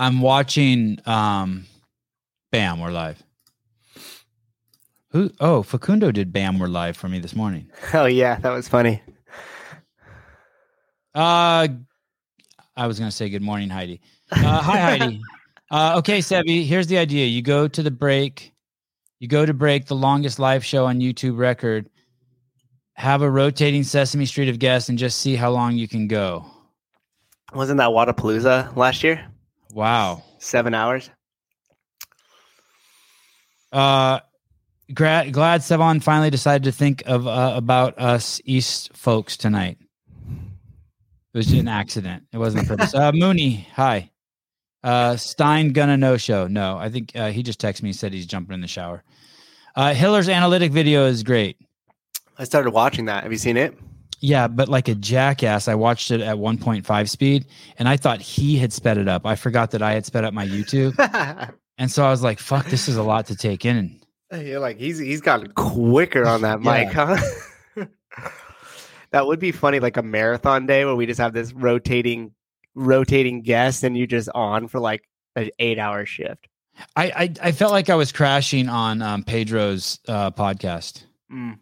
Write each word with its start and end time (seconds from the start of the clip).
I'm 0.00 0.22
watching. 0.22 0.98
Um, 1.04 1.66
Bam, 2.50 2.80
we're 2.80 2.90
live. 2.90 3.22
Who? 5.10 5.30
Oh, 5.40 5.62
Facundo 5.62 6.10
did 6.10 6.32
Bam, 6.32 6.58
we're 6.58 6.68
live 6.68 6.96
for 6.96 7.06
me 7.06 7.18
this 7.18 7.36
morning. 7.36 7.70
Oh 7.92 8.06
yeah, 8.06 8.36
that 8.36 8.50
was 8.50 8.66
funny. 8.66 9.02
Uh, 11.14 11.68
I 12.76 12.86
was 12.86 12.98
gonna 12.98 13.10
say 13.10 13.28
good 13.28 13.42
morning, 13.42 13.68
Heidi. 13.68 14.00
Uh, 14.32 14.62
hi, 14.62 14.78
Heidi. 14.80 15.20
Uh, 15.72 15.94
okay, 15.98 16.18
Sebi. 16.18 16.66
Here's 16.66 16.88
the 16.88 16.98
idea: 16.98 17.26
you 17.26 17.42
go 17.42 17.68
to 17.68 17.80
the 17.80 17.92
break, 17.92 18.52
you 19.20 19.28
go 19.28 19.46
to 19.46 19.54
break 19.54 19.86
the 19.86 19.94
longest 19.94 20.40
live 20.40 20.64
show 20.64 20.86
on 20.86 20.98
YouTube 20.98 21.38
record. 21.38 21.88
Have 22.94 23.22
a 23.22 23.30
rotating 23.30 23.84
Sesame 23.84 24.26
Street 24.26 24.48
of 24.48 24.58
guests 24.58 24.88
and 24.88 24.98
just 24.98 25.20
see 25.20 25.36
how 25.36 25.50
long 25.50 25.76
you 25.76 25.86
can 25.86 26.08
go. 26.08 26.44
Wasn't 27.54 27.78
that 27.78 27.90
Wodapalooza 27.90 28.74
last 28.74 29.04
year? 29.04 29.30
Wow. 29.72 30.22
Seven 30.38 30.74
hours. 30.74 31.10
Uh, 33.72 34.20
glad, 34.92 35.32
glad 35.32 35.60
Sevan 35.60 36.02
finally 36.02 36.30
decided 36.30 36.64
to 36.64 36.72
think 36.72 37.02
of 37.06 37.26
uh, 37.26 37.52
about 37.54 37.98
us 37.98 38.40
East 38.44 38.96
folks 38.96 39.36
tonight. 39.36 39.78
It 41.32 41.38
was 41.38 41.52
an 41.52 41.68
accident. 41.68 42.24
It 42.32 42.38
wasn't 42.38 42.64
a 42.64 42.66
purpose. 42.76 42.94
Uh, 42.94 43.12
Mooney, 43.12 43.68
hi. 43.74 44.10
Uh, 44.82 45.16
Stein 45.16 45.72
gonna 45.72 45.96
no 45.96 46.16
show. 46.16 46.46
No, 46.46 46.76
I 46.78 46.88
think 46.88 47.12
uh, 47.14 47.30
he 47.30 47.42
just 47.42 47.60
texted 47.60 47.82
me. 47.82 47.92
Said 47.92 48.12
he's 48.12 48.26
jumping 48.26 48.54
in 48.54 48.60
the 48.62 48.66
shower. 48.66 49.04
Uh, 49.76 49.92
Hiller's 49.92 50.28
analytic 50.28 50.72
video 50.72 51.06
is 51.06 51.22
great. 51.22 51.56
I 52.38 52.44
started 52.44 52.70
watching 52.70 53.04
that. 53.04 53.22
Have 53.22 53.30
you 53.30 53.38
seen 53.38 53.56
it? 53.56 53.78
Yeah, 54.20 54.48
but 54.48 54.68
like 54.68 54.88
a 54.88 54.94
jackass, 54.94 55.66
I 55.66 55.74
watched 55.74 56.10
it 56.10 56.20
at 56.20 56.36
1.5 56.36 57.08
speed, 57.08 57.46
and 57.78 57.88
I 57.88 57.96
thought 57.96 58.20
he 58.20 58.56
had 58.56 58.72
sped 58.72 58.98
it 58.98 59.08
up. 59.08 59.24
I 59.24 59.34
forgot 59.34 59.70
that 59.70 59.82
I 59.82 59.92
had 59.92 60.04
sped 60.04 60.24
up 60.24 60.34
my 60.34 60.46
YouTube, 60.46 60.94
and 61.78 61.90
so 61.90 62.04
I 62.04 62.10
was 62.10 62.22
like, 62.22 62.38
"Fuck, 62.38 62.66
this 62.66 62.86
is 62.86 62.96
a 62.96 63.02
lot 63.02 63.26
to 63.26 63.36
take 63.36 63.64
in." 63.64 64.00
You're 64.32 64.60
like 64.60 64.78
he's 64.78 64.98
he's 64.98 65.22
gotten 65.22 65.52
quicker 65.52 66.26
on 66.26 66.42
that 66.42 66.60
mic, 66.60 66.92
huh? 66.92 67.16
that 69.10 69.26
would 69.26 69.40
be 69.40 69.52
funny, 69.52 69.80
like 69.80 69.96
a 69.96 70.02
marathon 70.02 70.66
day 70.66 70.84
where 70.84 70.94
we 70.94 71.06
just 71.06 71.20
have 71.20 71.32
this 71.32 71.52
rotating 71.52 72.32
rotating 72.74 73.40
guest, 73.40 73.84
and 73.84 73.96
you 73.96 74.06
just 74.06 74.28
on 74.34 74.68
for 74.68 74.80
like 74.80 75.02
an 75.34 75.50
eight 75.58 75.78
hour 75.78 76.04
shift. 76.04 76.46
I 76.94 77.04
I, 77.06 77.34
I 77.42 77.52
felt 77.52 77.72
like 77.72 77.88
I 77.88 77.94
was 77.94 78.12
crashing 78.12 78.68
on 78.68 79.00
um, 79.00 79.24
Pedro's 79.24 79.98
uh, 80.06 80.30
podcast. 80.30 81.04
Mm. 81.32 81.58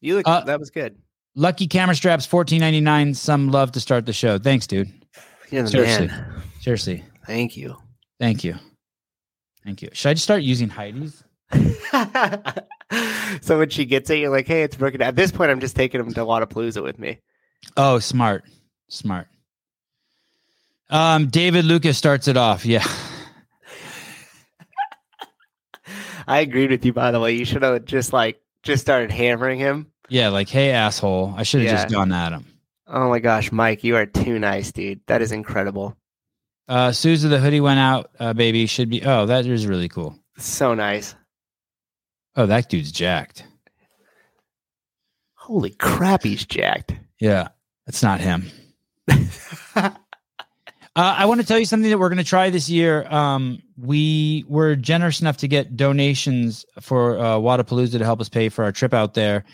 You 0.00 0.16
look 0.16 0.28
Uh, 0.28 0.44
that 0.44 0.60
was 0.60 0.70
good. 0.70 0.96
Lucky 1.38 1.68
camera 1.68 1.94
straps, 1.94 2.26
fourteen 2.26 2.58
ninety 2.58 2.80
nine. 2.80 3.14
Some 3.14 3.52
love 3.52 3.70
to 3.72 3.80
start 3.80 4.06
the 4.06 4.12
show. 4.12 4.38
Thanks, 4.38 4.66
dude. 4.66 4.90
You're 5.50 5.62
the 5.62 5.68
seriously. 5.68 6.06
man. 6.08 6.42
Seriously, 6.60 7.04
Thank 7.28 7.56
you. 7.56 7.76
thank 8.18 8.42
you, 8.42 8.56
thank 9.64 9.80
you. 9.80 9.88
Should 9.92 10.08
I 10.08 10.14
just 10.14 10.24
start 10.24 10.42
using 10.42 10.68
Heidi's? 10.68 11.22
so 13.40 13.56
when 13.56 13.70
she 13.70 13.84
gets 13.84 14.10
it, 14.10 14.18
you're 14.18 14.32
like, 14.32 14.48
"Hey, 14.48 14.64
it's 14.64 14.74
broken." 14.74 15.00
At 15.00 15.14
this 15.14 15.30
point, 15.30 15.52
I'm 15.52 15.60
just 15.60 15.76
taking 15.76 16.02
them 16.02 16.12
to 16.14 16.22
Wodapalooza 16.22 16.82
with 16.82 16.98
me. 16.98 17.20
Oh, 17.76 18.00
smart, 18.00 18.42
smart. 18.88 19.28
Um, 20.90 21.28
David 21.28 21.66
Lucas 21.66 21.96
starts 21.96 22.26
it 22.26 22.36
off. 22.36 22.66
Yeah, 22.66 22.84
I 26.26 26.40
agreed 26.40 26.72
with 26.72 26.84
you, 26.84 26.92
by 26.92 27.12
the 27.12 27.20
way. 27.20 27.36
You 27.36 27.44
should 27.44 27.62
have 27.62 27.84
just 27.84 28.12
like 28.12 28.40
just 28.64 28.82
started 28.82 29.12
hammering 29.12 29.60
him. 29.60 29.92
Yeah. 30.08 30.28
Like, 30.28 30.48
hey, 30.48 30.70
asshole. 30.70 31.34
I 31.36 31.42
should 31.42 31.62
have 31.62 31.70
just 31.70 31.90
Yeah. 31.90 31.94
gone 31.96 32.12
at 32.12 32.32
him. 32.32 32.46
Oh 32.86 33.08
my 33.10 33.18
gosh, 33.18 33.52
Mike, 33.52 33.84
you 33.84 33.96
are 33.96 34.06
too 34.06 34.38
nice, 34.38 34.72
dude. 34.72 35.00
That 35.08 35.20
is 35.20 35.30
incredible. 35.30 35.94
Uh, 36.68 36.90
Susan, 36.92 37.30
the 37.30 37.38
hoodie 37.38 37.60
went 37.60 37.78
out. 37.80 38.10
Uh, 38.18 38.32
baby 38.32 38.66
should 38.66 38.88
be. 38.88 39.02
Oh, 39.04 39.26
that 39.26 39.44
is 39.46 39.66
really 39.66 39.88
cool. 39.88 40.18
So 40.38 40.74
nice. 40.74 41.14
Oh, 42.36 42.46
that 42.46 42.68
dude's 42.68 42.92
jacked. 42.92 43.44
Holy 45.34 45.70
crap, 45.70 46.22
he's 46.22 46.44
jacked. 46.46 46.94
Yeah, 47.20 47.48
it's 47.86 48.02
not 48.02 48.20
him. 48.20 48.50
Uh, 50.96 51.14
I 51.16 51.26
want 51.26 51.40
to 51.40 51.46
tell 51.46 51.58
you 51.60 51.64
something 51.64 51.90
that 51.90 51.98
we're 51.98 52.08
going 52.08 52.18
to 52.18 52.24
try 52.24 52.50
this 52.50 52.68
year. 52.68 53.06
Um, 53.08 53.62
we 53.76 54.44
were 54.48 54.74
generous 54.74 55.20
enough 55.20 55.36
to 55.38 55.48
get 55.48 55.76
donations 55.76 56.66
for 56.80 57.16
uh, 57.18 57.36
Wodapalooza 57.36 57.98
to 57.98 58.04
help 58.04 58.20
us 58.20 58.28
pay 58.28 58.48
for 58.48 58.64
our 58.64 58.72
trip 58.72 58.92
out 58.92 59.14
there, 59.14 59.44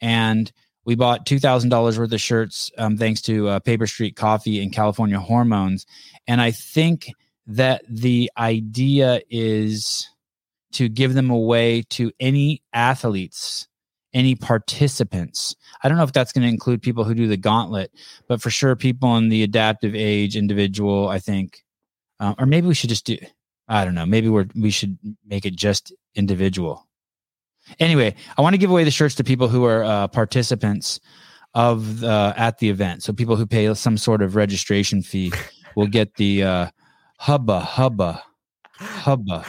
and 0.00 0.50
we 0.84 0.94
bought 0.94 1.26
two 1.26 1.38
thousand 1.38 1.70
dollars 1.70 1.98
worth 1.98 2.12
of 2.12 2.20
shirts 2.20 2.70
um, 2.78 2.96
thanks 2.96 3.20
to 3.22 3.48
uh, 3.48 3.58
Paper 3.60 3.86
Street 3.86 4.16
Coffee 4.16 4.62
and 4.62 4.72
California 4.72 5.18
Hormones. 5.18 5.86
And 6.26 6.40
I 6.40 6.50
think 6.52 7.10
that 7.46 7.82
the 7.88 8.30
idea 8.38 9.20
is 9.30 10.08
to 10.72 10.88
give 10.88 11.14
them 11.14 11.30
away 11.30 11.82
to 11.90 12.12
any 12.20 12.62
athletes, 12.72 13.68
any 14.12 14.34
participants. 14.34 15.54
I 15.82 15.88
don't 15.88 15.96
know 15.96 16.04
if 16.04 16.12
that's 16.12 16.32
going 16.32 16.42
to 16.42 16.52
include 16.52 16.82
people 16.82 17.04
who 17.04 17.14
do 17.14 17.28
the 17.28 17.36
gauntlet, 17.36 17.92
but 18.28 18.42
for 18.42 18.50
sure 18.50 18.76
people 18.76 19.16
in 19.16 19.28
the 19.28 19.42
adaptive 19.42 19.94
age 19.94 20.36
individual 20.36 21.08
i 21.08 21.18
think 21.18 21.64
uh, 22.20 22.34
or 22.38 22.46
maybe 22.46 22.66
we 22.66 22.74
should 22.74 22.90
just 22.90 23.06
do 23.06 23.16
i 23.68 23.84
don't 23.84 23.94
know 23.94 24.06
maybe 24.06 24.28
we're 24.28 24.46
we 24.54 24.70
should 24.70 24.98
make 25.26 25.46
it 25.46 25.56
just 25.56 25.92
individual 26.14 26.85
anyway 27.80 28.14
i 28.38 28.42
want 28.42 28.54
to 28.54 28.58
give 28.58 28.70
away 28.70 28.84
the 28.84 28.90
shirts 28.90 29.14
to 29.14 29.24
people 29.24 29.48
who 29.48 29.64
are 29.64 29.84
uh, 29.84 30.08
participants 30.08 31.00
of 31.54 32.00
the 32.00 32.34
at 32.36 32.58
the 32.58 32.68
event 32.68 33.02
so 33.02 33.12
people 33.12 33.36
who 33.36 33.46
pay 33.46 33.72
some 33.74 33.96
sort 33.96 34.22
of 34.22 34.36
registration 34.36 35.02
fee 35.02 35.32
will 35.74 35.86
get 35.86 36.14
the 36.16 36.42
uh 36.42 36.66
hubba 37.18 37.60
hubba 37.60 38.22
hubba 38.78 39.44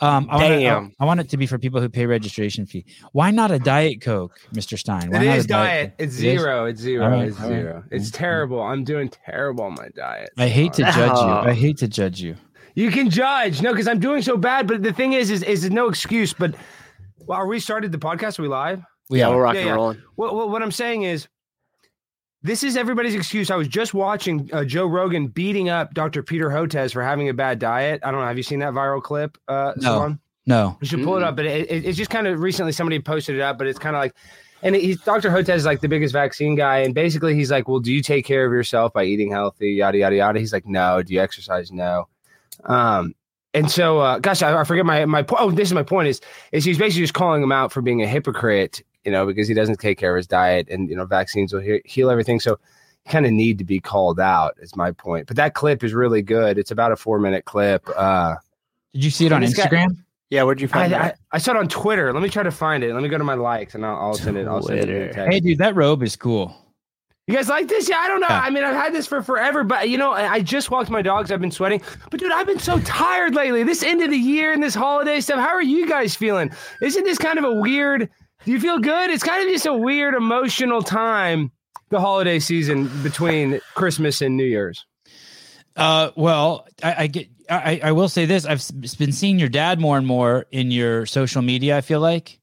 um, 0.00 0.28
I 0.30 0.36
want, 0.36 0.44
it, 0.52 0.56
I, 0.58 0.60
Damn. 0.60 0.92
I 1.00 1.04
want 1.06 1.18
it 1.18 1.28
to 1.30 1.36
be 1.36 1.46
for 1.46 1.58
people 1.58 1.80
who 1.80 1.88
pay 1.88 2.06
registration 2.06 2.66
fee. 2.66 2.84
Why 3.10 3.32
not 3.32 3.50
a 3.50 3.58
diet 3.58 4.00
coke, 4.00 4.38
Mr. 4.54 4.78
Stein? 4.78 5.10
Why 5.10 5.22
It 5.22 5.26
not 5.26 5.38
is 5.38 5.44
a 5.44 5.48
diet. 5.48 5.90
Coke? 5.90 5.94
It's 5.98 6.14
It 6.20 6.26
is? 6.34 6.40
zero. 6.40 6.64
It's 6.66 6.80
zero. 6.80 7.08
Right, 7.10 7.26
It's 7.28 7.40
right. 7.40 7.48
zero. 7.48 7.84
It's 7.90 8.10
terrible. 8.12 8.62
I'm 8.62 8.84
doing 8.84 9.08
terrible 9.08 9.64
on 9.64 9.74
my 9.74 9.88
diet. 9.96 10.30
I 10.38 10.46
hate 10.46 10.72
to 10.74 10.84
judge 10.84 11.18
you. 11.18 11.50
I 11.50 11.52
hate 11.52 11.78
to 11.78 11.88
judge 11.88 12.20
you. 12.20 12.36
You 12.76 12.92
can 12.92 13.10
judge. 13.10 13.60
No, 13.60 13.72
because 13.72 13.88
I'm 13.88 13.98
doing 13.98 14.22
so 14.22 14.36
bad. 14.36 14.68
But 14.68 14.84
the 14.84 14.92
thing 14.92 15.14
is, 15.14 15.30
is 15.32 15.42
is 15.42 15.68
no 15.68 15.88
excuse. 15.88 16.32
But 16.32 16.54
well, 17.28 17.38
are 17.38 17.46
we 17.46 17.60
started 17.60 17.92
the 17.92 17.98
podcast? 17.98 18.38
Are 18.38 18.42
we 18.42 18.48
live? 18.48 18.82
We 19.10 19.20
yeah, 19.20 19.28
we're 19.28 19.42
rocking 19.42 19.60
Yeah, 19.60 19.66
yeah. 19.66 19.70
and 19.72 19.76
rolling. 19.76 20.02
Well, 20.16 20.34
well, 20.36 20.48
what 20.50 20.62
I'm 20.62 20.72
saying 20.72 21.04
is, 21.04 21.28
this 22.42 22.62
is 22.62 22.76
everybody's 22.76 23.14
excuse. 23.14 23.50
I 23.50 23.56
was 23.56 23.68
just 23.68 23.94
watching 23.94 24.48
uh, 24.52 24.64
Joe 24.64 24.86
Rogan 24.86 25.26
beating 25.28 25.68
up 25.68 25.92
Dr. 25.94 26.22
Peter 26.22 26.48
Hotez 26.50 26.92
for 26.92 27.02
having 27.02 27.28
a 27.28 27.34
bad 27.34 27.58
diet. 27.58 28.00
I 28.04 28.10
don't 28.10 28.20
know. 28.20 28.26
Have 28.26 28.36
you 28.36 28.42
seen 28.42 28.60
that 28.60 28.72
viral 28.74 29.02
clip? 29.02 29.36
Uh, 29.48 29.72
No. 29.76 29.82
Salon? 29.82 30.20
No. 30.46 30.76
You 30.80 30.86
should 30.86 31.02
pull 31.04 31.16
it 31.16 31.20
Mm. 31.20 31.24
up, 31.26 31.36
but 31.36 31.46
it, 31.46 31.70
it, 31.70 31.84
it's 31.84 31.98
just 31.98 32.10
kind 32.10 32.26
of 32.26 32.40
recently 32.40 32.72
somebody 32.72 32.98
posted 33.00 33.34
it 33.36 33.40
up, 33.42 33.58
but 33.58 33.66
it's 33.66 33.78
kind 33.78 33.94
of 33.96 34.00
like, 34.00 34.14
and 34.62 34.74
he's 34.74 35.00
Dr. 35.02 35.30
Hotez 35.30 35.56
is 35.56 35.64
like 35.66 35.80
the 35.80 35.88
biggest 35.88 36.12
vaccine 36.12 36.54
guy, 36.54 36.78
and 36.78 36.94
basically 36.94 37.34
he's 37.34 37.50
like, 37.50 37.68
well, 37.68 37.80
do 37.80 37.92
you 37.92 38.02
take 38.02 38.24
care 38.24 38.46
of 38.46 38.52
yourself 38.52 38.92
by 38.92 39.04
eating 39.04 39.30
healthy, 39.30 39.72
yada 39.72 39.98
yada 39.98 40.16
yada? 40.16 40.38
He's 40.38 40.52
like, 40.52 40.66
no. 40.66 41.02
Do 41.02 41.12
you 41.12 41.20
exercise? 41.20 41.70
No. 41.72 42.08
Um, 42.64 43.14
and 43.54 43.70
so, 43.70 43.98
uh, 44.00 44.18
gosh, 44.18 44.42
I, 44.42 44.60
I 44.60 44.64
forget 44.64 44.84
my 44.86 45.04
my 45.06 45.22
po- 45.22 45.36
oh, 45.38 45.50
this 45.50 45.68
is 45.68 45.74
my 45.74 45.82
point 45.82 46.08
is 46.08 46.20
is 46.52 46.64
he's 46.64 46.78
basically 46.78 47.02
just 47.02 47.14
calling 47.14 47.42
him 47.42 47.52
out 47.52 47.72
for 47.72 47.82
being 47.82 48.02
a 48.02 48.06
hypocrite, 48.06 48.82
you 49.04 49.12
know, 49.12 49.26
because 49.26 49.48
he 49.48 49.54
doesn't 49.54 49.78
take 49.80 49.98
care 49.98 50.14
of 50.14 50.18
his 50.18 50.26
diet, 50.26 50.68
and 50.70 50.88
you 50.88 50.96
know, 50.96 51.04
vaccines 51.04 51.52
will 51.52 51.60
he- 51.60 51.82
heal 51.84 52.10
everything. 52.10 52.40
So. 52.40 52.58
Kind 53.06 53.24
of 53.24 53.32
need 53.32 53.56
to 53.56 53.64
be 53.64 53.80
called 53.80 54.20
out, 54.20 54.54
is 54.60 54.76
my 54.76 54.92
point. 54.92 55.28
But 55.28 55.36
that 55.36 55.54
clip 55.54 55.82
is 55.82 55.94
really 55.94 56.20
good. 56.20 56.58
It's 56.58 56.70
about 56.70 56.92
a 56.92 56.96
four 56.96 57.18
minute 57.18 57.46
clip. 57.46 57.88
Uh, 57.96 58.34
Did 58.92 59.02
you 59.02 59.10
see 59.10 59.24
it 59.24 59.32
on 59.32 59.40
This 59.40 59.54
guy- 59.54 59.64
Instagram? 59.64 59.96
Yeah, 60.28 60.42
where'd 60.42 60.60
you 60.60 60.68
find 60.68 60.92
I, 60.92 60.98
I, 60.98 61.02
that? 61.04 61.18
I 61.32 61.38
saw 61.38 61.52
it 61.52 61.56
on 61.56 61.68
Twitter. 61.68 62.12
Let 62.12 62.22
me 62.22 62.28
try 62.28 62.42
to 62.42 62.50
find 62.50 62.84
it. 62.84 62.92
Let 62.92 63.02
me 63.02 63.08
go 63.08 63.16
to 63.16 63.24
my 63.24 63.32
likes 63.32 63.74
and 63.74 63.86
I'll, 63.86 63.96
I'll 63.96 64.14
send 64.14 64.36
it. 64.36 64.46
I'll 64.46 64.60
send 64.60 64.80
it. 64.80 65.14
Twitter. 65.14 65.30
Hey, 65.30 65.40
dude, 65.40 65.56
that 65.56 65.74
robe 65.74 66.02
is 66.02 66.16
cool. 66.16 66.54
You 67.28 67.34
guys 67.34 67.50
like 67.50 67.68
this? 67.68 67.90
Yeah, 67.90 67.98
I 67.98 68.08
don't 68.08 68.20
know. 68.20 68.26
Yeah. 68.30 68.40
I 68.40 68.48
mean, 68.48 68.64
I've 68.64 68.74
had 68.74 68.94
this 68.94 69.06
for 69.06 69.22
forever, 69.22 69.62
but 69.62 69.90
you 69.90 69.98
know, 69.98 70.12
I, 70.12 70.40
just 70.40 70.70
walked 70.70 70.88
my 70.88 71.02
dogs. 71.02 71.30
I've 71.30 71.42
been 71.42 71.50
sweating, 71.50 71.82
but 72.10 72.20
dude, 72.20 72.32
I've 72.32 72.46
been 72.46 72.58
so 72.58 72.80
tired 72.80 73.34
lately. 73.34 73.64
This 73.64 73.82
end 73.82 74.00
of 74.00 74.08
the 74.08 74.16
year 74.16 74.50
and 74.50 74.62
this 74.62 74.74
holiday 74.74 75.20
stuff. 75.20 75.38
How 75.38 75.48
are 75.48 75.62
you 75.62 75.86
guys 75.86 76.16
feeling? 76.16 76.50
Isn't 76.80 77.04
this 77.04 77.18
kind 77.18 77.38
of 77.38 77.44
a 77.44 77.60
weird? 77.60 78.08
Do 78.46 78.50
you 78.50 78.58
feel 78.58 78.78
good? 78.78 79.10
It's 79.10 79.22
kind 79.22 79.46
of 79.46 79.52
just 79.52 79.66
a 79.66 79.74
weird 79.74 80.14
emotional 80.14 80.82
time. 80.82 81.52
The 81.90 82.00
holiday 82.00 82.38
season 82.38 82.90
between 83.02 83.60
Christmas 83.74 84.22
and 84.22 84.36
New 84.36 84.44
Year's. 84.44 84.86
Uh, 85.76 86.10
well, 86.16 86.66
I, 86.82 86.94
I 87.04 87.06
get. 87.08 87.28
I, 87.50 87.80
I 87.82 87.92
will 87.92 88.08
say 88.08 88.24
this: 88.24 88.46
I've 88.46 88.66
been 88.98 89.12
seeing 89.12 89.38
your 89.38 89.50
dad 89.50 89.80
more 89.80 89.98
and 89.98 90.06
more 90.06 90.46
in 90.50 90.70
your 90.70 91.04
social 91.04 91.42
media. 91.42 91.76
I 91.76 91.82
feel 91.82 92.00
like, 92.00 92.40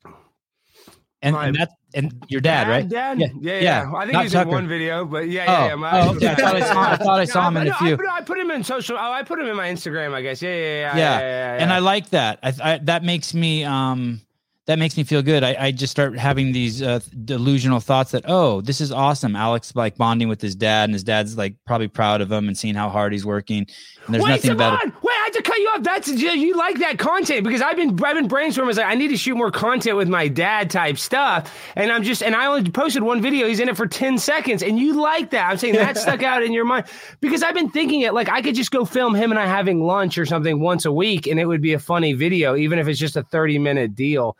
and, 1.21 1.35
and 1.35 1.55
that 1.55 1.69
and 1.93 2.13
your 2.27 2.41
dad, 2.41 2.67
right? 2.67 2.87
Dad? 2.87 3.19
Yeah, 3.19 3.27
Yeah, 3.39 3.53
yeah. 3.53 3.59
yeah. 3.61 3.93
I 3.95 4.01
think 4.01 4.13
Not 4.13 4.19
he 4.19 4.25
was 4.25 4.33
Tucker. 4.33 4.49
in 4.49 4.53
one 4.55 4.67
video, 4.67 5.05
but 5.05 5.29
yeah, 5.29 5.45
Oh, 5.47 5.51
yeah, 5.51 5.67
yeah. 5.67 5.75
my 5.75 6.01
oh, 6.01 6.15
okay. 6.15 6.27
I 6.27 6.35
thought 6.35 6.55
I 6.55 6.59
saw- 6.61 6.91
I 6.91 6.95
thought 6.97 7.19
I 7.19 7.25
saw 7.25 7.47
him 7.47 7.57
in 7.57 7.67
a 7.67 7.73
few. 7.75 7.93
I 7.93 8.21
put, 8.21 8.37
I 8.37 8.41
him 8.41 8.51
in 8.51 8.63
social. 8.63 8.97
Oh, 8.97 9.11
I 9.11 9.23
put 9.23 9.39
him 9.39 9.47
in 9.47 9.55
my 9.55 9.69
Instagram, 9.69 10.13
I 10.13 10.21
guess. 10.21 10.41
Yeah, 10.41 10.49
yeah, 10.49 10.57
yeah. 10.57 10.79
Yeah, 10.81 10.95
yeah, 10.97 11.19
yeah, 11.19 11.53
And 11.61 11.69
yeah. 11.69 11.75
I 11.75 11.79
like 11.79 12.09
that. 12.09 12.39
I, 12.43 12.53
I 12.63 12.77
that 12.79 13.03
makes 13.03 13.33
me 13.33 13.63
um 13.63 14.21
that 14.67 14.79
makes 14.79 14.97
me 14.97 15.03
feel 15.03 15.21
good. 15.21 15.43
I, 15.43 15.55
I 15.59 15.71
just 15.71 15.91
start 15.91 16.17
having 16.17 16.51
these 16.51 16.81
uh, 16.81 16.99
delusional 17.23 17.79
thoughts 17.79 18.11
that 18.11 18.23
oh, 18.27 18.61
this 18.61 18.81
is 18.81 18.91
awesome. 18.91 19.35
Alex 19.35 19.75
like 19.75 19.95
bonding 19.95 20.27
with 20.27 20.41
his 20.41 20.55
dad, 20.55 20.85
and 20.85 20.93
his 20.93 21.03
dad's 21.03 21.37
like 21.37 21.55
probably 21.65 21.87
proud 21.87 22.19
of 22.21 22.31
him 22.31 22.47
and 22.47 22.57
seeing 22.57 22.73
how 22.75 22.89
hard 22.89 23.13
he's 23.13 23.25
working. 23.25 23.67
And 24.05 24.13
there's 24.13 24.23
Wait, 24.23 24.31
nothing 24.31 24.57
better. 24.57 24.77
Wait, 25.03 25.14
I 25.55 25.75
have 25.75 25.83
cut 25.83 25.85
you 25.85 25.93
off. 25.95 26.05
That's 26.07 26.21
you 26.21 26.55
like 26.55 26.79
that 26.79 26.97
content 26.99 27.43
because 27.43 27.61
I've 27.61 27.75
been 27.75 27.91
I've 28.03 28.15
been 28.15 28.27
brainstorming. 28.27 28.63
I 28.63 28.67
was 28.67 28.77
like, 28.77 28.87
I 28.87 28.95
need 28.95 29.09
to 29.09 29.17
shoot 29.17 29.35
more 29.35 29.51
content 29.51 29.97
with 29.97 30.07
my 30.07 30.27
dad 30.27 30.69
type 30.69 30.97
stuff, 30.97 31.53
and 31.75 31.91
I'm 31.91 32.03
just 32.03 32.23
and 32.23 32.35
I 32.35 32.47
only 32.47 32.69
posted 32.69 33.03
one 33.03 33.21
video. 33.21 33.47
He's 33.47 33.59
in 33.59 33.69
it 33.69 33.77
for 33.77 33.87
ten 33.87 34.17
seconds, 34.17 34.63
and 34.63 34.77
you 34.79 34.93
like 34.93 35.31
that. 35.31 35.49
I'm 35.49 35.57
saying 35.57 35.75
that 35.75 35.97
stuck 36.05 36.23
out 36.23 36.43
in 36.43 36.51
your 36.51 36.65
mind 36.65 36.85
because 37.21 37.43
I've 37.43 37.55
been 37.55 37.69
thinking 37.69 38.01
it 38.01 38.13
like 38.13 38.29
I 38.29 38.41
could 38.41 38.55
just 38.55 38.71
go 38.71 38.85
film 38.85 39.15
him 39.15 39.31
and 39.31 39.39
I 39.39 39.45
having 39.45 39.81
lunch 39.81 40.17
or 40.17 40.25
something 40.25 40.59
once 40.59 40.85
a 40.85 40.91
week, 40.91 41.27
and 41.27 41.39
it 41.39 41.45
would 41.45 41.61
be 41.61 41.73
a 41.73 41.79
funny 41.79 42.13
video, 42.13 42.55
even 42.55 42.79
if 42.79 42.87
it's 42.87 42.99
just 42.99 43.15
a 43.15 43.23
thirty 43.23 43.59
minute 43.59 43.95
deal. 43.95 44.37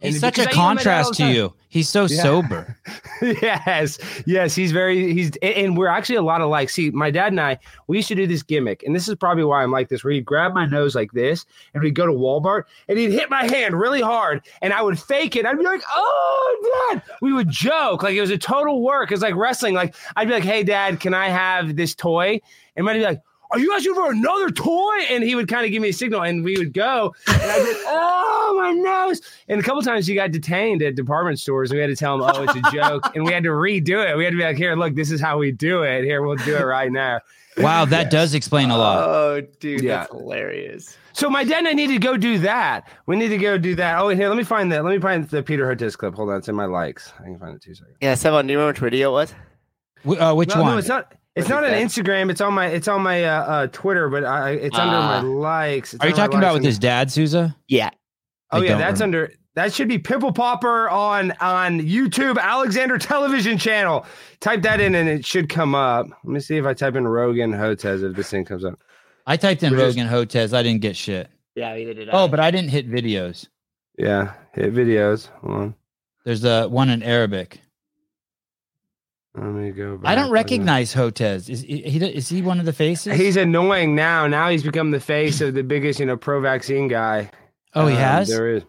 He's 0.00 0.14
And 0.14 0.20
such 0.20 0.38
a 0.38 0.42
because 0.42 0.46
I 0.46 0.50
email 0.60 0.74
my 0.74 0.82
dad 0.82 0.98
all 0.98 1.04
contrast 1.04 1.14
to 1.14 1.32
you. 1.32 1.54
He's 1.70 1.88
so 1.88 2.02
Yeah. 2.02 2.22
sober. 2.22 2.76
yes, 3.22 3.98
yes, 4.26 4.54
he's 4.54 4.72
very 4.72 5.12
he's 5.12 5.32
and- 5.42 5.54
and 5.54 5.76
we're 5.76 5.88
actually 5.88 6.16
a 6.16 6.22
lot 6.22 6.40
alike. 6.40 6.70
See, 6.70 6.90
my 6.90 7.10
dad 7.10 7.32
and 7.32 7.40
I, 7.40 7.58
we 7.88 7.96
used 7.98 8.08
to 8.08 8.14
do 8.14 8.26
this 8.26 8.42
gimmick, 8.42 8.82
and 8.84 8.94
this 8.94 9.08
is 9.08 9.14
probably 9.16 9.44
why 9.44 9.62
I'm 9.62 9.70
like 9.72 9.88
this. 9.88 10.04
Where 10.04 10.12
he'd 10.12 10.24
grab 10.24 10.54
my 10.54 10.66
nose 10.66 10.94
like 10.94 11.12
this, 11.12 11.44
and 11.74 11.82
we'd 11.82 11.94
go 11.94 12.06
to 12.06 12.12
Walmart, 12.12 12.64
and 12.88 12.98
he'd 12.98 13.10
hit 13.12 13.28
my 13.28 13.44
hand 13.44 13.78
really 13.78 14.00
hard, 14.00 14.42
and 14.62 14.72
I 14.72 14.82
would 14.82 14.98
fake 14.98 15.36
it. 15.36 15.44
I'd 15.44 15.58
be 15.58 15.64
like, 15.64 15.82
"Oh, 15.94 16.88
dad!" 16.92 17.02
We 17.20 17.32
would 17.32 17.50
joke 17.50 18.02
like 18.02 18.14
it 18.14 18.20
was 18.20 18.30
a 18.30 18.38
total 18.38 18.82
work. 18.82 19.10
It's 19.12 19.20
like 19.22 19.34
wrestling. 19.34 19.74
Like 19.74 19.94
I'd 20.16 20.28
be 20.28 20.34
like, 20.34 20.44
"Hey, 20.44 20.62
dad, 20.62 21.00
can 21.00 21.12
I 21.12 21.28
have 21.28 21.76
this 21.76 21.94
toy?" 21.94 22.40
And 22.76 22.88
I'd 22.88 22.94
be 22.94 23.02
like. 23.02 23.20
Are 23.50 23.58
you 23.58 23.72
asking 23.74 23.94
for 23.94 24.10
another 24.10 24.50
toy? 24.50 24.96
And 25.10 25.24
he 25.24 25.34
would 25.34 25.48
kind 25.48 25.64
of 25.64 25.72
give 25.72 25.80
me 25.80 25.88
a 25.88 25.92
signal, 25.92 26.22
and 26.22 26.44
we 26.44 26.56
would 26.58 26.72
go. 26.74 27.14
And 27.28 27.36
I'd 27.50 27.62
be 27.64 27.68
like, 27.72 27.82
"Oh, 27.86 28.54
my 28.60 28.72
nose!" 28.72 29.20
And 29.48 29.58
a 29.58 29.62
couple 29.62 29.80
times 29.82 30.06
he 30.06 30.14
got 30.14 30.32
detained 30.32 30.82
at 30.82 30.94
department 30.96 31.40
stores. 31.40 31.70
And 31.70 31.78
we 31.78 31.80
had 31.80 31.88
to 31.88 31.96
tell 31.96 32.14
him, 32.16 32.22
"Oh, 32.22 32.42
it's 32.42 32.54
a 32.54 32.72
joke," 32.72 33.14
and 33.14 33.24
we 33.24 33.32
had 33.32 33.42
to 33.44 33.50
redo 33.50 34.06
it. 34.06 34.16
We 34.16 34.24
had 34.24 34.30
to 34.30 34.36
be 34.36 34.42
like, 34.44 34.56
"Here, 34.58 34.76
look, 34.76 34.94
this 34.94 35.10
is 35.10 35.20
how 35.20 35.38
we 35.38 35.50
do 35.50 35.82
it. 35.82 36.04
Here, 36.04 36.22
we'll 36.22 36.36
do 36.36 36.56
it 36.56 36.62
right 36.64 36.92
now." 36.92 37.20
Wow, 37.58 37.86
that 37.86 38.08
does 38.12 38.34
explain 38.34 38.70
a 38.70 38.78
lot. 38.78 39.08
Oh, 39.08 39.40
dude, 39.58 39.82
Yeah. 39.82 39.96
that's 40.02 40.12
hilarious. 40.12 40.96
So 41.12 41.28
my 41.28 41.42
dad 41.42 41.58
and 41.58 41.66
I 41.66 41.72
need 41.72 41.88
to 41.88 41.98
go 41.98 42.16
do 42.16 42.38
that. 42.38 42.88
We 43.06 43.16
need 43.16 43.30
to 43.30 43.36
go 43.36 43.58
do 43.58 43.74
that. 43.74 43.98
Oh, 43.98 44.10
and 44.10 44.20
here, 44.20 44.28
let 44.28 44.38
me 44.38 44.44
find 44.44 44.70
that. 44.70 44.84
Let 44.84 44.94
me 44.94 45.00
find 45.00 45.28
the 45.28 45.42
Peter 45.42 45.66
Hotez 45.66 45.98
clip. 45.98 46.14
Hold 46.14 46.30
on, 46.30 46.36
it's 46.36 46.48
in 46.48 46.54
my 46.54 46.66
likes. 46.66 47.12
I 47.18 47.24
can 47.24 47.36
find 47.36 47.56
it 47.56 47.60
two 47.60 47.74
seconds. 47.74 47.96
Yeah, 48.00 48.12
Sevan, 48.12 48.46
do 48.46 48.52
you 48.52 48.58
remember 48.60 48.68
which 48.74 48.78
video 48.78 49.10
it 49.10 49.12
was? 50.06 50.20
Uh, 50.20 50.34
which 50.36 50.50
no, 50.54 50.62
one? 50.62 50.70
No, 50.72 50.78
it's 50.78 50.86
not. 50.86 51.12
It's 51.38 51.48
not 51.48 51.64
he 51.64 51.70
on 51.82 51.88
say? 51.88 52.02
Instagram. 52.02 52.30
It's 52.30 52.40
on 52.40 52.54
my. 52.54 52.66
It's 52.66 52.88
on 52.88 53.02
my 53.02 53.24
uh, 53.24 53.42
uh, 53.44 53.66
Twitter, 53.68 54.08
but 54.08 54.24
I, 54.24 54.50
it's 54.52 54.76
under 54.78 54.96
my 54.98 55.16
Ah. 55.18 55.20
likes. 55.20 55.94
It's 55.94 56.02
Are 56.04 56.08
you 56.08 56.14
talking 56.14 56.38
about 56.38 56.52
with 56.54 56.60
and- 56.60 56.66
his 56.66 56.78
dad, 56.78 57.10
Souza? 57.10 57.56
Yeah. 57.68 57.90
Oh 58.50 58.60
I 58.60 58.64
yeah, 58.64 58.78
that's 58.78 59.00
remember. 59.00 59.24
under. 59.24 59.32
That 59.54 59.72
should 59.72 59.88
be 59.88 59.98
Pimple 59.98 60.32
Popper 60.32 60.88
on 60.88 61.32
on 61.40 61.80
YouTube, 61.80 62.38
Alexander 62.38 62.96
Television 62.98 63.58
Channel. 63.58 64.06
Type 64.40 64.62
that 64.62 64.80
in 64.80 64.94
and 64.94 65.08
it 65.08 65.26
should 65.26 65.48
come 65.48 65.74
up. 65.74 66.06
Let 66.24 66.32
me 66.32 66.38
see 66.40 66.56
if 66.58 66.64
I 66.64 66.74
type 66.74 66.94
in 66.94 67.08
Rogan 67.08 67.52
Hotez 67.52 68.08
if 68.08 68.14
this 68.14 68.30
thing 68.30 68.44
comes 68.44 68.64
up. 68.64 68.78
I 69.26 69.36
typed 69.36 69.62
in 69.64 69.72
We're 69.72 69.78
just- 69.78 69.98
Rogan 69.98 70.12
Hotez. 70.12 70.54
I 70.54 70.62
didn't 70.62 70.80
get 70.80 70.94
shit. 70.96 71.28
Yeah, 71.56 71.74
either 71.76 71.92
did 71.92 72.08
I. 72.08 72.12
Oh, 72.12 72.28
but 72.28 72.38
I 72.38 72.50
didn't 72.52 72.70
hit 72.70 72.88
videos. 72.88 73.48
Yeah, 73.98 74.32
hit 74.54 74.72
videos. 74.72 75.28
Hold 75.40 75.54
on. 75.56 75.74
There's 76.24 76.44
a 76.44 76.68
one 76.68 76.88
in 76.88 77.02
Arabic. 77.02 77.60
Let 79.40 79.52
me 79.52 79.70
go. 79.70 80.00
I 80.04 80.14
don't 80.14 80.30
recognize 80.30 80.94
Hotez. 80.94 81.48
Is 81.48 81.60
he, 81.62 81.82
he 81.82 81.98
is 82.04 82.28
he 82.28 82.42
one 82.42 82.58
of 82.60 82.66
the 82.66 82.72
faces? 82.72 83.16
He's 83.16 83.36
annoying 83.36 83.94
now. 83.94 84.26
Now 84.26 84.48
he's 84.48 84.62
become 84.62 84.90
the 84.90 85.00
face 85.00 85.40
of 85.40 85.54
the 85.54 85.62
biggest, 85.62 86.00
you 86.00 86.06
know, 86.06 86.16
pro-vaccine 86.16 86.88
guy. 86.88 87.30
oh, 87.74 87.86
he 87.86 87.94
Um, 87.94 88.00
has. 88.00 88.28
There 88.28 88.48
is. 88.56 88.62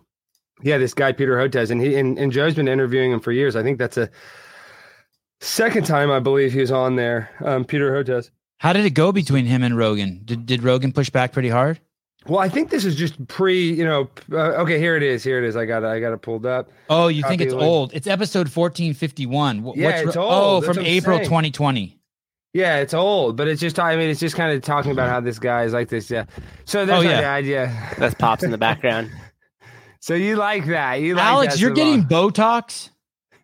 Yeah, 0.61 0.77
this 0.77 0.93
guy 0.93 1.11
Peter 1.13 1.37
Hotez, 1.37 1.71
and 1.71 1.81
he 1.81 1.95
and, 1.95 2.17
and 2.19 2.31
Joe's 2.31 2.53
been 2.53 2.67
interviewing 2.67 3.11
him 3.11 3.19
for 3.21 3.31
years. 3.31 3.55
I 3.55 3.63
think 3.63 3.79
that's 3.79 3.97
a 3.97 4.09
second 5.39 5.85
time 5.85 6.11
I 6.11 6.19
believe 6.19 6.51
he 6.53 6.59
was 6.59 6.71
on 6.71 6.95
there. 6.95 7.29
Um, 7.43 7.63
Peter 7.65 7.91
Hotez. 7.91 8.29
How 8.57 8.73
did 8.73 8.83
it 8.85 8.89
go 8.91 9.11
between 9.13 9.45
him 9.45 9.63
and 9.63 9.77
Rogan? 9.77 10.21
Did 10.25 10.45
did 10.45 10.63
Rogan 10.63 10.91
push 10.91 11.09
back 11.09 11.31
pretty 11.31 11.49
hard? 11.49 11.79
Well, 12.29 12.39
I 12.39 12.47
think 12.49 12.69
this 12.69 12.85
is 12.85 12.95
just 12.95 13.27
pre. 13.27 13.71
You 13.73 13.85
know, 13.85 14.09
uh, 14.31 14.61
okay, 14.61 14.77
here 14.79 14.95
it 14.95 15.03
is. 15.03 15.23
Here 15.23 15.43
it 15.43 15.47
is. 15.47 15.55
I 15.57 15.65
got 15.65 15.83
it. 15.83 15.87
I 15.87 15.99
got 15.99 16.13
it 16.13 16.21
pulled 16.21 16.45
up. 16.45 16.69
Oh, 16.89 17.07
you 17.07 17.23
think 17.23 17.41
it's 17.41 17.53
link. 17.53 17.63
old? 17.65 17.93
It's 17.93 18.07
episode 18.07 18.51
fourteen 18.51 18.93
fifty 18.93 19.25
one. 19.25 19.65
Yeah, 19.75 19.89
it's 20.01 20.15
old. 20.15 20.27
Oh, 20.31 20.61
That's 20.61 20.77
from 20.77 20.85
April 20.85 21.17
saying. 21.17 21.27
twenty 21.29 21.51
twenty. 21.51 21.95
Yeah, 22.53 22.77
it's 22.77 22.93
old, 22.93 23.35
but 23.37 23.47
it's 23.47 23.59
just. 23.61 23.79
I 23.79 23.95
mean, 23.95 24.09
it's 24.09 24.19
just 24.19 24.35
kind 24.35 24.51
of 24.55 24.61
talking 24.61 24.91
about 24.91 25.09
how 25.09 25.19
this 25.19 25.39
guy 25.39 25.63
is 25.63 25.73
like 25.73 25.89
this. 25.89 26.09
Yeah. 26.09 26.25
So 26.65 26.85
there's 26.85 26.99
Oh, 26.99 27.03
my 27.03 27.09
yeah. 27.09 27.21
dad. 27.21 27.45
Yeah. 27.45 27.93
That's 27.97 28.15
pops 28.15 28.43
in 28.43 28.51
the 28.51 28.57
background. 28.57 29.09
So 30.01 30.13
you 30.13 30.37
like 30.37 30.65
that? 30.67 31.01
You 31.01 31.15
like 31.15 31.25
Alex, 31.25 31.53
that, 31.55 31.59
you're 31.59 31.71
Sevan. 31.71 31.75
getting 31.75 32.03
Botox. 32.05 32.89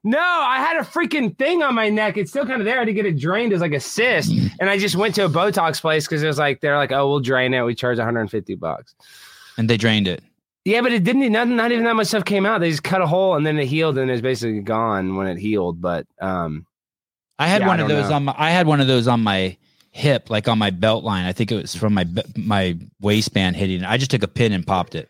No, 0.08 0.20
I 0.20 0.58
had 0.60 0.78
a 0.78 0.82
freaking 0.86 1.36
thing 1.38 1.64
on 1.64 1.74
my 1.76 1.90
neck. 1.90 2.16
It's 2.16 2.30
still 2.30 2.46
kind 2.46 2.62
of 2.62 2.66
there. 2.66 2.76
I 2.76 2.80
had 2.80 2.86
to 2.86 2.94
get 2.94 3.06
it 3.08 3.18
drained 3.20 3.52
as 3.54 3.60
like 3.60 3.74
a 3.74 3.80
cyst, 3.80 4.32
and 4.60 4.70
I 4.70 4.78
just 4.78 4.96
went 4.96 5.16
to 5.16 5.26
a 5.26 5.30
Botox 5.30 5.82
place 5.82 6.06
because 6.06 6.22
it 6.22 6.28
was 6.28 6.38
like 6.38 6.62
they're 6.62 6.78
like, 6.78 6.92
oh, 6.92 7.10
we'll 7.10 7.20
drain 7.20 7.54
it. 7.56 7.64
We 7.64 7.74
charge 7.74 7.98
150 7.98 8.56
bucks. 8.56 8.94
and 9.58 9.68
they 9.70 9.78
drained 9.78 10.08
it. 10.08 10.24
Yeah, 10.64 10.82
but 10.82 10.92
it 10.94 11.04
didn't. 11.04 11.32
Not, 11.32 11.48
not 11.48 11.72
even 11.72 11.84
that 11.86 11.96
much 11.96 12.08
stuff 12.08 12.24
came 12.26 12.46
out. 12.46 12.60
They 12.60 12.70
just 12.70 12.84
cut 12.84 13.02
a 13.02 13.08
hole 13.08 13.36
and 13.36 13.46
then 13.46 13.58
it 13.58 13.66
healed, 13.66 13.98
and 13.98 14.10
it's 14.12 14.22
basically 14.22 14.62
gone 14.62 15.16
when 15.16 15.28
it 15.28 15.38
healed. 15.38 15.82
But 15.82 16.06
um, 16.22 16.66
I 17.40 17.48
had 17.48 17.62
Yeah, 17.62 17.66
I 17.66 17.70
one 17.70 17.80
of 17.80 17.88
those 17.88 18.10
know. 18.10 18.16
on 18.16 18.26
my. 18.26 18.36
I 18.38 18.52
had 18.52 18.68
one 18.68 18.82
of 18.82 18.88
those 18.88 19.08
on 19.08 19.22
my 19.24 19.58
hip, 19.92 20.30
like 20.30 20.48
on 20.48 20.58
my 20.60 20.70
belt 20.70 21.04
line. 21.04 21.26
I 21.26 21.34
think 21.34 21.52
it 21.52 21.56
was 21.62 21.74
from 21.76 21.94
my 21.96 22.06
my 22.36 22.78
waistband 23.02 23.56
hitting. 23.56 23.84
I 23.84 23.98
just 23.98 24.12
took 24.12 24.22
a 24.24 24.28
pin 24.28 24.54
and 24.54 24.66
popped 24.66 24.94
it. 24.96 25.10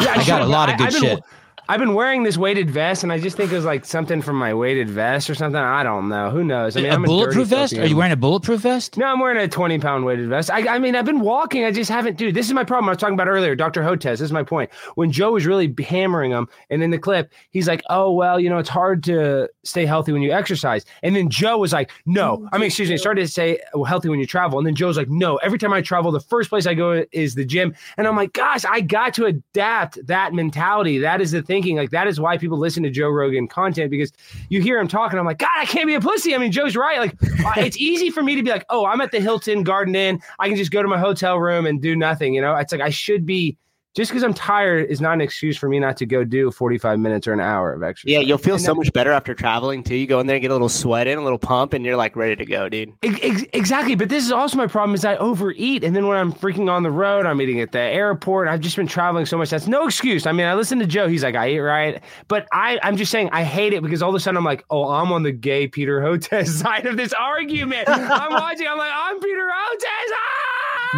yeah, 0.00 0.14
I 0.16 0.24
got 0.26 0.42
a 0.42 0.46
lot 0.46 0.70
of 0.70 0.78
good 0.78 0.90
been- 0.92 1.00
shit. 1.02 1.20
I've 1.66 1.80
been 1.80 1.94
wearing 1.94 2.24
this 2.24 2.36
weighted 2.36 2.70
vest, 2.70 3.04
and 3.04 3.12
I 3.12 3.18
just 3.18 3.38
think 3.38 3.50
it 3.50 3.54
was 3.54 3.64
like 3.64 3.86
something 3.86 4.20
from 4.20 4.36
my 4.36 4.52
weighted 4.52 4.90
vest 4.90 5.30
or 5.30 5.34
something. 5.34 5.58
I 5.58 5.82
don't 5.82 6.10
know. 6.10 6.28
Who 6.28 6.44
knows? 6.44 6.76
I 6.76 6.82
mean, 6.82 6.90
a 6.90 6.94
I'm 6.94 7.04
a 7.04 7.06
bulletproof 7.06 7.48
dirty, 7.48 7.60
vest? 7.60 7.78
Are 7.78 7.86
you 7.86 7.96
wearing 7.96 8.12
a 8.12 8.16
bulletproof 8.16 8.60
vest? 8.60 8.98
No, 8.98 9.06
I'm 9.06 9.18
wearing 9.18 9.38
a 9.38 9.48
20 9.48 9.78
pound 9.78 10.04
weighted 10.04 10.28
vest. 10.28 10.50
I, 10.50 10.74
I 10.74 10.78
mean, 10.78 10.94
I've 10.94 11.06
been 11.06 11.20
walking. 11.20 11.64
I 11.64 11.70
just 11.70 11.90
haven't, 11.90 12.18
dude. 12.18 12.34
This 12.34 12.46
is 12.46 12.52
my 12.52 12.64
problem. 12.64 12.90
I 12.90 12.92
was 12.92 12.98
talking 12.98 13.14
about 13.14 13.28
earlier, 13.28 13.54
Dr. 13.54 13.82
Hotez. 13.82 14.02
This 14.02 14.20
is 14.20 14.32
my 14.32 14.42
point. 14.42 14.70
When 14.96 15.10
Joe 15.10 15.32
was 15.32 15.46
really 15.46 15.74
hammering 15.82 16.32
him, 16.32 16.48
and 16.68 16.82
in 16.82 16.90
the 16.90 16.98
clip, 16.98 17.32
he's 17.50 17.66
like, 17.66 17.82
oh, 17.88 18.12
well, 18.12 18.38
you 18.38 18.50
know, 18.50 18.58
it's 18.58 18.68
hard 18.68 19.02
to 19.04 19.48
stay 19.62 19.86
healthy 19.86 20.12
when 20.12 20.20
you 20.20 20.32
exercise. 20.32 20.84
And 21.02 21.16
then 21.16 21.30
Joe 21.30 21.56
was 21.56 21.72
like, 21.72 21.90
no. 22.04 22.38
Mm, 22.38 22.48
I 22.52 22.58
mean, 22.58 22.66
excuse 22.66 22.90
me, 22.90 22.98
started 22.98 23.22
to 23.22 23.28
say 23.28 23.58
well, 23.72 23.84
healthy 23.84 24.10
when 24.10 24.20
you 24.20 24.26
travel. 24.26 24.58
And 24.58 24.66
then 24.66 24.74
Joe's 24.74 24.98
like, 24.98 25.08
no. 25.08 25.36
Every 25.36 25.58
time 25.58 25.72
I 25.72 25.80
travel, 25.80 26.12
the 26.12 26.20
first 26.20 26.50
place 26.50 26.66
I 26.66 26.74
go 26.74 27.06
is 27.10 27.34
the 27.34 27.44
gym. 27.46 27.74
And 27.96 28.06
I'm 28.06 28.16
like, 28.16 28.34
gosh, 28.34 28.66
I 28.66 28.82
got 28.82 29.14
to 29.14 29.24
adapt 29.24 30.06
that 30.06 30.34
mentality. 30.34 30.98
That 30.98 31.22
is 31.22 31.30
the 31.30 31.53
thinking. 31.54 31.76
Like, 31.76 31.90
that 31.90 32.08
is 32.08 32.20
why 32.20 32.36
people 32.36 32.58
listen 32.58 32.82
to 32.82 32.90
Joe 32.90 33.08
Rogan 33.08 33.46
content 33.46 33.90
because 33.90 34.12
you 34.48 34.60
hear 34.60 34.80
him 34.80 34.88
talking. 34.88 35.18
I'm 35.18 35.24
like, 35.24 35.38
God, 35.38 35.50
I 35.56 35.66
can't 35.66 35.86
be 35.86 35.94
a 35.94 36.00
pussy. 36.00 36.34
I 36.34 36.38
mean, 36.38 36.50
Joe's 36.50 36.74
right. 36.74 36.98
Like, 36.98 37.14
it's 37.64 37.76
easy 37.76 38.10
for 38.10 38.22
me 38.22 38.34
to 38.34 38.42
be 38.42 38.50
like, 38.50 38.64
oh, 38.70 38.84
I'm 38.86 39.00
at 39.00 39.12
the 39.12 39.20
Hilton 39.20 39.62
Garden 39.62 39.94
Inn. 39.94 40.20
I 40.40 40.48
can 40.48 40.56
just 40.56 40.72
go 40.72 40.82
to 40.82 40.88
my 40.88 40.98
hotel 40.98 41.38
room 41.38 41.64
and 41.64 41.80
do 41.80 41.94
nothing. 41.94 42.34
You 42.34 42.40
know, 42.40 42.56
it's 42.56 42.72
like 42.72 42.80
I 42.80 42.90
should 42.90 43.24
be. 43.24 43.56
Just 43.94 44.10
because 44.10 44.24
I'm 44.24 44.34
tired 44.34 44.90
is 44.90 45.00
not 45.00 45.12
an 45.12 45.20
excuse 45.20 45.56
for 45.56 45.68
me 45.68 45.78
not 45.78 45.96
to 45.98 46.06
go 46.06 46.24
do 46.24 46.50
45 46.50 46.98
minutes 46.98 47.28
or 47.28 47.32
an 47.32 47.38
hour 47.40 47.72
of 47.72 47.82
exercise. 47.84 48.10
Yeah, 48.12 48.18
you'll 48.18 48.38
feel 48.38 48.54
And 48.56 48.62
so 48.64 48.72
that- 48.72 48.76
much 48.78 48.92
better 48.92 49.12
after 49.12 49.34
traveling 49.34 49.84
too. 49.84 49.94
You 49.94 50.06
go 50.08 50.18
in 50.18 50.26
there 50.26 50.34
and 50.36 50.42
get 50.42 50.50
a 50.50 50.54
little 50.54 50.68
sweat 50.68 51.06
in, 51.06 51.16
a 51.16 51.22
little 51.22 51.38
pump, 51.38 51.74
and 51.74 51.84
you're 51.84 51.96
like 51.96 52.16
ready 52.16 52.34
to 52.36 52.44
go, 52.44 52.68
dude. 52.68 52.92
Ex- 53.04 53.18
ex- 53.22 53.44
Exactly, 53.52 53.94
but 53.94 54.08
this 54.08 54.24
is 54.24 54.32
also 54.32 54.56
my 54.56 54.66
problem 54.66 54.94
is 54.96 55.04
I 55.04 55.16
overeat, 55.16 55.84
and 55.84 55.94
then 55.94 56.06
when 56.08 56.16
I'm 56.16 56.32
freaking 56.32 56.68
on 56.70 56.82
the 56.82 56.90
road, 56.90 57.24
I'm 57.24 57.40
eating 57.40 57.60
at 57.60 57.70
the 57.72 57.78
airport. 57.80 58.48
I've 58.48 58.60
just 58.60 58.74
been 58.76 58.86
traveling 58.88 59.26
so 59.26 59.38
much. 59.38 59.50
That's 59.50 59.66
no 59.68 59.86
excuse. 59.86 60.26
I 60.26 60.32
mean, 60.32 60.46
I 60.46 60.54
listen 60.54 60.78
to 60.80 60.86
Joe. 60.86 61.06
He's 61.06 61.22
like, 61.22 61.36
I 61.36 61.50
eat 61.50 61.60
right, 61.60 62.02
but 62.26 62.48
I, 62.52 62.80
I'm 62.82 62.96
just 62.96 63.12
saying 63.12 63.30
I 63.32 63.44
hate 63.44 63.72
it 63.72 63.82
because 63.82 64.02
all 64.02 64.08
of 64.10 64.14
a 64.16 64.20
sudden 64.20 64.36
I'm 64.36 64.44
like, 64.44 64.64
oh, 64.70 64.88
I'm 64.88 65.12
on 65.12 65.22
the 65.22 65.32
gay 65.32 65.68
Peter 65.68 66.00
Hotez 66.00 66.48
side 66.62 66.86
of 66.86 66.96
this 66.96 67.12
argument. 67.12 67.84
I'm 67.88 68.32
watching. 68.32 68.66
I'm 68.66 68.76
like, 68.76 68.92
I'm 68.92 69.20
Peter 69.20 69.46
Hotez. 69.48 70.12
Ah! 70.12 70.43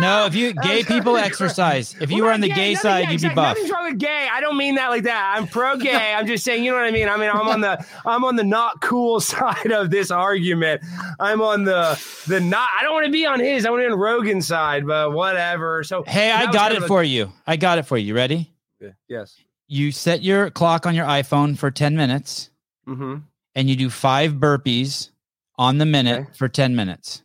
No, 0.00 0.26
if 0.26 0.34
you 0.34 0.52
gay 0.62 0.82
people 0.84 1.16
exercise. 1.16 1.94
If 2.00 2.10
you 2.10 2.24
were 2.24 2.32
on 2.32 2.40
the 2.40 2.48
Yeah, 2.48 2.54
gay 2.54 2.72
nothing- 2.74 2.82
side, 2.82 3.00
yeah, 3.04 3.10
you'd 3.12 3.22
be 3.22 3.28
buff. 3.28 3.56
Nothing's 3.56 3.70
wrong 3.70 3.84
with 3.90 3.98
gay. 3.98 4.28
I 4.30 4.40
don't 4.40 4.56
mean 4.56 4.74
that 4.76 4.88
like 4.88 5.04
that. 5.04 5.34
I'm 5.36 5.46
pro 5.48 5.76
gay. 5.76 6.14
I'm 6.14 6.26
just 6.26 6.44
saying, 6.44 6.64
you 6.64 6.70
know 6.70 6.76
what 6.78 6.86
I 6.86 6.90
mean. 6.90 7.08
I 7.08 7.16
mean, 7.16 7.30
I'm 7.30 7.48
on 7.48 7.60
the 7.60 7.84
I'm 8.04 8.24
on 8.24 8.36
the 8.36 8.44
not 8.44 8.80
cool 8.80 9.20
side 9.32 9.72
of 9.72 9.90
this 9.90 10.10
argument. 10.10 10.82
I'm 11.20 11.40
on 11.42 11.64
the 11.64 12.00
the 12.26 12.40
not. 12.40 12.68
I 12.78 12.82
don't 12.82 12.92
want 12.94 13.06
to 13.06 13.12
be 13.12 13.26
on 13.26 13.40
his. 13.40 13.64
I 13.66 13.70
want 13.70 13.82
to 13.82 13.88
be 13.88 13.92
on 13.92 13.98
Rogan's 13.98 14.46
side, 14.46 14.86
but 14.86 15.12
whatever. 15.12 15.82
So 15.84 16.02
Hey, 16.06 16.30
I 16.32 16.50
got 16.52 16.72
it 16.72 16.82
a- 16.82 16.86
for 16.86 17.02
you. 17.02 17.32
I 17.46 17.56
got 17.56 17.78
it 17.78 17.84
for 17.84 17.96
you. 17.98 18.14
Ready? 18.14 18.52
Yes. 19.08 19.36
You 19.68 19.90
set 19.92 20.22
your 20.22 20.50
clock 20.50 20.86
on 20.86 20.94
your 20.94 21.06
iPhone 21.06 21.56
for 21.58 21.70
10 21.70 21.96
minutes 21.96 22.50
Mm-hmm. 22.86 23.16
and 23.56 23.68
you 23.70 23.74
do 23.74 23.90
five 23.90 24.34
burpees 24.34 25.10
on 25.58 25.78
the 25.78 25.86
minute 25.86 26.20
Okay. 26.20 26.30
for 26.34 26.48
10 26.48 26.76
minutes. 26.76 27.22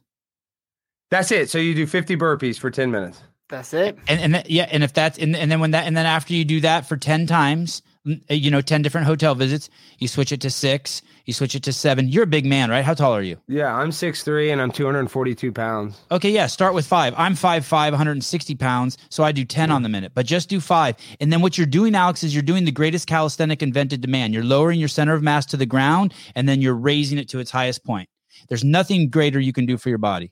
That's 1.11 1.31
it. 1.31 1.49
So 1.49 1.57
you 1.57 1.75
do 1.75 1.85
50 1.85 2.15
burpees 2.15 2.57
for 2.57 2.71
10 2.71 2.89
minutes. 2.89 3.21
That's 3.49 3.73
it. 3.73 3.97
And 4.07 4.21
and 4.21 4.33
th- 4.33 4.49
yeah, 4.49 4.67
and 4.71 4.81
if 4.81 4.93
that's 4.93 5.17
and, 5.17 5.35
and 5.35 5.51
then 5.51 5.59
when 5.59 5.71
that 5.71 5.85
and 5.85 5.95
then 5.95 6.05
after 6.05 6.33
you 6.33 6.45
do 6.45 6.61
that 6.61 6.87
for 6.87 6.95
10 6.95 7.27
times, 7.27 7.81
mm, 8.07 8.21
you 8.29 8.49
know, 8.49 8.61
10 8.61 8.81
different 8.81 9.07
hotel 9.07 9.35
visits. 9.35 9.69
You 9.99 10.07
switch 10.07 10.31
it 10.31 10.39
to 10.41 10.49
six, 10.49 11.01
you 11.25 11.33
switch 11.33 11.53
it 11.53 11.63
to 11.63 11.73
seven. 11.73 12.07
You're 12.07 12.23
a 12.23 12.27
big 12.27 12.45
man, 12.45 12.69
right? 12.69 12.85
How 12.85 12.93
tall 12.93 13.13
are 13.13 13.21
you? 13.21 13.35
Yeah, 13.49 13.75
I'm 13.75 13.89
6'3 13.89 14.53
and 14.53 14.61
I'm 14.61 14.71
242 14.71 15.51
pounds. 15.51 15.99
Okay, 16.11 16.31
yeah, 16.31 16.47
start 16.47 16.73
with 16.73 16.87
five. 16.87 17.13
I'm 17.17 17.35
5'5, 17.35 17.91
160 17.91 18.55
pounds, 18.55 18.97
so 19.09 19.21
I 19.25 19.33
do 19.33 19.43
10 19.43 19.69
on 19.69 19.83
the 19.83 19.89
minute, 19.89 20.13
but 20.15 20.25
just 20.25 20.47
do 20.47 20.61
five. 20.61 20.95
And 21.19 21.31
then 21.31 21.41
what 21.41 21.57
you're 21.57 21.67
doing, 21.67 21.93
Alex, 21.93 22.23
is 22.23 22.33
you're 22.33 22.43
doing 22.43 22.63
the 22.63 22.71
greatest 22.71 23.05
calisthenic 23.05 23.61
invented 23.61 24.01
to 24.01 24.07
man. 24.07 24.31
You're 24.31 24.45
lowering 24.45 24.79
your 24.79 24.87
center 24.87 25.13
of 25.13 25.21
mass 25.21 25.45
to 25.47 25.57
the 25.57 25.65
ground, 25.65 26.13
and 26.35 26.47
then 26.47 26.61
you're 26.61 26.73
raising 26.73 27.17
it 27.17 27.27
to 27.29 27.39
its 27.39 27.51
highest 27.51 27.83
point. 27.83 28.07
There's 28.47 28.63
nothing 28.63 29.09
greater 29.09 29.41
you 29.41 29.51
can 29.51 29.65
do 29.65 29.77
for 29.77 29.89
your 29.89 29.97
body. 29.97 30.31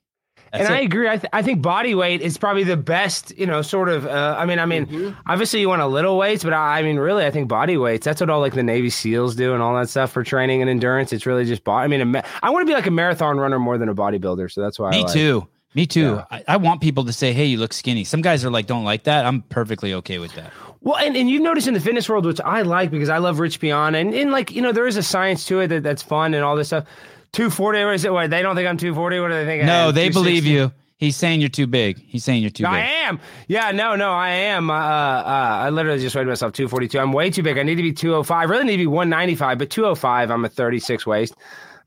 That's 0.52 0.66
and 0.66 0.74
I 0.74 0.80
agree. 0.82 1.08
I, 1.08 1.18
th- 1.18 1.30
I 1.34 1.42
think 1.42 1.62
body 1.62 1.94
weight 1.96 2.22
is 2.22 2.38
probably 2.38 2.64
the 2.64 2.78
best, 2.78 3.38
you 3.38 3.46
know, 3.46 3.62
sort 3.62 3.90
of. 3.90 4.06
Uh, 4.08 4.36
I 4.38 4.46
mean, 4.46 4.60
I 4.60 4.66
mean, 4.66 4.86
Mhm. 4.88 5.16
obviously 5.28 5.60
you 5.62 5.70
want 5.70 5.82
a 5.82 5.88
little 5.88 6.18
weights, 6.18 6.44
but 6.44 6.54
I, 6.54 6.80
I 6.80 6.82
mean, 6.82 6.98
really, 6.98 7.26
I 7.26 7.32
think 7.32 7.48
body 7.48 7.78
weights. 7.78 8.06
That's 8.06 8.20
what 8.22 8.30
all 8.30 8.40
like 8.40 8.54
the 8.54 8.64
Navy 8.64 8.90
SEALs 8.90 9.36
do 9.36 9.54
and 9.54 9.62
all 9.62 9.76
that 9.76 9.90
stuff 9.90 10.12
for 10.12 10.24
training 10.24 10.62
and 10.62 10.70
endurance. 10.70 11.14
It's 11.14 11.26
really 11.26 11.46
just 11.46 11.64
body. 11.64 11.84
I 11.84 11.88
mean, 11.88 12.02
a 12.02 12.06
ma- 12.06 12.22
I 12.42 12.50
want 12.50 12.64
to 12.64 12.68
be 12.70 12.74
like 12.74 12.88
a 12.88 12.92
marathon 12.92 13.38
runner 13.38 13.60
more 13.60 13.78
than 13.78 13.90
a 13.90 13.96
bodybuilder, 13.96 14.52
so 14.52 14.62
that's 14.62 14.80
why. 14.80 14.88
I 14.90 14.92
Me 14.92 15.04
like- 15.04 15.14
too. 15.14 15.48
Me 15.76 15.86
too. 15.86 16.02
Yeah. 16.16 16.26
I, 16.32 16.44
I 16.48 16.58
want 16.58 16.82
people 16.82 17.06
to 17.06 17.14
say, 17.14 17.32
hey, 17.32 17.46
you 17.46 17.58
look 17.60 17.74
skinny. 17.74 18.04
Some 18.04 18.24
guys 18.24 18.44
are 18.44 18.50
like, 18.50 18.66
don't 18.66 18.86
like 18.86 19.04
that. 19.04 19.24
I'm 19.28 19.44
perfectly 19.44 19.94
okay 19.94 20.18
with 20.18 20.34
that. 20.34 20.52
Well, 20.82 20.98
and, 20.98 21.16
and 21.16 21.30
you've 21.30 21.44
noticed 21.44 21.68
in 21.68 21.76
the 21.76 21.80
fitness 21.80 22.10
world, 22.10 22.26
which 22.26 22.42
I 22.42 22.64
like 22.64 22.90
because 22.90 23.10
I 23.10 23.20
love 23.20 23.38
Rich 23.38 23.60
Piana, 23.60 24.00
and, 24.00 24.12
and 24.16 24.32
like, 24.32 24.50
you 24.52 24.64
know, 24.64 24.72
there 24.72 24.88
is 24.88 24.98
a 24.98 25.04
science 25.04 25.46
to 25.46 25.60
it 25.60 25.68
that, 25.68 25.84
that's 25.84 26.02
fun 26.02 26.34
and 26.34 26.44
all 26.44 26.56
this 26.56 26.68
stuff. 26.70 26.86
240, 27.34 27.86
what 27.86 27.94
is 27.96 28.06
it? 28.06 28.14
What, 28.14 28.30
they 28.30 28.42
don't 28.42 28.56
think 28.56 28.68
I'm 28.68 28.78
240? 28.78 29.20
What 29.20 29.28
do 29.30 29.34
they 29.34 29.46
think? 29.46 29.64
I 29.64 29.66
No, 29.66 29.92
they 29.92 30.10
believe 30.10 30.46
you. 30.46 30.72
He's 30.98 31.16
saying 31.16 31.40
you're 31.40 31.50
too 31.50 31.68
big. 31.68 31.98
He's 31.98 32.26
saying 32.26 32.42
you're 32.42 32.52
too 32.52 32.66
I 32.66 32.72
big. 32.72 32.80
I 32.80 32.88
am. 33.08 33.20
Yeah, 33.48 33.72
no, 33.72 33.96
no, 33.96 34.12
I 34.12 34.30
am. 34.32 34.70
Uh, 34.70 34.74
uh, 34.74 35.60
I 35.64 35.70
literally 35.70 36.02
just 36.02 36.14
weighed 36.14 36.28
myself 36.28 36.52
242. 36.52 37.00
I'm 37.00 37.14
way 37.14 37.30
too 37.30 37.42
big. 37.42 37.58
I 37.58 37.64
need 37.64 37.76
to 37.76 37.84
be 37.84 37.94
205. 37.94 38.38
I 38.38 38.44
really 38.44 38.66
need 38.66 38.74
to 38.74 38.78
be 38.80 38.88
195, 38.88 39.58
but 39.58 39.70
205, 39.70 40.30
I'm 40.30 40.44
a 40.44 40.50
36 40.50 41.08
waist. 41.08 41.36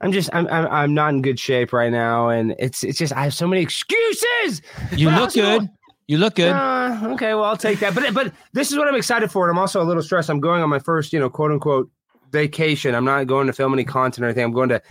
I'm 0.01 0.13
just, 0.13 0.31
I'm, 0.33 0.47
I'm, 0.49 0.67
I'm 0.67 0.95
not 0.95 1.13
in 1.13 1.21
good 1.21 1.39
shape 1.39 1.75
right 1.75 1.93
now, 1.93 2.31
and 2.31 2.55
it's, 2.59 2.83
it's 2.83 2.99
just, 2.99 3.13
I 3.13 3.25
have 3.25 3.35
so 3.35 3.47
many 3.47 3.61
excuses. 3.61 4.63
You 4.93 5.09
But 5.11 5.21
look 5.21 5.35
good. 5.35 5.69
You 6.09 6.19
look 6.19 6.35
good. 6.37 6.53
Uh, 6.53 7.11
okay, 7.13 7.35
well, 7.35 7.45
I'll 7.45 7.57
take 7.57 7.81
that. 7.81 7.95
But 7.95 8.13
but 8.13 8.33
this 8.53 8.73
is 8.73 8.79
what 8.79 8.89
I'm 8.89 8.95
excited 8.95 9.31
for, 9.31 9.49
and 9.49 9.57
I'm 9.57 9.59
also 9.59 9.81
a 9.81 9.85
little 9.85 10.03
stressed. 10.03 10.31
I'm 10.31 10.41
going 10.41 10.63
on 10.63 10.69
my 10.69 10.79
first, 10.79 11.13
you 11.13 11.21
know, 11.21 11.31
quote 11.31 11.53
unquote 11.53 11.91
vacation. 12.33 12.95
I'm 12.95 13.05
not 13.05 13.27
going 13.27 13.47
to 13.47 13.53
film 13.53 13.73
any 13.73 13.85
content 13.85 14.25
or 14.25 14.29
anything. 14.29 14.45
I'm 14.45 14.53
going 14.53 14.71
to 14.71 14.83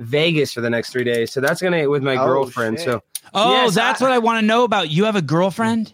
Vegas 0.00 0.52
for 0.52 0.60
the 0.60 0.70
next 0.70 0.90
three 0.90 1.04
days. 1.04 1.30
So 1.32 1.40
that's 1.40 1.62
gonna 1.62 1.88
with 1.88 2.02
my 2.02 2.16
Oh, 2.16 2.26
girlfriend. 2.26 2.78
shit. 2.78 2.86
So 2.86 3.02
oh, 3.34 3.52
yes, 3.52 3.74
that's 3.74 4.00
I- 4.00 4.04
what 4.04 4.12
I 4.12 4.18
want 4.18 4.40
to 4.40 4.46
know 4.46 4.64
about. 4.64 4.90
You 4.90 5.04
have 5.04 5.16
a 5.16 5.22
girlfriend? 5.22 5.92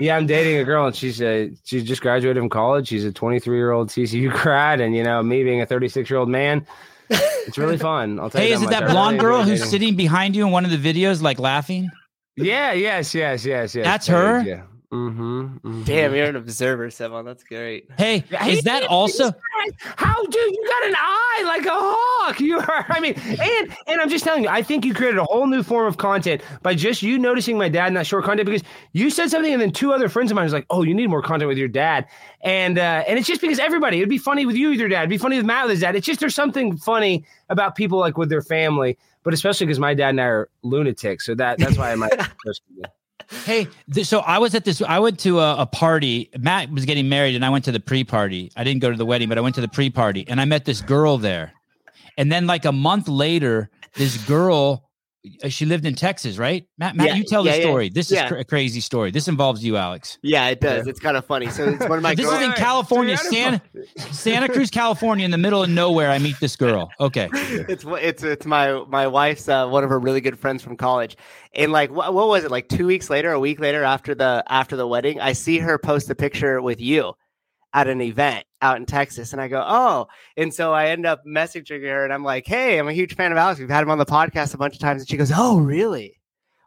yeah, 0.00 0.16
I'm 0.16 0.26
dating 0.26 0.56
a 0.58 0.64
girl, 0.64 0.86
and 0.86 0.96
she's 0.96 1.20
a 1.20 1.50
she 1.64 1.82
just 1.82 2.00
graduated 2.00 2.40
from 2.40 2.48
college. 2.48 2.88
She's 2.88 3.04
a 3.04 3.12
23 3.12 3.56
year 3.56 3.72
old 3.72 3.88
TCU 3.90 4.32
grad, 4.42 4.80
and 4.80 4.96
you 4.96 5.02
know, 5.02 5.22
me 5.22 5.44
being 5.44 5.60
a 5.60 5.66
36 5.66 6.08
year 6.08 6.18
old 6.18 6.28
man, 6.30 6.66
it's 7.10 7.58
really 7.58 7.76
fun. 7.90 8.18
I'll 8.20 8.30
tell 8.30 8.40
Hey, 8.40 8.48
you 8.48 8.54
is 8.54 8.62
it 8.62 8.70
that 8.70 8.88
blonde 8.88 9.16
enjoy 9.16 9.26
girl 9.28 9.42
who's 9.42 9.58
dating. 9.58 9.70
sitting 9.70 9.96
behind 9.96 10.36
you 10.36 10.46
in 10.46 10.52
one 10.52 10.64
of 10.64 10.70
the 10.70 10.78
videos, 10.78 11.20
like 11.20 11.38
laughing? 11.38 11.90
Yeah, 12.36 12.72
yes, 12.72 13.14
yes, 13.14 13.44
yes, 13.44 13.74
yes. 13.74 13.84
That's 13.84 14.06
Paige, 14.06 14.14
her? 14.16 14.42
Yeah. 14.42 14.62
Mm-hmm, 14.92 15.82
Damn, 15.84 16.14
you're 16.16 16.26
an 16.26 16.34
observer, 16.34 16.88
Sevan. 16.88 17.24
That's 17.24 17.44
great. 17.44 17.88
Hey, 17.96 18.24
Hey, 18.28 18.54
is 18.54 18.64
that 18.64 18.82
also? 18.84 19.32
How 19.96 20.26
do 20.26 20.38
you 20.38 20.64
got 20.68 20.88
an 20.88 20.94
eye 20.98 21.42
like 21.46 21.64
a 21.66 21.70
hawk? 21.72 22.40
You 22.40 22.58
are. 22.58 22.86
I 22.88 23.00
mean, 23.00 23.14
and 23.16 23.76
and 23.86 24.00
I'm 24.00 24.08
just 24.08 24.24
telling 24.24 24.42
you, 24.44 24.48
I 24.48 24.62
think 24.62 24.84
you 24.84 24.92
created 24.94 25.18
a 25.18 25.24
whole 25.24 25.46
new 25.46 25.62
form 25.62 25.86
of 25.86 25.96
content 25.96 26.42
by 26.62 26.74
just 26.74 27.02
you 27.02 27.18
noticing 27.18 27.56
my 27.58 27.68
dad 27.68 27.88
in 27.88 27.94
that 27.94 28.06
short 28.06 28.24
content 28.24 28.46
because 28.46 28.62
you 28.92 29.10
said 29.10 29.30
something, 29.30 29.52
and 29.52 29.60
then 29.62 29.70
two 29.72 29.92
other 29.92 30.08
friends 30.08 30.30
of 30.30 30.34
mine 30.36 30.44
was 30.44 30.52
like, 30.52 30.66
"Oh, 30.70 30.82
you 30.82 30.94
need 30.94 31.08
more 31.08 31.22
content 31.22 31.48
with 31.48 31.58
your 31.58 31.68
dad," 31.68 32.06
and 32.42 32.78
uh, 32.78 33.04
and 33.06 33.18
it's 33.18 33.26
just 33.28 33.40
because 33.40 33.58
everybody. 33.58 33.98
It'd 33.98 34.08
be 34.08 34.18
funny 34.18 34.44
with 34.46 34.56
you 34.56 34.70
with 34.70 34.80
your 34.80 34.88
dad. 34.88 35.00
It'd 35.00 35.10
be 35.10 35.18
funny 35.18 35.36
with 35.36 35.46
Matt 35.46 35.64
with 35.64 35.72
his 35.72 35.80
dad. 35.80 35.96
It's 35.96 36.06
just 36.06 36.20
there's 36.20 36.34
something 36.34 36.76
funny 36.76 37.24
about 37.48 37.74
people 37.76 37.98
like 37.98 38.16
with 38.16 38.28
their 38.28 38.42
family, 38.42 38.96
but 39.22 39.34
especially 39.34 39.66
because 39.66 39.78
my 39.80 39.94
dad 39.94 40.10
and 40.10 40.20
I 40.20 40.24
are 40.24 40.48
lunatics, 40.62 41.26
so 41.26 41.34
that 41.36 41.58
that's 41.58 41.76
why 41.78 41.92
I 41.92 41.94
might. 41.96 42.12
Hey, 43.44 43.68
th- 43.92 44.06
so 44.06 44.20
I 44.20 44.38
was 44.38 44.54
at 44.54 44.64
this. 44.64 44.82
I 44.82 44.98
went 44.98 45.20
to 45.20 45.38
a, 45.40 45.62
a 45.62 45.66
party. 45.66 46.30
Matt 46.38 46.70
was 46.70 46.84
getting 46.84 47.08
married, 47.08 47.36
and 47.36 47.44
I 47.44 47.50
went 47.50 47.64
to 47.66 47.72
the 47.72 47.80
pre-party. 47.80 48.50
I 48.56 48.64
didn't 48.64 48.80
go 48.82 48.90
to 48.90 48.96
the 48.96 49.06
wedding, 49.06 49.28
but 49.28 49.38
I 49.38 49.40
went 49.40 49.54
to 49.54 49.60
the 49.60 49.68
pre-party, 49.68 50.24
and 50.28 50.40
I 50.40 50.44
met 50.44 50.64
this 50.64 50.80
girl 50.80 51.16
there. 51.16 51.52
And 52.18 52.30
then, 52.30 52.46
like 52.46 52.64
a 52.64 52.72
month 52.72 53.08
later, 53.08 53.70
this 53.94 54.16
girl. 54.24 54.89
Uh, 55.44 55.48
She 55.48 55.66
lived 55.66 55.84
in 55.86 55.94
Texas, 55.94 56.38
right? 56.38 56.66
Matt, 56.78 56.96
Matt, 56.96 57.06
Yeah, 57.08 57.14
you 57.14 57.24
tell 57.24 57.44
yeah, 57.44 57.52
the 57.52 57.58
yeah, 57.58 57.64
story. 57.64 57.88
This 57.90 58.06
is 58.06 58.12
yeah. 58.16 58.28
cr- 58.28 58.36
a 58.36 58.44
crazy 58.44 58.80
story. 58.80 59.10
This 59.10 59.28
involves 59.28 59.64
you, 59.64 59.76
Alex. 59.76 60.18
Yeah, 60.22 60.46
it 60.48 60.60
does. 60.60 60.86
It's 60.86 61.00
kind 61.00 61.16
of 61.16 61.24
funny. 61.24 61.48
So 61.50 61.64
it's 61.68 61.80
one 61.88 61.98
of 61.98 62.02
my 62.02 62.14
this 62.14 62.26
girl- 62.26 62.36
is 62.36 62.42
in 62.42 62.52
California, 62.52 63.16
so 63.16 63.30
Santa, 63.30 63.62
Santa 64.12 64.48
Cruz, 64.48 64.70
California, 64.70 65.24
in 65.24 65.30
the 65.30 65.38
middle 65.38 65.62
of 65.62 65.70
nowhere. 65.70 66.10
I 66.10 66.18
meet 66.18 66.36
this 66.40 66.56
girl. 66.56 66.90
Okay, 67.00 67.28
it's 67.32 67.84
wh- 67.84 68.00
it's 68.02 68.22
it's 68.22 68.46
my 68.46 68.84
my 68.88 69.06
wife's 69.06 69.48
uh, 69.48 69.68
one 69.68 69.84
of 69.84 69.90
her 69.90 69.98
really 69.98 70.20
good 70.20 70.38
friends 70.38 70.62
from 70.62 70.76
college, 70.76 71.16
and 71.54 71.72
like 71.72 71.90
what, 71.90 72.14
what 72.14 72.28
was 72.28 72.44
it 72.44 72.50
like 72.50 72.68
two 72.68 72.86
weeks 72.86 73.10
later, 73.10 73.32
a 73.32 73.40
week 73.40 73.60
later 73.60 73.84
after 73.84 74.14
the 74.14 74.42
after 74.48 74.76
the 74.76 74.86
wedding, 74.86 75.20
I 75.20 75.32
see 75.32 75.58
her 75.58 75.78
post 75.78 76.08
a 76.10 76.14
picture 76.14 76.60
with 76.62 76.80
you 76.80 77.12
at 77.72 77.86
an 77.88 78.00
event 78.00 78.44
out 78.62 78.76
in 78.76 78.86
Texas, 78.86 79.32
and 79.32 79.40
I 79.40 79.48
go, 79.48 79.64
oh, 79.66 80.06
and 80.36 80.52
so 80.52 80.72
I 80.72 80.88
end 80.88 81.06
up 81.06 81.22
messaging 81.26 81.82
her, 81.82 82.04
and 82.04 82.12
I'm 82.12 82.24
like, 82.24 82.46
hey, 82.46 82.78
I'm 82.78 82.88
a 82.88 82.92
huge 82.92 83.14
fan 83.14 83.32
of 83.32 83.38
Alex. 83.38 83.60
We've 83.60 83.70
had 83.70 83.82
him 83.82 83.90
on 83.90 83.98
the 83.98 84.06
podcast 84.06 84.54
a 84.54 84.58
bunch 84.58 84.74
of 84.74 84.80
times, 84.80 85.02
and 85.02 85.08
she 85.08 85.16
goes, 85.16 85.32
oh, 85.34 85.58
really? 85.60 86.20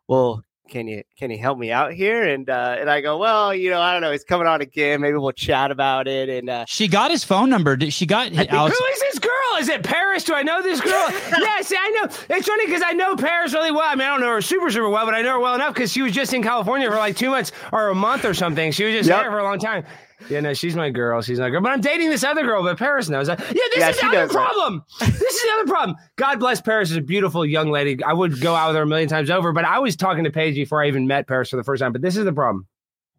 Well. 0.07 0.43
Can 0.69 0.87
you 0.87 1.03
can 1.19 1.29
you 1.29 1.37
help 1.37 1.59
me 1.59 1.73
out 1.73 1.91
here? 1.91 2.23
And 2.25 2.49
uh, 2.49 2.77
and 2.79 2.89
I 2.89 3.01
go, 3.01 3.17
well, 3.17 3.53
you 3.53 3.69
know, 3.69 3.81
I 3.81 3.91
don't 3.91 4.01
know. 4.01 4.13
He's 4.13 4.23
coming 4.23 4.47
on 4.47 4.61
again. 4.61 5.01
Maybe 5.01 5.17
we'll 5.17 5.33
chat 5.33 5.71
about 5.71 6.07
it. 6.07 6.29
And 6.29 6.49
uh, 6.49 6.63
she 6.69 6.87
got 6.87 7.11
his 7.11 7.21
phone 7.21 7.49
number. 7.49 7.75
Did 7.75 7.91
she 7.91 8.05
got 8.05 8.31
think- 8.31 8.51
Alex? 8.51 8.79
Who 8.79 8.85
is 8.85 8.99
this 9.01 9.19
girl? 9.19 9.31
Is 9.59 9.67
it 9.67 9.83
Paris? 9.83 10.23
Do 10.23 10.33
I 10.33 10.41
know 10.41 10.61
this 10.61 10.79
girl? 10.79 10.91
yes, 11.11 11.71
I 11.77 11.89
know. 11.89 12.03
It's 12.37 12.47
funny 12.47 12.65
because 12.65 12.81
I 12.83 12.93
know 12.93 13.17
Paris 13.17 13.53
really 13.53 13.71
well. 13.71 13.83
I 13.85 13.95
mean, 13.95 14.07
I 14.07 14.11
don't 14.11 14.21
know 14.21 14.29
her 14.33 14.41
super, 14.41 14.71
super 14.71 14.87
well, 14.87 15.05
but 15.05 15.13
I 15.13 15.21
know 15.21 15.33
her 15.33 15.39
well 15.41 15.53
enough 15.53 15.73
because 15.73 15.91
she 15.91 16.01
was 16.01 16.13
just 16.13 16.33
in 16.33 16.41
California 16.41 16.89
for 16.89 16.95
like 16.95 17.17
two 17.17 17.29
months 17.29 17.51
or 17.73 17.89
a 17.89 17.95
month 17.95 18.23
or 18.23 18.33
something. 18.33 18.71
She 18.71 18.85
was 18.85 18.93
just 18.93 19.09
Yep. 19.09 19.19
there 19.21 19.31
for 19.31 19.39
a 19.39 19.43
long 19.43 19.59
time. 19.59 19.83
Yeah, 20.29 20.39
no, 20.39 20.53
she's 20.53 20.75
my 20.75 20.89
girl. 20.89 21.21
She's 21.21 21.39
my 21.39 21.49
girl. 21.49 21.61
But 21.61 21.71
I'm 21.73 21.81
dating 21.81 22.09
this 22.09 22.23
other 22.23 22.43
girl, 22.43 22.63
but 22.63 22.77
Paris 22.77 23.09
knows. 23.09 23.27
Yeah, 23.27 23.35
this 23.35 23.53
Yeah, 23.77 23.89
is 23.89 23.99
the 23.99 24.07
other 24.07 24.27
problem. 24.27 24.83
this 24.99 25.09
is 25.21 25.41
the 25.43 25.49
other 25.59 25.67
problem. 25.71 25.97
God 26.15 26.39
bless 26.39 26.61
Paris 26.61 26.91
is 26.91 26.97
a 26.97 27.01
beautiful 27.01 27.45
young 27.45 27.69
lady. 27.71 28.01
I 28.03 28.13
would 28.13 28.39
go 28.39 28.55
out 28.55 28.67
with 28.69 28.77
her 28.77 28.83
a 28.83 28.87
million 28.87 29.09
times 29.09 29.29
over, 29.29 29.51
but 29.51 29.65
I 29.65 29.79
was 29.79 29.95
talking 29.95 30.23
to 30.23 30.31
Paige 30.31 30.55
before 30.55 30.81
I 30.83 30.87
even 30.87 31.07
met 31.07 31.27
Paris 31.27 31.49
for 31.49 31.57
the 31.57 31.63
first 31.63 31.81
time. 31.81 31.91
But 31.91 32.01
this 32.01 32.15
is 32.17 32.23
the 32.25 32.33
problem. 32.33 32.67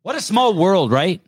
What 0.02 0.16
a 0.16 0.20
small 0.20 0.54
world, 0.54 0.92
right? 0.92 1.20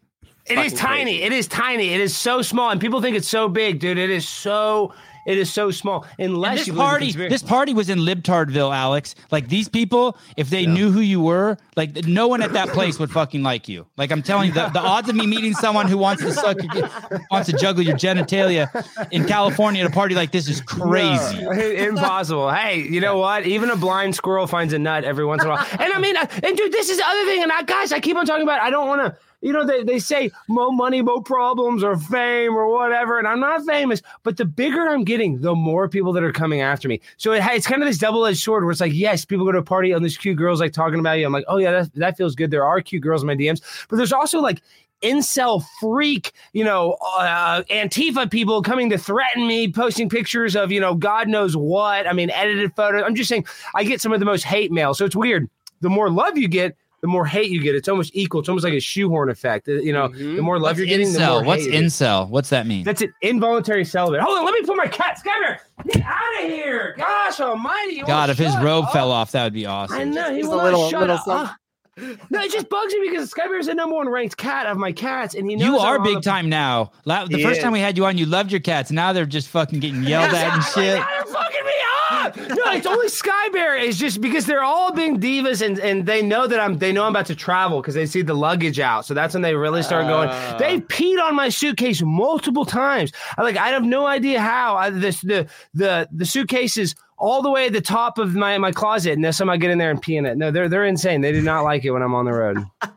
It 0.47 0.59
is 0.59 0.73
fucking 0.73 0.78
tiny. 0.78 1.04
crazy. 1.18 1.23
It 1.25 1.33
is 1.33 1.49
tiny. 1.49 1.88
It 1.95 2.00
is 2.00 2.16
so 2.16 2.40
small, 2.42 2.71
and 2.71 2.80
people 2.80 3.00
think 3.02 3.16
it's 3.16 3.28
so 3.28 3.49
big, 3.49 3.78
dude. 3.80 3.99
It 3.99 4.11
is 4.11 4.26
so. 4.28 4.95
It 5.26 5.38
is 5.38 5.52
so 5.52 5.71
small. 5.71 6.06
Unless 6.18 6.59
this 6.59 6.66
you 6.68 6.73
live 6.73 6.80
in 6.80 6.87
party, 6.87 7.12
this 7.12 7.42
party 7.42 7.75
was 7.75 7.90
in 7.90 7.99
Libtardville, 7.99 8.75
Alex. 8.75 9.14
Like 9.30 9.49
these 9.49 9.68
people, 9.68 10.16
if 10.37 10.50
they 10.50 10.66
knew 10.66 10.90
who 10.90 11.00
you 11.00 11.21
were, 11.21 11.59
like 11.76 12.06
no 12.06 12.28
one 12.28 12.42
at 12.42 12.52
that 12.52 12.68
place 12.68 12.99
would 12.99 13.11
fucking 13.11 13.42
like 13.42 13.68
you. 13.68 13.87
Like 13.97 14.12
I'm 14.12 14.23
telling 14.23 14.49
you, 14.49 14.54
the, 14.54 14.68
the 14.68 14.80
odds 14.80 15.09
of 15.09 15.16
me 15.16 15.26
meeting 15.26 15.52
someone 15.52 15.88
who 15.88 15.99
wants 15.99 16.23
to 16.23 16.33
suck, 16.33 16.56
your, 16.75 16.88
wants 17.30 17.50
to 17.50 17.56
juggle 17.56 17.83
your 17.83 17.97
genitalia 17.97 18.68
in 19.11 19.26
California 19.26 19.85
at 19.85 19.90
a 19.90 19.92
party 19.92 20.14
like 20.14 20.30
this 20.33 20.49
is 20.49 20.61
crazy. 20.61 21.45
No, 21.47 21.52
impossible. 21.52 22.50
hey, 22.50 22.83
you 22.83 23.00
know 23.00 23.18
what? 23.18 23.47
Even 23.47 23.71
a 23.71 23.76
blind 23.76 24.14
squirrel 24.14 24.47
finds 24.47 24.73
a 24.73 24.78
nut 24.78 25.04
every 25.04 25.25
once 25.25 25.42
in 25.42 25.49
a 25.49 25.52
while. 25.52 25.66
And 25.78 25.92
I 25.92 25.99
mean, 25.99 26.16
and 26.16 26.56
dude, 26.56 26.73
this 26.73 26.88
is 26.88 26.99
the 26.99 27.06
other 27.06 27.25
thing. 27.25 27.42
And 27.42 27.52
I, 27.52 27.62
guys, 27.62 27.92
I 27.92 28.00
keep 28.00 28.16
on 28.16 28.26
talking 28.26 28.42
about. 28.42 28.61
I 28.61 28.71
don't 28.71 28.87
want 28.87 29.02
to. 29.02 29.18
You 29.40 29.52
know, 29.52 29.64
they, 29.64 29.83
they 29.83 29.99
say 29.99 30.31
more 30.49 30.73
money, 30.73 31.02
more 31.02 31.23
problems, 31.23 31.85
or 31.85 31.97
fame, 31.97 32.55
or 32.55 32.73
whatever. 32.73 33.19
And 33.19 33.28
I'm 33.28 33.40
not 33.40 33.64
famous, 33.64 34.02
but 34.23 34.37
the 34.37 34.45
bigger 34.45 34.88
I'm 34.88 35.05
getting, 35.05 35.40
the 35.40 35.55
more 35.55 35.88
people 35.88 36.12
that 36.14 36.25
are 36.25 36.33
coming 36.33 36.61
after 36.61 36.88
me. 36.88 37.00
So 37.16 37.33
it, 37.33 37.43
it's 37.45 37.66
kind 37.66 37.83
of 37.83 37.88
this 37.88 37.99
double 37.99 38.25
edged 38.26 38.40
sword 38.40 38.64
where 38.64 38.73
it's 38.73 38.81
like, 38.81 38.95
yes, 38.95 39.25
people 39.25 39.45
go 39.45 39.52
to 39.52 39.59
a 39.59 39.62
party 39.62 39.93
and 39.93 40.05
there's 40.05 40.16
cute 40.16 40.37
girls 40.37 40.61
like 40.61 40.73
talking 40.73 40.99
about 40.99 41.19
you. 41.19 41.26
I'm 41.26 41.33
like, 41.33 41.45
oh 41.49 41.59
yeah, 41.59 41.71
that, 41.73 41.95
that 41.95 42.16
feels 42.16 42.35
good. 42.35 42.50
There 42.50 42.64
are 42.64 42.81
cute 42.81 43.02
girls 43.02 43.23
in 43.23 43.26
my 43.26 43.37
DMs, 43.37 43.61
but 43.88 43.97
there's 43.97 44.12
also 44.12 44.40
like 44.40 44.62
incel 45.02 45.64
freak, 45.81 46.33
you 46.52 46.64
know, 46.64 46.97
uh, 47.19 47.62
Antifa 47.71 48.31
people 48.31 48.62
coming 48.62 48.90
to 48.90 48.99
threaten 48.99 49.47
me, 49.47 49.71
posting 49.71 50.09
pictures 50.09 50.57
of, 50.57 50.73
you 50.73 50.81
know, 50.81 50.95
God 50.95 51.28
knows 51.28 51.57
what. 51.57 52.07
I 52.07 52.12
mean, 52.12 52.31
edited 52.31 52.75
photos. 52.75 53.02
I'm 53.05 53.14
just 53.14 53.28
saying, 53.28 53.47
I 53.75 53.85
get 53.85 54.00
some 54.00 54.12
of 54.12 54.21
the 54.21 54.26
most 54.26 54.45
hate 54.45 54.73
mail. 54.73 54.95
So 54.95 55.05
it's 55.05 55.16
weird. 55.16 55.49
The 55.81 55.90
more 55.90 56.11
love 56.11 56.38
you 56.38 56.49
get, 56.49 56.76
the 57.07 57.13
more 57.13 57.25
hate 57.25 57.51
you 57.53 57.63
get. 57.63 57.77
It's 57.77 57.89
almost 57.89 58.11
equal. 58.15 58.41
It's 58.41 58.49
almost 58.49 58.65
like 58.65 58.73
a 58.75 58.81
shoehorn 58.81 59.31
effect. 59.31 59.69
Uh, 59.69 59.75
You 59.75 59.93
know, 59.93 60.09
Mhm. 60.09 60.35
the 60.37 60.43
more 60.43 60.57
love 60.59 60.71
What's 60.71 60.79
you're 60.81 60.87
getting, 60.89 61.13
the 61.13 61.21
more 61.21 61.41
incel? 61.43 61.45
What's 61.47 61.63
hate 61.63 61.73
you 61.75 61.81
get. 61.81 61.85
incel? 61.85 62.29
What's 62.29 62.49
that 62.51 62.67
mean? 62.67 62.83
That's 62.83 63.01
an 63.03 63.15
involuntary 63.23 63.85
celibate. 63.85 64.21
Hold 64.23 64.39
on, 64.39 64.45
let 64.45 64.55
me 64.55 64.63
put 64.63 64.77
my 64.77 64.89
cat. 64.89 65.21
Skyler, 65.25 65.59
get 65.87 66.03
out 66.05 66.45
of 66.45 66.51
here! 66.51 66.95
Gosh 66.99 67.39
Almighty! 67.41 67.95
you 67.95 68.05
God, 68.07 68.29
if 68.31 68.39
his 68.39 68.57
robe 68.59 68.87
up. 68.87 68.93
fell 68.93 69.13
off, 69.13 69.31
that 69.33 69.45
would 69.45 69.53
be 69.53 69.67
awesome. 69.67 69.97
I 69.99 70.03
know 70.05 70.33
he 70.35 70.41
Just 70.41 70.51
will 70.51 70.61
a 70.61 70.65
little- 70.65 70.91
shut 70.91 71.01
little 71.03 71.17
up. 71.17 71.51
Something. 71.97 72.19
Ah. 72.21 72.26
No, 72.31 72.41
it 72.43 72.53
just 72.53 72.69
bugs 72.69 72.93
me 72.95 73.09
because 73.11 73.33
Skybear 73.33 73.59
is 73.59 73.67
the 73.67 73.75
number 73.75 73.95
one 73.97 74.09
ranked 74.09 74.37
cat 74.37 74.67
of 74.67 74.76
my 74.76 74.93
cats, 74.93 75.35
and 75.35 75.49
he 75.49 75.57
knows 75.57 75.67
You 75.67 75.79
are 75.79 76.03
big 76.03 76.17
the- 76.17 76.21
time 76.21 76.49
now. 76.49 76.93
La- 77.05 77.25
The 77.26 77.38
He 77.38 77.43
first 77.43 77.61
time 77.61 77.73
we 77.73 77.81
had 77.81 77.97
you 77.97 78.05
on, 78.07 78.19
you 78.19 78.26
loved 78.26 78.50
your 78.50 78.61
cats. 78.61 78.91
Now 78.91 79.12
they're 79.12 79.26
just 79.26 79.49
fucking 79.49 79.81
getting 79.81 80.03
yelled 80.03 80.35
at 80.35 80.53
and 80.55 80.62
shit. 80.65 80.99
Now 80.99 81.07
they're 81.11 81.25
fucking 81.33 81.65
me 81.65 81.73
up. 82.11 82.37
No, 82.37 82.73
it's 82.73 82.87
only 82.87 83.09
Sky 83.09 83.49
Bear. 83.50 83.76
It's 83.76 83.99
just 83.99 84.21
because 84.21 84.47
they're 84.47 84.62
all 84.62 84.93
being 84.93 85.21
divas 85.21 85.65
and, 85.65 85.79
and 85.81 86.07
they 86.07 86.23
know 86.23 86.47
that 86.47 86.59
I'm 86.61 86.79
they 86.79 86.93
know 86.93 87.05
I'm 87.05 87.11
about 87.12 87.26
to 87.26 87.35
travel 87.37 87.81
because 87.81 87.95
they 87.95 88.07
see 88.07 88.23
the 88.23 88.35
luggage 88.35 88.79
out. 88.81 89.05
So 89.07 89.15
that's 89.15 89.35
when 89.35 89.43
they 89.43 89.55
really 89.55 89.83
start 89.83 90.07
going. 90.07 90.29
Uh. 90.29 90.57
They 90.59 90.81
peed 90.81 91.21
on 91.23 91.35
my 91.35 91.49
suitcase 91.49 92.03
multiple 92.03 92.65
times. 92.65 93.12
I 93.38 93.43
like 93.43 93.57
I 93.57 93.69
have 93.69 93.85
no 93.85 94.07
idea 94.07 94.41
how. 94.41 94.76
I, 94.76 94.91
this 94.91 95.21
the 95.21 95.47
the 95.75 96.09
the 96.12 96.25
suitcase 96.26 96.76
is 96.76 96.95
all 97.19 97.43
the 97.43 97.51
way 97.51 97.67
at 97.67 97.73
the 97.73 97.81
top 97.81 98.19
of 98.19 98.35
my 98.35 98.59
my 98.59 98.73
closet, 98.73 99.13
and 99.13 99.25
then 99.25 99.33
somehow 99.33 99.57
get 99.57 99.71
in 99.71 99.79
there 99.79 99.91
and 99.91 100.01
pee 100.01 100.17
in 100.17 100.27
it. 100.27 100.37
No, 100.37 100.51
they're 100.51 100.69
they're 100.69 100.85
insane. 100.85 101.21
They 101.21 101.33
do 101.33 101.43
not 101.43 101.63
like 101.63 101.85
it 101.85 101.91
when 101.91 102.03
I'm 102.03 102.15
on 102.15 102.25
the 102.25 102.33
road. 102.33 102.65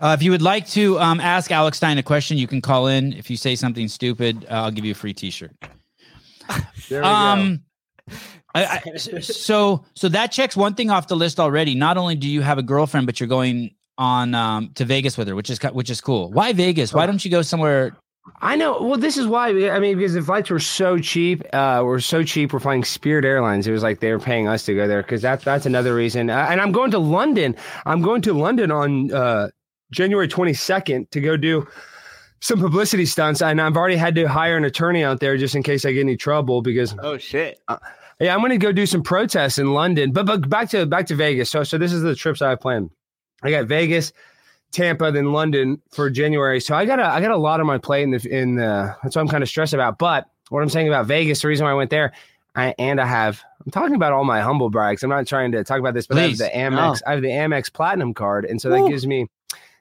Uh, 0.00 0.12
if 0.12 0.22
you 0.24 0.32
would 0.32 0.42
like 0.42 0.66
to 0.66 0.98
um, 0.98 1.20
ask 1.20 1.52
Alex 1.52 1.76
Stein 1.76 1.96
a 1.98 2.02
question, 2.02 2.36
you 2.36 2.48
can 2.48 2.60
call 2.60 2.88
in. 2.88 3.12
If 3.12 3.30
you 3.30 3.36
say 3.36 3.54
something 3.54 3.86
stupid, 3.86 4.44
uh, 4.50 4.54
I'll 4.54 4.70
give 4.72 4.84
you 4.84 4.90
a 4.90 4.94
free 4.94 5.14
T-shirt. 5.14 5.52
There 6.90 7.00
we 7.00 7.04
go. 7.04 7.08
Um, 7.08 7.62
I, 8.54 8.82
I, 8.84 8.98
so 8.98 9.84
so 9.94 10.08
that 10.10 10.30
checks 10.30 10.54
one 10.54 10.74
thing 10.74 10.90
off 10.90 11.08
the 11.08 11.16
list 11.16 11.40
already. 11.40 11.74
Not 11.74 11.96
only 11.96 12.16
do 12.16 12.28
you 12.28 12.42
have 12.42 12.58
a 12.58 12.62
girlfriend, 12.62 13.06
but 13.06 13.18
you're 13.18 13.28
going 13.28 13.74
on 13.96 14.34
um, 14.34 14.70
to 14.74 14.84
Vegas 14.84 15.16
with 15.16 15.28
her, 15.28 15.34
which 15.34 15.48
is 15.48 15.58
which 15.72 15.88
is 15.88 16.02
cool. 16.02 16.30
Why 16.30 16.52
Vegas? 16.52 16.92
Why 16.92 17.06
don't 17.06 17.24
you 17.24 17.30
go 17.30 17.40
somewhere? 17.40 17.96
I 18.40 18.56
know. 18.56 18.80
Well, 18.80 18.98
this 18.98 19.16
is 19.18 19.26
why. 19.26 19.48
I 19.70 19.78
mean, 19.78 19.98
because 19.98 20.14
the 20.14 20.22
flights 20.22 20.48
were 20.48 20.58
so 20.58 20.98
cheap. 20.98 21.42
Uh, 21.52 21.82
were 21.84 22.00
so 22.00 22.22
cheap. 22.22 22.52
We're 22.52 22.60
flying 22.60 22.82
Spirit 22.84 23.24
Airlines. 23.24 23.66
It 23.66 23.72
was 23.72 23.82
like 23.82 24.00
they 24.00 24.12
were 24.12 24.18
paying 24.18 24.48
us 24.48 24.64
to 24.64 24.74
go 24.74 24.88
there 24.88 25.02
because 25.02 25.20
that's 25.20 25.44
that's 25.44 25.66
another 25.66 25.94
reason. 25.94 26.30
Uh, 26.30 26.46
and 26.50 26.60
I'm 26.60 26.72
going 26.72 26.90
to 26.92 26.98
London. 26.98 27.54
I'm 27.84 28.00
going 28.00 28.22
to 28.22 28.32
London 28.32 28.70
on 28.70 29.12
uh, 29.12 29.48
January 29.92 30.26
22nd 30.26 31.10
to 31.10 31.20
go 31.20 31.36
do 31.36 31.66
some 32.40 32.60
publicity 32.60 33.04
stunts. 33.06 33.42
And 33.42 33.60
I've 33.60 33.76
already 33.76 33.96
had 33.96 34.14
to 34.16 34.24
hire 34.26 34.56
an 34.56 34.64
attorney 34.64 35.04
out 35.04 35.20
there 35.20 35.36
just 35.36 35.54
in 35.54 35.62
case 35.62 35.84
I 35.84 35.92
get 35.92 36.00
any 36.00 36.16
trouble 36.16 36.62
because 36.62 36.94
Oh 37.02 37.18
shit. 37.18 37.60
yeah, 38.20 38.34
I'm 38.34 38.40
going 38.40 38.50
to 38.52 38.58
go 38.58 38.72
do 38.72 38.86
some 38.86 39.02
protests 39.02 39.58
in 39.58 39.72
London. 39.74 40.12
But 40.12 40.24
but 40.26 40.48
back 40.48 40.70
to 40.70 40.86
back 40.86 41.06
to 41.06 41.14
Vegas. 41.14 41.50
So 41.50 41.62
so 41.62 41.76
this 41.76 41.92
is 41.92 42.00
the 42.02 42.14
trips 42.14 42.40
I 42.40 42.50
have 42.50 42.60
planned. 42.60 42.88
I 43.42 43.50
got 43.50 43.66
Vegas, 43.66 44.12
Tampa, 44.74 45.10
than 45.12 45.32
London 45.32 45.80
for 45.90 46.10
January. 46.10 46.60
So 46.60 46.74
I 46.74 46.84
got 46.84 46.98
a 46.98 47.04
I 47.04 47.20
got 47.20 47.30
a 47.30 47.36
lot 47.36 47.60
on 47.60 47.66
my 47.66 47.78
plate 47.78 48.02
in 48.02 48.10
the 48.10 48.28
in 48.28 48.56
the 48.56 48.94
that's 49.02 49.16
what 49.16 49.22
I'm 49.22 49.28
kind 49.28 49.42
of 49.42 49.48
stressed 49.48 49.72
about. 49.72 49.98
But 49.98 50.28
what 50.50 50.62
I'm 50.62 50.68
saying 50.68 50.88
about 50.88 51.06
Vegas, 51.06 51.40
the 51.40 51.48
reason 51.48 51.64
why 51.64 51.70
I 51.70 51.74
went 51.74 51.90
there, 51.90 52.12
I 52.54 52.74
and 52.78 53.00
I 53.00 53.06
have 53.06 53.42
I'm 53.64 53.70
talking 53.70 53.94
about 53.94 54.12
all 54.12 54.24
my 54.24 54.40
humble 54.40 54.68
brags. 54.68 55.02
I'm 55.02 55.10
not 55.10 55.26
trying 55.26 55.52
to 55.52 55.64
talk 55.64 55.78
about 55.78 55.94
this, 55.94 56.06
but 56.06 56.16
Please. 56.16 56.42
I 56.42 56.50
have 56.50 56.72
the 56.72 56.76
Amex. 56.76 57.00
I 57.06 57.12
have 57.12 57.22
the 57.22 57.28
Amex 57.28 57.72
Platinum 57.72 58.12
card, 58.12 58.44
and 58.44 58.60
so 58.60 58.68
that 58.68 58.82
Woo. 58.82 58.88
gives 58.88 59.06
me 59.06 59.28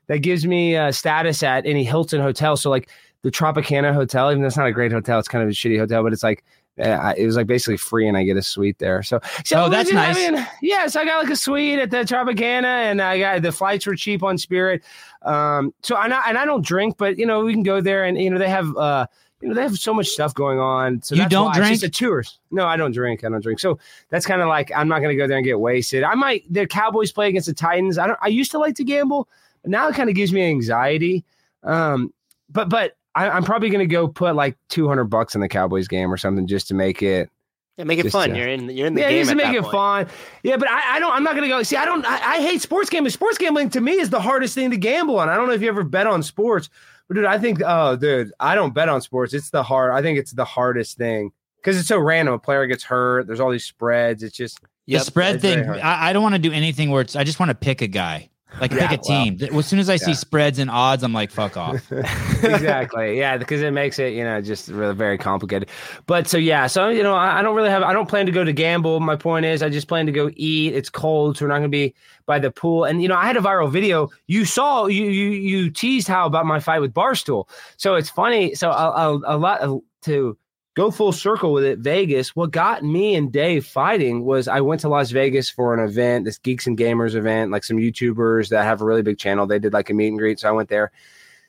that 0.08 0.20
gives 0.20 0.46
me 0.46 0.76
uh, 0.76 0.92
status 0.92 1.44
at 1.44 1.66
any 1.66 1.84
Hilton 1.84 2.22
hotel. 2.22 2.56
So 2.56 2.70
like 2.70 2.90
the 3.24 3.32
Tropicana 3.32 3.94
Hotel, 3.94 4.32
even 4.32 4.42
though 4.42 4.48
it's 4.48 4.58
not 4.58 4.68
a 4.68 4.72
great 4.72 4.92
hotel, 4.92 5.20
it's 5.20 5.28
kind 5.28 5.44
of 5.44 5.50
a 5.50 5.54
shitty 5.54 5.80
hotel, 5.80 6.04
but 6.04 6.14
it's 6.14 6.24
like 6.24 6.44
I- 6.80 7.14
it 7.18 7.26
was 7.26 7.36
like 7.36 7.48
basically 7.48 7.78
free, 7.78 8.08
and 8.08 8.18
I 8.18 8.24
get 8.24 8.36
a 8.38 8.42
suite 8.42 8.80
there. 8.80 9.04
So, 9.04 9.20
so 9.46 9.66
Oh, 9.66 9.70
that's 9.70 9.92
nice. 9.92 10.16
mean, 10.16 10.46
yeah, 10.62 10.88
so 10.88 11.02
I 11.02 11.06
got 11.06 11.22
like 11.24 11.32
a 11.32 11.36
suite 11.36 11.78
at 11.80 11.92
the 11.92 11.98
Tropicana, 11.98 12.64
and 12.64 13.02
I 13.02 13.20
got 13.20 13.42
the 13.44 13.52
flights 13.52 13.86
were 13.86 13.96
cheap 13.96 14.24
on 14.24 14.38
Spirit. 14.38 14.84
Um, 15.22 15.74
so 15.84 15.96
I 15.96 16.06
and 16.06 16.38
I 16.38 16.46
don't 16.46 16.66
drink, 16.66 16.98
but 16.98 17.18
you 17.18 17.26
know 17.26 17.44
we 17.46 17.54
can 17.54 17.64
go 17.64 17.80
there, 17.82 18.04
and 18.06 18.18
you 18.20 18.30
know 18.30 18.38
they 18.40 18.50
have 18.50 18.76
uh. 18.78 19.06
You 19.42 19.50
know, 19.50 19.56
they 19.56 19.62
have 19.64 19.78
so 19.78 19.94
much 19.94 20.08
stuff 20.08 20.34
going 20.34 20.58
on. 20.58 21.02
So 21.02 21.16
You 21.16 21.24
that's 21.24 21.32
don't 21.32 21.48
why. 21.48 21.56
drink? 21.56 21.74
It's 21.74 21.82
just 21.82 22.02
a 22.02 22.06
tours. 22.06 22.40
No, 22.50 22.66
I 22.66 22.78
don't 22.78 22.94
drink. 22.94 23.26
I 23.26 23.30
don't 23.30 23.44
drink. 23.44 23.60
So 23.60 23.78
that's 24.08 24.26
kind 24.26 24.42
of 24.42 24.48
like 24.48 24.72
I'm 24.74 24.88
not 24.88 25.00
going 25.02 25.10
to 25.10 25.18
go 25.22 25.28
there 25.28 25.36
and 25.36 25.44
get 25.46 25.60
wasted. 25.60 26.02
I 26.04 26.16
might. 26.16 26.46
The 26.50 26.66
Cowboys 26.66 27.12
play 27.12 27.28
against 27.28 27.48
the 27.48 27.54
Titans. 27.54 27.98
I 27.98 28.08
don't. 28.08 28.18
I 28.22 28.30
used 28.30 28.52
to 28.52 28.58
like 28.58 28.76
to 28.76 28.86
gamble, 28.86 29.28
but 29.62 29.70
now 29.70 29.90
it 29.90 29.96
kind 29.96 30.10
of 30.10 30.16
gives 30.16 30.32
me 30.32 30.44
anxiety. 30.48 31.26
Um, 31.62 32.14
but 32.50 32.70
but 32.70 32.94
I, 33.16 33.30
I'm 33.30 33.44
probably 33.44 33.70
going 33.70 33.88
to 33.88 33.92
go 33.92 34.08
put 34.08 34.36
like 34.36 34.58
200 34.70 35.06
bucks 35.06 35.36
in 35.36 35.42
the 35.42 35.48
Cowboys 35.50 35.88
game 35.88 36.12
or 36.12 36.18
something 36.18 36.48
just 36.48 36.68
to 36.70 36.74
make 36.74 37.02
it 37.04 37.30
Yeah, 37.78 37.84
make 37.86 38.00
it 38.00 38.12
fun. 38.12 38.32
uh, 38.32 38.36
you're 38.36 38.48
in. 38.48 38.70
You're 38.70 38.88
in 38.88 38.96
the 38.96 39.02
yeah, 39.02 39.10
game. 39.10 39.20
just 39.20 39.30
to 39.32 39.36
make 39.36 39.54
it 39.56 39.62
point. 39.62 39.72
fun. 39.74 40.08
Yeah, 40.44 40.58
but 40.58 40.68
I, 40.70 40.96
I 40.96 41.00
don't. 41.00 41.12
I'm 41.14 41.24
not 41.24 41.36
gonna 41.36 41.48
go. 41.48 41.62
See, 41.64 41.76
I 41.76 41.86
don't. 41.86 42.06
I, 42.06 42.36
I 42.38 42.42
hate 42.42 42.62
sports 42.62 42.90
gambling. 42.90 43.12
Sports 43.12 43.38
gambling 43.38 43.70
to 43.72 43.82
me 43.82 43.94
is 43.94 44.10
the 44.10 44.20
hardest 44.22 44.56
thing 44.56 44.72
to 44.72 44.78
gamble 44.78 45.20
on. 45.20 45.30
I 45.30 45.36
don't 45.36 45.48
know 45.48 45.54
if 45.54 45.62
you 45.62 45.68
ever 45.70 45.84
bet 45.84 46.08
on 46.08 46.24
sports, 46.24 46.70
but 47.08 47.16
dude, 47.16 47.26
I 47.26 47.38
think. 47.38 47.62
Oh, 47.66 47.96
dude, 47.96 48.32
I 48.40 48.56
don't 48.56 48.74
bet 48.74 48.90
on 48.90 49.02
sports. 49.02 49.34
It's 49.34 49.50
the 49.52 49.64
hard. 49.64 49.92
I 49.92 50.02
think 50.02 50.18
it's 50.18 50.32
the 50.32 50.46
hardest 50.46 50.98
thing 50.98 51.32
because 51.58 51.78
it's 51.78 51.88
so 51.88 52.00
random. 52.00 52.34
A 52.34 52.40
player 52.40 52.66
gets 52.68 52.84
hurt. 52.84 53.28
There's 53.28 53.40
all 53.40 53.52
these 53.52 53.66
spreads. 53.66 54.24
It's 54.24 54.36
just 54.36 54.60
The 54.62 54.68
Yep, 54.88 55.02
spread 55.04 55.42
thing. 55.42 55.70
I, 55.70 56.10
I 56.10 56.14
don't 56.14 56.24
want 56.24 56.34
to 56.36 56.40
do 56.40 56.52
anything 56.52 56.90
where 56.92 57.02
it's. 57.02 57.16
I 57.16 57.24
just 57.24 57.40
want 57.40 57.50
to 57.50 57.56
pick 57.56 57.82
a 57.82 57.88
guy, 57.88 58.30
like 58.60 58.72
Yeah, 58.72 58.88
pick 58.88 59.00
a 59.00 59.02
well, 59.10 59.26
team. 59.26 59.58
As 59.58 59.66
soon 59.66 59.80
as 59.80 59.90
I 59.90 59.96
see 59.96 60.14
spreads 60.14 60.60
and 60.60 60.70
odds, 60.70 61.04
I'm 61.04 61.14
like, 61.14 61.32
fuck 61.32 61.58
off. 61.58 61.92
exactly. 61.92 63.18
Yeah, 63.18 63.38
because 63.38 63.62
it 63.62 63.72
makes 63.72 64.00
it, 64.00 64.14
you 64.14 64.24
know, 64.24 64.42
just 64.42 64.70
really 64.70 64.94
very 64.94 65.18
complicated. 65.18 65.70
But 66.06 66.28
so 66.28 66.38
yeah, 66.38 66.68
so 66.68 66.90
you 66.90 67.04
know, 67.04 67.14
I, 67.14 67.40
I 67.40 67.42
don't 67.42 67.56
really 67.56 67.70
have 67.70 67.84
I 67.84 67.94
don't 67.94 68.08
plan 68.08 68.26
to 68.26 68.32
go 68.32 68.44
to 68.44 68.54
gamble. 68.54 69.00
My 69.00 69.16
point 69.16 69.46
is 69.46 69.64
I 69.64 69.70
just 69.70 69.88
plan 69.88 70.06
to 70.06 70.12
go 70.12 70.30
eat. 70.36 70.74
It's 70.74 70.90
cold, 70.90 71.38
so 71.38 71.46
we're 71.46 71.50
not 71.50 71.58
gonna 71.58 71.70
be 71.70 71.94
by 72.26 72.40
the 72.40 72.52
pool. 72.52 72.84
And 72.84 73.02
you 73.02 73.08
know, 73.08 73.16
I 73.16 73.26
had 73.26 73.38
a 73.38 73.42
viral 73.42 73.72
video. 73.72 74.10
You 74.28 74.46
saw 74.46 74.86
you 74.86 75.06
you 75.06 75.30
you 75.30 75.70
teased 75.70 76.08
how 76.08 76.26
about 76.26 76.46
my 76.46 76.60
fight 76.60 76.80
with 76.80 76.94
Barstool. 76.94 77.50
So 77.78 77.96
it's 77.96 78.10
funny. 78.10 78.56
So 78.56 78.70
a, 78.72 78.74
a, 78.74 79.36
a 79.36 79.38
lot 79.38 79.62
to 80.04 80.38
go 80.76 80.92
full 80.92 81.12
circle 81.12 81.54
with 81.54 81.64
it, 81.64 81.80
Vegas. 81.80 82.36
What 82.36 82.52
got 82.52 82.84
me 82.84 83.16
and 83.16 83.32
Dave 83.32 83.66
fighting 83.66 84.24
was 84.24 84.48
I 84.48 84.62
went 84.62 84.82
to 84.82 84.90
Las 84.90 85.12
Vegas 85.12 85.50
for 85.50 85.74
an 85.74 85.88
event, 85.88 86.26
this 86.26 86.38
Geeks 86.38 86.68
and 86.68 86.78
Gamers 86.78 87.16
event, 87.16 87.52
like 87.52 87.64
some 87.64 87.78
YouTubers 87.78 88.50
that 88.50 88.64
have 88.64 88.82
a 88.82 88.86
really 88.86 89.04
big 89.04 89.18
channel. 89.18 89.46
They 89.46 89.60
did 89.60 89.74
like 89.74 89.90
a 89.90 89.94
meet 89.94 90.08
and 90.08 90.18
greet. 90.18 90.40
So 90.40 90.50
I 90.50 90.52
went 90.52 90.70
there 90.70 90.92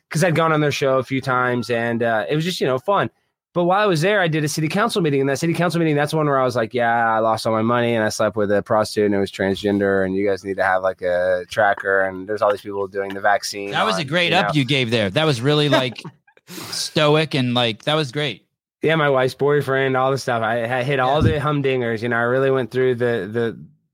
because 0.09 0.23
I'd 0.23 0.35
gone 0.35 0.53
on 0.53 0.61
their 0.61 0.73
show 0.73 0.99
a 0.99 1.05
few 1.05 1.21
times 1.21 1.71
and 1.71 2.03
uh, 2.03 2.27
it 2.29 2.35
was 2.35 2.45
just, 2.45 2.61
you 2.61 2.67
know, 2.67 2.79
fun. 2.79 3.11
But 3.55 3.65
while 3.65 3.81
I 3.81 3.87
was 3.87 4.01
there, 4.01 4.21
I 4.21 4.27
did 4.27 4.43
a 4.43 4.49
city 4.49 4.67
council 4.67 5.01
meeting. 5.01 5.21
And 5.21 5.31
that 5.31 5.39
city 5.39 5.55
council 5.55 5.79
meeting, 5.79 5.95
that's 5.95 6.13
one 6.13 6.27
where 6.27 6.41
I 6.41 6.45
was 6.45 6.57
like, 6.57 6.75
yeah, 6.75 7.09
I 7.09 7.21
lost 7.21 7.47
all 7.47 7.53
my 7.53 7.63
money 7.63 7.95
and 7.95 8.05
I 8.05 8.09
slept 8.09 8.37
with 8.37 8.51
a 8.51 8.65
prostitute 8.65 9.07
and 9.07 9.15
it 9.15 9.19
was 9.19 9.31
transgender. 9.31 10.05
And 10.05 10.17
you 10.17 10.29
guys 10.29 10.45
need 10.45 10.57
to 10.57 10.65
have 10.65 10.83
like 10.83 11.03
a 11.03 11.45
tracker. 11.49 12.03
And 12.03 12.29
there's 12.29 12.43
all 12.43 12.51
these 12.51 12.63
people 12.63 12.89
doing 12.89 13.15
the 13.15 13.21
vaccine. 13.21 13.71
That 13.71 13.87
was 13.87 13.97
a 13.97 14.05
great 14.05 14.33
you 14.33 14.39
up 14.39 14.49
know. 14.49 14.55
you 14.55 14.65
gave 14.65 14.91
there. 14.91 15.09
That 15.09 15.25
was 15.25 15.41
really 15.41 15.69
like 15.69 16.03
stoic 16.49 17.35
and 17.37 17.55
like 17.55 17.85
that 17.85 17.95
was 17.95 18.11
great. 18.11 18.44
Yeah, 18.85 18.97
my 18.97 19.09
wife's 19.09 19.35
boyfriend, 19.35 19.97
all 19.97 20.11
the 20.11 20.19
stuff. 20.19 20.43
I, 20.43 20.65
I 20.65 20.83
hit 20.83 21.01
all 21.01 21.23
the 21.23 21.33
humdingers. 21.33 22.03
You 22.03 22.11
know, 22.11 22.17
I 22.17 22.23
really 22.23 22.51
went 22.51 22.71
through 22.71 22.97
the 22.97 23.29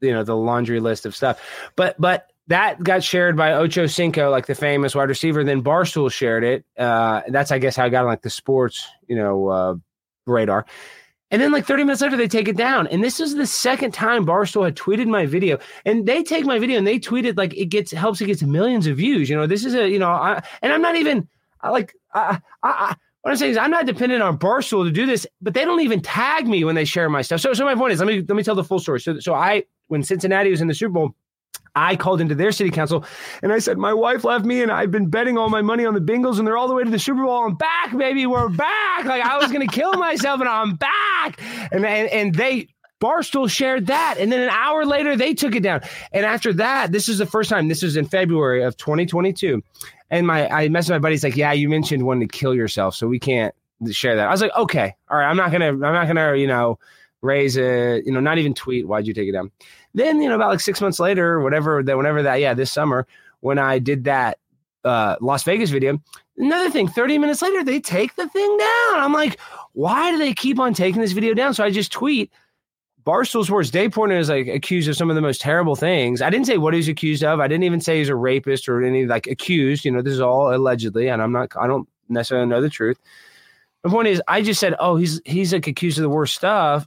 the 0.00 0.06
you 0.06 0.12
know 0.12 0.24
the 0.24 0.36
laundry 0.36 0.80
list 0.80 1.06
of 1.06 1.14
stuff. 1.14 1.40
But 1.76 1.94
but 2.00 2.26
that 2.48 2.82
got 2.82 3.04
shared 3.04 3.36
by 3.36 3.52
Ocho 3.52 3.86
Cinco, 3.86 4.30
like 4.30 4.46
the 4.46 4.54
famous 4.56 4.94
wide 4.94 5.08
receiver. 5.08 5.44
Then 5.44 5.62
Barstool 5.62 6.10
shared 6.10 6.42
it. 6.42 6.64
Uh, 6.76 7.22
that's 7.28 7.52
I 7.52 7.58
guess 7.58 7.76
how 7.76 7.84
I 7.84 7.88
got 7.88 8.02
on 8.02 8.08
like 8.08 8.22
the 8.22 8.30
sports 8.30 8.88
you 9.06 9.16
know 9.16 9.48
uh, 9.48 9.74
radar. 10.26 10.66
And 11.32 11.40
then 11.40 11.52
like 11.52 11.64
30 11.64 11.84
minutes 11.84 12.02
later, 12.02 12.16
they 12.16 12.26
take 12.26 12.48
it 12.48 12.56
down. 12.56 12.88
And 12.88 13.04
this 13.04 13.20
is 13.20 13.36
the 13.36 13.46
second 13.46 13.94
time 13.94 14.26
Barstool 14.26 14.64
had 14.64 14.74
tweeted 14.74 15.06
my 15.06 15.26
video. 15.26 15.60
And 15.84 16.04
they 16.04 16.24
take 16.24 16.44
my 16.44 16.58
video 16.58 16.76
and 16.76 16.84
they 16.84 16.98
tweet 16.98 17.24
it 17.24 17.36
like 17.36 17.56
it 17.56 17.66
gets 17.66 17.92
helps 17.92 18.20
it 18.20 18.26
gets 18.26 18.42
millions 18.42 18.88
of 18.88 18.96
views. 18.96 19.30
You 19.30 19.36
know, 19.36 19.46
this 19.46 19.64
is 19.64 19.74
a, 19.74 19.88
you 19.88 20.00
know, 20.00 20.10
I, 20.10 20.42
and 20.60 20.72
I'm 20.72 20.82
not 20.82 20.96
even 20.96 21.28
I 21.60 21.70
like 21.70 21.94
I, 22.12 22.40
I, 22.64 22.70
I 22.90 22.96
what 23.22 23.30
I'm 23.32 23.36
saying 23.36 23.52
is 23.52 23.58
I'm 23.58 23.70
not 23.70 23.86
dependent 23.86 24.22
on 24.22 24.38
Barstool 24.38 24.84
to 24.84 24.90
do 24.90 25.06
this, 25.06 25.26
but 25.40 25.54
they 25.54 25.64
don't 25.64 25.80
even 25.80 26.00
tag 26.00 26.46
me 26.46 26.64
when 26.64 26.74
they 26.74 26.84
share 26.84 27.08
my 27.10 27.22
stuff. 27.22 27.40
So 27.40 27.52
so 27.52 27.64
my 27.64 27.74
point 27.74 27.92
is 27.92 27.98
let 27.98 28.08
me 28.08 28.24
let 28.26 28.36
me 28.36 28.42
tell 28.42 28.54
the 28.54 28.64
full 28.64 28.78
story. 28.78 29.00
So 29.00 29.18
so 29.20 29.34
I 29.34 29.64
when 29.88 30.02
Cincinnati 30.02 30.50
was 30.50 30.60
in 30.60 30.68
the 30.68 30.74
Super 30.74 30.92
Bowl, 30.92 31.14
I 31.74 31.96
called 31.96 32.20
into 32.20 32.34
their 32.34 32.52
city 32.52 32.70
council 32.70 33.04
and 33.42 33.52
I 33.52 33.58
said, 33.58 33.76
My 33.76 33.92
wife 33.92 34.24
left 34.24 34.44
me 34.44 34.62
and 34.62 34.72
I've 34.72 34.90
been 34.90 35.10
betting 35.10 35.36
all 35.36 35.50
my 35.50 35.62
money 35.62 35.84
on 35.84 35.94
the 35.94 36.00
Bengals 36.00 36.38
and 36.38 36.46
they're 36.46 36.56
all 36.56 36.68
the 36.68 36.74
way 36.74 36.84
to 36.84 36.90
the 36.90 36.98
Super 36.98 37.24
Bowl. 37.24 37.44
I'm 37.44 37.56
back, 37.56 37.96
baby. 37.96 38.26
We're 38.26 38.48
back. 38.48 39.04
Like 39.04 39.22
I 39.22 39.36
was 39.38 39.52
gonna 39.52 39.66
kill 39.68 39.92
myself 39.94 40.40
and 40.40 40.48
I'm 40.48 40.76
back. 40.76 41.40
And 41.72 41.84
and, 41.84 42.08
and 42.08 42.34
they 42.34 42.68
Barstool 43.00 43.50
shared 43.50 43.86
that. 43.86 44.16
And 44.18 44.30
then 44.30 44.40
an 44.40 44.50
hour 44.50 44.84
later, 44.84 45.16
they 45.16 45.32
took 45.34 45.54
it 45.54 45.62
down. 45.62 45.80
And 46.12 46.26
after 46.26 46.52
that, 46.54 46.92
this 46.92 47.08
is 47.08 47.18
the 47.18 47.26
first 47.26 47.48
time, 47.48 47.68
this 47.68 47.82
was 47.82 47.96
in 47.96 48.04
February 48.04 48.62
of 48.62 48.76
2022. 48.76 49.62
And 50.10 50.26
my 50.26 50.48
I 50.48 50.68
messaged 50.68 50.90
my 50.90 50.98
buddies 50.98 51.22
like, 51.22 51.36
yeah, 51.36 51.52
you 51.52 51.68
mentioned 51.68 52.04
wanting 52.04 52.28
to 52.28 52.36
kill 52.36 52.54
yourself, 52.54 52.94
so 52.94 53.06
we 53.06 53.18
can't 53.18 53.54
share 53.90 54.16
that. 54.16 54.28
I 54.28 54.30
was 54.30 54.40
like, 54.40 54.54
okay, 54.56 54.94
all 55.08 55.18
right, 55.18 55.28
I'm 55.28 55.36
not 55.36 55.52
gonna, 55.52 55.68
I'm 55.68 55.78
not 55.78 56.06
gonna, 56.06 56.36
you 56.36 56.46
know, 56.46 56.78
raise 57.22 57.56
a, 57.56 58.02
you 58.04 58.12
know, 58.12 58.20
not 58.20 58.38
even 58.38 58.54
tweet. 58.54 58.86
Why'd 58.86 59.06
you 59.06 59.14
take 59.14 59.28
it 59.28 59.32
down? 59.32 59.50
Then, 59.94 60.20
you 60.20 60.28
know, 60.28 60.34
about 60.34 60.50
like 60.50 60.60
six 60.60 60.80
months 60.80 60.98
later, 60.98 61.40
whatever, 61.40 61.82
that 61.82 61.96
whenever 61.96 62.22
that, 62.22 62.40
yeah, 62.40 62.54
this 62.54 62.72
summer, 62.72 63.06
when 63.40 63.58
I 63.58 63.78
did 63.78 64.04
that 64.04 64.38
uh 64.84 65.16
Las 65.20 65.42
Vegas 65.44 65.70
video, 65.70 66.00
another 66.36 66.70
thing, 66.70 66.88
30 66.88 67.18
minutes 67.18 67.42
later, 67.42 67.62
they 67.62 67.80
take 67.80 68.16
the 68.16 68.28
thing 68.28 68.56
down. 68.58 69.00
I'm 69.00 69.12
like, 69.12 69.38
why 69.72 70.10
do 70.10 70.18
they 70.18 70.34
keep 70.34 70.58
on 70.58 70.74
taking 70.74 71.00
this 71.00 71.12
video 71.12 71.34
down? 71.34 71.54
So 71.54 71.64
I 71.64 71.70
just 71.70 71.92
tweet. 71.92 72.32
Barstool 73.04 73.44
Sports 73.44 73.70
Dave 73.70 73.90
Portnoy 73.90 74.18
is 74.18 74.28
like 74.28 74.48
accused 74.48 74.88
of 74.88 74.96
some 74.96 75.10
of 75.10 75.16
the 75.16 75.22
most 75.22 75.40
terrible 75.40 75.76
things. 75.76 76.20
I 76.20 76.30
didn't 76.30 76.46
say 76.46 76.58
what 76.58 76.74
he's 76.74 76.88
accused 76.88 77.24
of. 77.24 77.40
I 77.40 77.48
didn't 77.48 77.64
even 77.64 77.80
say 77.80 77.98
he's 77.98 78.08
a 78.08 78.14
rapist 78.14 78.68
or 78.68 78.82
any 78.82 79.06
like 79.06 79.26
accused. 79.26 79.84
You 79.84 79.92
know, 79.92 80.02
this 80.02 80.12
is 80.12 80.20
all 80.20 80.54
allegedly, 80.54 81.08
and 81.08 81.22
I'm 81.22 81.32
not. 81.32 81.52
I 81.58 81.66
don't 81.66 81.88
necessarily 82.08 82.46
know 82.46 82.60
the 82.60 82.68
truth. 82.68 82.98
The 83.82 83.90
point 83.90 84.08
is, 84.08 84.22
I 84.28 84.42
just 84.42 84.60
said, 84.60 84.74
oh, 84.78 84.96
he's 84.96 85.20
he's 85.24 85.52
like 85.52 85.66
accused 85.66 85.98
of 85.98 86.02
the 86.02 86.10
worst 86.10 86.34
stuff, 86.34 86.86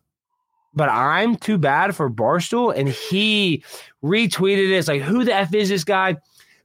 but 0.74 0.90
I'm 0.90 1.36
too 1.36 1.58
bad 1.58 1.96
for 1.96 2.10
Barstool, 2.10 2.76
and 2.76 2.88
he 2.88 3.64
retweeted 4.04 4.70
it. 4.70 4.78
It's 4.78 4.88
like, 4.88 5.02
who 5.02 5.24
the 5.24 5.34
f 5.34 5.54
is 5.54 5.70
this 5.70 5.84
guy? 5.84 6.18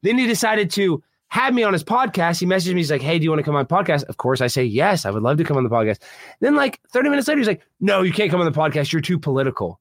Then 0.02 0.18
he 0.18 0.26
decided 0.26 0.70
to 0.72 1.02
had 1.28 1.54
me 1.54 1.62
on 1.62 1.72
his 1.72 1.84
podcast. 1.84 2.40
He 2.40 2.46
messaged 2.46 2.74
me. 2.74 2.80
He's 2.80 2.90
like, 2.90 3.02
"Hey, 3.02 3.18
do 3.18 3.24
you 3.24 3.30
want 3.30 3.40
to 3.40 3.44
come 3.44 3.56
on 3.56 3.66
podcast?" 3.66 4.04
Of 4.04 4.16
course, 4.16 4.40
I 4.40 4.46
say 4.46 4.64
yes. 4.64 5.04
I 5.04 5.10
would 5.10 5.22
love 5.22 5.36
to 5.38 5.44
come 5.44 5.56
on 5.56 5.64
the 5.64 5.70
podcast. 5.70 5.98
Then, 6.40 6.54
like 6.54 6.80
30 6.92 7.10
minutes 7.10 7.28
later, 7.28 7.38
he's 7.38 7.48
like, 7.48 7.62
"No, 7.80 8.02
you 8.02 8.12
can't 8.12 8.30
come 8.30 8.40
on 8.40 8.50
the 8.50 8.58
podcast. 8.58 8.92
You're 8.92 9.02
too 9.02 9.18
political." 9.18 9.80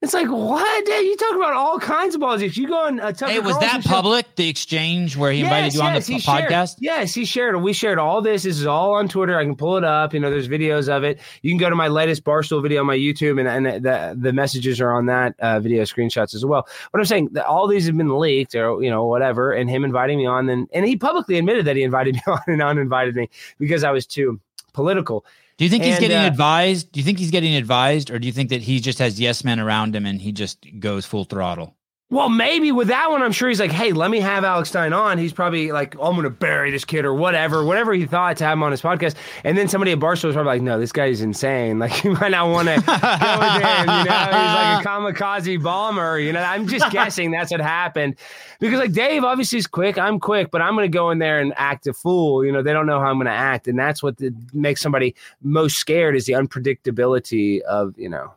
It's 0.00 0.14
like 0.14 0.28
what? 0.28 0.86
Dude, 0.86 1.06
you 1.06 1.16
talk 1.16 1.34
about 1.34 1.54
all 1.54 1.80
kinds 1.80 2.14
of 2.14 2.20
politics. 2.20 2.56
You 2.56 2.68
go 2.68 2.86
on. 2.86 3.00
Uh, 3.00 3.10
Tucker 3.10 3.32
Hey, 3.32 3.40
was 3.40 3.54
Carlson 3.56 3.68
that 3.80 3.82
show- 3.82 3.90
public? 3.90 4.26
The 4.36 4.48
exchange 4.48 5.16
where 5.16 5.32
he 5.32 5.40
invited 5.40 5.64
Yes, 5.64 5.74
you 5.74 5.82
on 5.82 5.94
yes, 5.94 6.06
the 6.06 6.12
he 6.12 6.18
p- 6.20 6.22
shared- 6.22 6.44
podcast? 6.52 6.76
Yes, 6.78 7.14
he 7.14 7.24
shared. 7.24 7.60
We 7.60 7.72
shared 7.72 7.98
all 7.98 8.22
this. 8.22 8.44
This 8.44 8.60
is 8.60 8.66
all 8.66 8.94
on 8.94 9.08
Twitter. 9.08 9.36
I 9.36 9.42
can 9.42 9.56
pull 9.56 9.76
it 9.76 9.82
up. 9.82 10.14
You 10.14 10.20
know, 10.20 10.30
there's 10.30 10.46
videos 10.46 10.88
of 10.88 11.02
it. 11.02 11.18
You 11.42 11.50
can 11.50 11.58
go 11.58 11.68
to 11.68 11.74
my 11.74 11.88
latest 11.88 12.22
Barstool 12.22 12.62
video 12.62 12.82
on 12.82 12.86
my 12.86 12.96
YouTube, 12.96 13.40
and, 13.40 13.48
and 13.66 13.84
the 13.84 14.16
the 14.16 14.32
messages 14.32 14.80
are 14.80 14.92
on 14.92 15.06
that 15.06 15.34
uh, 15.40 15.58
video 15.58 15.82
screenshots 15.82 16.32
as 16.32 16.44
well. 16.44 16.68
What 16.92 17.00
I'm 17.00 17.04
saying, 17.04 17.30
that 17.32 17.46
all 17.46 17.66
these 17.66 17.86
have 17.86 17.96
been 17.96 18.16
leaked, 18.20 18.54
or 18.54 18.80
you 18.80 18.90
know, 18.90 19.04
whatever. 19.04 19.52
And 19.52 19.68
him 19.68 19.84
inviting 19.84 20.18
me 20.18 20.26
on, 20.26 20.46
then 20.46 20.68
and 20.72 20.86
he 20.86 20.96
publicly 20.96 21.38
admitted 21.38 21.64
that 21.64 21.74
he 21.74 21.82
invited 21.82 22.14
me 22.14 22.22
on 22.28 22.40
and 22.46 22.62
uninvited 22.62 23.16
me 23.16 23.30
because 23.58 23.82
I 23.82 23.90
was 23.90 24.06
too 24.06 24.38
political. 24.72 25.24
Do 25.58 25.64
you 25.64 25.70
think 25.70 25.82
he's 25.82 25.98
getting 25.98 26.16
uh, 26.16 26.26
advised? 26.26 26.92
Do 26.92 27.00
you 27.00 27.04
think 27.04 27.18
he's 27.18 27.32
getting 27.32 27.56
advised, 27.56 28.10
or 28.10 28.18
do 28.20 28.26
you 28.26 28.32
think 28.32 28.50
that 28.50 28.62
he 28.62 28.78
just 28.78 29.00
has 29.00 29.20
yes 29.20 29.42
men 29.42 29.58
around 29.58 29.94
him 29.94 30.06
and 30.06 30.22
he 30.22 30.30
just 30.30 30.64
goes 30.78 31.04
full 31.04 31.24
throttle? 31.24 31.74
Well, 32.10 32.30
maybe 32.30 32.72
with 32.72 32.88
that 32.88 33.10
one, 33.10 33.22
I'm 33.22 33.32
sure 33.32 33.50
he's 33.50 33.60
like, 33.60 33.70
hey, 33.70 33.92
let 33.92 34.10
me 34.10 34.18
have 34.20 34.42
Alex 34.42 34.70
Stein 34.70 34.94
on. 34.94 35.18
He's 35.18 35.34
probably 35.34 35.72
like, 35.72 35.94
oh, 35.98 36.04
I'm 36.04 36.12
going 36.12 36.22
to 36.22 36.30
bury 36.30 36.70
this 36.70 36.86
kid 36.86 37.04
or 37.04 37.12
whatever, 37.12 37.62
whatever 37.62 37.92
he 37.92 38.06
thought 38.06 38.38
to 38.38 38.44
have 38.44 38.54
him 38.54 38.62
on 38.62 38.70
his 38.70 38.80
podcast. 38.80 39.14
And 39.44 39.58
then 39.58 39.68
somebody 39.68 39.92
at 39.92 39.98
Barstool 39.98 40.24
was 40.24 40.34
probably 40.34 40.52
like, 40.54 40.62
no, 40.62 40.80
this 40.80 40.90
guy's 40.90 41.20
insane. 41.20 41.78
Like, 41.88 42.02
you 42.04 42.12
might 42.12 42.30
not 42.30 42.48
want 42.48 42.68
to 42.68 42.76
go 42.76 42.92
with 42.92 43.62
him. 43.62 43.88
You 43.88 44.04
know, 44.04 44.24
he's 44.26 44.48
like 44.48 44.84
a 44.84 44.88
kamikaze 44.88 45.62
bomber. 45.62 46.18
You 46.18 46.32
know, 46.32 46.42
I'm 46.42 46.66
just 46.66 46.90
guessing 46.90 47.30
that's 47.30 47.50
what 47.50 47.60
happened. 47.60 48.16
Because, 48.58 48.78
like, 48.78 48.92
Dave 48.92 49.22
obviously 49.22 49.58
is 49.58 49.66
quick. 49.66 49.98
I'm 49.98 50.18
quick, 50.18 50.50
but 50.50 50.62
I'm 50.62 50.74
going 50.74 50.90
to 50.90 50.96
go 50.96 51.10
in 51.10 51.18
there 51.18 51.40
and 51.40 51.52
act 51.56 51.86
a 51.86 51.92
fool. 51.92 52.44
You 52.44 52.52
know, 52.52 52.62
they 52.62 52.72
don't 52.72 52.86
know 52.86 53.00
how 53.00 53.06
I'm 53.06 53.16
going 53.16 53.26
to 53.26 53.32
act. 53.32 53.68
And 53.68 53.78
that's 53.78 54.02
what 54.02 54.16
the, 54.16 54.34
makes 54.52 54.80
somebody 54.80 55.14
most 55.42 55.76
scared 55.76 56.16
is 56.16 56.24
the 56.24 56.32
unpredictability 56.32 57.60
of, 57.62 57.98
you 57.98 58.08
know, 58.08 58.32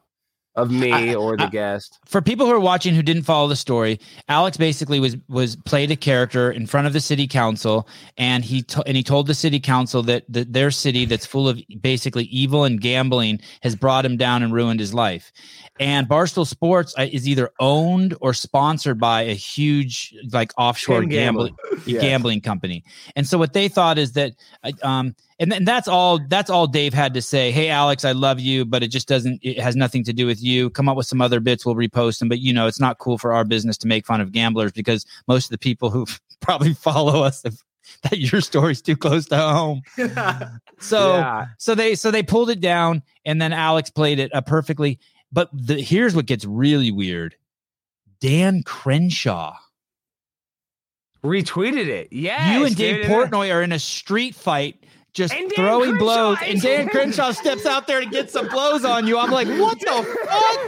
of 0.55 0.69
me 0.69 0.91
I- 0.91 1.13
or 1.15 1.37
the 1.37 1.43
I- 1.45 1.49
guest. 1.49 1.97
For 2.05 2.21
people 2.21 2.45
who 2.45 2.51
are 2.51 2.59
watching 2.59 2.93
who 2.93 3.01
didn't 3.01 3.23
follow 3.23 3.47
the 3.47 3.55
story, 3.55 3.99
Alex 4.27 4.57
basically 4.57 4.99
was 4.99 5.15
was 5.29 5.55
played 5.55 5.91
a 5.91 5.95
character 5.95 6.51
in 6.51 6.67
front 6.67 6.87
of 6.87 6.93
the 6.93 6.99
city 6.99 7.27
council, 7.27 7.87
and 8.17 8.43
he 8.43 8.61
to, 8.63 8.83
and 8.85 8.97
he 8.97 9.03
told 9.03 9.27
the 9.27 9.33
city 9.33 9.59
council 9.59 10.03
that, 10.03 10.23
that 10.29 10.51
their 10.51 10.71
city 10.71 11.05
that's 11.05 11.25
full 11.25 11.47
of 11.47 11.61
basically 11.81 12.25
evil 12.25 12.63
and 12.65 12.81
gambling 12.81 13.39
has 13.63 13.75
brought 13.75 14.05
him 14.05 14.17
down 14.17 14.43
and 14.43 14.53
ruined 14.53 14.79
his 14.79 14.93
life. 14.93 15.31
And 15.79 16.07
Barstool 16.07 16.45
Sports 16.45 16.93
uh, 16.99 17.07
is 17.11 17.27
either 17.27 17.49
owned 17.59 18.15
or 18.21 18.33
sponsored 18.33 18.99
by 18.99 19.21
a 19.23 19.33
huge 19.33 20.13
like 20.31 20.51
offshore 20.57 21.01
Tim 21.01 21.09
gambling 21.09 21.55
Yes. 21.85 22.01
gambling 22.01 22.41
company. 22.41 22.83
And 23.15 23.25
so 23.25 23.37
what 23.37 23.53
they 23.53 23.67
thought 23.67 23.97
is 23.97 24.11
that 24.13 24.33
uh, 24.63 24.71
um 24.83 25.15
and, 25.41 25.51
and 25.51 25.67
that's 25.67 25.87
all 25.89 26.19
that's 26.29 26.49
all 26.49 26.67
Dave 26.67 26.93
had 26.93 27.13
to 27.15 27.21
say. 27.21 27.51
Hey 27.51 27.67
Alex, 27.69 28.05
I 28.05 28.13
love 28.13 28.39
you, 28.39 28.63
but 28.63 28.83
it 28.83 28.87
just 28.87 29.07
doesn't 29.09 29.39
it 29.43 29.59
has 29.59 29.75
nothing 29.75 30.03
to 30.05 30.13
do 30.13 30.25
with 30.25 30.41
you. 30.41 30.69
Come 30.69 30.87
up 30.87 30.95
with 30.95 31.07
some 31.07 31.19
other 31.21 31.39
bits, 31.41 31.65
we'll 31.65 31.75
repost 31.75 32.19
them. 32.19 32.29
But 32.29 32.39
you 32.39 32.53
know, 32.53 32.67
it's 32.67 32.79
not 32.79 32.99
cool 32.99 33.17
for 33.17 33.33
our 33.33 33.43
business 33.43 33.77
to 33.79 33.87
make 33.87 34.05
fun 34.05 34.21
of 34.21 34.31
gamblers 34.31 34.71
because 34.71 35.05
most 35.27 35.45
of 35.45 35.49
the 35.51 35.57
people 35.57 35.89
who 35.89 36.05
probably 36.39 36.73
follow 36.73 37.23
us 37.23 37.43
have 37.43 37.57
that 38.03 38.19
your 38.19 38.39
story's 38.41 38.81
too 38.81 38.95
close 38.95 39.25
to 39.27 39.37
home. 39.37 39.81
So 40.79 41.17
Yeah. 41.17 41.47
so 41.57 41.75
they 41.75 41.95
so 41.95 42.09
they 42.11 42.23
pulled 42.23 42.49
it 42.49 42.61
down 42.61 43.03
and 43.25 43.41
then 43.41 43.51
Alex 43.53 43.89
played 43.89 44.19
it 44.19 44.33
uh, 44.33 44.41
perfectly. 44.41 44.97
But 45.31 45.49
the, 45.53 45.81
here's 45.81 46.15
what 46.15 46.25
gets 46.25 46.43
really 46.45 46.91
weird. 46.91 47.35
Dan 48.19 48.63
Crenshaw. 48.63 49.55
retweeted 51.23 51.87
it. 51.87 52.09
Yeah, 52.11 52.57
you 52.57 52.65
and 52.65 52.75
Dave 52.75 53.05
Portnoy 53.05 53.53
are 53.53 53.61
in 53.61 53.71
a 53.71 53.79
street 53.79 54.35
fight, 54.35 54.83
just 55.13 55.33
throwing 55.55 55.91
Crenshaw 55.91 55.97
blows, 55.99 56.37
and 56.45 56.61
Dan 56.61 56.87
Crenshaw 56.89 57.31
steps 57.31 57.65
out 57.65 57.85
there 57.85 57.99
to 57.99 58.05
get 58.05 58.31
some 58.31 58.47
blows 58.47 58.85
on 58.85 59.07
you. 59.07 59.17
I'm 59.17 59.29
like, 59.29 59.47
what 59.47 59.79
the 59.79 59.85
fuck? 60.27 60.61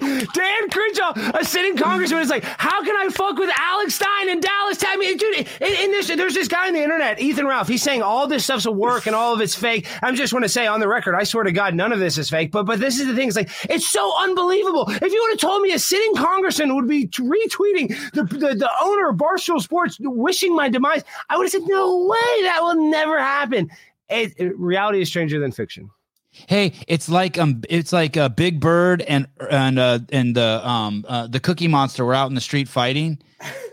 Dan 0.34 0.70
Crenshaw, 0.70 1.12
a 1.38 1.44
sitting 1.44 1.76
congressman, 1.76 2.20
is 2.20 2.28
like, 2.28 2.44
how 2.44 2.82
can 2.84 2.94
I 2.96 3.08
fuck 3.10 3.38
with 3.38 3.50
Alex 3.56 3.94
Stein 3.94 4.28
in 4.28 4.40
Dallas? 4.40 4.76
Tell 4.76 4.96
me, 4.96 5.14
dude. 5.14 5.38
In, 5.38 5.46
in 5.60 5.90
this, 5.92 6.08
there's 6.08 6.34
this 6.34 6.48
guy 6.48 6.68
on 6.68 6.74
the 6.74 6.82
internet, 6.82 7.20
Ethan 7.20 7.46
Ralph. 7.46 7.68
He's 7.68 7.82
saying 7.82 8.02
all 8.02 8.26
this 8.26 8.44
stuff's 8.44 8.66
a 8.66 8.72
work 8.72 9.06
and 9.06 9.16
all 9.16 9.32
of 9.32 9.40
it's 9.40 9.54
fake. 9.54 9.86
I'm 10.02 10.14
just 10.14 10.32
want 10.32 10.44
to 10.44 10.48
say 10.48 10.66
on 10.66 10.80
the 10.80 10.88
record, 10.88 11.14
I 11.14 11.24
swear 11.24 11.44
to 11.44 11.52
God, 11.52 11.74
none 11.74 11.92
of 11.92 11.98
this 11.98 12.18
is 12.18 12.28
fake. 12.28 12.52
But 12.52 12.66
but 12.66 12.80
this 12.80 13.00
is 13.00 13.06
the 13.06 13.14
thing. 13.14 13.28
It's 13.28 13.36
like 13.36 13.50
it's 13.68 13.88
so 13.88 14.12
unbelievable. 14.20 14.84
If 14.88 15.12
you 15.12 15.22
would 15.22 15.32
have 15.32 15.40
told 15.40 15.62
me 15.62 15.72
a 15.72 15.78
sitting 15.78 16.14
congressman 16.16 16.74
would 16.74 16.88
be 16.88 17.06
retweeting 17.08 17.88
the, 18.12 18.24
the 18.24 18.54
the 18.54 18.70
owner 18.82 19.08
of 19.08 19.16
Barstool 19.16 19.60
Sports 19.60 19.96
wishing 20.00 20.54
my 20.54 20.68
demise, 20.68 21.02
I 21.28 21.36
would 21.36 21.44
have 21.44 21.52
said, 21.52 21.62
no 21.66 22.04
way, 22.06 22.42
that 22.42 22.58
will 22.60 22.90
never 22.90 23.18
happen. 23.18 23.69
It, 24.10 24.32
it- 24.36 24.58
reality 24.58 25.00
is 25.00 25.08
stranger 25.08 25.38
than 25.40 25.52
fiction. 25.52 25.90
Hey, 26.32 26.74
it's 26.86 27.08
like 27.08 27.38
um, 27.38 27.62
it's 27.68 27.92
like 27.92 28.16
uh, 28.16 28.28
Big 28.28 28.60
Bird 28.60 29.02
and 29.02 29.26
and 29.50 29.80
uh 29.80 29.98
and 30.12 30.36
the 30.36 30.60
um 30.66 31.04
uh, 31.08 31.26
the 31.26 31.40
Cookie 31.40 31.66
Monster 31.66 32.04
were 32.04 32.14
out 32.14 32.28
in 32.28 32.36
the 32.36 32.40
street 32.40 32.68
fighting, 32.68 33.18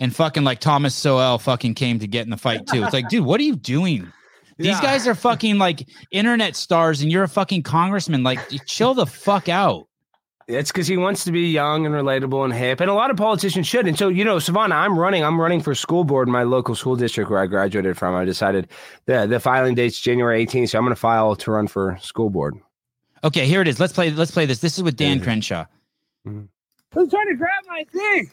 and 0.02 0.15
fucking 0.15 0.43
like 0.43 0.60
Thomas 0.60 0.95
Sowell 0.95 1.38
fucking 1.38 1.76
came 1.76 2.00
to 2.00 2.08
get 2.08 2.23
in 2.23 2.32
the 2.32 2.38
fight 2.38 2.65
too. 2.65 2.84
It's 2.84 2.93
like, 2.93 3.10
dude, 3.10 3.26
what 3.26 3.39
are 3.39 3.43
you 3.43 3.56
doing? 3.56 4.12
These 4.58 4.67
Yeah. 4.67 4.82
guys 4.82 5.06
are 5.08 5.13
fucking 5.13 5.60
like 5.60 5.88
internet 6.10 6.56
stars, 6.56 7.02
and 7.04 7.12
you're 7.12 7.23
a 7.23 7.30
fucking 7.30 7.62
congressman. 7.62 8.23
Like, 8.23 8.39
chill 8.65 8.95
the 8.95 9.06
fuck 9.06 9.50
out. 9.50 9.87
It's 10.48 10.72
because 10.72 10.88
he 10.88 10.96
wants 10.96 11.26
to 11.26 11.34
be 11.34 11.50
young 11.50 11.86
and 11.86 11.94
relatable 11.94 12.46
and 12.46 12.54
hip, 12.54 12.80
and 12.80 12.90
a 12.90 12.94
lot 12.94 13.12
of 13.12 13.18
politicians 13.18 13.68
should. 13.68 13.86
And 13.86 14.00
so, 14.00 14.08
you 14.08 14.24
know, 14.24 14.40
Savannah, 14.40 14.76
I'm 14.76 14.98
running. 14.98 15.22
I'm 15.22 15.40
running 15.40 15.62
for 15.62 15.76
school 15.76 16.06
board 16.06 16.30
in 16.30 16.32
my 16.32 16.44
local 16.44 16.74
school 16.74 16.96
district 16.96 17.30
where 17.30 17.42
I 17.42 17.48
graduated 17.48 17.98
from. 17.98 18.16
I 18.16 18.24
decided 18.24 18.70
the 19.08 19.28
the 19.28 19.42
filing 19.42 19.76
date's 19.76 20.00
January 20.00 20.46
18th, 20.46 20.70
so 20.70 20.78
I'm 20.78 20.86
going 20.86 20.96
to 20.96 21.00
file 21.00 21.36
to 21.36 21.52
run 21.52 21.68
for 21.68 21.98
school 22.02 22.30
board. 22.30 22.56
Okay, 23.26 23.46
here 23.46 23.62
it 23.62 23.68
is. 23.68 23.78
Let's 23.78 23.92
play. 23.92 24.10
Let's 24.10 24.32
play 24.32 24.46
this. 24.46 24.60
This 24.60 24.78
is 24.78 24.84
with 24.84 24.96
Dan. 24.96 25.22
Crenshaw. 25.22 25.66
Mm-hmm. 26.26 26.46
Who's 26.94 27.10
trying 27.10 27.28
to 27.28 27.36
grab 27.36 27.64
my 27.68 27.84
thing? 27.92 28.32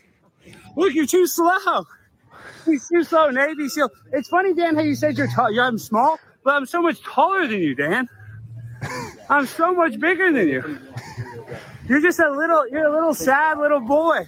Look, 0.76 0.94
you're 0.94 1.06
too 1.06 1.26
slow. 1.26 1.84
He's 2.64 2.88
too 2.88 3.02
slow, 3.02 3.30
Navy 3.30 3.68
SEAL. 3.68 3.90
It's 4.12 4.28
funny, 4.28 4.54
Dan, 4.54 4.76
how 4.76 4.82
you 4.82 4.94
said 4.94 5.18
you're 5.18 5.26
tall. 5.26 5.50
You're, 5.50 5.64
I'm 5.64 5.78
small, 5.78 6.18
but 6.44 6.54
I'm 6.54 6.66
so 6.66 6.80
much 6.80 7.02
taller 7.02 7.46
than 7.48 7.60
you, 7.60 7.74
Dan. 7.74 8.08
I'm 9.28 9.46
so 9.46 9.74
much 9.74 9.98
bigger 9.98 10.32
than 10.32 10.48
you. 10.48 10.78
You're 11.88 12.00
just 12.00 12.18
a 12.18 12.30
little. 12.30 12.68
You're 12.68 12.86
a 12.86 12.92
little 12.92 13.14
sad 13.14 13.58
little 13.58 13.80
boy. 13.80 14.26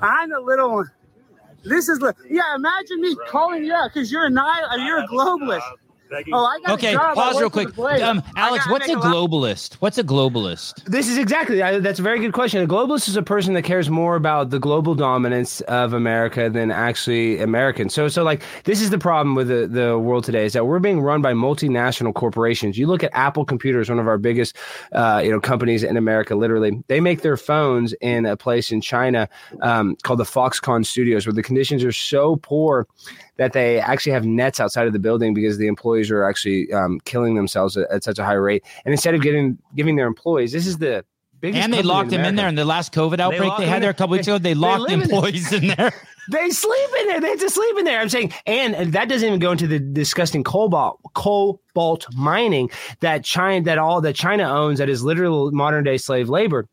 I'm 0.00 0.30
the 0.30 0.40
little 0.40 0.70
one. 0.72 0.90
This 1.64 1.88
is 1.88 2.00
yeah. 2.30 2.54
Imagine 2.54 3.00
me 3.00 3.16
calling 3.28 3.64
you 3.64 3.74
out 3.74 3.92
because 3.92 4.12
you're 4.12 4.26
a 4.26 4.30
You're 4.86 5.00
a 5.00 5.08
globalist. 5.08 5.68
Oh, 6.32 6.44
I 6.44 6.58
got 6.60 6.74
Okay, 6.78 6.90
a 6.90 6.92
job. 6.92 7.10
I 7.10 7.14
pause 7.14 7.40
real 7.40 7.50
quick. 7.50 7.76
Um, 8.02 8.22
Alex, 8.36 8.66
what's 8.68 8.86
a 8.88 8.94
make 8.94 9.04
lot- 9.04 9.14
globalist? 9.14 9.74
What's 9.74 9.98
a 9.98 10.04
globalist? 10.04 10.84
This 10.84 11.08
is 11.08 11.18
exactly 11.18 11.62
I, 11.62 11.78
that's 11.78 11.98
a 11.98 12.02
very 12.02 12.18
good 12.18 12.32
question. 12.32 12.62
A 12.62 12.66
globalist 12.66 13.08
is 13.08 13.16
a 13.16 13.22
person 13.22 13.54
that 13.54 13.62
cares 13.62 13.90
more 13.90 14.16
about 14.16 14.50
the 14.50 14.58
global 14.58 14.94
dominance 14.94 15.60
of 15.62 15.92
America 15.92 16.48
than 16.50 16.70
actually 16.70 17.40
Americans. 17.40 17.94
So, 17.94 18.08
so 18.08 18.22
like 18.22 18.42
this 18.64 18.80
is 18.80 18.90
the 18.90 18.98
problem 18.98 19.34
with 19.34 19.48
the, 19.48 19.66
the 19.66 19.98
world 19.98 20.24
today 20.24 20.44
is 20.44 20.52
that 20.54 20.66
we're 20.66 20.78
being 20.78 21.00
run 21.00 21.20
by 21.22 21.32
multinational 21.32 22.14
corporations. 22.14 22.78
You 22.78 22.86
look 22.86 23.02
at 23.04 23.10
Apple 23.12 23.44
Computers, 23.44 23.88
one 23.90 23.98
of 23.98 24.08
our 24.08 24.18
biggest, 24.18 24.56
uh, 24.92 25.20
you 25.24 25.30
know, 25.30 25.40
companies 25.40 25.82
in 25.82 25.96
America. 25.96 26.34
Literally, 26.34 26.82
they 26.88 27.00
make 27.00 27.22
their 27.22 27.36
phones 27.36 27.92
in 28.00 28.24
a 28.26 28.36
place 28.36 28.72
in 28.72 28.80
China 28.80 29.28
um, 29.62 29.96
called 30.02 30.18
the 30.20 30.24
Foxconn 30.24 30.86
Studios, 30.86 31.26
where 31.26 31.32
the 31.34 31.42
conditions 31.42 31.84
are 31.84 31.92
so 31.92 32.36
poor 32.36 32.86
that 33.38 33.52
they 33.52 33.80
actually 33.80 34.12
have 34.12 34.26
nets 34.26 34.60
outside 34.60 34.86
of 34.86 34.92
the 34.92 34.98
building 34.98 35.32
because 35.32 35.58
the 35.58 35.66
employees 35.66 36.10
are 36.10 36.24
actually 36.24 36.72
um, 36.72 37.00
killing 37.04 37.34
themselves 37.34 37.76
at, 37.76 37.90
at 37.90 38.04
such 38.04 38.18
a 38.18 38.24
high 38.24 38.34
rate. 38.34 38.64
And 38.84 38.92
instead 38.92 39.14
of 39.14 39.22
getting 39.22 39.58
giving 39.74 39.96
their 39.96 40.06
employees, 40.06 40.52
this 40.52 40.66
is 40.66 40.78
the 40.78 41.04
biggest 41.40 41.62
And 41.62 41.72
they 41.72 41.78
company 41.78 41.88
locked 41.88 42.10
them 42.10 42.20
in 42.20 42.20
America. 42.20 42.36
there 42.36 42.48
in 42.48 42.54
the 42.56 42.64
last 42.64 42.92
COVID 42.92 43.20
outbreak 43.20 43.48
locked 43.48 43.60
they, 43.60 43.66
had 43.66 43.82
there 43.82 43.90
a 43.90 43.94
couple 43.94 44.12
weeks 44.12 44.26
ago. 44.26 44.38
They 44.38 44.50
They 44.50 44.54
locked 44.54 44.82
live 44.82 44.92
in 44.92 45.02
employees 45.02 45.52
in 45.52 45.68
there. 45.68 45.92
They 46.30 46.50
sleep 46.50 46.90
in 47.00 47.06
there. 47.06 47.20
They 47.22 47.30
have 47.30 47.40
to 47.40 47.48
sleep 47.48 47.78
in 47.78 47.86
there. 47.86 48.00
I'm 48.00 48.10
saying, 48.10 48.34
and 48.44 48.92
that 48.92 49.08
doesn't 49.08 49.26
even 49.26 49.40
go 49.40 49.52
into 49.52 49.66
the 49.66 49.78
disgusting 49.78 50.44
cobalt 50.44 51.00
cobalt 51.14 52.06
mining 52.14 52.68
that 53.00 53.24
China 53.24 53.64
that 53.64 53.78
all 53.78 54.02
that 54.02 54.14
China 54.14 54.42
owns 54.42 54.78
that 54.78 54.90
is 54.90 55.02
literal 55.02 55.50
modern 55.52 55.84
day 55.84 55.96
slave 55.96 56.28
labor. 56.28 56.68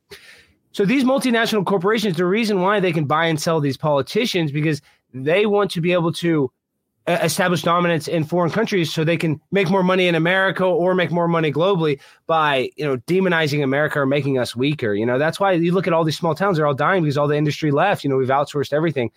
So 0.73 0.84
these 0.84 1.06
multinational 1.06 1.65
corporations, 1.65 2.17
the 2.17 2.25
reason 2.25 2.60
why 2.60 2.82
they 2.82 2.91
can 2.91 3.06
buy 3.06 3.28
and 3.28 3.39
sell 3.39 3.62
these 3.62 3.78
politicians 3.78 4.51
because 4.51 4.82
they 5.15 5.45
want 5.45 5.71
to 5.71 5.82
be 5.82 5.93
able 5.93 6.12
to 6.12 6.51
uh, 7.08 7.19
establish 7.21 7.62
dominance 7.62 8.08
in 8.08 8.23
foreign 8.23 8.51
countries 8.51 8.91
so 8.91 9.04
they 9.04 9.15
can 9.15 9.39
make 9.51 9.69
more 9.69 9.84
money 9.84 10.08
in 10.08 10.15
America 10.15 10.65
or 10.65 10.93
make 10.95 11.12
more 11.12 11.28
money 11.28 11.51
globally 11.51 11.99
by 12.28 12.69
you 12.75 12.84
know 12.84 12.97
demonizing 13.08 13.63
America 13.63 13.99
or 13.99 14.06
making 14.06 14.38
us 14.38 14.56
weaker. 14.56 14.93
You 14.93 15.06
know 15.06 15.17
that's 15.17 15.39
why 15.39 15.54
you 15.54 15.71
look 15.71 15.88
at 15.88 15.93
all 15.93 16.04
these 16.04 16.17
small 16.17 16.36
towns; 16.36 16.58
they're 16.58 16.67
all 16.67 16.73
dying 16.73 17.04
because 17.04 17.17
all 17.17 17.28
the 17.28 17.38
industry 17.38 17.71
left. 17.71 18.04
You 18.04 18.10
know 18.10 18.17
we've 18.17 18.28
outsourced 18.28 18.73
everything. 18.73 19.12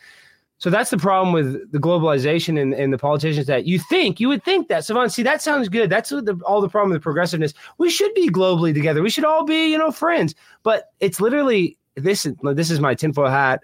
So 0.61 0.71
that's 0.71 0.91
the 0.91 0.99
problem 0.99 1.33
with 1.33 1.71
the 1.71 1.79
globalization 1.79 2.61
and, 2.61 2.75
and 2.75 2.93
the 2.93 2.99
politicians 2.99 3.47
that 3.47 3.65
you 3.65 3.79
think 3.79 4.19
you 4.19 4.29
would 4.29 4.45
think 4.45 4.69
that 4.69 4.85
Savant. 4.85 5.13
See, 5.13 5.23
that 5.23 5.41
sounds 5.41 5.69
good. 5.69 5.89
That's 5.89 6.11
the, 6.11 6.39
all 6.45 6.61
the 6.61 6.69
problem 6.69 6.93
with 6.93 7.03
progressiveness. 7.03 7.55
We 7.79 7.91
should 7.91 8.13
be 8.15 8.29
globally 8.29 8.75
together. 8.75 9.03
We 9.03 9.11
should 9.11 9.25
all 9.25 9.45
be 9.45 9.67
you 9.71 9.79
know 9.79 9.91
friends. 9.91 10.35
But 10.63 10.91
it's 11.01 11.21
literally 11.21 11.79
this. 11.97 12.27
This 12.43 12.71
is 12.71 12.81
my 12.81 12.95
tinfoil 12.95 13.31
hat 13.31 13.63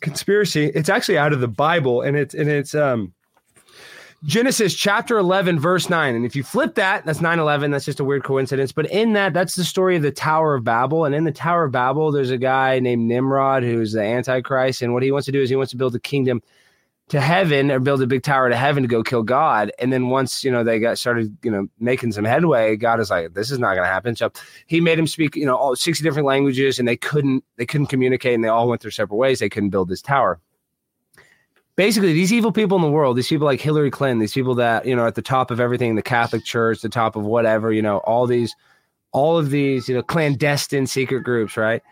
conspiracy. 0.00 0.66
It's 0.74 0.88
actually 0.88 1.18
out 1.18 1.32
of 1.32 1.40
the 1.40 1.48
Bible, 1.48 2.02
and 2.02 2.16
it's 2.16 2.34
and 2.34 2.48
it's 2.48 2.74
um 2.74 3.12
Genesis 4.24 4.74
chapter 4.74 5.16
11, 5.16 5.58
verse 5.58 5.88
9. 5.88 6.14
And 6.14 6.26
if 6.26 6.36
you 6.36 6.42
flip 6.42 6.74
that, 6.74 7.06
that's 7.06 7.22
9 7.22 7.38
11. 7.38 7.70
That's 7.70 7.86
just 7.86 8.00
a 8.00 8.04
weird 8.04 8.22
coincidence. 8.22 8.70
But 8.70 8.90
in 8.90 9.14
that, 9.14 9.32
that's 9.32 9.54
the 9.54 9.64
story 9.64 9.96
of 9.96 10.02
the 10.02 10.10
Tower 10.10 10.54
of 10.54 10.62
Babel. 10.64 11.06
And 11.06 11.14
in 11.14 11.24
the 11.24 11.32
Tower 11.32 11.64
of 11.64 11.72
Babel, 11.72 12.12
there's 12.12 12.30
a 12.30 12.36
guy 12.36 12.80
named 12.80 13.08
Nimrod 13.08 13.62
who's 13.62 13.92
the 13.92 14.02
Antichrist. 14.02 14.82
And 14.82 14.92
what 14.92 15.02
he 15.02 15.10
wants 15.10 15.24
to 15.26 15.32
do 15.32 15.40
is 15.40 15.48
he 15.48 15.56
wants 15.56 15.70
to 15.70 15.78
build 15.78 15.94
a 15.94 16.00
kingdom 16.00 16.42
to 17.10 17.20
heaven 17.20 17.72
or 17.72 17.80
build 17.80 18.00
a 18.02 18.06
big 18.06 18.22
tower 18.22 18.48
to 18.48 18.56
heaven 18.56 18.84
to 18.84 18.88
go 18.88 19.02
kill 19.02 19.24
God. 19.24 19.72
And 19.80 19.92
then 19.92 20.08
once, 20.08 20.44
you 20.44 20.50
know, 20.50 20.62
they 20.62 20.78
got 20.78 20.96
started, 20.96 21.36
you 21.42 21.50
know, 21.50 21.68
making 21.80 22.12
some 22.12 22.24
headway, 22.24 22.76
God 22.76 23.00
is 23.00 23.10
like, 23.10 23.34
this 23.34 23.50
is 23.50 23.58
not 23.58 23.74
going 23.74 23.84
to 23.84 23.92
happen. 23.92 24.14
So 24.14 24.30
he 24.66 24.80
made 24.80 24.96
him 24.98 25.08
speak, 25.08 25.34
you 25.34 25.44
know, 25.44 25.56
all 25.56 25.74
60 25.74 26.04
different 26.04 26.26
languages 26.26 26.78
and 26.78 26.86
they 26.86 26.96
couldn't, 26.96 27.44
they 27.56 27.66
couldn't 27.66 27.88
communicate 27.88 28.34
and 28.34 28.44
they 28.44 28.48
all 28.48 28.68
went 28.68 28.82
their 28.82 28.92
separate 28.92 29.16
ways. 29.16 29.40
They 29.40 29.48
couldn't 29.48 29.70
build 29.70 29.88
this 29.88 30.00
tower. 30.00 30.40
Basically, 31.74 32.12
these 32.12 32.32
evil 32.32 32.52
people 32.52 32.76
in 32.76 32.82
the 32.82 32.90
world, 32.90 33.16
these 33.16 33.28
people 33.28 33.46
like 33.46 33.60
Hillary 33.60 33.90
Clinton, 33.90 34.18
these 34.20 34.34
people 34.34 34.54
that, 34.56 34.86
you 34.86 34.94
know, 34.94 35.06
at 35.06 35.16
the 35.16 35.22
top 35.22 35.50
of 35.50 35.58
everything, 35.58 35.96
the 35.96 36.02
Catholic 36.02 36.44
Church, 36.44 36.80
the 36.80 36.88
top 36.88 37.16
of 37.16 37.24
whatever, 37.24 37.72
you 37.72 37.82
know, 37.82 37.98
all 37.98 38.26
these, 38.26 38.54
all 39.12 39.36
of 39.36 39.50
these, 39.50 39.88
you 39.88 39.96
know, 39.96 40.02
clandestine 40.02 40.86
secret 40.86 41.24
groups, 41.24 41.56
right? 41.56 41.82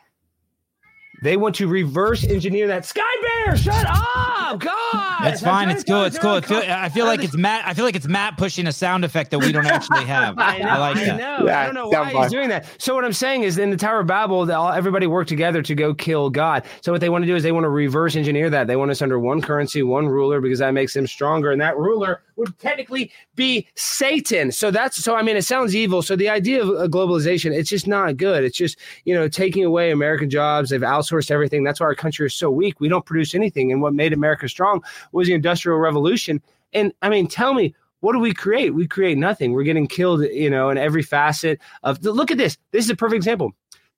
They 1.23 1.37
want 1.37 1.55
to 1.57 1.67
reverse 1.67 2.25
engineer 2.25 2.67
that. 2.69 2.85
Sky 2.87 3.03
Bear, 3.45 3.57
shut 3.57 3.87
up! 3.89 4.61
God, 4.61 5.25
That's 5.25 5.43
fine. 5.43 5.69
It's 5.69 5.85
cool. 5.85 6.05
It's 6.05 6.19
cool. 6.19 6.31
I 6.37 6.41
feel, 6.41 6.63
I 6.67 6.89
feel 6.89 7.05
like 7.07 7.23
it's 7.23 7.37
Matt. 7.37 7.67
I 7.67 7.75
feel 7.75 7.85
like 7.85 7.97
it's 7.97 8.07
Matt 8.09 8.39
pushing 8.39 8.67
a 8.67 8.73
sound 8.73 9.05
effect 9.05 9.31
that 9.33 9.41
we 9.41 9.53
don't 9.53 9.67
actually 9.67 10.05
have. 10.07 10.39
I, 10.39 10.59
know, 10.59 10.69
I 10.69 10.79
like 10.79 10.97
I 10.97 11.05
that. 11.05 11.19
know. 11.19 11.47
Yeah, 11.47 11.61
I 11.61 11.65
don't 11.67 11.75
know 11.75 11.89
why 11.89 12.13
fun. 12.13 12.23
he's 12.23 12.31
doing 12.33 12.49
that. 12.49 12.67
So 12.79 12.95
what 12.95 13.05
I'm 13.05 13.13
saying 13.13 13.43
is, 13.43 13.59
in 13.59 13.71
the 13.71 13.77
Tower 13.77 14.01
of 14.01 14.07
Babel, 14.07 14.47
that 14.47 14.55
all, 14.55 14.71
everybody 14.73 15.07
worked 15.07 15.29
together 15.29 15.61
to 15.63 15.75
go 15.75 15.93
kill 15.93 16.31
God. 16.31 16.65
So 16.81 16.93
what 16.93 17.01
they 17.01 17.11
want 17.11 17.23
to 17.23 17.27
do 17.27 17.37
is 17.37 17.43
they 17.43 17.53
want 17.53 17.65
to 17.65 17.69
reverse 17.71 18.17
engineer 18.17 18.49
that. 18.51 18.67
They 18.67 18.77
want 18.77 18.91
us 18.91 19.03
under 19.03 19.19
one 19.19 19.43
currency, 19.43 19.83
one 19.83 20.09
ruler, 20.09 20.41
because 20.41 20.61
that 20.61 20.71
makes 20.73 20.95
them 20.95 21.07
stronger, 21.07 21.51
and 21.53 21.61
that 21.61 21.77
ruler 21.77 22.23
would 22.39 22.59
technically 22.59 23.11
be 23.35 23.67
Satan. 23.75 24.53
So 24.53 24.71
that's 24.71 24.97
so. 24.97 25.17
I 25.17 25.23
mean, 25.23 25.37
it 25.37 25.43
sounds 25.43 25.75
evil. 25.77 26.01
So 26.03 26.17
the 26.17 26.29
idea 26.29 26.63
of 26.63 26.69
uh, 26.71 26.89
globalization, 26.89 27.53
it's 27.53 27.69
just 27.69 27.87
not 27.87 28.17
good. 28.17 28.45
It's 28.45 28.57
just 28.57 28.79
you 29.05 29.15
know 29.15 29.29
taking 29.29 29.65
away 29.65 29.91
American 29.91 30.31
jobs. 30.31 30.71
They've 30.71 30.81
outsourced 30.81 31.31
everything. 31.31 31.65
That's 31.65 31.81
why 31.81 31.87
our 31.87 31.95
country 31.95 32.27
is 32.27 32.35
so 32.35 32.51
weak. 32.51 32.81
We 32.81 32.89
don't 32.89 33.05
produce 33.05 33.35
anything. 33.35 33.73
And 33.73 33.83
what 33.83 33.93
made 33.93 34.13
America 34.13 34.49
strong 34.49 34.83
was 35.13 35.27
the 35.27 35.35
Industrial 35.35 35.79
Revolution. 35.79 36.41
And 36.73 36.93
I 37.03 37.09
mean, 37.09 37.27
tell 37.29 37.55
me, 37.55 37.75
what 38.01 38.13
do 38.13 38.19
we 38.19 38.33
create? 38.33 38.75
We 38.75 38.87
create 38.87 39.19
nothing. 39.19 39.53
We're 39.53 39.65
getting 39.65 39.87
killed, 39.87 40.23
you 40.23 40.51
know, 40.51 40.71
in 40.71 40.79
every 40.79 41.03
facet 41.03 41.61
of. 41.83 42.03
the, 42.03 42.13
Look 42.13 42.31
at 42.31 42.39
this. 42.39 42.57
This 42.71 42.85
is 42.85 42.91
a 42.91 42.97
perfect 42.97 43.17
example. 43.17 43.53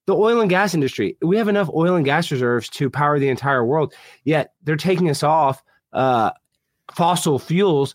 The 0.06 0.16
oil 0.16 0.40
and 0.40 0.48
gas 0.48 0.74
industry. 0.74 1.16
We 1.20 1.36
have 1.36 1.48
enough 1.48 1.68
oil 1.74 1.94
and 1.94 2.04
gas 2.04 2.30
reserves 2.30 2.68
to 2.70 2.88
power 2.88 3.18
the 3.18 3.28
entire 3.28 3.64
world. 3.64 3.92
Yet 4.24 4.54
they're 4.64 4.76
taking 4.76 5.10
us 5.10 5.22
off 5.22 5.62
uh, 5.92 6.30
fossil 6.94 7.38
fuels 7.38 7.94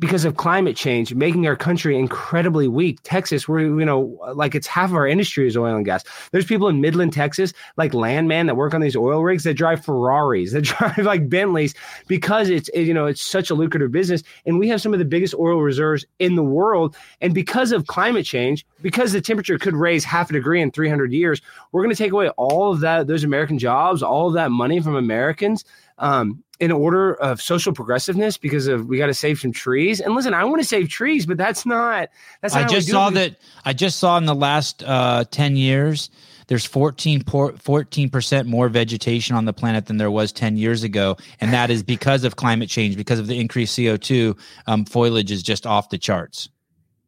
because 0.00 0.24
of 0.24 0.38
climate 0.38 0.76
change, 0.76 1.14
making 1.14 1.46
our 1.46 1.54
country 1.54 1.96
incredibly 1.96 2.66
weak. 2.66 2.98
Texas, 3.02 3.46
where 3.46 3.60
you 3.60 3.84
know, 3.84 4.18
like 4.34 4.54
it's 4.54 4.66
half 4.66 4.90
of 4.90 4.96
our 4.96 5.06
industry 5.06 5.46
is 5.46 5.56
oil 5.56 5.76
and 5.76 5.84
gas. 5.84 6.02
There's 6.32 6.46
people 6.46 6.68
in 6.68 6.80
Midland, 6.80 7.12
Texas, 7.12 7.52
like 7.76 7.92
landmen 7.92 8.46
that 8.46 8.56
work 8.56 8.72
on 8.72 8.80
these 8.80 8.96
oil 8.96 9.22
rigs 9.22 9.44
that 9.44 9.54
drive 9.54 9.84
Ferraris, 9.84 10.52
that 10.54 10.62
drive 10.62 10.98
like 10.98 11.28
Bentleys 11.28 11.74
because 12.08 12.48
it's 12.48 12.68
it, 12.70 12.84
you 12.84 12.94
know 12.94 13.06
it's 13.06 13.22
such 13.22 13.50
a 13.50 13.54
lucrative 13.54 13.92
business, 13.92 14.22
and 14.46 14.58
we 14.58 14.68
have 14.68 14.80
some 14.80 14.94
of 14.94 14.98
the 14.98 15.04
biggest 15.04 15.34
oil 15.34 15.60
reserves 15.60 16.04
in 16.18 16.34
the 16.34 16.42
world. 16.42 16.96
And 17.20 17.34
because 17.34 17.70
of 17.70 17.86
climate 17.86 18.24
change, 18.24 18.66
because 18.80 19.12
the 19.12 19.20
temperature 19.20 19.58
could 19.58 19.76
raise 19.76 20.02
half 20.02 20.30
a 20.30 20.32
degree 20.32 20.62
in 20.62 20.70
300 20.70 21.12
years, 21.12 21.42
we're 21.72 21.82
going 21.82 21.94
to 21.94 22.02
take 22.02 22.12
away 22.12 22.30
all 22.30 22.72
of 22.72 22.80
that 22.80 23.06
those 23.06 23.22
American 23.22 23.58
jobs, 23.58 24.02
all 24.02 24.28
of 24.28 24.34
that 24.34 24.50
money 24.50 24.80
from 24.80 24.96
Americans. 24.96 25.64
Um, 25.98 26.42
in 26.60 26.70
order 26.70 27.14
of 27.14 27.40
social 27.40 27.72
progressiveness 27.72 28.36
because 28.36 28.66
of 28.66 28.86
we 28.86 28.98
got 28.98 29.06
to 29.06 29.14
save 29.14 29.40
some 29.40 29.50
trees. 29.50 29.98
And 30.00 30.14
listen, 30.14 30.34
I 30.34 30.44
want 30.44 30.60
to 30.60 30.68
save 30.68 30.88
trees, 30.88 31.26
but 31.26 31.38
that's 31.38 31.64
not 31.64 32.10
that's 32.42 32.54
not 32.54 32.64
I 32.64 32.68
just 32.68 32.88
saw 32.88 33.10
that. 33.10 33.36
I 33.64 33.72
just 33.72 33.98
saw 33.98 34.18
in 34.18 34.26
the 34.26 34.34
last 34.34 34.84
uh, 34.84 35.24
ten 35.30 35.56
years, 35.56 36.10
there's 36.48 36.66
14 36.66 37.22
percent 37.24 38.48
more 38.48 38.68
vegetation 38.68 39.36
on 39.36 39.46
the 39.46 39.52
planet 39.54 39.86
than 39.86 39.96
there 39.96 40.10
was 40.10 40.32
ten 40.32 40.58
years 40.58 40.82
ago, 40.84 41.16
and 41.40 41.52
that 41.52 41.70
is 41.70 41.82
because 41.82 42.24
of 42.24 42.36
climate 42.36 42.68
change, 42.68 42.96
because 42.96 43.18
of 43.18 43.26
the 43.26 43.40
increased 43.40 43.76
CO 43.76 43.96
two. 43.96 44.36
Um, 44.66 44.84
foliage 44.84 45.32
is 45.32 45.42
just 45.42 45.66
off 45.66 45.88
the 45.88 45.98
charts. 45.98 46.50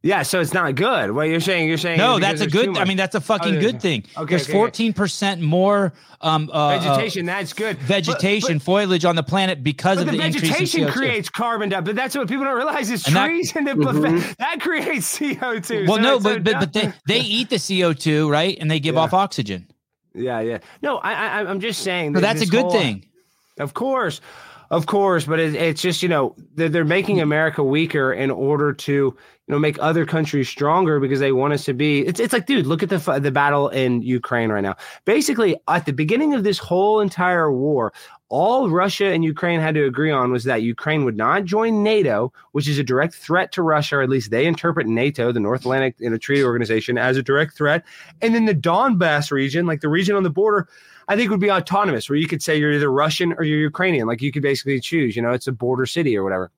Yeah, 0.04 0.22
so 0.22 0.40
it's 0.40 0.52
not 0.52 0.74
good. 0.74 1.12
What 1.12 1.28
you're 1.28 1.38
saying, 1.38 1.68
you're 1.68 1.78
saying 1.78 1.98
No, 1.98 2.18
that's 2.18 2.40
a 2.40 2.46
there's 2.46 2.52
too 2.64 2.72
good. 2.72 2.78
I 2.78 2.84
mean, 2.86 2.96
that's 2.96 3.14
a 3.14 3.20
fucking 3.20 3.56
Oh, 3.58 3.60
good 3.60 3.80
thing. 3.80 4.04
okay, 4.16 4.30
There's 4.30 4.42
okay, 4.42 4.52
okay. 4.52 4.58
14 4.58 4.92
percent 4.94 5.40
more 5.40 5.92
um, 6.20 6.50
uh, 6.52 6.56
uh, 6.56 6.78
vegetation. 6.80 7.26
that's 7.26 7.52
good. 7.52 7.78
Vegetation, 7.78 8.58
but- 8.58 8.64
foliage 8.64 9.04
on 9.04 9.14
the 9.14 9.22
planet 9.22 9.62
because 9.62 9.98
But, 9.98 10.06
of 10.08 10.12
the 10.12 10.18
the, 10.18 10.24
increase 10.26 10.42
in 10.42 10.48
vegetation 10.50 10.80
CO2. 10.88 10.92
creates 10.92 11.28
carbon 11.28 11.68
dioxide, 11.68 11.84
but 11.84 11.94
that's 11.96 12.16
what 12.16 12.26
people 12.28 12.44
don't 12.44 12.56
realize 12.56 12.90
is 12.90 13.06
And 13.06 13.14
that- 13.14 13.26
trees 13.26 13.54
and 13.54 13.66
the 13.66 13.72
Mhm. 13.74 14.36
that 14.38 14.60
creates 14.60 15.06
CO2. 15.06 15.86
Well, 15.86 15.96
So 15.98 16.02
no, 16.02 16.14
it's 16.16 16.24
so 16.24 16.34
but 16.34 16.44
but, 16.44 16.58
but 16.60 16.72
they, 16.72 16.92
they 17.06 17.20
eat 17.20 17.50
the 17.50 17.56
CO2, 17.58 18.28
right? 18.28 18.56
And 18.60 18.68
they 18.68 18.80
give 18.80 18.96
Yeah. 18.96 19.02
off 19.02 19.12
oxygen. 19.14 19.68
yeah, 20.14 20.40
yeah. 20.40 20.58
No, 20.82 20.98
I, 20.98 21.12
I 21.12 21.40
I'm 21.48 21.60
just 21.60 21.80
saying 21.82 22.14
So 22.14 22.20
that 22.20 22.34
that's 22.34 22.42
a 22.48 22.50
good 22.50 22.62
whole- 22.62 22.72
thing. 22.72 23.04
Of 23.60 23.72
course, 23.74 24.20
of 24.72 24.87
course, 24.87 25.26
but 25.26 25.38
it, 25.38 25.54
it's 25.54 25.82
just 25.82 26.02
you 26.02 26.08
know 26.08 26.35
they're, 26.54 26.70
they're 26.70 26.85
making 26.85 27.20
America 27.20 27.62
weaker 27.62 28.11
in 28.11 28.30
order 28.30 28.72
to 28.72 28.92
you 28.92 29.14
know 29.46 29.58
make 29.58 29.76
other 29.80 30.06
countries 30.06 30.48
stronger 30.48 30.98
because 30.98 31.20
they 31.20 31.30
want 31.30 31.52
us 31.52 31.66
to 31.66 31.74
be. 31.74 32.00
It's 32.00 32.18
it's 32.18 32.32
like, 32.32 32.46
dude, 32.46 32.66
look 32.66 32.82
at 32.82 32.88
the 32.88 32.98
the 33.20 33.30
battle 33.30 33.68
in 33.68 34.00
Ukraine 34.00 34.50
right 34.50 34.62
now. 34.62 34.76
Basically, 35.04 35.56
at 35.68 35.85
the 35.85 35.92
beginning 35.92 36.32
of 36.32 36.42
this 36.42 36.58
whole 36.58 37.00
entire 37.00 37.52
war, 37.52 37.92
all 38.30 38.70
Russia 38.70 39.12
and 39.12 39.22
Ukraine 39.22 39.61
had 39.61 39.74
to 39.74 39.85
agree 39.85 40.11
on 40.11 40.32
was 40.32 40.44
that 40.44 40.62
Ukraine 40.62 41.04
would 41.04 41.18
not 41.18 41.44
join 41.44 41.82
NATO, 41.82 42.32
which 42.52 42.66
is 42.66 42.78
a 42.78 42.82
direct 42.82 43.14
threat 43.14 43.52
to 43.52 43.62
Russia, 43.62 43.96
or 43.96 44.02
at 44.02 44.08
least 44.08 44.30
they 44.30 44.46
interpret 44.46 44.87
NATO, 44.87 45.32
the 45.32 45.40
North 45.40 45.61
Atlantic 45.61 45.96
you 45.98 46.08
know, 46.08 46.16
Treaty 46.16 46.42
Organization, 46.42 46.96
as 46.96 47.18
a 47.18 47.22
direct 47.22 47.54
threat. 47.54 47.85
And 48.22 48.35
then 48.35 48.46
the 48.46 48.54
Donbass 48.54 49.30
region, 49.30 49.66
like 49.66 49.82
the 49.82 49.90
region 49.90 50.16
on 50.16 50.22
the 50.22 50.30
border, 50.30 50.66
I 51.08 51.16
think 51.16 51.26
it 51.26 51.30
would 51.30 51.40
be 51.40 51.50
autonomous, 51.50 52.08
where 52.08 52.16
you 52.16 52.28
could 52.28 52.42
say 52.42 52.58
you're 52.58 52.72
either 52.72 52.90
Russian 52.90 53.32
or 53.34 53.44
you're 53.44 53.58
Ukrainian. 53.58 54.06
Like 54.06 54.22
you 54.22 54.32
could 54.32 54.42
basically 54.42 54.80
choose, 54.80 55.16
you 55.16 55.22
know, 55.22 55.30
it's 55.30 55.46
a 55.46 55.52
border 55.52 55.86
city 55.86 56.16
or 56.16 56.24
whatever. 56.24 56.50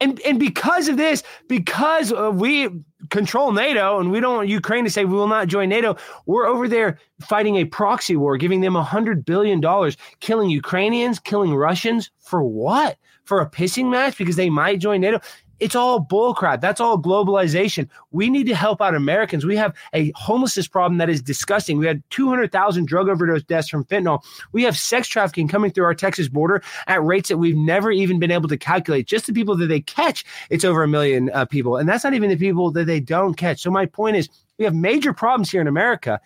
And 0.00 0.20
and 0.20 0.38
because 0.38 0.88
of 0.88 0.96
this, 0.96 1.24
because 1.48 2.12
we 2.32 2.68
control 3.10 3.52
NATO 3.52 3.98
and 3.98 4.10
we 4.12 4.20
don't 4.20 4.36
want 4.36 4.48
Ukraine 4.48 4.84
to 4.84 4.90
say 4.90 5.04
we 5.04 5.14
will 5.14 5.26
not 5.26 5.48
join 5.48 5.68
NATO, 5.68 5.96
we're 6.26 6.46
over 6.46 6.68
there 6.68 6.98
fighting 7.20 7.56
a 7.56 7.64
proxy 7.64 8.16
war, 8.16 8.36
giving 8.36 8.60
them 8.60 8.74
hundred 8.76 9.24
billion 9.24 9.60
dollars, 9.60 9.96
killing 10.20 10.50
Ukrainians, 10.50 11.18
killing 11.18 11.54
Russians 11.54 12.10
for 12.20 12.44
what? 12.44 12.96
For 13.24 13.40
a 13.40 13.50
pissing 13.50 13.90
match 13.90 14.16
because 14.16 14.36
they 14.36 14.50
might 14.50 14.78
join 14.78 15.00
NATO. 15.00 15.20
It's 15.60 15.74
all 15.74 16.04
bullcrap. 16.04 16.60
That's 16.60 16.80
all 16.80 17.00
globalization. 17.00 17.88
We 18.10 18.30
need 18.30 18.46
to 18.46 18.54
help 18.54 18.80
out 18.80 18.94
Americans. 18.94 19.44
We 19.44 19.56
have 19.56 19.74
a 19.92 20.12
homelessness 20.14 20.68
problem 20.68 20.98
that 20.98 21.08
is 21.08 21.20
disgusting. 21.20 21.78
We 21.78 21.86
had 21.86 22.02
200,000 22.10 22.86
drug 22.86 23.08
overdose 23.08 23.42
deaths 23.42 23.68
from 23.68 23.84
fentanyl. 23.84 24.22
We 24.52 24.62
have 24.62 24.78
sex 24.78 25.08
trafficking 25.08 25.48
coming 25.48 25.70
through 25.70 25.84
our 25.84 25.94
Texas 25.94 26.28
border 26.28 26.62
at 26.86 27.02
rates 27.02 27.28
that 27.28 27.38
we've 27.38 27.56
never 27.56 27.90
even 27.90 28.18
been 28.18 28.30
able 28.30 28.48
to 28.48 28.56
calculate. 28.56 29.06
Just 29.06 29.26
the 29.26 29.32
people 29.32 29.56
that 29.56 29.66
they 29.66 29.80
catch, 29.80 30.24
it's 30.50 30.64
over 30.64 30.82
a 30.82 30.88
million 30.88 31.30
uh, 31.30 31.44
people. 31.44 31.76
And 31.76 31.88
that's 31.88 32.04
not 32.04 32.14
even 32.14 32.30
the 32.30 32.36
people 32.36 32.70
that 32.72 32.84
they 32.84 33.00
don't 33.00 33.34
catch. 33.34 33.60
So 33.60 33.70
my 33.70 33.86
point 33.86 34.16
is, 34.16 34.28
we 34.58 34.64
have 34.64 34.74
major 34.74 35.12
problems 35.12 35.50
here 35.50 35.60
in 35.60 35.68
America. 35.68 36.20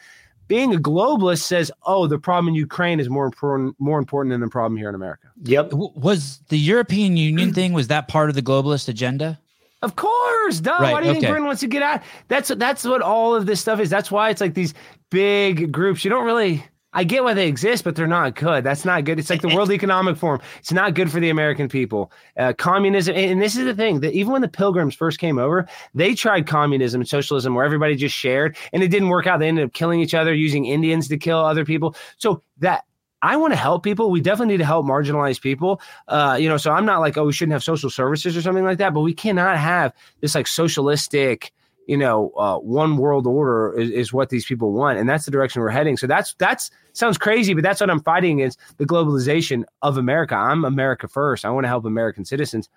Being 0.49 0.75
a 0.75 0.79
globalist 0.79 1.43
says, 1.43 1.71
"Oh, 1.87 2.07
the 2.07 2.19
problem 2.19 2.49
in 2.49 2.55
Ukraine 2.55 3.01
is 3.01 3.09
more 3.09 3.25
important, 3.25 3.75
more 3.79 3.99
important 3.99 4.33
than 4.33 4.41
the 4.41 4.49
problem 4.49 4.77
here 4.77 4.89
in 4.89 4.95
America." 4.95 5.29
Yep. 5.45 5.71
W- 5.71 5.93
Was 5.97 6.41
the 6.49 6.59
European 6.59 7.17
Union 7.17 7.53
thing 7.55 7.73
was 7.73 7.89
that 7.89 8.09
part 8.09 8.29
of 8.29 8.35
the 8.35 8.43
globalist 8.43 8.89
agenda? 8.89 9.39
Of 9.83 9.97
course, 9.97 10.61
duh. 10.61 10.77
Right, 10.79 10.93
Why 10.93 11.01
do 11.01 11.07
you 11.07 11.13
think 11.15 11.25
okay. 11.25 11.33
Britain 11.33 11.47
wants 11.47 11.61
to 11.63 11.67
get 11.67 11.83
out? 11.83 12.03
That's 12.29 12.49
that's 12.51 12.85
what 12.85 13.03
all 13.03 13.35
of 13.35 13.47
this 13.47 13.61
stuff 13.61 13.81
is. 13.81 13.91
That's 13.91 14.11
why 14.11 14.31
it's 14.31 14.41
like 14.41 14.55
these 14.55 14.75
big 15.11 15.73
groups. 15.73 16.05
You 16.05 16.11
don't 16.11 16.25
really. 16.25 16.65
I 16.93 17.05
get 17.05 17.25
why 17.25 17.35
they 17.35 17.49
exist, 17.49 17.85
but 17.85 17.97
they're 17.97 18.07
not 18.07 18.35
good. 18.35 18.65
That's 18.65 18.85
not 18.85 19.05
good. 19.05 19.19
It's 19.19 19.31
like 19.31 19.41
the 19.41 19.49
World 19.55 19.71
Economic 19.71 20.17
Forum. 20.17 20.41
It's 20.59 20.73
not 20.73 20.95
good 20.95 21.11
for 21.11 21.21
the 21.21 21.31
American 21.31 21.69
people. 21.69 22.13
Uh, 22.37 22.53
communism, 22.53 23.17
and 23.17 23.41
this 23.41 23.57
is 23.57 23.65
the 23.65 23.75
thing 23.75 24.01
that 24.01 24.13
even 24.13 24.33
when 24.33 24.43
the 24.43 24.49
Pilgrims 24.49 24.95
first 24.95 25.19
came 25.19 25.39
over, 25.39 25.67
they 25.95 26.15
tried 26.15 26.47
communism 26.47 27.01
and 27.01 27.09
socialism 27.09 27.55
where 27.55 27.65
everybody 27.65 27.97
just 27.97 28.15
shared, 28.15 28.57
and 28.73 28.83
it 28.83 28.89
didn't 28.89 29.09
work 29.09 29.27
out. 29.27 29.41
They 29.41 29.49
ended 29.49 29.65
up 29.65 29.73
killing 29.73 30.01
each 30.01 30.15
other, 30.15 30.35
using 30.35 30.67
Indians 30.67 31.09
to 31.09 31.17
kill 31.17 31.39
other 31.39 31.65
people. 31.65 31.97
So 32.19 32.43
that 32.59 32.85
I 33.23 33.37
want 33.37 33.53
to 33.53 33.57
help 33.57 33.85
people. 33.85 34.11
We 34.11 34.21
definitely 34.21 34.55
need 34.55 34.59
to 34.59 34.67
help 34.67 34.85
marginalized 34.85 35.41
people. 35.41 35.81
Uh, 36.09 36.37
you 36.41 36.49
know, 36.49 36.57
so 36.57 36.73
I'm 36.73 36.85
not 36.85 37.01
like, 37.01 37.17
oh, 37.17 37.25
we 37.25 37.33
shouldn't 37.33 37.53
have 37.53 37.63
social 37.63 37.89
services 37.89 38.37
or 38.37 38.43
something 38.43 38.65
like 38.65 38.79
that, 38.79 38.93
but 38.93 39.01
we 39.01 39.15
cannot 39.15 39.57
have 39.59 39.95
this 40.21 40.35
like 40.35 40.49
socialistic, 40.49 41.53
you 41.87 41.97
know, 41.97 42.31
uh, 42.39 42.59
one 42.59 42.97
world 42.97 43.27
order 43.27 43.79
is, 43.79 43.91
is 43.91 44.13
what 44.13 44.29
these 44.29 44.45
people 44.45 44.73
want, 44.73 44.99
and 44.99 45.09
that's 45.09 45.25
the 45.25 45.31
direction 45.31 45.63
we're 45.63 45.71
heading. 45.71 45.97
So 45.97 46.07
that's 46.07 46.35
that's 46.39 46.71
sounds 46.93 47.19
crazy, 47.19 47.55
but 47.55 47.63
that's 47.63 47.81
what 47.81 47.91
I'm 47.91 48.03
fighting 48.03 48.41
against 48.41 48.61
the 48.79 48.87
globalization 48.87 49.65
of 49.83 49.97
America. 49.97 50.35
I'm 50.35 50.65
America 50.65 51.09
first. 51.09 51.45
I 51.45 51.51
want 51.51 51.65
to 51.65 51.69
help 51.69 51.85
American 51.85 52.25
citizens. 52.25 52.69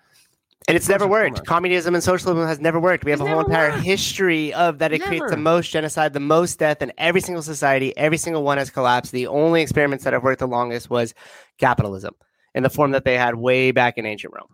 And 0.68 0.76
it's 0.76 0.88
never 0.88 1.06
worked. 1.06 1.46
Communism 1.46 1.94
and 1.94 2.02
socialism 2.02 2.44
has 2.44 2.58
never 2.58 2.80
worked. 2.80 3.04
We 3.04 3.12
have 3.12 3.20
It's 3.20 3.28
a 3.28 3.30
whole 3.30 3.44
entire 3.44 3.70
worked. 3.70 3.84
history 3.84 4.52
of 4.52 4.78
that 4.78 4.92
it 4.92 5.00
creates 5.00 5.30
the 5.30 5.36
most 5.36 5.70
genocide, 5.70 6.12
the 6.12 6.18
most 6.18 6.58
death 6.58 6.82
in 6.82 6.92
every 6.98 7.20
single 7.20 7.42
society. 7.42 7.96
Every 7.96 8.18
single 8.18 8.42
one 8.42 8.58
has 8.58 8.68
collapsed. 8.70 9.12
The 9.12 9.28
only 9.28 9.62
experiments 9.62 10.02
that 10.02 10.12
have 10.12 10.24
worked 10.24 10.40
the 10.40 10.48
longest 10.48 10.90
was 10.90 11.14
capitalism 11.58 12.14
in 12.52 12.64
the 12.64 12.70
form 12.70 12.90
that 12.92 13.04
they 13.04 13.16
had 13.16 13.36
way 13.36 13.70
back 13.70 13.96
in 13.96 14.06
ancient 14.06 14.34
Rome. 14.34 14.48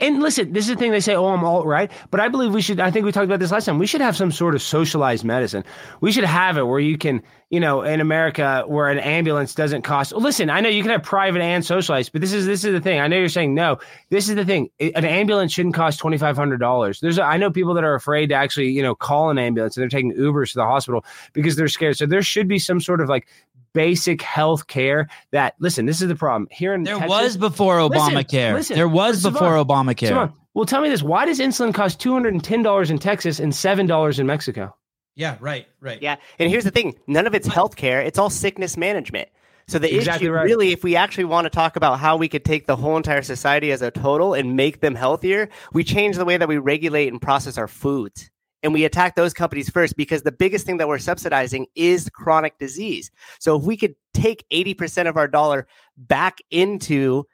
And 0.00 0.20
listen, 0.20 0.52
this 0.52 0.64
is 0.68 0.74
the 0.74 0.76
thing 0.76 0.90
they 0.90 1.00
say, 1.00 1.14
oh, 1.14 1.26
I'm 1.26 1.44
alt 1.44 1.66
right. 1.66 1.90
But 2.10 2.20
I 2.20 2.28
believe 2.28 2.52
we 2.52 2.62
should, 2.62 2.80
I 2.80 2.90
think 2.90 3.04
we 3.04 3.12
talked 3.12 3.26
about 3.26 3.40
this 3.40 3.52
last 3.52 3.66
time. 3.66 3.78
We 3.78 3.86
should 3.86 4.00
have 4.00 4.16
some 4.16 4.32
sort 4.32 4.54
of 4.54 4.62
socialized 4.62 5.24
medicine. 5.24 5.64
We 6.00 6.12
should 6.12 6.24
have 6.24 6.56
it 6.56 6.64
where 6.64 6.80
you 6.80 6.98
can, 6.98 7.22
you 7.50 7.60
know, 7.60 7.82
in 7.82 8.00
America, 8.00 8.64
where 8.66 8.88
an 8.88 8.98
ambulance 8.98 9.54
doesn't 9.54 9.82
cost. 9.82 10.12
Listen, 10.12 10.50
I 10.50 10.60
know 10.60 10.68
you 10.68 10.82
can 10.82 10.90
have 10.90 11.02
private 11.02 11.40
and 11.40 11.64
socialized, 11.64 12.10
but 12.12 12.20
this 12.20 12.32
is 12.32 12.46
this 12.46 12.64
is 12.64 12.72
the 12.72 12.80
thing. 12.80 12.98
I 12.98 13.06
know 13.06 13.16
you're 13.16 13.28
saying 13.28 13.54
no. 13.54 13.78
This 14.10 14.28
is 14.28 14.34
the 14.34 14.44
thing. 14.44 14.70
An 14.80 15.04
ambulance 15.04 15.52
shouldn't 15.52 15.74
cost 15.74 16.00
twenty 16.00 16.18
five 16.18 16.36
hundred 16.36 16.58
dollars. 16.58 16.98
There's, 17.00 17.18
I 17.18 17.36
know 17.36 17.50
people 17.50 17.74
that 17.74 17.84
are 17.84 17.94
afraid 17.94 18.30
to 18.30 18.34
actually, 18.34 18.70
you 18.70 18.82
know, 18.82 18.94
call 18.94 19.30
an 19.30 19.38
ambulance 19.38 19.76
and 19.76 19.82
they're 19.82 19.88
taking 19.88 20.12
Ubers 20.14 20.52
to 20.52 20.58
the 20.58 20.64
hospital 20.64 21.04
because 21.32 21.54
they're 21.54 21.68
scared. 21.68 21.96
So 21.96 22.06
there 22.06 22.22
should 22.22 22.48
be 22.48 22.58
some 22.58 22.80
sort 22.80 23.00
of 23.00 23.08
like 23.08 23.28
basic 23.74 24.22
health 24.22 24.66
care 24.66 25.08
that. 25.32 25.54
Listen, 25.58 25.84
this 25.84 26.00
is 26.00 26.08
the 26.08 26.14
problem 26.16 26.48
here 26.50 26.72
in 26.72 26.84
There 26.84 26.94
Texas- 26.98 27.10
was 27.10 27.36
before 27.36 27.76
Obamacare. 27.78 28.54
listen, 28.54 28.76
there 28.76 28.88
was 28.88 29.22
Sevan, 29.22 29.32
before 29.32 29.52
Obamacare. 29.56 30.08
Come 30.08 30.18
on. 30.18 30.32
Well, 30.54 30.64
tell 30.64 30.80
me 30.80 30.88
this: 30.88 31.02
Why 31.02 31.26
does 31.26 31.40
insulin 31.40 31.74
cost 31.74 32.00
two 32.00 32.12
hundred 32.12 32.32
and 32.34 32.42
ten 32.42 32.62
dollars 32.62 32.90
in 32.90 32.98
Texas 32.98 33.38
and 33.40 33.54
seven 33.54 33.86
dollars 33.86 34.18
in 34.18 34.26
Mexico? 34.26 34.74
Yeah, 35.16 35.36
right, 35.40 35.66
right. 35.80 36.00
Yeah. 36.02 36.16
And 36.38 36.50
here's 36.50 36.64
the 36.64 36.70
thing 36.72 36.94
none 37.06 37.26
of 37.26 37.34
it's 37.34 37.46
health 37.46 37.76
care 37.76 38.00
it's 38.00 38.18
all 38.18 38.30
sickness 38.30 38.76
management. 38.76 39.28
So 39.66 39.78
the 39.78 39.94
Exactly 39.96 40.26
issue, 40.26 40.32
right. 40.34 40.44
really, 40.44 40.72
if 40.72 40.84
we 40.84 40.94
actually 40.94 41.24
want 41.24 41.46
to 41.46 41.50
talk 41.50 41.76
about 41.76 41.98
how 41.98 42.18
we 42.18 42.28
could 42.28 42.44
take 42.44 42.66
the 42.66 42.76
whole 42.76 42.98
entire 42.98 43.22
society 43.22 43.72
as 43.72 43.80
a 43.80 43.90
total 43.90 44.34
and 44.34 44.56
make 44.56 44.80
them 44.80 44.94
healthier, 44.94 45.48
we 45.72 45.84
change 45.84 46.16
the 46.16 46.24
way 46.26 46.36
that 46.36 46.48
we 46.48 46.58
regulate 46.58 47.08
and 47.08 47.22
process 47.22 47.56
our 47.56 47.66
foods. 47.68 48.30
And 48.64 48.72
we 48.72 48.84
attack 48.86 49.14
those 49.14 49.34
companies 49.34 49.68
first 49.68 49.94
because 49.94 50.22
the 50.22 50.32
biggest 50.32 50.64
thing 50.64 50.78
that 50.78 50.88
we're 50.88 50.98
subsidizing 50.98 51.66
is 51.74 52.08
chronic 52.08 52.58
disease. 52.58 53.10
So 53.38 53.56
if 53.56 53.62
we 53.64 53.76
could 53.76 53.94
take 54.14 54.44
80% 54.50 55.06
of 55.06 55.18
our 55.18 55.28
dollar 55.28 55.66
back 55.98 56.38
into 56.50 57.26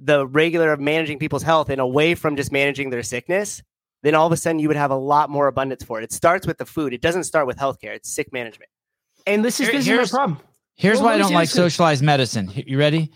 the 0.00 0.26
regular 0.26 0.72
of 0.72 0.80
managing 0.80 1.18
people's 1.18 1.42
health 1.42 1.68
and 1.68 1.78
away 1.80 2.14
from 2.14 2.36
just 2.36 2.50
managing 2.50 2.88
their 2.88 3.02
sickness, 3.02 3.62
then 4.02 4.14
all 4.14 4.26
of 4.26 4.32
a 4.32 4.36
sudden 4.36 4.58
you 4.60 4.66
would 4.68 4.78
have 4.78 4.90
a 4.90 4.96
lot 4.96 5.28
more 5.28 5.46
abundance 5.46 5.84
for 5.84 6.00
it. 6.00 6.04
It 6.04 6.12
starts 6.12 6.46
with 6.46 6.56
the 6.56 6.64
food. 6.64 6.94
It 6.94 7.02
doesn't 7.02 7.24
start 7.24 7.46
with 7.46 7.58
healthcare. 7.58 7.94
It's 7.94 8.10
sick 8.10 8.32
management. 8.32 8.70
And 9.26 9.44
this 9.44 9.60
is 9.60 9.68
Here- 9.68 9.76
this 9.78 9.88
is 9.88 10.12
my 10.12 10.18
problem. 10.18 10.40
Here's 10.74 10.98
Well, 10.98 11.06
why 11.06 11.14
I 11.14 11.18
don't 11.18 11.32
like 11.34 11.50
socialized 11.50 12.02
medicine. 12.02 12.50
You 12.54 12.78
ready? 12.78 13.10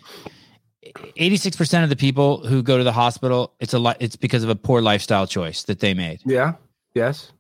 86% 1.16 1.84
of 1.84 1.88
the 1.88 1.96
people 1.96 2.44
who 2.46 2.62
go 2.62 2.76
to 2.76 2.84
the 2.84 2.92
hospital, 2.92 3.54
it's 3.60 3.72
a 3.72 3.78
li- 3.78 3.94
it's 4.00 4.16
because 4.16 4.42
of 4.42 4.50
a 4.50 4.56
poor 4.56 4.82
lifestyle 4.82 5.26
choice 5.26 5.62
that 5.64 5.78
they 5.78 5.94
made. 5.94 6.20
Yeah. 6.26 6.54
Yes. 6.94 7.32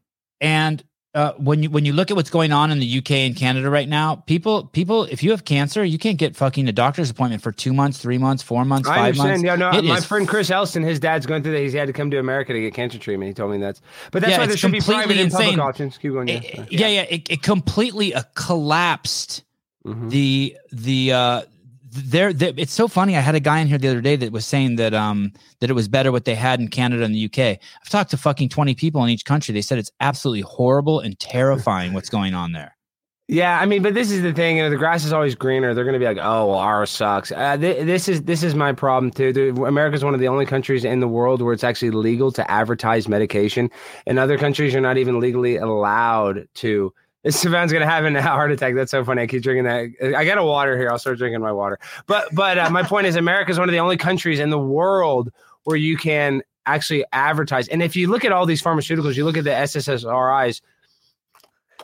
And 0.42 0.82
uh, 1.14 1.32
when 1.36 1.62
you 1.62 1.70
when 1.70 1.84
you 1.84 1.92
look 1.92 2.10
at 2.10 2.16
what's 2.16 2.30
going 2.30 2.52
on 2.52 2.70
in 2.72 2.78
the 2.80 2.98
UK 2.98 3.10
and 3.12 3.36
Canada 3.36 3.68
right 3.70 3.88
now, 3.88 4.16
people 4.16 4.64
people 4.66 5.04
if 5.04 5.22
you 5.22 5.30
have 5.30 5.44
cancer, 5.44 5.84
you 5.84 5.98
can't 5.98 6.16
get 6.18 6.34
fucking 6.34 6.66
a 6.68 6.72
doctor's 6.72 7.10
appointment 7.10 7.42
for 7.42 7.52
2 7.52 7.72
months, 7.74 7.98
3 7.98 8.16
months, 8.18 8.42
4 8.42 8.64
months, 8.64 8.88
5 8.88 8.96
I 8.96 9.00
understand. 9.08 9.28
months. 9.30 9.44
Yeah, 9.44 9.54
no, 9.56 9.70
It 9.78 9.84
my 9.84 9.98
is 9.98 10.06
friend 10.06 10.26
Chris 10.26 10.50
Elston, 10.50 10.82
his 10.82 10.98
dad's 10.98 11.26
going 11.26 11.42
through 11.42 11.52
that. 11.52 11.60
He's 11.60 11.74
had 11.74 11.86
to 11.86 11.92
come 11.92 12.10
to 12.10 12.18
America 12.18 12.54
to 12.54 12.60
get 12.60 12.72
cancer 12.74 12.98
treatment. 12.98 13.28
He 13.28 13.34
told 13.34 13.52
me 13.52 13.58
that's. 13.58 13.82
But 14.10 14.22
that's 14.22 14.30
Yeah, 14.32 14.38
why 14.38 14.46
there 14.46 14.56
should 14.56 14.72
be 14.72 14.80
private 14.80 15.18
and 15.18 15.30
public 15.30 15.58
options. 15.58 15.98
Keep 15.98 16.12
going. 16.12 16.28
Yeah. 16.28 16.34
It- 16.36 16.72
yeah, 16.72 16.88
yeah, 16.88 17.02
it, 17.02 17.30
it 17.30 17.42
completely 17.42 18.14
uh, 18.14 18.22
collapsed 18.34 19.44
Mhm. 19.86 20.10
the 20.10 20.56
the 20.70 21.12
uh 21.12 21.42
there 21.92 22.32
it's 22.38 22.72
so 22.72 22.88
funny 22.88 23.16
i 23.16 23.20
had 23.20 23.34
a 23.34 23.40
guy 23.40 23.60
in 23.60 23.68
here 23.68 23.78
the 23.78 23.88
other 23.88 24.00
day 24.00 24.16
that 24.16 24.32
was 24.32 24.46
saying 24.46 24.76
that 24.76 24.94
um 24.94 25.30
that 25.60 25.68
it 25.68 25.74
was 25.74 25.88
better 25.88 26.10
what 26.10 26.24
they 26.24 26.34
had 26.34 26.58
in 26.58 26.68
canada 26.68 27.04
and 27.04 27.14
the 27.14 27.24
uk 27.26 27.38
i've 27.38 27.88
talked 27.90 28.10
to 28.10 28.16
fucking 28.16 28.48
20 28.48 28.74
people 28.74 29.04
in 29.04 29.10
each 29.10 29.24
country 29.24 29.52
they 29.52 29.60
said 29.62 29.78
it's 29.78 29.90
absolutely 30.00 30.40
horrible 30.40 31.00
and 31.00 31.18
terrifying 31.18 31.92
what's 31.92 32.08
going 32.08 32.34
on 32.34 32.52
there 32.52 32.76
Yeah, 33.28 33.58
I 33.58 33.66
mean, 33.66 33.82
but 33.82 33.94
this 33.94 34.10
is 34.10 34.20
the 34.20 34.32
thing. 34.32 34.58
You 34.58 34.64
know, 34.64 34.70
the 34.70 34.76
grass 34.76 35.04
is 35.04 35.12
always 35.12 35.34
greener. 35.34 35.72
They're 35.72 35.84
going 35.84 35.94
to 35.94 35.98
be 36.00 36.04
like, 36.04 36.18
"Oh, 36.20 36.48
well, 36.48 36.58
ours 36.58 36.90
sucks." 36.90 37.30
Uh, 37.32 37.56
th- 37.56 37.86
this 37.86 38.08
is 38.08 38.22
this 38.24 38.42
is 38.42 38.54
my 38.54 38.72
problem 38.72 39.10
too. 39.10 39.32
The, 39.32 39.62
America's 39.62 40.04
one 40.04 40.12
of 40.12 40.20
the 40.20 40.28
only 40.28 40.44
countries 40.44 40.84
in 40.84 41.00
the 41.00 41.08
world 41.08 41.40
where 41.40 41.54
it's 41.54 41.64
actually 41.64 41.92
legal 41.92 42.30
to 42.32 42.50
advertise 42.50 43.08
medication. 43.08 43.70
In 44.06 44.18
other 44.18 44.36
countries, 44.36 44.72
you're 44.74 44.82
not 44.82 44.98
even 44.98 45.20
legally 45.20 45.56
allowed 45.56 46.46
to. 46.56 46.92
Savannah's 47.28 47.72
gonna 47.72 47.86
have 47.86 48.04
a 48.04 48.22
heart 48.22 48.50
attack. 48.50 48.74
That's 48.74 48.90
so 48.90 49.04
funny. 49.04 49.22
I 49.22 49.26
keep 49.26 49.42
drinking 49.42 49.64
that. 49.64 50.16
I 50.16 50.24
got 50.24 50.38
a 50.38 50.44
water 50.44 50.76
here. 50.76 50.90
I'll 50.90 50.98
start 50.98 51.18
drinking 51.18 51.40
my 51.40 51.52
water. 51.52 51.78
But 52.06 52.34
but 52.34 52.58
uh, 52.58 52.70
my 52.70 52.82
point 52.82 53.06
is, 53.06 53.16
America 53.16 53.50
is 53.50 53.58
one 53.58 53.68
of 53.68 53.72
the 53.72 53.78
only 53.78 53.96
countries 53.96 54.40
in 54.40 54.50
the 54.50 54.58
world 54.58 55.30
where 55.64 55.76
you 55.76 55.96
can 55.96 56.42
actually 56.66 57.04
advertise. 57.12 57.68
And 57.68 57.82
if 57.82 57.94
you 57.94 58.08
look 58.08 58.24
at 58.24 58.32
all 58.32 58.46
these 58.46 58.62
pharmaceuticals, 58.62 59.16
you 59.16 59.24
look 59.24 59.36
at 59.36 59.44
the 59.44 59.50
SSRIs, 59.50 60.60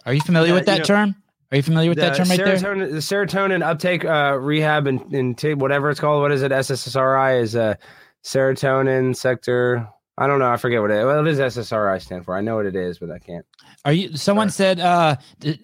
are 0.06 0.12
you 0.12 0.20
familiar 0.20 0.48
Yeah, 0.48 0.54
with 0.54 0.66
that 0.66 0.72
you 0.72 0.78
know, 0.80 0.84
term 0.84 1.22
are 1.50 1.56
you 1.56 1.62
familiar 1.62 1.90
with 1.90 1.98
that 1.98 2.16
term 2.16 2.28
right 2.28 2.38
there 2.38 2.56
serotonin, 2.56 2.90
The 2.90 2.96
serotonin 2.96 3.62
uptake 3.62 4.04
uh, 4.04 4.38
rehab 4.38 4.86
and, 4.86 5.00
and 5.14 5.38
t- 5.38 5.54
whatever 5.54 5.88
it's 5.88 5.98
called. 6.00 6.20
What 6.20 6.32
is 6.32 6.42
it? 6.42 6.52
SSRI 6.52 7.40
is 7.40 7.54
a 7.54 7.78
serotonin 8.22 9.16
sector. 9.16 9.88
I 10.18 10.26
don't 10.26 10.40
know. 10.40 10.50
I 10.50 10.56
forget 10.56 10.82
what 10.82 10.90
it. 10.90 11.04
Well, 11.04 11.26
it 11.26 11.30
is 11.30 11.38
SSRI 11.38 12.02
stand 12.02 12.24
for. 12.24 12.36
I 12.36 12.40
know 12.42 12.56
what 12.56 12.66
it 12.66 12.76
is, 12.76 12.98
but 12.98 13.10
I 13.10 13.18
can't. 13.18 13.46
Are 13.84 13.92
you 13.92 14.16
someone 14.16 14.50
said 14.50 14.80
uh 14.80 15.16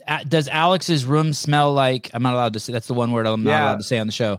uh, 0.09 0.25
does 0.29 0.49
alex's 0.49 1.05
room 1.05 1.33
smell 1.33 1.73
like 1.75 2.11
i'm 2.15 2.23
not 2.23 2.35
allowed 2.35 2.53
to 2.55 2.61
say 2.61 2.73
that's 2.73 2.87
the 2.87 2.95
one 2.95 3.13
word 3.13 3.27
i'm 3.27 3.43
not 3.43 3.51
Yeah. 3.51 3.65
allowed 3.65 3.77
to 3.79 3.83
say 3.83 3.99
on 3.99 4.07
the 4.07 4.13
show 4.13 4.39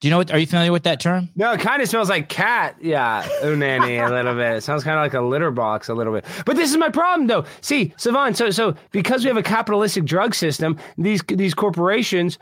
do 0.00 0.08
you 0.08 0.10
know 0.10 0.18
what 0.18 0.30
are 0.32 0.38
you 0.38 0.46
familiar 0.46 0.72
with 0.72 0.82
that 0.84 0.98
term 1.00 1.28
No, 1.36 1.52
it 1.52 1.60
kind 1.60 1.80
of 1.82 1.88
smells 1.88 2.08
like 2.10 2.28
cat. 2.28 2.76
Yeah, 2.82 3.22
unani 3.42 4.06
a 4.06 4.12
little 4.12 4.34
bit. 4.34 4.56
It 4.56 4.60
sounds 4.62 4.84
kind 4.84 4.98
of 4.98 5.02
like 5.02 5.14
a 5.14 5.22
litter 5.22 5.50
box 5.50 5.88
a 5.88 5.94
little 5.94 6.12
bit. 6.12 6.26
But 6.44 6.56
this 6.56 6.70
is 6.70 6.76
my 6.76 6.90
problem, 6.90 7.28
though. 7.28 7.46
See, 7.62 7.94
Sevan. 7.96 8.36
So, 8.36 8.50
so 8.50 8.74
because 8.90 9.24
we 9.24 9.28
have 9.28 9.38
a 9.38 9.42
capitalistic 9.42 10.04
drug 10.04 10.34
system, 10.34 10.78
these 10.98 11.22
these 11.28 11.54
corporations 11.54 12.38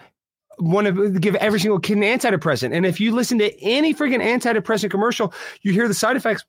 want 0.59 0.88
to 0.88 1.11
give 1.21 1.37
every 1.37 1.61
single 1.61 1.79
kid 1.79 1.97
an 1.97 2.03
antidepressant. 2.03 2.75
And 2.75 2.85
if 2.85 2.99
you 3.01 3.12
listen 3.14 3.38
to 3.38 3.57
any 3.62 3.95
freaking 3.95 4.21
antidepressant 4.21 4.90
commercial, 4.90 5.33
you 5.62 5.73
hear 5.73 5.87
the 5.87 5.95
side 5.95 6.17
effects. 6.17 6.45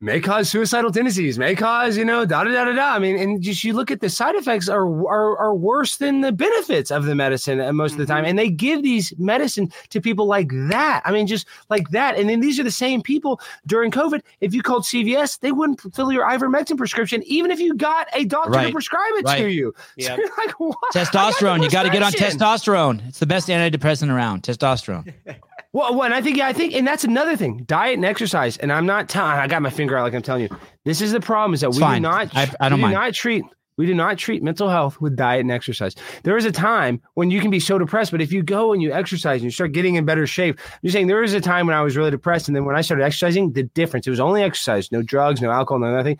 May 0.00 0.20
cause 0.20 0.50
suicidal 0.50 0.92
tendencies. 0.92 1.38
May 1.38 1.54
cause, 1.54 1.96
you 1.96 2.04
know, 2.04 2.26
da 2.26 2.44
da 2.44 2.50
da 2.50 2.66
da 2.66 2.72
da. 2.74 2.94
I 2.94 2.98
mean, 2.98 3.18
and 3.18 3.40
just 3.40 3.64
you 3.64 3.72
look 3.72 3.90
at 3.90 4.00
the 4.00 4.10
side 4.10 4.34
effects 4.34 4.68
are 4.68 4.86
are, 5.08 5.38
are 5.38 5.54
worse 5.54 5.96
than 5.96 6.20
the 6.20 6.32
benefits 6.32 6.90
of 6.90 7.06
the 7.06 7.14
medicine 7.14 7.60
uh, 7.60 7.72
most 7.72 7.92
of 7.92 7.98
the 7.98 8.06
time. 8.06 8.26
And 8.26 8.38
they 8.38 8.50
give 8.50 8.82
these 8.82 9.14
medicine 9.16 9.72
to 9.88 10.00
people 10.02 10.26
like 10.26 10.50
that. 10.68 11.00
I 11.06 11.12
mean, 11.12 11.26
just 11.26 11.46
like 11.70 11.90
that. 11.90 12.18
And 12.18 12.28
then 12.28 12.40
these 12.40 12.60
are 12.60 12.62
the 12.62 12.70
same 12.70 13.00
people 13.00 13.40
during 13.66 13.90
COVID. 13.90 14.20
If 14.42 14.52
you 14.52 14.62
called 14.62 14.82
CVS, 14.84 15.40
they 15.40 15.52
wouldn't 15.52 15.80
fill 15.94 16.12
your 16.12 16.28
ivermectin 16.28 16.76
prescription, 16.76 17.22
even 17.24 17.50
if 17.50 17.58
you 17.58 17.74
got 17.74 18.08
a 18.12 18.26
doctor 18.26 18.60
to 18.60 18.70
prescribe 18.70 19.12
it 19.14 19.26
to 19.38 19.50
you. 19.50 19.74
Yeah. 19.96 20.08
So 20.08 20.16
you're 20.18 20.36
like, 20.36 20.60
what? 20.60 20.76
I 20.94 21.04
got 21.04 21.12
testosterone 21.12 21.62
you 21.62 21.70
got 21.70 21.84
to 21.84 21.90
get 21.90 22.02
on 22.02 22.12
testosterone 22.12 23.06
it's 23.08 23.18
the 23.18 23.26
best 23.26 23.48
antidepressant 23.48 24.12
around 24.12 24.42
testosterone 24.42 25.12
Well, 25.76 25.94
well, 25.94 26.04
and 26.04 26.14
I 26.14 26.22
think, 26.22 26.38
yeah, 26.38 26.46
I 26.46 26.54
think, 26.54 26.72
and 26.74 26.86
that's 26.86 27.04
another 27.04 27.36
thing: 27.36 27.58
diet 27.66 27.96
and 27.96 28.04
exercise. 28.06 28.56
And 28.56 28.72
I'm 28.72 28.86
not 28.86 29.10
telling. 29.10 29.32
I 29.32 29.46
got 29.46 29.60
my 29.60 29.68
finger 29.68 29.94
out, 29.98 30.04
like 30.04 30.14
I'm 30.14 30.22
telling 30.22 30.44
you. 30.44 30.48
This 30.86 31.02
is 31.02 31.12
the 31.12 31.20
problem: 31.20 31.52
is 31.52 31.60
that 31.60 31.68
It's 31.68 31.76
we 31.76 31.82
fine. 31.82 32.00
do 32.00 32.08
not. 32.08 32.34
I- 32.34 32.50
I 32.60 32.70
don't 32.70 32.78
we 32.78 32.82
mind. 32.84 32.94
do 32.94 32.98
not 32.98 33.12
treat. 33.12 33.44
We 33.76 33.84
do 33.84 33.94
not 33.94 34.16
treat 34.16 34.42
mental 34.42 34.70
health 34.70 34.98
with 35.02 35.16
diet 35.16 35.42
and 35.42 35.50
exercise. 35.52 35.94
There 36.22 36.34
is 36.38 36.46
a 36.46 36.50
time 36.50 37.02
when 37.12 37.30
you 37.30 37.42
can 37.42 37.50
be 37.50 37.60
so 37.60 37.76
depressed, 37.78 38.10
but 38.10 38.22
if 38.22 38.32
you 38.32 38.42
go 38.42 38.72
and 38.72 38.80
you 38.80 38.90
exercise 38.90 39.42
and 39.42 39.44
you 39.44 39.50
start 39.50 39.72
getting 39.72 39.96
in 39.96 40.06
better 40.06 40.26
shape, 40.26 40.58
you're 40.80 40.92
saying 40.92 41.08
there 41.08 41.20
was 41.20 41.34
a 41.34 41.42
time 41.42 41.66
when 41.66 41.76
I 41.76 41.82
was 41.82 41.94
really 41.94 42.10
depressed, 42.10 42.48
and 42.48 42.56
then 42.56 42.64
when 42.64 42.74
I 42.74 42.80
started 42.80 43.04
exercising, 43.04 43.52
the 43.52 43.64
difference 43.64 44.06
it 44.06 44.10
was 44.10 44.18
only 44.18 44.42
exercise, 44.42 44.90
no 44.90 45.02
drugs, 45.02 45.42
no 45.42 45.50
alcohol, 45.50 45.80
no 45.80 45.94
nothing. 45.94 46.16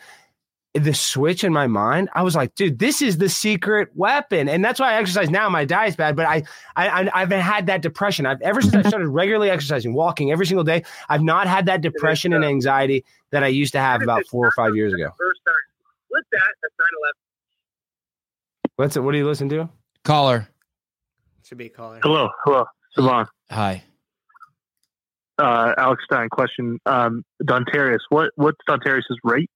The 0.78 0.94
switch 0.94 1.44
in 1.44 1.52
my 1.52 1.66
mind, 1.66 2.08
I 2.14 2.22
was 2.22 2.34
like, 2.34 2.54
dude, 2.54 2.78
this 2.78 3.02
is 3.02 3.18
the 3.18 3.28
secret 3.28 3.88
weapon, 3.94 4.48
and 4.48 4.64
that's 4.64 4.78
why 4.78 4.92
I 4.92 4.96
exercise 4.96 5.30
now. 5.30 5.48
My 5.48 5.64
diet's 5.64 5.96
bad, 5.96 6.16
but 6.16 6.26
I, 6.26 6.42
I, 6.76 6.88
I 6.88 7.22
I've 7.22 7.30
had 7.30 7.66
that 7.66 7.82
depression. 7.82 8.26
I've 8.26 8.40
ever 8.42 8.60
since 8.60 8.74
I 8.74 8.82
started 8.88 9.08
regularly 9.08 9.50
exercising, 9.50 9.94
walking 9.94 10.30
every 10.32 10.46
single 10.46 10.64
day. 10.64 10.84
I've 11.08 11.22
not 11.22 11.46
had 11.46 11.66
that 11.66 11.80
depression 11.80 12.32
and 12.32 12.44
anxiety 12.44 13.04
that 13.30 13.42
I 13.42 13.48
used 13.48 13.72
to 13.72 13.80
have 13.80 14.02
about 14.02 14.26
four 14.26 14.46
or 14.46 14.52
five 14.52 14.76
years 14.76 14.92
ago. 14.92 15.10
First 15.18 15.40
time. 15.46 15.54
What's 16.08 16.28
that? 16.32 16.40
That's 16.62 16.74
9 16.78 17.12
What's 18.76 18.96
it? 18.96 19.00
What 19.00 19.12
do 19.12 19.18
you 19.18 19.26
listen 19.26 19.48
to? 19.50 19.68
caller 20.04 20.48
Should 21.44 21.58
be 21.58 21.66
a 21.66 21.68
caller. 21.68 21.98
Hello, 22.02 22.28
hello, 22.44 22.64
Sevan. 22.96 23.26
hi 23.50 23.82
Uh, 25.38 25.74
Alex 25.76 26.04
Stein, 26.04 26.28
question. 26.30 26.78
Um, 26.86 27.24
Dontarius, 27.42 27.98
what 28.10 28.30
what's 28.36 28.58
Dontarius's 28.68 29.18
rate? 29.24 29.50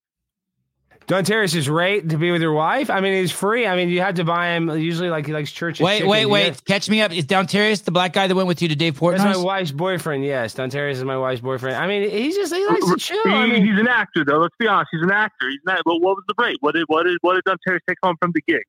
Dontarius' 1.10 1.68
right 1.68 2.08
to 2.08 2.16
be 2.16 2.30
with 2.30 2.40
your 2.40 2.52
wife. 2.52 2.88
I 2.88 3.00
mean, 3.00 3.14
he's 3.14 3.32
free. 3.32 3.66
I 3.66 3.74
mean, 3.74 3.88
you 3.88 4.00
have 4.00 4.14
to 4.14 4.24
buy 4.24 4.50
him. 4.54 4.70
Usually, 4.70 5.10
like 5.10 5.26
he 5.26 5.32
likes 5.32 5.50
church. 5.50 5.80
Wait, 5.80 5.98
chicken. 5.98 6.08
wait, 6.08 6.26
wait. 6.26 6.46
Yeah. 6.46 6.54
Catch 6.66 6.88
me 6.88 7.00
up. 7.02 7.12
Is 7.12 7.24
Dontarius 7.24 7.82
the 7.84 7.90
black 7.90 8.12
guy 8.12 8.26
that 8.26 8.34
went 8.34 8.48
with 8.48 8.62
you 8.62 8.68
to 8.68 8.76
Dave 8.76 8.98
That's 8.98 9.24
my 9.24 9.36
wife's 9.36 9.72
boyfriend. 9.72 10.24
Yes, 10.24 10.54
Don 10.54 10.70
Dontarius 10.70 10.92
is 10.92 11.04
my 11.04 11.16
wife's 11.18 11.40
boyfriend. 11.40 11.76
I 11.76 11.86
mean, 11.86 12.08
he's 12.08 12.36
just 12.36 12.54
he 12.54 12.64
likes 12.66 12.86
to 12.86 12.96
chill. 12.96 13.22
He- 13.24 13.30
I 13.30 13.46
mean, 13.46 13.66
he's 13.66 13.78
an 13.78 13.88
actor, 13.88 14.24
though. 14.24 14.38
Let's 14.38 14.54
be 14.58 14.68
honest, 14.68 14.90
he's 14.92 15.02
an 15.02 15.10
actor. 15.10 15.48
He's 15.50 15.60
not. 15.66 15.80
But 15.84 15.96
what 16.00 16.16
was 16.16 16.24
the 16.28 16.34
break? 16.34 16.58
What 16.60 16.74
did 16.74 16.84
what 16.86 17.04
did 17.04 17.18
what 17.22 17.34
did 17.34 17.44
Dontarius 17.44 17.80
take 17.88 17.98
home 18.02 18.16
from 18.20 18.32
the 18.32 18.40
gig? 18.42 18.62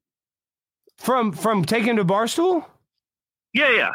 from 1.01 1.31
from 1.31 1.65
taking 1.65 1.89
him 1.89 1.97
to 1.97 2.05
Barstool. 2.05 2.65
Yeah, 3.53 3.69
yeah. 3.71 3.89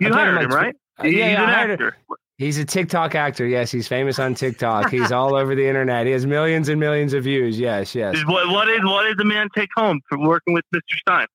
You 0.00 0.08
I 0.08 0.10
paid 0.10 0.10
him 0.10 0.12
hired 0.14 0.34
like 0.34 0.44
him, 0.44 0.50
right? 0.50 0.74
Uh, 0.98 1.02
He's 1.04 1.14
yeah, 1.14 1.26
yeah, 1.30 1.42
an 1.44 1.50
I 1.50 1.52
hired 1.54 1.70
him. 1.70 1.86
actor. 1.86 1.96
He's 2.38 2.58
a 2.58 2.64
TikTok 2.66 3.14
actor. 3.14 3.46
Yes, 3.46 3.70
he's 3.70 3.88
famous 3.88 4.18
on 4.18 4.34
TikTok. 4.34 4.90
He's 4.90 5.10
all 5.10 5.34
over 5.34 5.54
the 5.54 5.66
internet. 5.66 6.04
He 6.06 6.12
has 6.12 6.26
millions 6.26 6.68
and 6.68 6.78
millions 6.78 7.14
of 7.14 7.24
views. 7.24 7.58
Yes, 7.58 7.94
yes. 7.94 8.16
What 8.26 8.48
what 8.48 8.66
did 8.66 8.84
what 8.84 9.04
did 9.04 9.16
the 9.16 9.24
man 9.24 9.48
take 9.56 9.70
home 9.74 10.00
for 10.08 10.18
working 10.18 10.52
with 10.52 10.64
Mr. 10.74 10.80
Stein? 10.98 11.26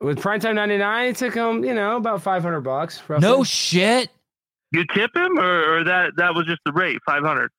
With 0.00 0.18
Primetime 0.18 0.54
99, 0.56 1.08
it 1.08 1.16
took 1.16 1.34
him, 1.34 1.62
you 1.62 1.74
know, 1.74 1.96
about 1.98 2.22
500 2.22 2.62
bucks. 2.62 3.00
Roughly. 3.06 3.28
No 3.28 3.44
shit. 3.44 4.08
You 4.72 4.84
tip 4.94 5.14
him, 5.14 5.38
or, 5.38 5.78
or 5.80 5.84
that 5.84 6.12
that 6.16 6.34
was 6.34 6.46
just 6.46 6.60
the 6.64 6.72
rate, 6.72 6.98
five 7.06 7.22
hundred. 7.22 7.50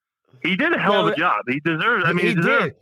He 0.43 0.55
did 0.55 0.73
a 0.73 0.79
hell 0.79 0.93
No, 0.93 1.07
of 1.07 1.13
a 1.13 1.17
job. 1.17 1.43
He 1.47 1.59
deserves. 1.61 2.03
I 2.05 2.13
mean, 2.13 2.25
he, 2.25 2.29
he 2.29 2.35
deserves. 2.35 2.63
did. 2.65 2.75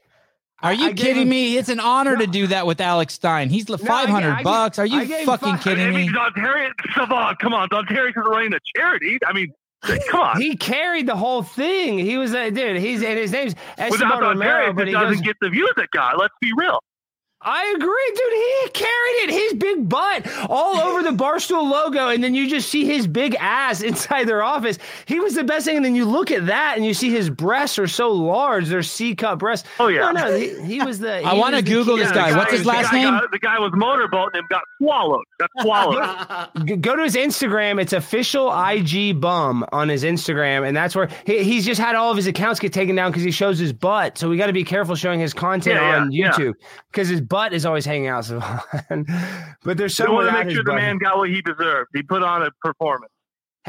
Are 0.62 0.74
you 0.74 0.88
I 0.88 0.94
kidding 0.94 1.24
him- 1.24 1.30
me? 1.30 1.58
It's 1.58 1.70
an 1.70 1.80
honor 1.80 2.16
to 2.18 2.28
do 2.28 2.48
that 2.48 2.66
with 2.68 2.80
Alex 2.82 3.14
Stein. 3.16 3.50
He's 3.50 3.70
I 3.70 3.78
gave- 3.78 3.88
five 3.88 4.10
hundred 4.10 4.32
I 4.32 4.36
gave- 4.38 4.44
bucks. 4.44 4.80
Are 4.80 4.86
you 4.86 5.06
fucking 5.26 5.54
five- 5.56 5.62
kidding 5.64 5.88
I 5.88 5.90
me? 5.92 5.96
mean, 6.04 6.14
Don 6.14 6.34
Terry, 6.34 6.70
Sevan, 6.96 7.38
come 7.40 7.54
on, 7.54 7.70
Don 7.70 7.86
Terry 7.86 8.10
is 8.10 8.16
running 8.18 8.54
a 8.54 8.60
charity. 8.76 9.18
I 9.26 9.34
mean, 9.34 9.52
come 10.10 10.22
on. 10.22 10.42
He 10.42 10.56
carried 10.58 11.08
the 11.08 11.16
whole 11.16 11.44
thing. 11.44 11.98
He 12.00 12.18
was 12.18 12.34
a 12.34 12.52
dude. 12.52 12.78
He's 12.78 13.02
and 13.04 13.18
his 13.18 13.32
name's 13.32 13.56
Without 13.78 13.94
Esteban 13.94 14.20
Terry, 14.20 14.28
Romero, 14.30 14.74
but 14.74 14.88
he 14.88 14.94
doesn't 14.94 15.16
goes. 15.16 15.22
get 15.22 15.36
the 15.42 15.50
views 15.50 15.72
it 15.78 15.90
got. 15.92 16.18
Let's 16.18 16.34
be 16.42 16.52
real. 16.56 16.80
I 17.42 17.74
agree, 17.78 18.12
dude. 18.16 18.34
He 18.34 18.70
carried 18.86 19.24
it. 19.24 19.30
His 19.30 19.54
big 19.54 19.88
butt 19.88 20.28
all 20.50 20.78
over 20.82 21.02
the 21.04 21.12
Barstool 21.12 21.70
logo, 21.72 22.10
and 22.10 22.22
then 22.22 22.36
you 22.36 22.50
just 22.50 22.68
see 22.70 22.84
his 22.86 23.08
big 23.08 23.36
ass 23.40 23.82
inside 23.90 24.28
their 24.28 24.44
office. 24.44 24.78
He 25.06 25.22
was 25.22 25.36
the 25.36 25.46
best 25.46 25.66
thing. 25.66 25.78
And 25.78 25.86
then 25.86 25.96
you 25.96 26.04
look 26.04 26.32
at 26.32 26.48
that, 26.48 26.74
and 26.76 26.86
you 26.86 26.94
see 26.94 27.10
his 27.10 27.30
breasts 27.30 27.80
are 27.80 27.88
so 27.88 28.12
large; 28.12 28.68
they're 28.68 28.84
C 28.84 29.16
cup 29.16 29.40
breasts. 29.40 29.68
Oh 29.80 29.88
yeah. 29.88 30.12
No, 30.12 30.28
no, 30.28 30.36
he, 30.38 30.60
he 30.64 30.82
was 30.82 31.00
the. 31.00 31.24
I 31.24 31.34
wanna 31.34 31.62
Google 31.62 31.96
this 31.96 32.10
the 32.10 32.16
guy. 32.16 32.36
What's 32.36 32.52
his 32.52 32.66
last 32.66 32.92
guy 32.92 33.04
name? 33.04 33.14
got- 33.14 33.32
the 33.32 33.40
guy 33.40 33.58
was 33.58 33.72
motorboating 33.72 34.36
him, 34.36 34.46
got 34.50 34.64
swallowed. 34.82 35.24
Got 35.40 35.50
swallowed. 35.62 36.82
Go 36.82 36.96
to 36.98 37.04
his 37.04 37.16
Instagram. 37.16 37.80
It's 37.82 37.94
official 37.94 38.52
IG 38.52 39.22
bum 39.22 39.66
on 39.72 39.88
his 39.88 40.04
Instagram, 40.04 40.68
and 40.68 40.76
that's 40.76 40.94
where 40.94 41.10
he, 41.26 41.44
he's 41.46 41.66
just 41.66 41.80
had 41.80 41.96
all 41.96 42.12
of 42.12 42.18
his 42.18 42.28
accounts 42.28 42.60
get 42.60 42.74
taken 42.74 42.98
down 42.98 43.12
because 43.12 43.24
he 43.24 43.32
shows 43.32 43.60
his 43.60 43.72
butt. 43.72 44.18
So 44.18 44.28
we 44.30 44.36
got 44.36 44.48
to 44.48 44.54
be 44.54 44.66
careful 44.66 44.96
showing 44.96 45.22
his 45.22 45.34
content 45.34 45.76
Yeah, 45.78 45.90
yeah, 45.96 46.02
on 46.02 46.12
yeah. 46.12 46.32
YouTube 46.32 46.54
because 46.92 47.08
his 47.08 47.22
butt 47.30 47.54
is 47.54 47.66
always 47.66 47.86
hanging 47.86 48.08
out. 48.08 48.26
So, 48.26 48.40
but 49.64 49.78
there's 49.78 49.96
So 49.96 50.06
so 50.06 50.14
want 50.14 50.28
to 50.28 50.34
make 50.34 50.50
sure 50.50 50.64
the 50.64 50.72
butt. 50.72 50.76
man 50.82 50.98
got 50.98 51.18
what 51.18 51.30
he 51.30 51.42
deserved. 51.42 51.90
He 51.94 52.02
put 52.04 52.24
on 52.24 52.42
a 52.44 52.50
performance. 52.62 53.12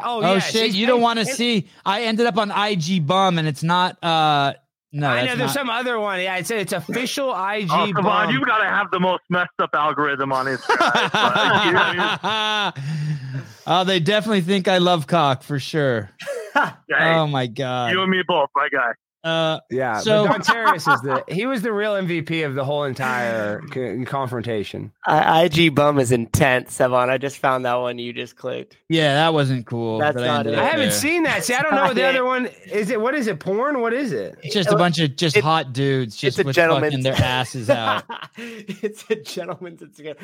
Oh, 0.02 0.22
Oh 0.22 0.34
yeah, 0.34 0.38
shit! 0.38 0.66
she's 0.66 0.76
You 0.76 0.86
don't 0.86 1.00
want 1.00 1.18
to 1.18 1.26
see. 1.26 1.68
I 1.84 2.02
ended 2.04 2.26
up 2.26 2.38
on 2.38 2.50
IG 2.50 3.06
bum, 3.06 3.38
and 3.38 3.46
it's 3.46 3.62
not. 3.62 4.02
uh 4.02 4.54
No, 4.92 5.08
I 5.08 5.20
know 5.22 5.26
there's 5.36 5.38
not. 5.38 5.50
some 5.50 5.68
other 5.70 5.98
one. 6.00 6.20
Yeah, 6.20 6.36
it's 6.36 6.50
it's 6.50 6.72
official 6.72 7.30
IG 7.30 7.68
Oh, 7.70 7.90
come 7.94 8.04
bum. 8.04 8.06
on, 8.06 8.30
you've 8.30 8.46
got 8.46 8.58
to 8.58 8.68
have 8.68 8.90
the 8.90 9.00
most 9.00 9.22
messed 9.28 9.50
up 9.58 9.70
algorithm 9.74 10.32
on 10.32 10.46
Instagram. 10.46 11.10
But, 11.12 11.64
you 11.66 11.72
know 11.72 11.78
what 11.80 12.20
I 12.22 12.72
mean? 12.74 13.42
oh, 13.66 13.84
they 13.84 14.00
definitely 14.00 14.40
think 14.42 14.68
I 14.68 14.78
love 14.78 15.06
cock 15.06 15.42
for 15.42 15.58
sure. 15.58 16.10
Hey, 16.54 16.70
Oh 16.88 17.26
my 17.26 17.46
god. 17.46 17.92
you 17.92 18.00
and 18.02 18.10
me 18.10 18.22
both, 18.26 18.48
my 18.56 18.68
guy. 18.72 18.92
Uh, 19.22 19.60
yeah, 19.70 19.98
So- 19.98 20.26
but 20.26 20.32
Don 20.32 20.40
Terrace 20.42 20.86
is 20.88 21.00
the 21.02 21.22
he 21.28 21.44
was 21.44 21.60
the 21.62 21.72
real 21.72 21.92
MVP 21.92 22.46
of 22.46 22.54
the 22.54 22.64
whole 22.64 22.84
entire 22.84 23.60
c- 23.72 24.02
confrontation. 24.06 24.92
I, 25.06 25.42
IG 25.44 25.74
bum 25.74 25.98
is 25.98 26.10
intense, 26.10 26.78
Sevan. 26.78 27.10
I 27.10 27.18
just 27.18 27.36
found 27.38 27.66
that 27.66 27.74
one 27.74 27.98
you 27.98 28.12
just 28.14 28.36
clicked. 28.36 28.78
yeah, 28.88 29.14
that 29.14 29.34
wasn't 29.34 29.66
cool. 29.66 29.98
That's 29.98 30.14
but 30.14 30.24
not 30.24 30.38
ended 30.40 30.54
it. 30.54 30.58
I 30.58 30.64
haven't 30.64 30.80
there. 30.88 30.90
seen 30.90 31.24
that. 31.24 31.44
See, 31.44 31.52
I 31.54 31.60
don't 31.60 31.74
know 31.74 31.82
what 31.82 31.96
the 31.96 32.04
other 32.06 32.24
one 32.24 32.46
is. 32.66 32.88
It 32.90 32.98
what 33.00 33.14
is 33.14 33.26
it? 33.26 33.40
Porn? 33.40 33.80
What 33.82 33.92
is 33.92 34.12
it? 34.12 34.36
It's 34.42 34.54
just 34.54 34.70
a 34.70 34.76
bunch 34.76 34.98
of 34.98 35.16
just 35.16 35.36
It- 35.36 35.44
hot 35.44 35.72
dudes 35.74 36.16
just 36.16 36.38
a 36.38 36.42
with 36.44 36.56
fucking 36.56 37.02
their 37.02 37.14
asses 37.14 37.68
out. 37.70 38.04
it's 38.38 39.04
a 39.10 39.16
gentleman's 39.16 39.80
Instagram. 39.82 40.16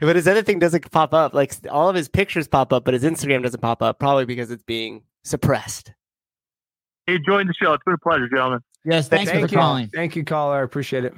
But 0.00 0.16
his 0.16 0.26
other 0.26 0.42
thing 0.42 0.58
doesn't 0.58 0.90
pop 0.90 1.12
up. 1.12 1.34
Like 1.34 1.54
all 1.70 1.88
of 1.90 1.94
his 1.96 2.08
pictures 2.08 2.48
pop 2.48 2.72
up, 2.72 2.84
but 2.86 2.94
his 2.94 3.02
Instagram 3.02 3.42
doesn't 3.42 3.60
pop 3.60 3.82
up, 3.82 3.98
probably 3.98 4.24
because 4.24 4.50
it's 4.50 4.62
being 4.62 5.02
suppressed. 5.24 5.92
Hey, 7.08 7.18
join 7.18 7.46
the 7.46 7.54
show. 7.54 7.72
It's 7.72 7.82
been 7.84 7.94
a 7.94 7.98
pleasure, 7.98 8.28
gentlemen. 8.28 8.60
Yes, 8.84 9.08
thanks 9.08 9.30
Thank 9.32 9.46
for 9.46 9.50
you. 9.50 9.56
calling. 9.58 9.88
Thank 9.88 10.14
you, 10.14 10.24
caller. 10.26 10.58
I 10.58 10.62
appreciate 10.62 11.06
it. 11.06 11.14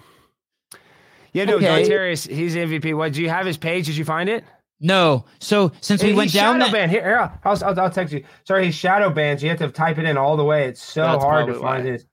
Yeah, 1.33 1.47
no, 1.47 1.59
Don 1.59 1.81
Okay. 1.81 1.89
Terrace, 1.89 2.23
he's 2.25 2.55
MVP. 2.55 2.95
What? 2.97 3.13
Do 3.13 3.21
you 3.21 3.29
have 3.29 3.45
his 3.45 3.57
page? 3.57 3.87
Did 3.87 3.97
you 3.97 4.05
find 4.05 4.29
it? 4.29 4.45
No, 4.81 5.25
so 5.41 5.73
since 5.81 6.01
we 6.03 6.15
went 6.15 6.33
down 6.33 6.55
shadow 6.61 6.65
that, 6.67 6.73
banned. 6.73 6.91
Here, 6.93 7.03
here 7.03 7.19
I'll, 7.45 7.65
I'll, 7.65 7.81
I'll 7.81 7.91
text 7.91 8.15
you. 8.15 8.25
Sorry, 8.47 8.67
he's 8.67 8.75
shadow 8.77 9.11
banned. 9.11 9.41
So 9.41 9.47
you 9.47 9.51
have 9.51 9.59
to 9.59 9.69
type 9.69 9.99
it 9.99 10.05
in 10.05 10.17
all 10.17 10.37
the 10.37 10.45
way. 10.45 10.69
It's 10.69 10.81
so 10.83 11.03
That's 11.03 11.25
hard 11.25 11.49
to 11.49 11.55
find 11.55 11.85
why. 11.87 11.91
it. 11.95 12.05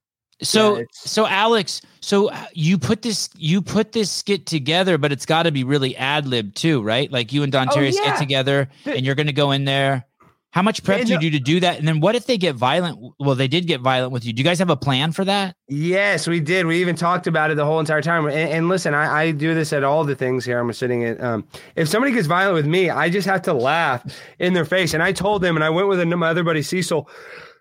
so 0.41 0.77
Yeah, 0.79 0.83
so 0.91 1.27
Alex, 1.27 1.81
so 2.01 2.29
uh, 2.31 2.45
you 2.53 2.79
put 2.79 3.03
this 3.03 3.29
you 3.37 3.61
put 3.61 3.91
this 3.91 4.11
skit 4.11 4.47
together, 4.47 4.97
but 4.97 5.11
it's 5.11 5.25
got 5.27 5.43
to 5.43 5.51
be 5.51 5.63
really 5.63 5.95
ad 5.97 6.27
lib 6.27 6.55
too, 6.55 6.81
right? 6.81 7.09
Like 7.11 7.31
you 7.31 7.43
and 7.43 7.51
Don 7.51 7.69
Oh, 7.69 7.73
Terry 7.75 7.91
yeah. 7.91 8.03
get 8.03 8.17
together, 8.17 8.67
The- 8.85 8.95
and 8.95 9.05
you're 9.05 9.15
going 9.15 9.27
to 9.27 9.33
go 9.33 9.51
in 9.51 9.63
there. 9.65 10.06
How 10.51 10.61
much 10.61 10.83
prep 10.83 11.05
do 11.05 11.13
you 11.13 11.19
do 11.19 11.29
to 11.31 11.39
do 11.39 11.59
that? 11.59 11.77
And 11.77 11.87
then 11.87 11.99
what 11.99 12.15
if 12.15 12.25
they 12.25 12.37
get 12.37 12.55
violent? 12.55 12.97
Well, 13.19 13.35
they 13.35 13.47
did 13.47 13.67
get 13.67 13.81
violent 13.81 14.11
with 14.11 14.25
you. 14.25 14.33
Do 14.33 14.39
you 14.39 14.43
guys 14.43 14.59
have 14.59 14.69
a 14.69 14.77
plan 14.77 15.11
for 15.11 15.25
that? 15.25 15.55
Yes, 15.67 16.25
we 16.27 16.39
did. 16.39 16.65
We 16.65 16.79
even 16.81 16.95
talked 16.95 17.27
about 17.27 17.51
it 17.51 17.57
the 17.57 17.65
whole 17.65 17.79
entire 17.79 18.01
time. 18.01 18.25
And, 18.25 18.35
and 18.35 18.69
listen, 18.69 18.93
I, 18.93 19.23
I 19.23 19.31
do 19.31 19.53
this 19.53 19.73
at 19.73 19.83
all 19.83 20.03
the 20.03 20.15
things 20.15 20.45
here. 20.45 20.57
I'm 20.57 20.71
sitting 20.73 21.03
at. 21.03 21.21
Um, 21.21 21.47
if 21.75 21.87
somebody 21.89 22.13
gets 22.13 22.27
violent 22.27 22.55
with 22.55 22.65
me, 22.65 22.89
I 22.89 23.09
just 23.09 23.27
have 23.27 23.41
to 23.43 23.53
laugh 23.53 24.03
in 24.39 24.53
their 24.53 24.65
face. 24.65 24.93
And 24.93 25.03
I 25.03 25.11
told 25.11 25.41
them, 25.41 25.55
and 25.57 25.63
I 25.63 25.69
went 25.69 25.89
with 25.89 26.03
my 26.07 26.29
other 26.29 26.43
buddy 26.43 26.63
Cecil, 26.63 27.09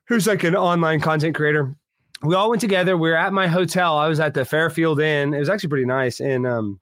who's 0.08 0.26
like 0.26 0.44
an 0.44 0.56
online 0.56 1.00
content 1.00 1.34
creator. 1.34 1.76
We 2.22 2.34
all 2.34 2.48
went 2.48 2.62
together. 2.62 2.96
We 2.96 3.10
were 3.10 3.16
at 3.16 3.32
my 3.32 3.46
hotel. 3.46 3.98
I 3.98 4.08
was 4.08 4.20
at 4.20 4.32
the 4.32 4.44
Fairfield 4.44 5.00
Inn. 5.00 5.34
It 5.34 5.38
was 5.38 5.50
actually 5.50 5.68
pretty 5.68 5.86
nice. 5.86 6.20
And 6.20 6.46
um, 6.46 6.80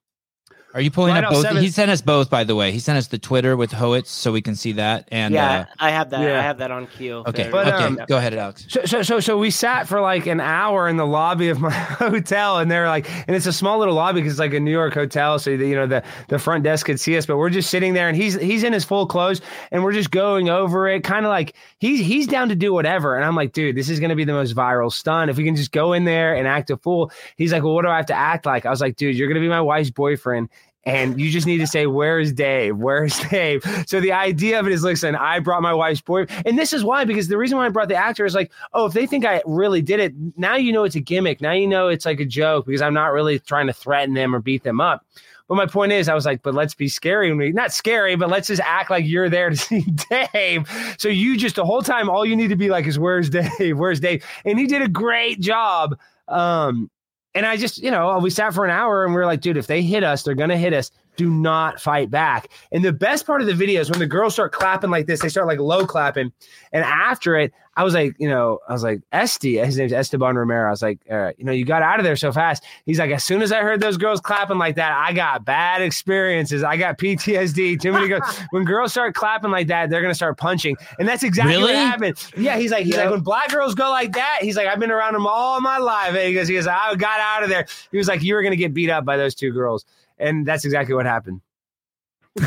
Are 0.75 0.81
you 0.81 0.91
pulling 0.91 1.14
Right 1.14 1.22
up 1.22 1.31
off 1.31 1.37
both? 1.37 1.43
seven- 1.45 1.62
He 1.62 1.68
sent 1.70 1.89
us 1.91 2.01
both, 2.03 2.29
by 2.29 2.43
the 2.43 2.57
way. 2.57 2.72
He 2.72 2.81
sent 2.81 2.99
us 2.99 3.07
the 3.07 3.18
Twitter 3.18 3.57
with 3.57 3.70
Hoetz 3.70 4.09
so 4.09 4.33
we 4.33 4.43
can 4.43 4.57
see 4.57 4.72
that. 4.72 5.09
And 5.12 5.33
yeah, 5.33 5.61
uh, 5.61 5.64
I 5.79 5.91
have 5.91 6.11
that. 6.11 6.20
yeah. 6.20 6.39
I 6.39 6.43
have 6.43 6.59
that 6.59 6.72
on 6.72 6.89
cue. 6.89 7.22
okay, 7.29 7.49
But, 7.51 7.68
okay, 7.68 7.85
um, 7.85 7.99
go 8.09 8.16
ahead, 8.18 8.35
Alex. 8.35 8.66
So, 8.68 8.85
so, 8.85 9.03
so, 9.03 9.20
so 9.20 9.39
we 9.39 9.51
sat 9.51 9.87
for 9.87 10.01
like 10.01 10.27
an 10.27 10.41
hour 10.41 10.89
in 10.89 10.97
the 10.97 11.07
lobby 11.07 11.49
of 11.49 11.61
my 11.61 11.70
hotel, 12.09 12.59
and 12.59 12.68
they're 12.70 12.89
like, 12.89 13.09
and 13.29 13.37
it's 13.37 13.47
a 13.47 13.53
small 13.53 13.79
little 13.79 13.95
lobby 13.95 14.20
because 14.20 14.33
it's 14.33 14.41
like 14.41 14.53
a 14.53 14.59
New 14.59 14.72
York 14.72 14.95
hotel, 14.95 15.39
so 15.39 15.57
the, 15.57 15.64
you 15.66 15.77
know 15.77 15.87
the 15.87 16.03
the 16.29 16.39
front 16.41 16.64
desk 16.64 16.87
could 16.87 16.99
see 16.99 17.16
us, 17.16 17.25
but 17.25 17.37
we're 17.37 17.51
just 17.51 17.70
sitting 17.70 17.95
there, 17.95 18.09
and 18.09 18.16
he's 18.16 18.35
he's 18.41 18.64
in 18.64 18.72
his 18.72 18.85
full 18.85 19.07
clothes, 19.07 19.41
and 19.70 19.85
we're 19.85 19.93
just 19.93 20.11
going 20.11 20.49
over 20.49 20.89
it, 20.89 21.05
kind 21.05 21.25
of 21.25 21.31
like 21.31 21.55
he's 21.79 22.01
he's 22.01 22.27
down 22.27 22.49
to 22.49 22.57
do 22.57 22.72
whatever, 22.72 23.14
and 23.14 23.25
I'm 23.25 23.37
like, 23.37 23.53
dude, 23.53 23.77
this 23.77 23.89
is 23.89 24.01
gonna 24.01 24.16
be 24.16 24.25
the 24.25 24.33
most 24.33 24.57
viral 24.57 24.93
stunt 24.93 25.31
if 25.31 25.37
we 25.37 25.45
can 25.45 25.55
just 25.55 25.70
go 25.70 25.93
in 25.93 26.05
there 26.05 26.35
and 26.35 26.49
act 26.49 26.70
a 26.70 26.77
fool. 26.77 27.12
He's 27.37 27.53
like, 27.53 27.62
well, 27.62 27.75
what 27.75 27.83
do 27.83 27.89
I 27.91 27.97
have 27.97 28.07
to 28.07 28.14
act 28.14 28.45
like? 28.45 28.66
I 28.66 28.70
was 28.70 28.81
like, 28.81 28.97
dude, 28.97 29.14
you're 29.16 29.29
gonna 29.29 29.39
be 29.41 29.49
my 29.49 29.61
wife's 29.61 29.91
boyfriend. 29.91 30.49
And 30.87 31.18
you 31.20 31.30
just 31.30 31.47
need 31.47 31.59
to 31.59 31.66
say, 31.66 31.87
Where's 31.87 32.32
Dave? 32.32 32.76
Where's 32.76 33.18
Dave? 33.30 33.62
So 33.87 34.01
the 34.01 34.12
idea 34.12 34.61
of 34.61 34.66
it 34.66 34.72
is 34.72 34.82
listen, 34.82 35.14
I 35.16 35.39
brought 35.41 35.62
my 35.62 35.72
wife's 35.72 36.01
boy, 36.03 36.26
And 36.45 36.59
this 36.59 36.72
is 36.72 36.85
why, 36.85 37.05
because 37.05 37.28
the 37.28 37.39
reason 37.39 37.57
why 37.59 37.66
I 37.66 37.68
brought 37.70 37.89
the 37.89 37.95
actor 37.97 38.24
is 38.26 38.35
like, 38.35 38.53
oh, 38.74 38.87
if 38.87 38.93
they 38.93 39.07
think 39.07 39.24
I 39.24 39.43
really 39.47 39.80
did 39.82 40.01
it, 40.01 40.12
now 40.37 40.57
you 40.57 40.72
know 40.72 40.85
it's 40.85 40.95
a 40.95 41.01
gimmick. 41.01 41.41
Now 41.41 41.53
you 41.53 41.66
know 41.66 41.89
it's 41.89 42.05
like 42.05 42.20
a 42.20 42.24
joke 42.26 42.66
because 42.66 42.82
I'm 42.82 42.95
not 42.95 43.12
really 43.12 43.39
trying 43.39 43.66
to 43.68 43.72
threaten 43.72 44.14
them 44.14 44.35
or 44.35 44.41
beat 44.41 44.62
them 44.62 44.80
up. 44.80 45.07
But 45.49 45.57
my 45.57 45.66
point 45.66 45.93
is, 45.93 46.09
I 46.09 46.14
was 46.14 46.24
like, 46.24 46.43
but 46.43 46.55
let's 46.55 46.74
be 46.74 46.89
scary. 46.89 47.30
we- 47.35 47.53
Not 47.53 47.70
scary, 47.72 48.16
but 48.16 48.30
let's 48.30 48.49
just 48.49 48.62
act 48.64 48.89
like 48.91 49.05
you're 49.07 49.28
there 49.28 49.51
to 49.51 49.57
see 49.68 49.85
Dave. 50.11 50.68
So 50.99 51.09
you 51.09 51.37
just 51.37 51.57
the 51.57 51.64
whole 51.66 51.82
time, 51.82 52.09
all 52.09 52.24
you 52.24 52.35
need 52.37 52.49
to 52.49 52.57
be 52.57 52.70
like 52.70 52.87
is, 52.87 52.99
where's 52.99 53.28
Dave? 53.30 53.78
Where's 53.78 54.01
Dave? 54.01 54.24
And 54.47 54.59
he 54.59 54.66
did 54.66 54.80
a 54.82 54.89
great 54.89 55.41
job. 55.41 55.99
Um, 56.28 56.91
and 57.35 57.47
I 57.47 57.57
just, 57.57 57.82
you 57.82 57.91
know, 57.91 58.18
we 58.18 58.30
sat 58.30 58.55
for 58.55 58.64
an 58.64 58.70
hour 58.70 59.05
and 59.05 59.14
we 59.14 59.20
are 59.20 59.26
like, 59.26 59.41
dude, 59.41 59.57
if 59.57 59.66
they 59.66 59.82
hit 59.82 60.05
us, 60.05 60.22
they're 60.22 60.35
going 60.35 60.51
to 60.51 60.57
hit 60.57 60.72
us. 60.72 60.91
Do 61.16 61.30
not 61.30 61.80
fight 61.80 62.11
back. 62.11 62.49
And 62.72 62.85
the 62.85 62.93
best 62.93 63.26
part 63.26 63.41
of 63.41 63.47
the 63.47 63.55
video 63.55 63.80
is 63.80 63.91
when 63.91 63.99
the 63.99 64.07
girls 64.07 64.35
start 64.35 64.53
clapping 64.53 64.91
like 64.91 65.07
this, 65.07 65.20
they 65.20 65.28
start 65.28 65.47
like 65.47 65.59
low 65.59 65.87
clapping. 65.87 66.32
And 66.72 66.85
after 66.85 67.37
it, 67.37 67.53
I 67.77 67.83
was 67.83 67.95
like, 67.95 68.14
you 68.18 68.29
know, 68.29 68.61
I 68.68 68.72
was 68.72 68.83
like, 68.83 69.03
Esty, 69.11 69.59
his 69.59 69.77
name's 69.77 69.93
Esteban 69.93 70.37
Romero. 70.37 70.68
I 70.68 70.70
was 70.70 70.83
like, 70.83 71.01
all 71.11 71.18
right, 71.18 71.35
you 71.39 71.45
know, 71.45 71.53
you 71.53 71.64
got 71.64 71.83
out 71.83 71.99
of 71.99 72.05
there 72.05 72.14
so 72.14 72.31
fast. 72.31 72.64
He's 72.87 72.99
like, 72.99 73.11
as 73.11 73.25
soon 73.25 73.43
as 73.43 73.51
I 73.51 73.62
heard 73.62 73.81
those 73.81 73.97
girls 73.97 74.20
clapping 74.20 74.59
like 74.59 74.77
that, 74.77 74.93
I 74.93 75.12
got 75.12 75.45
bad 75.45 75.83
experiences. 75.83 76.62
I 76.62 76.77
got 76.77 76.99
PTSD. 76.99 77.81
Too 77.81 77.93
many 77.93 78.07
girls. 78.07 78.22
when 78.51 78.64
girls 78.64 78.93
start 78.93 79.14
clapping 79.14 79.51
like 79.51 79.66
that, 79.68 79.91
they're 79.91 80.03
gonna 80.03 80.14
start 80.14 80.39
punching. 80.39 80.77
And 80.99 81.09
that's 81.09 81.22
exactly 81.22 81.59
what 81.59 81.75
happened. 81.75 82.16
Yeah, 82.37 82.57
he's 82.59 82.70
like, 82.70 82.85
he's 82.85 82.97
like, 82.97 83.11
when 83.11 83.20
black 83.20 83.51
girls 83.51 83.75
go 83.75 83.91
like 83.91 84.12
that, 84.12 84.39
he's 84.43 84.57
like, 84.57 84.68
I've 84.68 84.79
been 84.79 84.93
around 84.93 85.14
them 85.14 85.27
all 85.27 85.61
my 85.61 85.79
life. 85.79 86.11
And 86.11 86.18
he 86.18 86.35
goes, 86.35 86.47
he 86.47 86.55
goes, 86.55 86.66
I 86.66 86.95
got 86.95 87.18
out 87.20 87.43
of 87.43 87.49
there. 87.49 87.66
He 87.91 87.99
was 87.99 88.07
like, 88.07 88.22
you 88.22 88.35
were 88.35 88.43
gonna 88.43 88.57
get 88.57 88.72
beat 88.72 88.91
up 88.91 89.05
by 89.05 89.16
those 89.16 89.35
two 89.35 89.53
girls. 89.53 89.85
And 90.18 90.47
that's 90.47 90.64
exactly 90.64 90.95
what 90.95 91.07
happened. 91.07 91.41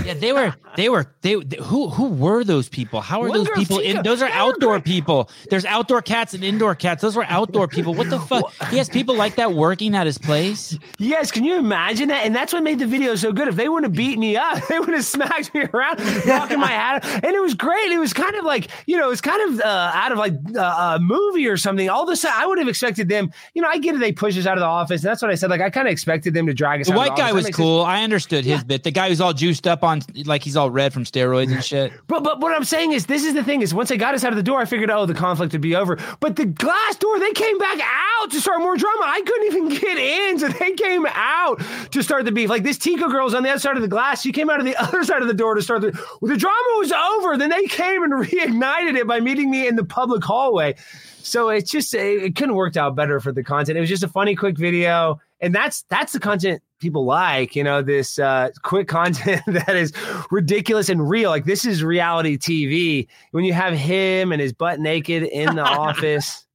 Yeah, 0.04 0.16
they 0.16 0.34
were. 0.34 0.54
They 0.76 0.90
were. 0.90 1.06
They, 1.22 1.36
they- 1.36 1.58
who 1.64 1.88
who 1.90 2.10
were 2.10 2.44
those 2.44 2.68
people? 2.68 3.00
How 3.00 3.24
are 3.24 3.32
those 3.32 3.50
people? 3.52 3.80
In, 3.80 4.04
those 4.04 4.22
are 4.22 4.28
outdoor 4.30 4.82
people. 4.82 5.30
There's 5.50 5.64
outdoor 5.64 6.02
cats 6.02 6.34
and 6.34 6.44
indoor 6.44 6.76
cats. 6.76 7.02
Those 7.02 7.16
were 7.16 7.24
outdoor 7.30 7.70
people. 7.70 7.94
What 7.94 8.10
the 8.10 8.20
fuck? 8.30 8.54
He 8.70 8.78
has 8.78 8.90
people 8.90 9.16
like 9.16 9.36
that 9.36 9.54
working 9.54 9.96
at 9.96 10.06
his 10.06 10.18
place. 10.18 10.78
Yes, 11.00 11.32
can 11.32 11.46
you 11.46 11.56
imagine 11.58 12.10
that? 12.10 12.26
And 12.26 12.36
that's 12.36 12.52
what 12.52 12.64
made 12.64 12.80
the 12.80 12.86
video 12.86 13.16
so 13.16 13.32
good. 13.32 13.48
If 13.48 13.56
they 13.56 13.70
wouldn't 13.70 13.86
have 13.94 13.98
beat 13.98 14.20
me 14.20 14.36
up, 14.36 14.68
they 14.70 14.78
would 14.78 14.90
have 14.90 15.06
smacked 15.06 15.54
me 15.54 15.62
around, 15.74 16.00
knocking 16.26 16.60
my 16.60 16.68
hat. 16.68 17.06
And 17.06 17.34
it 17.34 17.42
was 17.42 17.54
great. 17.54 17.90
It 17.92 18.00
was 18.00 18.12
kind 18.12 18.36
of 18.36 18.44
like, 18.44 18.70
you 18.88 18.98
know, 18.98 19.10
it's 19.12 19.22
kind 19.22 19.54
of 19.54 19.62
uh, 19.62 19.92
out 19.94 20.12
of 20.12 20.18
like 20.18 20.34
uh, 20.54 20.98
a 20.98 21.00
movie 21.00 21.48
or 21.48 21.56
something. 21.56 21.90
All 21.90 22.04
of 22.04 22.10
a 22.10 22.18
sudden, 22.18 22.38
I 22.38 22.46
would 22.46 22.58
have 22.60 22.68
expected 22.68 23.08
them, 23.08 23.32
you 23.54 23.62
know, 23.62 23.70
I 23.70 23.78
get 23.78 23.96
it. 23.96 24.00
They 24.00 24.12
push 24.12 24.38
us 24.38 24.46
out 24.46 24.58
of 24.58 24.62
the 24.62 24.66
office. 24.68 25.02
And 25.02 25.10
that's 25.10 25.22
what 25.22 25.32
I 25.32 25.36
said. 25.36 25.50
Like, 25.50 25.62
I 25.62 25.70
kind 25.70 25.88
of 25.88 25.94
expected 25.94 26.34
them 26.34 26.46
to 26.48 26.54
drag 26.54 26.82
us 26.82 26.88
The 26.88 26.94
out 26.94 26.96
of 26.96 27.00
white 27.00 27.16
the 27.16 27.22
guy 27.22 27.32
was 27.32 27.50
cool. 27.52 27.84
I 27.84 28.04
understood 28.04 28.44
his 28.44 28.66
bit. 28.66 28.84
The 28.84 28.92
guy 28.92 29.08
who's 29.08 29.22
all 29.22 29.34
juiced 29.34 29.66
up 29.66 29.77
up 29.78 29.84
on 29.84 30.02
like 30.26 30.44
he's 30.44 30.58
all 30.58 30.72
red 30.72 30.92
from 30.94 31.04
steroids 31.04 31.52
and 31.52 31.64
shit. 31.64 31.94
But 32.08 32.24
but 32.24 32.40
what 32.40 32.54
I'm 32.54 32.64
saying 32.64 32.94
is, 32.94 33.06
this 33.06 33.24
is 33.24 33.34
the 33.34 33.44
thing: 33.44 33.62
is 33.62 33.74
once 33.74 33.92
I 33.92 33.98
got 33.98 34.16
us 34.16 34.24
out 34.24 34.32
of 34.32 34.38
the 34.38 34.44
door, 34.44 34.60
I 34.60 34.66
figured, 34.66 34.90
oh, 34.90 35.06
the 35.06 35.14
conflict 35.14 35.52
would 35.54 35.62
be 35.62 35.76
over. 35.76 35.98
But 36.20 36.36
the 36.36 36.46
glass 36.46 36.96
door, 36.96 37.20
they 37.20 37.32
came 37.32 37.58
back 37.58 37.80
out 37.80 38.32
to 38.32 38.40
start 38.40 38.60
more 38.60 38.78
drama. 38.78 39.04
I 39.04 39.22
couldn't 39.22 39.48
even 39.48 39.70
get 39.82 39.98
in, 39.98 40.40
so 40.40 40.48
they 40.48 40.72
came 40.74 41.06
out 41.10 41.62
to 41.92 42.02
start 42.02 42.26
the 42.26 42.32
beef. 42.32 42.50
Like 42.50 42.64
this 42.64 42.78
Tico 42.78 43.10
girl's 43.10 43.34
on 43.34 43.44
the 43.44 43.50
other 43.50 43.60
side 43.60 43.76
of 43.76 43.82
the 43.82 43.88
glass. 43.88 44.22
She 44.22 44.32
came 44.32 44.50
out 44.50 44.60
of 44.60 44.66
the 44.66 44.76
other 44.82 45.04
side 45.04 45.22
of 45.22 45.28
the 45.28 45.34
door 45.34 45.56
to 45.56 45.62
start 45.62 45.82
the. 45.82 45.92
Well, 46.22 46.32
the 46.32 46.38
drama 46.38 46.74
was 46.78 46.92
over. 46.92 47.38
Then 47.38 47.50
they 47.50 47.66
came 47.66 48.04
and 48.04 48.14
reignited 48.14 48.96
it 48.96 49.08
by 49.08 49.20
meeting 49.20 49.52
me 49.52 49.68
in 49.68 49.76
the 49.76 49.86
public 49.86 50.24
hallway. 50.24 50.76
So 51.20 51.50
it's 51.50 51.70
just 51.70 51.94
it, 51.94 52.24
it 52.24 52.36
couldn't 52.36 52.56
worked 52.56 52.78
out 52.78 52.96
better 52.96 53.20
for 53.20 53.34
the 53.34 53.44
content. 53.44 53.78
It 53.78 53.82
was 53.82 53.90
just 53.90 54.04
a 54.04 54.08
funny, 54.08 54.36
quick 54.36 54.58
video, 54.58 55.20
and 55.42 55.54
that's 55.54 55.84
that's 55.90 56.14
the 56.14 56.20
content 56.20 56.62
people 56.80 57.06
like. 57.06 57.56
You 57.56 57.64
know, 57.64 57.82
this 57.82 58.20
uh, 58.20 58.50
quick 58.64 58.88
content 58.88 59.42
that 59.48 59.76
is 59.76 59.94
ridiculous 60.32 60.90
and 60.90 61.08
real. 61.10 61.30
Like 61.30 61.46
this 61.46 61.66
is 61.66 61.84
reality 61.84 62.38
TV. 62.38 63.08
When 63.32 63.44
you 63.44 63.54
have 63.54 63.74
him 63.74 64.32
and 64.32 64.42
his 64.42 64.54
butt 64.54 64.80
naked 64.80 65.24
in 65.24 65.56
the 65.56 65.64
office, 65.66 66.46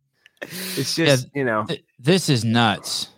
it's 0.42 0.94
just 0.96 1.28
you 1.34 1.44
know. 1.44 1.64
Th- 1.66 1.84
This 1.98 2.28
is 2.28 2.44
nuts. 2.44 3.08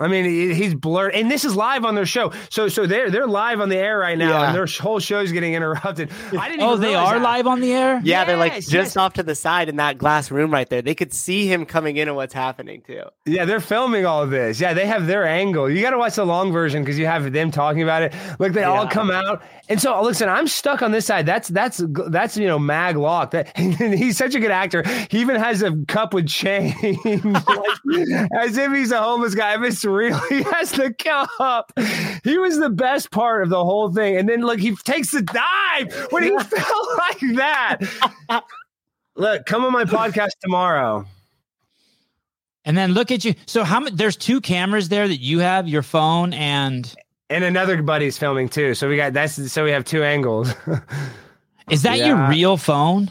I 0.00 0.08
mean, 0.08 0.24
he's 0.24 0.74
blurred, 0.74 1.14
and 1.14 1.30
this 1.30 1.44
is 1.44 1.54
live 1.54 1.84
on 1.84 1.94
their 1.94 2.04
show. 2.04 2.32
So, 2.50 2.66
so 2.66 2.84
they're 2.84 3.10
they're 3.10 3.28
live 3.28 3.60
on 3.60 3.68
the 3.68 3.76
air 3.76 3.96
right 3.96 4.18
now, 4.18 4.40
Yeah. 4.40 4.46
and 4.46 4.54
their 4.54 4.66
whole 4.66 4.98
show's 4.98 5.30
getting 5.30 5.54
interrupted. 5.54 6.10
I 6.38 6.48
didn't. 6.48 6.62
Oh, 6.62 6.76
they 6.76 6.96
are 6.96 7.14
that. 7.14 7.22
live 7.22 7.46
on 7.46 7.60
the 7.60 7.72
air. 7.72 8.00
Yeah, 8.02 8.24
they're 8.24 8.36
like 8.36 8.54
just 8.54 8.72
yes. 8.72 8.96
off 8.96 9.12
to 9.14 9.22
the 9.22 9.36
side 9.36 9.68
in 9.68 9.76
that 9.76 9.96
glass 9.96 10.32
room 10.32 10.52
right 10.52 10.68
there. 10.68 10.82
They 10.82 10.96
could 10.96 11.12
see 11.12 11.46
him 11.46 11.64
coming 11.64 11.96
in 11.96 12.08
and 12.08 12.16
what's 12.16 12.34
happening 12.34 12.82
too. 12.82 13.04
Yeah, 13.24 13.44
they're 13.44 13.60
filming 13.60 14.04
all 14.04 14.20
of 14.20 14.30
this. 14.30 14.60
Yeah, 14.60 14.74
they 14.74 14.84
have 14.86 15.06
their 15.06 15.24
angle. 15.28 15.70
You 15.70 15.80
got 15.80 15.90
to 15.90 15.98
watch 15.98 16.16
the 16.16 16.26
long 16.26 16.50
version 16.50 16.82
because 16.82 16.98
you 16.98 17.06
have 17.06 17.32
them 17.32 17.52
talking 17.52 17.82
about 17.84 18.02
it. 18.02 18.12
Like 18.40 18.52
they 18.52 18.64
all 18.64 18.88
come 18.88 19.12
out, 19.12 19.44
and 19.68 19.80
so 19.80 20.02
listen, 20.02 20.28
I'm 20.28 20.48
stuck 20.48 20.82
on 20.82 20.90
this 20.90 21.06
side. 21.06 21.24
That's 21.24 21.48
that's 21.50 21.80
that's 22.08 22.36
you 22.36 22.48
know 22.48 22.58
mag 22.58 22.96
lock. 22.96 23.30
That 23.30 23.56
he's 23.56 24.16
such 24.16 24.34
a 24.34 24.40
good 24.40 24.50
actor. 24.50 24.82
He 25.08 25.20
even 25.20 25.36
has 25.36 25.62
a 25.62 25.72
cup 25.86 26.14
with 26.14 26.26
change, 26.26 26.74
like, 27.24 28.08
as 28.40 28.56
if 28.56 28.72
he's 28.72 28.90
a 28.90 29.00
homeless 29.00 29.36
guy. 29.36 29.56
But 29.56 29.66
it's 29.68 29.83
real. 29.84 30.18
He 30.28 30.42
has 30.52 30.72
the 30.72 30.92
cup. 30.92 31.72
He 32.24 32.38
was 32.38 32.58
the 32.58 32.70
best 32.70 33.10
part 33.10 33.42
of 33.42 33.48
the 33.50 33.64
whole 33.64 33.92
thing. 33.92 34.16
And 34.16 34.28
then 34.28 34.42
look, 34.42 34.58
he 34.60 34.74
takes 34.76 35.10
the 35.12 35.22
dive 35.22 36.06
when 36.10 36.22
he 36.22 36.30
fell 36.38 36.88
like 36.98 37.20
that. 37.36 37.78
Look, 39.16 39.46
come 39.46 39.64
on 39.64 39.72
my 39.72 39.84
podcast 39.84 40.30
tomorrow. 40.42 41.06
And 42.64 42.76
then 42.78 42.92
look 42.92 43.10
at 43.10 43.24
you. 43.24 43.34
So 43.46 43.62
how 43.62 43.80
many? 43.80 43.94
There's 43.94 44.16
two 44.16 44.40
cameras 44.40 44.88
there 44.88 45.06
that 45.06 45.20
you 45.20 45.40
have, 45.40 45.68
your 45.68 45.82
phone 45.82 46.32
and 46.32 46.92
And 47.30 47.44
another 47.44 47.82
buddy's 47.82 48.16
filming 48.16 48.48
too. 48.48 48.74
So 48.74 48.88
we 48.88 48.96
got 48.96 49.12
that's 49.12 49.52
so 49.52 49.64
we 49.64 49.70
have 49.70 49.84
two 49.84 50.02
angles. 50.02 50.54
is 51.70 51.82
that 51.82 51.98
Yeah. 51.98 52.06
your 52.06 52.28
real 52.30 52.56
phone? 52.56 53.10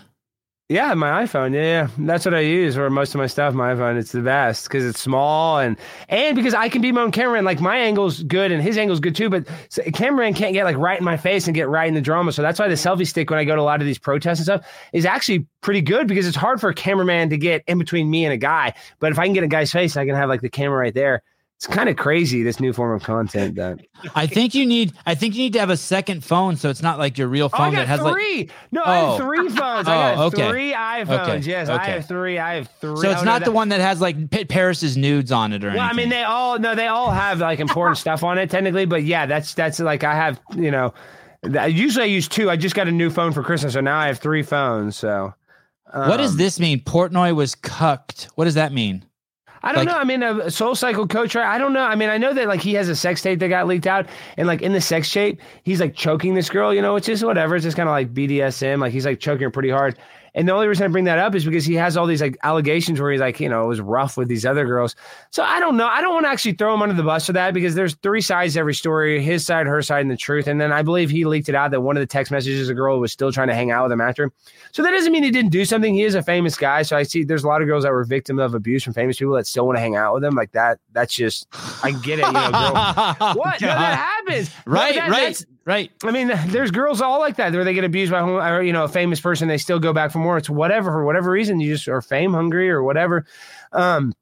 Yeah, 0.74 0.94
my 0.96 1.24
iPhone. 1.24 1.54
Yeah, 1.54 1.62
yeah, 1.62 1.88
that's 2.00 2.26
what 2.26 2.34
I 2.34 2.40
use 2.40 2.74
for 2.74 2.90
most 2.90 3.14
of 3.14 3.20
my 3.20 3.28
stuff. 3.28 3.54
My 3.54 3.76
iPhone, 3.76 3.96
it's 3.98 4.12
the 4.12 4.22
best 4.22 4.64
because 4.64 4.84
it's 4.84 5.00
small 5.00 5.60
and 5.60 5.78
and 6.10 6.36
because 6.36 6.56
I 6.56 6.68
can 6.68 6.82
be 6.82 6.92
my 6.92 7.02
own 7.02 7.12
camera 7.12 7.38
and 7.38 7.46
Like 7.46 7.62
my 7.62 7.78
angle's 7.78 8.24
good 8.24 8.52
and 8.52 8.62
his 8.62 8.78
angle's 8.78 9.00
good 9.00 9.16
too. 9.16 9.30
But 9.30 9.48
cameraman 9.94 10.34
can't 10.34 10.54
get 10.54 10.64
like 10.64 10.78
right 10.78 10.98
in 10.98 11.06
my 11.06 11.16
face 11.16 11.46
and 11.46 11.54
get 11.54 11.70
right 11.70 11.88
in 11.88 11.94
the 11.94 12.02
drama. 12.02 12.32
So 12.32 12.42
that's 12.42 12.60
why 12.60 12.68
the 12.68 12.74
selfie 12.74 13.08
stick 13.08 13.30
when 13.30 13.38
I 13.38 13.44
go 13.44 13.56
to 13.56 13.62
a 13.62 13.64
lot 13.64 13.82
of 13.82 13.86
these 13.86 14.00
protests 14.00 14.40
and 14.40 14.46
stuff 14.46 14.66
is 14.94 15.06
actually 15.06 15.46
pretty 15.62 15.82
good 15.82 16.08
because 16.08 16.28
it's 16.28 16.36
hard 16.36 16.60
for 16.60 16.70
a 16.70 16.74
cameraman 16.74 17.30
to 17.30 17.38
get 17.38 17.64
in 17.68 17.78
between 17.78 18.10
me 18.10 18.26
and 18.26 18.34
a 18.34 18.38
guy. 18.38 18.74
But 19.00 19.12
if 19.12 19.20
I 19.20 19.26
can 19.26 19.34
get 19.34 19.44
a 19.44 19.48
guy's 19.48 19.72
face, 19.72 19.96
I 19.96 20.06
can 20.06 20.16
have 20.16 20.28
like 20.28 20.42
the 20.42 20.50
camera 20.50 20.80
right 20.80 20.94
there. 20.94 21.22
It's 21.66 21.74
kind 21.74 21.88
of 21.88 21.96
crazy 21.96 22.44
this 22.44 22.60
new 22.60 22.74
form 22.74 22.94
of 22.94 23.04
content 23.04 23.56
that. 23.56 23.80
I 24.16 24.28
think 24.28 24.54
you 24.54 24.66
need. 24.66 24.92
I 25.06 25.16
think 25.16 25.34
you 25.36 25.44
need 25.44 25.54
to 25.54 25.60
have 25.62 25.70
a 25.70 25.78
second 25.78 26.22
phone, 26.22 26.58
so 26.58 26.70
it's 26.70 26.82
not 26.82 27.00
like 27.00 27.18
your 27.18 27.30
real 27.30 27.46
Oh, 27.54 27.56
I 27.56 27.58
phone 27.58 27.72
got 27.72 27.78
that 27.80 27.88
has 27.88 28.02
like. 28.02 28.14
three. 28.16 28.50
no, 28.74 28.82
I 28.84 29.00
Oh. 29.00 29.08
have 29.12 29.18
three 29.22 29.48
phones. 29.48 29.88
Oh, 29.88 29.92
I 29.92 30.16
got 30.16 30.18
okay. 30.34 30.50
three 30.50 30.74
iPhones. 30.74 31.20
Okay, 31.38 31.40
Yes, 31.50 31.70
I 31.70 31.86
have 31.86 32.06
three. 32.06 32.38
I 32.38 32.56
have 32.56 32.70
three. 32.82 32.98
So 32.98 33.10
it's 33.12 33.22
Oh, 33.22 33.24
no, 33.24 33.32
not 33.32 33.40
that- 33.40 33.46
the 33.46 33.52
one 33.54 33.70
that 33.70 33.80
has 33.80 34.02
like 34.02 34.30
P- 34.30 34.44
Paris's 34.44 34.98
nudes 34.98 35.32
on 35.32 35.54
it 35.54 35.64
or 35.64 35.70
Well, 35.70 35.78
anything. 35.80 35.90
I 35.90 35.94
mean, 35.94 36.10
they 36.10 36.24
all 36.24 36.60
no, 36.60 36.76
they 36.76 36.88
all 36.88 37.12
have 37.12 37.40
like 37.40 37.62
important 37.62 37.98
stuff 37.98 38.26
on 38.26 38.38
it 38.40 38.50
technically, 38.50 38.84
but 38.86 39.04
yeah, 39.04 39.26
that's 39.26 39.54
that's 39.54 39.80
like 39.80 40.04
I 40.04 40.16
have 40.16 40.42
you 40.58 40.70
know, 40.70 40.94
usually 41.70 42.04
I 42.04 42.08
use 42.08 42.28
two. 42.28 42.50
I 42.50 42.58
just 42.58 42.76
got 42.76 42.90
a 42.90 42.92
new 42.92 43.10
phone 43.10 43.32
for 43.32 43.42
Christmas, 43.42 43.72
so 43.72 43.80
now 43.80 43.98
I 43.98 44.08
have 44.08 44.20
three 44.20 44.44
phones. 44.44 44.98
So 44.98 45.34
what 45.94 46.18
does 46.18 46.32
um, 46.32 46.38
this 46.38 46.60
mean? 46.60 46.82
Portnoy 46.82 47.34
was 47.34 47.56
cucked. 47.56 48.28
What 48.36 48.44
does 48.46 48.56
that 48.56 48.74
mean? 48.74 49.06
I 49.64 49.72
don't 49.72 49.86
like- 49.86 49.94
know. 49.96 50.00
I 50.00 50.04
mean, 50.04 50.22
a 50.24 50.52
Soul 50.52 50.76
Cycle 50.76 51.08
coach, 51.08 51.36
right? 51.36 51.48
I 51.48 51.58
don't 51.58 51.74
know. 51.74 51.84
I 51.84 51.96
mean, 51.96 52.10
I 52.10 52.18
know 52.18 52.34
that 52.34 52.48
like 52.48 52.62
he 52.62 52.74
has 52.74 52.90
a 52.90 52.96
sex 52.96 53.22
tape 53.22 53.40
that 53.40 53.48
got 53.48 53.66
leaked 53.68 53.88
out, 53.88 54.08
and 54.38 54.48
like 54.48 54.62
in 54.62 54.74
the 54.74 54.82
sex 54.82 55.10
tape, 55.12 55.40
he's 55.64 55.80
like 55.80 55.96
choking 55.96 56.34
this 56.36 56.50
girl. 56.50 56.74
You 56.74 56.82
know, 56.82 56.96
it's 56.98 57.08
just 57.08 57.24
whatever. 57.24 57.56
It's 57.56 57.64
just 57.64 57.78
kind 57.78 57.88
of 57.88 57.94
like 57.94 58.14
BDSM. 58.14 58.80
Like 58.80 58.92
he's 58.92 59.06
like 59.06 59.20
choking 59.20 59.44
her 59.44 59.50
pretty 59.52 59.70
hard. 59.70 59.98
And 60.36 60.48
the 60.48 60.52
only 60.54 60.68
reason 60.68 60.84
I 60.86 60.88
bring 60.88 61.04
that 61.06 61.20
up 61.20 61.36
is 61.36 61.46
because 61.46 61.64
he 61.66 61.76
has 61.76 61.96
all 61.96 62.08
these 62.08 62.22
like 62.22 62.38
allegations 62.42 63.00
where 63.00 63.12
he's 63.12 63.22
like, 63.22 63.40
you 63.40 63.48
know, 63.50 63.66
it 63.66 63.68
was 63.68 63.80
rough 63.82 64.18
with 64.18 64.28
these 64.28 64.46
other 64.46 64.66
girls. 64.66 64.96
So 65.30 65.44
I 65.44 65.60
don't 65.60 65.78
know. 65.78 65.88
I 65.88 66.02
don't 66.02 66.14
want 66.14 66.26
to 66.26 66.30
actually 66.30 66.54
throw 66.54 66.74
him 66.74 66.82
under 66.82 66.96
the 66.96 67.04
bus 67.04 67.26
for 67.28 67.34
that 67.34 67.54
because 67.54 67.76
there's 67.76 67.94
three 68.02 68.22
sides 68.22 68.54
to 68.56 68.60
every 68.60 68.74
story 68.74 69.22
his 69.22 69.46
side, 69.46 69.68
her 69.68 69.82
side, 69.84 70.02
and 70.02 70.10
the 70.10 70.18
truth. 70.18 70.48
And 70.48 70.60
then 70.60 70.72
I 70.72 70.82
believe 70.82 71.10
he 71.12 71.26
leaked 71.26 71.50
it 71.50 71.56
out 71.56 71.70
that 71.72 71.82
one 71.82 71.96
of 71.98 72.02
the 72.02 72.08
text 72.08 72.32
messages, 72.32 72.68
a 72.70 72.74
girl 72.74 73.00
was 73.00 73.12
still 73.12 73.32
trying 73.32 73.50
to 73.50 73.54
hang 73.56 73.70
out 73.72 73.84
with 73.84 73.92
him 73.92 74.02
after. 74.02 74.32
So 74.72 74.82
that 74.82 74.92
doesn't 74.92 75.12
mean 75.12 75.24
he 75.24 75.30
didn't 75.32 75.52
do 75.52 75.66
something. 75.66 75.94
He 75.94 76.02
is 76.04 76.16
a 76.16 76.24
famous 76.24 76.56
guy. 76.58 76.82
So 76.82 76.98
I 76.98 77.04
see 77.04 77.24
there's 77.24 77.44
a 77.44 77.48
lot 77.48 77.62
of 77.62 77.68
girls 77.68 77.84
that 77.84 77.92
were 77.92 78.04
victim 78.04 78.40
of 78.40 78.56
abuse 78.56 78.84
from 78.84 78.94
famous 78.94 79.18
people 79.20 79.36
that 79.36 79.46
still 79.46 79.68
want 79.68 79.78
to 79.78 79.82
hang 79.82 79.96
out 79.96 80.16
with 80.16 80.24
him. 80.24 80.34
Like 80.36 80.52
that, 80.54 80.80
that's 80.94 81.14
just, 81.14 81.48
I 81.84 81.92
get 81.92 82.20
it. 82.20 82.26
You 82.26 82.32
know, 82.32 82.50
girl. 82.52 82.74
What? 83.36 83.62
No, 83.62 83.68
that 83.68 83.98
happens. 83.98 84.50
No, 84.66 84.74
right, 84.74 84.96
that- 84.96 85.10
right, 85.12 85.20
that's- 85.38 85.46
right. 85.66 85.92
I 86.04 86.12
mean, 86.12 86.32
there's 86.48 86.72
girls 86.72 87.02
all 87.02 87.20
like 87.20 87.38
that 87.38 87.54
where 87.54 87.64
they 87.64 87.74
get 87.74 87.84
abused 87.84 88.12
by 88.12 88.22
or, 88.22 88.62
you 88.62 88.74
know 88.74 88.84
a 88.84 88.90
famous 88.90 89.20
person. 89.20 89.48
They 89.48 89.58
still 89.58 89.80
go 89.80 89.94
back 89.94 90.12
for 90.12 90.20
more. 90.20 90.38
It's 90.38 90.50
whatever 90.50 90.92
for 90.92 91.06
whatever 91.06 91.32
reason. 91.32 91.60
You 91.60 91.74
just 91.74 91.88
are 91.88 92.02
fame 92.02 92.34
hungry 92.34 92.70
or 92.70 92.84
whatever. 92.84 93.26
Um, 93.72 94.14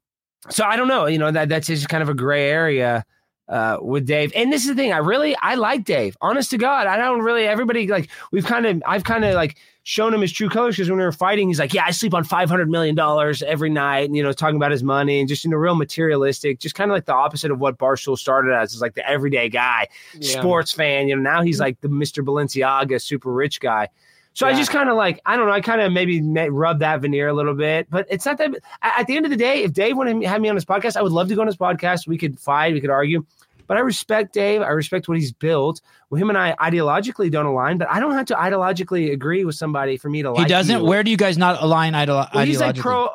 so 0.50 0.64
I 0.64 0.76
don't 0.76 0.88
know. 0.88 1.06
You 1.06 1.18
know 1.18 1.30
that 1.30 1.48
that's 1.48 1.66
just 1.66 1.88
kind 1.88 2.02
of 2.02 2.08
a 2.08 2.14
gray 2.14 2.50
area 2.50 3.04
uh, 3.48 3.78
with 3.80 4.06
Dave. 4.06 4.32
And 4.34 4.52
this 4.52 4.62
is 4.62 4.68
the 4.68 4.74
thing. 4.74 4.92
I 4.92 4.98
really 4.98 5.36
I 5.36 5.56
like 5.56 5.84
Dave. 5.84 6.16
Honest 6.20 6.50
to 6.50 6.58
God, 6.58 6.86
I 6.86 6.96
don't 6.96 7.20
really. 7.20 7.46
Everybody 7.46 7.86
like 7.88 8.08
we've 8.30 8.46
kind 8.46 8.66
of 8.66 8.82
I've 8.86 9.04
kind 9.04 9.24
of 9.24 9.34
like 9.34 9.56
shown 9.84 10.14
him 10.14 10.20
his 10.20 10.32
true 10.32 10.48
colors 10.48 10.76
because 10.76 10.88
when 10.88 10.98
we 10.98 11.04
were 11.04 11.12
fighting, 11.12 11.48
he's 11.48 11.58
like, 11.58 11.74
yeah, 11.74 11.84
I 11.86 11.90
sleep 11.90 12.14
on 12.14 12.24
five 12.24 12.48
hundred 12.48 12.70
million 12.70 12.94
dollars 12.94 13.42
every 13.42 13.70
night, 13.70 14.06
and 14.06 14.16
you 14.16 14.22
know 14.22 14.32
talking 14.32 14.56
about 14.56 14.70
his 14.70 14.82
money 14.82 15.20
and 15.20 15.28
just 15.28 15.44
you 15.44 15.50
know 15.50 15.56
real 15.56 15.74
materialistic, 15.74 16.60
just 16.60 16.74
kind 16.74 16.90
of 16.90 16.94
like 16.94 17.06
the 17.06 17.14
opposite 17.14 17.50
of 17.50 17.58
what 17.58 17.78
Barstool 17.78 18.16
started 18.16 18.54
as, 18.54 18.74
is 18.74 18.80
like 18.80 18.94
the 18.94 19.08
everyday 19.08 19.48
guy 19.48 19.88
sports 20.20 20.72
fan. 20.72 21.08
You 21.08 21.16
know, 21.16 21.22
now 21.22 21.42
he's 21.42 21.60
like 21.60 21.80
the 21.80 21.88
Mr. 21.88 22.24
Balenciaga 22.24 23.00
super 23.00 23.32
rich 23.32 23.60
guy. 23.60 23.88
So 24.34 24.46
I 24.46 24.54
just 24.54 24.70
kind 24.70 24.88
of 24.88 24.96
like, 24.96 25.20
I 25.26 25.36
don't 25.36 25.46
know, 25.46 25.52
I 25.52 25.60
kind 25.60 25.80
of 25.82 25.92
maybe 25.92 26.20
ma- 26.22 26.46
rub 26.50 26.78
that 26.78 27.00
veneer 27.02 27.28
a 27.28 27.34
little 27.34 27.54
bit, 27.54 27.88
but 27.90 28.06
it's 28.10 28.24
not 28.24 28.38
that. 28.38 28.50
At 28.80 29.06
the 29.06 29.16
end 29.16 29.26
of 29.26 29.30
the 29.30 29.36
day, 29.36 29.62
if 29.62 29.72
Dave 29.74 29.96
wanted 29.96 30.20
to 30.22 30.28
have 30.28 30.40
me 30.40 30.48
on 30.48 30.54
his 30.54 30.64
podcast, 30.64 30.96
I 30.96 31.02
would 31.02 31.12
love 31.12 31.28
to 31.28 31.34
go 31.34 31.42
on 31.42 31.46
his 31.46 31.56
podcast. 31.56 32.06
We 32.06 32.16
could 32.16 32.38
fight, 32.40 32.72
we 32.72 32.80
could 32.80 32.88
argue, 32.90 33.26
but 33.66 33.76
I 33.76 33.80
respect 33.80 34.32
Dave. 34.32 34.62
I 34.62 34.68
respect 34.68 35.06
what 35.06 35.18
he's 35.18 35.32
built. 35.32 35.82
Well, 36.08 36.18
him 36.20 36.30
and 36.30 36.38
I 36.38 36.54
ideologically 36.58 37.30
don't 37.30 37.44
align, 37.46 37.76
but 37.76 37.88
I 37.90 38.00
don't 38.00 38.12
have 38.12 38.24
to 38.26 38.34
ideologically 38.34 39.12
agree 39.12 39.44
with 39.44 39.54
somebody 39.54 39.98
for 39.98 40.08
me 40.08 40.22
to 40.22 40.32
He 40.32 40.38
like. 40.40 40.48
doesn't. 40.48 40.78
you. 40.80 40.84
Where 40.84 41.02
do 41.02 41.10
you 41.10 41.16
guys 41.18 41.36
not 41.36 41.62
align 41.62 41.92
ideo- 41.92 42.32
Well, 42.34 42.44
he's 42.46 42.58
like 42.60 42.76
ideologically? 42.76 42.80
pro. 42.80 43.08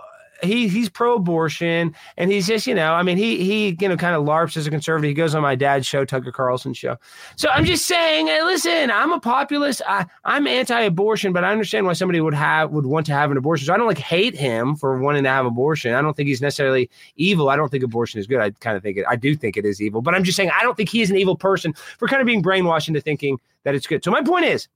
He 0.44 0.68
he's 0.68 0.90
pro-abortion, 0.90 1.96
and 2.18 2.32
he's 2.32 2.48
just 2.48 2.68
you 2.68 2.76
know, 2.76 2.94
I 2.94 3.04
mean, 3.04 3.18
he 3.18 3.44
he 3.44 3.78
you 3.80 3.90
know 3.90 3.98
kind 3.98 4.16
of 4.16 4.24
larps 4.24 4.58
as 4.58 4.68
a 4.68 4.70
conservative. 4.70 5.08
He 5.08 5.14
goes 5.14 5.36
on 5.36 5.42
my 5.42 5.56
dad's 5.56 5.88
show, 5.88 6.06
Tucker 6.06 6.32
carlson 6.32 6.74
show. 6.74 6.98
So 7.36 7.50
I'm 7.50 7.66
just 7.66 7.86
saying, 7.86 8.28
hey, 8.28 8.44
listen, 8.44 8.92
I'm 8.92 9.12
a 9.12 9.20
populist. 9.20 9.82
I, 9.88 10.06
I'm 10.26 10.48
anti-abortion, 10.48 11.34
but 11.34 11.44
I 11.44 11.52
understand 11.52 11.86
why 11.86 11.94
somebody 11.94 12.22
would 12.22 12.34
have 12.34 12.72
would 12.72 12.86
want 12.86 13.06
to 13.08 13.14
have 13.14 13.32
an 13.32 13.38
abortion. 13.38 13.68
So 13.68 13.74
I 13.74 13.78
don't 13.78 13.88
like 13.88 13.98
hate 13.98 14.36
him 14.36 14.76
for 14.76 15.00
wanting 15.00 15.24
to 15.24 15.30
have 15.30 15.46
abortion. 15.46 15.94
I 15.94 16.02
don't 16.02 16.16
think 16.16 16.28
he's 16.28 16.42
necessarily 16.42 16.90
evil. 17.16 17.50
I 17.50 17.56
don't 17.56 17.70
think 17.70 17.84
abortion 17.84 18.20
is 18.20 18.28
good. 18.28 18.40
I 18.40 18.52
kind 18.52 18.78
of 18.78 18.84
think 18.84 18.98
it. 18.98 19.06
I 19.10 19.16
do 19.16 19.36
think 19.36 19.58
it 19.58 19.66
is 19.66 19.82
evil, 19.82 20.02
but 20.02 20.14
I'm 20.14 20.24
just 20.24 20.36
saying 20.36 20.52
I 20.54 20.64
don't 20.64 20.78
think 20.78 20.90
he 20.90 21.02
is 21.02 21.10
an 21.10 21.18
evil 21.18 21.36
person 21.36 21.74
for 21.98 22.08
kind 22.08 22.22
of 22.22 22.26
being 22.26 22.44
brainwashed 22.44 22.88
into 22.88 23.02
thinking 23.02 23.40
that 23.64 23.76
it's 23.76 23.88
good. 23.88 24.04
So 24.04 24.12
my 24.12 24.22
point 24.22 24.46
is, 24.46 24.68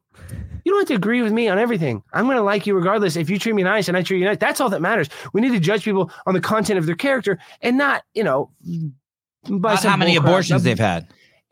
you 0.63 0.71
don't 0.71 0.81
have 0.81 0.87
to 0.89 0.95
agree 0.95 1.21
with 1.21 1.31
me 1.31 1.47
on 1.47 1.57
everything. 1.59 2.03
I'm 2.13 2.25
going 2.25 2.37
to 2.37 2.43
like 2.43 2.65
you 2.67 2.73
regardless. 2.75 3.15
If 3.15 3.29
you 3.29 3.37
treat 3.39 3.55
me 3.55 3.63
nice 3.63 3.87
and 3.87 3.97
I 3.97 4.03
treat 4.03 4.19
you 4.19 4.25
nice, 4.25 4.37
that's 4.37 4.59
all 4.61 4.69
that 4.69 4.81
matters. 4.81 5.09
We 5.33 5.41
need 5.41 5.51
to 5.51 5.59
judge 5.59 5.83
people 5.83 6.11
on 6.25 6.33
the 6.33 6.41
content 6.41 6.79
of 6.79 6.85
their 6.85 6.95
character 6.95 7.39
and 7.61 7.77
not, 7.77 8.03
you 8.13 8.23
know, 8.23 8.51
by 9.49 9.75
how 9.75 9.97
many 9.97 10.15
abortions 10.15 10.63
they've 10.63 10.77
had. 10.77 11.07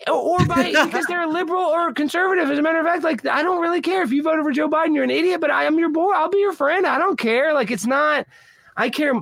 or 0.07 0.45
by 0.45 0.71
because 0.85 1.05
they're 1.07 1.23
a 1.23 1.27
liberal 1.27 1.63
or 1.63 1.91
conservative. 1.93 2.49
As 2.49 2.59
a 2.59 2.61
matter 2.61 2.79
of 2.79 2.85
fact, 2.85 3.03
like 3.03 3.25
I 3.25 3.41
don't 3.41 3.61
really 3.61 3.81
care 3.81 4.03
if 4.03 4.11
you 4.11 4.21
voted 4.23 4.43
for 4.45 4.51
Joe 4.51 4.69
Biden, 4.69 4.93
you're 4.93 5.03
an 5.03 5.09
idiot. 5.09 5.41
But 5.41 5.51
I 5.51 5.65
am 5.65 5.79
your 5.79 5.89
boy. 5.89 6.11
I'll 6.11 6.29
be 6.29 6.37
your 6.39 6.53
friend. 6.53 6.85
I 6.85 6.97
don't 6.97 7.17
care. 7.17 7.53
Like 7.53 7.71
it's 7.71 7.85
not. 7.87 8.25
I 8.77 8.89
care. 8.89 9.13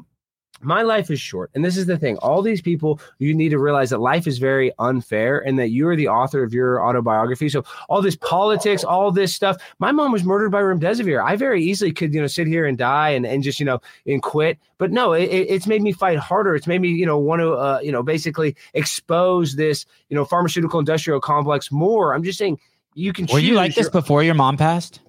My 0.62 0.82
life 0.82 1.12
is 1.12 1.20
short, 1.20 1.52
and 1.56 1.64
this 1.64 1.78
is 1.78 1.86
the 1.86 1.98
thing. 1.98 2.18
All 2.18 2.42
these 2.42 2.62
people, 2.62 3.00
you 3.20 3.34
need 3.34 3.50
to 3.50 3.60
realize 3.60 3.90
that 3.92 4.00
life 4.00 4.26
is 4.28 4.38
very 4.40 4.72
unfair, 4.80 5.40
and 5.40 5.58
that 5.60 5.70
you 5.70 5.88
are 5.88 5.96
the 5.96 6.08
author 6.08 6.44
of 6.44 6.54
your 6.54 6.84
autobiography. 6.84 7.50
So 7.50 7.64
all 7.90 8.02
this 8.02 8.16
politics, 8.16 8.84
all 8.84 9.12
this 9.12 9.34
stuff. 9.36 9.58
My 9.80 9.92
mom 9.92 10.12
was 10.12 10.24
murdered 10.24 10.52
by 10.52 10.62
remdesivir. 10.62 11.24
I 11.24 11.36
very 11.36 11.64
easily 11.64 11.92
could, 11.92 12.14
you 12.14 12.22
know, 12.22 12.28
sit 12.28 12.48
here 12.48 12.66
and 12.66 12.78
die 12.78 13.10
and, 13.10 13.26
and 13.26 13.44
just, 13.44 13.60
you 13.60 13.66
know, 13.66 13.80
and 14.06 14.22
quit. 14.22 14.58
But 14.78 14.92
no, 14.92 15.14
it, 15.14 15.24
it- 15.24 15.48
it's 15.50 15.68
made 15.68 15.82
me 15.82 15.92
fight 15.92 16.18
harder. 16.18 16.56
It's 16.56 16.68
made 16.68 16.82
me, 16.82 16.90
you 16.90 17.06
know, 17.06 17.18
want 17.18 17.42
to, 17.42 17.54
uh, 17.54 17.80
you 17.84 17.92
know, 17.92 18.04
basically 18.04 18.56
expose 18.74 19.56
this, 19.56 19.86
you 20.10 20.16
know, 20.16 20.26
pharmaceutical 20.26 20.80
industrial 20.80 21.20
complex 21.20 21.72
more. 21.72 22.14
I'm 22.14 22.24
just 22.24 22.38
saying 22.38 22.60
you 22.96 23.14
can. 23.14 23.26
Were 23.28 23.40
you 23.40 23.54
like 23.56 23.76
this 23.76 23.86
your- 23.86 23.92
before 23.92 24.24
your 24.24 24.34
mom 24.36 24.58
passed? 24.58 25.02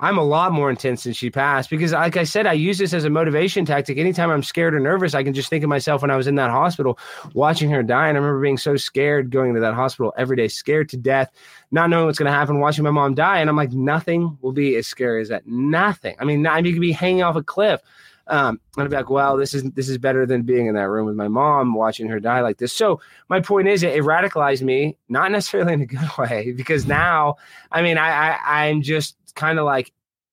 I'm 0.00 0.16
a 0.16 0.22
lot 0.22 0.52
more 0.52 0.70
intense 0.70 1.02
than 1.02 1.12
she 1.12 1.28
passed 1.28 1.70
because, 1.70 1.92
like 1.92 2.16
I 2.16 2.22
said, 2.22 2.46
I 2.46 2.52
use 2.52 2.78
this 2.78 2.92
as 2.92 3.04
a 3.04 3.10
motivation 3.10 3.64
tactic. 3.64 3.98
Anytime 3.98 4.30
I'm 4.30 4.44
scared 4.44 4.74
or 4.74 4.78
nervous, 4.78 5.12
I 5.12 5.24
can 5.24 5.34
just 5.34 5.50
think 5.50 5.64
of 5.64 5.68
myself 5.68 6.02
when 6.02 6.10
I 6.12 6.16
was 6.16 6.28
in 6.28 6.36
that 6.36 6.50
hospital 6.50 6.98
watching 7.34 7.68
her 7.70 7.82
die. 7.82 8.08
And 8.08 8.16
I 8.16 8.20
remember 8.20 8.40
being 8.40 8.58
so 8.58 8.76
scared 8.76 9.30
going 9.30 9.54
to 9.54 9.60
that 9.60 9.74
hospital 9.74 10.14
every 10.16 10.36
day, 10.36 10.46
scared 10.46 10.88
to 10.90 10.96
death, 10.96 11.32
not 11.72 11.90
knowing 11.90 12.06
what's 12.06 12.18
going 12.18 12.30
to 12.30 12.36
happen, 12.36 12.60
watching 12.60 12.84
my 12.84 12.92
mom 12.92 13.14
die. 13.14 13.40
And 13.40 13.50
I'm 13.50 13.56
like, 13.56 13.72
nothing 13.72 14.38
will 14.40 14.52
be 14.52 14.76
as 14.76 14.86
scary 14.86 15.20
as 15.20 15.30
that. 15.30 15.48
Nothing. 15.48 16.14
I 16.20 16.24
mean, 16.24 16.46
I 16.46 16.56
mean, 16.56 16.66
you 16.66 16.72
could 16.74 16.80
be 16.80 16.92
hanging 16.92 17.24
off 17.24 17.34
a 17.34 17.42
cliff. 17.42 17.80
Um, 18.28 18.60
and 18.76 18.84
I'd 18.84 18.90
be 18.90 18.96
like, 18.96 19.10
well, 19.10 19.36
this 19.36 19.54
is 19.54 19.64
this 19.72 19.88
is 19.88 19.96
better 19.96 20.26
than 20.26 20.42
being 20.42 20.66
in 20.66 20.74
that 20.74 20.88
room 20.88 21.06
with 21.06 21.16
my 21.16 21.28
mom 21.28 21.74
watching 21.74 22.08
her 22.08 22.20
die 22.20 22.40
like 22.42 22.58
this. 22.58 22.72
So 22.72 23.00
my 23.28 23.40
point 23.40 23.68
is, 23.68 23.82
it, 23.82 23.96
it 23.96 24.04
radicalized 24.04 24.62
me, 24.62 24.96
not 25.08 25.32
necessarily 25.32 25.72
in 25.72 25.80
a 25.80 25.86
good 25.86 26.08
way, 26.18 26.52
because 26.52 26.86
now, 26.86 27.36
I 27.72 27.82
mean, 27.82 27.96
I, 27.96 28.10
I 28.10 28.66
I'm 28.66 28.82
just 28.82 29.16
kind 29.32 29.58
of 29.58 29.64
like 29.64 29.92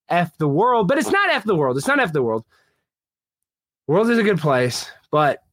f 0.09 0.37
the 0.37 0.47
world, 0.47 0.87
but 0.87 0.97
it's 0.97 1.11
not 1.11 1.29
f 1.29 1.43
the 1.43 1.55
world. 1.55 1.77
It's 1.77 1.87
not 1.87 1.99
f 1.99 2.13
the 2.13 2.23
world. 2.23 2.45
World 3.87 4.09
is 4.09 4.17
a 4.17 4.23
good 4.23 4.39
place, 4.39 4.89
but 5.11 5.43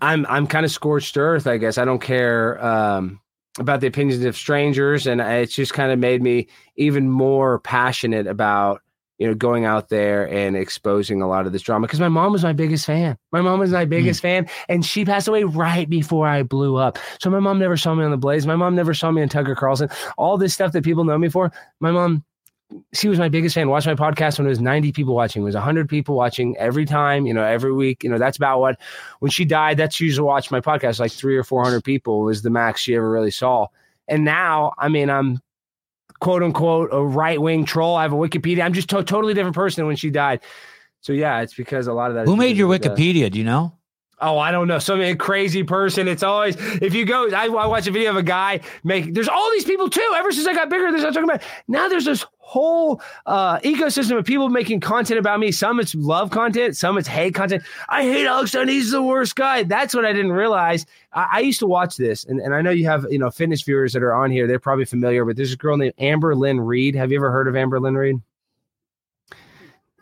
I'm 0.00 0.26
I'm 0.28 0.46
kind 0.46 0.64
of 0.64 0.72
scorched 0.72 1.16
earth. 1.16 1.46
I 1.46 1.56
guess 1.56 1.78
I 1.78 1.84
don't 1.84 2.00
care 2.00 2.64
um, 2.64 3.20
about 3.58 3.80
the 3.80 3.86
opinions 3.86 4.24
of 4.24 4.36
strangers, 4.36 5.06
and 5.06 5.20
it's 5.20 5.54
just 5.54 5.72
kind 5.72 5.92
of 5.92 5.98
made 5.98 6.22
me 6.22 6.48
even 6.76 7.10
more 7.10 7.60
passionate 7.60 8.26
about 8.26 8.82
you 9.18 9.26
know 9.26 9.34
going 9.34 9.64
out 9.64 9.88
there 9.88 10.28
and 10.28 10.56
exposing 10.56 11.22
a 11.22 11.28
lot 11.28 11.46
of 11.46 11.52
this 11.52 11.62
drama 11.62 11.86
because 11.86 12.00
my 12.00 12.08
mom 12.08 12.32
was 12.32 12.42
my 12.42 12.52
biggest 12.52 12.86
fan. 12.86 13.16
My 13.32 13.40
mom 13.40 13.58
was 13.58 13.70
my 13.70 13.84
biggest 13.84 14.20
fan, 14.20 14.48
and 14.68 14.84
she 14.84 15.04
passed 15.04 15.28
away 15.28 15.44
right 15.44 15.88
before 15.88 16.26
I 16.26 16.42
blew 16.42 16.76
up. 16.76 16.98
So 17.20 17.30
my 17.30 17.40
mom 17.40 17.58
never 17.58 17.76
saw 17.76 17.94
me 17.94 18.04
on 18.04 18.10
the 18.10 18.16
Blaze. 18.16 18.46
My 18.46 18.56
mom 18.56 18.74
never 18.74 18.94
saw 18.94 19.10
me 19.10 19.22
on 19.22 19.28
Tucker 19.28 19.54
Carlson. 19.54 19.88
All 20.18 20.36
this 20.36 20.54
stuff 20.54 20.72
that 20.72 20.84
people 20.84 21.04
know 21.04 21.18
me 21.18 21.28
for, 21.28 21.52
my 21.80 21.90
mom 21.90 22.24
she 22.92 23.08
was 23.08 23.18
my 23.18 23.28
biggest 23.28 23.54
fan. 23.54 23.68
Watched 23.68 23.86
my 23.86 23.94
podcast 23.94 24.38
when 24.38 24.46
it 24.46 24.50
was 24.50 24.60
90 24.60 24.92
people 24.92 25.14
watching. 25.14 25.42
It 25.42 25.44
was 25.44 25.54
100 25.54 25.88
people 25.88 26.14
watching 26.16 26.56
every 26.56 26.84
time, 26.84 27.26
you 27.26 27.32
know, 27.32 27.44
every 27.44 27.72
week. 27.72 28.02
You 28.02 28.10
know, 28.10 28.18
that's 28.18 28.36
about 28.36 28.60
what, 28.60 28.80
when 29.20 29.30
she 29.30 29.44
died, 29.44 29.76
that's 29.76 30.00
usually 30.00 30.26
watched 30.26 30.50
my 30.50 30.60
podcast. 30.60 30.98
Like 30.98 31.12
three 31.12 31.36
or 31.36 31.44
400 31.44 31.84
people 31.84 32.22
was 32.22 32.42
the 32.42 32.50
max 32.50 32.80
she 32.80 32.94
ever 32.96 33.08
really 33.08 33.30
saw. 33.30 33.68
And 34.08 34.24
now, 34.24 34.72
I 34.78 34.88
mean, 34.88 35.10
I'm 35.10 35.40
quote 36.20 36.42
unquote 36.42 36.90
a 36.92 37.02
right 37.04 37.40
wing 37.40 37.64
troll. 37.64 37.96
I 37.96 38.02
have 38.02 38.12
a 38.12 38.16
Wikipedia. 38.16 38.64
I'm 38.64 38.72
just 38.72 38.92
a 38.92 39.02
totally 39.02 39.34
different 39.34 39.54
person 39.54 39.82
than 39.82 39.86
when 39.86 39.96
she 39.96 40.10
died. 40.10 40.40
So 41.00 41.12
yeah, 41.12 41.40
it's 41.40 41.54
because 41.54 41.86
a 41.86 41.92
lot 41.92 42.10
of 42.10 42.16
that. 42.16 42.26
Who 42.26 42.36
made 42.36 42.56
your 42.56 42.76
the- 42.76 42.88
Wikipedia? 42.88 43.30
Do 43.30 43.38
you 43.38 43.44
know? 43.44 43.75
Oh, 44.18 44.38
I 44.38 44.50
don't 44.50 44.66
know. 44.66 44.78
Some 44.78 45.16
crazy 45.18 45.62
person. 45.62 46.08
It's 46.08 46.22
always 46.22 46.56
if 46.80 46.94
you 46.94 47.04
go. 47.04 47.28
I, 47.30 47.46
I 47.46 47.66
watch 47.66 47.86
a 47.86 47.90
video 47.90 48.10
of 48.10 48.16
a 48.16 48.22
guy 48.22 48.60
make. 48.82 49.12
There's 49.12 49.28
all 49.28 49.50
these 49.50 49.64
people 49.64 49.90
too. 49.90 50.12
Ever 50.16 50.32
since 50.32 50.46
I 50.46 50.54
got 50.54 50.70
bigger, 50.70 50.90
this 50.90 51.04
I'm 51.04 51.12
talking 51.12 51.28
about. 51.28 51.42
Now 51.68 51.88
there's 51.88 52.06
this 52.06 52.24
whole 52.38 53.02
uh, 53.26 53.58
ecosystem 53.58 54.16
of 54.16 54.24
people 54.24 54.48
making 54.48 54.80
content 54.80 55.20
about 55.20 55.38
me. 55.38 55.52
Some 55.52 55.80
it's 55.80 55.94
love 55.94 56.30
content, 56.30 56.78
some 56.78 56.96
it's 56.96 57.08
hate 57.08 57.34
content. 57.34 57.62
I 57.90 58.04
hate 58.04 58.24
Alex 58.26 58.52
Stein. 58.52 58.68
He's 58.68 58.90
the 58.90 59.02
worst 59.02 59.36
guy. 59.36 59.64
That's 59.64 59.94
what 59.94 60.06
I 60.06 60.14
didn't 60.14 60.32
realize. 60.32 60.86
I, 61.12 61.28
I 61.32 61.40
used 61.40 61.58
to 61.58 61.66
watch 61.66 61.98
this, 61.98 62.24
and, 62.24 62.40
and 62.40 62.54
I 62.54 62.62
know 62.62 62.70
you 62.70 62.86
have 62.86 63.04
you 63.10 63.18
know 63.18 63.30
fitness 63.30 63.62
viewers 63.62 63.92
that 63.92 64.02
are 64.02 64.14
on 64.14 64.30
here. 64.30 64.46
They're 64.46 64.58
probably 64.58 64.86
familiar. 64.86 65.26
But 65.26 65.36
there's 65.36 65.52
a 65.52 65.56
girl 65.56 65.76
named 65.76 65.94
Amberlynn 66.00 66.66
Reid. 66.66 66.94
Have 66.94 67.12
you 67.12 67.18
ever 67.18 67.30
heard 67.30 67.48
of 67.48 67.54
Amberlynn 67.54 67.96
Reid? 67.98 68.22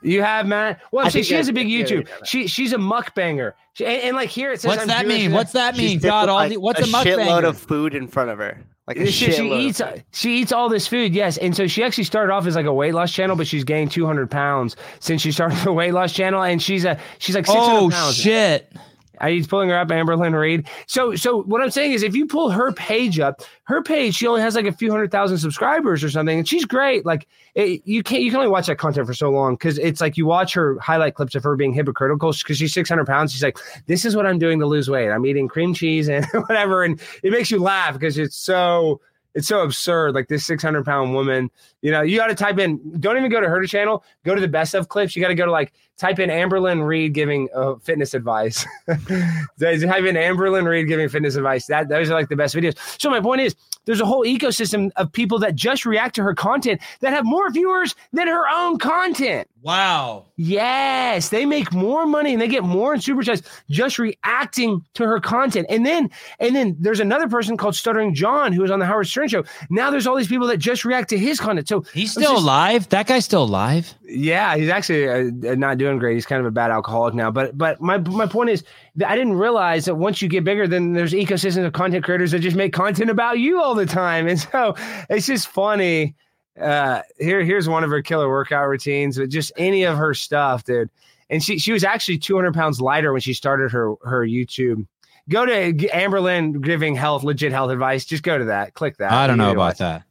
You 0.05 0.23
have, 0.23 0.47
Matt. 0.47 0.81
Well, 0.93 1.07
I 1.07 1.09
she, 1.09 1.13
think 1.15 1.27
she 1.27 1.35
has 1.35 1.49
a 1.49 1.53
big 1.53 1.69
yeah, 1.69 1.79
yeah, 1.79 1.85
YouTube. 1.85 2.09
yeah. 2.09 2.15
She 2.25 2.47
she's 2.47 2.73
a 2.73 2.77
mukbanger. 2.77 3.55
She, 3.73 3.87
and, 3.87 4.03
and 4.03 4.17
like 4.17 4.29
here 4.29 4.53
it 4.53 4.61
says, 4.61 4.69
What's 4.69 4.83
I'm 4.83 4.89
that 4.89 5.03
Jewish 5.03 5.23
mean? 5.23 5.33
What's 5.33 5.53
that 5.53 5.77
mean? 5.77 5.89
She's 5.89 6.03
God, 6.03 6.23
dipped, 6.23 6.31
all 6.31 6.49
the, 6.49 6.57
what's 6.59 6.81
a 6.81 6.85
a 6.85 6.87
shitload 6.87 7.45
of 7.45 7.59
food 7.59 7.95
in 7.95 8.07
front 8.07 8.31
of 8.31 8.39
her? 8.39 8.59
Like 8.87 8.99
a 8.99 9.07
she, 9.07 9.33
she 9.33 9.51
eats 9.51 9.81
she 10.13 10.37
eats 10.37 10.53
all 10.53 10.69
this 10.69 10.87
food 10.87 11.15
yes 11.15 11.39
and 11.39 11.57
so 11.57 11.67
she 11.67 11.83
actually 11.83 12.05
started 12.05 12.31
off 12.31 12.47
as 12.47 12.55
like 12.55 12.67
a 12.67 12.73
weight 12.73 12.93
loss 12.93 13.11
channel 13.11 13.35
but 13.35 13.47
she's 13.47 13.65
gained 13.65 13.91
200 13.91 14.31
pounds 14.31 14.77
since 15.01 15.23
she 15.23 15.33
started 15.33 15.57
the 15.65 15.73
weight 15.73 15.93
loss 15.95 16.13
channel 16.13 16.43
and 16.43 16.63
she's 16.63 16.85
a 16.85 17.01
she's 17.19 17.35
like 17.35 17.47
600 17.47 17.65
Oh 17.67 17.89
pounds 17.91 18.15
shit! 18.15 18.71
are 18.75 18.81
you 19.27 19.47
pulling 19.47 19.69
her 19.69 19.79
up 19.79 19.89
Amberlynn 19.89 20.39
Reid. 20.39 20.69
So 20.87 21.15
so 21.15 21.43
what 21.43 21.63
i'm 21.63 21.71
saying 21.71 21.93
is 21.93 22.03
if 22.03 22.15
you 22.15 22.27
pull 22.27 22.51
her 22.51 22.73
page 22.73 23.19
up 23.21 23.43
her 23.65 23.83
page 23.83 24.15
she 24.15 24.27
only 24.27 24.41
has 24.41 24.55
like 24.55 24.67
a 24.67 24.73
few 24.73 24.91
hundred 24.91 25.11
thousand 25.11 25.39
subscribers 25.39 26.03
or 26.03 26.11
something 26.11 26.39
and 26.39 26.49
she's 26.49 26.65
great. 26.65 27.07
Like 27.07 27.27
it, 27.55 27.83
you 27.85 28.03
can't 28.03 28.23
you 28.23 28.31
can 28.31 28.39
only 28.39 28.51
watch 28.51 28.67
that 28.67 28.79
content 28.79 29.07
for 29.07 29.15
so 29.15 29.31
long 29.31 29.55
because 29.55 29.79
it's 29.79 30.01
like 30.01 30.17
you 30.17 30.27
watch 30.27 30.55
her 30.55 30.79
highlight 30.81 31.15
clips 31.15 31.35
of 31.35 31.43
her 31.45 31.57
being 31.57 31.73
hypocritical 31.73 32.33
because 32.33 32.59
she's 32.59 32.73
600 32.73 33.07
pounds. 33.07 33.33
She's 33.33 33.43
like 33.43 33.59
this 33.87 34.05
is 34.05 34.17
what 34.17 34.27
i'm 34.27 34.39
doing 34.39 34.59
to 34.61 34.67
lose 34.67 34.89
weight. 34.89 35.11
I'm 35.11 35.27
eating 35.27 35.49
cream 35.49 35.75
cheese 35.75 36.09
and 36.09 36.27
whatever. 36.33 36.85
And 36.85 37.01
it 37.23 37.31
makes 37.31 37.51
you 37.51 37.61
laugh 37.61 37.95
because 37.95 38.19
it's 38.19 38.37
so 38.37 39.01
it's 39.35 39.49
so 39.49 39.63
absurd. 39.63 40.15
Like 40.15 40.29
this 40.29 40.47
600 40.47 40.85
pound 40.85 41.15
woman 41.15 41.51
you 41.85 41.91
know 41.91 42.01
you 42.01 42.17
got 42.17 42.29
to 42.29 42.35
type 42.35 42.59
in 42.59 42.81
don't 42.99 43.17
even 43.19 43.31
go 43.31 43.41
to 43.41 43.49
her 43.49 43.65
channel 43.67 44.03
go 44.25 44.35
to 44.35 44.41
the 44.41 44.49
best 44.49 44.75
of 44.75 44.89
clips 44.89 45.15
you 45.15 45.23
got 45.23 45.29
to 45.29 45.35
go 45.35 45.45
to 45.45 45.53
like 45.53 45.73
type 45.99 46.19
in 46.19 46.31
Amberlynn 46.31 46.85
Reid 46.85 47.13
giving 47.13 47.49
uh, 47.55 47.75
fitness 47.77 48.15
advice 48.15 48.65
type 48.89 49.05
in 49.05 50.17
Amberlynn 50.17 50.67
Reid 50.67 50.89
giving 50.89 51.09
fitness 51.11 51.37
advice 51.37 51.67
that 51.67 51.89
those 51.89 52.11
are 52.11 52.15
like 52.15 52.31
the 52.31 52.37
best 52.37 52.57
videos 52.57 52.77
so 53.01 53.11
my 53.11 53.21
point 53.21 53.43
is 53.43 53.55
there's 53.85 54.01
a 54.01 54.07
whole 54.07 54.25
ecosystem 54.25 54.91
of 54.97 55.13
people 55.13 55.39
that 55.41 55.55
just 55.55 55.85
react 55.85 56.15
to 56.17 56.23
her 56.23 56.35
content 56.35 56.81
that 57.01 57.13
have 57.13 57.27
more 57.27 57.51
viewers 57.51 57.95
than 58.13 58.27
her 58.29 58.49
own 58.49 58.79
content 58.79 59.47
Wow. 59.65 60.27
Yes, 60.37 61.31
they 61.31 61.47
make 61.47 61.73
more 61.73 62.05
money 62.05 62.35
and 62.35 62.43
they 62.43 62.49
get 62.49 62.65
more 62.65 62.93
in 62.93 63.01
super 63.01 63.23
chats 63.23 63.41
just 63.71 63.99
reacting 63.99 64.85
to 64.93 65.07
her 65.07 65.21
content. 65.21 65.69
And 65.71 65.87
then, 65.87 66.11
and 66.39 66.55
then 66.55 66.77
there's 66.79 67.01
another 67.01 67.29
person 67.29 67.57
called 67.57 67.75
Stuttering 67.75 68.15
John 68.15 68.53
who 68.53 68.61
was 68.61 68.71
on 68.71 68.79
the 68.79 68.85
Howard 68.85 69.07
Stern 69.07 69.29
show. 69.29 69.43
Now 69.71 69.91
there's 69.91 70.07
all 70.07 70.17
these 70.17 70.29
people 70.29 70.47
that 70.49 70.59
just 70.59 70.85
react 70.85 71.09
to 71.11 71.19
his 71.19 71.41
content. 71.41 71.67
So 71.67 71.74
He's 71.81 72.11
still 72.13 72.23
just- 72.33 72.43
alive. 72.43 72.89
That 72.91 73.07
guy's 73.07 73.25
still 73.25 73.43
alive. 73.45 73.95
yeah, 74.05 74.57
he's 74.57 74.69
actually 74.69 75.09
uh, 75.09 75.55
not 75.55 75.79
doing 75.79 75.99
great. 75.99 76.15
He's 76.15 76.27
kind 76.27 76.41
of 76.41 76.47
a 76.47 76.51
bad 76.51 76.71
alcoholic 76.71 77.15
now. 77.15 77.31
But 77.31 77.57
but 77.57 77.81
my 77.81 77.99
my 77.99 78.27
point 78.27 78.51
is 78.51 78.65
that 78.97 79.09
I 79.11 79.17
didn't 79.17 79.35
realize 79.35 79.85
that 79.87 79.95
once 79.97 80.23
you 80.23 80.29
get 80.29 80.45
bigger, 80.45 80.67
then 80.67 80.93
there's 80.93 81.13
ecosystems 81.13 81.67
of 81.67 81.73
content 81.73 82.05
creators 82.05 82.31
that 82.33 82.41
just 82.41 82.57
make 82.57 82.73
content 82.73 83.11
about 83.11 83.39
you 83.39 83.61
all 83.61 83.75
the 83.75 83.87
time, 83.87 84.27
and 84.27 84.39
so 84.41 84.75
it's 85.11 85.27
just 85.27 85.49
funny. 85.49 86.15
Uh, 86.61 87.03
here 87.19 87.43
here's 87.43 87.69
one 87.69 87.83
of 87.83 87.91
her 87.91 88.01
killer 88.03 88.29
workout 88.29 88.69
routines, 88.69 89.19
but 89.19 89.29
just 89.29 89.51
any 89.57 89.83
of 89.85 89.97
her 89.97 90.15
stuff, 90.15 90.63
dude. 90.65 90.89
And 91.31 91.43
she 91.43 91.59
she 91.59 91.73
was 91.73 91.83
actually 91.83 92.19
200 92.19 92.55
pounds 92.55 92.81
lighter 92.81 93.11
when 93.13 93.21
she 93.23 93.35
started 93.35 93.73
her 93.73 93.95
her 94.05 94.25
YouTube. 94.25 94.87
Go 95.29 95.47
to 95.47 95.73
G- 95.73 95.89
Amberlynn 95.89 96.61
giving 96.61 96.95
health 96.95 97.25
legit 97.25 97.51
health 97.51 97.71
advice. 97.71 98.05
Just 98.05 98.23
go 98.23 98.37
to 98.39 98.45
that. 98.45 98.75
Click 98.75 98.99
that. 98.99 99.11
I 99.11 99.27
don't 99.27 99.39
know 99.39 99.51
about 99.51 99.79
that. 99.79 100.03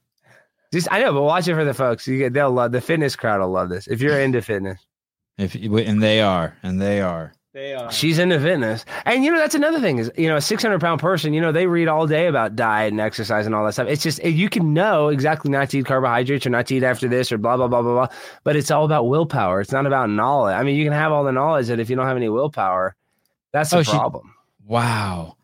Just 0.74 0.88
I 0.92 1.00
know, 1.00 1.14
but 1.14 1.22
watch 1.22 1.48
it 1.48 1.54
for 1.54 1.64
the 1.64 1.74
folks. 1.74 2.08
You 2.08 2.18
get 2.18 2.34
they'll 2.34 2.52
love 2.52 2.72
the 2.72 2.82
fitness 2.82 3.16
crowd 3.16 3.40
will 3.40 3.52
love 3.52 3.70
this. 3.70 3.88
If 3.88 4.02
you're 4.02 4.20
into 4.20 4.42
fitness. 4.42 4.86
If 5.38 5.56
and 5.56 6.02
they 6.04 6.20
are, 6.22 6.58
and 6.64 6.82
they 6.82 7.00
are. 7.02 7.32
They 7.54 7.76
are. 7.76 7.92
She's 7.92 8.18
into 8.18 8.40
fitness. 8.40 8.84
And 9.06 9.24
you 9.24 9.32
know, 9.32 9.38
that's 9.38 9.54
another 9.54 9.80
thing 9.80 10.00
is, 10.00 10.12
you 10.18 10.28
know, 10.28 10.38
a 10.38 10.42
600 10.42 10.82
pound 10.82 11.00
person, 11.00 11.34
you 11.34 11.42
know, 11.42 11.52
they 11.52 11.68
read 11.68 11.88
all 11.88 12.08
day 12.08 12.26
about 12.26 12.56
diet 12.56 12.92
and 12.92 13.00
exercise 13.00 13.46
and 13.46 13.54
all 13.54 13.64
that 13.66 13.74
stuff. 13.74 13.88
It's 13.88 14.02
just, 14.02 14.24
you 14.24 14.50
can 14.50 14.74
know 14.74 15.10
exactly 15.10 15.52
not 15.52 15.70
to 15.70 15.78
eat 15.78 15.86
carbohydrates 15.86 16.48
or 16.48 16.50
not 16.50 16.66
to 16.68 16.76
eat 16.76 16.84
after 16.84 17.08
this 17.08 17.32
or 17.32 17.38
blah, 17.38 17.56
blah, 17.58 17.68
blah, 17.68 17.84
blah, 17.84 17.94
blah. 17.94 18.18
But 18.44 18.56
it's 18.56 18.72
all 18.72 18.86
about 18.86 19.08
willpower. 19.08 19.62
It's 19.62 19.72
not 19.72 19.86
about 19.86 20.10
knowledge. 20.10 20.56
I 20.56 20.64
mean, 20.64 20.76
you 20.76 20.84
can 20.84 20.94
have 20.94 21.12
all 21.12 21.24
the 21.24 21.32
knowledge 21.32 21.68
that 21.68 21.80
if 21.80 21.92
you 21.92 21.96
don't 21.96 22.08
have 22.08 22.18
any 22.18 22.30
willpower, 22.30 22.96
that's 23.52 23.70
the 23.70 23.78
Oh, 23.78 23.84
she- 23.84 23.92
problem. 23.92 24.34
Wow. 24.66 25.38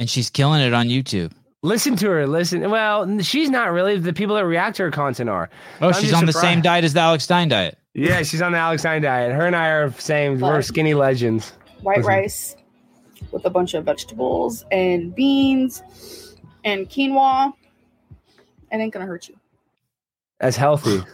And 0.00 0.10
she's 0.10 0.28
killing 0.30 0.60
it 0.60 0.74
on 0.74 0.88
YouTube. 0.88 1.30
Listen 1.62 1.94
to 1.96 2.08
her. 2.10 2.26
Listen. 2.26 2.68
Well, 2.70 3.20
she's 3.20 3.48
not 3.48 3.70
really. 3.70 3.96
The 3.98 4.12
people 4.12 4.34
that 4.36 4.44
react 4.44 4.76
to 4.78 4.82
her 4.84 4.90
content 4.90 5.30
are. 5.30 5.48
Oh, 5.80 5.88
I'm 5.88 5.94
she's 5.94 6.10
just 6.10 6.14
on 6.14 6.26
the 6.26 6.32
same 6.32 6.60
diet 6.60 6.84
as 6.84 6.92
the 6.92 7.00
Alex 7.00 7.24
Stein 7.24 7.48
diet. 7.48 7.78
Yeah, 7.94 8.22
she's 8.24 8.42
on 8.42 8.52
the 8.52 8.58
Alex 8.58 8.82
Stein 8.82 9.02
diet. 9.02 9.32
Her 9.32 9.46
and 9.46 9.54
I 9.54 9.68
are 9.68 9.92
same. 9.92 10.40
We're 10.40 10.62
skinny 10.62 10.94
legends. 10.94 11.52
white 11.82 11.98
Listen. 11.98 12.08
rice 12.08 12.56
with 13.30 13.44
a 13.44 13.50
bunch 13.50 13.74
of 13.74 13.84
vegetables 13.84 14.64
and 14.72 15.14
beans 15.14 15.82
and 16.64 16.88
quinoa. 16.90 17.52
It 18.72 18.76
ain't 18.76 18.92
gonna 18.92 19.06
hurt 19.06 19.28
you. 19.28 19.36
That's 20.40 20.56
healthy. 20.56 21.00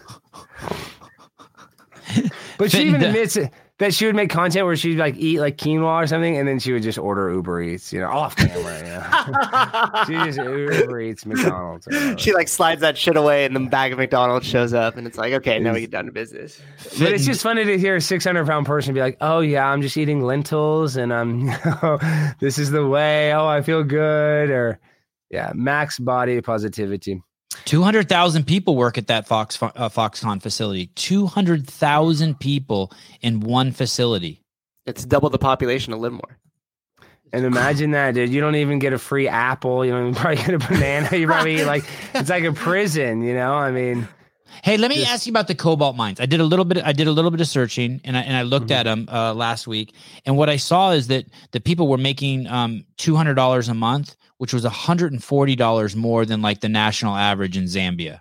But 2.57 2.73
she 2.73 2.83
even 2.89 3.03
admits 3.05 3.37
it- 3.37 3.53
that 3.79 3.95
she 3.95 4.07
would 4.07 4.17
make 4.17 4.29
content 4.29 4.67
where 4.67 4.77
she'd 4.77 4.99
like 4.99 5.17
eat 5.17 5.39
like 5.41 5.57
quinoa 5.57 6.03
or 6.03 6.07
something, 6.07 6.37
and 6.37 6.49
then 6.49 6.59
she 6.59 6.73
would 6.73 6.83
just 6.83 6.99
order 6.99 7.33
Uber 7.33 7.63
Eats, 7.63 7.93
you 7.93 8.01
know, 8.01 8.09
off 8.09 8.35
camera. 8.37 8.79
Yeah, 8.85 10.05
she 10.07 10.15
just 10.15 10.39
Uber 10.39 11.01
Eats 11.01 11.25
McDonald's. 11.25 11.89
she 12.21 12.35
like 12.35 12.49
slides 12.49 12.81
that 12.81 12.99
shit 12.99 13.17
away, 13.17 13.45
and 13.45 13.55
the 13.55 13.61
bag 13.61 13.93
of 13.93 13.99
McDonald's 13.99 14.47
shows 14.47 14.75
up, 14.75 14.97
and 14.97 15.07
it's 15.07 15.17
like, 15.17 15.33
okay, 15.35 15.59
now 15.59 15.73
we 15.73 15.81
get 15.81 15.91
down 15.91 16.07
to 16.07 16.13
business. 16.13 16.61
but 16.99 17.13
it's 17.13 17.25
just 17.25 17.43
funny 17.43 17.65
to 17.65 17.79
hear 17.79 17.97
a 17.97 18.01
600 18.01 18.47
pound 18.47 18.67
person 18.67 18.95
be 18.95 19.01
like, 19.01 19.17
"Oh 19.21 19.41
yeah, 19.41 19.67
I'm 19.71 19.83
just 19.83 19.97
eating 19.97 20.23
lentils, 20.23 20.97
and 20.97 21.13
I'm, 21.13 21.41
you 21.49 21.55
know, 21.83 21.99
this 22.41 22.59
is 22.59 22.71
the 22.71 22.87
way. 22.87 23.33
Oh, 23.33 23.47
I 23.47 23.63
feel 23.63 23.85
good." 23.85 24.51
Or 24.51 24.81
yeah, 25.31 25.53
max 25.55 25.99
body 25.99 26.41
positivity. 26.41 27.23
200,000 27.65 28.45
people 28.47 28.77
work 28.77 28.99
at 28.99 29.07
that 29.09 29.27
Fox 29.27 29.61
uh, 29.63 29.89
Foxconn 29.89 30.41
facility. 30.43 30.87
200,000 30.97 32.39
people 32.39 32.93
in 33.21 33.41
one 33.41 33.73
facility. 33.73 34.43
It's 34.87 35.05
double 35.05 35.31
the 35.31 35.39
population 35.39 35.93
of 35.93 36.01
Livermore. 36.01 36.39
And 37.33 37.45
imagine 37.45 37.91
that, 37.91 38.15
dude. 38.15 38.31
You 38.31 38.41
don't 38.41 38.55
even 38.55 38.79
get 38.79 38.95
a 38.95 38.99
free 38.99 39.29
apple. 39.29 39.85
You 39.85 39.93
don't 39.93 40.09
even 40.09 40.15
probably 40.21 40.37
get 40.37 40.55
a 40.55 40.59
banana. 40.59 41.15
You 41.17 41.27
probably 41.27 41.63
like 41.65 41.85
it's 42.15 42.31
like 42.31 42.45
a 42.45 42.53
prison. 42.55 43.23
You 43.23 43.35
know, 43.35 43.53
I 43.53 43.71
mean, 43.71 44.09
Hey, 44.63 44.79
let 44.79 44.89
me 44.89 44.97
Just- 44.97 45.11
ask 45.11 45.27
you 45.27 45.33
about 45.33 45.47
the 45.47 45.55
cobalt 45.55 45.95
mines. 45.95 46.21
I 46.21 46.27
did 46.27 46.41
a 46.41 46.45
little 46.45 46.65
bit. 46.65 46.83
I 46.83 46.93
did 46.93 47.07
a 47.07 47.13
little 47.13 47.31
bit 47.31 47.43
of 47.43 47.47
searching, 47.47 48.01
and 48.03 48.17
I 48.17 48.23
and 48.23 48.35
I 48.35 48.43
looked 48.43 48.69
Mhm. 48.69 48.75
at 48.77 48.83
them 48.85 49.09
uh, 49.13 49.35
last 49.35 49.67
week. 49.67 49.93
And 50.25 50.39
what 50.39 50.49
I 50.49 50.57
saw 50.57 50.93
is 50.93 51.09
that 51.09 51.27
the 51.53 51.61
people 51.61 51.87
were 51.87 51.99
making 51.99 52.47
um, 52.47 52.87
two 52.97 53.15
hundred 53.15 53.35
dollars 53.35 53.69
a 53.69 53.75
month, 53.75 54.17
which 54.39 54.53
was 54.55 54.65
hundred 54.65 55.13
and 55.13 55.23
forty 55.23 55.55
dollars 55.57 55.95
more 55.95 56.25
than 56.25 56.41
like 56.43 56.61
the 56.61 56.69
national 56.69 57.15
average 57.15 57.57
in 57.57 57.65
Zambia. 57.65 58.21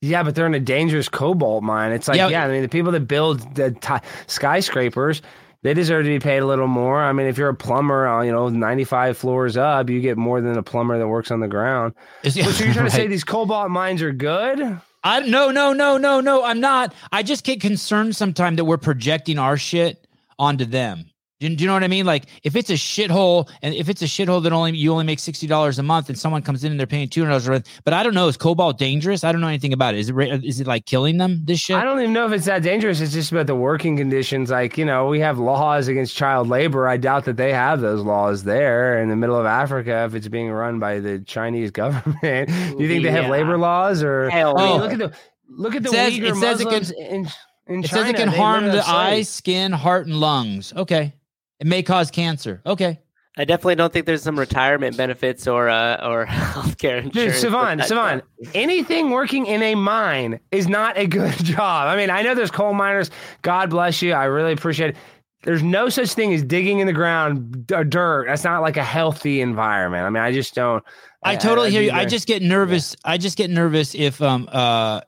yeah, 0.00 0.22
but 0.22 0.34
they're 0.34 0.46
in 0.46 0.54
a 0.54 0.60
dangerous 0.60 1.08
cobalt 1.08 1.62
mine. 1.64 1.92
It's 1.92 2.06
like, 2.08 2.18
Yeah. 2.18 2.28
yeah, 2.28 2.44
I 2.44 2.48
mean, 2.48 2.62
the 2.62 2.68
people 2.68 2.92
that 2.92 3.00
build 3.08 3.54
the 3.56 3.72
ti 3.72 3.94
skyscrapers, 4.28 5.22
they 5.62 5.74
deserve 5.74 6.04
to 6.04 6.08
be 6.08 6.20
paid 6.20 6.38
a 6.38 6.46
little 6.46 6.68
more. 6.68 7.00
I 7.02 7.12
mean, 7.12 7.26
if 7.26 7.36
you're 7.36 7.48
a 7.48 7.54
plumber, 7.54 8.06
uh, 8.06 8.22
you 8.22 8.30
know, 8.30 8.48
95 8.48 9.18
floors 9.18 9.56
up, 9.56 9.90
you 9.90 10.00
get 10.00 10.16
more 10.16 10.40
than 10.40 10.56
a 10.56 10.62
plumber 10.62 10.96
that 10.98 11.08
works 11.08 11.32
on 11.32 11.40
the 11.40 11.48
ground. 11.48 11.94
Is- 12.22 12.36
But 12.36 12.52
so 12.54 12.64
you're 12.64 12.74
trying 12.74 12.86
to 12.86 12.90
say 12.94 13.08
these 13.08 13.24
cobalt 13.24 13.70
mines 13.70 14.00
are 14.02 14.12
good? 14.12 14.80
I 15.04 15.20
no 15.20 15.50
no 15.50 15.72
no 15.72 15.96
no 15.96 16.20
no. 16.20 16.44
I'm 16.44 16.60
not. 16.60 16.92
I 17.12 17.22
just 17.24 17.44
get 17.44 17.60
concerned 17.60 18.14
sometimes 18.16 18.56
that 18.56 18.64
we're 18.64 18.76
projecting 18.78 19.38
our 19.38 19.56
shit 19.56 20.06
onto 20.38 20.64
them. 20.64 21.06
Do 21.40 21.46
you, 21.46 21.54
do 21.54 21.62
you 21.62 21.68
know 21.68 21.74
what 21.74 21.84
I 21.84 21.88
mean? 21.88 22.04
Like 22.04 22.24
if 22.42 22.56
it's 22.56 22.68
a 22.68 22.74
shithole, 22.74 23.48
and 23.62 23.72
if 23.72 23.88
it's 23.88 24.02
a 24.02 24.06
shithole 24.06 24.42
that 24.42 24.52
only 24.52 24.76
you 24.76 24.90
only 24.90 25.04
make 25.04 25.20
sixty 25.20 25.46
dollars 25.46 25.78
a 25.78 25.84
month, 25.84 26.08
and 26.08 26.18
someone 26.18 26.42
comes 26.42 26.64
in 26.64 26.72
and 26.72 26.80
they're 26.80 26.86
paying 26.88 27.08
two 27.08 27.20
hundred 27.20 27.30
dollars 27.30 27.46
a 27.46 27.50
month. 27.52 27.68
But 27.84 27.94
I 27.94 28.02
don't 28.02 28.14
know. 28.14 28.26
Is 28.26 28.36
cobalt 28.36 28.76
dangerous? 28.76 29.22
I 29.22 29.30
don't 29.30 29.40
know 29.40 29.46
anything 29.46 29.72
about 29.72 29.94
it. 29.94 30.00
Is 30.00 30.08
it 30.08 30.14
ra- 30.14 30.24
is 30.42 30.58
it 30.60 30.66
like 30.66 30.84
killing 30.84 31.18
them? 31.18 31.42
This 31.44 31.60
shit. 31.60 31.76
I 31.76 31.84
don't 31.84 32.00
even 32.00 32.12
know 32.12 32.26
if 32.26 32.32
it's 32.32 32.46
that 32.46 32.62
dangerous. 32.64 33.00
It's 33.00 33.12
just 33.12 33.30
about 33.30 33.46
the 33.46 33.54
working 33.54 33.96
conditions. 33.96 34.50
Like, 34.50 34.76
you 34.76 34.84
know, 34.84 35.06
we 35.06 35.20
have 35.20 35.38
laws 35.38 35.86
against 35.86 36.16
child 36.16 36.48
labor. 36.48 36.88
I 36.88 36.96
doubt 36.96 37.24
that 37.26 37.36
they 37.36 37.52
have 37.52 37.80
those 37.80 38.02
laws 38.02 38.42
there 38.42 39.00
in 39.00 39.08
the 39.08 39.16
middle 39.16 39.36
of 39.36 39.46
Africa 39.46 40.04
if 40.06 40.14
it's 40.16 40.26
being 40.26 40.50
run 40.50 40.80
by 40.80 40.98
the 40.98 41.20
Chinese 41.20 41.70
government. 41.82 42.48
Do 42.48 42.76
you 42.82 42.88
think 42.88 43.04
they 43.04 43.12
have 43.12 43.30
labor 43.30 43.58
laws 43.58 44.02
or 44.02 44.28
Hell 44.28 44.58
I 44.58 44.66
mean, 44.72 44.80
look 44.80 44.92
at 44.92 44.98
the 44.98 45.12
look 45.48 45.74
at 45.76 45.82
the 45.84 45.88
It 45.90 45.92
says- 45.92 46.12
Uyghur 46.14 46.30
it 46.30 46.34
says 46.36 46.60
it 46.60 46.68
can- 46.68 46.94
in, 47.14 47.28
in 47.68 47.84
it 47.84 47.86
China. 47.86 48.02
says 48.02 48.08
it 48.10 48.16
can 48.16 48.30
They 48.30 48.36
harm 48.36 48.64
the 48.64 48.82
have 48.82 48.92
eyes, 48.92 49.28
skin, 49.28 49.70
heart, 49.70 50.06
and 50.08 50.16
lungs. 50.18 50.72
Okay. 50.74 51.12
It 51.60 51.66
may 51.66 51.82
cause 51.82 52.10
cancer. 52.10 52.60
Okay. 52.64 53.00
I 53.36 53.44
definitely 53.44 53.76
don't 53.76 53.92
think 53.92 54.06
there's 54.06 54.22
some 54.22 54.36
retirement 54.38 54.96
benefits 54.96 55.46
or 55.46 55.68
uh, 55.68 56.04
or 56.04 56.26
healthcare 56.28 57.02
Dude, 57.04 57.16
insurance. 57.28 57.42
with 57.44 57.52
Sevan, 57.52 57.76
that 57.78 57.88
Sevan, 57.88 58.22
anything 58.54 59.10
working 59.10 59.46
in 59.46 59.62
a 59.62 59.76
mine 59.76 60.40
is 60.50 60.66
not 60.66 60.98
a 60.98 61.06
good 61.06 61.32
job. 61.44 61.86
I 61.88 61.96
mean, 61.96 62.10
I 62.10 62.22
know 62.22 62.34
there's 62.34 62.50
coal 62.50 62.74
miners. 62.74 63.10
God 63.42 63.70
bless 63.70 64.02
you. 64.02 64.12
I 64.12 64.24
really 64.24 64.52
appreciate 64.52 64.90
it. 64.90 64.96
There's 65.44 65.62
no 65.62 65.88
such 65.88 66.14
thing 66.14 66.34
as 66.34 66.42
digging 66.42 66.80
in 66.80 66.88
the 66.88 66.92
ground 66.92 67.64
d- 67.68 67.84
dirt. 67.84 68.26
That's 68.26 68.42
not 68.42 68.60
like 68.60 68.76
a 68.76 68.82
healthy 68.82 69.40
environment. 69.40 70.04
I 70.04 70.10
mean, 70.10 70.22
I 70.22 70.32
just 70.32 70.52
don't. 70.56 70.82
I 71.22 71.36
totally 71.36 71.68
I'd 71.68 71.72
hear 71.72 71.80
be 71.82 71.86
you. 71.86 71.92
I 71.92 72.06
just 72.06 72.26
get 72.26 72.42
nervous. 72.42 72.96
I 73.04 73.18
just 73.18 73.36
get 73.38 73.48
nervous 73.50 73.94
if 73.94 74.20
um 74.20 74.48
uh 74.50 75.02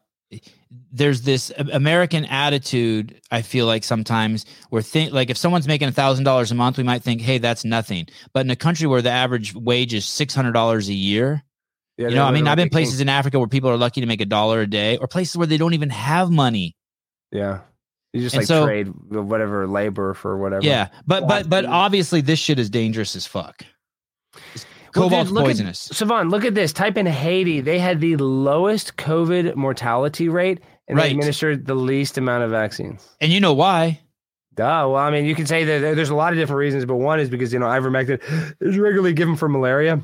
there's 0.93 1.23
this 1.23 1.51
American 1.73 2.25
attitude. 2.27 3.21
I 3.31 3.43
feel 3.43 3.67
like 3.67 3.83
sometimes 3.85 4.47
we're 4.71 4.83
think 4.83 5.13
like 5.13 5.31
if 5.31 5.37
someone's 5.37 5.67
making 5.67 5.89
a 5.89 5.93
thousand 5.93 6.25
dollars 6.25 6.53
a 6.53 6.55
month, 6.55 6.79
we 6.79 6.85
might 6.85 7.03
think, 7.03 7.21
hey, 7.21 7.39
that's 7.39 7.65
nothing. 7.65 8.07
But 8.33 8.41
in 8.47 8.51
a 8.51 8.57
country 8.57 8.87
where 8.87 9.03
the 9.03 9.11
average 9.11 9.55
wage 9.55 9.95
is 9.95 10.05
six 10.07 10.35
hundred 10.35 10.53
dollars 10.53 10.89
a 10.89 10.95
year, 10.95 11.43
Yeah, 11.97 12.09
you 12.09 12.15
know, 12.15 12.25
I 12.25 12.31
mean, 12.31 12.47
I've 12.47 12.57
been 12.57 12.69
places 12.71 13.01
in 13.01 13.09
Africa 13.09 13.39
where 13.39 13.49
people 13.49 13.71
are 13.71 13.77
lucky 13.77 14.01
to 14.01 14.07
make 14.07 14.21
a 14.21 14.27
dollar 14.27 14.61
a 14.61 14.67
day, 14.67 14.97
or 14.99 15.07
places 15.09 15.37
where 15.37 15.47
they 15.47 15.57
don't 15.59 15.75
even 15.75 15.91
have 15.91 16.31
money. 16.31 16.77
Yeah, 17.33 17.61
you 18.13 18.21
just 18.23 18.35
And 18.35 18.41
like 18.43 18.47
so- 18.47 18.65
trade 18.65 18.89
whatever 19.09 19.67
labor 19.67 20.15
for 20.15 20.37
whatever. 20.39 20.65
Yeah, 20.65 20.89
but 21.07 21.27
but 21.27 21.49
but 21.49 21.65
obviously 21.65 22.21
this 22.21 22.39
shit 22.39 22.59
is 22.61 22.71
dangerous 22.71 23.17
as 23.17 23.27
fuck. 23.27 23.65
Well, 24.97 25.09
dude, 25.09 25.19
at- 25.19 25.45
poisonous. 25.45 25.89
Sevan, 25.89 26.31
look 26.31 26.45
at 26.45 26.55
this. 26.55 26.73
Type 26.73 26.97
in 26.97 27.07
Haiti. 27.07 27.61
They 27.61 27.79
had 27.79 28.01
the 28.01 28.17
lowest 28.17 28.97
COVID 28.97 29.55
mortality 29.57 30.29
rate, 30.29 30.61
and 30.89 30.97
Right. 30.99 31.05
they 31.05 31.11
administered 31.13 31.67
the 31.67 31.75
least 31.75 32.19
amount 32.19 32.45
of 32.45 32.51
vaccines. 32.51 33.07
and 33.21 33.33
you 33.33 33.41
know 33.41 33.53
why? 33.53 34.01
Duh. 34.55 34.65
Well, 34.91 34.97
I 34.97 35.11
mean, 35.11 35.25
you 35.27 35.35
can 35.35 35.47
say 35.47 35.65
that 35.65 35.95
there's 35.95 36.11
a 36.11 36.15
lot 36.15 36.33
of 36.33 36.39
different 36.39 36.59
reasons, 36.59 36.85
but 36.85 36.97
one 36.97 37.21
is 37.21 37.31
because 37.31 37.53
you 37.53 37.59
know 37.61 37.67
ivermectin 37.67 38.21
is 38.61 38.77
regularly 38.77 39.13
given 39.13 39.37
for 39.37 39.49
malaria. 39.49 40.01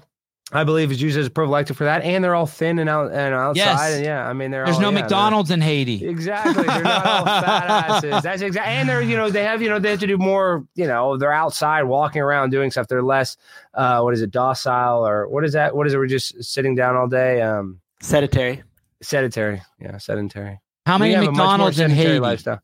I 0.53 0.63
believe 0.63 0.93
is 0.93 1.03
used 1.03 1.19
as 1.19 1.27
a 1.27 1.31
prophylactic 1.31 1.77
for 1.77 1.85
that, 1.85 2.05
and 2.05 2.23
they're 2.23 2.37
all 2.37 2.47
thin 2.47 2.79
and 2.79 2.89
out 2.89 3.11
and 3.11 3.35
outside. 3.35 3.57
Yes. 3.57 3.95
And 3.95 4.05
yeah, 4.05 4.29
I 4.29 4.33
mean, 4.33 4.53
There's 4.53 4.77
all, 4.77 4.81
no 4.81 4.91
yeah, 4.91 5.01
McDonald's 5.01 5.51
in 5.51 5.61
Haiti. 5.61 6.07
Exactly. 6.07 6.63
They're 6.63 6.83
not 6.85 7.05
all 7.05 7.25
fat 7.43 7.69
asses. 7.69 8.23
That's 8.23 8.43
exactly. 8.43 8.73
And 8.73 8.89
they're, 8.89 9.03
you 9.03 9.17
know, 9.17 9.29
they 9.29 9.43
have, 9.43 9.61
you 9.61 9.69
know, 9.69 9.81
they 9.81 9.91
have 9.91 9.99
to 10.01 10.07
do 10.07 10.17
more, 10.17 10.65
you 10.77 10.87
know, 10.87 11.17
they're 11.17 11.33
outside 11.33 11.83
walking 11.83 12.23
around 12.23 12.51
doing 12.51 12.71
stuff. 12.71 12.87
They're 12.87 13.03
less, 13.03 13.37
uh, 13.75 14.03
what 14.03 14.15
is 14.15 14.23
it, 14.23 14.31
docile 14.31 15.05
or 15.05 15.29
what 15.29 15.45
is 15.45 15.53
that? 15.55 15.75
What 15.75 15.89
is 15.89 15.95
it? 15.95 15.99
We're 15.99 16.07
just 16.07 16.43
sitting 16.45 16.77
down 16.77 16.95
all 16.95 17.09
day. 17.09 17.43
Um, 17.43 17.81
sedentary. 18.01 18.63
sedentary. 19.03 19.63
Yeah, 19.81 19.99
sedentary. 19.99 20.61
How 20.87 20.97
many 20.99 21.15
have 21.15 21.25
a 21.25 21.27
much 21.27 21.37
more 21.37 21.47
McDonald's 21.47 21.81
in 21.81 21.91
Haiti? 21.91 22.21
lifestyle. 22.21 22.61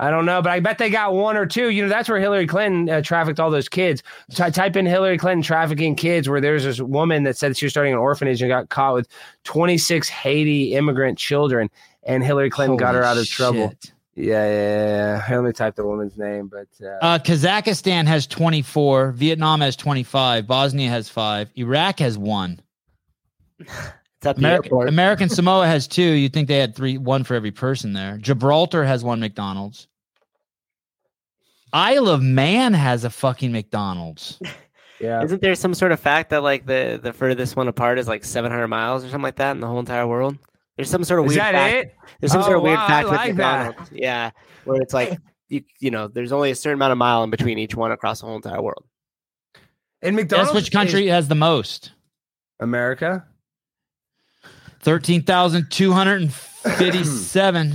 I 0.00 0.10
don't 0.10 0.24
know, 0.26 0.40
but 0.40 0.52
I 0.52 0.60
bet 0.60 0.78
they 0.78 0.90
got 0.90 1.12
one 1.12 1.36
or 1.36 1.44
two. 1.44 1.70
You 1.70 1.82
know, 1.82 1.88
that's 1.88 2.08
where 2.08 2.20
Hillary 2.20 2.46
Clinton 2.46 2.88
uh, 2.88 3.02
trafficked 3.02 3.40
all 3.40 3.50
those 3.50 3.68
kids. 3.68 4.02
Ty 4.32 4.50
type 4.50 4.76
in 4.76 4.86
Hillary 4.86 5.18
Clinton 5.18 5.42
trafficking 5.42 5.96
kids, 5.96 6.28
where 6.28 6.40
there's 6.40 6.62
this 6.62 6.80
woman 6.80 7.24
that 7.24 7.36
said 7.36 7.56
she 7.56 7.66
was 7.66 7.72
starting 7.72 7.92
an 7.92 7.98
orphanage 7.98 8.40
and 8.40 8.48
got 8.48 8.68
caught 8.68 8.94
with 8.94 9.08
26 9.44 10.08
Haiti 10.08 10.74
immigrant 10.74 11.18
children, 11.18 11.68
and 12.04 12.22
Hillary 12.22 12.48
Clinton 12.48 12.76
got 12.76 12.94
her 12.94 13.02
out 13.02 13.18
of 13.18 13.26
trouble. 13.28 13.70
shit. 13.70 13.92
Yeah, 14.14 14.24
yeah, 14.24 14.52
yeah, 14.52 15.24
yeah. 15.28 15.36
Let 15.36 15.44
me 15.44 15.52
type 15.52 15.74
the 15.76 15.86
woman's 15.86 16.16
name, 16.16 16.48
but 16.48 16.66
uh, 16.84 17.04
Uh, 17.04 17.18
Kazakhstan 17.18 18.06
has 18.06 18.26
24, 18.26 19.12
Vietnam 19.12 19.60
has 19.60 19.76
25, 19.76 20.46
Bosnia 20.46 20.90
has 20.90 21.08
five, 21.08 21.50
Iraq 21.56 21.98
has 22.00 22.16
one. 22.16 22.60
It's 24.18 24.26
at 24.26 24.36
the 24.36 24.40
American, 24.40 24.66
airport. 24.66 24.88
American 24.88 25.28
Samoa 25.30 25.66
has 25.66 25.86
two. 25.86 26.02
You'd 26.02 26.32
think 26.32 26.48
they 26.48 26.58
had 26.58 26.74
three, 26.74 26.98
one 26.98 27.24
for 27.24 27.34
every 27.34 27.52
person 27.52 27.92
there. 27.92 28.18
Gibraltar 28.18 28.84
has 28.84 29.04
one 29.04 29.20
McDonald's. 29.20 29.86
Isle 31.72 32.08
of 32.08 32.22
Man 32.22 32.72
has 32.74 33.04
a 33.04 33.10
fucking 33.10 33.52
McDonald's. 33.52 34.40
yeah. 35.00 35.22
Isn't 35.22 35.42
there 35.42 35.54
some 35.54 35.74
sort 35.74 35.92
of 35.92 36.00
fact 36.00 36.30
that 36.30 36.42
like 36.42 36.66
the 36.66 36.98
the 37.02 37.12
furthest 37.12 37.56
one 37.56 37.68
apart 37.68 37.98
is 37.98 38.08
like 38.08 38.24
700 38.24 38.66
miles 38.68 39.04
or 39.04 39.08
something 39.08 39.22
like 39.22 39.36
that 39.36 39.52
in 39.52 39.60
the 39.60 39.66
whole 39.66 39.78
entire 39.78 40.06
world? 40.06 40.36
There's 40.76 40.90
some 40.90 41.04
sort 41.04 41.20
of 41.20 41.26
Is 41.26 41.30
weird 41.32 41.40
that 41.40 41.52
fact. 41.52 41.74
it? 41.76 41.94
There's 42.20 42.32
some 42.32 42.42
sort 42.42 42.54
Oh, 42.54 42.58
of 42.58 42.62
weird 42.64 42.76
wow, 42.78 42.84
I 42.84 42.88
fact 42.88 43.08
with 43.08 43.16
like 43.18 43.36
that. 43.36 43.66
McDonald's. 43.66 43.90
Yeah, 43.92 44.30
where 44.64 44.80
it's 44.80 44.94
like 44.94 45.18
you 45.48 45.62
you 45.78 45.90
know 45.92 46.08
there's 46.08 46.32
only 46.32 46.50
a 46.50 46.54
certain 46.56 46.78
amount 46.78 46.92
of 46.92 46.98
mile 46.98 47.22
in 47.22 47.30
between 47.30 47.58
each 47.58 47.74
one 47.76 47.92
across 47.92 48.20
the 48.20 48.26
whole 48.26 48.36
entire 48.36 48.62
world. 48.62 48.84
And 50.02 50.16
McDonald's. 50.16 50.50
Guess 50.52 50.54
which 50.56 50.72
country 50.72 51.06
is 51.08 51.12
has 51.12 51.28
the 51.28 51.34
most? 51.34 51.92
America. 52.60 53.26
13,257. 54.88 57.72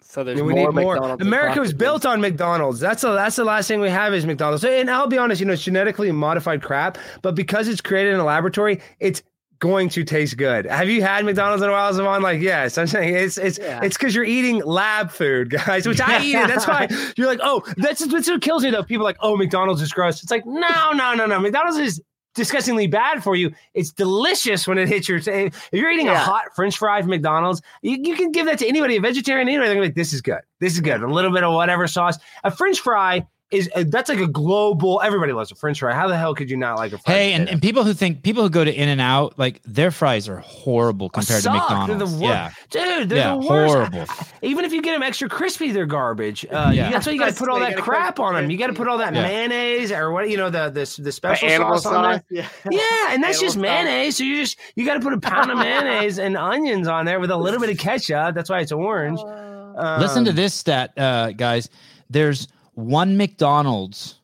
So 0.00 0.22
there's 0.24 0.38
Yeah, 0.38 0.44
we 0.44 0.54
more 0.54 0.72
need 0.72 0.80
more. 0.80 0.94
McDonald's 0.94 1.20
America 1.22 1.58
was 1.60 1.72
built 1.74 2.06
on 2.06 2.20
McDonald's. 2.20 2.78
That's 2.78 3.02
the 3.02 3.12
that's 3.12 3.34
the 3.34 3.44
last 3.44 3.66
thing 3.66 3.80
we 3.80 3.90
have 3.90 4.14
is 4.14 4.24
McDonald's. 4.24 4.64
And 4.64 4.88
I'll 4.88 5.08
be 5.08 5.18
honest, 5.18 5.40
you 5.40 5.46
know, 5.48 5.54
it's 5.54 5.64
genetically 5.64 6.12
modified 6.12 6.62
crap, 6.62 6.96
but 7.22 7.34
because 7.34 7.66
it's 7.66 7.80
created 7.80 8.14
in 8.14 8.20
a 8.20 8.24
laboratory, 8.24 8.80
it's 9.00 9.20
going 9.58 9.88
to 9.88 10.04
taste 10.04 10.36
good. 10.36 10.64
Have 10.66 10.88
you 10.88 11.02
had 11.02 11.24
McDonald's 11.24 11.64
in 11.64 11.68
a 11.68 11.72
while, 11.72 11.92
Sevan? 11.92 12.22
Like, 12.22 12.40
yes. 12.40 12.78
I'm 12.78 12.86
saying 12.86 13.16
it's 13.16 13.36
it's 13.36 13.58
Yeah. 13.58 13.82
it's 13.82 13.98
because 13.98 14.14
you're 14.14 14.22
eating 14.24 14.62
lab 14.64 15.10
food, 15.10 15.50
guys. 15.50 15.88
Which 15.88 16.00
I 16.00 16.22
eat 16.22 16.36
it. 16.36 16.46
That's 16.46 16.68
why 16.68 16.86
you're 17.16 17.26
like, 17.26 17.40
oh, 17.42 17.64
that's 17.78 18.06
that's 18.06 18.28
what 18.30 18.42
kills 18.42 18.62
me 18.62 18.70
though. 18.70 18.84
People 18.84 19.04
are 19.04 19.10
like, 19.10 19.18
oh, 19.22 19.36
McDonald's 19.36 19.82
is 19.82 19.92
gross. 19.92 20.22
It's 20.22 20.30
like, 20.30 20.46
no, 20.46 20.92
no, 20.94 21.14
no, 21.14 21.26
no. 21.26 21.40
McDonald's 21.40 21.78
is 21.78 22.00
disgustingly 22.38 22.86
bad 22.86 23.22
for 23.22 23.36
you. 23.36 23.52
It's 23.74 23.92
delicious 23.92 24.66
when 24.66 24.78
it 24.78 24.88
hits 24.88 25.08
your. 25.08 25.18
If 25.18 25.68
you're 25.72 25.90
eating 25.90 26.08
a 26.08 26.18
hot 26.18 26.54
French 26.56 26.78
fry 26.78 27.02
from 27.02 27.10
McDonald's, 27.10 27.60
you, 27.82 27.98
you 28.02 28.16
can 28.16 28.32
give 28.32 28.46
that 28.46 28.58
to 28.60 28.66
anybody, 28.66 28.96
a 28.96 29.00
vegetarian, 29.00 29.48
anybody. 29.48 29.68
They're 29.68 29.74
gonna 29.74 29.84
be 29.84 29.88
like, 29.88 29.96
this 29.96 30.14
is 30.14 30.22
good. 30.22 30.40
This 30.60 30.72
is 30.72 30.80
good. 30.80 31.02
A 31.02 31.06
little 31.06 31.32
bit 31.32 31.44
of 31.44 31.52
whatever 31.52 31.86
sauce. 31.86 32.16
A 32.44 32.50
French 32.50 32.80
fry 32.80 33.26
is 33.50 33.70
uh, 33.74 33.84
that's 33.88 34.08
like 34.10 34.18
a 34.18 34.26
global. 34.26 35.00
Everybody 35.02 35.32
loves 35.32 35.50
a 35.50 35.54
French 35.54 35.78
fry. 35.80 35.94
How 35.94 36.06
the 36.06 36.16
hell 36.18 36.34
could 36.34 36.50
you 36.50 36.56
not 36.56 36.76
like 36.76 36.92
a 36.92 36.98
fry? 36.98 37.14
Hey, 37.14 37.32
and, 37.32 37.48
and 37.48 37.62
people 37.62 37.82
who 37.82 37.94
think 37.94 38.22
people 38.22 38.42
who 38.42 38.50
go 38.50 38.62
to 38.64 38.70
In-N-Out, 38.72 39.38
like 39.38 39.62
their 39.64 39.90
fries 39.90 40.28
are 40.28 40.38
horrible 40.38 41.08
compared 41.08 41.38
to 41.38 41.42
Suck. 41.44 41.68
They're 41.86 41.96
the 41.96 42.04
McDonald's. 42.06 42.14
wor- 42.20 42.28
yeah, 42.30 42.50
dude, 42.70 43.08
they're 43.08 43.18
yeah, 43.18 43.30
the 43.30 43.36
worst. 43.38 43.74
horrible. 43.74 44.04
Even 44.42 44.64
if 44.66 44.72
you 44.74 44.82
get 44.82 44.92
them 44.92 45.02
extra 45.02 45.28
crispy, 45.30 45.72
they're 45.72 45.86
garbage. 45.86 46.44
Uh, 46.44 46.70
Yeah. 46.74 46.86
you- 46.88 46.92
that's 46.92 47.06
why 47.06 47.12
you 47.12 47.18
got 47.18 47.30
to 47.32 47.34
put 47.38 47.48
all 47.48 47.58
They 47.58 47.70
that 47.74 47.78
crap 47.78 48.16
cook 48.16 48.26
on 48.26 48.34
them. 48.34 48.50
You 48.50 48.58
got 48.58 48.66
to 48.66 48.74
put 48.74 48.86
all 48.86 48.98
that 48.98 49.14
Yeah. 49.14 49.22
mayonnaise 49.22 49.92
or 49.92 50.12
what 50.12 50.28
you 50.28 50.36
know 50.36 50.50
the 50.50 50.68
the 50.68 51.02
the 51.02 51.10
special 51.12 51.48
animal 51.48 51.78
sauce, 51.78 51.92
on 51.94 52.02
there. 52.02 52.24
Yeah. 52.30 52.48
Yeah, 52.70 53.14
and 53.14 53.22
that's 53.22 53.38
Animal 53.38 53.40
just 53.40 53.54
sauce. 53.54 53.62
mayonnaise. 53.62 54.16
So 54.18 54.24
you 54.24 54.36
just 54.36 54.58
you 54.76 54.84
got 54.84 54.94
to 54.94 55.00
put 55.00 55.14
a 55.14 55.20
pound 55.20 55.50
of 55.50 55.56
mayonnaise 55.56 56.18
and 56.18 56.36
onions 56.36 56.86
on 56.86 57.06
there 57.06 57.18
with 57.18 57.30
a 57.30 57.36
little 57.36 57.60
bit 57.60 57.70
of 57.70 57.78
ketchup. 57.78 58.34
That's 58.34 58.50
why 58.50 58.60
it's 58.60 58.72
orange. 58.72 59.20
Listen 59.20 60.24
to 60.24 60.30
Um, 60.30 60.36
this 60.36 60.54
stat, 60.54 60.92
uh, 60.98 61.30
guys. 61.32 61.68
There's 62.10 62.48
one 62.78 63.16
McDonald's 63.16 64.20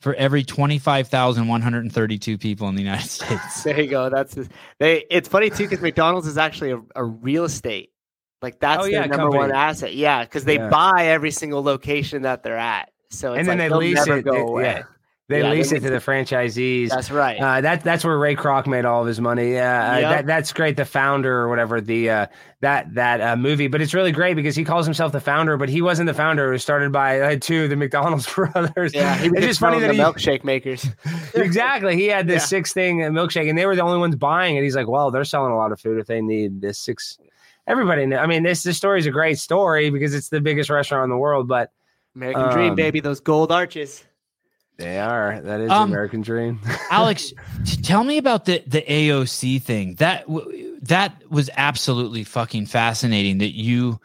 for 0.00 0.14
every 0.14 0.42
25,132 0.44 2.38
people 2.38 2.68
in 2.68 2.74
the 2.74 2.82
United 2.82 3.08
States. 3.08 3.62
There 3.64 3.80
you 3.80 3.90
go. 3.90 4.08
That's 4.08 4.36
they. 4.78 5.04
It's 5.10 5.28
funny 5.28 5.50
too 5.50 5.64
because 5.64 5.80
McDonald's 5.82 6.26
is 6.26 6.38
actually 6.38 6.70
a, 6.70 6.80
a 6.96 7.04
real 7.04 7.44
estate. 7.44 7.90
Like 8.42 8.58
that's 8.60 8.80
Oh, 8.80 8.82
their 8.84 8.92
yeah, 8.92 9.00
number 9.00 9.16
company. 9.16 9.38
one 9.38 9.52
asset. 9.52 9.94
Yeah, 9.94 10.24
because 10.24 10.44
they 10.44 10.54
Yeah. 10.56 10.68
buy 10.68 11.06
every 11.08 11.30
single 11.30 11.62
location 11.62 12.22
that 12.22 12.42
they're 12.42 12.56
at. 12.56 12.90
So 13.10 13.32
it's 13.34 13.40
and 13.40 13.48
then 13.48 13.58
like 13.58 13.64
they 13.64 13.68
they'll 13.68 13.78
lease 13.78 14.06
never 14.06 14.18
it. 14.18 14.24
go 14.24 14.32
they- 14.32 14.40
away. 14.40 14.62
yeah, 14.64 14.82
they 15.30 15.40
Yeah, 15.42 15.50
they 15.50 15.56
lease 15.56 15.72
it 15.72 15.80
to 15.80 15.90
the 15.90 15.96
franchisees. 15.98 16.90
That's 16.90 17.10
right. 17.10 17.40
Uh, 17.40 17.60
that 17.62 17.82
that's 17.84 18.04
where 18.04 18.18
Ray 18.18 18.36
Kroc 18.36 18.66
made 18.66 18.84
all 18.84 19.00
of 19.02 19.06
his 19.06 19.20
money. 19.20 19.52
Yeah, 19.52 19.92
uh, 19.94 19.98
Yep. 19.98 20.10
that 20.10 20.26
that's 20.26 20.52
great. 20.52 20.76
The 20.76 20.84
founder 20.84 21.32
or 21.40 21.48
whatever 21.48 21.80
the 21.80 22.10
uh, 22.10 22.26
that 22.60 22.94
that 22.94 23.20
uh, 23.20 23.36
movie, 23.36 23.68
but 23.68 23.80
it's 23.80 23.94
really 23.94 24.12
great 24.12 24.34
because 24.34 24.54
he 24.56 24.64
calls 24.64 24.84
himself 24.86 25.12
the 25.12 25.20
founder, 25.20 25.56
but 25.56 25.68
he 25.68 25.80
wasn't 25.80 26.06
the 26.08 26.14
founder. 26.14 26.48
It 26.48 26.52
was 26.52 26.62
started 26.62 26.92
by 26.92 27.20
uh, 27.20 27.36
two 27.40 27.68
the 27.68 27.76
McDonald's 27.76 28.26
brothers. 28.34 28.92
yeah, 28.92 29.16
he 29.16 29.30
was 29.30 29.44
just 29.44 29.60
funny 29.60 29.80
that 29.80 29.86
the 29.86 29.94
he 29.94 29.98
milkshake 30.00 30.44
makers. 30.44 30.86
exactly 31.34 31.96
he 31.96 32.06
had 32.08 32.26
this 32.26 32.42
Yeah. 32.42 32.46
six 32.46 32.72
thing 32.72 33.02
uh, 33.04 33.08
milkshake, 33.08 33.48
and 33.48 33.56
they 33.56 33.66
were 33.66 33.76
the 33.76 33.82
only 33.82 33.98
ones 33.98 34.16
buying 34.16 34.56
it. 34.56 34.62
He's 34.62 34.76
like, 34.76 34.88
well, 34.88 35.10
they're 35.10 35.24
selling 35.24 35.52
a 35.52 35.56
lot 35.56 35.72
of 35.72 35.80
food 35.80 35.98
if 35.98 36.06
they 36.06 36.20
need 36.20 36.60
this 36.60 36.78
six. 36.78 37.18
Everybody, 37.66 38.06
kn- 38.06 38.18
I 38.18 38.26
mean, 38.26 38.42
this 38.42 38.62
this 38.62 38.76
story 38.76 38.98
is 38.98 39.06
a 39.06 39.10
great 39.10 39.38
story 39.38 39.90
because 39.90 40.12
it's 40.14 40.28
the 40.28 40.40
biggest 40.40 40.70
restaurant 40.70 41.04
in 41.04 41.10
the 41.10 41.16
world, 41.16 41.46
but 41.46 41.70
American 42.16 42.50
Dream, 42.50 42.70
Um, 42.70 42.74
baby, 42.74 42.98
those 43.00 43.20
gold 43.20 43.52
arches. 43.52 44.04
They 44.80 44.98
are 44.98 45.40
that 45.40 45.60
is 45.60 45.70
Um, 45.70 45.90
the 45.90 45.94
American 45.96 46.22
dream. 46.22 46.60
Alex, 46.90 47.32
t- 47.64 47.76
tell 47.82 48.02
me 48.04 48.18
about 48.18 48.46
the 48.46 48.62
the 48.66 48.82
AOC 48.82 49.62
thing. 49.62 49.94
That 49.96 50.26
w- 50.26 50.78
that 50.82 51.22
was 51.30 51.50
absolutely 51.56 52.24
fucking 52.24 52.66
fascinating. 52.66 53.38
That 53.38 53.54
you 53.54 54.00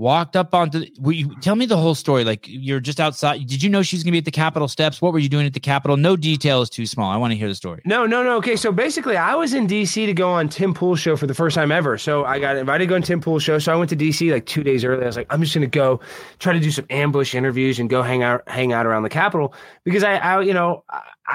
walked 0.00 0.34
up 0.34 0.54
onto. 0.54 0.86
You, 1.04 1.36
tell 1.40 1.54
me 1.54 1.66
the 1.66 1.76
whole 1.76 1.94
story. 1.94 2.24
Like 2.24 2.46
you're 2.48 2.80
just 2.80 2.98
outside. 2.98 3.46
Did 3.46 3.62
you 3.62 3.68
know 3.68 3.82
she 3.82 3.96
was 3.96 4.02
going 4.02 4.12
to 4.12 4.12
be 4.12 4.18
at 4.18 4.24
the 4.24 4.30
Capitol 4.30 4.66
steps? 4.66 5.02
What 5.02 5.12
were 5.12 5.18
you 5.18 5.28
doing 5.28 5.46
at 5.46 5.52
the 5.52 5.60
Capitol? 5.60 5.96
No 5.98 6.16
detail 6.16 6.62
is 6.62 6.70
too 6.70 6.86
small. 6.86 7.10
I 7.10 7.16
want 7.18 7.32
to 7.32 7.36
hear 7.36 7.48
the 7.48 7.54
story. 7.54 7.82
No, 7.84 8.06
no, 8.06 8.22
no. 8.22 8.36
Okay, 8.38 8.56
so 8.56 8.72
basically, 8.72 9.16
I 9.16 9.34
was 9.34 9.52
in 9.52 9.66
DC 9.66 10.06
to 10.06 10.14
go 10.14 10.30
on 10.30 10.48
Tim 10.48 10.72
Pool's 10.72 11.00
show 11.00 11.16
for 11.16 11.26
the 11.26 11.34
first 11.34 11.54
time 11.54 11.70
ever. 11.70 11.98
So 11.98 12.24
I 12.24 12.38
got 12.38 12.56
invited 12.56 12.84
to 12.84 12.88
go 12.88 12.94
on 12.94 13.02
Tim 13.02 13.20
Pool's 13.20 13.42
show. 13.42 13.58
So 13.58 13.72
I 13.72 13.76
went 13.76 13.90
to 13.90 13.96
DC 13.96 14.32
like 14.32 14.46
two 14.46 14.62
days 14.64 14.84
early. 14.84 15.02
I 15.02 15.06
was 15.06 15.16
like, 15.16 15.26
I'm 15.28 15.42
just 15.42 15.54
gonna 15.54 15.66
go 15.66 16.00
try 16.38 16.54
to 16.54 16.60
do 16.60 16.70
some 16.70 16.86
ambush 16.88 17.34
interviews 17.34 17.78
and 17.78 17.90
go 17.90 18.02
hang 18.02 18.22
out, 18.22 18.42
hang 18.48 18.72
out 18.72 18.86
around 18.86 19.02
the 19.02 19.10
Capitol 19.10 19.54
because 19.84 20.02
I, 20.02 20.14
I 20.16 20.40
you 20.40 20.54
know, 20.54 20.82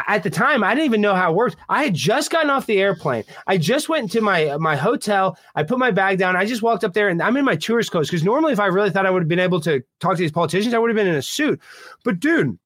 at 0.08 0.24
the 0.24 0.30
time 0.30 0.64
I 0.64 0.74
didn't 0.74 0.86
even 0.86 1.02
know 1.02 1.16
how 1.16 1.32
it 1.32 1.36
worked. 1.36 1.58
I 1.70 1.84
had 1.84 1.94
just 1.94 2.32
gotten 2.32 2.50
off 2.50 2.66
the 2.66 2.80
airplane. 2.80 3.24
I 3.48 3.58
just 3.58 3.90
went 3.90 4.04
into 4.04 4.22
my 4.22 4.58
my 4.58 4.76
hotel. 4.76 5.38
I 5.56 5.64
put 5.64 5.80
my 5.80 5.92
bag 5.92 6.18
down. 6.18 6.36
I 6.36 6.46
just 6.46 6.62
walked 6.62 6.84
up 6.84 6.94
there 6.94 7.10
and 7.10 7.22
I'm 7.22 7.38
in 7.38 7.46
my 7.46 7.56
tourist 7.56 7.92
clothes 7.92 8.10
because 8.10 8.24
normally 8.24 8.54
if 8.54 8.60
I 8.60 8.68
really 8.68 8.90
thought 8.90 9.06
I 9.06 9.10
would 9.10 9.22
have 9.22 9.30
been 9.30 9.40
able 9.40 9.62
to 9.62 9.84
talk 10.00 10.16
to 10.16 10.22
these 10.22 10.32
politicians, 10.32 10.74
I 10.74 10.80
would 10.80 10.90
have 10.90 10.98
been 10.98 11.08
in 11.08 11.16
a 11.16 11.22
suit. 11.22 11.60
But 12.04 12.20
dude 12.20 12.58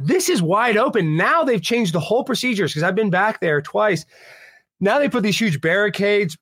this 0.00 0.30
is 0.30 0.40
wide 0.42 0.76
open. 0.76 1.16
Now 1.16 1.44
they've 1.44 1.60
changed 1.60 1.92
the 1.92 2.00
whole 2.00 2.24
procedures 2.24 2.72
because 2.72 2.82
I've 2.82 2.94
been 2.94 3.10
back 3.10 3.40
there 3.40 3.60
twice. 3.60 4.06
Now 4.80 4.98
they 4.98 5.08
put 5.08 5.22
these 5.22 5.38
huge 5.38 5.60
barricades 5.60 6.36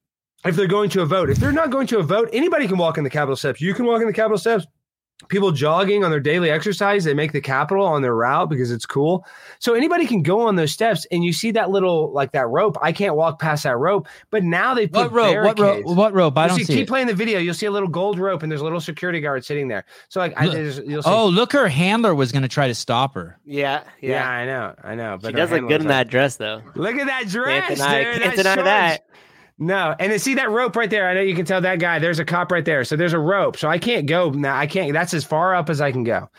if 0.44 0.54
they're 0.54 0.68
going 0.68 0.90
to 0.90 1.02
a 1.02 1.06
vote. 1.06 1.28
If 1.28 1.38
they're 1.38 1.52
not 1.52 1.70
going 1.70 1.88
to 1.88 1.98
a 1.98 2.02
vote, 2.02 2.28
anybody 2.32 2.68
can 2.68 2.78
walk 2.78 2.98
in 2.98 3.04
the 3.04 3.10
Capitol 3.10 3.36
steps. 3.36 3.60
You 3.60 3.74
can 3.74 3.84
walk 3.84 4.00
in 4.00 4.06
the 4.06 4.12
Capitol 4.12 4.38
steps. 4.38 4.66
People 5.26 5.50
jogging 5.50 6.04
on 6.04 6.10
their 6.12 6.20
daily 6.20 6.48
exercise, 6.48 7.02
they 7.02 7.12
make 7.12 7.32
the 7.32 7.40
capital 7.40 7.84
on 7.84 8.02
their 8.02 8.14
route 8.14 8.48
because 8.48 8.70
it's 8.70 8.86
cool. 8.86 9.26
So 9.58 9.74
anybody 9.74 10.06
can 10.06 10.22
go 10.22 10.42
on 10.42 10.54
those 10.54 10.70
steps, 10.70 11.06
and 11.10 11.24
you 11.24 11.32
see 11.32 11.50
that 11.50 11.70
little 11.70 12.12
like 12.12 12.30
that 12.32 12.46
rope. 12.46 12.78
I 12.80 12.92
can't 12.92 13.16
walk 13.16 13.40
past 13.40 13.64
that 13.64 13.76
rope, 13.76 14.06
but 14.30 14.44
now 14.44 14.74
they 14.74 14.86
put 14.86 15.10
What 15.10 15.12
rope? 15.12 15.44
What 15.44 15.58
rope? 15.58 15.84
What 15.84 16.14
rope? 16.14 16.38
I 16.38 16.44
You 16.44 16.48
don't 16.50 16.58
see, 16.58 16.64
see. 16.64 16.74
keep 16.74 16.82
it. 16.84 16.88
playing 16.88 17.08
the 17.08 17.14
video. 17.14 17.40
You'll 17.40 17.52
see 17.54 17.66
a 17.66 17.70
little 17.70 17.88
gold 17.88 18.20
rope, 18.20 18.44
and 18.44 18.50
there's 18.50 18.60
a 18.60 18.64
little 18.64 18.80
security 18.80 19.20
guard 19.20 19.44
sitting 19.44 19.66
there. 19.66 19.84
So 20.08 20.20
like, 20.20 20.34
I, 20.40 20.44
Look- 20.44 20.54
there's, 20.54 20.78
you'll 20.78 21.02
see. 21.02 21.10
Oh, 21.10 21.26
look, 21.26 21.52
her 21.52 21.66
handler 21.68 22.14
was 22.14 22.30
going 22.30 22.42
to 22.42 22.48
try 22.48 22.68
to 22.68 22.74
stop 22.74 23.14
her. 23.16 23.38
Yeah, 23.44 23.82
yeah, 24.00 24.10
yeah. 24.10 24.28
I 24.30 24.46
know, 24.46 24.74
I 24.84 24.94
know. 24.94 25.18
But 25.20 25.30
she 25.30 25.36
does 25.36 25.50
her 25.50 25.60
look 25.60 25.68
good 25.68 25.80
in 25.82 25.88
like, 25.88 26.06
that 26.06 26.10
dress, 26.10 26.36
though. 26.36 26.62
Look 26.76 26.94
at 26.94 27.08
that 27.08 27.26
dress, 27.26 27.66
Can't 27.66 27.76
deny, 27.76 28.04
dude. 28.04 28.22
can't 28.22 28.24
That 28.24 28.36
deny 28.36 28.54
shorts. 28.54 28.64
that. 28.68 29.04
No, 29.58 29.94
and 29.98 30.12
then 30.12 30.18
see 30.20 30.34
that 30.34 30.50
rope 30.50 30.76
right 30.76 30.88
there. 30.88 31.08
I 31.08 31.14
know 31.14 31.20
you 31.20 31.34
can 31.34 31.44
tell 31.44 31.60
that 31.60 31.80
guy. 31.80 31.98
There's 31.98 32.20
a 32.20 32.24
cop 32.24 32.52
right 32.52 32.64
there. 32.64 32.84
So 32.84 32.94
there's 32.94 33.12
a 33.12 33.18
rope. 33.18 33.56
So 33.56 33.68
I 33.68 33.78
can't 33.78 34.06
go 34.06 34.30
now. 34.30 34.56
I 34.56 34.68
can't. 34.68 34.92
That's 34.92 35.12
as 35.14 35.24
far 35.24 35.54
up 35.54 35.68
as 35.68 35.80
I 35.80 35.90
can 35.90 36.04
go. 36.04 36.30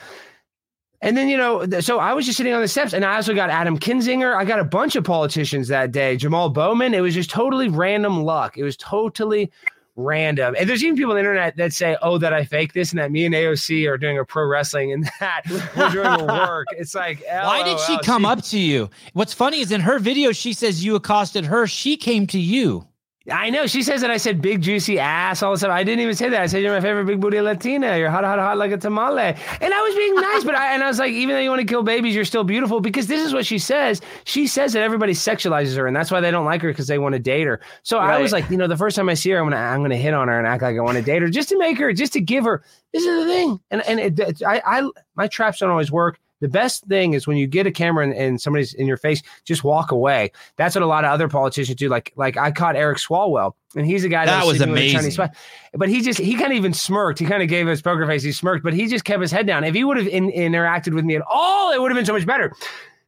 And 1.01 1.17
then 1.17 1.29
you 1.29 1.37
know, 1.37 1.65
so 1.79 1.99
I 1.99 2.13
was 2.13 2.25
just 2.25 2.37
sitting 2.37 2.53
on 2.53 2.61
the 2.61 2.67
steps, 2.67 2.93
and 2.93 3.05
I 3.05 3.15
also 3.15 3.33
got 3.33 3.49
Adam 3.49 3.77
Kinzinger. 3.77 4.35
I 4.35 4.45
got 4.45 4.59
a 4.59 4.65
bunch 4.65 4.95
of 4.95 5.03
politicians 5.03 5.67
that 5.69 5.91
day. 5.91 6.17
Jamal 6.17 6.49
Bowman. 6.49 6.93
It 6.93 7.01
was 7.01 7.13
just 7.13 7.29
totally 7.29 7.69
random 7.69 8.23
luck. 8.23 8.57
It 8.57 8.63
was 8.63 8.75
totally 8.77 9.51
random. 9.95 10.55
And 10.57 10.69
there's 10.69 10.83
even 10.83 10.95
people 10.95 11.11
on 11.11 11.15
the 11.15 11.21
internet 11.21 11.55
that 11.57 11.73
say, 11.73 11.97
"Oh, 12.01 12.17
that 12.17 12.33
I 12.33 12.43
fake 12.43 12.73
this," 12.73 12.91
and 12.91 12.99
that 12.99 13.11
me 13.11 13.25
and 13.25 13.35
AOC 13.35 13.87
are 13.89 13.97
doing 13.97 14.17
a 14.17 14.25
pro 14.25 14.45
wrestling, 14.45 14.91
and 14.91 15.09
that 15.19 15.43
we're 15.49 15.89
doing 15.89 16.17
the 16.17 16.25
work. 16.25 16.67
It's 16.71 16.95
like, 16.95 17.23
Why 17.25 17.63
did 17.63 17.79
she 17.81 17.97
come 17.99 18.25
up 18.25 18.43
to 18.45 18.59
you? 18.59 18.89
What's 19.13 19.33
funny 19.33 19.59
is 19.59 19.71
in 19.71 19.81
her 19.81 19.99
video, 19.99 20.31
she 20.31 20.51
says 20.53 20.83
you 20.83 20.95
accosted 20.95 21.45
her. 21.45 21.67
She 21.67 21.95
came 21.95 22.27
to 22.27 22.39
you. 22.39 22.88
I 23.31 23.49
know. 23.49 23.67
She 23.67 23.83
says 23.83 24.01
that 24.01 24.11
I 24.11 24.17
said 24.17 24.41
big 24.41 24.61
juicy 24.61 24.99
ass 24.99 25.41
all 25.43 25.53
the 25.53 25.59
time. 25.59 25.71
I 25.71 25.83
didn't 25.83 26.01
even 26.01 26.15
say 26.15 26.29
that. 26.29 26.41
I 26.41 26.47
said 26.47 26.61
you're 26.61 26.73
my 26.73 26.81
favorite 26.81 27.05
big 27.05 27.19
booty 27.19 27.39
Latina. 27.41 27.97
You're 27.97 28.09
hot, 28.09 28.23
hot, 28.23 28.39
hot 28.39 28.57
like 28.57 28.71
a 28.71 28.77
tamale. 28.77 29.35
And 29.61 29.73
I 29.73 29.81
was 29.81 29.95
being 29.95 30.15
nice, 30.15 30.43
but 30.43 30.55
I 30.55 30.73
and 30.73 30.83
I 30.83 30.87
was 30.87 30.99
like, 30.99 31.11
even 31.11 31.35
though 31.35 31.41
you 31.41 31.49
want 31.49 31.61
to 31.61 31.65
kill 31.67 31.83
babies, 31.83 32.15
you're 32.15 32.25
still 32.25 32.43
beautiful 32.43 32.79
because 32.79 33.07
this 33.07 33.25
is 33.25 33.33
what 33.33 33.45
she 33.45 33.59
says. 33.59 34.01
She 34.25 34.47
says 34.47 34.73
that 34.73 34.81
everybody 34.83 35.13
sexualizes 35.13 35.75
her, 35.77 35.87
and 35.87 35.95
that's 35.95 36.11
why 36.11 36.19
they 36.21 36.31
don't 36.31 36.45
like 36.45 36.61
her 36.61 36.69
because 36.69 36.87
they 36.87 36.97
want 36.99 37.13
to 37.13 37.19
date 37.19 37.47
her. 37.47 37.59
So 37.83 37.97
I 37.99 38.19
was 38.21 38.31
like, 38.31 38.49
you 38.49 38.57
know, 38.57 38.67
the 38.67 38.77
first 38.77 38.95
time 38.95 39.09
I 39.09 39.13
see 39.13 39.29
her, 39.31 39.37
I'm 39.39 39.45
gonna 39.45 39.57
I'm 39.57 39.81
gonna 39.81 39.95
hit 39.97 40.13
on 40.13 40.27
her 40.27 40.37
and 40.37 40.47
act 40.47 40.61
like 40.61 40.77
I 40.77 40.81
want 40.81 40.97
to 40.97 41.03
date 41.03 41.21
her 41.21 41.29
just 41.29 41.49
to 41.49 41.57
make 41.57 41.77
her, 41.77 41.93
just 41.93 42.13
to 42.13 42.21
give 42.21 42.43
her. 42.45 42.63
This 42.93 43.03
is 43.03 43.23
the 43.25 43.31
thing, 43.31 43.59
and 43.71 43.81
and 43.87 43.99
it, 43.99 44.19
it- 44.19 44.43
I 44.45 44.61
I 44.65 44.89
my 45.15 45.27
traps 45.27 45.59
don't 45.59 45.69
always 45.69 45.91
work. 45.91 46.19
The 46.41 46.47
best 46.47 46.85
thing 46.85 47.13
is 47.13 47.27
when 47.27 47.37
you 47.37 47.47
get 47.47 47.67
a 47.67 47.71
camera 47.71 48.03
and, 48.03 48.13
and 48.13 48.41
somebody's 48.41 48.73
in 48.73 48.87
your 48.87 48.97
face, 48.97 49.21
just 49.43 49.63
walk 49.63 49.91
away. 49.91 50.31
That's 50.55 50.75
what 50.75 50.81
a 50.81 50.87
lot 50.87 51.03
of 51.03 51.11
other 51.11 51.27
politicians 51.27 51.77
do. 51.77 51.89
Like 51.89 52.13
like 52.15 52.37
I 52.37 52.51
caught 52.51 52.75
Eric 52.75 52.97
Swalwell, 52.97 53.53
and 53.75 53.85
he's 53.85 54.03
a 54.03 54.09
guy 54.09 54.25
that, 54.25 54.39
That 54.39 54.47
was 54.47 54.57
sleeping 54.57 54.71
with 54.73 54.79
a 54.79 54.81
amazing. 54.81 55.11
Chinese. 55.11 55.37
But 55.73 55.89
he 55.89 56.01
just 56.01 56.19
he 56.19 56.35
kind 56.35 56.51
of 56.51 56.57
even 56.57 56.73
smirked. 56.73 57.19
He 57.19 57.25
kind 57.25 57.43
of 57.43 57.49
gave 57.49 57.67
his 57.67 57.81
poker 57.81 58.07
face. 58.07 58.23
He 58.23 58.31
smirked, 58.31 58.63
but 58.63 58.73
he 58.73 58.87
just 58.87 59.03
kept 59.05 59.21
his 59.21 59.31
head 59.31 59.47
down. 59.47 59.63
If 59.63 59.75
he 59.75 59.83
would 59.83 59.97
have 59.97 60.07
in, 60.07 60.31
interacted 60.31 60.93
with 60.93 61.05
me 61.05 61.15
at 61.15 61.23
all, 61.29 61.71
it 61.71 61.81
would 61.81 61.91
have 61.91 61.97
been 61.97 62.05
so 62.05 62.13
much 62.13 62.25
better. 62.25 62.53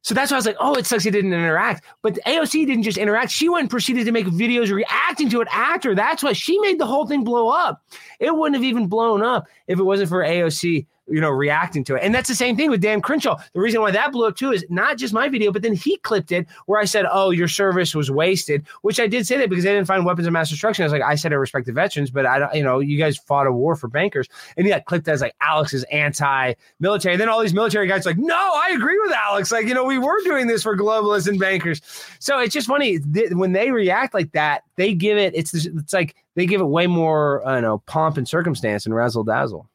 So 0.04 0.16
that's 0.16 0.32
why 0.32 0.36
I 0.36 0.40
was 0.40 0.46
like, 0.48 0.58
oh, 0.60 0.74
it 0.74 0.88
sucks 0.88 1.04
he 1.04 1.12
didn't 1.12 1.32
interact. 1.32 1.86
But 2.02 2.18
AOC 2.26 2.66
didn't 2.66 2.84
just 2.84 2.98
interact. 2.98 3.32
She 3.32 3.50
went 3.50 3.62
and 3.62 3.70
proceeded 3.70 4.06
to 4.06 4.12
make 4.12 4.26
videos 4.26 4.72
reacting 4.72 5.30
to 5.30 5.42
it 5.42 5.48
after. 5.52 5.94
That's 5.94 6.24
why 6.24 6.34
she 6.34 6.58
made 6.60 6.80
the 6.80 6.88
whole 6.88 7.06
thing 7.06 7.24
blow 7.24 7.50
up. 7.50 7.84
It 8.20 8.36
wouldn't 8.36 8.56
have 8.56 8.64
even 8.64 8.88
blown 8.88 9.22
up 9.22 9.46
if 9.68 9.78
it 9.78 9.84
wasn't 9.84 10.10
for 10.10 10.24
AOC, 10.24 10.88
you 11.08 11.20
know, 11.20 11.30
reacting 11.30 11.84
to 11.84 11.96
it. 11.96 12.04
And 12.04 12.14
that's 12.14 12.30
the 12.30 12.36
same 12.36 12.56
thing 12.56 12.70
with 12.70 12.82
Dan 12.82 13.02
Crenshaw. 13.02 13.38
The 13.54 13.60
reason 13.60 13.82
why 13.82 13.92
that 13.92 14.12
blew 14.12 14.28
up 14.28 14.36
too 14.36 14.52
is 14.52 14.66
not 14.70 14.98
just 14.98 15.14
my 15.14 15.28
video, 15.28 15.52
but 15.52 15.62
then 15.62 15.74
he 15.74 15.98
clipped 15.98 16.32
it 16.32 16.48
where 16.68 16.80
I 16.80 16.86
said, 16.86 17.06
oh, 17.12 17.32
your 17.32 17.48
service 17.48 17.94
was 17.94 18.10
wasted, 18.10 18.66
which 18.82 19.00
I 19.00 19.08
did 19.08 19.28
say 19.28 19.38
that 19.38 19.50
because 19.50 19.64
they 19.64 19.74
didn't 19.74 19.88
find 19.88 20.06
weapons 20.06 20.28
of 20.28 20.34
mass 20.34 20.50
destruction. 20.50 20.84
I 20.84 20.86
was 20.86 20.94
like, 20.94 21.02
I 21.02 21.16
said 21.16 21.34
I 21.34 21.36
respect 21.36 21.66
the 21.66 21.74
veterans, 21.74 22.12
but 22.12 22.26
I 22.26 22.40
don't, 22.40 22.54
you 22.54 22.64
know, 22.64 22.80
you 22.80 22.98
guys 22.98 23.18
fought 23.18 23.48
a 23.48 23.52
war 23.52 23.76
for 23.76 23.88
bankers. 23.88 24.30
And 24.56 24.66
he 24.66 24.72
got 24.72 24.86
clipped 24.86 25.08
as 25.08 25.22
like 25.22 25.36
Alex 25.42 25.74
is 25.74 25.84
anti-military. 25.86 27.16
And 27.16 27.22
then 27.22 27.30
all 27.30 27.42
these 27.42 27.54
military 27.54 27.88
guys 27.88 28.06
like, 28.06 28.18
no, 28.18 28.36
I 28.36 28.72
agree 28.74 29.00
with 29.00 29.12
Alex. 29.12 29.52
Like, 29.52 29.66
you 29.66 29.74
know, 29.74 29.84
we 29.84 29.98
were 29.98 30.22
doing 30.24 30.48
this 30.48 30.64
for 30.64 30.78
globalists 30.78 31.28
and 31.28 31.40
bankers. 31.40 31.82
So 32.20 32.40
it's 32.40 32.54
just 32.54 32.68
funny 32.68 32.98
when 33.32 33.52
they 33.52 33.72
react 33.72 34.14
like 34.14 34.32
that, 34.32 34.64
they 34.76 34.94
give 34.94 35.18
it, 35.18 35.34
it's, 35.36 35.54
it's 35.54 35.94
like 35.94 36.16
they 36.36 36.46
give 36.46 36.62
it 36.62 36.66
way 36.66 36.88
more, 36.88 37.46
I 37.46 37.56
don't 37.56 37.64
know, 37.64 37.80
pomp 37.80 38.18
and 38.18 38.28
circumstance 38.28 38.86
and 38.86 38.96
razzle 38.96 39.24
dazzle. 39.24 39.68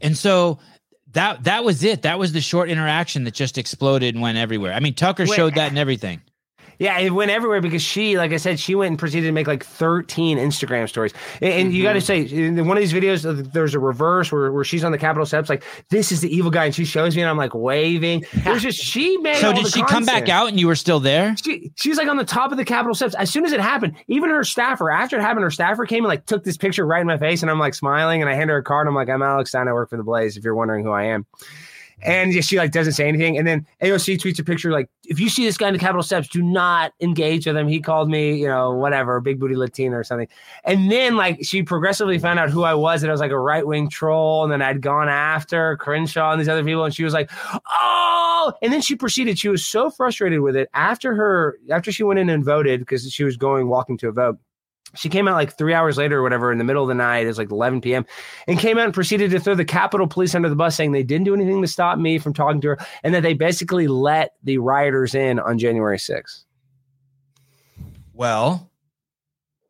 And 0.00 0.16
so 0.16 0.58
that 1.12 1.44
that 1.44 1.64
was 1.64 1.82
it. 1.84 2.02
That 2.02 2.18
was 2.18 2.32
the 2.32 2.40
short 2.40 2.68
interaction 2.68 3.24
that 3.24 3.34
just 3.34 3.58
exploded 3.58 4.14
and 4.14 4.22
went 4.22 4.38
everywhere. 4.38 4.72
I 4.72 4.80
mean, 4.80 4.94
Tucker 4.94 5.24
Wait. 5.24 5.34
showed 5.34 5.54
that 5.54 5.68
and 5.68 5.78
everything. 5.78 6.20
Yeah, 6.78 6.98
it 6.98 7.10
went 7.10 7.30
everywhere 7.30 7.60
because 7.60 7.82
she, 7.82 8.18
like 8.18 8.32
I 8.32 8.36
said, 8.36 8.60
she 8.60 8.74
went 8.74 8.90
and 8.90 8.98
proceeded 8.98 9.26
to 9.26 9.32
make 9.32 9.46
like 9.46 9.64
13 9.64 10.38
Instagram 10.38 10.88
stories. 10.88 11.12
And, 11.40 11.52
and 11.52 11.74
you 11.74 11.82
got 11.82 11.94
to 11.94 12.00
say, 12.00 12.22
in 12.22 12.66
one 12.66 12.76
of 12.76 12.82
these 12.82 12.92
videos, 12.92 13.24
uh, 13.24 13.48
there's 13.52 13.74
a 13.74 13.78
reverse 13.78 14.30
where, 14.30 14.52
where 14.52 14.64
she's 14.64 14.84
on 14.84 14.92
the 14.92 14.98
Capitol 14.98 15.26
steps, 15.26 15.48
like, 15.48 15.64
this 15.90 16.12
is 16.12 16.20
the 16.20 16.34
evil 16.34 16.50
guy. 16.50 16.66
And 16.66 16.74
she 16.74 16.84
shows 16.84 17.16
me, 17.16 17.22
and 17.22 17.30
I'm 17.30 17.36
like 17.36 17.54
waving. 17.54 18.24
There's 18.34 18.62
just, 18.62 18.78
she 18.78 19.16
made 19.18 19.36
So 19.36 19.52
did 19.52 19.66
she 19.68 19.82
come 19.82 20.04
back 20.04 20.28
out 20.28 20.48
and 20.48 20.60
you 20.60 20.66
were 20.66 20.76
still 20.76 21.00
there? 21.00 21.36
She, 21.36 21.72
she 21.76 21.88
was 21.88 21.98
like 21.98 22.08
on 22.08 22.16
the 22.16 22.24
top 22.24 22.52
of 22.52 22.58
the 22.58 22.64
Capitol 22.64 22.94
steps. 22.94 23.14
As 23.14 23.30
soon 23.30 23.44
as 23.44 23.52
it 23.52 23.60
happened, 23.60 23.96
even 24.08 24.30
her 24.30 24.44
staffer, 24.44 24.90
after 24.90 25.18
it 25.18 25.22
happened, 25.22 25.44
her 25.44 25.50
staffer 25.50 25.86
came 25.86 26.04
and 26.04 26.08
like 26.08 26.26
took 26.26 26.44
this 26.44 26.56
picture 26.56 26.86
right 26.86 27.00
in 27.00 27.06
my 27.06 27.18
face. 27.18 27.42
And 27.42 27.50
I'm 27.50 27.58
like 27.58 27.74
smiling 27.74 28.20
and 28.20 28.30
I 28.30 28.34
hand 28.34 28.50
her 28.50 28.58
a 28.58 28.62
card. 28.62 28.86
I'm 28.86 28.94
like, 28.94 29.08
I'm 29.08 29.22
Alex 29.22 29.50
Stein. 29.50 29.68
I 29.68 29.72
work 29.72 29.90
for 29.90 29.96
the 29.96 30.04
Blaze 30.04 30.36
if 30.36 30.44
you're 30.44 30.54
wondering 30.54 30.84
who 30.84 30.92
I 30.92 31.04
am. 31.04 31.26
And 32.02 32.44
she 32.44 32.58
like 32.58 32.72
doesn't 32.72 32.92
say 32.92 33.08
anything. 33.08 33.38
And 33.38 33.46
then 33.46 33.66
AOC 33.82 34.18
tweets 34.18 34.38
a 34.38 34.44
picture 34.44 34.70
like, 34.70 34.88
if 35.04 35.18
you 35.18 35.30
see 35.30 35.46
this 35.46 35.56
guy 35.56 35.68
in 35.68 35.72
the 35.72 35.78
Capitol 35.78 36.02
steps, 36.02 36.28
do 36.28 36.42
not 36.42 36.92
engage 37.00 37.46
with 37.46 37.56
him. 37.56 37.68
He 37.68 37.80
called 37.80 38.10
me, 38.10 38.36
you 38.36 38.46
know, 38.46 38.72
whatever, 38.72 39.18
big 39.20 39.40
booty 39.40 39.56
Latina 39.56 39.98
or 39.98 40.04
something. 40.04 40.28
And 40.64 40.90
then 40.90 41.16
like 41.16 41.38
she 41.42 41.62
progressively 41.62 42.18
found 42.18 42.38
out 42.38 42.50
who 42.50 42.64
I 42.64 42.74
was, 42.74 43.02
and 43.02 43.10
I 43.10 43.12
was 43.12 43.20
like 43.20 43.30
a 43.30 43.38
right 43.38 43.66
wing 43.66 43.88
troll. 43.88 44.42
And 44.44 44.52
then 44.52 44.60
I'd 44.60 44.82
gone 44.82 45.08
after 45.08 45.76
Crenshaw 45.78 46.32
and 46.32 46.40
these 46.40 46.48
other 46.48 46.64
people, 46.64 46.84
and 46.84 46.94
she 46.94 47.04
was 47.04 47.14
like, 47.14 47.30
oh. 47.70 48.52
And 48.62 48.72
then 48.72 48.82
she 48.82 48.94
proceeded. 48.94 49.38
She 49.38 49.48
was 49.48 49.66
so 49.66 49.90
frustrated 49.90 50.40
with 50.40 50.54
it 50.54 50.68
after 50.74 51.14
her 51.14 51.58
after 51.70 51.90
she 51.90 52.02
went 52.02 52.20
in 52.20 52.28
and 52.28 52.44
voted 52.44 52.80
because 52.80 53.10
she 53.10 53.24
was 53.24 53.36
going 53.36 53.68
walking 53.68 53.96
to 53.98 54.08
a 54.08 54.12
vote. 54.12 54.38
She 54.96 55.08
came 55.08 55.28
out 55.28 55.34
like 55.34 55.56
three 55.56 55.74
hours 55.74 55.96
later 55.98 56.18
or 56.18 56.22
whatever 56.22 56.50
in 56.52 56.58
the 56.58 56.64
middle 56.64 56.82
of 56.82 56.88
the 56.88 56.94
night. 56.94 57.24
It 57.24 57.28
was 57.28 57.38
like 57.38 57.50
11 57.50 57.80
p.m. 57.80 58.06
and 58.46 58.58
came 58.58 58.78
out 58.78 58.84
and 58.86 58.94
proceeded 58.94 59.30
to 59.32 59.40
throw 59.40 59.54
the 59.54 59.64
Capitol 59.64 60.06
Police 60.06 60.34
under 60.34 60.48
the 60.48 60.56
bus, 60.56 60.74
saying 60.76 60.92
they 60.92 61.02
didn't 61.02 61.24
do 61.24 61.34
anything 61.34 61.60
to 61.62 61.68
stop 61.68 61.98
me 61.98 62.18
from 62.18 62.34
talking 62.34 62.60
to 62.62 62.68
her 62.68 62.78
and 63.02 63.14
that 63.14 63.22
they 63.22 63.34
basically 63.34 63.86
let 63.88 64.34
the 64.42 64.58
rioters 64.58 65.14
in 65.14 65.38
on 65.38 65.58
January 65.58 65.98
6th. 65.98 66.44
Well, 68.12 68.70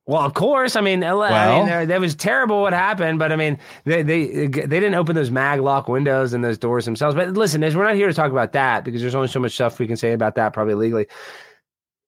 Well, 0.09 0.23
of 0.23 0.35
course. 0.35 0.77
I 0.77 0.83
mean, 0.83 1.03
L- 1.03 1.21
I 1.21 1.31
Well- 1.31 1.67
mean, 1.67 1.89
that 1.89 1.99
was 2.01 2.15
terrible 2.15 2.63
what 2.63 2.73
happened, 2.73 3.19
but 3.19 3.33
I 3.33 3.37
mean, 3.37 3.59
they, 3.85 4.03
they 4.05 4.27
they 4.47 4.79
didn't 4.79 4.95
open 4.95 5.17
those 5.17 5.33
mag 5.33 5.59
lock 5.61 5.89
windows 5.89 6.33
and 6.33 6.45
those 6.45 6.59
doors 6.59 6.85
themselves. 6.85 7.17
But 7.17 7.31
listen, 7.31 7.61
we're 7.61 7.83
not 7.85 7.97
here 7.97 8.07
to 8.07 8.15
talk 8.15 8.31
about 8.31 8.53
that 8.53 8.85
because 8.85 9.01
there's 9.01 9.17
only 9.17 9.27
so 9.27 9.41
much 9.41 9.55
stuff 9.55 9.81
we 9.81 9.89
can 9.89 9.97
say 9.97 10.13
about 10.13 10.37
that, 10.37 10.53
probably 10.53 10.75
legally. 10.75 11.09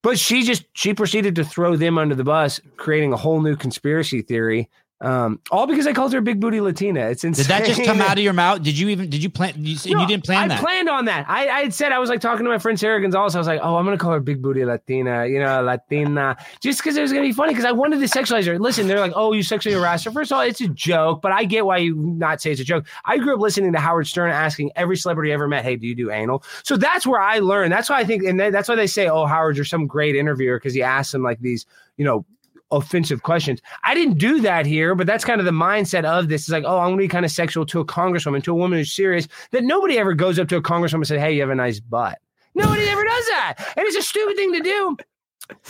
But 0.03 0.19
she 0.19 0.43
just 0.43 0.65
she 0.75 0.95
proceeded 0.95 1.35
to 1.37 1.45
throw 1.45 1.77
them 1.77 1.99
under 1.99 2.15
the 2.15 2.25
bus, 2.25 2.61
creating 2.77 3.13
a 3.13 3.17
whole 3.17 3.41
new 3.41 3.57
conspiracy 3.57 4.23
theory. 4.23 4.69
Um, 5.01 5.41
all 5.53 5.69
because 5.69 5.87
I 5.87 5.93
called 5.93 6.13
her 6.13 6.19
a 6.19 6.23
big 6.23 6.41
booty 6.41 6.61
Latina. 6.61 7.09
It's 7.09 7.23
insane. 7.23 7.45
Did 7.45 7.51
that 7.51 7.65
just 7.67 7.85
come 7.85 8.01
out 8.01 8.19
of 8.19 8.25
your 8.25 8.33
mouth? 8.33 8.65
Did 8.65 8.77
you 8.77 8.89
even? 8.89 9.09
Did 9.09 9.23
you 9.23 9.31
plan? 9.31 9.55
You, 9.57 9.77
No, 9.87 10.01
you 10.01 10.07
didn't 10.09 10.25
plan 10.25 10.45
I 10.45 10.49
that. 10.49 10.59
I 10.59 10.61
planned 10.61 10.89
on 10.89 11.05
that. 11.05 11.25
I, 11.29 11.49
I 11.49 11.61
had 11.61 11.73
said 11.73 11.93
I 11.93 12.01
was 12.01 12.11
like 12.11 12.21
talking 12.21 12.45
to 12.45 12.51
my 12.51 12.59
friend 12.59 12.79
Sarah 12.81 13.01
Gonzalez. 13.01 13.37
I 13.37 13.39
was 13.39 13.47
like, 13.47 13.61
oh, 13.63 13.77
I'm 13.77 13.85
gonna 13.85 13.97
call 13.97 14.11
her 14.11 14.19
big 14.19 14.43
booty 14.43 14.65
Latina, 14.65 15.25
you 15.27 15.39
know, 15.39 15.63
Latina, 15.63 16.37
just 16.61 16.81
because 16.81 16.97
it 16.97 17.03
was 17.03 17.13
gonna 17.13 17.25
be 17.25 17.33
funny. 17.33 17.53
Because 17.53 17.65
I 17.65 17.71
wanted 17.71 18.01
to 18.01 18.07
sexualize 18.07 18.47
her. 18.47 18.59
Listen, 18.59 18.89
they're 18.89 18.99
like, 18.99 19.13
oh, 19.15 19.33
you 19.33 19.45
sexually 19.45 19.77
harassed 19.77 20.05
her. 20.05 20.11
First 20.11 20.33
of 20.33 20.37
all, 20.39 20.43
it's 20.43 20.61
a 20.61 20.69
joke, 20.69 21.23
but 21.23 21.31
I 21.31 21.45
get 21.45 21.65
why 21.65 21.77
you 21.77 21.95
not 21.95 22.41
say 22.41 22.51
it's 22.51 22.61
a 22.61 22.65
joke. 22.65 22.85
I 23.05 23.19
grew 23.19 23.35
up 23.35 23.41
listening 23.41 23.73
to 23.75 23.79
Howard 23.79 24.09
Stern 24.09 24.33
asking 24.33 24.73
every 24.75 24.97
celebrity 24.97 25.31
I 25.31 25.35
ever 25.35 25.47
met, 25.47 25.63
hey, 25.63 25.77
do 25.77 25.87
you 25.87 25.95
do 25.95 26.11
anal? 26.11 26.43
So 26.65 26.77
that's 26.77 27.07
where 27.07 27.21
I 27.21 27.39
learned. 27.39 27.73
That's 27.73 27.89
why 27.89 28.01
I 28.01 28.05
think, 28.05 28.25
and 28.25 28.41
that's 28.41 28.69
why 28.69 28.75
they 28.75 28.89
say, 28.89 29.09
oh, 29.09 29.27
Howard, 29.27 29.55
you're 29.55 29.65
some 29.65 29.87
great 29.87 30.17
interviewer 30.17 30.59
because 30.59 30.75
he 30.75 30.83
asks 30.83 31.13
them 31.13 31.23
like 31.23 31.39
these, 31.39 31.67
you 31.97 32.05
know, 32.05 32.27
offensive 32.71 33.23
questions. 33.23 33.61
I 33.85 33.95
didn't 33.95 34.19
do 34.19 34.41
that 34.43 34.67
here, 34.67 34.95
but 34.95 35.07
that's 35.07 35.25
kind 35.25 35.41
of 35.41 35.45
the 35.45 35.53
mindset 35.53 36.05
of 36.05 36.29
this. 36.29 36.43
Is 36.43 36.51
like, 36.51 36.65
oh, 36.67 36.79
I'm 36.79 36.89
gonna 36.91 36.97
be 36.99 37.09
kind 37.09 37.25
of 37.25 37.31
sexual 37.31 37.65
to 37.67 37.81
a 37.81 37.85
congresswoman, 37.85 38.43
to 38.45 38.53
a 38.53 38.55
woman 38.55 38.79
who's 38.79 38.93
serious. 38.93 39.29
That 39.53 39.65
nobody 39.65 39.99
ever 39.99 40.15
goes 40.15 40.39
up 40.39 40.49
to 40.49 40.57
a 40.57 40.63
congresswoman 40.63 40.95
and 40.97 41.07
says, 41.07 41.21
"Hey, 41.21 41.35
you 41.35 41.41
have 41.41 41.51
a 41.51 41.55
nice 41.55 41.81
butt." 41.81 42.19
Nobody 42.55 42.89
ever 42.89 43.05
does 43.05 43.27
that, 43.27 43.55
and 43.77 43.87
it's 43.87 43.97
a 43.97 44.03
stupid 44.03 44.37
thing 44.37 44.53
to 44.55 44.61
do. 44.61 44.97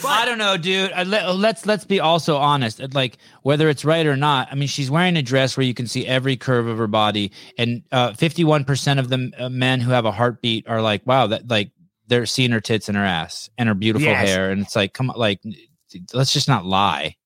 I 0.05 0.25
don't 0.25 0.39
know, 0.39 0.57
dude. 0.57 0.91
Uh, 0.93 1.05
let, 1.07 1.37
let's 1.37 1.65
let's 1.67 1.85
be 1.85 2.01
also 2.01 2.37
honest. 2.37 2.81
Uh, 2.81 2.89
Like 2.93 3.19
whether 3.43 3.69
it's 3.69 3.85
right 3.85 4.07
or 4.07 4.17
not. 4.17 4.49
I 4.51 4.57
mean, 4.57 4.67
she's 4.67 4.91
wearing 4.91 5.17
a 5.17 5.23
dress 5.23 5.57
where 5.57 5.65
you 5.65 5.75
can 5.75 5.87
see 5.87 6.05
every 6.05 6.37
curve 6.37 6.67
of 6.67 6.79
her 6.79 6.89
body, 6.89 7.31
and 7.57 7.83
uh, 7.93 8.13
fifty-one 8.15 8.65
percent 8.65 8.99
of 8.99 9.09
the 9.09 9.31
uh, 9.39 9.49
men 9.49 9.81
who 9.81 9.93
have 9.93 10.05
a 10.05 10.11
heartbeat 10.11 10.67
are 10.67 10.83
like, 10.83 11.07
"Wow, 11.07 11.29
that 11.29 11.49
like 11.49 11.71
they're 12.09 12.27
seeing 12.27 12.51
her 12.51 12.61
tits 12.61 12.89
and 12.89 12.97
her 12.97 13.05
ass 13.05 13.51
and 13.57 13.69
her 13.69 13.75
beautiful 13.75 14.09
Yes. 14.09 14.29
hair." 14.29 14.51
And 14.51 14.63
it's 14.63 14.75
like, 14.75 14.95
come 14.95 15.11
on, 15.11 15.17
like 15.19 15.41
let's 16.13 16.33
just 16.33 16.49
not 16.49 16.65
lie. 16.65 17.17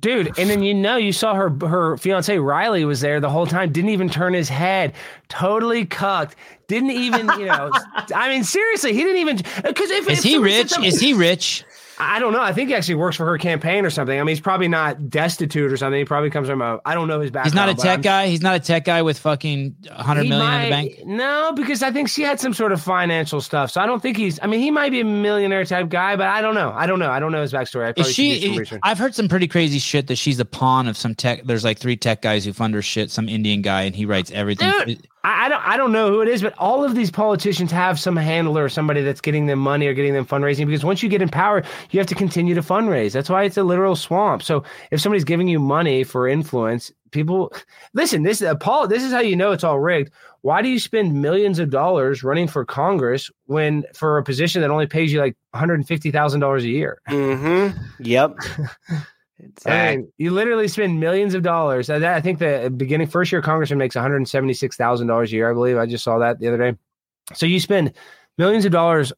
Dude, 0.00 0.36
and 0.38 0.50
then 0.50 0.62
you 0.62 0.74
know 0.74 0.96
you 0.96 1.12
saw 1.12 1.34
her 1.34 1.50
her 1.66 1.96
fiance 1.96 2.36
Riley 2.36 2.84
was 2.84 3.02
there 3.02 3.20
the 3.20 3.30
whole 3.30 3.46
time, 3.46 3.70
didn't 3.72 3.90
even 3.90 4.08
turn 4.08 4.32
his 4.32 4.48
head, 4.48 4.94
totally 5.28 5.84
cucked, 5.84 6.34
didn't 6.66 6.90
even, 6.90 7.28
you 7.38 7.44
know, 7.46 7.70
I 8.14 8.28
mean 8.28 8.42
seriously, 8.42 8.94
he 8.94 9.00
didn't 9.04 9.18
even 9.18 9.36
because 9.62 9.90
if 9.90 10.08
Is 10.08 10.18
if 10.18 10.24
he 10.24 10.38
rich? 10.38 10.76
Is 10.82 10.98
he 10.98 11.12
rich? 11.12 11.64
I 12.02 12.18
don't 12.18 12.32
know. 12.32 12.40
I 12.42 12.52
think 12.52 12.68
he 12.68 12.74
actually 12.74 12.96
works 12.96 13.16
for 13.16 13.26
her 13.26 13.38
campaign 13.38 13.84
or 13.84 13.90
something. 13.90 14.18
I 14.18 14.22
mean, 14.22 14.28
he's 14.28 14.40
probably 14.40 14.68
not 14.68 15.08
destitute 15.10 15.72
or 15.72 15.76
something. 15.76 15.98
He 15.98 16.04
probably 16.04 16.30
comes 16.30 16.48
from 16.48 16.60
a 16.62 16.80
I 16.84 16.94
don't 16.94 17.08
know 17.08 17.20
his 17.20 17.30
background. 17.30 17.46
He's 17.46 17.54
not 17.54 17.68
a 17.68 17.74
tech 17.74 17.90
I'm- 17.92 18.00
guy. 18.00 18.26
He's 18.28 18.42
not 18.42 18.54
a 18.56 18.60
tech 18.60 18.84
guy 18.84 19.02
with 19.02 19.18
fucking 19.18 19.76
hundred 19.90 20.28
million 20.28 20.54
in 20.54 20.62
the 20.64 20.70
bank. 20.70 21.06
No, 21.06 21.52
because 21.54 21.82
I 21.82 21.90
think 21.90 22.08
she 22.08 22.22
had 22.22 22.40
some 22.40 22.54
sort 22.54 22.72
of 22.72 22.80
financial 22.80 23.40
stuff. 23.40 23.70
So 23.70 23.80
I 23.80 23.86
don't 23.86 24.00
think 24.00 24.16
he's. 24.16 24.38
I 24.42 24.46
mean, 24.46 24.60
he 24.60 24.70
might 24.70 24.90
be 24.90 25.00
a 25.00 25.04
millionaire 25.04 25.64
type 25.64 25.88
guy, 25.88 26.16
but 26.16 26.26
I 26.26 26.40
don't 26.40 26.54
know. 26.54 26.72
I 26.74 26.86
don't 26.86 26.98
know. 26.98 27.10
I 27.10 27.20
don't 27.20 27.32
know 27.32 27.42
his 27.42 27.52
backstory. 27.52 27.84
I 27.86 27.88
Is 27.90 27.94
probably 27.94 28.12
should 28.12 28.40
do 28.40 28.54
some 28.56 28.64
she? 28.64 28.78
I've 28.82 28.98
heard 28.98 29.14
some 29.14 29.28
pretty 29.28 29.48
crazy 29.48 29.78
shit 29.78 30.06
that 30.08 30.16
she's 30.16 30.40
a 30.40 30.44
pawn 30.44 30.88
of 30.88 30.96
some 30.96 31.14
tech. 31.14 31.44
There's 31.44 31.64
like 31.64 31.78
three 31.78 31.96
tech 31.96 32.22
guys 32.22 32.44
who 32.44 32.52
fund 32.52 32.74
her 32.74 32.82
shit. 32.82 33.10
Some 33.10 33.28
Indian 33.28 33.62
guy, 33.62 33.82
and 33.82 33.94
he 33.94 34.06
writes 34.06 34.30
everything. 34.32 34.72
Dude. 34.86 35.08
I, 35.24 35.46
I 35.46 35.48
don't. 35.48 35.62
I 35.62 35.76
don't 35.76 35.92
know 35.92 36.08
who 36.08 36.20
it 36.20 36.28
is, 36.28 36.42
but 36.42 36.54
all 36.58 36.84
of 36.84 36.94
these 36.94 37.10
politicians 37.10 37.70
have 37.70 37.98
some 37.98 38.16
handler 38.16 38.64
or 38.64 38.68
somebody 38.68 39.02
that's 39.02 39.20
getting 39.20 39.46
them 39.46 39.58
money 39.58 39.86
or 39.86 39.94
getting 39.94 40.14
them 40.14 40.26
fundraising. 40.26 40.66
Because 40.66 40.84
once 40.84 41.02
you 41.02 41.08
get 41.08 41.22
in 41.22 41.28
power, 41.28 41.62
you 41.90 42.00
have 42.00 42.08
to 42.08 42.14
continue 42.14 42.54
to 42.54 42.62
fundraise. 42.62 43.12
That's 43.12 43.30
why 43.30 43.44
it's 43.44 43.56
a 43.56 43.62
literal 43.62 43.94
swamp. 43.94 44.42
So 44.42 44.64
if 44.90 45.00
somebody's 45.00 45.24
giving 45.24 45.48
you 45.48 45.60
money 45.60 46.02
for 46.02 46.26
influence, 46.26 46.90
people 47.12 47.52
listen. 47.94 48.24
This 48.24 48.42
uh, 48.42 48.56
Paul. 48.56 48.88
This 48.88 49.04
is 49.04 49.12
how 49.12 49.20
you 49.20 49.36
know 49.36 49.52
it's 49.52 49.64
all 49.64 49.78
rigged. 49.78 50.10
Why 50.40 50.60
do 50.60 50.68
you 50.68 50.80
spend 50.80 51.20
millions 51.20 51.60
of 51.60 51.70
dollars 51.70 52.24
running 52.24 52.48
for 52.48 52.64
Congress 52.64 53.30
when 53.46 53.84
for 53.94 54.18
a 54.18 54.24
position 54.24 54.60
that 54.62 54.70
only 54.70 54.86
pays 54.86 55.12
you 55.12 55.20
like 55.20 55.36
one 55.52 55.60
hundred 55.60 55.74
and 55.74 55.86
fifty 55.86 56.10
thousand 56.10 56.40
dollars 56.40 56.64
a 56.64 56.68
year? 56.68 57.00
Mm-hmm. 57.08 57.78
Yep. 58.00 58.38
I 59.66 59.96
mean, 59.96 60.12
you 60.18 60.30
literally 60.30 60.68
spend 60.68 61.00
millions 61.00 61.34
of 61.34 61.42
dollars. 61.42 61.90
I, 61.90 62.16
I 62.16 62.20
think 62.20 62.38
the 62.38 62.72
beginning 62.76 63.06
first 63.08 63.32
year 63.32 63.42
congressman 63.42 63.78
makes 63.78 63.94
one 63.94 64.02
hundred 64.02 64.26
seventy 64.28 64.54
six 64.54 64.76
thousand 64.76 65.08
dollars 65.08 65.32
a 65.32 65.36
year. 65.36 65.50
I 65.50 65.54
believe 65.54 65.76
I 65.78 65.86
just 65.86 66.04
saw 66.04 66.18
that 66.18 66.38
the 66.38 66.48
other 66.48 66.58
day. 66.58 66.78
So 67.34 67.46
you 67.46 67.58
spend 67.60 67.92
millions 68.38 68.64
of 68.64 68.72
dollars 68.72 69.12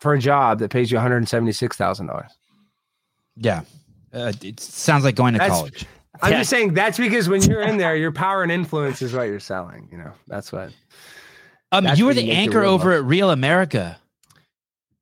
for 0.00 0.14
a 0.14 0.18
job 0.18 0.58
that 0.58 0.70
pays 0.70 0.90
you 0.90 0.96
one 0.96 1.02
hundred 1.02 1.28
seventy 1.28 1.52
six 1.52 1.76
thousand 1.76 2.08
dollars. 2.08 2.30
Yeah, 3.36 3.62
uh, 4.12 4.32
it 4.42 4.60
sounds 4.60 5.04
like 5.04 5.14
going 5.14 5.34
to 5.34 5.38
That's- 5.38 5.56
college. 5.58 5.86
I'm 6.22 6.32
Yeah. 6.32 6.38
just 6.40 6.50
saying 6.50 6.74
that's 6.74 6.98
because 6.98 7.28
when 7.28 7.40
you're 7.42 7.62
in 7.62 7.78
there, 7.78 7.96
your 7.96 8.12
power 8.12 8.42
and 8.42 8.52
influence 8.52 9.00
is 9.00 9.14
what 9.14 9.22
you're 9.28 9.40
selling. 9.40 9.88
You 9.90 9.98
know, 9.98 10.12
that's 10.26 10.52
what. 10.52 10.72
Um, 11.72 11.84
that's 11.84 11.98
you 11.98 12.04
were 12.04 12.12
the 12.12 12.22
you 12.24 12.32
anchor 12.32 12.64
over 12.64 12.92
at 12.92 13.04
Real 13.04 13.30
America. 13.30 13.96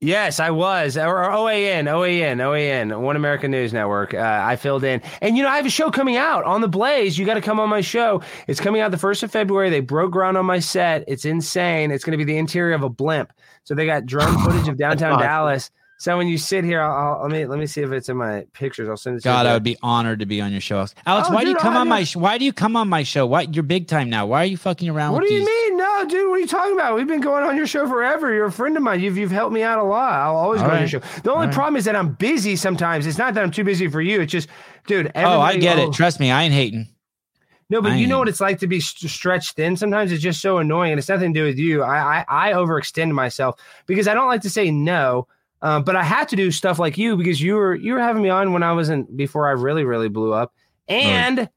Yes, 0.01 0.39
I 0.39 0.51
was. 0.53 0.97
Or 0.97 1.25
or 1.25 1.31
OAN, 1.31 1.87
OAN, 1.89 2.39
OAN, 2.39 3.01
One 3.01 3.17
American 3.17 3.51
News 3.51 3.73
Network. 3.73 4.15
Uh, 4.15 4.43
I 4.45 4.55
filled 4.55 4.85
in. 4.85 5.03
And, 5.21 5.37
you 5.37 5.43
know, 5.43 5.49
I 5.49 5.57
have 5.57 5.67
a 5.67 5.71
show 5.71 5.91
coming 5.91 6.17
out 6.17 6.45
on 6.45 6.61
the 6.61 6.69
Blaze. 6.69 7.19
You 7.19 7.27
got 7.27 7.35
to 7.35 7.41
come 7.41 7.59
on 7.59 7.69
my 7.69 7.81
show. 7.81 8.23
It's 8.47 8.61
coming 8.61 8.81
out 8.81 8.93
the 8.93 8.97
1st 8.97 9.25
of 9.25 9.33
February. 9.33 9.71
They 9.71 9.81
broke 9.81 10.13
ground 10.13 10.37
on 10.37 10.47
my 10.47 10.61
set. 10.61 11.03
It's 11.09 11.25
insane. 11.25 11.91
It's 11.91 12.05
going 12.05 12.17
to 12.17 12.25
be 12.25 12.31
the 12.31 12.39
interior 12.39 12.77
of 12.77 12.85
a 12.85 12.89
blimp. 12.89 13.33
So 13.65 13.75
they 13.75 13.87
got 13.87 14.07
drone 14.07 14.39
footage 14.45 14.69
of 14.69 14.77
downtown 14.79 15.15
awesome. 15.15 15.27
So 16.01 16.17
when 16.17 16.29
you 16.29 16.39
sit 16.39 16.63
here, 16.63 16.81
I'll, 16.81 17.17
I'll 17.17 17.23
let 17.23 17.31
me 17.33 17.45
let 17.45 17.59
me 17.59 17.67
see 17.67 17.83
if 17.83 17.91
it's 17.91 18.09
in 18.09 18.17
my 18.17 18.47
pictures. 18.53 18.89
I'll 18.89 18.97
send 18.97 19.17
it 19.17 19.23
to 19.23 19.29
you. 19.29 19.35
God. 19.35 19.47
I 19.47 19.55
would 19.55 19.65
be 19.65 19.77
honored 19.83 20.21
to 20.21 20.27
be 20.27 20.41
on 20.41 20.53
your 20.53 20.61
show, 20.61 20.77
Alex. 20.77 20.95
Oh, 21.29 21.35
why 21.35 21.43
do 21.43 21.51
you 21.51 21.57
come 21.57 21.77
on 21.77 21.89
my? 21.89 22.05
Sh- 22.05 22.15
why 22.15 22.39
do 22.39 22.45
you 22.45 22.53
come 22.53 22.77
on 22.77 22.89
my 22.89 23.03
show? 23.03 23.27
Why 23.27 23.43
you're 23.43 23.65
big 23.65 23.89
time 23.89 24.09
now? 24.09 24.25
Why 24.25 24.43
are 24.43 24.47
you 24.47 24.57
fucking 24.57 24.89
around? 24.89 25.15
What 25.15 25.25
do 25.25 25.33
you 25.33 25.41
these- 25.41 25.47
mean? 25.47 25.77
No, 25.77 26.05
dude. 26.09 26.29
What 26.29 26.37
are 26.37 26.39
you 26.39 26.47
talking 26.47 26.73
about? 26.73 26.95
We've 26.95 27.07
been 27.09 27.21
going 27.21 27.43
on 27.43 27.57
your 27.57 27.67
show 27.67 27.89
forever. 27.89 28.33
You're 28.33 28.47
a 28.47 28.53
friend 28.53 28.77
of 28.77 28.83
mine. 28.85 29.01
You've 29.01 29.19
you've 29.19 29.33
helped 29.33 29.53
me 29.53 29.63
out 29.65 29.81
a 29.81 29.83
lot. 29.83 30.13
I'll 30.13 30.37
always 30.37 30.61
All 30.63 30.69
go 30.69 30.75
on 30.75 30.81
your 30.81 30.89
show. 30.89 31.01
The 31.01 31.33
only 31.33 31.43
All 31.43 31.47
right. 31.47 31.55
problem 31.55 31.77
is 31.77 31.85
that 31.87 31.97
I'm 31.97 32.13
busy 32.15 32.55
sometimes. 32.55 33.05
It's 33.05 33.19
not 33.19 33.35
that 33.35 33.43
I'm 33.43 33.51
too 33.51 33.65
busy 33.65 33.89
for 33.89 34.01
you. 34.01 34.21
It's 34.21 34.31
just, 34.31 34.49
dude. 34.87 35.11
Oh, 35.17 35.41
I 35.41 35.57
get 35.57 35.79
oh. 35.79 35.89
it. 35.89 35.95
Trust 35.95 36.21
me, 36.21 36.31
I 36.31 36.45
ain't 36.45 36.55
hating. 36.55 36.87
No, 37.71 37.83
but 37.83 37.93
I 37.93 37.97
you 37.97 38.07
know 38.07 38.21
what 38.21 38.29
it's 38.29 38.41
like 38.41 38.61
to 38.61 38.69
be 38.69 38.79
st- 38.81 39.11
stretched 39.11 39.57
thin. 39.57 39.77
Sometimes 39.77 40.13
it's 40.13 40.23
just 40.23 40.41
so 40.41 40.59
annoying, 40.59 40.93
and 40.93 40.99
it's 40.99 41.09
nothing 41.09 41.35
to 41.35 41.41
do 41.41 41.45
with 41.45 41.59
you. 41.59 41.83
I 41.83 42.21
I, 42.21 42.51
I 42.51 42.53
overextend 42.53 43.11
myself 43.11 43.61
because 43.87 44.07
I 44.07 44.15
don't 44.15 44.29
like 44.29 44.43
to 44.43 44.51
say 44.51 44.71
no. 44.71 45.27
Um, 45.63 45.83
but 45.83 45.97
I 45.97 46.03
had 46.05 46.29
to 46.29 46.37
do 46.37 46.51
stuff 46.51 46.79
like 46.79 46.97
you 46.97 47.17
because 47.17 47.41
you 47.41 47.55
were 47.57 47.75
you 47.75 47.95
were 47.95 48.01
having 48.01 48.23
me 48.23 48.29
on 48.29 48.53
when 48.53 48.63
I 48.63 48.73
wasn't 48.73 49.17
before 49.17 49.49
I 49.49 49.53
really 49.53 49.85
really 49.85 50.09
blew 50.09 50.33
up. 50.33 50.53
And 50.89 51.49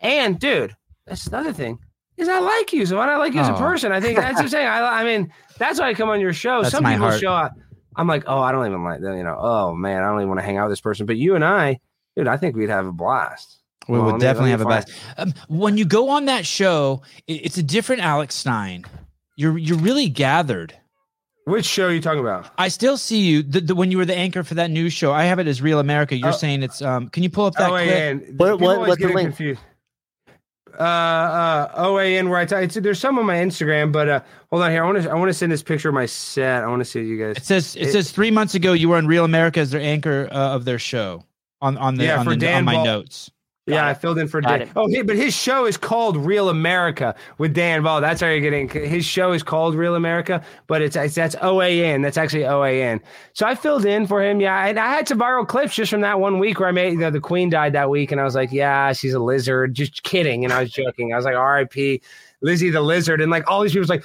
and 0.00 0.38
dude, 0.38 0.74
that's 1.06 1.26
another 1.26 1.52
thing 1.52 1.78
is 2.16 2.28
I 2.28 2.38
like 2.40 2.72
you, 2.72 2.84
so 2.86 2.96
why 2.96 3.06
not 3.06 3.18
like 3.18 3.32
you 3.34 3.40
as 3.40 3.48
a 3.48 3.54
Oh. 3.54 3.58
person? 3.58 3.92
I 3.92 4.00
think 4.00 4.18
that's 4.18 4.34
what 4.34 4.42
I'm 4.42 4.48
saying. 4.48 4.66
I 4.66 5.00
I 5.00 5.04
mean 5.04 5.32
that's 5.58 5.78
why 5.80 5.88
I 5.88 5.94
come 5.94 6.08
on 6.10 6.20
your 6.20 6.32
show. 6.32 6.62
That's 6.62 6.72
Some 6.72 6.84
people 6.84 6.98
heart. 7.08 7.20
show 7.20 7.32
up. 7.32 7.52
I'm 7.96 8.08
like, 8.08 8.24
oh, 8.26 8.40
I 8.40 8.50
don't 8.50 8.66
even 8.66 8.82
like 8.82 9.00
that. 9.02 9.16
You 9.16 9.22
know, 9.22 9.36
oh 9.38 9.72
man, 9.74 10.02
I 10.02 10.06
don't 10.08 10.18
even 10.18 10.28
want 10.28 10.40
to 10.40 10.44
hang 10.46 10.56
out 10.58 10.64
with 10.66 10.72
this 10.72 10.80
person. 10.80 11.06
But 11.06 11.16
you 11.16 11.36
and 11.36 11.44
I, 11.44 11.78
dude, 12.16 12.26
I 12.26 12.36
think 12.36 12.56
we'd 12.56 12.70
have 12.70 12.86
a 12.86 12.92
blast. 12.92 13.60
We 13.86 13.96
Well, 13.98 14.06
would 14.06 14.14
me- 14.14 14.20
definitely 14.20 14.50
have 14.50 14.62
a 14.62 14.64
blast. 14.64 14.90
Um, 15.16 15.32
when 15.48 15.76
you 15.76 15.84
go 15.84 16.08
on 16.10 16.24
that 16.24 16.44
show, 16.44 17.02
it- 17.28 17.44
it's 17.46 17.58
a 17.58 17.62
different 17.62 18.02
Alex 18.02 18.34
Stein. 18.34 18.84
You're 19.36 19.56
you're 19.58 19.78
really 19.78 20.08
gathered. 20.08 20.74
Which 21.44 21.66
show 21.66 21.88
are 21.88 21.92
you 21.92 22.00
talking 22.00 22.20
about? 22.20 22.50
I 22.56 22.68
still 22.68 22.96
see 22.96 23.20
you 23.20 23.42
the, 23.42 23.60
the, 23.60 23.74
when 23.74 23.90
you 23.90 23.98
were 23.98 24.06
the 24.06 24.16
anchor 24.16 24.42
for 24.42 24.54
that 24.54 24.70
news 24.70 24.92
show. 24.94 25.12
I 25.12 25.24
have 25.24 25.38
it 25.38 25.46
as 25.46 25.60
Real 25.60 25.78
America. 25.78 26.16
You're 26.16 26.28
Oh. 26.30 26.32
saying 26.32 26.62
it's 26.62 26.80
um. 26.80 27.08
Can 27.10 27.22
you 27.22 27.28
pull 27.30 27.44
up 27.44 27.54
that 27.54 27.70
OAN. 27.70 28.18
clip? 28.18 28.26
People 28.30 28.46
What- 28.46 28.60
what- 28.60 28.74
always 28.76 28.88
what's 28.88 29.00
the 29.02 29.08
get 29.08 29.10
it 29.12 29.16
link? 29.16 29.28
Confused. 29.28 29.60
Uh, 30.78 30.82
uh, 30.82 31.84
OAN 31.84 32.28
where 32.30 32.38
I 32.38 32.46
tell 32.46 32.60
it's, 32.60 32.74
there's 32.74 32.98
some 32.98 33.16
on 33.18 33.26
my 33.26 33.36
Instagram, 33.36 33.92
but 33.92 34.08
uh, 34.08 34.20
hold 34.50 34.62
on 34.64 34.70
here. 34.72 34.82
I 34.82 34.86
want 34.90 35.02
to 35.04 35.10
I 35.10 35.14
want 35.14 35.28
to 35.28 35.34
send 35.34 35.52
this 35.52 35.62
picture 35.62 35.88
of 35.90 35.94
my 35.94 36.06
set. 36.06 36.64
I 36.64 36.66
want 36.66 36.80
to 36.80 36.84
see 36.84 37.00
you 37.02 37.16
guys. 37.18 37.32
It 37.36 37.40
guys. 37.40 37.46
says 37.46 37.76
it, 37.76 37.82
It- 37.88 37.92
says 37.92 38.10
three 38.10 38.30
months 38.32 38.54
ago 38.56 38.72
you 38.72 38.88
were 38.88 38.96
on 38.96 39.06
Real 39.06 39.24
America 39.24 39.60
as 39.60 39.70
their 39.70 39.80
anchor 39.80 40.28
uh, 40.32 40.54
of 40.56 40.64
their 40.64 40.78
show 40.80 41.22
on 41.60 41.76
on 41.78 41.94
the 41.96 42.04
Yeah, 42.04 42.18
on, 42.18 42.24
for 42.24 42.30
the, 42.30 42.36
Dan 42.36 42.58
on 42.58 42.64
my 42.64 42.74
Ball. 42.74 42.84
notes. 42.86 43.30
Yeah, 43.66 43.76
Got 43.76 43.84
I 43.86 43.94
filled 43.94 44.18
in 44.18 44.28
for 44.28 44.42
Got 44.42 44.58
Dan. 44.58 44.62
it. 44.62 44.68
Oh, 44.76 44.86
he, 44.88 45.00
but 45.00 45.16
his 45.16 45.34
show 45.34 45.64
is 45.64 45.78
called 45.78 46.18
Real 46.18 46.50
America 46.50 47.14
with 47.38 47.54
Dan 47.54 47.82
Ball. 47.82 48.02
That's 48.02 48.20
how 48.20 48.26
you're 48.26 48.40
getting. 48.40 48.68
His 48.68 49.06
show 49.06 49.32
is 49.32 49.42
called 49.42 49.74
Real 49.74 49.94
America, 49.94 50.44
but 50.66 50.82
it's, 50.82 50.96
it's 50.96 51.14
that's 51.14 51.34
OAN. 51.36 52.02
That's 52.02 52.18
actually 52.18 52.42
OAN. 52.42 53.00
So 53.32 53.46
I 53.46 53.54
filled 53.54 53.86
in 53.86 54.06
for 54.06 54.22
him. 54.22 54.38
Yeah, 54.38 54.66
and 54.66 54.78
I 54.78 54.94
had 54.94 55.08
some 55.08 55.18
viral 55.18 55.48
clips 55.48 55.74
just 55.74 55.90
from 55.90 56.02
that 56.02 56.20
one 56.20 56.38
week 56.38 56.60
where 56.60 56.68
I 56.68 56.72
made. 56.72 56.92
You 56.92 56.98
know, 56.98 57.10
the 57.10 57.20
Queen 57.20 57.48
died 57.48 57.72
that 57.72 57.88
week, 57.88 58.12
and 58.12 58.20
I 58.20 58.24
was 58.24 58.34
like, 58.34 58.52
"Yeah, 58.52 58.92
she's 58.92 59.14
a 59.14 59.18
lizard." 59.18 59.72
Just 59.72 60.02
kidding, 60.02 60.44
and 60.44 60.52
I 60.52 60.60
was 60.60 60.70
joking. 60.70 61.14
I 61.14 61.16
was 61.16 61.24
like, 61.24 61.36
"R.I.P." 61.36 62.02
Lizzie 62.44 62.68
the 62.68 62.82
lizard, 62.82 63.22
and 63.22 63.30
like 63.30 63.50
all 63.50 63.62
these 63.62 63.72
people 63.72 63.80
was 63.80 63.88
like, 63.88 64.04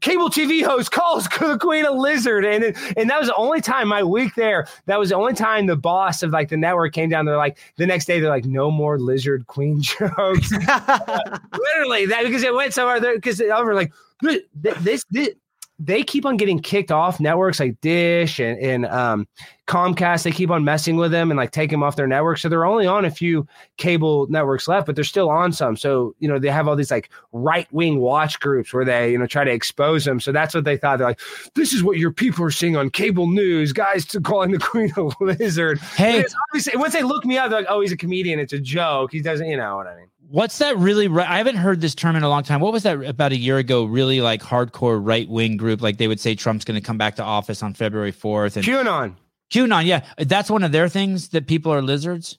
cable 0.00 0.30
TV 0.30 0.64
host 0.64 0.90
calls 0.90 1.24
the 1.38 1.58
queen 1.60 1.84
a 1.84 1.92
lizard, 1.92 2.44
and 2.44 2.64
and 2.96 3.10
that 3.10 3.18
was 3.18 3.28
the 3.28 3.36
only 3.36 3.60
time 3.60 3.86
my 3.86 4.02
week 4.02 4.34
there. 4.34 4.66
That 4.86 4.98
was 4.98 5.10
the 5.10 5.16
only 5.16 5.34
time 5.34 5.66
the 5.66 5.76
boss 5.76 6.22
of 6.22 6.30
like 6.30 6.48
the 6.48 6.56
network 6.56 6.94
came 6.94 7.10
down. 7.10 7.26
They're 7.26 7.36
like 7.36 7.58
the 7.76 7.86
next 7.86 8.06
day, 8.06 8.18
they're 8.18 8.30
like, 8.30 8.46
no 8.46 8.70
more 8.70 8.98
lizard 8.98 9.46
queen 9.46 9.80
jokes. 9.82 10.50
Literally 10.52 12.06
that 12.06 12.22
because 12.24 12.42
it 12.42 12.54
went 12.54 12.72
somewhere 12.72 12.98
there 12.98 13.14
because 13.14 13.40
were 13.40 13.74
like 13.74 13.92
this 14.22 14.40
this 14.54 15.04
this 15.10 15.34
they 15.78 16.02
keep 16.02 16.24
on 16.24 16.36
getting 16.36 16.58
kicked 16.58 16.90
off 16.90 17.20
networks 17.20 17.60
like 17.60 17.80
Dish 17.80 18.38
and, 18.38 18.58
and 18.58 18.86
um, 18.86 19.28
Comcast. 19.66 20.22
They 20.22 20.30
keep 20.30 20.50
on 20.50 20.64
messing 20.64 20.96
with 20.96 21.10
them 21.10 21.30
and 21.30 21.36
like 21.36 21.50
taking 21.50 21.72
them 21.72 21.82
off 21.82 21.96
their 21.96 22.06
network. 22.06 22.38
So 22.38 22.48
they're 22.48 22.64
only 22.64 22.86
on 22.86 23.04
a 23.04 23.10
few 23.10 23.46
cable 23.76 24.26
networks 24.28 24.68
left, 24.68 24.86
but 24.86 24.94
they're 24.94 25.04
still 25.04 25.28
on 25.28 25.52
some. 25.52 25.76
So, 25.76 26.14
you 26.18 26.28
know, 26.28 26.38
they 26.38 26.50
have 26.50 26.66
all 26.66 26.76
these 26.76 26.90
like 26.90 27.10
right 27.32 27.70
wing 27.72 27.98
watch 27.98 28.40
groups 28.40 28.72
where 28.72 28.86
they, 28.86 29.12
you 29.12 29.18
know, 29.18 29.26
try 29.26 29.44
to 29.44 29.50
expose 29.50 30.06
them. 30.06 30.18
So 30.18 30.32
that's 30.32 30.54
what 30.54 30.64
they 30.64 30.78
thought. 30.78 30.98
They're 30.98 31.08
like, 31.08 31.20
this 31.54 31.74
is 31.74 31.82
what 31.82 31.98
your 31.98 32.12
people 32.12 32.44
are 32.44 32.50
seeing 32.50 32.76
on 32.76 32.88
cable 32.88 33.26
news. 33.26 33.72
Guys 33.72 34.06
to 34.06 34.20
calling 34.20 34.52
the 34.52 34.58
queen 34.60 34.92
a 34.96 35.10
lizard. 35.22 35.78
Hey, 35.78 36.24
obviously, 36.48 36.78
once 36.78 36.94
they 36.94 37.02
look 37.02 37.26
me 37.26 37.36
up, 37.36 37.50
they're 37.50 37.60
like, 37.60 37.68
oh, 37.68 37.82
he's 37.82 37.92
a 37.92 37.96
comedian. 37.98 38.40
It's 38.40 38.54
a 38.54 38.60
joke. 38.60 39.12
He 39.12 39.20
doesn't, 39.20 39.46
you 39.46 39.58
know 39.58 39.76
what 39.76 39.86
I 39.86 39.96
mean? 39.96 40.08
What's 40.30 40.58
that 40.58 40.76
really? 40.78 41.08
I 41.08 41.38
haven't 41.38 41.56
heard 41.56 41.80
this 41.80 41.94
term 41.94 42.16
in 42.16 42.22
a 42.22 42.28
long 42.28 42.42
time. 42.42 42.60
What 42.60 42.72
was 42.72 42.82
that 42.84 43.02
about 43.04 43.32
a 43.32 43.36
year 43.36 43.58
ago? 43.58 43.84
Really 43.84 44.20
like 44.20 44.42
hardcore 44.42 45.00
right 45.04 45.28
wing 45.28 45.56
group, 45.56 45.80
like 45.82 45.96
they 45.98 46.08
would 46.08 46.20
say 46.20 46.34
Trump's 46.34 46.64
going 46.64 46.80
to 46.80 46.84
come 46.86 46.98
back 46.98 47.16
to 47.16 47.22
office 47.22 47.62
on 47.62 47.74
February 47.74 48.12
fourth, 48.12 48.56
and 48.56 48.64
QAnon. 48.64 49.14
QAnon. 49.52 49.84
Yeah, 49.86 50.04
that's 50.18 50.50
one 50.50 50.64
of 50.64 50.72
their 50.72 50.88
things 50.88 51.28
that 51.30 51.46
people 51.46 51.72
are 51.72 51.82
lizards. 51.82 52.38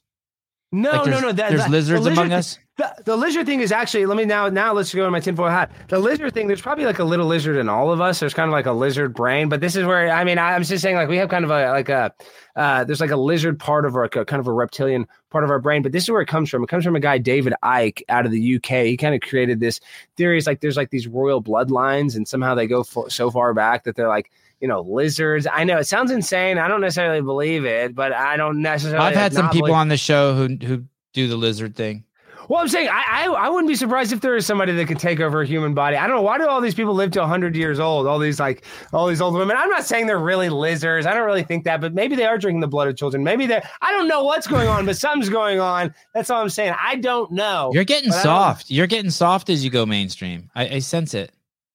No, 0.72 0.92
Like 0.92 1.06
no, 1.08 1.20
no. 1.22 1.32
That, 1.32 1.50
there's 1.50 1.62
that- 1.62 1.72
lizards 1.72 2.04
the 2.04 2.10
lizard 2.10 2.26
among 2.26 2.34
us. 2.34 2.60
The, 2.78 2.94
the 3.06 3.16
lizard 3.18 3.48
thing 3.48 3.62
is 3.62 3.72
actually. 3.72 4.06
Let 4.06 4.18
me 4.18 4.26
now. 4.26 4.50
Now 4.50 4.72
let's 4.72 4.94
go 4.94 5.04
to 5.04 5.10
my 5.10 5.20
tinfoil 5.20 5.50
hat. 5.50 5.72
The 5.88 5.98
lizard 5.98 6.36
thing. 6.36 6.46
There's 6.46 6.62
probably 6.62 6.86
like 6.86 7.00
a 7.00 7.04
little 7.04 7.26
lizard 7.26 7.58
in 7.58 7.70
all 7.70 7.92
of 7.92 8.02
us. 8.02 8.20
There's 8.20 8.36
kind 8.36 8.48
of 8.48 8.52
like 8.52 8.68
a 8.68 8.72
lizard 8.72 9.16
brain. 9.16 9.50
But 9.50 9.62
this 9.62 9.76
is 9.76 9.84
where 9.84 10.12
I 10.12 10.24
mean, 10.24 10.38
I, 10.38 10.54
I'm 10.54 10.64
just 10.64 10.84
saying 10.84 10.96
like 10.96 11.10
we 11.10 11.18
have 11.18 11.28
kind 11.30 11.44
of 11.44 11.50
a 11.50 11.72
like 11.72 11.90
a 11.90 12.14
uh, 12.56 12.84
there's 12.84 13.02
like 13.02 13.10
a 13.10 13.18
lizard 13.18 13.58
part 13.58 13.86
of 13.86 13.96
our 13.96 14.04
like 14.04 14.16
a, 14.16 14.26
kind 14.26 14.40
of 14.40 14.46
a 14.46 14.54
reptilian 14.54 15.08
part 15.32 15.44
of 15.44 15.50
our 15.50 15.58
brain. 15.60 15.82
But 15.82 15.92
this 15.92 16.04
is 16.04 16.12
where 16.12 16.22
it 16.22 16.28
comes 16.28 16.52
from. 16.52 16.64
It 16.64 16.68
comes 16.68 16.84
from 16.86 16.96
a 16.96 17.00
guy 17.00 17.18
David 17.18 17.56
Icke 17.64 18.04
out 18.10 18.28
of 18.28 18.32
the 18.32 18.56
UK. 18.58 18.86
He 18.86 18.96
kind 18.96 19.16
of 19.16 19.22
created 19.22 19.60
this 19.60 19.80
theory. 20.16 20.38
It's 20.38 20.46
like 20.46 20.62
there's 20.62 20.78
like 20.78 20.92
these 20.92 21.08
royal 21.08 21.42
bloodlines, 21.42 22.16
and 22.16 22.28
somehow 22.28 22.54
they 22.54 22.68
go 22.68 22.84
fo- 22.84 23.08
so 23.08 23.32
far 23.32 23.56
back 23.56 23.86
that 23.86 23.96
they're 23.96 24.08
like 24.08 24.30
you 24.62 24.68
know 24.68 24.82
lizards. 24.82 25.48
I 25.52 25.64
know 25.64 25.78
it 25.80 25.86
sounds 25.86 26.12
insane. 26.12 26.60
I 26.60 26.68
don't 26.68 26.82
necessarily 26.82 27.22
believe 27.22 27.66
it, 27.66 27.96
but 27.96 28.14
I 28.14 28.38
don't 28.38 28.62
necessarily. 28.62 29.04
I've 29.04 29.16
had 29.16 29.34
some 29.34 29.48
people 29.50 29.62
believe- 29.70 29.78
on 29.80 29.88
the 29.88 29.98
show 29.98 30.36
who 30.36 30.64
who 30.64 30.84
do 31.14 31.28
the 31.28 31.38
lizard 31.38 31.76
thing. 31.76 32.04
Well, 32.50 32.62
I'm 32.62 32.68
saying 32.68 32.88
I, 32.90 33.26
I 33.26 33.28
I 33.28 33.50
wouldn't 33.50 33.68
be 33.68 33.76
surprised 33.76 34.14
if 34.14 34.22
there 34.22 34.36
is 34.36 34.46
somebody 34.46 34.72
that 34.74 34.88
could 34.88 35.00
take 35.00 35.20
over 35.20 35.42
a 35.42 35.46
human 35.46 35.74
body. 35.74 35.98
I 35.98 36.08
don't 36.08 36.16
know 36.16 36.22
why 36.22 36.38
do 36.38 36.48
all 36.48 36.62
these 36.62 36.74
people 36.76 36.94
live 36.94 37.12
to 37.12 37.20
100 37.20 37.56
years 37.56 37.80
old? 37.80 38.08
All 38.08 38.20
these 38.20 38.40
like 38.40 38.64
all 38.94 39.08
these 39.08 39.20
old 39.22 39.34
women. 39.34 39.58
I'm 39.58 39.70
not 39.70 39.86
saying 39.86 40.08
they're 40.08 40.18
really 40.18 40.50
lizards. 40.50 41.06
I 41.06 41.14
don't 41.14 41.26
really 41.26 41.44
think 41.44 41.66
that, 41.66 41.82
but 41.82 41.94
maybe 41.94 42.16
they 42.16 42.26
are 42.26 42.38
drinking 42.38 42.62
the 42.62 42.68
blood 42.68 42.88
of 42.88 42.96
children. 42.96 43.24
Maybe 43.24 43.46
they 43.48 43.62
I 43.82 43.92
don't 43.92 44.08
know 44.08 44.24
what's 44.24 44.48
going 44.48 44.68
on, 44.68 44.86
but 44.86 44.96
something's 44.98 45.30
going 45.30 45.60
on. 45.60 45.94
That's 46.14 46.30
all 46.30 46.42
I'm 46.42 46.50
saying. 46.50 46.74
I 46.82 46.96
don't 46.96 47.32
know. 47.32 47.72
You're 47.74 47.84
getting 47.84 48.10
But 48.10 48.20
I 48.20 48.24
don't- 48.24 48.32
soft. 48.34 48.70
You're 48.72 48.88
getting 48.88 49.12
soft 49.12 49.50
as 49.50 49.64
you 49.64 49.70
go 49.70 49.86
mainstream. 49.86 50.50
I, 50.56 50.68
I 50.68 50.80
sense 50.80 51.14
it. 51.14 51.32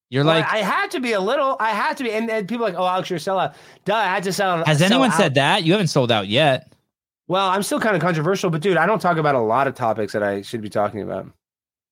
You're 0.08 0.24
Well, 0.24 0.36
like, 0.40 0.52
I 0.52 0.58
had 0.58 0.90
to 0.90 1.00
be 1.00 1.12
a 1.12 1.20
little. 1.20 1.56
I 1.58 1.70
had 1.70 1.96
to 1.96 2.04
be, 2.04 2.12
and, 2.12 2.30
and 2.30 2.46
people 2.46 2.66
are 2.66 2.70
like, 2.70 2.78
oh, 2.78 2.86
Alex, 2.86 3.08
you're 3.08 3.16
a 3.16 3.20
sellout. 3.20 3.54
Duh, 3.86 3.94
I 3.96 4.04
had 4.04 4.22
to 4.24 4.32
sell. 4.32 4.62
has 4.64 4.78
sell 4.78 4.86
anyone 4.92 5.10
out. 5.10 5.16
said 5.16 5.34
that? 5.36 5.64
You 5.64 5.72
haven't 5.72 5.86
sold 5.86 6.12
out 6.12 6.28
yet. 6.28 6.71
Well, 7.32 7.48
I'm 7.48 7.62
still 7.62 7.80
kind 7.80 7.96
of 7.96 8.02
controversial, 8.02 8.50
but 8.50 8.60
dude, 8.60 8.76
I 8.76 8.84
don't 8.84 9.00
talk 9.00 9.16
about 9.16 9.34
a 9.34 9.40
lot 9.40 9.66
of 9.66 9.74
topics 9.74 10.12
that 10.12 10.22
I 10.22 10.42
should 10.42 10.60
be 10.60 10.68
talking 10.68 11.00
about. 11.00 11.24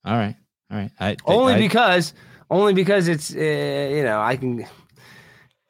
All 0.05 0.15
right, 0.15 0.37
all 0.71 0.77
right. 0.77 0.91
I, 1.01 1.17
only 1.25 1.55
I, 1.55 1.59
because 1.59 2.13
only 2.51 2.75
because 2.75 3.09
it's 3.09 3.35
uh, 3.35 3.39
you 3.39 4.03
know 4.03 4.21
I 4.21 4.37
can 4.37 4.67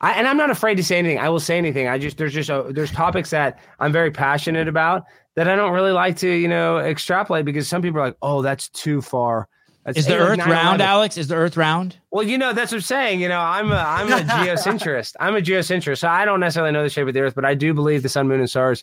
I 0.00 0.14
and 0.14 0.26
I'm 0.26 0.36
not 0.36 0.50
afraid 0.50 0.74
to 0.74 0.82
say 0.82 0.98
anything. 0.98 1.20
I 1.20 1.28
will 1.28 1.38
say 1.38 1.56
anything. 1.56 1.86
I 1.86 1.98
just 1.98 2.16
there's 2.16 2.34
just 2.34 2.50
a, 2.50 2.66
there's 2.70 2.90
topics 2.90 3.30
that 3.30 3.60
I'm 3.78 3.92
very 3.92 4.10
passionate 4.10 4.66
about 4.66 5.04
that 5.36 5.46
I 5.46 5.54
don't 5.54 5.72
really 5.72 5.92
like 5.92 6.16
to 6.16 6.28
you 6.28 6.48
know 6.48 6.78
extrapolate 6.78 7.44
because 7.44 7.68
some 7.68 7.80
people 7.80 8.00
are 8.00 8.06
like, 8.06 8.16
oh, 8.22 8.42
that's 8.42 8.70
too 8.70 9.00
far. 9.00 9.46
That's, 9.84 9.98
is 9.98 10.06
the 10.06 10.18
Earth 10.18 10.38
round, 10.38 10.82
Alex? 10.82 11.16
Is 11.16 11.28
the 11.28 11.36
Earth 11.36 11.56
round? 11.56 11.96
Well, 12.10 12.26
you 12.26 12.38
know 12.38 12.52
that's 12.52 12.72
what 12.72 12.78
I'm 12.78 12.82
saying. 12.82 13.20
You 13.20 13.28
know, 13.28 13.38
I'm 13.38 13.70
a 13.70 13.76
I'm 13.76 14.12
a 14.12 14.16
geocentrist. 14.24 15.14
I'm 15.20 15.36
a 15.36 15.40
geocentrist, 15.40 15.98
so 15.98 16.08
I 16.08 16.24
don't 16.24 16.40
necessarily 16.40 16.72
know 16.72 16.82
the 16.82 16.90
shape 16.90 17.06
of 17.06 17.14
the 17.14 17.20
Earth, 17.20 17.36
but 17.36 17.44
I 17.44 17.54
do 17.54 17.72
believe 17.72 18.02
the 18.02 18.08
sun, 18.08 18.26
moon, 18.26 18.40
and 18.40 18.50
stars 18.50 18.82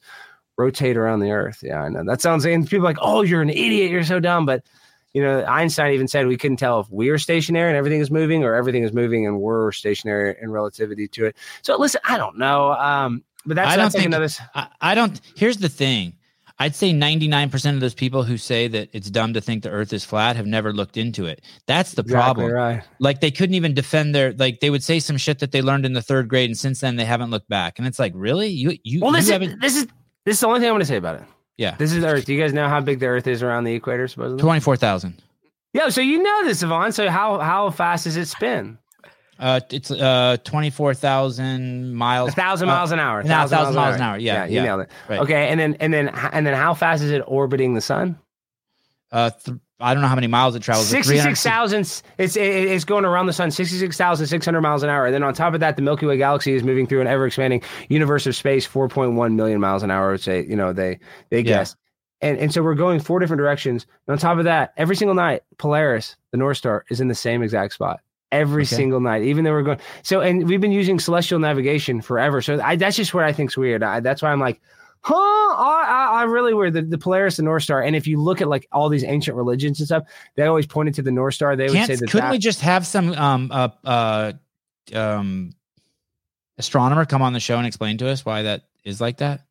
rotate 0.57 0.97
around 0.97 1.19
the 1.19 1.31
Earth. 1.31 1.59
Yeah, 1.63 1.81
I 1.83 1.89
know 1.89 2.03
that 2.05 2.21
sounds. 2.21 2.45
And 2.45 2.67
people 2.67 2.83
like, 2.83 2.97
oh, 3.01 3.21
you're 3.21 3.41
an 3.41 3.49
idiot. 3.49 3.91
You're 3.91 4.03
so 4.03 4.19
dumb, 4.19 4.45
but 4.45 4.63
you 5.13 5.21
know, 5.23 5.43
Einstein 5.45 5.93
even 5.93 6.07
said 6.07 6.27
we 6.27 6.37
couldn't 6.37 6.57
tell 6.57 6.79
if 6.81 6.87
we're 6.89 7.17
stationary 7.17 7.69
and 7.69 7.77
everything 7.77 8.01
is 8.01 8.11
moving 8.11 8.43
or 8.43 8.53
everything 8.53 8.83
is 8.83 8.93
moving 8.93 9.25
and 9.25 9.39
we're 9.39 9.71
stationary 9.71 10.35
in 10.41 10.51
relativity 10.51 11.07
to 11.07 11.25
it. 11.25 11.35
So 11.63 11.77
listen, 11.77 12.01
I 12.03 12.17
don't 12.17 12.37
know. 12.37 12.73
Um, 12.73 13.23
but 13.45 13.55
that's, 13.55 13.69
I 13.71 13.75
don't 13.77 13.85
that's 13.85 13.95
think- 13.95 14.05
another. 14.07 14.27
I, 14.53 14.67
I 14.81 14.95
don't. 14.95 15.19
Here's 15.35 15.57
the 15.57 15.69
thing. 15.69 16.13
I'd 16.59 16.75
say 16.75 16.91
99% 16.91 17.75
of 17.75 17.81
those 17.81 17.93
people 17.93 18.23
who 18.23 18.35
say 18.35 18.67
that 18.67 18.89
it's 18.91 19.11
dumb 19.11 19.33
to 19.35 19.41
think 19.41 19.61
the 19.61 19.69
Earth 19.69 19.93
is 19.93 20.03
flat 20.03 20.35
have 20.35 20.47
never 20.47 20.73
looked 20.73 20.97
into 20.97 21.25
it. 21.27 21.43
That's 21.67 21.93
the 21.93 22.01
Exactly 22.01 22.45
problem. 22.45 22.51
right. 22.51 22.83
Like 22.99 23.21
they 23.21 23.29
couldn't 23.29 23.53
even 23.53 23.75
defend 23.75 24.15
their. 24.15 24.33
Like 24.33 24.59
they 24.59 24.71
would 24.71 24.83
say 24.83 24.99
some 24.99 25.17
shit 25.17 25.37
that 25.39 25.51
they 25.51 25.61
learned 25.61 25.85
in 25.85 25.93
the 25.93 26.01
third 26.01 26.27
grade, 26.27 26.49
and 26.49 26.57
since 26.57 26.81
then 26.81 26.95
they 26.95 27.05
haven't 27.05 27.29
looked 27.29 27.47
back. 27.47 27.77
And 27.77 27.87
it's 27.87 27.99
like, 27.99 28.11
really, 28.15 28.47
you 28.47 28.75
you, 28.83 29.01
Well, 29.01 29.11
you 29.11 29.17
this 29.17 29.29
is 29.29 29.55
this 29.61 29.75
is 29.77 29.87
this 30.27 30.35
is 30.35 30.39
the 30.41 30.47
only 30.47 30.59
thing 30.59 30.67
I'm 30.67 30.73
going 30.73 30.81
to 30.81 30.85
say 30.85 30.97
about 30.97 31.15
it. 31.15 31.23
Yeah. 31.55 31.75
This 31.77 31.93
is 31.93 32.03
Earth. 32.03 32.25
Do 32.25 32.33
you 32.33 32.41
guys 32.41 32.51
know 32.51 32.67
how 32.67 32.81
big 32.81 32.99
the 32.99 33.05
Earth 33.05 33.27
is 33.27 33.41
around 33.41 33.63
the 33.63 33.73
equator? 33.73 34.09
Supposedly. 34.09 34.41
24,000. 34.41 35.21
Yeah. 35.71 35.87
So 35.87 36.01
you 36.01 36.21
know 36.21 36.43
this, 36.43 36.61
Sevan. 36.61 36.93
So 36.93 37.09
how 37.09 37.39
how 37.39 37.69
fast 37.69 38.03
does 38.03 38.17
it 38.17 38.25
spin? 38.27 38.77
Uh, 39.39 39.61
it's 39.71 39.89
uh 39.89 40.35
24,000 40.43 41.45
A 41.45 41.95
miles. 41.95 42.33
thousand 42.33 42.67
uh, 42.67 42.73
miles 42.73 42.91
an 42.91 42.99
hour. 42.99 43.23
no, 43.23 43.39
1,000 43.39 43.73
miles 43.73 43.95
an 43.95 44.01
hour. 44.01 44.17
Yeah, 44.17 44.45
you 44.45 44.55
yeah. 44.55 44.63
nailed 44.63 44.81
it. 44.81 44.91
Right. 45.07 45.19
Okay, 45.21 45.47
and 45.47 45.57
then 45.57 45.75
and 45.79 45.93
then 45.93 46.09
and 46.09 46.45
then 46.45 46.55
how 46.55 46.73
fast 46.73 47.03
is 47.03 47.11
it 47.11 47.21
orbiting 47.25 47.73
the 47.73 47.81
sun? 47.81 48.19
Uh, 49.11 49.29
th- 49.29 49.57
I 49.79 49.93
don't 49.93 50.01
know 50.01 50.07
how 50.07 50.15
many 50.15 50.27
miles 50.27 50.55
it 50.55 50.61
travels. 50.63 50.91
but 50.91 51.03
300 51.05 51.35
Sixty-six 51.35 51.43
thousand. 51.43 51.81
It's 52.17 52.35
it's 52.35 52.83
going 52.83 53.05
around 53.05 53.27
the 53.27 53.33
sun 53.33 53.51
sixty-six 53.51 53.95
thousand 53.95 54.25
six 54.27 54.43
hundred 54.45 54.61
miles 54.61 54.81
an 54.81 54.89
hour, 54.89 55.05
and 55.05 55.13
then 55.13 55.21
on 55.23 55.33
top 55.35 55.53
of 55.53 55.59
that, 55.59 55.75
the 55.75 55.81
Milky 55.83 56.05
Way 56.07 56.17
galaxy 56.17 56.53
is 56.53 56.63
moving 56.63 56.87
through 56.87 57.01
an 57.01 57.07
ever-expanding 57.07 57.61
universe 57.89 58.25
of 58.25 58.35
space, 58.35 58.65
four 58.65 58.89
point 58.89 59.13
one 59.13 59.35
million 59.35 59.59
miles 59.59 59.83
an 59.83 59.91
hour. 59.91 60.09
I 60.09 60.11
would 60.13 60.21
say, 60.21 60.43
you 60.45 60.55
know, 60.55 60.73
they 60.73 60.99
they 61.29 61.37
Yeah. 61.39 61.43
guess, 61.43 61.75
and 62.21 62.39
and 62.39 62.51
so 62.51 62.63
we're 62.63 62.73
going 62.75 62.99
four 62.99 63.19
different 63.19 63.37
directions. 63.39 63.85
And 64.07 64.13
on 64.13 64.17
top 64.17 64.39
of 64.39 64.45
that, 64.45 64.73
every 64.77 64.95
single 64.95 65.15
night, 65.15 65.43
Polaris, 65.59 66.15
the 66.31 66.37
North 66.37 66.57
Star, 66.57 66.83
is 66.89 66.99
in 66.99 67.07
the 67.07 67.15
same 67.15 67.43
exact 67.43 67.73
spot. 67.73 67.99
Every 68.31 68.63
Okay. 68.63 68.75
single 68.75 68.99
night, 68.99 69.21
even 69.23 69.43
though 69.45 69.51
we're 69.51 69.61
going 69.61 69.79
so, 70.01 70.21
and 70.21 70.49
we've 70.49 70.59
been 70.59 70.71
using 70.71 70.99
celestial 70.99 71.37
navigation 71.39 72.01
forever. 72.01 72.41
So 72.41 72.59
I, 72.61 72.75
that's 72.77 72.97
just 72.97 73.13
what 73.13 73.23
I 73.23 73.31
think's 73.31 73.55
weird. 73.55 73.83
I, 73.83 73.99
that's 73.99 74.21
why 74.23 74.31
I'm 74.31 74.39
like, 74.41 74.59
huh? 75.01 75.15
I, 75.15 75.85
I, 75.87 76.21
I 76.21 76.23
really 76.23 76.53
weird 76.53 76.73
the, 76.73 76.81
the 76.81 76.97
Polaris, 76.97 77.37
the 77.37 77.43
North 77.43 77.63
Star. 77.63 77.81
And 77.81 77.95
if 77.95 78.07
you 78.07 78.21
look 78.21 78.41
at 78.41 78.47
like 78.47 78.67
all 78.71 78.89
these 78.89 79.03
ancient 79.03 79.37
religions 79.37 79.79
and 79.79 79.87
stuff, 79.87 80.03
they 80.35 80.43
always 80.43 80.65
pointed 80.65 80.95
to 80.95 81.01
the 81.01 81.11
North 81.11 81.33
Star. 81.33 81.55
They 81.55 81.65
would 81.65 81.85
say 81.85 81.95
that. 81.95 82.09
couldn't 82.09 82.27
that 82.27 82.31
we 82.31 82.39
just 82.39 82.61
have 82.61 82.85
some 82.85 83.13
um 83.13 83.51
uh 83.51 83.69
uh 83.83 84.33
um 84.93 85.51
astronomer 86.57 87.05
come 87.05 87.21
on 87.21 87.33
the 87.33 87.39
show 87.39 87.57
and 87.57 87.67
explain 87.67 87.97
to 87.99 88.09
us 88.09 88.25
why 88.25 88.43
that 88.43 88.63
is 88.83 88.99
like 89.01 89.17
that? 89.17 89.41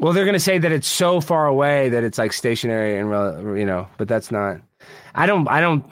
well, 0.00 0.12
they're 0.12 0.24
going 0.24 0.34
to 0.34 0.40
say 0.40 0.58
that 0.58 0.72
it's 0.72 0.88
so 0.88 1.20
far 1.20 1.46
away 1.46 1.90
that 1.90 2.04
it's 2.04 2.16
like 2.16 2.32
stationary 2.32 2.98
and 2.98 3.58
you 3.58 3.66
know, 3.66 3.88
but 3.98 4.08
that's 4.08 4.30
not. 4.30 4.60
I 5.14 5.26
don't. 5.26 5.46
I 5.48 5.60
don't. 5.60 5.84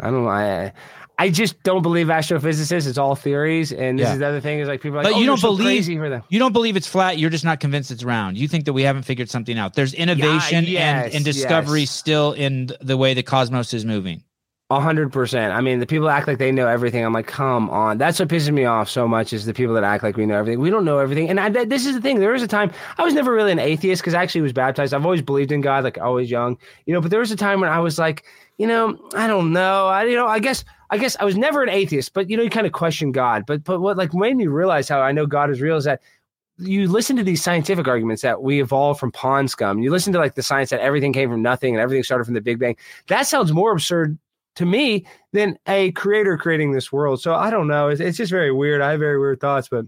I 0.00 0.10
don't. 0.10 0.26
I. 0.26 0.72
I 1.18 1.30
just 1.30 1.62
don't 1.62 1.80
believe 1.80 2.08
astrophysicists. 2.08 2.86
It's 2.86 2.98
all 2.98 3.14
theories, 3.14 3.72
and 3.72 3.98
this 3.98 4.06
Yeah. 4.06 4.12
is 4.12 4.18
the 4.18 4.26
other 4.26 4.40
thing 4.40 4.58
is 4.58 4.68
like 4.68 4.82
people 4.82 4.98
are 4.98 5.02
like, 5.02 5.12
But 5.12 5.16
oh, 5.16 5.18
you 5.18 5.24
you're 5.24 5.30
don't 5.32 5.38
so 5.38 5.48
believe- 5.48 5.64
crazy 5.78 5.96
for 5.96 6.10
them. 6.10 6.22
You 6.28 6.38
don't 6.38 6.52
believe 6.52 6.76
it's 6.76 6.86
flat. 6.86 7.18
You're 7.18 7.30
just 7.30 7.44
not 7.44 7.58
convinced 7.58 7.90
it's 7.90 8.04
round. 8.04 8.36
You 8.36 8.48
think 8.48 8.66
that 8.66 8.74
we 8.74 8.82
haven't 8.82 9.04
figured 9.04 9.30
something 9.30 9.58
out. 9.58 9.72
There's 9.74 9.94
innovation 9.94 10.64
yes, 10.66 11.06
and, 11.06 11.14
and 11.16 11.24
discovery 11.24 11.80
yes. 11.80 11.90
still 11.90 12.32
in 12.32 12.70
the 12.82 12.96
way 12.98 13.14
the 13.14 13.22
cosmos 13.22 13.72
is 13.72 13.84
moving. 13.86 14.22
A 14.68 14.80
hundred 14.80 15.12
percent. 15.12 15.52
I 15.52 15.60
mean, 15.60 15.78
the 15.78 15.86
people 15.86 16.08
act 16.08 16.26
like 16.26 16.38
they 16.38 16.50
know 16.50 16.66
everything. 16.66 17.04
I'm 17.04 17.12
like, 17.12 17.28
come 17.28 17.70
on. 17.70 17.98
That's 17.98 18.18
what 18.18 18.28
pisses 18.28 18.52
me 18.52 18.64
off 18.64 18.90
so 18.90 19.06
much 19.06 19.32
is 19.32 19.46
the 19.46 19.54
people 19.54 19.74
that 19.74 19.84
act 19.84 20.02
like 20.02 20.16
we 20.16 20.26
know 20.26 20.36
everything. 20.36 20.58
We 20.58 20.70
don't 20.70 20.84
know 20.84 20.98
everything. 20.98 21.30
And 21.30 21.38
I, 21.38 21.48
th- 21.48 21.68
this 21.68 21.86
is 21.86 21.94
the 21.94 22.00
thing. 22.00 22.18
There 22.18 22.32
was 22.32 22.42
a 22.42 22.48
time 22.48 22.72
I 22.98 23.04
was 23.04 23.14
never 23.14 23.32
really 23.32 23.52
an 23.52 23.60
atheist 23.60 24.02
because 24.02 24.14
I 24.14 24.22
actually 24.24 24.40
was 24.40 24.52
baptized. 24.52 24.92
I've 24.92 25.04
always 25.04 25.22
believed 25.22 25.52
in 25.52 25.60
God, 25.60 25.84
like 25.84 25.98
always 25.98 26.32
young, 26.32 26.58
you 26.84 26.92
know. 26.92 27.00
But 27.00 27.12
there 27.12 27.20
was 27.20 27.30
a 27.30 27.36
time 27.36 27.60
when 27.60 27.70
I 27.70 27.78
was 27.78 27.96
like, 27.96 28.24
you 28.58 28.66
know, 28.66 28.98
I 29.14 29.28
don't 29.28 29.52
know. 29.52 29.86
I, 29.86 30.02
you 30.02 30.16
know, 30.16 30.26
I 30.26 30.40
guess, 30.40 30.64
I 30.90 30.98
guess 30.98 31.16
I 31.20 31.24
was 31.24 31.36
never 31.36 31.62
an 31.62 31.68
atheist, 31.68 32.12
but 32.12 32.28
you 32.28 32.36
know, 32.36 32.42
you 32.42 32.50
kind 32.50 32.66
of 32.66 32.72
question 32.72 33.12
God. 33.12 33.44
But, 33.46 33.62
but 33.62 33.80
what 33.80 33.96
like 33.96 34.14
made 34.14 34.36
me 34.36 34.48
realize 34.48 34.88
how 34.88 35.00
I 35.00 35.12
know 35.12 35.26
God 35.26 35.48
is 35.48 35.60
real 35.60 35.76
is 35.76 35.84
that 35.84 36.00
you 36.58 36.88
listen 36.88 37.14
to 37.14 37.22
these 37.22 37.40
scientific 37.40 37.86
arguments 37.86 38.22
that 38.22 38.42
we 38.42 38.60
evolved 38.60 38.98
from 38.98 39.12
pond 39.12 39.48
scum. 39.48 39.78
You 39.78 39.92
listen 39.92 40.12
to 40.14 40.18
like 40.18 40.34
the 40.34 40.42
science 40.42 40.70
that 40.70 40.80
everything 40.80 41.12
came 41.12 41.30
from 41.30 41.42
nothing 41.42 41.72
and 41.72 41.80
everything 41.80 42.02
started 42.02 42.24
from 42.24 42.34
the 42.34 42.40
Big 42.40 42.58
Bang. 42.58 42.76
That 43.06 43.28
sounds 43.28 43.52
more 43.52 43.70
absurd 43.70 44.18
to 44.56 44.66
me 44.66 45.06
than 45.32 45.58
a 45.66 45.92
creator 45.92 46.36
creating 46.36 46.72
this 46.72 46.90
world. 46.92 47.22
So 47.22 47.34
I 47.34 47.50
don't 47.50 47.68
know. 47.68 47.88
It's, 47.88 48.00
it's 48.00 48.16
just 48.18 48.30
very 48.30 48.52
weird. 48.52 48.80
I 48.82 48.90
have 48.92 49.00
very 49.00 49.18
weird 49.18 49.40
thoughts, 49.40 49.68
but 49.68 49.86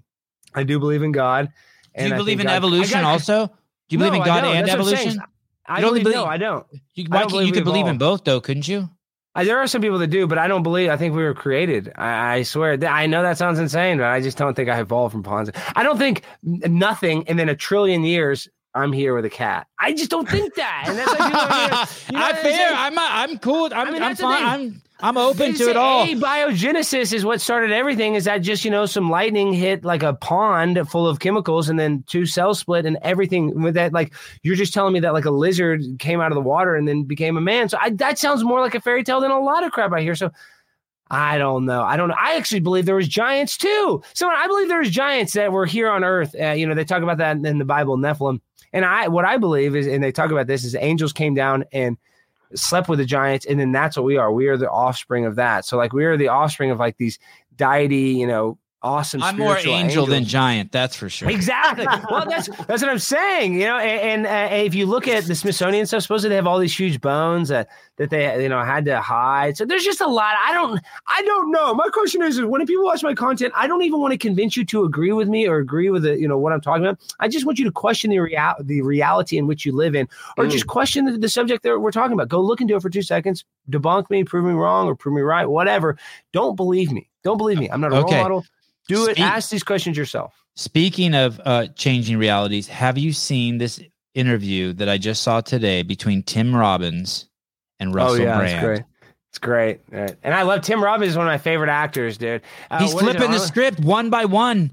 I 0.55 0.63
do 0.63 0.79
believe 0.79 1.03
in 1.03 1.13
God. 1.13 1.51
Do 1.97 2.07
you 2.07 2.15
believe 2.15 2.41
in 2.41 2.47
God- 2.47 2.55
evolution 2.57 3.01
got- 3.01 3.13
also? 3.13 3.47
Do 3.49 3.53
you 3.95 3.99
believe 3.99 4.13
No, 4.13 4.19
in 4.21 4.25
God 4.25 4.45
and 4.45 4.69
That's 4.69 4.79
what 4.79 4.81
I'm 4.81 4.85
saying. 4.97 4.99
evolution? 5.09 5.23
I 5.67 5.81
don't 5.81 5.91
believe, 5.91 6.03
believe- 6.05 6.17
no, 6.17 6.25
I 6.27 6.37
don't. 6.37 6.67
You, 6.95 7.07
I 7.11 7.21
don't 7.21 7.31
can't, 7.31 7.47
you 7.47 7.53
could 7.53 7.65
believe 7.65 7.87
in 7.87 7.99
both 7.99 8.25
though, 8.25 8.41
couldn't 8.41 8.69
you? 8.69 8.89
I, 9.35 9.45
there 9.45 9.59
are 9.59 9.67
some 9.67 9.81
people 9.83 9.99
that 9.99 10.09
do, 10.09 10.27
but 10.27 10.37
I 10.39 10.49
don't 10.49 10.63
believe. 10.63 10.91
I 10.91 10.97
think 10.97 11.15
we 11.15 11.23
were 11.23 11.35
created. 11.35 11.93
I, 11.97 12.37
I 12.39 12.43
swear. 12.43 12.77
I 12.85 13.07
know 13.07 13.23
that 13.23 13.39
sounds 13.39 13.59
insane, 13.59 13.99
but 13.99 14.07
I 14.07 14.21
just 14.21 14.37
don't 14.37 14.55
think 14.55 14.69
I 14.69 14.81
evolved 14.81 15.13
from 15.13 15.23
pawns. 15.23 15.51
I 15.77 15.83
don't 15.83 15.99
think 15.99 16.23
nothing, 16.43 17.29
and 17.29 17.39
then 17.39 17.49
a 17.49 17.55
trillion 17.55 18.03
years 18.03 18.49
I'm 18.75 18.93
here 18.93 19.15
with 19.15 19.25
a 19.25 19.31
cat. 19.31 19.67
I 19.79 19.93
just 19.93 20.11
don't 20.11 20.29
think 20.29 20.55
that. 20.55 20.85
And 20.87 20.99
that's 20.99 21.19
like, 21.19 21.29
you 21.29 21.35
know, 21.35 21.41
you 21.63 21.69
know, 21.69 21.87
you 22.09 22.13
know 22.13 22.21
I'm 22.21 22.35
I'm 22.37 22.43
fair. 22.43 22.73
I'm 22.73 22.99
I'm 22.99 23.39
cool. 23.39 23.69
I'm 23.73 23.89
I 23.89 23.91
mean, 23.91 24.03
I'm 24.03 24.17
fine. 24.17 24.45
I'm 24.45 24.83
I'm 25.01 25.17
open 25.17 25.55
to 25.55 25.71
it 25.71 25.77
all. 25.77 26.05
Hey, 26.05 26.15
biogenesis 26.15 27.13
is 27.13 27.25
what 27.25 27.41
started 27.41 27.71
everything. 27.71 28.15
Is 28.15 28.25
that 28.25 28.39
just 28.39 28.65
you 28.65 28.71
know 28.71 28.85
some 28.85 29.11
lightning 29.11 29.53
hit 29.53 29.85
like 29.85 30.03
a 30.03 30.15
pond 30.15 30.79
full 30.91 31.07
of 31.07 31.21
chemicals, 31.21 31.69
and 31.69 31.79
then 31.79 32.05
two 32.09 32.27
cells 32.27 32.59
split, 32.59 32.85
and 32.85 32.99
everything 33.03 33.63
with 33.63 33.75
that. 33.75 33.93
Like 33.93 34.13
you're 34.43 34.57
just 34.57 34.75
telling 34.75 34.93
me 34.93 35.01
that 35.01 35.15
like 35.15 35.25
a 35.25 35.31
lizard 35.31 35.83
came 35.99 36.21
out 36.21 36.33
of 36.33 36.37
the 36.37 36.43
water 36.43 36.75
and 36.75 36.87
then 36.87 37.05
became 37.05 37.37
a 37.37 37.41
man. 37.41 37.69
So 37.69 37.79
I, 37.81 37.91
that 37.91 38.19
sounds 38.19 38.43
more 38.43 38.61
like 38.61 38.75
a 38.75 38.81
fairy 38.81 39.05
tale 39.05 39.21
than 39.21 39.31
a 39.31 39.41
lot 39.41 39.65
of 39.65 39.73
crap 39.73 39.93
I 39.93 40.03
hear. 40.03 40.15
So 40.17 40.33
I 41.11 41.39
don't 41.39 41.65
know. 41.65 41.83
I 41.83 41.97
don't 41.97 42.09
know. 42.09 42.17
I 42.19 42.37
actually 42.37 42.61
believe 42.61 42.85
there 42.85 42.97
was 42.97 43.09
giants 43.09 43.57
too. 43.57 44.03
So 44.15 44.29
I 44.29 44.47
believe 44.47 44.69
there 44.69 44.81
was 44.81 44.91
giants 44.91 45.33
that 45.35 45.53
were 45.53 45.65
here 45.65 45.89
on 45.89 46.05
Earth. 46.05 46.35
Uh, 46.39 46.51
you 46.51 46.67
know, 46.67 46.75
they 46.75 46.85
talk 46.85 47.03
about 47.03 47.19
that 47.19 47.37
in 47.37 47.59
the 47.59 47.65
Bible, 47.65 47.97
Nephilim. 47.97 48.41
And 48.73 48.85
I, 48.85 49.09
what 49.09 49.25
I 49.25 49.37
believe 49.39 49.75
is, 49.75 49.87
and 49.87 50.03
they 50.03 50.13
talk 50.13 50.31
about 50.31 50.47
this, 50.47 50.65
is 50.65 50.75
angels 50.75 51.13
came 51.13 51.35
down 51.35 51.65
and 51.73 51.97
slept 52.55 52.89
with 52.89 52.99
the 52.99 53.05
giants, 53.05 53.47
and 53.47 53.59
then 53.61 53.73
that's 53.73 53.97
what 53.97 54.05
we 54.05 54.17
are. 54.17 54.33
We 54.33 54.49
are 54.49 54.57
the 54.57 54.71
offspring 54.71 55.25
of 55.27 55.37
that. 55.37 55.65
So 55.65 55.77
like 55.77 55.93
we 55.93 56.05
are 56.05 56.17
the 56.17 56.29
offspring 56.29 56.71
of 56.71 56.79
like 56.79 56.97
these 56.97 57.19
deity, 57.57 58.13
you 58.13 58.27
know, 58.27 58.59
awesome. 58.83 59.23
I'm 59.23 59.37
more 59.37 59.59
spiritual 59.59 59.75
angel 59.75 60.07
than 60.07 60.25
giant. 60.25 60.73
That's 60.73 60.95
for 60.97 61.09
sure. 61.09 61.29
Exactly. 61.31 61.87
Well, 62.11 62.27
that's 62.29 62.49
that's 62.67 62.83
what 62.83 62.91
I'm 62.91 62.99
saying. 62.99 63.55
You 63.55 63.67
know, 63.67 63.79
and, 63.79 64.27
and 64.27 64.53
uh, 64.53 64.55
if 64.55 64.75
you 64.75 64.87
look 64.87 65.09
at 65.09 65.25
the 65.25 65.35
Smithsonian 65.35 65.87
stuff, 65.87 66.03
supposedly 66.03 66.31
they 66.31 66.37
have 66.37 66.47
all 66.47 66.59
these 66.59 66.77
huge 66.79 67.01
bones 67.01 67.49
that 67.49 67.69
that 67.97 68.11
they 68.11 68.43
you 68.43 68.49
know 68.49 68.63
had 68.63 68.85
to 68.87 69.01
hide. 69.01 69.57
So 69.57 69.65
there's 69.65 69.85
just 69.85 70.01
a 70.01 70.07
lot. 70.07 70.35
I 70.39 70.53
don't 70.53 70.81
I 71.07 71.23
don't 71.23 71.51
know. 71.51 71.75
My 71.75 71.89
question 71.93 72.23
is, 72.23 72.39
is 72.39 72.45
when 72.45 72.65
people 72.67 72.85
watch 72.85 73.03
my 73.03 73.15
content, 73.15 73.53
I 73.57 73.67
don't 73.67 73.83
even 73.83 74.01
want 74.01 74.13
to 74.13 74.19
convince 74.19 74.57
you 74.57 74.65
to 74.67 74.85
agree 74.85 75.13
with 75.13 75.29
me 75.29 75.47
or 75.49 75.59
agree 75.59 75.91
with 75.91 76.03
the 76.05 76.17
you 76.19 76.29
know 76.29 76.39
what 76.39 76.53
I'm 76.53 76.61
talking 76.61 76.85
about. 76.87 76.99
I 77.21 77.29
just 77.29 77.45
want 77.47 77.59
you 77.59 77.65
to 77.65 77.73
question 77.73 78.11
the 78.11 78.19
real 78.21 78.55
the 78.61 78.83
reality 78.83 79.39
in 79.39 79.47
which 79.47 79.67
you 79.67 79.73
live 79.73 79.95
in, 79.95 80.09
or 80.37 80.45
Mm. 80.45 80.51
just 80.51 80.67
question 80.67 81.05
the, 81.05 81.19
the 81.19 81.29
subject 81.29 81.63
that 81.65 81.79
we're 81.81 81.91
talking 81.91 82.13
about. 82.13 82.29
Go 82.29 82.41
look 82.41 82.61
into 82.61 82.75
it 82.77 82.81
for 82.83 82.91
two 82.91 83.03
seconds, 83.03 83.45
debunk 83.71 84.09
me, 84.11 84.25
prove 84.25 84.45
me 84.45 84.53
wrong, 84.53 84.87
or 84.87 84.95
prove 84.95 85.15
me 85.15 85.21
right, 85.23 85.47
whatever. 85.47 85.97
Don't 86.33 86.55
believe 86.57 86.91
me. 86.93 87.09
Don't 87.25 87.37
believe 87.37 87.59
me. 87.59 87.69
I'm 87.69 87.81
not 87.81 87.93
a 87.93 87.97
Okay. 87.97 88.15
role 88.15 88.23
model. 88.23 88.45
Do 88.89 89.05
it. 89.07 89.13
Speak- 89.17 89.21
Ask 89.21 89.51
these 89.51 89.63
questions 89.63 89.97
yourself. 89.97 90.35
Speaking 90.57 91.15
of 91.15 91.41
uh, 91.45 91.69
changing 91.77 92.19
realities, 92.19 92.67
have 92.67 92.99
you 92.99 93.13
seen 93.13 93.59
this 93.59 93.81
interview 94.15 94.73
that 94.73 94.89
I 94.89 94.99
just 94.99 95.23
saw 95.23 95.41
today 95.41 95.83
between 95.83 96.25
Tim 96.25 96.55
Robbins 96.55 97.29
and 97.79 97.95
Russell 97.95 98.23
oh 98.23 98.25
yeah, 98.25 98.39
Brand? 98.39 98.53
it's 98.57 98.65
great. 98.65 98.83
It's 99.31 99.39
great. 99.39 99.81
Right. 99.93 100.17
And 100.25 100.35
I 100.35 100.43
love 100.43 100.63
Tim 100.63 100.83
Robbins 100.83 101.13
is 101.13 101.17
one 101.17 101.27
of 101.27 101.31
my 101.31 101.39
favorite 101.39 101.71
actors, 101.71 102.19
dude. 102.19 102.43
Uh, 102.71 102.81
He's 102.81 102.93
it, 102.93 102.99
flipping 102.99 103.31
the 103.31 103.39
script 103.39 103.79
one 103.79 104.11
by 104.11 104.25
one. 104.25 104.73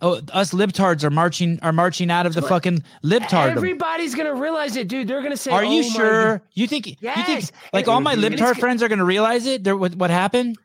Oh, 0.00 0.20
us 0.32 0.52
libtards 0.52 1.04
are 1.04 1.10
marching 1.10 1.60
are 1.62 1.72
marching 1.72 2.10
out 2.10 2.26
of 2.26 2.34
the 2.34 2.42
fucking 2.42 2.82
libtard. 3.04 3.50
Everybody's 3.50 4.14
gonna 4.14 4.34
realize 4.34 4.74
it, 4.76 4.88
dude. 4.88 5.06
They're 5.06 5.22
gonna 5.22 5.36
say, 5.36 5.50
Are 5.52 5.64
you 5.64 5.80
"Oh 5.84 5.90
sure? 5.90 6.42
You 6.54 6.66
think 6.66 6.86
you 6.86 6.94
think 6.94 7.28
Yes. 7.28 7.52
like 7.72 7.86
all 7.86 8.00
my 8.00 8.16
libtard 8.16 8.58
friends 8.58 8.82
are 8.82 8.88
going 8.88 8.98
to 8.98 9.04
realize 9.04 9.46
it? 9.46 9.62
They're, 9.62 9.76
what 9.76 9.94
what 9.94 10.10
happened? 10.10 10.56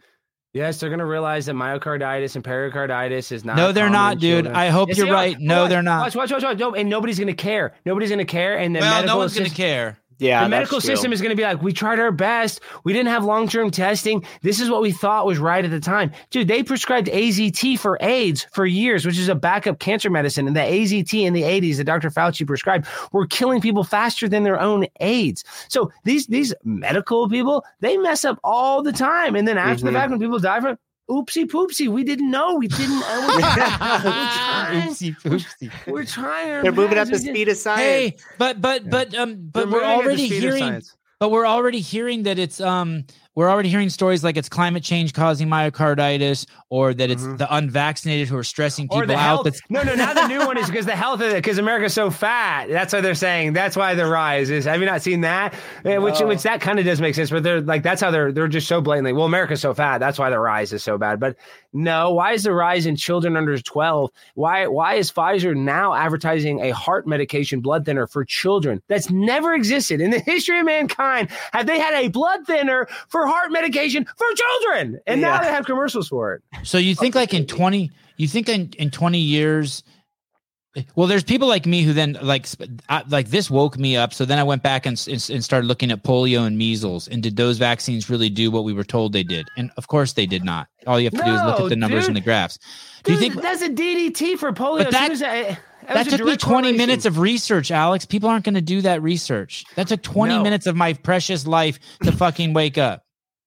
Yes, 0.54 0.80
they're 0.80 0.92
gonna 0.92 1.06
realize 1.06 1.48
that 1.48 1.56
myocarditis 1.56 2.36
and 2.36 2.44
pericarditis 2.44 3.32
is 3.32 3.44
not. 3.44 3.56
No, 3.58 3.72
they're 3.72 3.90
not, 3.90 4.20
dude. 4.20 4.46
I 4.46 4.70
hope 4.70 4.90
Yes, 4.90 4.98
you're 5.00 5.08
they 5.08 5.12
are. 5.12 5.16
right. 5.16 5.36
No, 5.40 5.62
Watch, 5.62 5.70
they're 5.72 5.82
not. 5.82 6.02
Watch, 6.02 6.16
watch, 6.16 6.32
watch, 6.32 6.44
watch. 6.44 6.58
No, 6.60 6.76
and 6.76 6.90
nobody's 6.90 7.18
gonna 7.18 7.34
care. 7.34 7.74
Nobody's 7.88 8.12
gonna 8.12 8.24
care. 8.24 8.58
And 8.60 8.76
the 8.76 8.80
well, 8.82 8.94
medical 8.94 9.16
no 9.16 9.18
one's 9.20 9.34
going 9.36 9.50
to 9.50 9.56
care. 9.56 9.98
Yeah, 10.20 10.44
the 10.44 10.50
medical 10.50 10.80
system 10.82 11.12
is 11.14 11.22
going 11.22 11.32
to 11.32 11.36
be 11.36 11.44
like, 11.44 11.62
we 11.62 11.74
tried 11.74 12.00
our 12.00 12.12
best. 12.12 12.62
We 12.84 12.94
didn't 12.94 13.10
have 13.10 13.24
long 13.24 13.48
term 13.48 13.72
testing. 13.72 14.26
This 14.42 14.60
is 14.60 14.70
what 14.70 14.82
we 14.82 14.92
thought 14.92 15.26
was 15.26 15.38
right 15.40 15.64
at 15.64 15.72
the 15.72 15.80
time. 15.80 16.12
Dude, 16.30 16.48
they 16.48 16.64
prescribed 16.64 17.08
AZT 17.08 17.80
for 17.80 17.98
AIDS 18.02 18.48
for 18.52 18.66
years, 18.66 19.06
which 19.06 19.18
is 19.18 19.30
a 19.30 19.36
backup 19.36 19.80
cancer 19.80 20.10
medicine. 20.10 20.48
And 20.48 20.56
the 20.56 20.62
AZT 20.62 21.26
in 21.26 21.34
the 21.34 21.44
80s 21.44 21.78
that 21.78 21.86
Dr. 21.86 22.10
Fauci 22.10 22.46
prescribed 22.46 22.88
were 23.12 23.28
killing 23.28 23.62
people 23.62 23.84
faster 23.84 24.28
than 24.30 24.44
their 24.44 24.60
own 24.60 24.86
AIDS. 25.00 25.44
So 25.70 25.92
these 26.04 26.28
these 26.28 26.54
medical 26.64 27.30
people, 27.30 27.64
they 27.80 27.98
mess 27.98 28.26
up 28.26 28.40
all 28.44 28.82
the 28.84 28.94
time. 28.94 29.36
And 29.36 29.48
then 29.48 29.58
after 29.58 29.84
the 29.86 29.92
Mhm. 29.92 29.94
fact, 29.94 30.12
when 30.12 30.20
people 30.20 30.40
die 30.40 30.60
from 30.60 30.78
oopsie 31.10 31.46
poopsie, 31.46 31.88
we 31.88 32.04
didn't 32.04 32.32
know. 32.32 32.56
We 32.56 32.68
didn't. 32.68 33.00
we're, 33.02 33.40
trying, 33.40 34.90
Oopsie 34.90 35.16
poopsie. 35.22 35.72
we're 35.88 36.06
trying. 36.06 36.64
They're 36.64 36.72
moving 36.72 36.98
up 36.98 37.08
the 37.08 37.20
speed 37.20 37.50
of 37.50 37.58
science. 37.58 37.82
Hey, 37.82 38.18
but 38.38 38.62
but 38.62 38.90
but 38.90 39.14
um 39.16 39.36
but 39.52 39.70
They're 39.70 39.82
we're 39.82 39.82
moving 39.82 39.90
at 39.90 39.98
the 39.98 40.04
already 40.04 40.28
hearing 40.28 40.82
but 41.20 41.30
we're 41.30 41.48
already 41.48 41.80
hearing 41.80 42.24
that 42.24 42.38
it's 42.38 42.60
um 42.60 43.06
we're 43.36 43.50
already 43.50 43.70
hearing 43.70 43.90
stories 43.90 44.24
like 44.24 44.38
it's 44.38 44.50
climate 44.50 44.84
change 44.84 45.14
causing 45.14 45.48
myocarditis 45.48 46.46
or 46.70 46.94
that 46.94 47.10
it's 47.10 47.24
Mhm. 47.24 47.38
the 47.38 47.56
unvaccinated 47.56 48.28
who 48.28 48.38
are 48.38 48.44
stressing 48.44 48.88
people 48.88 49.12
out 49.16 49.44
that's 49.44 49.60
No, 49.70 49.82
no. 49.84 49.96
Now 49.96 50.14
the 50.14 50.28
new 50.28 50.40
one 50.46 50.58
is 50.58 50.68
because 50.70 50.86
the 50.86 50.96
health 50.96 51.22
of 51.22 51.30
it, 51.32 51.36
because 51.36 51.58
America's 51.58 51.94
so 51.94 52.10
fat. 52.10 52.68
That's 52.70 52.94
what 52.94 53.04
they're 53.04 53.16
saying. 53.16 53.54
That's 53.54 53.76
why 53.76 53.96
the 53.96 54.06
rise 54.06 54.50
is. 54.50 54.66
Have 54.66 54.80
you 54.80 54.86
not 54.86 55.02
seen 55.02 55.22
that? 55.22 55.54
Eh, 55.86 55.98
Which, 55.98 56.20
which 56.20 56.44
that 56.44 56.62
kind 56.62 56.80
of 56.80 56.86
does 56.86 57.02
make 57.02 57.16
sense. 57.16 57.30
But 57.30 57.44
they're 57.44 57.62
like, 57.62 57.84
that's 57.84 58.02
how 58.02 58.12
they're 58.12 58.32
they're 58.32 58.48
just 58.48 58.68
so 58.68 58.82
blatantly. 58.82 59.14
Well, 59.14 59.26
America's 59.26 59.62
so 59.62 59.74
fat. 59.74 59.98
That's 60.00 60.20
why 60.20 60.30
the 60.30 60.40
rise 60.40 60.74
is 60.74 60.84
so 60.84 60.98
bad. 60.98 61.20
But 61.20 61.36
no, 61.74 62.14
why 62.14 62.34
is 62.34 62.44
the 62.44 62.54
rise 62.54 62.86
in 62.86 62.96
children 62.96 63.36
under 63.36 63.58
twelve? 63.58 64.12
Why 64.36 64.68
why 64.68 64.96
is 64.96 65.12
Pfizer 65.12 65.56
now 65.56 65.94
advertising 65.94 66.60
a 66.62 66.72
heart 66.72 67.08
medication 67.08 67.60
blood 67.62 67.86
thinner 67.86 68.08
for 68.08 68.24
children 68.24 68.82
that's 68.88 69.10
never 69.10 69.54
existed 69.54 70.00
in 70.00 70.12
the 70.12 70.20
history 70.20 70.60
of 70.60 70.66
mankind? 70.66 71.30
Have 71.52 71.66
they 71.66 71.80
had 71.80 71.94
a 71.96 72.10
blood 72.10 72.46
thinner 72.46 72.88
for 73.10 73.28
heart 73.28 73.52
medication 73.52 74.06
for 74.18 74.28
children? 74.36 75.00
And 75.08 75.22
now 75.22 75.42
they 75.42 75.50
have 75.50 75.66
commercials 75.66 76.08
for 76.08 76.34
it. 76.34 76.44
so 76.64 76.78
you 76.78 76.96
think 76.96 77.16
like 77.16 77.34
in 77.34 77.46
20 77.46 77.92
you 78.18 78.28
think 78.28 78.48
in, 78.48 78.72
in 78.78 78.92
20 78.92 79.18
years 79.18 79.84
well 80.96 81.08
there's 81.08 81.24
people 81.24 81.48
like 81.48 81.66
me 81.66 81.84
who 81.84 81.94
then 81.94 82.18
like 82.22 82.48
I, 82.90 83.04
like 83.08 83.30
this 83.30 83.50
woke 83.50 83.78
me 83.78 83.96
up. 83.96 84.14
So 84.14 84.26
then 84.26 84.40
i 84.40 84.44
went 84.44 84.64
back 84.64 84.86
and, 84.86 84.98
and, 85.08 85.30
and 85.30 85.44
started 85.44 85.68
looking 85.68 85.92
at 85.92 86.04
polio 86.04 86.46
and 86.48 86.58
measles. 86.58 87.08
And 87.08 87.22
did 87.22 87.36
those 87.38 87.58
vaccines 87.58 88.10
really 88.10 88.30
do 88.30 88.50
what 88.52 88.64
we 88.64 88.74
were 88.74 88.84
told 88.84 89.14
they 89.14 89.24
did? 89.24 89.48
And 89.58 89.72
of 89.78 89.88
course 89.88 90.14
they 90.14 90.26
did 90.26 90.44
not. 90.44 90.68
All 90.88 91.00
you 91.00 91.06
have 91.06 91.14
to 91.14 91.24
do 91.24 91.34
is 91.34 91.42
look 91.44 91.60
at 91.62 91.70
the 91.70 91.76
numbers 91.76 92.02
dude. 92.04 92.10
and 92.10 92.18
the 92.18 92.22
graphs. 92.22 92.60
Do 93.04 93.14
you 93.14 93.20
think 93.20 93.42
that's 93.42 93.62
a 93.62 93.70
DDT 93.70 94.38
for 94.38 94.52
polio? 94.52 94.80
But 94.86 94.92
that- 94.92 95.20
that 95.20 95.60
that 96.08 96.10
took 96.10 96.26
me 96.26 96.38
20 96.38 96.72
minutes 96.78 97.06
of 97.06 97.20
research 97.20 97.70
alex. 97.70 98.06
People 98.06 98.30
aren't 98.30 98.46
going 98.46 98.56
to 98.56 98.62
do 98.62 98.82
that 98.82 99.02
research. 99.02 99.66
That 99.76 99.90
took 99.90 100.02
20 100.02 100.36
No. 100.36 100.42
minutes 100.44 100.66
of 100.66 100.78
my 100.78 100.94
precious 100.94 101.46
life 101.46 101.78
to 102.04 102.14
fucking 102.14 102.54
wake 102.54 102.78
up 102.78 103.03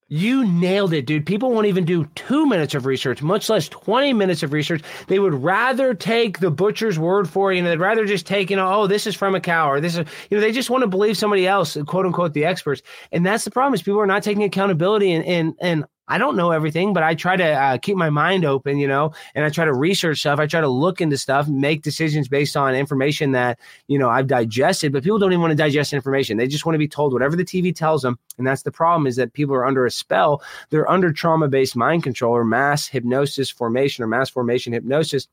You 0.09 0.45
nailed 0.45 0.93
it, 0.93 1.05
dude. 1.05 1.25
People 1.25 1.51
won't 1.51 1.67
even 1.67 1.83
do 1.83 2.05
two 2.15 2.45
minutes 2.45 2.73
of 2.73 2.85
research, 2.85 3.21
much 3.21 3.49
less 3.49 3.67
20 3.67 4.13
minutes 4.13 4.41
of 4.41 4.53
research. 4.53 4.81
They 5.07 5.19
would 5.19 5.33
rather 5.33 5.93
take 5.93 6.39
the 6.39 6.49
butcher's 6.49 6.97
word 6.97 7.27
for 7.27 7.51
it. 7.51 7.57
You 7.57 7.61
know, 7.63 7.69
they'd 7.69 7.79
rather 7.79 8.05
just 8.05 8.25
take, 8.25 8.49
you 8.49 8.55
know, 8.55 8.71
oh, 8.71 8.87
this 8.87 9.05
is 9.05 9.15
from 9.15 9.35
a 9.35 9.41
cow 9.41 9.69
or 9.69 9.81
this 9.81 9.97
is, 9.97 10.07
you 10.29 10.37
know, 10.37 10.41
they 10.41 10.53
just 10.53 10.69
want 10.69 10.83
to 10.83 10.87
believe 10.87 11.17
somebody 11.17 11.45
else, 11.45 11.77
quote 11.87 12.05
unquote, 12.05 12.33
the 12.33 12.45
experts. 12.45 12.81
And 13.11 13.25
that's 13.25 13.43
the 13.43 13.51
problem 13.51 13.73
is 13.73 13.81
people 13.81 13.99
are 13.99 14.07
not 14.07 14.23
taking 14.23 14.43
accountability 14.43 15.11
and, 15.11 15.25
and, 15.25 15.55
and, 15.59 15.85
I 16.09 16.17
don't 16.17 16.37
know 16.37 16.51
everything, 16.51 16.93
but 16.93 17.03
I 17.03 17.15
try 17.15 17.35
to 17.35 17.43
uh, 17.43 17.77
keep 17.77 17.97
my 17.97 18.09
mind 18.09 18.45
open, 18.45 18.77
you 18.77 18.87
know, 18.87 19.11
and 19.35 19.43
I 19.43 19.49
try 19.49 19.65
to 19.65 19.73
research 19.73 20.19
stuff. 20.19 20.39
I 20.39 20.47
try 20.47 20.61
to 20.61 20.67
look 20.67 21.01
into 21.01 21.17
stuff, 21.17 21.49
make 21.49 21.81
decisions 21.81 22.29
based 22.29 22.55
on 22.55 22.75
information 22.75 23.33
that, 23.33 23.59
you 23.87 23.99
know, 23.99 24.09
I've 24.09 24.27
digested, 24.27 24.93
but 24.93 25.03
people 25.03 25.19
don't 25.19 25.33
even 25.33 25.41
want 25.41 25.51
to 25.51 25.57
digest 25.57 25.91
information. 25.91 26.37
They 26.37 26.47
just 26.47 26.65
want 26.65 26.75
to 26.75 26.79
be 26.79 26.87
told 26.87 27.11
whatever 27.11 27.35
the 27.35 27.43
TV 27.43 27.75
tells 27.75 28.03
them. 28.03 28.17
And 28.37 28.47
that's 28.47 28.63
the 28.63 28.71
problem 28.71 29.05
is 29.05 29.17
that 29.17 29.33
people 29.33 29.53
are 29.55 29.65
under 29.65 29.85
a 29.85 29.91
spell. 29.91 30.41
They're 30.69 30.89
under 30.89 31.11
trauma 31.11 31.49
based 31.49 31.75
mind 31.75 32.03
control 32.03 32.33
or 32.33 32.45
mass 32.45 32.87
hypnosis 32.87 33.49
formation 33.49 34.03
or 34.03 34.07
mass 34.07 34.29
formation 34.29 34.71
hypnosis 34.73 35.27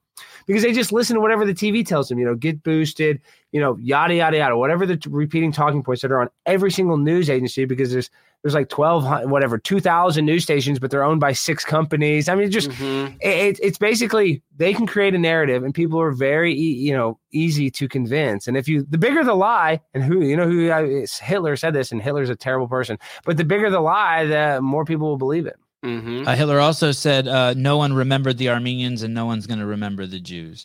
because 0.47 0.63
they 0.63 0.73
just 0.73 0.93
listen 0.93 1.15
to 1.15 1.21
whatever 1.21 1.45
the 1.45 1.55
TV 1.55 1.85
tells 1.87 2.09
them, 2.09 2.19
you 2.19 2.25
know, 2.25 2.35
get 2.35 2.63
boosted, 2.63 3.21
you 3.53 3.61
know, 3.61 3.77
yada, 3.79 4.15
yada, 4.15 4.37
yada, 4.37 4.57
whatever 4.57 4.87
the 4.87 4.97
t- 4.97 5.09
repeating 5.11 5.53
talking 5.53 5.83
points 5.83 6.03
that 6.03 6.11
are 6.13 6.21
on 6.21 6.29
every 6.47 6.71
single 6.71 6.97
news 6.97 7.31
agency 7.31 7.65
because 7.65 7.93
there's, 7.93 8.11
there's 8.43 8.55
like 8.55 8.69
12, 8.69 9.31
whatever, 9.31 9.57
2,000 9.57 10.27
news 10.27 10.43
stations, 10.43 10.79
but 10.79 10.91
they're 10.91 11.03
owned 11.03 11.21
by 11.21 11.33
six 11.33 11.65
companies. 11.65 12.29
I 12.29 12.35
mean, 12.35 12.51
just, 12.51 12.69
Mhm. 12.71 13.17
it, 13.23 13.59
it's 13.63 13.79
basically 13.79 14.43
they 14.57 14.75
can 14.75 14.87
create 14.87 15.15
a 15.15 15.19
narrative 15.19 15.65
and 15.65 15.75
people 15.75 16.01
are 16.01 16.13
very 16.13 16.55
you 16.55 16.93
know 16.93 17.19
easy 17.33 17.71
to 17.71 17.89
convince 17.89 18.47
and 18.47 18.57
if 18.57 18.69
you 18.69 18.87
the 18.89 18.99
bigger 18.99 19.25
the 19.25 19.35
lie 19.35 19.81
and 19.93 20.05
who 20.05 20.21
you 20.23 20.37
know 20.37 20.47
who 20.47 20.71
uh, 20.71 21.05
hitler 21.21 21.57
said 21.57 21.75
this 21.75 21.91
and 21.91 22.01
hitler's 22.03 22.31
a 22.31 22.37
terrible 22.37 22.69
person 22.69 22.97
but 23.25 23.37
the 23.37 23.45
bigger 23.45 23.71
the 23.71 23.81
lie 23.81 24.25
the 24.25 24.61
more 24.63 24.85
people 24.85 25.09
will 25.09 25.17
believe 25.17 25.47
it 25.47 25.57
Mhm. 25.85 26.27
Uh, 26.27 26.35
Hitler 26.35 26.61
also 26.61 26.91
said, 26.93 27.29
uh, 27.29 27.55
"No 27.55 27.77
one 27.77 27.93
remembered 27.93 28.39
the 28.39 28.49
Armenians, 28.49 29.03
and 29.03 29.13
no 29.15 29.27
one's 29.27 29.47
going 29.47 29.61
to 29.61 29.67
remember 29.67 30.07
the 30.07 30.19
Jews." 30.21 30.65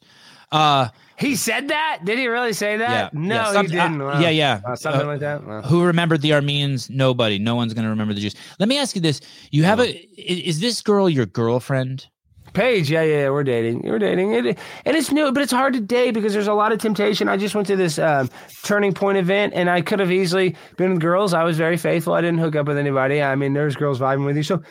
Uh, 0.52 0.88
he 1.18 1.36
said 1.36 1.68
that 1.68 2.00
did 2.06 2.18
he 2.18 2.28
really 2.28 2.54
say 2.54 2.78
that 2.78 3.14
yeah, 3.14 3.20
no 3.20 3.36
yeah, 3.36 3.52
some- 3.52 3.66
he 3.68 3.72
didn't 3.72 4.02
uh, 4.02 4.06
Wow. 4.06 4.20
yeah, 4.20 4.30
yeah. 4.30 4.62
Uh, 4.66 4.76
something 4.76 5.02
Uh, 5.02 5.06
like 5.06 5.20
that 5.20 5.46
Wow. 5.46 5.62
who 5.62 5.84
remembered 5.84 6.22
the 6.22 6.34
Armenians? 6.34 6.90
Nobody. 6.90 7.38
No 7.38 7.54
one's 7.56 7.74
going 7.76 7.84
to 7.84 7.90
remember 7.92 8.16
the 8.16 8.22
Jews. 8.22 8.34
Let 8.60 8.68
me 8.70 8.80
ask 8.80 8.96
you 8.96 9.02
this: 9.02 9.22
You 9.52 9.64
have 9.66 9.80
a 9.80 9.90
is 10.18 10.60
this 10.60 10.82
girl 10.82 11.08
your 11.10 11.26
girlfriend? 11.28 12.08
Paige, 12.54 12.90
yeah, 12.90 13.04
yeah, 13.04 13.30
we're 13.30 13.44
dating. 13.44 13.82
We're 13.84 14.00
dating, 14.00 14.34
it, 14.34 14.58
and 14.84 14.98
it's 14.98 15.12
new, 15.12 15.32
but 15.32 15.44
it's 15.44 15.52
hard 15.52 15.74
to 15.74 15.80
date 15.80 16.16
because 16.16 16.34
there's 16.34 16.48
a 16.48 16.54
lot 16.56 16.72
of 16.72 16.80
temptation. 16.80 17.30
I 17.30 17.38
just 17.38 17.54
went 17.54 17.68
to 17.68 17.76
this 17.76 18.00
um, 18.00 18.28
turning 18.64 18.92
point 18.92 19.20
event, 19.20 19.54
and 19.56 19.70
I 19.70 19.82
could 19.82 20.00
have 20.00 20.12
easily 20.12 20.56
been 20.76 20.94
with 20.94 21.00
girls. 21.00 21.36
I 21.36 21.44
was 21.44 21.58
very 21.58 21.78
faithful. 21.78 22.14
I 22.14 22.22
didn't 22.22 22.40
hook 22.40 22.56
up 22.56 22.66
with 22.66 22.80
anybody. 22.80 23.22
I 23.22 23.36
mean, 23.36 23.54
there's 23.54 23.76
girls 23.76 24.00
vibing 24.00 24.26
with 24.26 24.36
you, 24.36 24.42
so 24.42 24.64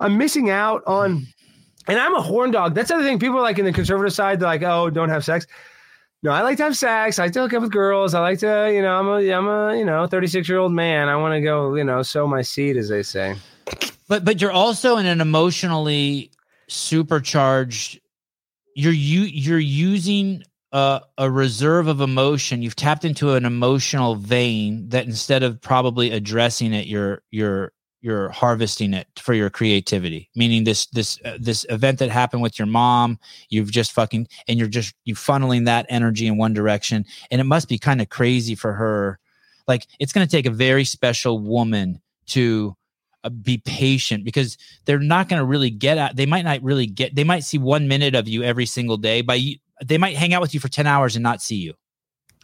I'm 0.00 0.18
missing 0.18 0.50
out 0.50 0.82
on. 0.86 1.20
Mm. 1.20 1.26
And 1.88 1.98
I'm 1.98 2.14
a 2.14 2.20
horn 2.20 2.50
dog. 2.50 2.74
That's 2.74 2.88
the 2.88 2.96
other 2.96 3.04
thing. 3.04 3.18
People 3.18 3.38
are 3.38 3.42
like 3.42 3.58
in 3.58 3.64
the 3.64 3.72
conservative 3.72 4.12
side, 4.12 4.38
they're 4.38 4.48
like, 4.48 4.62
"Oh, 4.62 4.90
don't 4.90 5.08
have 5.08 5.24
sex." 5.24 5.46
No, 6.22 6.30
I 6.32 6.42
like 6.42 6.58
to 6.58 6.64
have 6.64 6.76
sex. 6.76 7.18
I 7.18 7.24
like 7.24 7.32
to 7.32 7.40
hook 7.40 7.54
up 7.54 7.62
with 7.62 7.72
girls. 7.72 8.12
I 8.12 8.20
like 8.20 8.38
to, 8.40 8.70
you 8.72 8.82
know, 8.82 8.94
I'm 8.94 9.08
a, 9.08 9.32
I'm 9.32 9.48
a, 9.48 9.78
you 9.78 9.86
know, 9.86 10.06
36 10.06 10.46
year 10.50 10.58
old 10.58 10.72
man. 10.72 11.08
I 11.08 11.16
want 11.16 11.32
to 11.32 11.40
go, 11.40 11.74
you 11.74 11.84
know, 11.84 12.02
sow 12.02 12.26
my 12.26 12.42
seed, 12.42 12.76
as 12.76 12.90
they 12.90 13.02
say. 13.02 13.36
But 14.06 14.24
but 14.24 14.40
you're 14.40 14.52
also 14.52 14.96
in 14.98 15.06
an 15.06 15.20
emotionally 15.20 16.30
supercharged. 16.68 18.00
You're 18.74 18.92
you 18.92 19.22
you're 19.22 19.58
using 19.58 20.42
a, 20.72 21.00
a 21.16 21.30
reserve 21.30 21.86
of 21.86 22.00
emotion. 22.00 22.60
You've 22.60 22.76
tapped 22.76 23.04
into 23.04 23.34
an 23.34 23.44
emotional 23.44 24.16
vein 24.16 24.88
that 24.90 25.06
instead 25.06 25.42
of 25.42 25.60
probably 25.60 26.10
addressing 26.10 26.74
it, 26.74 26.86
you're 26.86 27.22
you're 27.30 27.72
you're 28.00 28.30
harvesting 28.30 28.94
it 28.94 29.06
for 29.18 29.34
your 29.34 29.50
creativity. 29.50 30.30
Meaning 30.34 30.64
this 30.64 30.86
this 30.86 31.18
uh, 31.24 31.38
this 31.40 31.66
event 31.68 31.98
that 31.98 32.10
happened 32.10 32.42
with 32.42 32.58
your 32.58 32.66
mom, 32.66 33.18
you've 33.48 33.70
just 33.70 33.92
fucking 33.92 34.28
and 34.48 34.58
you're 34.58 34.68
just 34.68 34.94
you 35.04 35.14
funneling 35.14 35.66
that 35.66 35.86
energy 35.88 36.26
in 36.26 36.36
one 36.36 36.54
direction, 36.54 37.04
and 37.30 37.40
it 37.40 37.44
must 37.44 37.68
be 37.68 37.78
kind 37.78 38.00
of 38.00 38.08
crazy 38.08 38.54
for 38.54 38.72
her. 38.72 39.18
Like 39.68 39.86
it's 39.98 40.12
going 40.12 40.26
to 40.26 40.30
take 40.30 40.46
a 40.46 40.50
very 40.50 40.84
special 40.84 41.38
woman 41.38 42.00
to 42.28 42.76
uh, 43.22 43.28
be 43.28 43.58
patient 43.58 44.24
because 44.24 44.56
they're 44.86 44.98
not 44.98 45.28
going 45.28 45.40
to 45.40 45.44
really 45.44 45.70
get 45.70 45.98
at 45.98 46.16
they 46.16 46.26
might 46.26 46.44
not 46.44 46.62
really 46.62 46.86
get 46.86 47.14
they 47.14 47.24
might 47.24 47.44
see 47.44 47.58
one 47.58 47.86
minute 47.86 48.14
of 48.14 48.26
you 48.26 48.42
every 48.42 48.64
single 48.64 48.96
day 48.96 49.20
by 49.20 49.38
they 49.84 49.98
might 49.98 50.16
hang 50.16 50.32
out 50.32 50.40
with 50.40 50.54
you 50.54 50.60
for 50.60 50.68
10 50.68 50.86
hours 50.86 51.16
and 51.16 51.22
not 51.22 51.42
see 51.42 51.56
you 51.56 51.74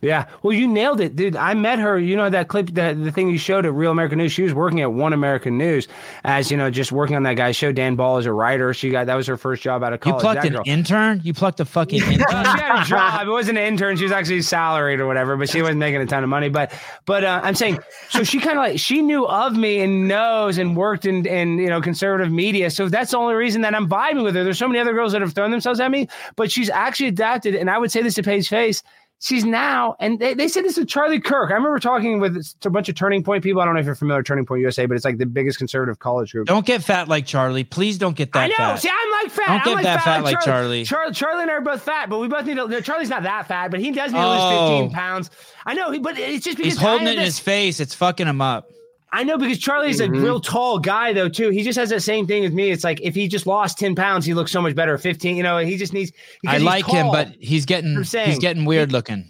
Yeah. 0.03 0.27
Well, 0.43 0.53
you 0.53 0.69
nailed 0.69 1.01
it, 1.01 1.17
dude. 1.17 1.37
I 1.37 1.55
met 1.55 1.79
her. 1.79 1.99
You 1.99 2.17
know 2.17 2.29
that 2.29 2.49
clip, 2.49 2.69
that 2.75 3.03
the 3.03 3.11
thing 3.11 3.31
you 3.31 3.39
showed 3.39 3.65
at 3.65 3.73
Real 3.73 3.91
American 3.91 4.19
News. 4.19 4.31
She 4.31 4.43
was 4.43 4.53
working 4.53 4.83
at 4.83 4.93
One 4.93 5.15
American 5.15 5.57
News, 5.57 5.89
as 6.23 6.51
you 6.51 6.59
know, 6.59 6.71
just 6.71 6.93
working 6.93 7.17
on 7.17 7.23
that 7.23 7.35
guy's 7.35 7.57
show. 7.57 7.73
Dan 7.73 7.97
Ball 7.97 8.19
as 8.19 8.27
a 8.27 8.33
writer. 8.33 8.75
She 8.75 8.91
got 8.91 9.07
that 9.07 9.15
was 9.15 9.27
her 9.27 9.39
first 9.39 9.63
job 9.63 9.83
out 9.83 9.95
of 9.95 10.01
college. 10.01 10.17
you 10.17 10.21
plucked 10.21 10.43
that 10.43 10.47
an 10.49 10.53
girl. 10.53 10.63
intern 10.67 11.23
you 11.25 11.33
plucked 11.33 11.61
a 11.61 11.65
fucking 11.65 12.03
intern? 12.03 12.19
she 12.19 12.25
had 12.27 12.83
a 12.83 12.85
job. 12.85 13.27
It 13.27 13.31
wasn't 13.31 13.57
an 13.57 13.65
intern. 13.65 13.97
She 13.97 14.03
was 14.03 14.13
actually 14.13 14.43
salaried 14.43 15.01
or 15.01 15.07
whatever, 15.07 15.35
but 15.39 15.49
she 15.49 15.63
wasn't 15.63 15.79
making 15.79 16.03
a 16.03 16.07
ton 16.07 16.23
of 16.23 16.29
money. 16.29 16.51
But 16.51 16.79
but 17.07 17.25
uh, 17.25 17.41
I'm 17.43 17.55
saying, 17.55 17.79
so 18.11 18.23
she 18.23 18.39
kind 18.39 18.59
of 18.59 18.65
like 18.65 18.79
she 18.79 19.01
knew 19.01 19.27
of 19.27 19.57
me 19.57 19.81
and 19.81 20.09
knows 20.09 20.59
and 20.59 20.77
worked 20.77 21.07
in 21.07 21.25
in 21.25 21.57
you 21.59 21.69
know 21.69 21.81
conservative 21.81 22.31
media. 22.31 22.69
So 22.71 22.91
that's 22.91 23.13
the 23.13 23.17
only 23.17 23.35
reason 23.35 23.63
that 23.63 23.75
I'm 23.75 23.89
vibing 23.89 24.25
with 24.25 24.35
her. 24.35 24.45
There's 24.45 24.59
so 24.59 24.69
many 24.69 24.79
other 24.79 24.93
girls 24.93 25.13
that 25.13 25.23
have 25.23 25.33
thrown 25.33 25.53
themselves 25.53 25.81
at 25.81 25.91
me, 25.91 26.09
but 26.37 26.53
she's 26.53 26.69
actually 26.69 27.09
adapted. 27.09 27.55
And 27.55 27.71
I 27.71 27.79
would 27.79 27.91
say 27.91 28.03
this 28.03 28.15
to 28.15 28.23
Paige 28.23 28.51
Face. 28.51 28.83
She's 29.19 29.47
now, 29.47 29.97
and 29.99 30.19
they, 30.19 30.35
they 30.35 30.47
said 30.47 30.65
this 30.65 30.75
to 30.75 30.85
Charlie 30.85 31.21
Kirk. 31.21 31.51
I 31.51 31.55
remember 31.55 31.79
talking 31.79 32.21
with 32.21 32.37
a 32.65 32.71
bunch 32.71 32.91
of 32.91 32.97
Turning 32.97 33.25
Point 33.25 33.43
people. 33.43 33.63
I 33.63 33.65
don't 33.65 33.73
know 33.73 33.81
if 33.81 33.87
you're 33.87 33.95
familiar 33.95 34.19
with 34.21 34.27
Turning 34.27 34.45
Point 34.45 34.61
USA, 34.61 34.85
but 34.85 34.95
it's 34.95 35.07
like 35.07 35.17
the 35.17 35.25
biggest 35.25 35.57
conservative 35.57 35.99
college 35.99 36.33
group. 36.33 36.47
don't 36.47 36.67
get 36.67 36.85
fat 36.85 37.09
like 37.09 37.25
charlie 37.25 37.65
please 37.65 37.97
don't 37.97 38.15
get 38.15 38.33
that 38.35 38.45
I 38.45 38.47
know. 38.49 38.55
fat 38.57 38.77
See, 38.81 38.91
I'm 38.93 39.11
like 39.23 39.31
fat. 39.33 39.47
Don't 39.47 39.57
I'm 39.57 39.65
get 39.65 39.75
like 39.75 39.85
that 39.85 40.03
fat 40.03 40.23
like 40.23 40.41
Charlie. 40.43 40.85
Charlie. 40.85 40.85
Charlie. 40.85 41.15
Charlie 41.15 41.43
and 41.43 41.51
I 41.51 41.55
are 41.55 41.61
both 41.63 41.81
fat, 41.83 42.11
but 42.11 42.19
we 42.19 42.29
both 42.29 42.45
need 42.45 42.57
to. 42.57 42.69
no, 42.69 42.81
Charlie's 42.83 43.09
not 43.09 43.23
that 43.23 43.47
fat, 43.49 43.71
but 43.71 43.81
he 43.81 43.91
does 43.91 44.13
need 44.13 44.19
to 44.19 44.25
Oh. 44.27 44.69
lose 44.75 44.81
15 44.83 44.91
pounds. 44.93 45.31
I 45.65 45.73
know, 45.73 45.91
he- 45.93 45.99
but 45.99 46.19
it's 46.19 46.45
just 46.45 46.59
because 46.59 46.75
he's 46.75 46.81
holding 46.83 47.07
it 47.09 47.15
in 47.15 47.25
his 47.25 47.39
face 47.39 47.81
it's 47.81 47.95
fucking 47.95 48.27
him 48.27 48.43
up 48.43 48.71
I 49.19 49.23
know 49.25 49.39
because 49.39 49.59
Charlie's 49.59 50.01
Mhm. 50.01 50.09
a 50.19 50.21
real 50.21 50.41
tall 50.41 50.79
guy 50.79 51.13
though 51.13 51.29
too. 51.29 51.49
He 51.51 51.63
just 51.63 51.79
has 51.79 51.89
that 51.91 52.03
same 52.03 52.27
thing 52.27 52.43
with 52.43 52.53
me. 52.53 52.71
It's 52.71 52.85
like 52.85 53.01
if 53.03 53.15
he 53.15 53.29
just 53.29 53.47
lost 53.47 53.79
10 53.79 53.95
pounds, 53.95 54.27
he 54.27 54.35
looks 54.35 54.53
so 54.53 54.61
much 54.61 54.75
better. 54.75 54.99
15, 54.99 55.37
you 55.37 55.43
know, 55.43 55.59
he 55.59 55.77
just 55.77 55.93
needs. 55.93 56.13
i 56.47 56.55
he's 56.55 56.63
like 56.63 56.87
him 56.87 57.09
but 57.11 57.29
he's 57.41 57.65
getting 57.67 57.97
I'm 57.97 58.05
saying. 58.05 58.29
he's 58.29 58.39
getting 58.39 58.65
weird 58.67 58.93
looking 58.93 59.25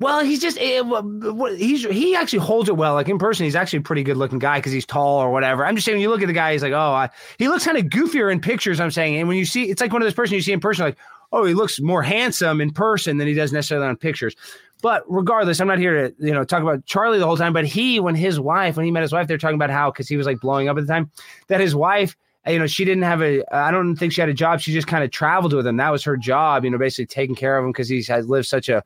Well, 0.00 0.24
he's 0.24 0.40
just 0.40 0.56
eh, 0.58 0.80
wha- 0.80 1.02
wha- 1.04 1.50
he's 1.54 1.84
he 1.84 2.16
actually 2.16 2.38
holds 2.38 2.68
it 2.70 2.76
well. 2.76 2.94
Like 2.94 3.08
in 3.08 3.18
person, 3.18 3.44
he's 3.44 3.54
actually 3.54 3.80
a 3.80 3.82
pretty 3.82 4.02
good 4.02 4.16
looking 4.16 4.38
guy 4.38 4.58
because 4.58 4.72
he's 4.72 4.86
tall 4.86 5.18
or 5.18 5.30
whatever. 5.30 5.64
I'm 5.66 5.74
just 5.76 5.84
saying 5.84 5.96
when 5.96 6.02
you 6.02 6.08
look 6.10 6.22
at 6.22 6.26
the 6.26 6.32
guy, 6.32 6.52
he's 6.52 6.62
like, 6.62 6.72
oh, 6.72 6.78
I, 7.02 7.10
he 7.38 7.48
looks 7.48 7.66
kind 7.66 7.76
of 7.78 7.84
goofier 7.84 8.32
in 8.32 8.40
pictures. 8.40 8.80
I'm 8.80 8.90
saying, 8.90 9.16
and 9.16 9.28
when 9.28 9.36
you 9.36 9.44
see, 9.44 9.64
it's 9.70 9.80
like 9.82 9.92
one 9.92 10.00
of 10.02 10.06
those 10.06 10.14
person 10.14 10.34
you 10.36 10.40
see 10.40 10.52
in 10.52 10.60
person, 10.60 10.86
like, 10.86 10.96
oh, 11.32 11.44
he 11.44 11.52
looks 11.54 11.80
more 11.80 12.02
handsome 12.02 12.60
in 12.62 12.70
person 12.72 13.18
than 13.18 13.28
he 13.28 13.34
does 13.34 13.52
necessarily 13.52 13.86
on 13.86 13.96
pictures. 13.96 14.34
But 14.80 15.04
regardless, 15.08 15.60
I'm 15.60 15.68
not 15.68 15.78
here 15.78 16.08
to 16.08 16.14
you 16.18 16.32
know 16.32 16.44
talk 16.44 16.62
about 16.62 16.84
Charlie 16.86 17.18
the 17.18 17.26
whole 17.26 17.36
time. 17.36 17.52
But 17.52 17.66
he, 17.66 18.00
when 18.00 18.14
his 18.14 18.40
wife, 18.40 18.76
when 18.76 18.86
he 18.86 18.92
met 18.92 19.02
his 19.02 19.12
wife, 19.12 19.28
they're 19.28 19.38
talking 19.38 19.56
about 19.56 19.70
how 19.70 19.90
because 19.90 20.08
he 20.08 20.16
was 20.16 20.26
like 20.26 20.40
blowing 20.40 20.68
up 20.68 20.76
at 20.76 20.86
the 20.86 20.92
time 20.92 21.10
that 21.48 21.60
his 21.60 21.74
wife. 21.74 22.16
You 22.46 22.58
know, 22.58 22.66
she 22.66 22.86
didn't 22.86 23.02
have 23.02 23.20
a. 23.20 23.44
I 23.54 23.70
don't 23.70 23.96
think 23.96 24.14
she 24.14 24.22
had 24.22 24.30
a 24.30 24.34
job. 24.34 24.60
She 24.60 24.72
just 24.72 24.86
kind 24.86 25.04
of 25.04 25.10
traveled 25.10 25.52
with 25.52 25.66
him. 25.66 25.76
That 25.76 25.90
was 25.90 26.02
her 26.04 26.16
job. 26.16 26.64
You 26.64 26.70
know, 26.70 26.78
basically 26.78 27.04
taking 27.04 27.34
care 27.34 27.58
of 27.58 27.64
him 27.64 27.70
because 27.70 27.86
he 27.86 28.02
has 28.04 28.28
lived 28.28 28.46
such 28.46 28.70
a 28.70 28.82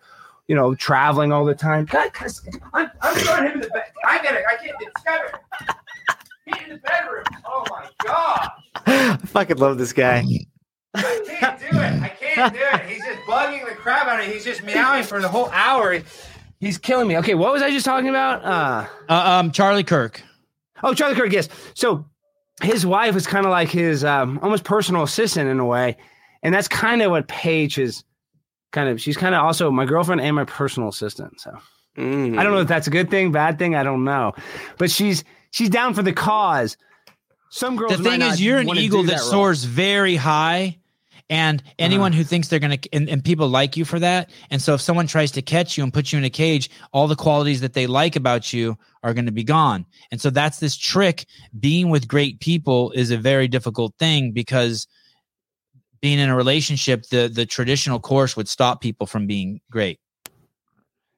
you 0.49 0.55
know, 0.55 0.75
traveling 0.75 1.33
all 1.33 1.45
the 1.45 1.55
time. 1.55 1.87
God, 1.87 2.13
cuss- 2.13 2.47
I'm, 2.73 2.91
I'm 3.01 3.15
throwing 3.17 3.45
him 3.45 3.53
in 3.53 3.61
the 3.61 3.69
bed. 3.69 3.85
I 4.07 4.23
get 4.23 4.35
it. 4.35 4.45
I 4.51 4.57
can't. 4.57 4.77
Discover. 4.79 5.41
Get 6.47 6.63
in 6.65 6.69
the 6.71 6.77
bedroom. 6.79 7.25
Oh 7.47 7.65
my 7.71 7.89
god. 8.05 8.51
I 8.87 9.17
fucking 9.27 9.57
love 9.57 9.79
this 9.79 9.93
guy. 9.93 10.25
I 10.95 11.23
can't 11.27 11.61
do 11.61 11.67
it. 11.67 12.03
I 12.03 12.09
can't 12.09 12.53
do 12.55 12.61
it. 12.61 12.81
He's 12.87 13.05
just 13.05 13.21
bugging 13.29 13.69
the 13.69 13.75
crap 13.75 14.07
out 14.07 14.21
of 14.21 14.27
me. 14.27 14.33
He's 14.33 14.45
just 14.45 14.63
meowing 14.63 15.05
for 15.05 15.21
the 15.21 15.29
whole 15.29 15.51
hour. 15.51 16.01
He's 16.61 16.79
killing 16.79 17.09
me. 17.09 17.19
Okay, 17.19 17.35
what 17.35 17.53
was 17.53 17.63
I 17.63 17.71
just 17.71 17.85
talking 17.85 18.09
about? 18.09 18.45
Uh 18.45 18.87
uh, 19.09 19.39
um 19.39 19.51
charlie 19.51 19.85
kirk 19.85 20.23
Oh, 20.83 20.93
Charlie 20.93 21.15
Kirk, 21.15 21.33
yes. 21.33 21.49
So 21.73 22.05
his 22.63 22.85
wife 22.85 23.17
is 23.17 23.27
kind 23.27 23.47
of 23.47 23.51
like 23.51 23.71
his 23.71 24.05
um, 24.05 24.39
almost 24.43 24.65
personal 24.65 25.03
assistant 25.03 25.49
in 25.49 25.59
a 25.59 25.65
way. 25.65 25.97
And 26.43 26.55
that's 26.55 26.69
kind 26.69 27.01
of 27.01 27.11
what 27.11 27.27
Paige 27.27 27.79
is 27.79 28.05
kind 28.71 28.91
of, 28.91 29.01
she's 29.01 29.17
kind 29.17 29.35
of 29.35 29.43
also 29.43 29.71
my 29.71 29.87
girlfriend 29.87 30.21
and 30.21 30.37
my 30.37 30.45
personal 30.45 30.89
assistant. 30.91 31.41
So 31.41 31.57
Mm. 31.97 32.37
I 32.37 32.43
don't 32.43 32.53
know 32.53 32.59
if 32.61 32.67
that's 32.67 32.89
a 32.89 32.91
good 32.91 33.09
thing, 33.09 33.31
bad 33.31 33.57
thing. 33.57 33.77
I 33.77 33.85
don't 33.85 34.03
know. 34.03 34.33
But 34.79 34.91
she's, 34.91 35.23
she's 35.53 35.71
down 35.71 35.95
for 35.95 36.03
the 36.03 36.13
cause. 36.13 36.77
Some 37.51 37.77
girls, 37.77 37.97
the 37.97 38.03
thing 38.03 38.21
is 38.21 38.43
you're 38.43 38.59
an 38.59 38.69
eagle 38.77 39.03
do 39.03 39.11
that, 39.11 39.21
soars 39.21 39.63
very 39.63 40.17
high 40.17 40.79
and 41.31 41.63
anyone 41.79 42.13
Uh-huh. 42.13 42.19
who 42.19 42.25
thinks 42.25 42.49
they're 42.49 42.59
going 42.59 42.79
to 42.79 42.93
and, 42.93 43.09
and 43.09 43.25
people 43.25 43.49
like 43.49 43.77
you 43.77 43.85
for 43.85 43.99
that. 43.99 44.31
And 44.51 44.61
so 44.61 44.75
if 44.75 44.81
someone 44.81 45.07
tries 45.07 45.31
to 45.33 45.43
catch 45.43 45.77
you 45.79 45.83
and 45.85 45.93
put 45.93 46.13
you 46.13 46.19
in 46.19 46.25
a 46.25 46.31
cage 46.31 46.69
all 46.93 47.09
the 47.09 47.17
qualities 47.17 47.61
that 47.63 47.73
they 47.73 47.87
like 47.87 48.15
about 48.17 48.53
you 48.53 48.77
are 49.03 49.15
going 49.15 49.27
to 49.27 49.33
be 49.33 49.45
gone. 49.45 49.87
And 50.11 50.21
so 50.21 50.31
that's 50.31 50.59
this 50.59 50.77
trick. 50.77 51.27
Being 51.59 51.89
with 51.89 52.09
great 52.09 52.41
people 52.41 52.91
is 52.93 53.11
a 53.11 53.17
very 53.17 53.49
difficult 53.49 53.95
thing 53.99 54.33
because 54.33 54.87
being 56.03 56.19
in 56.19 56.29
a 56.29 56.37
relationship 56.37 57.05
the 57.11 57.29
the 57.29 57.47
traditional 57.47 57.99
course 58.01 58.37
would 58.37 58.49
stop 58.49 58.83
people 58.83 59.07
from 59.07 59.27
being 59.27 59.61
great 59.71 59.99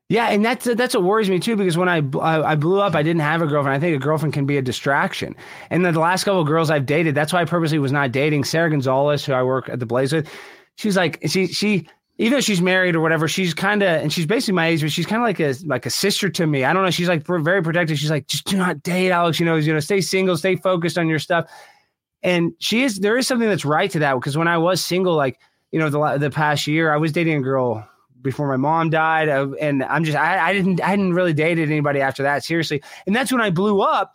Yeah, 0.08 0.28
and 0.28 0.44
that's 0.44 0.64
that's 0.64 0.94
what 0.94 1.02
worries 1.02 1.28
me 1.28 1.40
too. 1.40 1.56
Because 1.56 1.76
when 1.76 1.88
I, 1.88 1.96
I 2.22 2.54
blew 2.54 2.80
up, 2.80 2.94
I 2.94 3.02
didn't 3.02 3.22
have 3.22 3.42
a 3.42 3.46
girlfriend. 3.46 3.76
I 3.76 3.80
think 3.80 3.96
a 3.96 4.04
girlfriend 4.04 4.34
can 4.34 4.46
be 4.46 4.56
a 4.56 4.62
distraction. 4.62 5.34
And 5.70 5.84
then 5.84 5.94
the 5.94 6.00
last 6.00 6.22
couple 6.22 6.40
of 6.40 6.46
girls 6.46 6.70
I've 6.70 6.86
dated, 6.86 7.16
that's 7.16 7.32
why 7.32 7.42
I 7.42 7.44
purposely 7.44 7.80
was 7.80 7.90
not 7.90 8.12
dating 8.12 8.44
Sarah 8.44 8.70
Gonzalez, 8.70 9.24
who 9.24 9.32
I 9.32 9.42
work 9.42 9.68
at 9.68 9.80
the 9.80 9.86
Blaze 9.86 10.12
with. 10.12 10.28
She's 10.76 10.96
like 10.96 11.18
she 11.26 11.48
she 11.48 11.88
even 12.18 12.34
though 12.34 12.40
she's 12.40 12.62
married 12.62 12.94
or 12.94 13.00
whatever, 13.00 13.26
she's 13.26 13.52
kind 13.52 13.82
of 13.82 13.88
and 13.88 14.12
she's 14.12 14.26
basically 14.26 14.54
my 14.54 14.68
age, 14.68 14.80
but 14.80 14.92
she's 14.92 15.06
kind 15.06 15.20
of 15.20 15.26
like 15.26 15.40
a 15.40 15.54
like 15.66 15.86
a 15.86 15.90
sister 15.90 16.30
to 16.30 16.46
me. 16.46 16.62
I 16.62 16.72
don't 16.72 16.84
know. 16.84 16.90
She's 16.90 17.08
like 17.08 17.26
very 17.26 17.62
protective. 17.62 17.98
She's 17.98 18.10
like, 18.10 18.28
just 18.28 18.44
do 18.44 18.56
not 18.56 18.84
date, 18.84 19.10
Alex. 19.10 19.40
You 19.40 19.46
know, 19.46 19.56
you 19.56 19.72
know, 19.72 19.80
stay 19.80 20.00
single, 20.00 20.36
stay 20.36 20.54
focused 20.54 20.98
on 20.98 21.08
your 21.08 21.18
stuff. 21.18 21.50
And 22.22 22.52
she 22.60 22.84
is 22.84 23.00
there 23.00 23.18
is 23.18 23.26
something 23.26 23.48
that's 23.48 23.64
right 23.64 23.90
to 23.90 23.98
that 23.98 24.14
because 24.14 24.36
when 24.36 24.46
I 24.46 24.56
was 24.56 24.84
single, 24.84 25.16
like 25.16 25.40
you 25.72 25.80
know, 25.80 25.90
the 25.90 26.18
the 26.18 26.30
past 26.30 26.68
year, 26.68 26.92
I 26.92 26.96
was 26.96 27.10
dating 27.10 27.38
a 27.38 27.42
girl 27.42 27.88
before 28.26 28.48
my 28.48 28.56
mom 28.56 28.90
died, 28.90 29.30
uh, 29.30 29.48
and 29.60 29.82
I'm 29.84 30.04
just 30.04 30.18
I, 30.18 30.50
I 30.50 30.52
didn't 30.52 30.82
I 30.82 30.88
hadn't 30.88 31.14
really 31.14 31.32
dated 31.32 31.70
anybody 31.70 32.02
after 32.02 32.22
that 32.24 32.44
seriously, 32.44 32.82
and 33.06 33.16
that's 33.16 33.32
when 33.32 33.40
I 33.40 33.48
blew 33.48 33.80
up. 33.80 34.14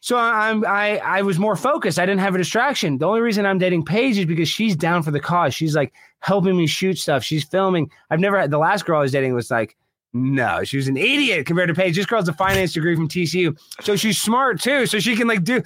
So 0.00 0.16
I'm 0.16 0.64
I 0.64 0.98
I 0.98 1.22
was 1.22 1.38
more 1.38 1.54
focused. 1.54 1.98
I 1.98 2.06
didn't 2.06 2.20
have 2.20 2.34
a 2.34 2.38
distraction. 2.38 2.98
The 2.98 3.06
only 3.06 3.20
reason 3.20 3.46
I'm 3.46 3.58
dating 3.58 3.84
Paige 3.84 4.18
is 4.18 4.24
because 4.24 4.48
she's 4.48 4.74
down 4.74 5.02
for 5.02 5.12
the 5.12 5.20
cause. 5.20 5.54
She's 5.54 5.76
like 5.76 5.92
helping 6.18 6.56
me 6.56 6.66
shoot 6.66 6.98
stuff. 6.98 7.22
She's 7.22 7.44
filming. 7.44 7.90
I've 8.10 8.18
never 8.18 8.40
had 8.40 8.50
the 8.50 8.58
last 8.58 8.86
girl 8.86 8.98
I 8.98 9.02
was 9.02 9.12
dating 9.12 9.34
was 9.34 9.50
like. 9.50 9.76
No, 10.12 10.64
she 10.64 10.76
was 10.76 10.88
an 10.88 10.96
idiot 10.96 11.46
compared 11.46 11.68
to 11.68 11.74
Paige. 11.74 11.94
This 11.94 12.04
girl 12.04 12.18
has 12.18 12.28
a 12.28 12.32
finance 12.32 12.72
degree 12.72 12.96
from 12.96 13.06
TCU, 13.06 13.56
so 13.80 13.94
she's 13.94 14.20
smart 14.20 14.60
too. 14.60 14.84
So 14.86 14.98
she 14.98 15.14
can 15.14 15.28
like 15.28 15.44
do. 15.44 15.62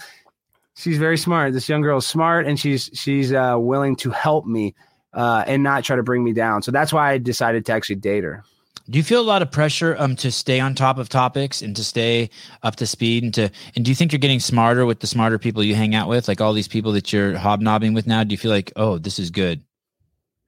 She's 0.74 0.98
very 0.98 1.16
smart. 1.16 1.54
This 1.54 1.66
young 1.66 1.80
girl's 1.80 2.06
smart, 2.06 2.46
and 2.46 2.60
she's 2.60 2.90
she's 2.92 3.32
uh, 3.32 3.56
willing 3.58 3.96
to 3.96 4.10
help 4.10 4.44
me 4.44 4.74
uh, 5.15 5.45
and 5.47 5.62
not 5.62 5.85
try 5.85 5.97
to 5.97 6.03
bring 6.03 6.23
me 6.24 6.32
down. 6.32 6.62
So 6.62 6.70
that's 6.70 6.93
why 6.93 7.12
I 7.12 7.19
decided 7.19 7.65
to 7.66 7.73
actually 7.73 7.97
date 7.97 8.24
her. 8.24 8.45
do 8.91 8.99
you 8.99 9.05
feel 9.05 9.20
a 9.20 9.24
lot 9.24 9.41
of 9.41 9.51
pressure 9.51 9.97
um 9.99 10.15
to 10.16 10.31
stay 10.31 10.61
on 10.61 10.74
top 10.74 10.99
of 10.99 11.09
topics 11.09 11.62
and 11.62 11.74
to 11.77 11.82
stay 11.85 12.28
up 12.62 12.77
to 12.77 12.86
speed 12.86 13.23
and 13.24 13.32
to 13.32 13.49
and 13.74 13.85
do 13.85 13.91
you 13.91 13.95
think 13.95 14.12
you're 14.12 14.19
getting 14.19 14.41
smarter 14.41 14.85
with 14.85 15.01
the 15.01 15.07
smarter 15.07 15.39
people 15.39 15.65
you 15.65 15.74
hang 15.74 15.95
out 15.95 16.09
with 16.09 16.28
like 16.28 16.41
all 16.41 16.53
these 16.53 16.69
people 16.69 16.93
that 16.93 17.12
you're 17.12 17.36
hobnobbing 17.39 17.95
with 17.95 18.07
now 18.07 18.23
do 18.24 18.32
you 18.32 18.39
feel 18.39 18.51
like 18.51 18.73
oh 18.77 18.99
this 18.99 19.19
is 19.19 19.31
good 19.31 19.62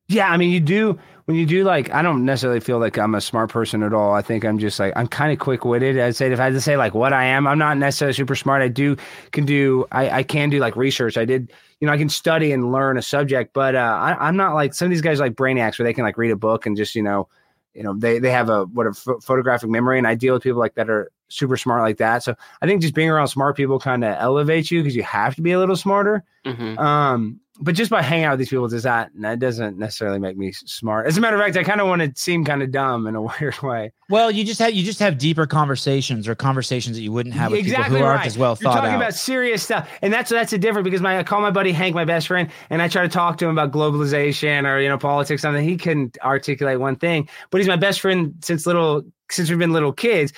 Yeah, 0.09 0.31
I 0.31 0.37
mean, 0.37 0.51
you 0.51 0.61
do 0.61 0.99
when 1.24 1.37
you 1.37 1.45
do 1.47 1.65
like. 1.65 1.93
I 1.93 2.01
don't 2.01 2.24
necessarily 2.24 2.61
feel 2.61 2.78
like 2.78 2.97
I'm 2.97 3.15
a 3.16 3.20
smart 3.20 3.51
person 3.51 3.83
at 3.83 3.93
all. 3.93 4.15
I 4.15 4.23
think 4.23 4.45
I'm 4.45 4.59
just 4.59 4.78
like 4.78 4.93
I'm 4.95 5.09
kind 5.09 5.33
of 5.33 5.41
quick 5.41 5.65
witted. 5.65 5.99
I'd 5.99 6.15
say 6.15 6.31
if 6.31 6.39
I 6.39 6.45
had 6.45 6.53
to 6.53 6.61
say 6.61 6.77
like 6.77 6.95
what 6.95 7.12
I 7.12 7.24
am, 7.24 7.47
I'm 7.47 7.59
not 7.59 7.77
necessarily 7.77 8.12
super 8.12 8.37
smart. 8.37 8.62
I 8.62 8.69
do 8.69 8.97
can 9.33 9.45
do 9.45 9.87
I, 9.91 10.11
I 10.19 10.23
can 10.23 10.49
do 10.51 10.61
like 10.61 10.77
research. 10.77 11.16
I 11.19 11.24
did 11.24 11.53
you 11.81 11.87
know 11.87 11.93
I 11.93 11.99
can 11.99 12.09
study 12.09 12.53
and 12.53 12.70
learn 12.70 12.99
a 12.99 13.03
subject, 13.03 13.53
but 13.53 13.74
uh, 13.74 13.78
I, 13.78 14.28
I'm 14.28 14.37
not 14.37 14.55
like 14.55 14.74
some 14.74 14.87
of 14.87 14.91
these 14.91 15.01
guys 15.01 15.19
like 15.19 15.35
brainiacs 15.35 15.78
where 15.78 15.85
they 15.85 15.93
can 15.93 16.05
like 16.05 16.19
read 16.19 16.31
a 16.31 16.37
book 16.37 16.66
and 16.66 16.77
just 16.77 16.95
you 16.95 17.03
know 17.03 17.28
you 17.74 17.83
know 17.83 17.93
they 17.99 18.20
they 18.20 18.31
have 18.31 18.49
a 18.49 18.65
what 18.66 18.87
a 18.87 18.93
ph- 18.93 19.23
photographic 19.23 19.69
memory, 19.69 19.99
and 19.99 20.07
I 20.07 20.15
deal 20.15 20.35
with 20.35 20.45
people 20.45 20.61
like 20.61 20.77
that 20.77 20.89
are 20.89 21.11
super 21.28 21.57
smart 21.57 21.83
like 21.83 21.97
that. 21.97 22.23
So 22.23 22.37
I 22.62 22.66
think 22.66 22.81
just 22.81 22.95
being 22.95 23.11
around 23.11 23.27
smart 23.27 23.57
people 23.57 23.81
kind 23.81 24.05
of 24.05 24.15
elevates 24.20 24.70
you 24.70 24.81
because 24.83 24.95
you 24.95 25.03
have 25.03 25.35
to 25.35 25.43
be 25.43 25.51
a 25.51 25.59
little 25.59 25.74
smarter. 25.74 26.23
Mhm. 26.47 26.78
Um, 26.78 27.41
but 27.61 27.74
just 27.74 27.91
by 27.91 28.03
hanging 28.03 28.24
out 28.24 28.33
with 28.33 28.41
these 28.41 28.49
people, 28.51 28.69
does 28.69 28.83
that 28.83 29.11
that 29.20 29.39
doesn't 29.39 29.78
necessarily 29.78 30.19
make 30.19 30.37
me 30.37 30.53
smart. 30.53 31.07
As 31.07 31.16
a 31.16 31.20
matter 31.20 31.37
of 31.37 31.43
fact, 31.43 31.57
I 31.57 31.65
kind 31.65 31.81
of 31.81 31.87
want 31.87 32.03
to 32.03 32.12
seem 32.20 32.45
kind 32.45 32.62
of 32.62 32.70
dumb 32.70 33.07
in 33.07 33.15
a 33.15 33.23
weird 33.41 33.61
way. 33.62 33.93
Well, 34.09 34.31
you 34.31 34.45
just 34.45 34.61
have 34.61 34.74
you 34.74 34.85
just 34.85 35.01
have 35.01 35.19
deeper 35.19 35.47
conversations 35.47 36.28
or 36.28 36.35
conversations 36.35 36.97
that 36.97 37.03
you 37.03 37.12
wouldn't 37.12 37.35
have 37.35 37.51
with 37.51 37.65
people 37.65 37.83
who 37.85 38.03
aren't 38.03 38.27
as 38.27 38.39
well 38.39 38.51
You're 38.61 38.70
thought 38.70 38.77
talking 38.77 38.91
out. 38.91 38.97
about 38.97 39.15
serious 39.15 39.62
stuff, 39.62 39.89
and 40.03 40.12
that's 40.12 40.31
that's 40.31 40.53
a 40.53 40.59
different 40.59 40.85
because 40.85 41.01
my 41.01 41.19
I 41.19 41.23
call 41.23 41.41
my 41.41 41.51
buddy 41.51 41.73
Hank, 41.73 41.95
my 41.95 42.05
best 42.05 42.28
friend, 42.28 42.51
and 42.70 42.83
I 42.83 42.89
try 42.89 43.03
to 43.03 43.09
talk 43.09 43.39
to 43.39 43.47
him 43.47 43.53
about 43.53 43.73
globalization 43.73 44.66
or 44.66 44.81
you 44.81 44.89
know 44.89 44.99
politics, 44.99 45.43
something 45.43 45.66
he 45.66 45.77
couldn't 45.77 46.19
articulate 46.23 46.81
one 46.81 46.97
thing. 46.97 47.28
But 47.51 47.59
he's 47.59 47.69
my 47.69 47.77
best 47.77 48.01
friend 48.01 48.35
since 48.43 48.66
little 48.66 49.03
since 49.31 49.51
we've 49.51 49.59
been 49.59 49.73
little 49.73 49.93
kids. 49.93 50.33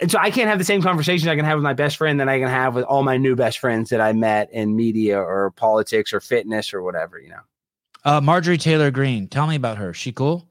And 0.00 0.10
so 0.10 0.18
I 0.18 0.30
can't 0.30 0.48
have 0.48 0.58
the 0.58 0.64
same 0.64 0.82
conversations 0.82 1.28
I 1.28 1.36
can 1.36 1.44
have 1.44 1.56
with 1.56 1.62
my 1.62 1.74
best 1.74 1.96
friend 1.96 2.18
that 2.18 2.28
I 2.28 2.38
can 2.40 2.48
have 2.48 2.74
with 2.74 2.84
all 2.84 3.02
my 3.02 3.16
new 3.16 3.36
best 3.36 3.58
friends 3.58 3.90
that 3.90 4.00
I 4.00 4.12
met 4.12 4.52
in 4.52 4.74
media 4.74 5.18
or 5.18 5.52
politics 5.52 6.12
or 6.12 6.20
fitness 6.20 6.74
or 6.74 6.82
whatever, 6.82 7.18
you 7.20 7.28
know. 7.28 7.40
uh, 8.04 8.20
Marjorie 8.20 8.58
Taylor 8.58 8.90
Greene. 8.90 9.28
Tell 9.28 9.46
me 9.46 9.54
about 9.54 9.78
her. 9.78 9.94
She 9.94 10.10
cool? 10.10 10.48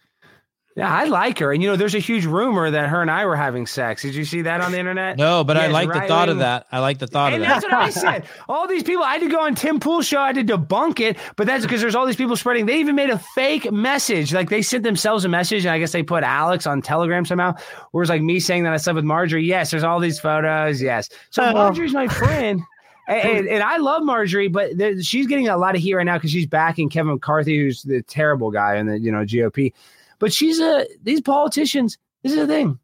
Yeah, 0.75 0.89
I 0.89 1.03
like 1.03 1.39
her. 1.39 1.51
And 1.51 1.61
you 1.61 1.67
know, 1.69 1.75
there's 1.75 1.95
a 1.95 1.99
huge 1.99 2.25
rumor 2.25 2.71
that 2.71 2.87
her 2.87 3.01
and 3.01 3.11
I 3.11 3.25
were 3.25 3.35
having 3.35 3.67
sex. 3.67 4.03
Did 4.03 4.15
you 4.15 4.23
see 4.23 4.43
that 4.43 4.61
on 4.61 4.71
the 4.71 4.79
internet? 4.79 5.17
No, 5.17 5.43
but 5.43 5.57
I 5.57 5.63
Yes, 5.65 5.73
like 5.73 5.87
the 5.89 5.99
right 5.99 6.07
thought 6.07 6.29
of 6.29 6.37
that. 6.39 6.65
I 6.71 6.79
like 6.79 6.99
the 6.99 7.07
thought 7.07 7.33
and 7.33 7.43
of 7.43 7.49
that's 7.49 7.65
that. 7.65 7.71
That's 7.71 7.95
what 7.97 8.05
I 8.05 8.19
said. 8.19 8.25
All 8.47 8.67
these 8.67 8.81
people, 8.83 9.03
I 9.03 9.13
had 9.13 9.21
to 9.21 9.27
go 9.29 9.41
on 9.41 9.53
Tim 9.55 9.81
Pool's 9.81 10.07
show. 10.07 10.19
I 10.21 10.27
had 10.33 10.47
to 10.47 10.57
debunk 10.57 11.01
it, 11.01 11.17
but 11.35 11.45
that's 11.45 11.65
because 11.65 11.81
there's 11.81 11.93
all 11.93 12.05
these 12.05 12.15
people 12.15 12.37
spreading. 12.37 12.67
They 12.67 12.79
even 12.79 12.95
made 12.95 13.09
a 13.09 13.19
fake 13.19 13.69
message. 13.71 14.33
Like 14.33 14.49
they 14.49 14.61
sent 14.61 14.83
themselves 14.83 15.25
a 15.25 15.29
message, 15.29 15.65
and 15.65 15.73
I 15.73 15.79
guess 15.79 15.91
they 15.91 16.03
put 16.03 16.23
Alex 16.23 16.65
on 16.65 16.81
Telegram 16.81 17.25
somehow. 17.25 17.55
Where 17.91 18.03
it's 18.03 18.09
like 18.09 18.21
me 18.21 18.39
saying 18.39 18.63
that 18.63 18.71
I 18.71 18.77
slept 18.77 18.95
with 18.95 19.03
Marjorie. 19.05 19.43
Yes, 19.45 19.71
there's 19.71 19.83
all 19.83 19.99
these 19.99 20.19
photos. 20.19 20.81
Yes. 20.81 21.09
So 21.31 21.43
Oh. 21.43 21.53
Marjorie's 21.53 21.93
my 21.93 22.07
friend. 22.07 22.61
And, 23.07 23.39
and, 23.39 23.47
and 23.49 23.63
I 23.63 23.75
love 23.77 24.03
Marjorie, 24.03 24.47
but 24.47 24.77
there, 24.77 25.01
she's 25.01 25.27
getting 25.27 25.49
a 25.49 25.57
lot 25.57 25.75
of 25.75 25.81
heat 25.81 25.95
right 25.95 26.05
now 26.05 26.15
because 26.17 26.31
she's 26.31 26.45
backing 26.45 26.87
Kevin 26.87 27.11
McCarthy, 27.13 27.57
who's 27.57 27.81
the 27.83 28.03
terrible 28.03 28.51
guy 28.51 28.77
in 28.77 28.85
the 28.85 28.97
you 28.97 29.11
know 29.11 29.25
GOP. 29.25 29.73
But 30.21 30.31
she's 30.31 30.59
a 30.59 30.85
these 31.01 31.19
politicians. 31.19 31.97
This 32.23 32.31
is 32.31 32.37
the 32.37 32.47
thing. 32.47 32.79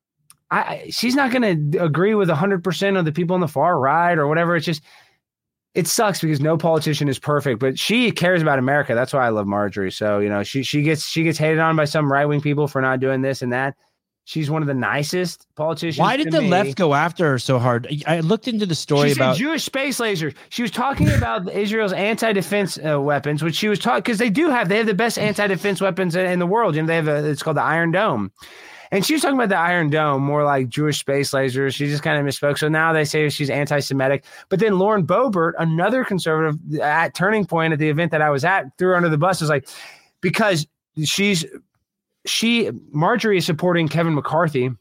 I, 0.49 0.87
she's 0.89 1.15
not 1.15 1.31
going 1.31 1.71
to 1.71 1.83
agree 1.83 2.15
with 2.15 2.29
100% 2.29 2.97
of 2.97 3.05
the 3.05 3.11
people 3.11 3.35
on 3.35 3.41
the 3.41 3.47
far 3.47 3.77
right 3.79 4.17
or 4.17 4.27
whatever. 4.27 4.55
It's 4.55 4.65
just 4.65 4.81
it 5.75 5.87
sucks 5.87 6.19
because 6.19 6.41
no 6.41 6.57
politician 6.57 7.07
is 7.07 7.19
perfect, 7.19 7.59
but 7.59 7.77
she 7.77 8.11
cares 8.11 8.41
about 8.41 8.57
America. 8.57 8.95
That's 8.95 9.13
why 9.13 9.27
I 9.27 9.29
love 9.29 9.45
Marjorie. 9.45 9.91
So, 9.91 10.17
you 10.17 10.29
know, 10.29 10.41
she 10.41 10.63
she 10.63 10.81
gets 10.81 11.07
she 11.07 11.23
gets 11.23 11.37
hated 11.37 11.59
on 11.59 11.75
by 11.75 11.85
some 11.85 12.11
right-wing 12.11 12.41
people 12.41 12.67
for 12.67 12.81
not 12.81 12.99
doing 12.99 13.21
this 13.21 13.43
and 13.43 13.53
that. 13.53 13.75
She's 14.27 14.51
one 14.51 14.61
of 14.61 14.67
the 14.67 14.73
nicest 14.73 15.47
politicians. 15.55 16.01
Why 16.01 16.17
did 16.17 16.33
the 16.33 16.41
me. 16.41 16.49
left 16.49 16.75
go 16.75 16.93
after 16.93 17.29
her 17.29 17.39
so 17.39 17.59
hard? 17.59 17.87
I 18.05 18.19
looked 18.19 18.49
into 18.49 18.65
the 18.65 18.75
story 18.75 19.07
She 19.07 19.13
said 19.13 19.21
about. 19.21 19.37
Jewish 19.37 19.63
space 19.63 20.01
lasers. 20.01 20.35
She 20.49 20.61
was 20.61 20.69
talking 20.69 21.09
about 21.13 21.49
Israel's 21.49 21.93
anti-defense 21.93 22.77
uh, 22.85 22.99
weapons, 22.99 23.41
which 23.41 23.55
she 23.55 23.69
was 23.69 23.79
talking 23.79 24.01
because 24.01 24.17
they 24.17 24.29
do 24.29 24.49
have 24.49 24.67
they 24.67 24.75
have 24.75 24.85
the 24.85 24.93
best 24.93 25.17
anti-defense 25.17 25.79
weapons 25.79 26.13
in, 26.13 26.25
in 26.25 26.39
the 26.39 26.45
world. 26.45 26.75
You 26.75 26.81
know, 26.81 26.87
they 26.87 26.95
have 26.97 27.07
a 27.07 27.25
it's 27.25 27.41
called 27.41 27.55
the 27.55 27.61
Iron 27.61 27.91
Dome, 27.91 28.33
and 28.91 29.05
she 29.05 29.13
was 29.13 29.21
talking 29.21 29.37
about 29.37 29.47
the 29.47 29.57
Iron 29.57 29.89
Dome 29.89 30.23
more 30.23 30.43
like 30.43 30.67
Jewish 30.67 30.99
space 30.99 31.31
lasers. 31.31 31.75
She 31.75 31.87
just 31.87 32.03
kind 32.03 32.19
of 32.19 32.25
misspoke. 32.25 32.57
So 32.57 32.67
now 32.67 32.91
they 32.91 33.05
say 33.05 33.29
she's 33.29 33.49
anti-Semitic. 33.49 34.25
But 34.49 34.59
then 34.59 34.77
Lauren 34.77 35.07
Boebert, 35.07 35.53
another 35.57 36.03
conservative 36.03 36.81
at 36.81 37.15
Turning 37.15 37.45
Point 37.45 37.71
at 37.71 37.79
the 37.79 37.87
event 37.87 38.11
that 38.11 38.21
I 38.21 38.29
was 38.29 38.43
at, 38.43 38.77
threw 38.77 38.89
her 38.89 38.97
under 38.97 39.07
the 39.07 39.17
bus. 39.17 39.39
Was 39.39 39.49
like 39.49 39.69
because 40.19 40.67
she's 41.05 41.45
she 42.27 42.71
Marjorie 42.91 43.37
is 43.37 43.45
supporting 43.45 43.87
Kevin 43.87 44.15
McCarthy 44.15 44.71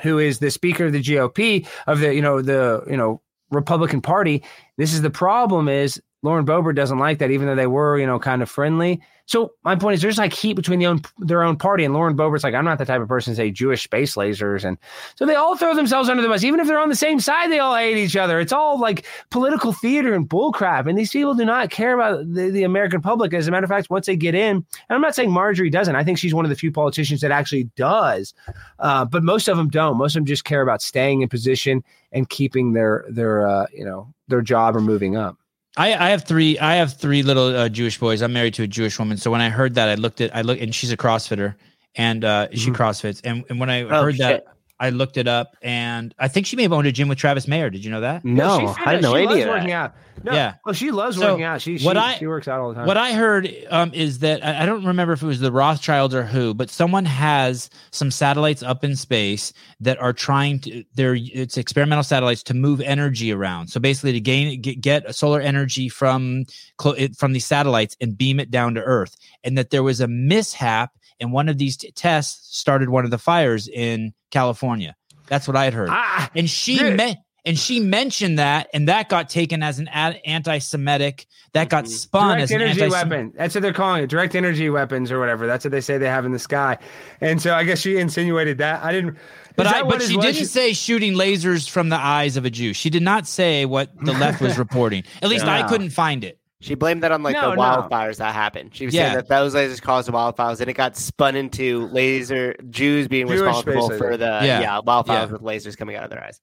who 0.00 0.18
is 0.18 0.38
the 0.38 0.50
speaker 0.50 0.86
of 0.86 0.92
the 0.92 1.02
GOP 1.02 1.66
of 1.86 2.00
the 2.00 2.14
you 2.14 2.22
know 2.22 2.40
the 2.40 2.82
you 2.88 2.96
know 2.96 3.20
Republican 3.50 4.00
Party. 4.00 4.42
This 4.78 4.94
is 4.94 5.02
the 5.02 5.10
problem 5.10 5.68
is 5.68 6.00
Lauren 6.22 6.46
Boebert 6.46 6.76
doesn't 6.76 6.98
like 6.98 7.18
that, 7.18 7.30
even 7.30 7.46
though 7.46 7.54
they 7.54 7.66
were 7.66 7.98
you 7.98 8.06
know 8.06 8.18
kind 8.18 8.42
of 8.42 8.50
friendly. 8.50 9.00
So 9.26 9.52
my 9.64 9.76
point 9.76 9.94
is, 9.94 10.02
there's 10.02 10.18
like 10.18 10.32
heat 10.32 10.54
between 10.54 10.78
the 10.78 10.86
own, 10.86 11.00
their 11.18 11.42
own 11.42 11.56
party, 11.56 11.84
and 11.84 11.94
Lauren 11.94 12.16
Boebert's 12.16 12.44
like, 12.44 12.54
I'm 12.54 12.64
not 12.64 12.78
the 12.78 12.84
type 12.84 13.00
of 13.00 13.08
person 13.08 13.32
to 13.32 13.36
say 13.36 13.50
Jewish 13.50 13.82
space 13.82 14.14
lasers, 14.14 14.64
and 14.64 14.76
so 15.14 15.26
they 15.26 15.36
all 15.36 15.56
throw 15.56 15.74
themselves 15.74 16.08
under 16.08 16.22
the 16.22 16.28
bus, 16.28 16.44
even 16.44 16.60
if 16.60 16.66
they're 16.66 16.78
on 16.78 16.88
the 16.88 16.96
same 16.96 17.20
side. 17.20 17.50
They 17.50 17.58
all 17.58 17.74
hate 17.74 17.96
each 17.96 18.16
other. 18.16 18.40
It's 18.40 18.52
all 18.52 18.78
like 18.78 19.06
political 19.30 19.72
theater 19.72 20.14
and 20.14 20.28
bullcrap, 20.28 20.88
and 20.88 20.98
these 20.98 21.10
people 21.10 21.34
do 21.34 21.44
not 21.44 21.70
care 21.70 21.94
about 21.94 22.32
the, 22.32 22.50
the 22.50 22.64
American 22.64 23.00
public. 23.00 23.32
As 23.32 23.48
a 23.48 23.50
matter 23.50 23.64
of 23.64 23.70
fact, 23.70 23.90
once 23.90 24.06
they 24.06 24.16
get 24.16 24.34
in, 24.34 24.56
and 24.56 24.66
I'm 24.90 25.00
not 25.00 25.14
saying 25.14 25.30
Marjorie 25.30 25.70
doesn't. 25.70 25.96
I 25.96 26.04
think 26.04 26.18
she's 26.18 26.34
one 26.34 26.44
of 26.44 26.48
the 26.50 26.56
few 26.56 26.72
politicians 26.72 27.20
that 27.20 27.30
actually 27.30 27.64
does, 27.76 28.34
uh, 28.80 29.04
but 29.04 29.22
most 29.22 29.48
of 29.48 29.56
them 29.56 29.68
don't. 29.68 29.96
Most 29.96 30.14
of 30.14 30.20
them 30.20 30.26
just 30.26 30.44
care 30.44 30.62
about 30.62 30.82
staying 30.82 31.22
in 31.22 31.28
position 31.28 31.82
and 32.10 32.28
keeping 32.28 32.72
their 32.72 33.04
their 33.08 33.46
uh, 33.46 33.66
you 33.72 33.84
know 33.84 34.12
their 34.28 34.42
job 34.42 34.76
or 34.76 34.80
moving 34.80 35.16
up. 35.16 35.36
I, 35.76 35.94
I 35.94 36.10
have 36.10 36.24
three. 36.24 36.58
I 36.58 36.74
have 36.74 36.94
three 36.94 37.22
little 37.22 37.46
uh, 37.56 37.68
Jewish 37.68 37.98
boys. 37.98 38.20
I'm 38.22 38.32
married 38.32 38.54
to 38.54 38.62
a 38.62 38.66
Jewish 38.66 38.98
woman. 38.98 39.16
So 39.16 39.30
when 39.30 39.40
I 39.40 39.48
heard 39.48 39.74
that, 39.76 39.88
I 39.88 39.94
looked 39.94 40.20
at. 40.20 40.34
I 40.36 40.42
look, 40.42 40.60
and 40.60 40.74
she's 40.74 40.92
a 40.92 40.96
CrossFitter, 40.96 41.54
and 41.96 42.24
uh, 42.24 42.48
she 42.52 42.70
Mhm. 42.70 42.76
CrossFits. 42.76 43.20
And, 43.24 43.44
and 43.48 43.58
when 43.58 43.70
I 43.70 43.82
Oh, 43.82 44.02
heard 44.02 44.18
that, 44.18 44.28
shit. 44.44 44.46
I 44.82 44.90
looked 44.90 45.16
it 45.16 45.28
up, 45.28 45.56
and 45.62 46.12
I 46.18 46.26
think 46.28 46.46
she 46.46 46.56
may 46.56 46.64
have 46.64 46.72
owned 46.72 46.86
a 46.88 46.92
gym 46.92 47.08
with 47.08 47.16
Travis 47.18 47.46
Mayer. 47.46 47.70
Did 47.70 47.84
you 47.84 47.90
know 47.90 48.00
that? 48.00 48.24
No, 48.24 48.58
she 48.58 48.66
I 48.84 48.92
didn't 48.92 49.02
know 49.02 49.12
she 49.12 49.18
any 49.18 49.26
loves 49.28 49.42
of 49.42 49.48
working 49.48 49.72
out. 49.72 49.94
No, 50.24 50.32
Yeah. 50.32 50.54
well, 50.64 50.72
she 50.74 50.90
loves 50.90 51.16
So, 51.16 51.30
working 51.30 51.44
out. 51.44 51.62
She 51.62 51.78
she, 51.78 51.86
what 51.86 51.96
I- 51.96 52.16
she 52.16 52.26
works 52.26 52.46
out 52.48 52.60
all 52.60 52.68
the 52.70 52.74
time. 52.74 52.86
What 52.86 52.96
I 52.96 53.12
heard 53.12 53.48
um, 53.70 53.92
is 53.94 54.18
that 54.20 54.44
I 54.44 54.62
I 54.62 54.66
don't 54.66 54.84
remember 54.84 55.12
if 55.14 55.22
it 55.22 55.26
was 55.26 55.40
the 55.40 55.50
Rothschilds 55.52 56.14
or 56.14 56.24
who, 56.24 56.52
but 56.52 56.68
someone 56.68 57.04
has 57.04 57.70
some 57.92 58.10
satellites 58.10 58.62
up 58.62 58.82
in 58.84 58.94
space 58.96 59.52
that 59.80 59.98
are 59.98 60.12
trying 60.12 60.58
to. 60.60 60.84
They're 60.94 61.16
it's 61.18 61.56
experimental 61.56 62.04
satellites 62.04 62.42
to 62.44 62.54
move 62.54 62.80
energy 62.80 63.32
around. 63.32 63.68
So 63.68 63.78
basically, 63.80 64.12
to 64.12 64.20
gain 64.20 64.60
get, 64.60 64.80
get 64.80 65.14
solar 65.14 65.40
energy 65.40 65.88
from 65.88 66.44
clo- 66.76 66.92
it- 66.92 67.16
from 67.16 67.32
these 67.32 67.46
satellites 67.46 67.96
and 68.00 68.18
beam 68.18 68.38
it 68.40 68.50
down 68.50 68.74
to 68.74 68.80
Earth, 68.82 69.16
and 69.44 69.56
that 69.58 69.70
there 69.70 69.82
was 69.82 70.00
a 70.00 70.08
mishap 70.08 70.90
and 71.20 71.32
one 71.32 71.48
of 71.48 71.58
these 71.58 71.76
t- 71.76 71.90
tests 71.92 72.56
started 72.58 72.88
one 72.88 73.04
of 73.04 73.10
the 73.10 73.18
fires 73.18 73.68
in 73.68 74.12
California. 74.30 74.94
That's 75.28 75.46
what 75.48 75.56
I 75.56 75.64
had 75.64 75.74
heard 75.74 75.88
Ah, 75.90 76.30
and 76.34 76.48
she 76.50 76.82
me- 76.82 77.16
and 77.44 77.58
she 77.58 77.80
mentioned 77.80 78.38
that, 78.38 78.68
and 78.72 78.88
that 78.88 79.08
got 79.08 79.28
taken 79.28 79.62
as 79.64 79.78
an 79.80 79.88
ad- 79.88 80.20
anti-Semitic. 80.24 81.26
That 81.54 81.68
got 81.68 81.84
Mhm. 81.84 81.88
spun 81.88 82.28
direct 82.28 82.42
as 82.44 82.50
an 82.52 82.60
energy 82.62 82.82
anti 82.82 82.92
weapon. 82.92 83.32
That's 83.36 83.54
what 83.54 83.60
they're 83.62 83.72
calling 83.74 84.04
it. 84.04 84.06
Direct 84.08 84.34
energy 84.34 84.70
weapons 84.70 85.10
or 85.12 85.18
whatever. 85.20 85.46
That's 85.46 85.64
what 85.64 85.70
they 85.72 85.82
say 85.82 85.98
they 85.98 86.06
have 86.06 86.24
in 86.24 86.32
the 86.32 86.38
sky. 86.38 86.78
And 87.20 87.42
so 87.42 87.52
I 87.52 87.64
guess 87.64 87.78
she 87.80 87.98
insinuated 87.98 88.58
that. 88.58 88.82
I 88.82 88.92
didn't. 88.92 89.18
But 89.56 89.66
I, 89.66 89.82
but 89.82 90.00
she 90.00 90.16
didn't 90.16 90.46
say 90.46 90.72
shooting 90.72 91.12
lasers 91.12 91.68
from 91.68 91.90
the 91.90 91.96
eyes 91.98 92.38
of 92.38 92.46
a 92.46 92.50
Jew. 92.50 92.72
She 92.72 92.88
did 92.88 93.02
not 93.02 93.26
say 93.26 93.66
what 93.66 93.90
the 94.02 94.12
left 94.12 94.40
was 94.40 94.56
reporting. 94.58 95.02
At 95.20 95.28
least 95.28 95.44
I 95.44 95.68
couldn't 95.68 95.90
find 95.90 96.24
it. 96.24 96.38
She 96.62 96.74
blamed 96.74 97.02
that 97.02 97.12
on 97.12 97.22
like 97.22 97.34
No, 97.34 97.50
the 97.50 97.56
no. 97.56 97.60
wildfires 97.62 98.16
that 98.18 98.32
happened. 98.34 98.70
She 98.74 98.84
was 98.86 98.94
Yeah. 98.94 99.02
saying 99.06 99.14
that 99.16 99.28
those 99.28 99.54
lasers 99.54 99.82
caused 99.82 100.08
the 100.08 100.12
wildfires, 100.12 100.60
and 100.60 100.70
it 100.70 100.74
got 100.74 100.96
spun 100.96 101.34
into 101.36 101.88
laser 101.88 102.54
Jews 102.70 103.08
being 103.08 103.26
Jewish 103.26 103.40
responsible 103.40 103.86
space 103.88 103.98
for 103.98 104.04
laser. 104.12 104.16
the 104.18 104.40
Yeah. 104.46 104.60
yeah, 104.60 104.80
wildfires 104.86 105.06
Yeah. 105.08 105.24
with 105.32 105.42
lasers 105.42 105.76
coming 105.76 105.96
out 105.96 106.04
of 106.04 106.10
their 106.10 106.22
eyes. 106.24 106.40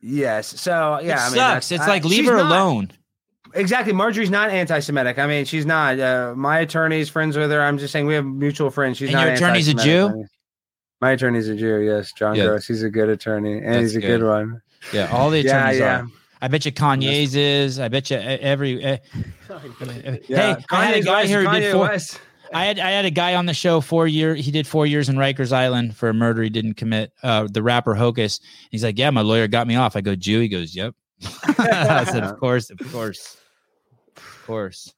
Yes. 0.00 0.46
So 0.60 1.00
yeah, 1.02 1.16
it 1.16 1.20
I 1.20 1.24
mean, 1.26 1.34
sucks. 1.34 1.72
It's 1.72 1.82
I- 1.82 1.88
like 1.88 2.04
leave 2.04 2.26
her 2.26 2.36
not- 2.36 2.46
alone. 2.46 2.90
Exactly. 3.52 3.92
Marjorie's 3.92 4.30
not 4.30 4.50
anti-Semitic. 4.50 5.18
I 5.18 5.26
mean, 5.26 5.44
she's 5.44 5.66
not. 5.66 5.98
Uh, 5.98 6.34
my 6.36 6.60
attorney's 6.60 7.08
friends 7.08 7.36
with 7.36 7.50
her. 7.50 7.60
I'm 7.60 7.78
just 7.78 7.92
saying 7.92 8.06
we 8.06 8.14
have 8.14 8.24
mutual 8.24 8.70
friends. 8.70 8.96
She's 8.98 9.08
And 9.08 9.16
not. 9.16 9.24
your 9.26 9.34
attorney's 9.34 9.66
a. 9.66 9.74
Jew? 9.74 10.24
My 11.00 11.10
attorney's 11.12 11.48
a 11.48 11.56
Jew. 11.56 11.78
Yes, 11.80 12.12
John 12.12 12.36
Yeah. 12.36 12.46
Gross. 12.46 12.66
He's 12.68 12.84
a 12.84 12.90
good 12.90 13.08
attorney, 13.08 13.54
and 13.58 13.66
That's 13.74 13.80
he's 13.80 13.96
a 13.96 14.00
good. 14.00 14.20
good 14.20 14.28
one. 14.28 14.62
Yeah, 14.92 15.08
all 15.10 15.30
the 15.30 15.40
Yeah, 15.42 15.58
attorneys 15.70 15.80
yeah. 15.80 16.00
are. 16.02 16.06
I 16.42 16.48
bet 16.48 16.64
you 16.64 16.72
Kanye's 16.72 17.34
is. 17.34 17.78
I 17.78 17.88
bet 17.88 18.10
you 18.10 18.16
every. 18.16 18.82
eh, 18.84 18.98
Yeah. 19.50 20.56
Hey, 20.56 20.64
I 20.70 20.84
had 20.84 20.94
a 20.96 21.02
guy 21.02 21.12
West, 21.20 21.28
here 21.28 21.42
who 21.42 21.48
Kanye 21.48 21.60
did 21.60 21.72
four. 21.72 21.88
West. 21.88 22.20
I 22.52 22.64
had 22.64 22.78
I 22.78 22.90
had 22.90 23.04
a 23.04 23.10
guy 23.10 23.34
on 23.36 23.46
the 23.46 23.54
show 23.54 23.80
four 23.80 24.08
year. 24.08 24.34
He 24.34 24.50
did 24.50 24.66
four 24.66 24.86
years 24.86 25.08
in 25.08 25.16
Rikers 25.16 25.52
Island 25.52 25.96
for 25.96 26.08
a 26.08 26.14
murder 26.14 26.42
he 26.42 26.50
didn't 26.50 26.74
commit. 26.74 27.12
Uh, 27.22 27.46
the 27.50 27.62
rapper 27.62 27.94
Hocus. 27.94 28.40
He's 28.70 28.82
like, 28.82 28.98
yeah, 28.98 29.10
my 29.10 29.20
lawyer 29.20 29.46
got 29.46 29.66
me 29.66 29.76
off. 29.76 29.94
I 29.96 30.00
go, 30.00 30.16
Jew. 30.16 30.40
He 30.40 30.48
goes, 30.48 30.74
yep. 30.74 30.94
I 31.44 32.04
said, 32.04 32.24
of 32.24 32.38
course, 32.40 32.70
of 32.70 32.78
course, 32.90 33.36
of 34.16 34.42
course. 34.46 34.92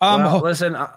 Um, 0.00 0.22
well, 0.22 0.40
listen, 0.40 0.76
I, 0.76 0.88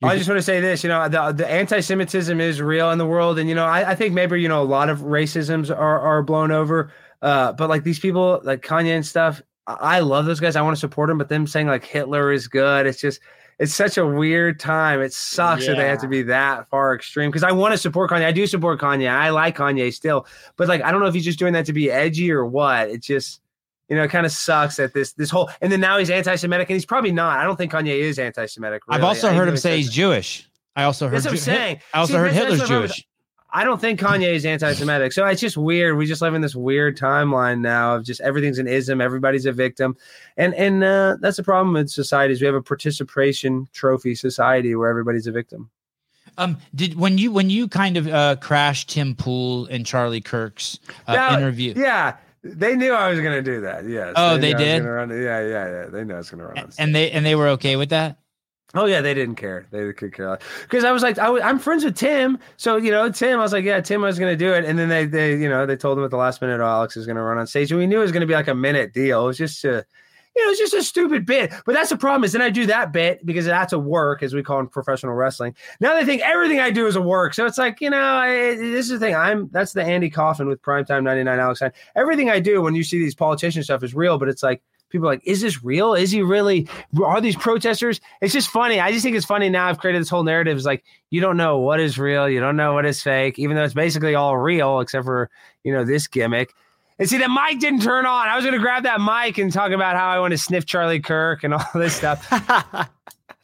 You're 0.00 0.10
I 0.10 0.14
g- 0.14 0.18
just 0.18 0.28
want 0.28 0.38
to 0.38 0.42
say 0.42 0.60
this. 0.60 0.82
You 0.82 0.88
know, 0.88 1.08
the, 1.08 1.32
the 1.32 1.48
anti-Semitism 1.48 2.40
is 2.40 2.60
real 2.60 2.90
in 2.90 2.98
the 2.98 3.06
world, 3.06 3.38
and 3.38 3.48
you 3.48 3.54
know, 3.54 3.64
I, 3.64 3.92
I 3.92 3.94
think 3.94 4.12
maybe 4.12 4.42
you 4.42 4.48
know 4.48 4.60
a 4.60 4.64
lot 4.64 4.90
of 4.90 4.98
racisms 5.00 5.70
are 5.70 6.00
are 6.00 6.22
blown 6.22 6.50
over. 6.50 6.92
Uh, 7.22 7.52
but 7.52 7.68
like 7.68 7.84
these 7.84 7.98
people, 7.98 8.40
like 8.44 8.62
Kanye 8.62 8.94
and 8.94 9.06
stuff, 9.06 9.42
I, 9.66 9.74
I 9.74 10.00
love 10.00 10.26
those 10.26 10.40
guys. 10.40 10.56
I 10.56 10.62
want 10.62 10.76
to 10.76 10.80
support 10.80 11.08
them, 11.08 11.18
but 11.18 11.28
them 11.28 11.46
saying 11.46 11.66
like 11.66 11.84
Hitler 11.84 12.32
is 12.32 12.48
good, 12.48 12.86
it's 12.86 13.00
just. 13.00 13.20
It's 13.58 13.72
such 13.72 13.96
a 13.96 14.06
weird 14.06 14.60
time. 14.60 15.00
It 15.00 15.14
sucks 15.14 15.66
that 15.66 15.78
they 15.78 15.88
have 15.88 16.02
to 16.02 16.08
be 16.08 16.22
that 16.24 16.68
far 16.68 16.94
extreme. 16.94 17.30
Because 17.30 17.42
I 17.42 17.52
want 17.52 17.72
to 17.72 17.78
support 17.78 18.10
Kanye. 18.10 18.26
I 18.26 18.30
do 18.30 18.46
support 18.46 18.78
Kanye. 18.78 19.08
I 19.08 19.30
like 19.30 19.56
Kanye 19.56 19.94
still, 19.94 20.26
but 20.56 20.68
like 20.68 20.82
I 20.82 20.90
don't 20.90 21.00
know 21.00 21.06
if 21.06 21.14
he's 21.14 21.24
just 21.24 21.38
doing 21.38 21.54
that 21.54 21.64
to 21.64 21.72
be 21.72 21.90
edgy 21.90 22.30
or 22.30 22.44
what. 22.44 22.90
It 22.90 23.02
just 23.02 23.40
you 23.88 23.96
know, 23.96 24.02
it 24.02 24.08
kind 24.08 24.26
of 24.26 24.32
sucks 24.32 24.76
that 24.76 24.92
this 24.92 25.12
this 25.12 25.30
whole 25.30 25.48
and 25.62 25.72
then 25.72 25.80
now 25.80 25.96
he's 25.96 26.10
anti-Semitic 26.10 26.68
and 26.68 26.74
he's 26.74 26.84
probably 26.84 27.12
not. 27.12 27.38
I 27.38 27.44
don't 27.44 27.56
think 27.56 27.72
Kanye 27.72 27.98
is 27.98 28.18
anti-Semitic. 28.18 28.82
I've 28.90 29.02
also 29.02 29.30
I 29.30 29.32
heard 29.32 29.48
him 29.48 29.56
say 29.56 29.78
he's. 29.78 29.90
Jewish. 29.90 30.46
I 30.74 30.82
also 30.82 31.06
heard. 31.06 31.16
That's 31.16 31.24
what 31.24 31.32
I'm 31.32 31.38
saying. 31.38 31.80
I 31.94 32.00
also 32.00 32.12
See, 32.12 32.18
heard 32.18 32.32
Hitler's 32.32 32.68
Jewish. 32.68 33.08
I 33.56 33.64
don't 33.64 33.80
think 33.80 33.98
Kanye 33.98 34.34
is 34.34 34.44
anti-Semitic. 34.44 35.14
So 35.14 35.24
it's 35.24 35.40
just 35.40 35.56
weird. 35.56 35.96
We 35.96 36.04
just 36.04 36.20
live 36.20 36.34
in 36.34 36.42
this 36.42 36.54
weird 36.54 36.98
timeline 36.98 37.60
now 37.60 37.94
of 37.94 38.04
just 38.04 38.20
everything's 38.20 38.58
an 38.58 38.68
ism, 38.68 39.00
everybody's 39.00 39.46
a 39.46 39.52
victim, 39.52 39.96
and 40.36 40.52
and 40.54 40.84
uh, 40.84 41.16
that's 41.22 41.38
the 41.38 41.42
problem 41.42 41.72
with 41.72 41.88
society 41.88 42.34
is 42.34 42.42
we 42.42 42.46
have 42.46 42.54
a 42.54 42.60
participation 42.60 43.66
trophy 43.72 44.14
society 44.14 44.74
where 44.74 44.90
everybody's 44.90 45.26
a 45.26 45.32
victim. 45.32 45.70
Um, 46.36 46.58
did 46.74 46.98
when 47.00 47.16
you 47.16 47.32
when 47.32 47.48
you 47.48 47.66
kind 47.66 47.96
of 47.96 48.06
uh, 48.06 48.36
crashed 48.42 48.90
Tim 48.90 49.14
Pool 49.14 49.64
and 49.66 49.86
Charlie 49.86 50.20
Kirk's 50.20 50.78
uh, 51.06 51.14
Now- 51.14 51.38
interview? 51.38 51.72
Yeah, 51.74 52.16
they 52.42 52.76
knew 52.76 52.92
I 52.92 53.08
was 53.08 53.20
going 53.20 53.42
to 53.42 53.50
do 53.54 53.62
that. 53.62 53.88
Yes. 53.88 54.12
Oh, 54.16 54.36
they 54.36 54.52
was 54.52 54.62
did? 54.62 54.84
yeah, 54.84 55.06
yeah, 55.08 55.46
yeah. 55.46 55.86
They 55.86 56.04
knew 56.04 56.12
I 56.12 56.18
was 56.18 56.28
going 56.28 56.40
to 56.40 56.46
run. 56.46 56.70
and 56.78 56.94
they 56.94 57.10
and 57.10 57.24
they 57.24 57.34
were 57.34 57.48
okay 57.56 57.76
with 57.76 57.88
that. 57.88 58.18
Oh 58.74 58.86
yeah, 58.86 59.00
they 59.00 59.14
didn't 59.14 59.36
care. 59.36 59.66
They 59.70 59.92
could 59.92 60.12
care 60.12 60.38
because 60.62 60.84
I 60.84 60.90
was 60.90 61.02
like, 61.02 61.18
I 61.18 61.48
am 61.48 61.58
friends 61.58 61.84
with 61.84 61.96
Tim, 61.96 62.38
so 62.56 62.76
you 62.76 62.90
know, 62.90 63.08
Tim. 63.10 63.38
I 63.38 63.42
was 63.42 63.52
like, 63.52 63.64
yeah, 63.64 63.80
Tim 63.80 64.02
was 64.02 64.18
going 64.18 64.32
to 64.32 64.36
do 64.36 64.52
it, 64.52 64.64
and 64.64 64.78
then 64.78 64.88
they, 64.88 65.06
they, 65.06 65.36
you 65.36 65.48
know, 65.48 65.66
they 65.66 65.76
told 65.76 65.96
him 65.96 66.04
at 66.04 66.10
the 66.10 66.16
last 66.16 66.42
minute, 66.42 66.60
oh, 66.60 66.66
Alex 66.66 66.96
is 66.96 67.06
going 67.06 67.16
to 67.16 67.22
run 67.22 67.38
on 67.38 67.46
stage, 67.46 67.70
and 67.70 67.78
we 67.78 67.86
knew 67.86 67.98
it 67.98 68.02
was 68.02 68.12
going 68.12 68.22
to 68.22 68.26
be 68.26 68.34
like 68.34 68.48
a 68.48 68.54
minute 68.54 68.92
deal. 68.92 69.22
It 69.22 69.26
was 69.26 69.38
just 69.38 69.64
a, 69.64 69.86
you 70.34 70.44
know, 70.44 70.50
it's 70.50 70.58
just 70.58 70.74
a 70.74 70.82
stupid 70.82 71.24
bit. 71.24 71.52
But 71.64 71.74
that's 71.74 71.90
the 71.90 71.96
problem 71.96 72.24
is 72.24 72.32
then 72.32 72.42
I 72.42 72.50
do 72.50 72.66
that 72.66 72.92
bit 72.92 73.24
because 73.24 73.44
that's 73.44 73.72
a 73.72 73.78
work, 73.78 74.24
as 74.24 74.34
we 74.34 74.42
call 74.42 74.58
in 74.58 74.66
professional 74.66 75.14
wrestling. 75.14 75.54
Now 75.78 75.94
they 75.94 76.04
think 76.04 76.22
everything 76.22 76.58
I 76.58 76.70
do 76.70 76.88
is 76.88 76.96
a 76.96 77.00
work, 77.00 77.34
so 77.34 77.46
it's 77.46 77.58
like, 77.58 77.80
you 77.80 77.88
know, 77.88 78.02
I, 78.02 78.56
this 78.56 78.86
is 78.86 78.90
the 78.90 78.98
thing. 78.98 79.14
I'm 79.14 79.48
that's 79.52 79.74
the 79.74 79.84
Andy 79.84 80.10
Kaufman 80.10 80.48
with 80.48 80.60
Primetime 80.60 81.04
'99 81.04 81.38
Alex. 81.38 81.62
Everything 81.94 82.30
I 82.30 82.40
do 82.40 82.60
when 82.60 82.74
you 82.74 82.82
see 82.82 82.98
these 82.98 83.14
politician 83.14 83.62
stuff 83.62 83.84
is 83.84 83.94
real, 83.94 84.18
but 84.18 84.28
it's 84.28 84.42
like 84.42 84.60
people 84.96 85.08
are 85.08 85.12
like, 85.12 85.26
is 85.26 85.40
this 85.40 85.62
real? 85.62 85.94
Is 85.94 86.10
he 86.10 86.22
really? 86.22 86.68
Are 87.02 87.20
these 87.20 87.36
protesters? 87.36 88.00
It's 88.20 88.32
just 88.32 88.48
funny. 88.48 88.80
I 88.80 88.92
just 88.92 89.04
think 89.04 89.16
it's 89.16 89.26
funny 89.26 89.48
now. 89.48 89.68
I've 89.68 89.78
created 89.78 90.00
this 90.02 90.08
whole 90.08 90.24
narrative. 90.24 90.56
It's 90.56 90.66
like 90.66 90.84
you 91.10 91.20
don't 91.20 91.36
know 91.36 91.58
what 91.58 91.80
is 91.80 91.98
real, 91.98 92.28
you 92.28 92.40
don't 92.40 92.56
know 92.56 92.74
what 92.74 92.86
is 92.86 93.02
fake, 93.02 93.38
even 93.38 93.56
though 93.56 93.64
it's 93.64 93.74
basically 93.74 94.14
all 94.14 94.36
real 94.36 94.80
except 94.80 95.04
for 95.04 95.30
you 95.64 95.72
know 95.72 95.84
this 95.84 96.06
gimmick. 96.06 96.52
And 96.98 97.08
see, 97.08 97.18
the 97.18 97.28
mic 97.28 97.60
didn't 97.60 97.82
turn 97.82 98.06
on. 98.06 98.28
I 98.28 98.36
was 98.36 98.44
going 98.44 98.54
to 98.54 98.60
grab 98.60 98.84
that 98.84 99.00
mic 99.00 99.36
and 99.36 99.52
talk 99.52 99.70
about 99.70 99.96
how 99.96 100.08
I 100.08 100.18
want 100.18 100.32
to 100.32 100.38
sniff 100.38 100.64
Charlie 100.64 101.00
Kirk 101.00 101.44
and 101.44 101.52
all 101.52 101.64
this 101.74 101.94
stuff. 101.94 102.26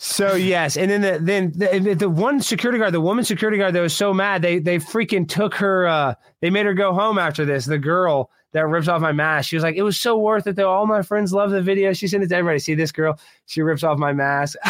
So 0.05 0.35
yes, 0.35 0.77
and 0.77 0.91
then 0.91 1.01
the 1.01 1.19
then 1.23 1.53
the, 1.85 1.95
the 1.95 2.09
one 2.09 2.41
security 2.41 2.81
guard, 2.81 2.93
the 2.93 3.01
woman 3.01 3.25
security 3.25 3.57
guard 3.57 3.73
that 3.77 3.81
was 3.81 3.95
so 3.95 4.13
mad, 4.13 4.43
they 4.43 4.59
they 4.59 4.79
freaking 4.79 5.29
took 5.29 5.55
her. 5.55 5.87
uh 5.87 6.15
They 6.41 6.51
made 6.51 6.67
her 6.67 6.75
go 6.75 6.93
home 6.93 7.19
after 7.19 7.45
this. 7.45 7.67
The 7.67 7.79
girl 7.79 8.29
that 8.53 8.67
rips 8.67 8.89
off 8.89 9.01
my 9.01 9.13
mask, 9.13 9.49
she 9.49 9.57
was 9.57 9.63
like, 9.63 9.77
"It 9.77 9.83
was 9.83 9.99
so 9.99 10.19
worth 10.19 10.47
it, 10.47 10.57
though. 10.57 10.71
All 10.71 10.87
my 10.87 11.03
friends 11.03 11.33
love 11.33 11.51
the 11.51 11.63
video." 11.63 11.93
She 11.93 12.07
sent 12.07 12.23
it 12.23 12.29
to 12.29 12.37
everybody. 12.37 12.59
See 12.59 12.75
this 12.75 12.93
girl? 12.93 13.19
She 13.47 13.63
rips 13.63 13.83
off 13.83 13.99
my 13.99 14.13
mask. 14.13 14.57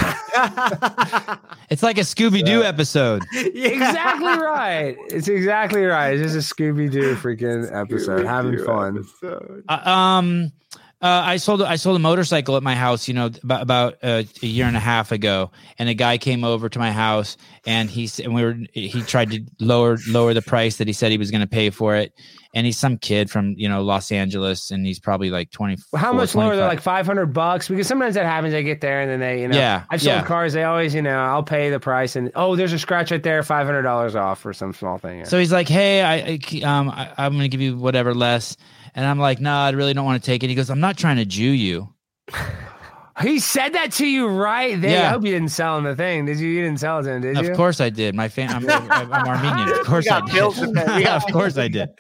It's 1.72 1.82
like 1.82 1.96
a 1.96 2.00
Scooby 2.02 2.44
Doo 2.44 2.62
episode. 2.62 3.24
exactly 3.32 4.26
right. 4.26 4.96
It's 5.09 5.26
exactly 5.28 5.84
right. 5.84 6.18
It's 6.18 6.32
just 6.32 6.52
a 6.52 6.54
Scooby 6.54 6.90
Doo 6.90 7.16
freaking 7.16 7.74
episode, 7.74 8.26
having 8.26 8.62
fun. 8.62 9.04
Uh, 9.68 9.88
um, 9.88 10.52
uh, 11.02 11.22
I 11.24 11.36
sold 11.38 11.62
I 11.62 11.76
sold 11.76 11.96
a 11.96 11.98
motorcycle 11.98 12.56
at 12.56 12.62
my 12.62 12.76
house, 12.76 13.08
you 13.08 13.14
know, 13.14 13.30
about 13.42 13.62
about 13.62 13.94
uh, 14.02 14.22
a 14.42 14.46
year 14.46 14.66
and 14.66 14.76
a 14.76 14.80
half 14.80 15.10
ago, 15.10 15.50
and 15.78 15.88
a 15.88 15.94
guy 15.94 16.16
came 16.16 16.44
over 16.44 16.68
to 16.68 16.78
my 16.78 16.92
house, 16.92 17.36
and 17.66 17.90
he 17.90 18.08
and 18.22 18.32
we 18.34 18.44
were 18.44 18.56
he 18.72 19.02
tried 19.02 19.30
to 19.32 19.42
lower 19.58 19.98
lower 20.08 20.32
the 20.32 20.42
price 20.42 20.76
that 20.76 20.86
he 20.86 20.92
said 20.92 21.10
he 21.10 21.18
was 21.18 21.32
going 21.32 21.40
to 21.40 21.48
pay 21.48 21.70
for 21.70 21.96
it, 21.96 22.12
and 22.54 22.66
he's 22.66 22.78
some 22.78 22.98
kid 22.98 23.30
from 23.32 23.54
you 23.56 23.68
know 23.68 23.82
Los 23.82 24.12
Angeles, 24.12 24.70
and 24.70 24.86
he's 24.86 25.00
probably 25.00 25.30
like 25.30 25.50
twenty. 25.50 25.76
How 25.96 26.12
much 26.12 26.36
lower? 26.36 26.54
They're 26.54 26.68
like 26.68 26.80
five 26.80 27.04
hundred 27.04 27.32
bucks 27.32 27.66
because 27.66 27.88
sometimes 27.88 28.14
that 28.14 28.24
happens. 28.24 28.54
I 28.54 28.62
get 28.62 28.80
there 28.80 29.00
and 29.00 29.10
then 29.10 29.18
they, 29.18 29.42
you 29.42 29.48
know, 29.48 29.56
Yeah, 29.56 29.82
I've 29.90 30.00
sold 30.00 30.18
yeah. 30.18 30.24
cars. 30.24 30.52
They 30.52 30.62
always, 30.62 30.94
you 30.94 31.02
know, 31.02 31.18
I'll 31.18 31.42
pay 31.42 31.70
the 31.70 31.80
price 31.80 32.14
and 32.14 32.30
oh, 32.36 32.54
there's 32.54 32.72
a 32.72 32.78
scratch 32.78 33.10
right 33.10 33.22
there, 33.22 33.42
five 33.42 33.66
hundred 33.66 33.82
dollars 33.82 34.14
off 34.14 34.40
for 34.40 34.52
some 34.52 34.72
small 34.72 34.98
thing. 34.98 35.24
So 35.24 35.36
he's 35.36 35.50
like, 35.52 35.68
"Hey, 35.68 36.02
I, 36.02 36.38
I 36.38 36.60
um, 36.78 36.90
I, 36.90 37.10
I'm 37.18 37.32
going 37.32 37.42
to 37.42 37.48
give 37.48 37.60
you 37.60 37.76
whatever 37.76 38.14
less," 38.14 38.56
and 38.94 39.06
I'm 39.06 39.19
like, 39.19 39.40
"No, 39.40 39.52
I 39.55 39.70
really 39.70 39.94
don't 39.94 40.05
want 40.05 40.23
to 40.23 40.27
take 40.27 40.43
it." 40.43 40.48
He 40.48 40.55
goes, 40.55 40.70
"I'm 40.70 40.81
not 40.81 40.97
trying 40.97 41.16
to 41.16 41.24
Jew 41.24 41.51
you." 41.51 41.93
he 43.23 43.39
said 43.39 43.70
that 43.74 43.93
to 43.93 44.06
you 44.06 44.27
right 44.27 44.81
there. 44.81 44.90
Yeah. 45.02 45.09
I 45.09 45.12
hope 45.12 45.24
you 45.24 45.31
didn't 45.32 45.51
sell 45.51 45.77
him 45.78 45.85
the 45.85 45.94
thing. 45.94 46.24
Did 46.27 46.39
you? 46.40 46.48
You 46.48 46.62
didn't 46.62 46.81
sell 46.81 46.98
it 46.98 47.02
to 47.05 47.12
him, 47.12 47.20
did 47.23 47.36
you? 47.39 47.51
Of 47.51 47.56
course 47.56 47.81
I 47.81 47.90
did. 47.90 48.14
My 48.14 48.28
fan, 48.28 48.51
I'm, 48.51 48.69
I'm 48.69 49.12
Armenian. 49.28 49.69
Of 49.81 49.86
course 49.86 50.09
I 50.09 50.20
got 50.20 50.32
bills 50.32 50.56
to 50.59 50.66
did. 50.66 50.74
We 50.74 50.81
Yeah, 50.81 51.01
got- 51.05 51.24
of 51.27 51.32
course 51.32 51.59
I 51.59 51.69
did. 51.69 51.90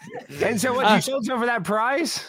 And 0.42 0.60
so 0.60 0.72
what? 0.74 0.86
Uh, 0.86 0.94
you 0.96 1.00
sold 1.02 1.28
him 1.28 1.38
for 1.38 1.46
that 1.46 1.64
price? 1.64 2.24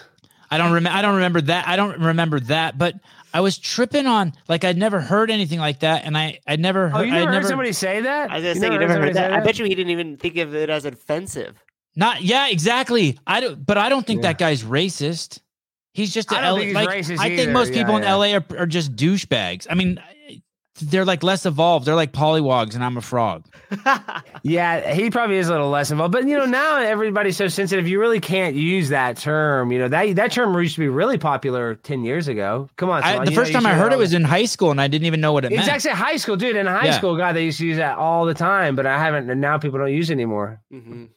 I 0.51 0.57
don't 0.57 0.71
remember. 0.73 0.97
I 0.97 1.01
don't 1.01 1.15
remember 1.15 1.41
that. 1.41 1.67
I 1.67 1.75
don't 1.75 1.99
remember 1.99 2.39
that. 2.41 2.77
But 2.77 2.95
I 3.33 3.41
was 3.41 3.57
tripping 3.57 4.05
on 4.05 4.33
like 4.47 4.63
I'd 4.63 4.77
never 4.77 4.99
heard 5.01 5.31
anything 5.31 5.59
like 5.59 5.79
that, 5.79 6.05
and 6.05 6.15
I 6.17 6.39
I 6.45 6.57
never 6.57 6.89
heard. 6.89 6.95
Oh, 6.95 6.97
heard. 6.99 7.05
you 7.05 7.11
never 7.13 7.21
I 7.23 7.25
heard 7.25 7.31
never 7.39 7.47
somebody 7.47 7.71
say 7.71 8.01
that? 8.01 8.29
I 8.29 8.35
was 8.35 8.43
gonna 8.43 8.55
say 8.59 8.65
you 8.65 8.71
never 8.79 8.83
heard 8.83 8.91
somebody 8.93 9.13
that. 9.13 9.29
say 9.31 9.35
I 9.35 9.39
bet 9.39 9.57
you 9.57 9.65
he 9.65 9.73
didn't 9.75 9.91
even 9.91 10.17
think 10.17 10.37
of 10.37 10.53
it 10.53 10.69
as 10.69 10.85
offensive. 10.85 11.63
Not. 11.95 12.21
Yeah, 12.21 12.47
exactly. 12.49 13.17
I 13.27 13.39
don't. 13.39 13.65
But 13.65 13.77
I 13.77 13.89
don't 13.89 14.05
think 14.05 14.21
Yeah. 14.23 14.29
that 14.29 14.37
guy's 14.37 14.63
racist. 14.63 15.39
He's 15.93 16.13
just. 16.13 16.31
I 16.33 16.39
a 16.39 16.41
don't 16.41 16.49
L- 16.49 16.55
think 16.57 16.67
he's 16.67 16.75
like, 16.75 16.89
racist 16.89 17.19
I 17.19 17.35
think 17.35 17.51
most 17.51 17.71
Yeah, 17.73 17.83
people 17.83 17.99
yeah. 17.99 18.13
in 18.13 18.19
LA 18.19 18.33
are, 18.37 18.45
are 18.63 18.65
just 18.65 18.95
douchebags. 18.95 19.67
I 19.69 19.75
mean, 19.75 20.01
they're 20.81 21.05
like 21.05 21.21
less 21.21 21.45
evolved. 21.45 21.85
They're 21.85 21.93
like 21.95 22.11
pollywogs, 22.13 22.73
and 22.73 22.83
I'm 22.83 22.97
a 22.97 23.01
frog. 23.01 23.45
Yeah, 24.45 24.93
he 24.93 25.09
probably 25.09 25.37
is 25.37 25.47
a 25.47 25.51
little 25.51 25.69
less 25.69 25.89
involved. 25.89 26.11
But 26.11 26.27
you 26.27 26.37
know, 26.37 26.45
now 26.45 26.75
everybody's 26.77 27.37
so 27.37 27.47
sensitive. 27.47 27.87
You 27.87 27.97
really 27.99 28.19
can't 28.19 28.55
use 28.57 28.89
that 28.89 29.15
term. 29.15 29.71
You 29.71 29.79
know 29.79 29.87
that 29.87 30.15
that 30.17 30.31
term 30.33 30.53
used 30.59 30.75
to 30.75 30.81
be 30.81 30.89
really 30.89 31.17
popular 31.17 31.75
ten 31.75 32.03
years 32.03 32.27
ago. 32.27 32.69
Come 32.75 32.89
on, 32.89 33.01
I, 33.03 33.23
the 33.23 33.31
you 33.31 33.37
first 33.37 33.51
you 33.51 33.53
time 33.57 33.65
I 33.65 33.73
heard 33.73 33.91
know 33.91 33.95
it 33.95 33.99
was 33.99 34.13
in 34.13 34.23
high 34.25 34.43
school, 34.45 34.69
and 34.71 34.81
I 34.81 34.89
didn't 34.89 35.05
even 35.05 35.21
know 35.21 35.31
what 35.31 35.45
it 35.45 35.53
It's 35.53 35.59
meant. 35.59 35.69
actually 35.69 35.91
high 35.91 36.17
school, 36.17 36.35
dude. 36.35 36.57
In 36.57 36.65
high 36.65 36.87
Yeah. 36.87 36.97
school, 36.97 37.15
God, 37.15 37.33
they 37.37 37.45
used 37.45 37.59
to 37.59 37.65
use 37.65 37.77
that 37.77 37.97
all 37.97 38.25
the 38.25 38.33
time, 38.33 38.75
but 38.75 38.85
I 38.85 38.97
haven't. 38.99 39.29
And 39.29 39.39
now 39.39 39.57
people 39.57 39.79
don't 39.79 39.93
use 39.93 40.09
it 40.09 40.13
anymore. 40.13 40.59
Mhm. 40.73 41.07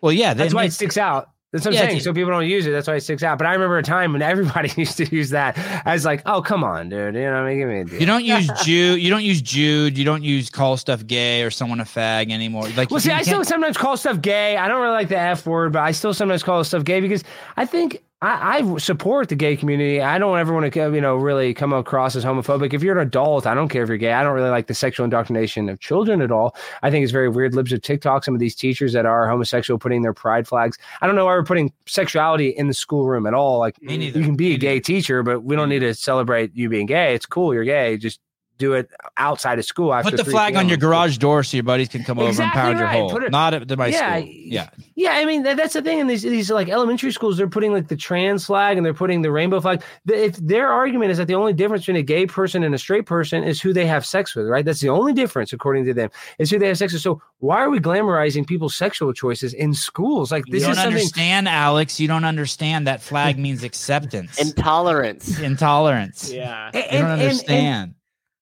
Well, 0.00 0.12
yeah, 0.12 0.34
That's 0.34 0.54
why 0.54 0.64
it 0.64 0.72
sticks 0.72 0.96
out. 0.96 1.30
That's 1.50 1.64
what 1.64 1.70
I'm 1.74 1.82
Yeah, 1.82 1.88
saying. 1.88 2.00
So 2.00 2.12
people 2.12 2.30
don't 2.30 2.46
use 2.46 2.66
it. 2.66 2.72
That's 2.72 2.86
why 2.86 2.96
it 2.96 3.00
sticks 3.00 3.22
out. 3.22 3.38
But 3.38 3.46
I 3.46 3.54
remember 3.54 3.78
a 3.78 3.82
time 3.82 4.12
when 4.12 4.20
everybody 4.20 4.70
used 4.76 4.98
to 4.98 5.06
use 5.06 5.30
that 5.30 5.56
as 5.86 6.04
like, 6.04 6.20
oh, 6.26 6.42
come 6.42 6.62
on, 6.62 6.90
dude. 6.90 7.14
You 7.14 7.22
know, 7.22 7.32
what 7.32 7.38
I 7.38 7.48
mean, 7.48 7.58
give 7.58 7.68
me 7.68 7.80
a 7.80 7.84
deal. 7.84 8.00
You 8.00 8.06
don't 8.06 8.24
use 8.24 8.50
Jew. 8.64 8.96
You 8.98 9.08
don't 9.08 9.24
use 9.24 9.40
Jude. 9.40 9.96
You 9.96 10.04
don't 10.04 10.22
use 10.22 10.50
call 10.50 10.76
stuff 10.76 11.06
gay 11.06 11.42
or 11.42 11.50
someone 11.50 11.80
a 11.80 11.84
fag 11.84 12.30
anymore. 12.30 12.68
Like, 12.76 12.90
Well, 12.90 13.00
see, 13.00 13.12
I 13.12 13.22
still 13.22 13.44
sometimes 13.44 13.78
call 13.78 13.96
stuff 13.96 14.20
gay. 14.20 14.58
I 14.58 14.68
don't 14.68 14.82
really 14.82 14.92
like 14.92 15.08
the 15.08 15.18
F 15.18 15.46
word, 15.46 15.72
but 15.72 15.80
I 15.80 15.92
still 15.92 16.12
sometimes 16.12 16.42
call 16.42 16.62
stuff 16.64 16.84
gay 16.84 17.00
because 17.00 17.24
I 17.56 17.64
think 17.64 18.02
I, 18.20 18.58
I 18.58 18.78
support 18.78 19.28
the 19.28 19.36
gay 19.36 19.56
community. 19.56 20.00
I 20.00 20.18
don't 20.18 20.36
ever 20.38 20.52
want 20.52 20.72
to, 20.72 20.80
uh, 20.80 20.90
you 20.90 21.00
know, 21.00 21.14
really 21.14 21.54
come 21.54 21.72
across 21.72 22.16
as 22.16 22.24
homophobic. 22.24 22.74
If 22.74 22.82
you're 22.82 22.98
an 22.98 23.06
adult, 23.06 23.46
I 23.46 23.54
don't 23.54 23.68
care 23.68 23.84
if 23.84 23.88
you're 23.88 23.96
gay. 23.96 24.12
I 24.12 24.24
don't 24.24 24.34
really 24.34 24.50
like 24.50 24.66
the 24.66 24.74
sexual 24.74 25.04
indoctrination 25.04 25.68
of 25.68 25.78
children 25.78 26.20
at 26.20 26.32
all. 26.32 26.56
I 26.82 26.90
think 26.90 27.04
it's 27.04 27.12
very 27.12 27.28
weird. 27.28 27.54
Libs 27.54 27.72
of 27.72 27.80
TikTok, 27.80 28.24
some 28.24 28.34
of 28.34 28.40
these 28.40 28.56
teachers 28.56 28.92
that 28.92 29.06
are 29.06 29.28
homosexual 29.28 29.78
putting 29.78 30.02
their 30.02 30.14
pride 30.14 30.48
flags. 30.48 30.78
I 31.00 31.06
don't 31.06 31.14
know 31.14 31.26
why 31.26 31.32
we're 31.32 31.44
putting 31.44 31.72
sexuality 31.86 32.48
in 32.48 32.66
the 32.66 32.74
schoolroom 32.74 33.24
at 33.24 33.34
all. 33.34 33.60
Like, 33.60 33.76
you 33.80 34.10
can 34.10 34.34
be 34.34 34.52
a 34.52 34.58
gay 34.58 34.80
teacher, 34.80 35.22
but 35.22 35.44
we 35.44 35.54
don't 35.54 35.68
need 35.68 35.80
to 35.80 35.94
celebrate 35.94 36.56
you 36.56 36.68
being 36.68 36.86
gay. 36.86 37.14
It's 37.14 37.26
cool. 37.26 37.54
You're 37.54 37.64
gay. 37.64 37.98
Just 37.98 38.18
do 38.58 38.74
it 38.74 38.90
outside 39.16 39.58
of 39.58 39.64
school. 39.64 39.94
After 39.94 40.10
Put 40.10 40.16
the 40.24 40.30
flag 40.30 40.56
on 40.56 40.68
your 40.68 40.76
garage 40.78 41.16
door 41.18 41.42
so 41.44 41.56
your 41.56 41.64
buddies 41.64 41.88
can 41.88 42.04
come 42.04 42.18
over 42.18 42.26
and 42.26 42.32
Exactly 42.34 42.60
pound 42.60 42.78
your 42.78 42.86
right. 42.88 42.98
hole. 42.98 43.10
Put 43.10 43.24
it- 43.24 43.30
Not 43.30 43.54
at 43.54 43.78
my 43.78 43.86
Yeah, 43.88 44.18
school. 44.18 44.30
Yeah. 44.32 44.68
Yeah, 44.96 45.10
I 45.12 45.24
mean 45.24 45.44
that, 45.44 45.56
that's 45.56 45.74
the 45.74 45.82
thing 45.82 46.00
in 46.00 46.06
these 46.08 46.22
these 46.22 46.50
like 46.50 46.68
elementary 46.68 47.12
schools. 47.12 47.36
They're 47.36 47.48
putting 47.48 47.72
like 47.72 47.88
the 47.88 47.96
trans 47.96 48.44
flag 48.46 48.76
and 48.76 48.84
they're 48.84 48.92
putting 48.94 49.22
the 49.22 49.30
rainbow 49.30 49.60
flag. 49.60 49.82
The, 50.06 50.24
if 50.24 50.36
their 50.36 50.68
argument 50.70 51.12
is 51.12 51.18
that 51.18 51.26
the 51.28 51.34
only 51.36 51.52
difference 51.52 51.82
between 51.82 51.96
a 51.96 52.02
gay 52.02 52.26
person 52.26 52.62
and 52.64 52.74
a 52.74 52.78
straight 52.78 53.06
person 53.06 53.44
is 53.44 53.60
who 53.60 53.72
they 53.72 53.86
have 53.86 54.04
sex 54.04 54.34
with, 54.34 54.46
right? 54.46 54.64
That's 54.64 54.80
the 54.80 54.88
only 54.88 55.12
difference 55.12 55.52
according 55.52 55.84
to 55.86 55.94
them 55.94 56.10
is 56.38 56.50
who 56.50 56.58
they 56.58 56.66
have 56.68 56.78
sex 56.78 56.92
with. 56.92 57.02
So 57.02 57.22
why 57.38 57.58
are 57.62 57.70
we 57.70 57.78
glamorizing 57.78 58.44
people's 58.46 58.74
sexual 58.76 59.12
choices 59.12 59.54
in 59.54 59.72
schools? 59.72 60.32
Like 60.32 60.44
this 60.46 60.54
you 60.54 60.56
is 60.58 60.64
don't 60.66 60.74
something. 60.74 60.92
understand, 60.94 61.48
Alex. 61.48 62.00
You 62.00 62.08
don't 62.08 62.24
understand 62.24 62.88
that 62.88 63.00
flag 63.00 63.38
means 63.38 63.62
acceptance, 63.62 64.36
Intolerance. 64.40 65.38
intolerance. 65.38 66.32
Yeah. 66.32 66.70
And, 66.74 66.74
You 66.74 66.80
don't 66.90 66.92
and- 66.92 67.12
and- 67.12 67.22
understand. 67.22 67.94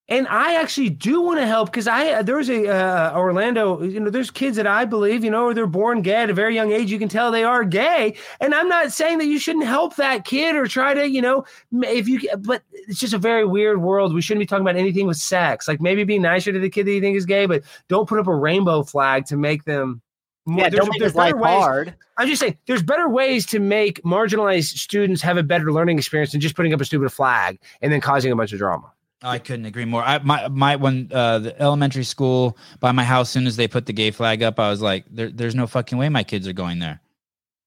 And 0.09 0.25
I 0.29 0.55
actually 0.55 0.89
do 0.89 1.21
want 1.21 1.37
to 1.39 1.45
help 1.45 1.69
because 1.69 1.85
I 1.85 2.21
there's 2.21 2.49
a 2.49 2.67
uh, 2.69 3.11
Orlando, 3.13 3.81
you 3.83 3.99
know, 3.99 4.09
there's 4.09 4.31
kids 4.31 4.55
that 4.55 4.65
I 4.65 4.85
believe, 4.85 5.21
you 5.21 5.29
know, 5.29 5.51
they're 5.53 5.67
born 5.67 6.01
gay 6.01 6.15
at 6.23 6.29
a 6.29 6.33
very 6.33 6.55
young 6.55 6.71
age. 6.71 6.89
You 6.89 6.97
can 6.97 7.09
tell 7.09 7.29
they 7.29 7.43
are 7.43 7.65
gay, 7.65 8.15
and 8.39 8.55
I'm 8.55 8.69
not 8.69 8.93
saying 8.93 9.17
that 9.17 9.25
you 9.25 9.37
shouldn't 9.37 9.65
help 9.65 9.97
that 9.97 10.23
kid 10.23 10.55
or 10.55 10.65
try 10.65 10.93
to, 10.93 11.09
you 11.09 11.21
know, 11.21 11.43
if 11.83 12.07
you. 12.07 12.21
But 12.39 12.63
it's 12.71 12.99
just 13.01 13.13
a 13.13 13.17
very 13.17 13.43
weird 13.45 13.81
world. 13.81 14.13
We 14.13 14.21
shouldn't 14.21 14.41
be 14.43 14.45
talking 14.45 14.61
about 14.65 14.77
anything 14.77 15.07
with 15.07 15.17
sex. 15.17 15.67
Like 15.67 15.81
maybe 15.81 16.05
be 16.05 16.19
nicer 16.19 16.53
to 16.53 16.59
the 16.59 16.69
kid 16.69 16.85
that 16.87 16.91
you 16.93 17.01
think 17.01 17.17
is 17.17 17.25
gay, 17.25 17.45
but 17.45 17.63
don't 17.89 18.07
put 18.07 18.17
up 18.17 18.27
a 18.27 18.35
rainbow 18.35 18.83
flag 18.83 19.25
to 19.25 19.35
make 19.35 19.65
them. 19.65 20.01
more- 20.45 20.63
Yeah, 20.63 20.69
there's- 20.69 20.85
don't 20.85 20.91
make 20.93 20.99
there's 21.01 21.15
life 21.15 21.35
ways- 21.35 21.43
hard. 21.51 21.95
I'm 22.15 22.27
just 22.29 22.39
saying, 22.39 22.57
there's 22.65 22.81
better 22.81 23.09
ways 23.09 23.45
to 23.47 23.59
make 23.59 24.01
marginalized 24.03 24.77
students 24.77 25.21
have 25.21 25.35
a 25.35 25.43
better 25.43 25.73
learning 25.73 25.97
experience 25.97 26.31
than 26.31 26.39
just 26.39 26.55
putting 26.55 26.73
up 26.73 26.79
a 26.79 26.85
stupid 26.85 27.11
flag 27.11 27.59
and 27.81 27.91
then 27.91 27.99
causing 27.99 28.31
a 28.31 28.35
bunch 28.37 28.53
of 28.53 28.57
drama. 28.59 28.89
I 29.23 29.39
couldn't 29.39 29.65
agree 29.65 29.85
more. 29.85 30.03
I 30.03 30.19
my 30.19 30.47
my 30.47 30.75
when 30.75 31.09
uh, 31.11 31.39
the 31.39 31.59
elementary 31.61 32.03
school 32.03 32.57
by 32.79 32.91
my 32.91 33.03
house, 33.03 33.29
soon 33.29 33.47
as 33.47 33.55
they 33.55 33.67
put 33.67 33.85
the 33.87 33.93
gay 33.93 34.11
flag 34.11 34.43
up, 34.43 34.59
I 34.59 34.69
was 34.69 34.81
like, 34.81 35.05
there, 35.09 35.29
"There's 35.31 35.55
no 35.55 35.65
fucking 35.65 35.97
way 35.97 36.07
my 36.09 36.23
kids 36.23 36.47
are 36.47 36.53
going 36.53 36.79
there. 36.79 37.01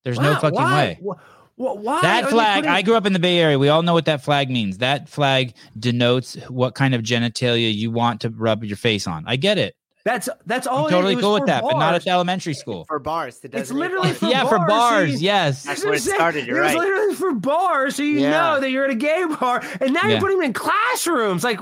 There's 0.05 0.21
no 0.21 0.35
fucking 0.37 0.55
why? 0.55 0.99
way." 1.01 1.01
Wh- 1.03 1.19
wh- 1.57 1.77
why 1.83 2.01
That 2.03 2.29
flag, 2.31 2.63
putting- 2.63 2.71
I 2.71 2.83
grew 2.83 2.95
up 2.95 3.05
in 3.05 3.13
the 3.13 3.19
Bay 3.19 3.39
Area. 3.39 3.59
We 3.59 3.69
all 3.69 3.83
know 3.83 3.95
what 3.95 4.05
that 4.05 4.23
flag 4.23 4.49
means. 4.49 4.79
That 4.79 5.09
flag 5.09 5.55
denotes 5.79 6.35
what 6.49 6.77
kind 6.77 6.95
of 6.95 7.03
genitalia 7.03 7.75
you 7.75 7.91
want 7.91 8.21
to 8.21 8.31
rub 8.31 8.63
your 8.63 8.77
face 8.77 9.09
on. 9.09 9.25
I 9.27 9.35
get 9.37 9.59
it. 9.59 9.75
That's 10.05 10.29
that's 10.47 10.67
all. 10.67 10.87
I'm 10.87 10.91
totally 10.91 11.13
It 11.13 11.17
was 11.17 11.25
cool 11.25 11.35
with 11.35 11.47
that, 11.47 11.63
but 11.63 11.79
not 11.79 11.95
at 11.95 12.05
the 12.05 12.11
elementary 12.11 12.55
school. 12.55 12.85
for 12.87 12.99
bars 12.99 13.39
to 13.41 13.47
It's 13.49 13.55
designate 13.55 13.81
literally 13.81 14.09
bars. 14.09 14.19
for 14.19 14.27
yeah, 14.27 14.45
for 14.49 14.59
bars, 14.59 14.69
bars. 14.69 15.15
see? 15.19 15.25
Yes. 15.25 15.65
That's 15.65 15.85
where 15.85 15.93
it 15.95 16.01
what 16.01 16.09
I'm 16.11 16.15
started, 16.17 16.35
saying. 16.39 16.47
you're 16.49 16.59
it 16.59 16.63
was 16.63 16.75
right. 16.75 16.79
literally 16.79 17.15
for 17.17 17.33
bars, 17.35 17.97
so 17.97 18.03
you 18.03 18.21
Yeah. 18.21 18.31
know 18.31 18.61
that 18.61 18.71
you're 18.71 18.85
at 18.85 18.91
a 18.91 18.95
gay 18.95 19.25
bar, 19.39 19.63
and 19.81 19.93
now 19.93 20.01
Yeah. 20.05 20.09
you're 20.13 20.21
putting 20.21 20.39
them 20.39 20.47
in 20.47 20.53
classrooms. 20.55 21.45
Like, 21.45 21.61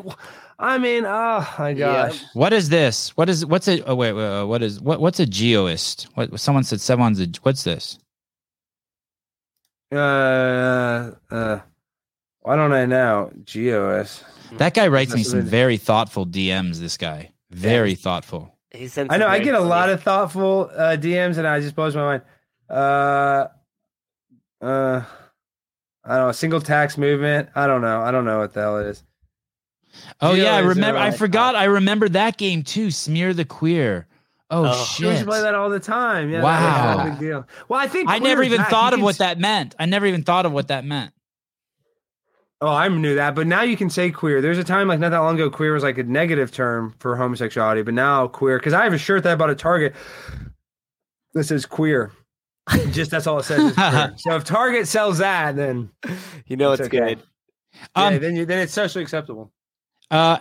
I 0.60 0.78
mean, 0.78 1.04
oh 1.04 1.54
my 1.58 1.70
Yeah. 1.70 2.08
gosh. 2.10 2.22
What 2.34 2.52
is 2.52 2.68
this? 2.68 3.16
What 3.16 3.28
is 3.28 3.44
what's 3.44 3.66
a 3.66 3.82
oh 3.84 3.96
wait, 3.96 4.12
wait 4.12 4.24
uh, 4.24 4.46
what 4.46 4.62
is 4.62 4.80
what 4.80 5.00
what's 5.00 5.18
a 5.18 5.26
geoist? 5.26 6.04
What 6.14 6.38
someone 6.38 6.62
said 6.64 6.80
someone's 6.80 7.20
a 7.20 7.26
what's 7.42 7.64
this? 7.64 7.98
Uh, 9.92 11.12
uh, 11.30 11.58
why 12.42 12.56
don't 12.56 12.72
I 12.72 12.84
know? 12.86 13.30
GOS. 13.52 14.22
That 14.58 14.74
guy 14.74 14.88
writes 14.88 15.14
me 15.14 15.22
some 15.24 15.42
very 15.42 15.76
thoughtful 15.76 16.26
DMs. 16.26 16.78
This 16.78 16.96
guy, 16.96 17.30
very 17.50 17.94
thoughtful. 17.94 18.54
He 18.70 18.88
sent 18.88 19.10
I 19.12 19.16
know. 19.16 19.26
I 19.28 19.38
get 19.38 19.54
a 19.54 19.60
lot 19.60 19.88
of 19.88 20.02
thoughtful 20.02 20.70
uh, 20.74 20.96
DMs, 21.00 21.38
and 21.38 21.46
I 21.46 21.60
just 21.60 21.74
blows 21.74 21.96
my 21.96 22.02
mind. 22.02 22.22
Uh, 22.68 23.46
uh, 24.60 25.02
I 26.04 26.16
don't 26.16 26.26
know. 26.26 26.32
Single 26.32 26.60
tax 26.60 26.98
movement. 26.98 27.48
I 27.54 27.66
don't 27.66 27.80
know. 27.80 28.00
I 28.02 28.10
don't 28.10 28.24
know 28.24 28.38
what 28.38 28.52
the 28.54 28.60
hell 28.60 28.78
it 28.78 28.86
is. 28.88 29.02
Oh 30.20 30.34
yeah, 30.34 30.54
I 30.54 30.60
Geoists 30.60 30.64
are 30.64 30.68
remember. 30.68 31.00
I 31.00 31.10
forgot. 31.12 31.54
I 31.56 31.64
remember 31.64 32.08
that 32.10 32.36
game 32.36 32.62
too. 32.62 32.90
Smear 32.90 33.32
the 33.34 33.44
queer. 33.44 34.06
Oh, 34.50 34.64
Oh. 34.64 34.64
I 34.64 34.68
used 34.78 34.88
shit! 34.90 35.18
to 35.20 35.24
play 35.26 35.40
that 35.42 35.54
all 35.54 35.68
the 35.70 35.80
time. 35.80 36.30
Yeah, 36.30 36.42
Wow. 36.42 36.60
that 36.60 36.96
was 36.96 37.06
a 37.06 37.10
big 37.10 37.18
deal. 37.20 37.46
Well, 37.68 37.80
I 37.80 37.86
think 37.88 38.08
I 38.08 38.18
never 38.18 38.42
even 38.42 38.58
that- 38.58 38.70
thought 38.70 38.94
of 38.94 39.00
what 39.02 39.18
that 39.18 39.38
meant. 39.38 39.74
I 39.78 39.86
never 39.86 40.06
even 40.06 40.22
thought 40.24 40.46
of 40.46 40.52
what 40.52 40.68
that 40.68 40.84
meant. 40.84 41.12
Oh, 42.60 42.68
I 42.68 42.88
knew 42.88 43.14
that, 43.14 43.36
but 43.36 43.46
now 43.46 43.62
you 43.62 43.76
can 43.76 43.88
say 43.88 44.10
queer. 44.10 44.40
There's 44.40 44.58
a 44.58 44.64
time 44.64 44.88
like 44.88 44.98
not 44.98 45.10
that 45.10 45.18
long 45.18 45.36
ago, 45.36 45.48
queer 45.48 45.72
was 45.72 45.84
like 45.84 45.96
a 45.96 46.02
negative 46.02 46.50
term 46.50 46.94
for 46.98 47.14
homosexuality, 47.16 47.82
but 47.82 47.94
now 47.94 48.26
queer 48.26 48.58
because 48.58 48.72
I 48.74 48.82
have 48.82 48.92
a 48.92 48.98
shirt 48.98 49.22
that 49.22 49.32
I 49.32 49.34
bought 49.36 49.50
at 49.50 49.58
Target 49.58 49.94
that 51.34 51.44
says 51.44 51.66
queer. 51.66 52.10
Just 52.90 53.12
that's 53.12 53.26
all 53.28 53.38
it 53.38 53.44
says. 53.44 53.74
So 54.18 54.34
if 54.34 54.44
Target 54.44 54.88
sells 54.88 55.18
that, 55.18 55.54
then 55.54 55.90
You 56.46 56.56
know 56.56 56.72
It's 56.72 56.80
it's, 56.80 56.88
okay. 56.88 57.14
good. 57.14 57.22
Um, 57.94 58.14
yeah, 58.14 58.18
then 58.18 58.36
you, 58.36 58.44
then 58.44 58.58
it's 58.58 58.72
socially 58.72 59.04
acceptable. 59.04 59.52
Uh, 60.10 60.38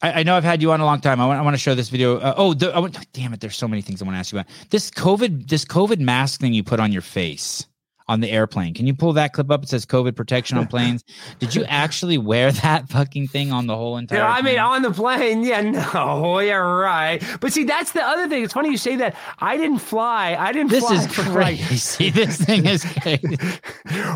I, 0.00 0.20
I 0.20 0.22
know 0.22 0.36
I've 0.36 0.44
had 0.44 0.62
you 0.62 0.72
on 0.72 0.80
a 0.80 0.84
long 0.86 1.00
time. 1.00 1.20
I 1.20 1.26
want, 1.26 1.38
I 1.38 1.42
want 1.42 1.54
to 1.54 1.58
show 1.58 1.74
this 1.74 1.90
video. 1.90 2.18
Uh, 2.18 2.34
oh, 2.38 2.54
the, 2.54 2.74
I 2.74 2.78
want, 2.78 2.96
damn 3.12 3.34
it! 3.34 3.40
There's 3.40 3.56
so 3.56 3.68
many 3.68 3.82
things 3.82 4.00
I 4.00 4.06
want 4.06 4.14
to 4.14 4.18
ask 4.18 4.32
you 4.32 4.38
about. 4.38 4.50
This 4.70 4.90
COVID, 4.90 5.48
this 5.48 5.66
COVID 5.66 5.98
mask 5.98 6.40
thing 6.40 6.54
you 6.54 6.64
put 6.64 6.80
on 6.80 6.90
your 6.90 7.02
face 7.02 7.66
on 8.10 8.18
the 8.18 8.28
airplane. 8.28 8.74
Can 8.74 8.88
you 8.88 8.94
pull 8.94 9.12
that 9.12 9.32
clip 9.32 9.52
up? 9.52 9.62
It 9.62 9.68
says 9.68 9.86
COVID 9.86 10.16
protection 10.16 10.58
on 10.58 10.66
planes. 10.66 11.04
Did 11.38 11.54
you 11.54 11.64
actually 11.66 12.18
wear 12.18 12.50
that 12.50 12.88
fucking 12.88 13.28
thing 13.28 13.52
on 13.52 13.68
the 13.68 13.76
whole 13.76 13.96
entire? 13.96 14.18
Yeah, 14.18 14.28
I 14.28 14.42
mean, 14.42 14.58
on 14.58 14.82
the 14.82 14.90
plane, 14.90 15.44
yeah, 15.44 15.60
no, 15.94 16.40
yeah, 16.40 16.54
right. 16.54 17.22
But 17.40 17.52
see, 17.52 17.62
that's 17.62 17.92
the 17.92 18.02
other 18.02 18.28
thing. 18.28 18.42
It's 18.42 18.52
funny 18.52 18.70
you 18.70 18.76
say 18.78 18.96
that. 18.96 19.14
I 19.38 19.56
didn't 19.56 19.78
fly. 19.78 20.34
I 20.36 20.50
didn't. 20.50 20.70
this 20.70 20.84
fly 20.84 20.96
is 20.96 21.06
for 21.06 21.22
like 21.22 21.64
crazy. 21.64 22.10
this 22.10 22.36
thing 22.36 22.66
is 22.66 22.84
crazy. 22.84 23.38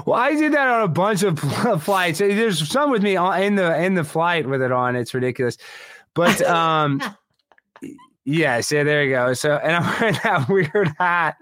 well, 0.04 0.14
I 0.14 0.34
did 0.34 0.52
that 0.54 0.66
on 0.66 0.82
a 0.82 0.88
bunch 0.88 1.22
of 1.22 1.38
flights. 1.80 2.18
There's 2.18 2.68
some 2.68 2.90
with 2.90 3.02
me 3.02 3.14
on- 3.14 3.40
in 3.40 3.54
the 3.54 3.80
in 3.80 3.94
the 3.94 4.04
flight 4.04 4.48
with 4.48 4.60
it 4.60 4.72
on. 4.72 4.96
It's 4.96 5.14
ridiculous, 5.14 5.56
but 6.14 6.42
um, 6.42 7.00
yeah. 8.24 8.60
So 8.60 8.82
there 8.82 9.04
you 9.04 9.10
go. 9.10 9.34
So 9.34 9.54
and 9.54 9.76
I'm 9.76 10.00
wearing 10.00 10.18
that 10.24 10.48
weird 10.48 10.92
hat. 10.98 11.36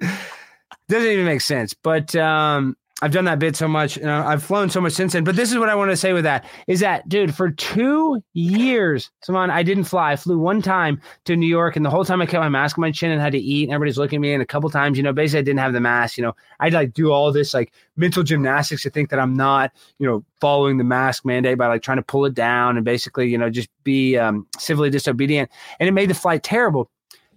Doesn't 0.93 1.11
even 1.11 1.25
make 1.25 1.41
sense, 1.41 1.75
but 1.75 2.15
um. 2.17 2.77
I've 3.05 3.11
done 3.11 3.25
that 3.25 3.41
bit 3.41 3.57
so 3.57 3.67
much, 3.67 3.97
and 3.97 4.09
I've 4.09 4.45
flown 4.45 4.71
so 4.71 4.81
much 4.81 4.93
since 4.93 5.13
then. 5.13 5.25
But 5.25 5.35
this 5.35 5.51
is 5.51 5.59
what 5.59 5.69
I 5.69 5.75
want 5.75 5.91
to 5.91 5.97
say 5.97 6.13
with 6.13 6.23
that: 6.23 6.45
is 6.69 6.79
that, 6.79 7.09
dude, 7.09 7.35
for 7.35 7.51
two 7.51 8.23
years, 8.33 9.11
Simon, 9.25 9.51
I 9.51 9.65
didn't 9.65 9.85
fly. 9.85 10.13
I 10.13 10.17
flew 10.17 10.39
one 10.39 10.63
time 10.63 11.01
to 11.25 11.35
New 11.35 11.49
York, 11.49 11.75
and 11.75 11.85
the 11.85 11.91
whole 11.91 12.05
time 12.05 12.23
I 12.23 12.27
kept 12.27 12.41
my 12.41 12.49
mask 12.49 12.79
on 12.79 12.83
my 12.83 12.93
chin 12.93 13.11
and 13.11 13.21
had 13.21 13.33
to 13.33 13.41
eat, 13.41 13.65
and 13.65 13.73
everybody's 13.73 13.99
looking 13.99 14.19
at 14.19 14.21
me. 14.21 14.33
And 14.35 14.41
a 14.41 14.47
couple 14.47 14.71
times, 14.71 14.99
you 14.99 15.03
know, 15.03 15.13
basically 15.13 15.41
I 15.41 15.43
didn't 15.43 15.59
have 15.59 15.73
the 15.73 15.81
mask. 15.81 16.17
You 16.17 16.23
know, 16.23 16.37
I'd 16.61 16.75
like 16.75 16.93
do 16.93 17.11
all 17.11 17.33
this 17.33 17.53
like 17.53 17.73
mental 17.97 18.23
gymnastics 18.23 18.85
to 18.85 18.91
think 18.91 19.11
that 19.11 19.19
I'm 19.19 19.35
not, 19.35 19.73
you 19.99 20.07
know, 20.07 20.25
following 20.41 20.79
the 20.79 20.85
mask 20.85 21.25
mandate 21.25 21.59
by 21.59 21.67
like 21.67 21.83
trying 21.83 21.99
to 21.99 22.05
pull 22.05 22.25
it 22.25 22.35
down 22.35 22.77
and 22.77 22.85
basically, 22.85 23.29
you 23.29 23.37
know, 23.37 23.51
just 23.51 23.69
be 23.83 24.17
um, 24.17 24.47
civilly 24.59 24.91
disobedient. 24.91 25.51
And 25.81 25.89
it 25.89 25.93
made 25.93 26.09
the 26.09 26.15
flight 26.15 26.45
terrible. 26.45 26.89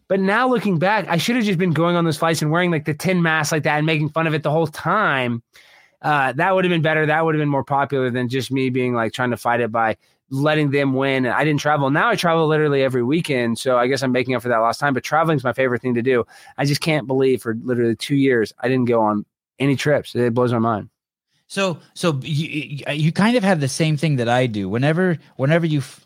But 0.07 0.19
now 0.19 0.47
looking 0.47 0.77
back, 0.77 1.07
I 1.07 1.17
should 1.17 1.35
have 1.35 1.45
just 1.45 1.57
been 1.57 1.71
going 1.71 1.95
on 1.95 2.05
those 2.05 2.17
flights 2.17 2.41
and 2.41 2.51
wearing 2.51 2.71
like 2.71 2.85
the 2.85 2.93
tin 2.93 3.21
mask 3.21 3.51
like 3.51 3.63
that 3.63 3.77
and 3.77 3.85
making 3.85 4.09
fun 4.09 4.27
of 4.27 4.33
it 4.33 4.43
the 4.43 4.51
whole 4.51 4.67
time. 4.67 5.41
Uh, 6.01 6.31
that 6.33 6.53
would 6.53 6.63
have 6.63 6.69
been 6.69 6.83
better. 6.83 7.05
That 7.05 7.25
would 7.25 7.33
have 7.33 7.41
been 7.41 7.49
more 7.49 7.63
popular 7.63 8.11
than 8.11 8.29
just 8.29 8.51
me 8.51 8.69
being 8.69 8.93
like 8.93 9.13
trying 9.13 9.31
to 9.31 9.37
fight 9.37 9.61
it 9.61 9.71
by 9.71 9.97
letting 10.29 10.71
them 10.71 10.93
win. 10.93 11.25
And 11.25 11.33
I 11.33 11.43
didn't 11.43 11.59
travel. 11.59 11.89
Now 11.89 12.09
I 12.09 12.15
travel 12.15 12.47
literally 12.47 12.83
every 12.83 13.03
weekend. 13.03 13.57
So 13.57 13.77
I 13.77 13.87
guess 13.87 14.03
I'm 14.03 14.11
making 14.11 14.35
up 14.35 14.43
for 14.43 14.49
that 14.49 14.57
lost 14.57 14.79
time. 14.79 14.93
But 14.93 15.03
traveling's 15.03 15.43
my 15.43 15.53
favorite 15.53 15.81
thing 15.81 15.95
to 15.95 16.01
do. 16.03 16.25
I 16.57 16.65
just 16.65 16.81
can't 16.81 17.07
believe 17.07 17.41
for 17.41 17.55
literally 17.63 17.95
two 17.95 18.15
years 18.15 18.53
I 18.59 18.67
didn't 18.67 18.85
go 18.85 19.01
on 19.01 19.25
any 19.57 19.75
trips. 19.75 20.15
It 20.15 20.33
blows 20.33 20.51
my 20.53 20.59
mind. 20.59 20.89
So, 21.47 21.79
so 21.93 22.19
you, 22.23 22.83
you 22.91 23.11
kind 23.11 23.37
of 23.37 23.43
have 23.43 23.59
the 23.59 23.67
same 23.67 23.97
thing 23.97 24.15
that 24.15 24.27
I 24.27 24.47
do. 24.47 24.67
Whenever, 24.67 25.17
whenever 25.37 25.65
you 25.65 25.79
f- 25.79 26.05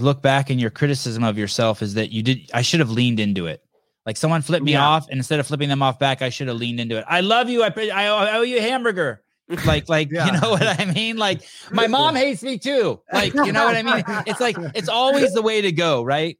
look 0.00 0.22
back 0.22 0.50
and 0.50 0.60
your 0.60 0.70
criticism 0.70 1.24
of 1.24 1.36
yourself 1.38 1.82
is 1.82 1.94
that 1.94 2.10
you 2.12 2.22
did, 2.22 2.50
I 2.54 2.62
should 2.62 2.80
have 2.80 2.90
leaned 2.90 3.20
into 3.20 3.46
it. 3.46 3.62
Like 4.04 4.16
someone 4.16 4.42
flipped 4.42 4.64
me 4.64 4.72
Yeah. 4.72 4.86
off, 4.86 5.08
and 5.08 5.18
instead 5.18 5.40
of 5.40 5.46
flipping 5.46 5.68
them 5.68 5.82
off 5.82 5.98
back, 5.98 6.22
I 6.22 6.28
should 6.28 6.46
have 6.48 6.56
leaned 6.56 6.78
into 6.78 6.96
it. 6.98 7.04
I 7.08 7.20
love 7.22 7.48
you. 7.48 7.62
I, 7.64 7.72
I, 7.92 8.06
owe- 8.08 8.16
I 8.16 8.36
owe 8.36 8.42
you 8.42 8.58
a 8.58 8.62
hamburger. 8.62 9.22
Like, 9.64 9.88
like 9.88 10.10
Yeah. 10.10 10.26
you 10.26 10.40
know 10.40 10.50
what 10.50 10.62
I 10.80 10.84
mean? 10.86 11.16
Like 11.18 11.42
my 11.70 11.86
mom 11.86 12.16
hates 12.16 12.42
me 12.42 12.58
too. 12.58 13.00
Like, 13.12 13.32
you 13.32 13.52
know 13.52 13.64
what 13.64 13.76
I 13.76 13.82
mean? 13.84 14.02
It's 14.26 14.40
like 14.40 14.56
it's 14.74 14.88
always 14.88 15.32
the 15.34 15.42
way 15.42 15.60
to 15.60 15.70
go, 15.70 16.02
right? 16.02 16.36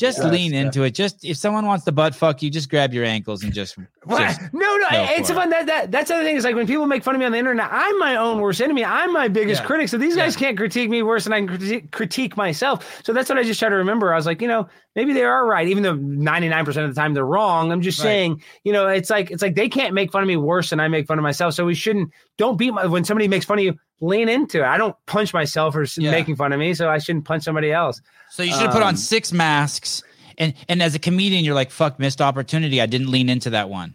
Just 0.00 0.16
Yes, 0.16 0.32
lean 0.32 0.54
yeah. 0.54 0.62
into 0.62 0.82
it. 0.84 0.94
Just 0.94 1.26
if 1.26 1.36
someone 1.36 1.66
wants 1.66 1.84
to 1.84 1.92
butt 1.92 2.14
fuck 2.14 2.40
you, 2.42 2.48
just 2.48 2.70
grab 2.70 2.94
your 2.94 3.04
ankles 3.04 3.44
and 3.44 3.52
just, 3.52 3.76
just 4.08 4.40
No, 4.54 4.76
no, 4.78 4.86
it's 4.90 5.28
for 5.28 5.34
fun. 5.34 5.50
That, 5.50 5.66
that 5.66 5.90
that's 5.92 6.08
the 6.08 6.14
other 6.14 6.24
thing 6.24 6.36
is 6.36 6.44
like 6.44 6.54
when 6.56 6.66
people 6.66 6.86
make 6.86 7.04
fun 7.04 7.14
of 7.14 7.18
me 7.18 7.26
on 7.26 7.32
the 7.32 7.38
internet, 7.38 7.68
I'm 7.70 7.98
my 7.98 8.16
own 8.16 8.40
worst 8.40 8.62
enemy. 8.62 8.82
I'm 8.82 9.12
my 9.12 9.28
biggest 9.28 9.60
Yeah. 9.60 9.66
critic. 9.66 9.88
So 9.90 9.98
these 9.98 10.16
guys 10.16 10.34
Yeah. 10.36 10.40
can't 10.46 10.56
critique 10.56 10.88
me 10.88 11.02
worse 11.02 11.24
than 11.24 11.34
I 11.34 11.44
can 11.44 11.88
critique, 11.90 12.34
myself. 12.38 13.02
So 13.04 13.12
that's 13.12 13.28
what 13.28 13.36
I 13.38 13.42
just 13.42 13.60
try 13.60 13.68
to 13.68 13.74
remember. 13.76 14.10
I 14.14 14.16
was 14.16 14.24
like, 14.24 14.40
you 14.40 14.48
know, 14.48 14.68
maybe 14.96 15.12
they 15.12 15.22
are 15.24 15.46
right, 15.46 15.68
even 15.68 15.82
though 15.82 15.94
99% 15.96 16.86
of 16.88 16.94
the 16.94 16.98
time 16.98 17.12
they're 17.12 17.26
wrong. 17.26 17.70
I'm 17.70 17.82
just 17.82 17.98
Right. 17.98 18.04
saying, 18.04 18.42
you 18.64 18.72
know, 18.72 18.88
it's 18.88 19.10
like 19.10 19.30
it's 19.30 19.42
like 19.42 19.54
they 19.54 19.68
can't 19.68 19.92
make 19.92 20.10
fun 20.10 20.22
of 20.22 20.28
me 20.28 20.36
worse 20.38 20.70
than 20.70 20.80
I 20.80 20.88
make 20.88 21.06
fun 21.06 21.18
of 21.18 21.22
myself. 21.22 21.52
So 21.52 21.66
we 21.66 21.74
shouldn't 21.74 22.10
don't 22.38 22.56
beat 22.56 22.72
my 22.72 22.86
when 22.86 23.04
somebody 23.04 23.28
makes 23.28 23.44
fun 23.44 23.58
of 23.58 23.64
you, 23.64 23.74
lean 24.00 24.28
into 24.28 24.58
it. 24.60 24.64
I 24.66 24.78
don't 24.78 24.96
punch 25.06 25.32
myself 25.34 25.74
for 25.74 25.84
Yeah. 25.96 26.10
making 26.10 26.36
fun 26.36 26.52
of 26.52 26.58
me, 26.58 26.74
so 26.74 26.88
I 26.88 26.98
shouldn't 26.98 27.24
punch 27.26 27.44
somebody 27.44 27.70
else. 27.72 28.00
So 28.30 28.42
you 28.42 28.52
should 28.52 28.62
have 28.62 28.72
put 28.72 28.82
on 28.82 28.90
Um, 28.90 28.96
six 28.96 29.32
masks. 29.32 30.02
And 30.38 30.54
and 30.68 30.82
as 30.82 30.94
a 30.94 30.98
comedian, 30.98 31.44
you're 31.44 31.54
like, 31.54 31.70
fuck, 31.70 31.98
missed 31.98 32.20
opportunity. 32.22 32.80
I 32.80 32.86
didn't 32.86 33.10
lean 33.10 33.28
into 33.28 33.50
that 33.50 33.68
one. 33.68 33.94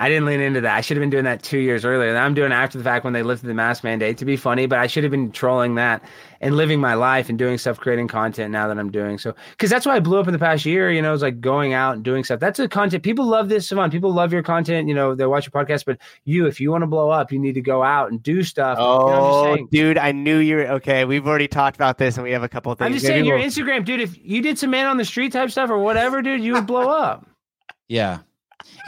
I 0.00 0.08
didn't 0.08 0.26
lean 0.26 0.38
into 0.40 0.60
that. 0.60 0.76
I 0.76 0.80
should 0.80 0.96
have 0.96 1.02
been 1.02 1.10
doing 1.10 1.24
that 1.24 1.42
two 1.42 1.58
years 1.58 1.84
earlier. 1.84 2.08
And 2.08 2.18
I'm 2.18 2.32
doing 2.32 2.52
it 2.52 2.54
after 2.54 2.78
the 2.78 2.84
fact 2.84 3.02
when 3.02 3.14
they 3.14 3.24
lifted 3.24 3.48
the 3.48 3.54
mask 3.54 3.82
mandate 3.82 4.16
to 4.18 4.24
be 4.24 4.36
funny, 4.36 4.66
but 4.66 4.78
I 4.78 4.86
should 4.86 5.02
have 5.02 5.10
been 5.10 5.32
trolling 5.32 5.74
that 5.74 6.04
and 6.40 6.56
living 6.56 6.80
my 6.80 6.94
life 6.94 7.28
and 7.28 7.36
doing 7.36 7.58
stuff, 7.58 7.80
creating 7.80 8.06
content 8.06 8.52
now 8.52 8.68
that 8.68 8.78
I'm 8.78 8.92
doing. 8.92 9.18
So, 9.18 9.34
because 9.50 9.70
that's 9.70 9.84
why 9.86 9.96
I 9.96 10.00
blew 10.00 10.20
up 10.20 10.28
in 10.28 10.32
the 10.32 10.38
past 10.38 10.64
year, 10.64 10.92
you 10.92 11.02
know, 11.02 11.12
it's 11.12 11.22
like 11.24 11.40
going 11.40 11.72
out 11.72 11.96
and 11.96 12.04
doing 12.04 12.22
stuff. 12.22 12.38
That's 12.38 12.58
the 12.58 12.68
content. 12.68 13.02
People 13.02 13.24
love 13.26 13.48
this, 13.48 13.66
Sevan. 13.66 13.90
People 13.90 14.12
love 14.12 14.32
your 14.32 14.44
content. 14.44 14.86
You 14.86 14.94
know, 14.94 15.16
they 15.16 15.26
watch 15.26 15.46
your 15.52 15.64
podcast, 15.64 15.84
but 15.84 15.98
you, 16.24 16.46
if 16.46 16.60
you 16.60 16.70
want 16.70 16.82
to 16.82 16.86
blow 16.86 17.10
up, 17.10 17.32
you 17.32 17.40
need 17.40 17.54
to 17.54 17.60
go 17.60 17.82
out 17.82 18.12
and 18.12 18.22
do 18.22 18.44
stuff. 18.44 18.78
You 18.78 18.84
know 18.84 19.08
I'm 19.08 19.56
just 19.56 19.62
Oh, 19.64 19.68
dude, 19.72 19.98
I 19.98 20.12
knew 20.12 20.38
you 20.38 20.56
were 20.56 20.66
okay. 20.74 21.06
We've 21.06 21.26
already 21.26 21.48
talked 21.48 21.74
about 21.76 21.98
this, 21.98 22.16
and 22.16 22.22
we 22.22 22.30
have 22.30 22.44
a 22.44 22.48
couple 22.48 22.70
of 22.70 22.78
things. 22.78 22.86
I'm 22.86 22.92
just 22.92 23.02
Maybe 23.02 23.14
saying 23.14 23.24
your 23.24 23.38
we'll- 23.38 23.46
Instagram, 23.48 23.84
dude, 23.84 24.00
if 24.00 24.16
you 24.24 24.42
did 24.42 24.60
some 24.60 24.70
man 24.70 24.86
on 24.86 24.96
the 24.96 25.04
street 25.04 25.32
type 25.32 25.50
stuff 25.50 25.70
or 25.70 25.78
whatever, 25.78 26.22
dude, 26.22 26.40
you 26.40 26.52
would 26.52 26.68
blow 26.68 26.88
up. 26.88 27.26
Yeah. 27.90 28.18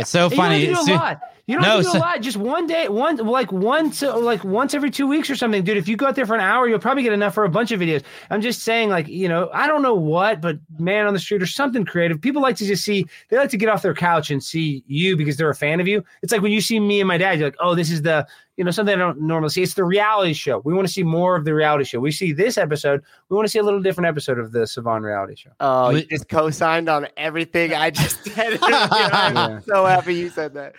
It's 0.01 0.11
so 0.11 0.31
funny. 0.31 0.65
You 0.67 0.75
don't 0.75 0.87
do 0.87 0.93
a 0.93 0.97
lot. 0.97 1.21
You 1.47 1.57
don't 1.57 1.63
No, 1.63 1.69
have 1.71 1.79
to 1.79 1.85
do 1.85 1.91
so- 1.91 1.99
a 1.99 2.01
lot. 2.01 2.21
Just 2.21 2.37
one 2.37 2.67
day, 2.69 2.89
one 2.89 3.17
like 3.17 3.51
once, 3.51 4.03
like 4.03 4.45
once 4.45 4.73
every 4.73 4.91
two 4.91 5.09
weeks 5.09 5.29
or 5.29 5.35
something, 5.35 5.65
dude. 5.65 5.77
If 5.77 5.89
you 5.89 5.97
go 5.97 6.07
out 6.07 6.15
there 6.15 6.27
for 6.27 6.35
an 6.37 6.41
hour, 6.41 6.69
you'll 6.69 6.79
probably 6.79 7.03
get 7.03 7.13
enough 7.13 7.35
for 7.35 7.45
a 7.45 7.49
bunch 7.49 7.73
of 7.73 7.81
videos. 7.81 8.03
I'm 8.31 8.41
just 8.41 8.63
saying, 8.63 8.89
like 8.91 9.09
you 9.09 9.29
know, 9.29 9.51
I 9.53 9.67
don't 9.67 9.83
know 9.83 9.95
what, 9.95 10.41
but 10.41 10.59
man 10.79 11.07
on 11.07 11.13
the 11.13 11.19
street 11.19 11.43
or 11.43 11.47
something 11.47 11.85
creative. 11.85 12.21
People 12.21 12.41
like 12.41 12.55
to 12.57 12.67
just 12.67 12.85
see. 12.85 13.05
They 13.31 13.37
like 13.37 13.51
to 13.51 13.57
get 13.57 13.69
off 13.69 13.83
their 13.83 13.95
couch 13.95 14.31
and 14.31 14.43
see 14.43 14.85
you 14.87 15.17
because 15.17 15.37
they're 15.37 15.51
a 15.51 15.55
fan 15.55 15.81
of 15.81 15.89
you. 15.89 16.05
It's 16.23 16.33
like 16.33 16.43
when 16.43 16.53
you 16.53 16.61
see 16.61 16.79
me 16.79 17.01
and 17.01 17.09
my 17.09 17.19
dad, 17.19 17.39
you're 17.41 17.49
like, 17.49 17.57
oh, 17.59 17.75
this 17.75 17.91
is 17.91 18.03
the 18.03 18.27
you 18.61 18.65
know 18.67 18.71
something 18.71 18.95
I 18.95 18.99
don't 18.99 19.23
normally 19.23 19.49
see. 19.49 19.63
It's 19.63 19.73
the 19.73 19.85
reality 19.85 20.35
show. 20.35 20.59
We 20.59 20.75
want 20.75 20.87
to 20.87 20.93
see 20.93 21.03
more 21.03 21.35
of 21.35 21.47
the 21.47 21.55
reality 21.55 21.85
show. 21.85 21.99
We 21.99 22.11
see 22.13 22.35
this 22.35 22.59
episode. 22.59 23.01
We 23.31 23.35
want 23.35 23.47
to 23.47 23.51
see 23.51 23.59
a 23.59 23.63
little 23.63 23.81
different 23.81 24.07
episode 24.09 24.39
of 24.39 24.53
the 24.53 24.61
Sevan 24.61 25.01
reality 25.01 25.35
show. 25.35 25.49
Oh, 25.61 25.89
you 25.89 26.03
just 26.05 26.29
co-signed 26.29 26.91
on 26.91 27.09
everything 27.17 27.73
I 27.73 27.89
just 27.89 28.23
said. 28.35 28.59
I'm 28.63 29.35
Yeah. 29.35 29.61
so 29.61 29.87
happy 29.87 30.15
you 30.15 30.29
said 30.29 30.53
that. 30.53 30.75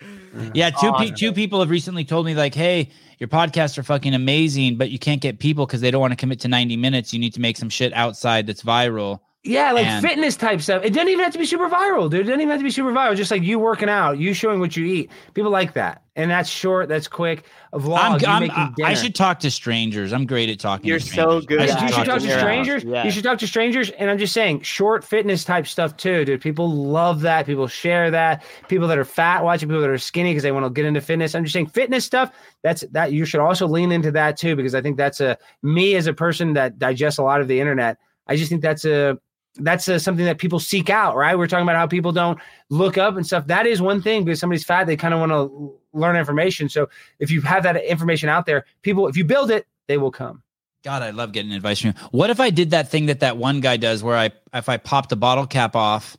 Yeah, 0.54 0.70
two 0.70 0.92
pe- 0.92 1.10
two 1.10 1.32
people 1.32 1.58
have 1.58 1.70
recently 1.70 2.04
told 2.04 2.24
me 2.24 2.34
like, 2.36 2.54
"Hey, 2.54 2.90
your 3.18 3.26
podcasts 3.28 3.76
are 3.78 3.82
fucking 3.82 4.14
amazing, 4.14 4.76
but 4.78 4.90
you 4.90 5.00
can't 5.00 5.20
get 5.20 5.40
people 5.40 5.66
because 5.66 5.80
they 5.80 5.90
don't 5.90 6.00
want 6.00 6.12
to 6.12 6.16
commit 6.16 6.38
to 6.40 6.48
90 6.48 6.76
minutes. 6.76 7.12
You 7.12 7.18
need 7.18 7.34
to 7.34 7.40
make 7.40 7.56
some 7.56 7.68
shit 7.68 7.92
outside 7.94 8.46
that's 8.46 8.62
viral 8.62 9.18
Yeah, 9.44 9.72
like 9.72 9.86
And- 9.86 10.06
fitness 10.06 10.36
type 10.36 10.60
stuff. 10.60 10.84
It 10.84 10.90
doesn't 10.90 11.08
even 11.08 11.24
have 11.24 11.32
to 11.32 11.38
be 11.38 11.46
super 11.46 11.68
viral, 11.68 12.08
dude. 12.08 12.20
It 12.20 12.24
doesn't 12.24 12.40
even 12.40 12.50
have 12.50 12.60
to 12.60 12.64
be 12.64 12.70
super 12.70 12.92
viral. 12.92 13.16
Just 13.16 13.32
like 13.32 13.42
you 13.42 13.58
working 13.58 13.88
out, 13.88 14.18
you 14.18 14.34
showing 14.34 14.60
what 14.60 14.76
you 14.76 14.84
eat. 14.84 15.10
People 15.34 15.50
like 15.50 15.72
that, 15.72 16.02
and 16.14 16.30
that's 16.30 16.48
short, 16.48 16.88
that's 16.88 17.08
quick. 17.08 17.44
A 17.72 17.78
vlog, 17.80 17.98
I'm, 17.98 18.20
you 18.20 18.26
I'm, 18.28 18.40
making 18.42 18.56
I, 18.56 18.70
dinner. 18.76 18.88
I 18.90 18.94
should 18.94 19.16
talk 19.16 19.40
to 19.40 19.50
strangers. 19.50 20.12
I'm 20.12 20.26
great 20.26 20.48
at 20.48 20.60
talking. 20.60 20.86
You're 20.86 21.00
to 21.00 21.04
so 21.04 21.40
strangers. 21.40 21.46
good 21.46 21.60
I 21.60 21.64
You 21.64 21.88
should 21.88 22.04
talk 22.06 22.20
to 22.20 22.26
to 22.28 22.38
strangers. 22.38 22.84
yeah. 22.84 23.04
You 23.04 23.10
should 23.10 23.24
talk 23.24 23.38
to 23.40 23.46
strangers. 23.48 23.90
And 23.90 24.10
I'm 24.10 24.18
just 24.18 24.32
saying, 24.32 24.60
short 24.60 25.02
fitness 25.02 25.42
type 25.42 25.66
stuff 25.66 25.96
too, 25.96 26.24
dude. 26.24 26.40
People 26.40 26.70
love 26.70 27.22
that. 27.22 27.44
People 27.44 27.66
share 27.66 28.12
that. 28.12 28.44
People 28.68 28.86
that 28.86 28.98
are 28.98 29.04
fat 29.04 29.42
watching 29.42 29.68
people 29.68 29.80
that 29.82 29.90
are 29.90 29.98
skinny 29.98 30.30
because 30.30 30.44
they 30.44 30.52
want 30.52 30.66
to 30.66 30.70
get 30.70 30.84
into 30.84 31.00
fitness. 31.00 31.34
I'm 31.34 31.42
just 31.42 31.52
saying, 31.52 31.66
fitness 31.66 32.04
stuff. 32.04 32.30
That's 32.62 32.84
that 32.92 33.10
you 33.10 33.24
should 33.24 33.40
also 33.40 33.66
lean 33.66 33.90
into 33.90 34.12
that 34.12 34.36
too 34.36 34.54
because 34.54 34.76
I 34.76 34.82
think 34.82 34.98
that's 34.98 35.20
a 35.20 35.36
me 35.64 35.96
as 35.96 36.06
a 36.06 36.12
person 36.14 36.52
that 36.52 36.78
digests 36.78 37.18
a 37.18 37.24
lot 37.24 37.40
of 37.40 37.48
the 37.48 37.58
internet. 37.58 37.98
I 38.28 38.36
just 38.36 38.48
think 38.50 38.62
that's 38.62 38.84
a 38.84 39.18
that's 39.56 39.88
a, 39.88 40.00
something 40.00 40.24
that 40.24 40.38
people 40.38 40.58
seek 40.58 40.90
out, 40.90 41.16
right? 41.16 41.36
We're 41.36 41.46
talking 41.46 41.64
about 41.64 41.76
how 41.76 41.86
people 41.86 42.12
don't 42.12 42.38
look 42.70 42.98
up 42.98 43.16
and 43.16 43.26
stuff. 43.26 43.46
That 43.46 43.66
is 43.66 43.82
one 43.82 44.00
thing 44.00 44.24
because 44.24 44.40
somebody's 44.40 44.64
fat, 44.64 44.86
they 44.86 44.96
kind 44.96 45.12
of 45.12 45.20
want 45.20 45.32
to 45.32 45.74
learn 45.92 46.16
information. 46.16 46.68
So 46.68 46.88
if 47.18 47.30
you 47.30 47.40
have 47.42 47.62
that 47.64 47.76
information 47.84 48.28
out 48.28 48.46
there, 48.46 48.64
people, 48.82 49.08
if 49.08 49.16
you 49.16 49.24
build 49.24 49.50
it, 49.50 49.66
they 49.88 49.98
will 49.98 50.10
come. 50.10 50.42
God, 50.84 51.02
I 51.02 51.10
love 51.10 51.32
getting 51.32 51.52
advice 51.52 51.80
from 51.80 51.88
you. 51.88 51.94
What 52.10 52.30
if 52.30 52.40
I 52.40 52.50
did 52.50 52.70
that 52.70 52.88
thing 52.88 53.06
that 53.06 53.20
that 53.20 53.36
one 53.36 53.60
guy 53.60 53.76
does, 53.76 54.02
where 54.02 54.16
I 54.16 54.30
if 54.52 54.68
I 54.68 54.78
pop 54.78 55.08
the 55.08 55.16
bottle 55.16 55.46
cap 55.46 55.76
off, 55.76 56.16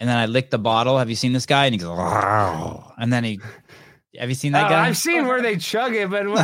and 0.00 0.08
then 0.08 0.16
I 0.16 0.26
lick 0.26 0.50
the 0.50 0.58
bottle? 0.58 0.98
Have 0.98 1.08
you 1.08 1.14
seen 1.14 1.32
this 1.32 1.46
guy? 1.46 1.66
And 1.66 1.74
he 1.74 1.78
goes, 1.78 1.96
and 2.98 3.12
then 3.12 3.22
he. 3.22 3.40
Have 4.18 4.28
you 4.28 4.34
seen 4.34 4.52
that 4.52 4.66
Oh, 4.66 4.68
guy? 4.68 4.86
I've 4.88 4.96
seen 4.98 5.26
where 5.26 5.40
they 5.40 5.56
chug 5.56 5.94
it, 5.94 6.10
but 6.10 6.20
I 6.20 6.22
don't 6.24 6.34
know 6.34 6.36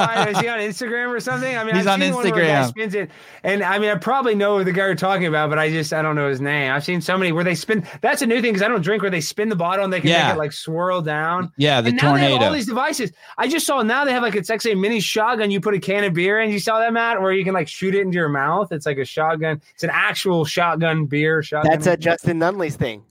why. 0.00 0.28
Is 0.30 0.38
he 0.38 0.46
on 0.48 0.60
Instagram 0.60 1.08
or 1.08 1.18
something? 1.18 1.56
I 1.56 1.64
mean, 1.64 1.74
He's 1.74 1.84
I've 1.88 1.94
on 1.94 2.00
seen 2.00 2.14
one 2.14 2.30
where 2.30 2.44
a 2.44 2.46
guy 2.46 2.52
Instagram. 2.62 2.68
spins 2.68 2.94
it, 2.94 3.10
and 3.42 3.64
I 3.64 3.80
mean, 3.80 3.90
I 3.90 3.96
probably 3.96 4.36
know 4.36 4.62
the 4.62 4.70
guy 4.70 4.86
you're 4.86 4.94
talking 4.94 5.26
about, 5.26 5.50
but 5.50 5.58
I 5.58 5.70
just 5.70 5.92
I 5.92 6.02
don't 6.02 6.14
know 6.14 6.28
his 6.28 6.40
name. 6.40 6.70
I've 6.72 6.84
seen 6.84 7.00
so 7.00 7.18
many 7.18 7.32
where 7.32 7.42
they 7.42 7.56
spin. 7.56 7.84
That's 8.00 8.22
a 8.22 8.26
new 8.26 8.40
thing 8.40 8.52
because 8.52 8.62
I 8.62 8.68
don't 8.68 8.80
drink. 8.82 9.02
Where 9.02 9.10
they 9.10 9.20
spin 9.20 9.48
the 9.48 9.56
bottle 9.56 9.82
and 9.84 9.92
they 9.92 10.00
can 10.00 10.10
Yeah. 10.10 10.28
make 10.28 10.36
it 10.36 10.38
like 10.38 10.52
swirl 10.52 11.02
down. 11.02 11.50
yeah, 11.56 11.80
the 11.80 11.88
and 11.88 11.96
now 12.00 12.14
they 12.14 12.30
have 12.32 12.42
all 12.42 12.52
these 12.52 12.66
devices. 12.66 13.10
I 13.36 13.48
just 13.48 13.66
saw 13.66 13.82
now 13.82 14.04
they 14.04 14.12
have 14.12 14.22
like 14.22 14.36
it's 14.36 14.48
actually 14.48 14.72
a 14.72 14.76
mini 14.76 15.00
shotgun. 15.00 15.50
You 15.50 15.60
put 15.60 15.74
a 15.74 15.80
can 15.80 16.04
of 16.04 16.14
beer 16.14 16.38
in. 16.40 16.50
You 16.52 16.60
saw 16.60 16.78
that, 16.78 16.92
Matt, 16.92 17.20
where 17.20 17.32
you 17.32 17.42
can 17.42 17.54
like 17.54 17.66
shoot 17.66 17.96
it 17.96 18.02
into 18.02 18.14
your 18.18 18.28
mouth. 18.28 18.70
It's 18.70 18.86
like 18.86 18.98
a 18.98 19.04
shotgun. 19.04 19.60
It's 19.74 19.82
an 19.82 19.90
actual 19.92 20.44
shotgun 20.44 21.06
beer 21.06 21.42
shotgun. 21.42 21.72
That's 21.72 21.88
a 21.88 21.96
Justin 21.96 22.38
Nunley's 22.38 22.76
thing, 22.76 23.02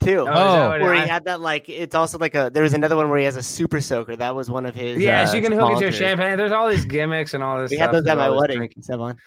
too. 0.00 0.20
Oh, 0.20 0.22
is 0.22 0.26
that 0.26 0.68
what 0.68 0.80
it 0.80 0.84
where 0.84 0.94
he 0.94 1.08
had 1.08 1.24
that 1.24 1.40
like 1.40 1.68
it's 1.68 1.94
also 1.94 2.18
like 2.18 2.34
a 2.34 2.50
there 2.52 2.62
was 2.62 2.74
another 2.74 2.96
one 2.96 3.08
where 3.08 3.18
he 3.18 3.24
has 3.24 3.36
a 3.36 3.42
super 3.42 3.80
soaker 3.80 4.16
that 4.16 4.34
was 4.34 4.50
one 4.50 4.66
of 4.66 4.74
his 4.74 4.98
Yeah, 4.98 5.22
uh, 5.22 5.26
so 5.26 5.36
you 5.36 5.42
can 5.42 5.52
hook 5.52 5.72
it 5.72 5.74
to 5.76 5.80
your 5.82 5.92
champagne. 5.92 6.36
There's 6.36 6.52
all 6.52 6.68
these 6.68 6.84
gimmicks 6.84 7.34
and 7.34 7.42
all 7.42 7.60
this. 7.60 7.70
we 7.70 7.76
stuff 7.76 7.92
had 7.92 8.04
those 8.04 8.06
at 8.06 8.16
my 8.16 8.30
wedding 8.30 8.58
drinking. 8.58 9.18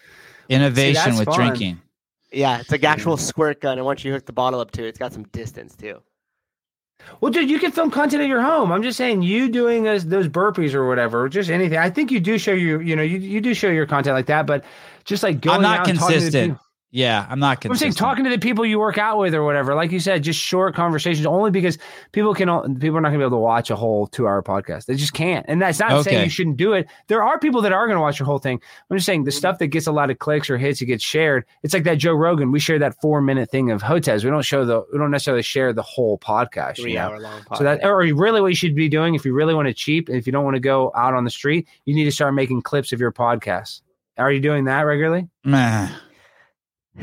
Innovation 0.48 0.94
that's 0.94 1.18
with 1.18 1.26
fun. 1.26 1.36
drinking. 1.36 1.80
yeah 2.32 2.58
it's 2.60 2.70
like 2.70 2.84
actual 2.84 3.16
squirt 3.16 3.60
gun 3.60 3.78
and 3.78 3.84
once 3.84 4.04
you 4.04 4.12
hook 4.12 4.26
the 4.26 4.32
bottle 4.32 4.60
up 4.60 4.70
to 4.72 4.84
it 4.84 4.88
it's 4.88 4.98
got 4.98 5.12
some 5.12 5.24
distance 5.24 5.76
too 5.76 6.00
Well, 7.20 7.32
dude, 7.32 7.50
you 7.50 7.58
can 7.58 7.72
film 7.72 7.90
content 7.90 8.22
at 8.22 8.28
your 8.28 8.40
home. 8.42 8.70
I'm 8.72 8.82
just 8.82 8.96
saying, 8.96 9.22
you 9.22 9.48
doing 9.48 9.82
those, 9.82 10.06
those 10.06 10.28
burpees 10.28 10.72
or 10.74 10.86
whatever, 10.86 11.24
or 11.24 11.28
just 11.28 11.50
anything. 11.50 11.78
I 11.78 11.90
think 11.90 12.10
you 12.10 12.20
do 12.20 12.38
show 12.38 12.52
you, 12.52 12.80
you 12.80 12.94
know, 12.96 13.02
you, 13.02 13.18
you 13.18 13.40
do 13.40 13.54
show 13.54 13.68
your 13.68 13.86
content 13.86 14.14
like 14.14 14.26
that, 14.26 14.46
but 14.46 14.64
just 15.04 15.22
like 15.22 15.40
going 15.40 15.56
I'm 15.56 15.62
not 15.62 15.80
out 15.80 15.88
and 15.88 15.98
talking 15.98 16.18
to 16.18 16.20
the 16.20 16.30
consistent. 16.30 16.58
People- 16.92 17.00
Yeah, 17.00 17.26
I'm 17.28 17.38
not 17.38 17.64
I'm 17.64 17.74
saying 17.74 17.92
talking 17.94 18.24
to 18.24 18.30
the 18.30 18.38
people 18.38 18.66
you 18.66 18.78
work 18.78 18.98
out 18.98 19.18
with 19.18 19.34
or 19.34 19.42
whatever. 19.44 19.74
Like 19.74 19.90
you 19.92 19.98
said, 20.00 20.22
just 20.22 20.38
short 20.38 20.74
conversations. 20.74 21.26
Only 21.26 21.50
because 21.50 21.78
people 22.12 22.34
can 22.34 22.48
people 22.78 22.98
are 22.98 23.00
not 23.00 23.08
gonna 23.08 23.18
be 23.18 23.24
able 23.24 23.38
to 23.38 23.42
watch 23.42 23.70
a 23.70 23.76
whole 23.76 24.06
two 24.06 24.28
hour 24.28 24.42
podcast. 24.42 24.84
They 24.86 24.94
just 24.94 25.14
can't. 25.14 25.44
And 25.48 25.60
that's 25.62 25.78
not 25.80 25.90
saying 26.04 26.16
you 26.24 26.30
shouldn't 26.30 26.58
do 26.58 26.74
it. 26.74 26.86
There 27.08 27.22
are 27.22 27.38
people 27.38 27.62
that 27.62 27.72
are 27.72 27.86
gonna 27.88 28.00
watch 28.00 28.18
your 28.18 28.26
whole 28.26 28.38
thing. 28.38 28.60
I'm 28.90 28.96
just 28.96 29.06
saying 29.06 29.24
the 29.24 29.30
stuff 29.32 29.58
that 29.58 29.68
gets 29.68 29.86
a 29.86 29.92
lot 29.92 30.10
of 30.10 30.18
clicks 30.18 30.50
or 30.50 30.58
hits, 30.58 30.82
it 30.82 30.86
gets 30.86 31.02
shared. 31.02 31.44
It's 31.62 31.72
like 31.72 31.84
that 31.84 31.96
Joe 31.96 32.12
Rogan. 32.12 32.52
We 32.52 32.60
share 32.60 32.78
that 32.80 33.00
four 33.00 33.22
minute 33.22 33.50
thing 33.50 33.70
of 33.70 33.82
Hotez. 33.82 34.22
We 34.22 34.30
don't 34.30 34.44
show 34.44 34.64
the 34.64 34.84
we 34.92 34.98
don't 34.98 35.10
necessarily 35.10 35.42
share 35.42 35.72
the 35.72 35.82
whole 35.82 36.18
podcast. 36.18 36.76
you 36.78 36.84
three 36.84 36.94
know? 36.94 37.08
hour 37.08 37.20
long 37.20 37.40
podcast. 37.40 37.56
So 37.58 37.64
that, 37.64 37.84
or 37.84 37.98
really, 38.00 38.40
what 38.42 38.48
you 38.48 38.54
should 38.56 38.74
be 38.74 38.88
doing 38.90 39.14
if 39.14 39.24
you 39.24 39.32
really 39.32 39.54
want 39.54 39.68
to 39.68 39.74
cheap, 39.74 40.08
and 40.08 40.18
if 40.18 40.26
you 40.26 40.32
don't 40.32 40.44
want 40.44 40.56
to 40.56 40.60
go 40.60 40.92
out 40.94 41.14
on 41.14 41.24
the 41.24 41.30
street, 41.30 41.66
you 41.86 41.94
need 41.94 42.04
to 42.04 42.12
start 42.12 42.34
making 42.34 42.60
clips 42.62 42.92
of 42.92 43.00
your 43.00 43.12
podcast. 43.12 43.80
Are 44.18 44.30
you 44.30 44.40
doing 44.40 44.64
that 44.64 44.82
regularly? 44.82 45.28
Meh. 45.44 45.88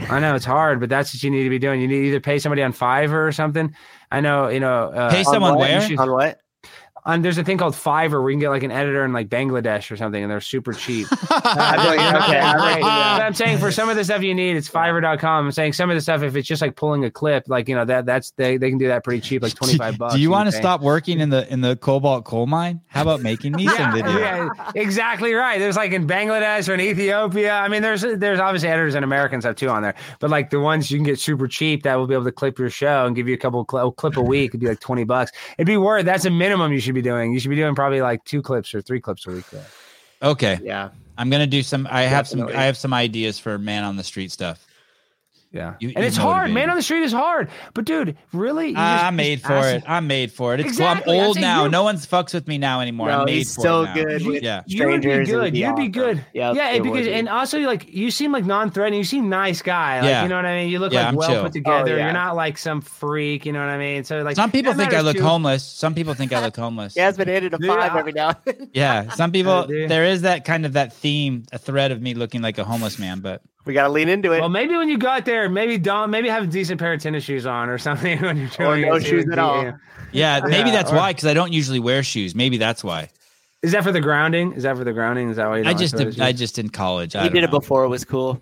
I 0.10 0.20
know 0.20 0.36
it's 0.36 0.46
hard, 0.46 0.80
but 0.80 0.90
that's 0.90 1.14
what 1.14 1.24
you 1.24 1.32
need 1.32 1.44
to 1.44 1.50
be 1.50 1.60
doing. 1.60 1.82
You 1.82 1.88
need 1.88 2.02
to 2.02 2.08
either 2.08 2.20
pay 2.20 2.40
somebody 2.40 2.62
on 2.62 2.74
Fiverr 2.74 3.28
or 3.28 3.32
something. 3.32 3.74
I 4.12 4.22
know, 4.22 4.48
you 4.50 4.60
know, 4.60 4.90
uh, 4.92 5.10
Pay 5.10 5.24
someone 5.24 5.56
what? 5.56 5.60
where? 5.68 5.82
should- 5.82 6.00
on 6.00 6.12
what 6.12 6.40
on, 7.10 7.22
there's 7.22 7.38
a 7.38 7.44
thing 7.44 7.58
called 7.58 7.74
Fiverr 7.74 8.22
where 8.22 8.30
you 8.30 8.36
can 8.36 8.40
get 8.40 8.50
like 8.50 8.64
an 8.64 8.72
editor 8.72 9.04
in 9.04 9.14
like 9.14 9.30
Bangladesh 9.30 9.90
or 9.92 9.98
something, 9.98 10.22
and 10.22 10.32
they're 10.32 10.42
super 10.42 10.74
cheap. 10.74 11.08
uh, 11.30 11.42
like, 11.44 12.00
okay, 12.24 12.40
right. 12.40 12.84
I'm 12.84 13.34
saying 13.34 13.58
for 13.58 13.72
some 13.72 13.90
of 13.90 13.96
the 13.96 14.04
stuff 14.04 14.22
you 14.22 14.36
need, 14.36 14.56
it's 14.56 14.70
Fiverr.com. 14.70 15.46
I'm 15.46 15.52
saying 15.52 15.74
some 15.74 15.90
of 15.90 15.96
the 15.96 16.02
stuff, 16.02 16.22
if 16.24 16.36
it's 16.36 16.48
just 16.48 16.62
like 16.62 16.76
pulling 16.76 17.06
a 17.06 17.12
clip, 17.12 17.46
like 17.48 17.68
you 17.68 17.76
know 17.76 17.86
that 17.86 18.06
that's 18.06 18.32
they 18.32 18.58
they 18.58 18.70
can 18.70 18.78
do 18.78 18.88
that 18.88 19.04
pretty 19.04 19.22
cheap, 19.22 19.42
like 19.42 19.54
25 19.56 19.98
bucks. 19.98 20.14
Do 20.14 20.22
you 20.22 20.30
want 20.30 20.48
to 20.48 20.52
stop 20.52 20.82
working 20.82 21.20
in 21.20 21.30
the 21.30 21.52
in 21.52 21.62
the 21.62 21.76
cobalt 21.78 22.26
coal 22.26 22.46
mine? 22.46 22.82
How 22.88 23.02
about 23.02 23.22
making 23.22 23.54
me 23.54 23.68
some 23.78 23.92
video? 23.92 24.18
yeah, 24.18 24.50
exactly 24.76 25.34
right. 25.34 25.60
There's 25.60 25.76
like 25.76 25.92
in 25.92 26.08
Bangladesh 26.08 26.70
or 26.70 26.74
in 26.74 26.82
Ethiopia. 26.82 27.54
I 27.54 27.68
mean, 27.68 27.82
there's 27.82 28.02
there's 28.02 28.40
obviously 28.40 28.70
editors 28.70 28.96
and 28.96 29.04
Americans 29.04 29.44
have 29.46 29.56
too 29.56 29.70
on 29.70 29.82
there, 29.82 29.96
but 30.20 30.30
like 30.30 30.50
the 30.50 30.60
ones 30.60 30.92
you 30.92 30.98
can 30.98 31.06
get 31.06 31.20
super 31.20 31.48
cheap 31.48 31.84
that 31.84 31.96
will 31.96 32.08
be 32.08 32.14
able 32.14 32.26
to 32.26 32.32
clip 32.32 32.60
your 32.60 32.70
show 32.70 33.06
and 33.06 33.16
give 33.16 33.28
you 33.28 33.34
a 33.34 33.38
couple 33.38 33.66
cl- 33.70 33.92
clip 33.92 34.18
a 34.18 34.22
week. 34.22 34.52
It'd 34.52 34.60
be 34.60 34.68
like 34.68 34.80
twenty 34.80 35.04
bucks. 35.04 35.32
It'd 35.58 35.68
be 35.68 35.78
worth. 35.78 36.06
That's 36.06 36.26
a 36.26 36.30
minimum 36.30 36.72
you 36.72 36.80
should 36.80 36.96
be 36.96 36.99
doing. 37.02 37.34
You 37.34 37.40
should 37.40 37.50
be 37.50 37.56
doing 37.56 37.76
probably 37.76 38.02
like 38.02 38.24
two 38.26 38.42
clips 38.42 38.74
or 38.74 38.82
three 38.82 39.02
clips 39.02 39.28
a 39.28 39.32
week. 39.32 39.50
There. 39.50 39.66
Okay, 40.22 40.60
yeah 40.64 40.90
I'm 41.20 41.30
gonna 41.30 41.46
do 41.46 41.62
some. 41.62 41.86
I 41.92 42.04
have 42.04 42.30
some. 42.30 42.48
I 42.48 42.64
have 42.64 42.78
some 42.78 42.94
ideas 42.94 43.38
for 43.38 43.58
man 43.60 43.84
on 43.84 43.98
the 43.98 44.06
street 44.06 44.32
stuff. 44.32 44.66
Yeah, 45.52 45.74
You- 45.80 45.90
and 45.96 45.98
you 46.00 46.04
it's 46.04 46.16
hard. 46.16 46.52
Man 46.52 46.70
on 46.70 46.76
the 46.76 46.84
street 46.84 47.02
is 47.02 47.12
hard, 47.12 47.50
but 47.74 47.84
dude, 47.84 48.16
really, 48.34 48.68
you 48.70 48.76
just- 48.76 49.04
I'm 49.04 49.16
made 49.16 49.42
for 49.42 49.58
it. 49.68 49.84
I'm 49.88 50.06
made 50.06 50.32
for 50.32 50.54
it. 50.54 50.60
It's 50.60 50.70
Exactly. 50.70 51.06
cool. 51.06 51.14
I'm 51.16 51.20
I'm 51.22 51.26
old 51.26 51.36
saying 51.38 51.48
now. 51.48 51.68
No 51.68 51.82
one's 51.82 52.06
fucks 52.06 52.36
with 52.36 52.48
me 52.48 52.60
now 52.60 52.82
anymore. 52.82 53.08
no 53.08 53.22
I'm 53.22 53.26
made 53.26 53.38
he's 53.38 53.56
for 53.56 53.62
so 53.62 53.82
it 53.82 53.86
now. 53.86 53.94
good 53.96 54.26
with 54.28 54.44
Yeah. 54.44 54.62
You 54.68 54.88
would 54.88 55.02
be 55.02 55.26
good. 55.26 55.54
be 55.54 55.60
You'd 55.60 55.76
be 55.76 55.88
good. 55.88 56.24
Yep, 56.36 56.56
yeah, 56.56 56.70
it 56.70 56.76
and 56.76 56.84
because 56.84 57.08
be. 57.08 57.14
and 57.14 57.28
also 57.28 57.60
like 57.62 57.92
you 57.92 58.12
seem 58.12 58.32
like 58.32 58.46
non-threatening. 58.46 59.00
You 59.00 59.04
seem 59.04 59.28
nice 59.28 59.64
guy. 59.64 60.02
Like, 60.02 60.10
Yeah. 60.10 60.22
You 60.22 60.30
know 60.30 60.36
what 60.36 60.46
I 60.46 60.56
mean? 60.62 60.70
You 60.70 60.78
look 60.78 60.94
Yeah, 60.94 61.00
like 61.00 61.08
I'm 61.08 61.16
well 61.16 61.30
chill. 61.30 61.42
put 61.42 61.50
oh, 61.50 61.54
together. 61.54 61.94
Oh, 61.94 61.98
yeah. 61.98 62.04
You're 62.04 62.14
not 62.14 62.36
like 62.36 62.60
some 62.60 62.82
freak. 62.82 63.48
You 63.48 63.52
know 63.54 63.60
what 63.62 63.70
I 63.70 63.80
mean? 63.80 64.04
So 64.04 64.22
like 64.22 64.36
Some 64.36 64.52
people 64.52 64.74
think 64.76 64.94
I 64.94 65.02
look 65.02 65.18
too. 65.18 65.24
homeless. 65.24 65.64
Some 65.64 65.96
people 65.96 66.14
think 66.14 66.32
I 66.32 66.44
look 66.46 66.56
homeless. 66.56 66.94
he 66.94 67.00
has 67.00 67.18
been 67.18 67.28
hit 67.28 67.44
at 67.46 67.54
a 67.56 67.58
five 67.66 67.96
every 67.96 68.12
now. 68.12 68.34
Yeah, 68.72 69.10
some 69.14 69.32
people 69.38 69.66
there 69.68 70.06
is 70.06 70.22
that 70.22 70.46
kind 70.46 70.68
of 70.68 70.74
that 70.74 70.94
theme, 70.94 71.46
a 71.52 71.58
thread 71.58 71.92
of 71.92 72.04
me 72.04 72.14
looking 72.14 72.44
like 72.44 72.60
a 72.60 72.64
homeless 72.64 73.00
man, 73.00 73.20
but 73.22 73.42
we 73.70 73.74
gotta 73.76 73.90
lean 73.94 74.10
into 74.10 74.32
it 74.34 74.40
Well, 74.40 74.50
maybe 74.50 74.76
when 74.76 74.90
you 74.90 74.98
got 74.98 75.26
there, 75.26 75.48
maybe 75.48 75.78
don't 75.78 76.10
maybe 76.10 76.28
have 76.28 76.44
a 76.44 76.48
decent 76.48 76.80
pair 76.80 76.92
of 76.94 77.00
tennis 77.02 77.24
shoes 77.24 77.46
on 77.46 77.70
or 77.70 77.78
something 77.78 78.20
when 78.24 78.36
you're 78.38 78.50
Or 78.68 78.76
doing 78.76 78.90
no 78.90 79.00
shoes 79.00 79.26
at 79.32 79.38
all. 79.38 79.64
yeah. 79.64 79.72
yeah, 80.12 80.42
maybe 80.44 80.70
Yeah, 80.72 80.76
that's 80.76 80.92
or- 80.92 80.96
why 80.96 81.12
because 81.14 81.28
I 81.28 81.36
don't 81.36 81.54
usually 81.54 81.80
wear 81.80 82.02
shoes. 82.02 82.34
Maybe 82.34 82.58
that's 82.58 82.84
why. 82.84 83.10
Is 83.62 83.74
that 83.74 83.84
for 83.84 83.92
the 83.92 84.02
grounding? 84.02 84.54
Is 84.54 84.64
that 84.64 84.76
for 84.76 84.84
the 84.84 84.94
grounding? 84.94 85.30
Is 85.30 85.36
that 85.38 85.48
why 85.48 85.58
you 85.58 85.62
I 85.64 85.74
don't 85.74 85.78
just 85.78 85.96
like 85.96 86.10
did, 86.12 86.20
I 86.22 86.32
just 86.32 86.58
in 86.58 86.70
college. 86.70 87.16
I 87.16 87.24
he 87.24 87.28
don't 87.30 87.36
did 87.36 87.44
it 87.44 87.52
know. 87.52 87.60
before 87.60 87.84
it 87.84 87.90
was 87.90 88.04
cool 88.06 88.42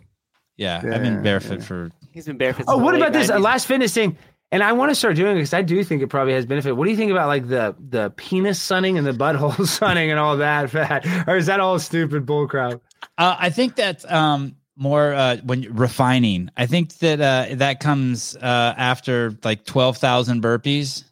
Yeah, 0.56 0.78
I've 0.78 0.86
Yeah, 0.86 0.98
been 0.99 1.22
barefoot 1.24 1.60
yeah. 1.60 1.66
for. 1.66 1.91
he's 2.14 2.26
been 2.26 2.38
barefoot 2.38 2.66
Oh, 2.70 2.78
what 2.78 2.95
about 2.95 3.12
late 3.12 3.20
this 3.20 3.30
uh, 3.30 3.38
last 3.40 3.68
fitness 3.68 3.94
thing? 3.94 4.18
And 4.54 4.64
I 4.64 4.72
want 4.72 4.91
to 4.91 4.95
start 4.95 5.18
doing 5.18 5.34
it 5.34 5.40
because 5.40 5.54
I 5.54 5.62
do 5.62 5.84
think 5.84 6.02
it 6.02 6.08
probably 6.08 6.32
has 6.32 6.45
benefit. 6.45 6.72
What 6.72 6.86
do 6.86 6.91
you 6.91 6.95
think 6.95 7.12
about 7.12 7.28
like 7.28 7.49
the 7.49 7.76
the 7.90 8.12
penis 8.12 8.62
sunning 8.62 8.98
and 8.98 9.06
the 9.06 9.12
butthole 9.12 9.68
sunning 9.80 10.10
and 10.10 10.18
all 10.18 10.38
that 10.38 10.70
fat? 10.70 11.06
Or 11.28 11.36
is 11.36 11.48
that 11.48 11.60
all 11.60 11.78
stupid 11.80 12.26
bullcrap? 12.26 12.80
Uh, 13.18 13.36
I 13.38 13.49
think 13.49 13.76
that's 13.76 14.06
um, 14.10 14.56
more 14.78 15.14
uh, 15.14 15.38
when 15.44 15.62
refining. 15.74 16.49
I 16.56 16.66
think 16.66 16.94
that 16.99 17.20
uh, 17.20 17.56
that 17.56 17.80
comes 17.80 18.36
uh, 18.38 18.74
after 18.78 19.36
like 19.44 19.66
twelve 19.66 19.98
thousand 19.98 20.41
burpees. 20.41 21.04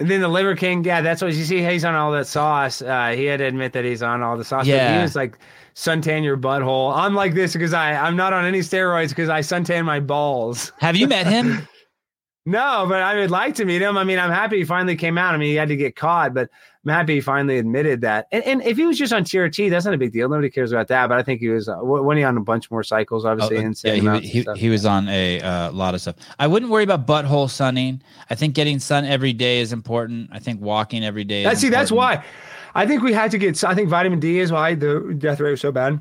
And 0.00 0.10
then 0.10 0.20
the 0.20 0.28
Liver 0.28 0.56
King, 0.56 0.84
yeah, 0.84 1.00
that's 1.02 1.22
what 1.22 1.32
you 1.34 1.44
see. 1.44 1.62
He's 1.62 1.84
on 1.84 1.94
all 1.94 2.10
that 2.12 2.26
sauce. 2.26 2.82
Uh, 2.82 3.14
he 3.16 3.26
had 3.26 3.38
to 3.38 3.44
admit 3.44 3.72
that 3.74 3.84
he's 3.84 4.02
on 4.02 4.22
all 4.22 4.36
the 4.36 4.44
sauce. 4.44 4.66
Yeah. 4.66 4.96
he 4.96 5.02
was 5.02 5.14
like 5.14 5.38
suntan 5.74 6.24
your 6.24 6.36
butthole. 6.36 6.94
I'm 6.94 7.14
like 7.14 7.34
this 7.34 7.52
because 7.52 7.72
I 7.72 7.94
I'm 7.94 8.16
not 8.16 8.32
on 8.32 8.44
any 8.44 8.60
steroids 8.60 9.10
because 9.10 9.28
I 9.28 9.40
suntan 9.40 9.84
my 9.84 10.00
balls. 10.00 10.72
Have 10.78 10.96
you 10.96 11.06
met 11.06 11.26
him? 11.26 11.68
No, 12.46 12.86
but 12.88 13.00
I 13.00 13.16
would 13.20 13.30
like 13.30 13.54
to 13.56 13.64
meet 13.64 13.80
him. 13.80 13.96
I 13.96 14.04
mean, 14.04 14.18
I'm 14.18 14.30
happy 14.30 14.58
he 14.58 14.64
finally 14.64 14.96
came 14.96 15.16
out. 15.16 15.34
I 15.34 15.38
mean, 15.38 15.48
he 15.48 15.54
had 15.54 15.68
to 15.68 15.76
get 15.76 15.96
caught, 15.96 16.34
but 16.34 16.50
He 16.84 17.20
finally 17.20 17.58
admitted 17.58 18.00
that. 18.02 18.28
And, 18.30 18.44
and 18.44 18.62
if 18.62 18.76
he 18.76 18.84
was 18.84 18.98
just 18.98 19.12
on 19.12 19.24
TRT, 19.24 19.70
that's 19.70 19.84
not 19.84 19.94
a 19.94 19.98
big 19.98 20.12
deal. 20.12 20.28
Nobody 20.28 20.50
cares 20.50 20.72
about 20.72 20.88
that. 20.88 21.08
But 21.08 21.18
I 21.18 21.22
think 21.22 21.40
he 21.40 21.48
was 21.48 21.68
uh, 21.68 21.76
when 21.76 22.16
he 22.16 22.24
on 22.24 22.36
a 22.36 22.40
bunch 22.40 22.70
more 22.70 22.82
cycles, 22.82 23.24
obviously. 23.24 23.58
Oh, 23.58 23.94
yeah, 23.94 24.18
he, 24.18 24.42
he, 24.42 24.46
he 24.56 24.68
was 24.68 24.84
on 24.84 25.08
a 25.08 25.40
uh, 25.40 25.72
lot 25.72 25.94
of 25.94 26.00
stuff. 26.00 26.16
I 26.38 26.46
wouldn't 26.46 26.70
worry 26.70 26.84
about 26.84 27.06
butthole 27.06 27.50
sunning. 27.50 28.02
I 28.30 28.34
think 28.34 28.54
getting 28.54 28.78
sun 28.78 29.04
every 29.04 29.32
day 29.32 29.60
is 29.60 29.72
important. 29.72 30.30
I 30.32 30.38
think 30.38 30.60
walking 30.60 31.04
every 31.04 31.24
day. 31.24 31.40
Is 31.40 31.44
That's 31.44 31.60
see, 31.60 31.68
that's 31.68 31.92
why 31.92 32.24
I 32.74 32.86
think 32.86 33.02
we 33.02 33.12
had 33.12 33.30
to 33.30 33.38
get. 33.38 33.62
I 33.64 33.74
think 33.74 33.88
vitamin 33.88 34.20
D 34.20 34.38
is 34.38 34.52
why 34.52 34.74
the 34.74 35.14
death 35.18 35.40
rate 35.40 35.52
was 35.52 35.60
so 35.60 35.72
bad. 35.72 36.00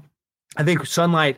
I 0.58 0.64
think 0.64 0.86
sunlight 0.86 1.38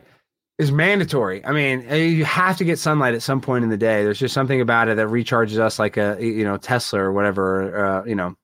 is 0.58 0.72
mandatory. 0.72 1.44
I 1.44 1.52
mean, 1.52 1.84
eh, 1.88 1.96
you 1.96 2.24
have 2.24 2.56
to 2.58 2.64
get 2.64 2.78
sunlight 2.78 3.14
at 3.14 3.22
some 3.22 3.40
point 3.40 3.64
in 3.64 3.70
the 3.70 3.76
day. 3.76 4.02
There's 4.02 4.18
just 4.18 4.34
something 4.34 4.60
about 4.60 4.88
it 4.88 4.96
that 4.96 5.08
recharges 5.08 5.58
us, 5.58 5.78
like 5.78 5.96
a 5.96 6.16
you 6.20 6.44
know 6.44 6.56
Tesla 6.56 7.00
or 7.00 7.12
whatever. 7.12 7.86
Uh, 7.86 8.04
you 8.04 8.14
know, 8.14 8.36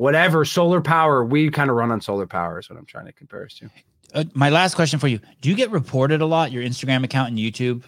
whatever 0.00 0.46
solar 0.46 0.80
power. 0.80 1.22
We 1.22 1.50
kind 1.50 1.68
of 1.68 1.76
run 1.76 1.92
on 1.92 2.00
solar 2.00 2.26
power. 2.26 2.58
Is 2.58 2.70
what 2.70 2.78
I'm 2.78 2.86
trying 2.86 3.06
to 3.06 3.12
compare 3.12 3.44
us 3.44 3.54
to. 3.54 3.70
Uh, 4.14 4.24
my 4.34 4.48
last 4.48 4.74
question 4.74 4.98
for 4.98 5.08
you: 5.08 5.20
Do 5.42 5.50
you 5.50 5.54
get 5.54 5.70
reported 5.70 6.22
a 6.22 6.26
lot? 6.26 6.52
Your 6.52 6.64
Instagram 6.64 7.04
account 7.04 7.28
and 7.28 7.38
YouTube? 7.38 7.84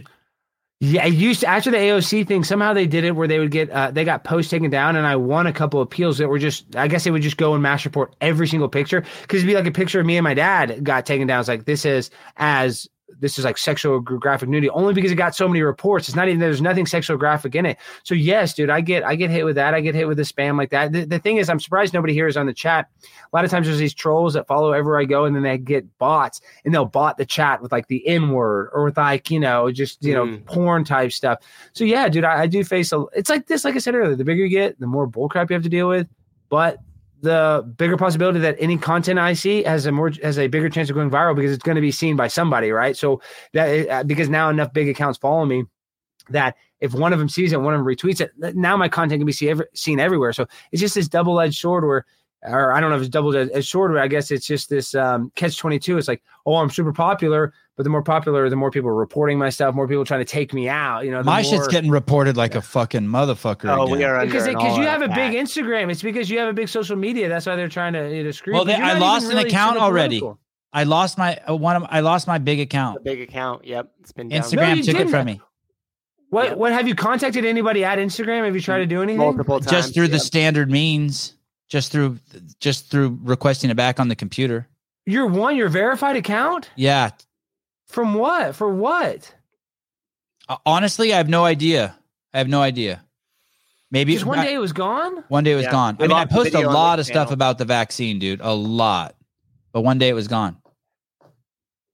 Yeah, 0.81 1.07
it 1.07 1.15
used 1.15 1.41
to 1.41 1.47
after 1.47 1.71
the 1.71 1.79
AOC 1.79 2.27
thing. 2.27 2.45
Somehow 2.45 2.75
they 2.75 2.87
did 2.87 3.05
it 3.05 3.13
where 3.13 3.29
they 3.29 3.39
would 3.39 3.51
get 3.51 3.71
uh, 3.71 3.91
they 3.91 4.05
got 4.05 4.25
posts 4.25 4.51
taken 4.51 4.71
down, 4.71 4.97
and 4.97 5.07
I 5.07 5.17
won 5.17 5.47
a 5.47 5.53
couple 5.53 5.81
appeals 5.81 6.19
that 6.19 6.29
were 6.29 6.39
just. 6.39 6.77
I 6.77 6.87
guess 6.87 7.05
they 7.05 7.11
would 7.11 7.23
just 7.23 7.39
go 7.39 7.55
and 7.55 7.63
mass 7.63 7.85
report 7.85 8.15
every 8.21 8.47
single 8.47 8.69
picture 8.69 9.01
because 9.23 9.39
it'd 9.39 9.47
be 9.49 9.55
like 9.55 9.67
a 9.67 9.73
picture 9.73 9.99
of 9.99 10.07
me 10.07 10.19
and 10.19 10.25
my 10.25 10.35
dad 10.35 10.85
got 10.85 11.07
taken 11.07 11.27
down. 11.27 11.41
It's 11.41 11.49
like 11.49 11.65
this 11.65 11.87
is 11.87 12.11
as 12.37 12.89
this 13.19 13.39
is 13.39 13.45
like 13.45 13.59
sexual 13.59 14.01
gr- 14.01 14.17
graphic 14.17 14.49
nudity 14.49 14.71
only 14.71 14.95
because 14.95 15.13
it 15.13 15.17
got 15.17 15.35
so 15.35 15.47
many 15.47 15.61
reports. 15.63 16.09
It's 16.09 16.17
not 16.17 16.29
even 16.29 16.41
there's 16.41 16.63
nothing 16.63 16.87
sexual 16.87 17.17
graphic 17.19 17.55
in 17.55 17.67
it. 17.67 17.77
So 18.05 18.15
yes, 18.15 18.55
dude, 18.55 18.71
I 18.71 18.81
get 18.81 19.05
I 19.05 19.17
get 19.17 19.31
hit 19.31 19.45
with 19.45 19.57
that. 19.57 19.75
I 19.75 19.81
get 19.81 19.95
hit 19.95 20.09
with 20.09 20.17
the 20.17 20.23
spam 20.23 20.57
like 20.57 20.71
that. 20.71 20.93
The, 20.93 21.05
the 21.05 21.19
thing 21.19 21.37
is, 21.37 21.51
I'm 21.51 21.61
surprised 21.61 21.93
nobody 21.93 22.15
here 22.15 22.27
is 22.27 22.37
on 22.37 22.47
the 22.47 22.55
chat. 22.55 22.89
A 23.05 23.37
lot 23.37 23.45
of 23.45 23.51
times 23.51 23.67
there's 23.67 23.79
these 23.79 23.93
trolls 23.95 24.33
that 24.35 24.47
follow 24.47 24.73
everywhere 24.73 24.99
I 25.01 25.05
go, 25.05 25.25
and 25.27 25.37
then 25.37 25.43
they 25.43 25.59
get 25.59 25.87
bots, 25.99 26.41
and 26.65 26.73
they'll 26.73 26.85
bot 26.87 27.19
the 27.19 27.27
chat 27.27 27.61
with 27.61 27.71
like 27.71 27.87
the 27.89 28.07
N 28.09 28.31
word 28.31 28.71
or 28.73 28.85
with 28.85 28.97
like 28.97 29.31
you 29.31 29.41
know 29.41 29.71
just 29.71 30.03
you 30.03 30.15
know 30.15 30.27
Mm. 30.27 30.47
porn 30.47 30.85
type 30.85 31.13
stuff. 31.13 31.41
So 31.73 31.85
yeah, 31.85 32.09
dude, 32.09 32.25
I, 32.25 32.43
I 32.43 32.47
do 32.47 32.65
face 32.65 32.93
a. 32.93 33.05
It's 33.15 33.29
like 33.29 33.47
this, 33.47 33.65
like 33.65 33.75
I 33.75 33.79
said 33.79 33.95
earlier. 33.95 34.17
The 34.17 34.25
bigger 34.25 34.45
you 34.45 34.49
get, 34.49 34.81
the 34.81 34.87
more 34.87 35.07
bullcrap 35.07 35.51
you 35.51 35.55
have 35.55 35.63
to 35.65 35.69
deal 35.69 35.89
with, 35.89 36.09
but 36.49 36.79
the 37.23 37.73
bigger 37.79 37.97
possibility 37.97 38.41
that 38.41 38.57
any 38.59 38.77
content 38.77 39.19
I 39.19 39.33
see 39.33 39.63
has 39.63 39.87
a 39.87 39.93
more 39.93 40.11
has 40.23 40.39
a 40.39 40.49
bigger 40.49 40.69
chance 40.69 40.91
of 40.91 40.97
going 40.97 41.11
viral 41.11 41.35
because 41.35 41.53
it's 41.53 41.63
going 41.63 41.77
to 41.77 41.81
be 41.81 41.93
seen 41.93 42.17
by 42.17 42.29
somebody, 42.29 42.71
right? 42.73 42.97
So 42.97 43.23
that 43.53 43.89
uh, 43.89 44.03
because 44.03 44.29
now 44.29 44.51
enough 44.51 44.73
big 44.73 44.89
accounts 44.89 45.19
follow 45.19 45.45
me 45.47 45.65
that 46.31 46.57
if 46.81 46.95
one 46.95 47.13
of 47.13 47.21
them 47.21 47.29
sees 47.29 47.53
it, 47.53 47.61
one 47.61 47.75
of 47.75 47.79
them 47.79 47.87
retweets 47.87 48.21
it, 48.21 48.33
now 48.57 48.77
my 48.77 48.89
content 48.89 49.21
can 49.21 49.27
be 49.27 49.33
see 49.33 49.55
seen 49.73 50.01
everywhere. 50.01 50.33
So 50.33 50.47
it's 50.73 50.81
just 50.81 50.97
this 50.97 51.09
double 51.09 51.41
edged 51.41 51.61
sword 51.61 51.85
where, 51.85 52.05
or 52.43 52.73
I 52.73 52.81
don't 52.81 52.91
know 52.91 52.97
if 52.97 53.03
it's 53.03 53.09
double 53.09 53.37
as, 53.37 53.69
sword, 53.69 53.93
but 53.93 54.01
I 54.03 54.09
guess 54.09 54.31
it's 54.31 54.47
just 54.47 54.69
this 54.69 54.95
um, 54.95 55.31
catch 55.37 55.57
twenty 55.59 55.79
two. 55.79 55.99
It's 55.99 56.09
like, 56.09 56.23
oh, 56.47 56.57
I'm 56.57 56.71
super 56.71 56.93
popular, 56.93 57.53
but 57.77 57.83
the 57.85 57.91
more 57.91 58.03
popular, 58.03 58.49
the 58.51 58.57
more 58.57 58.71
people 58.71 58.91
are 58.91 58.95
reporting 58.95 59.39
my 59.39 59.49
stuff, 59.49 59.75
more 59.75 59.87
people 59.87 60.05
trying 60.05 60.21
to 60.21 60.25
take 60.25 60.53
me 60.53 60.69
out. 60.69 61.05
You 61.05 61.11
know, 61.13 61.19
the 61.19 61.25
My 61.25 61.43
more, 61.43 61.51
shit's 61.53 61.69
getting 61.69 61.91
reported 61.91 62.37
like 62.37 62.55
a 62.55 62.63
fucking 62.63 63.03
motherfucker. 63.03 63.69
Oh, 63.77 63.85
again. 63.85 63.97
we 63.99 64.05
are 64.05 64.25
because 64.27 64.47
an 64.47 64.55
because 64.55 64.77
you 64.77 64.85
have 64.85 65.03
a 65.03 65.05
attack. 65.05 65.33
big 65.33 65.41
Instagram. 65.41 65.91
It's 65.91 66.03
because 66.03 66.29
you 66.31 66.39
have 66.39 66.49
a 66.49 66.53
big 66.53 66.69
social 66.69 66.97
media. 66.97 67.29
That's 67.29 67.47
why 67.47 67.55
they're 67.57 67.69
trying 67.69 67.93
to 67.93 68.15
you 68.15 68.25
know, 68.25 68.31
screw. 68.33 68.55
Well, 68.55 68.65
they- 68.65 68.75
I 68.75 68.99
lost 68.99 69.25
an 69.31 69.37
really 69.37 69.49
account 69.49 69.79
already. 69.79 70.19
political. 70.21 70.41
I 70.73 70.85
lost 70.85 71.19
my 71.19 71.37
uh, 71.49 71.55
one 71.55 71.77
of 71.77 71.85
I 71.91 72.01
lost 72.01 72.27
my 72.27 72.39
big 72.39 72.59
account. 72.59 73.05
The 73.05 73.11
big 73.11 73.21
account. 73.21 73.65
Yep, 73.67 73.93
it's 74.01 74.13
been 74.13 74.29
down. 74.31 74.41
Instagram 74.41 74.77
you 74.79 74.83
took 74.85 74.95
it 74.95 74.99
didn't. 74.99 75.11
from 75.11 75.27
me 75.27 75.41
What 76.31 76.47
Yeah. 76.49 76.55
what 76.55 76.73
have 76.73 76.89
you 76.89 76.95
contacted 76.95 77.45
anybody 77.45 77.85
at 77.85 77.99
Instagram? 77.99 78.47
Have 78.47 78.55
you 78.55 78.61
tried 78.63 78.79
to 78.79 78.87
do 78.87 79.03
anything? 79.03 79.19
multiple 79.19 79.61
times. 79.61 79.71
just 79.71 79.95
through 79.95 80.09
the 80.09 80.19
standard 80.19 80.71
means, 80.71 81.35
just 81.73 81.91
through 81.91 82.19
just 82.61 82.91
through 82.91 83.19
requesting 83.23 83.71
it 83.71 83.77
back 83.77 83.99
on 83.99 84.09
the 84.09 84.15
computer. 84.15 84.69
Your 85.07 85.27
one, 85.27 85.57
your 85.57 85.71
verified 85.71 86.17
account 86.17 86.69
Yeah, 86.77 87.11
from 87.87 88.13
what? 88.13 88.55
For 88.55 88.69
what? 88.73 89.35
Uh, 90.51 90.59
honestly, 90.67 91.15
I 91.15 91.17
have 91.17 91.31
no 91.31 91.47
idea. 91.47 91.97
I 92.35 92.39
have 92.39 92.49
no 92.49 92.61
idea. 92.61 93.03
Maybe 93.91 94.13
Just 94.13 94.27
one 94.27 94.45
day 94.45 94.53
it 94.55 94.59
was 94.59 94.75
gone. 94.75 95.25
One 95.29 95.45
day 95.45 95.53
it 95.53 95.57
was 95.57 95.65
Yeah. 95.65 95.71
gone. 95.73 95.97
We 95.99 96.05
I 96.05 96.09
mean, 96.09 96.17
I 96.17 96.21
lost 96.21 96.31
the 96.31 96.37
posted 96.37 96.55
a 96.65 96.71
lot 96.71 96.97
this 96.97 97.09
of 97.09 97.13
stuff 97.13 97.31
about 97.31 97.57
the 97.57 97.65
vaccine, 97.65 98.19
dude. 98.19 98.41
A 98.43 98.53
lot, 98.55 99.15
but 99.73 99.81
one 99.81 99.97
day 99.99 100.11
it 100.11 100.15
was 100.15 100.29
gone. 100.29 100.59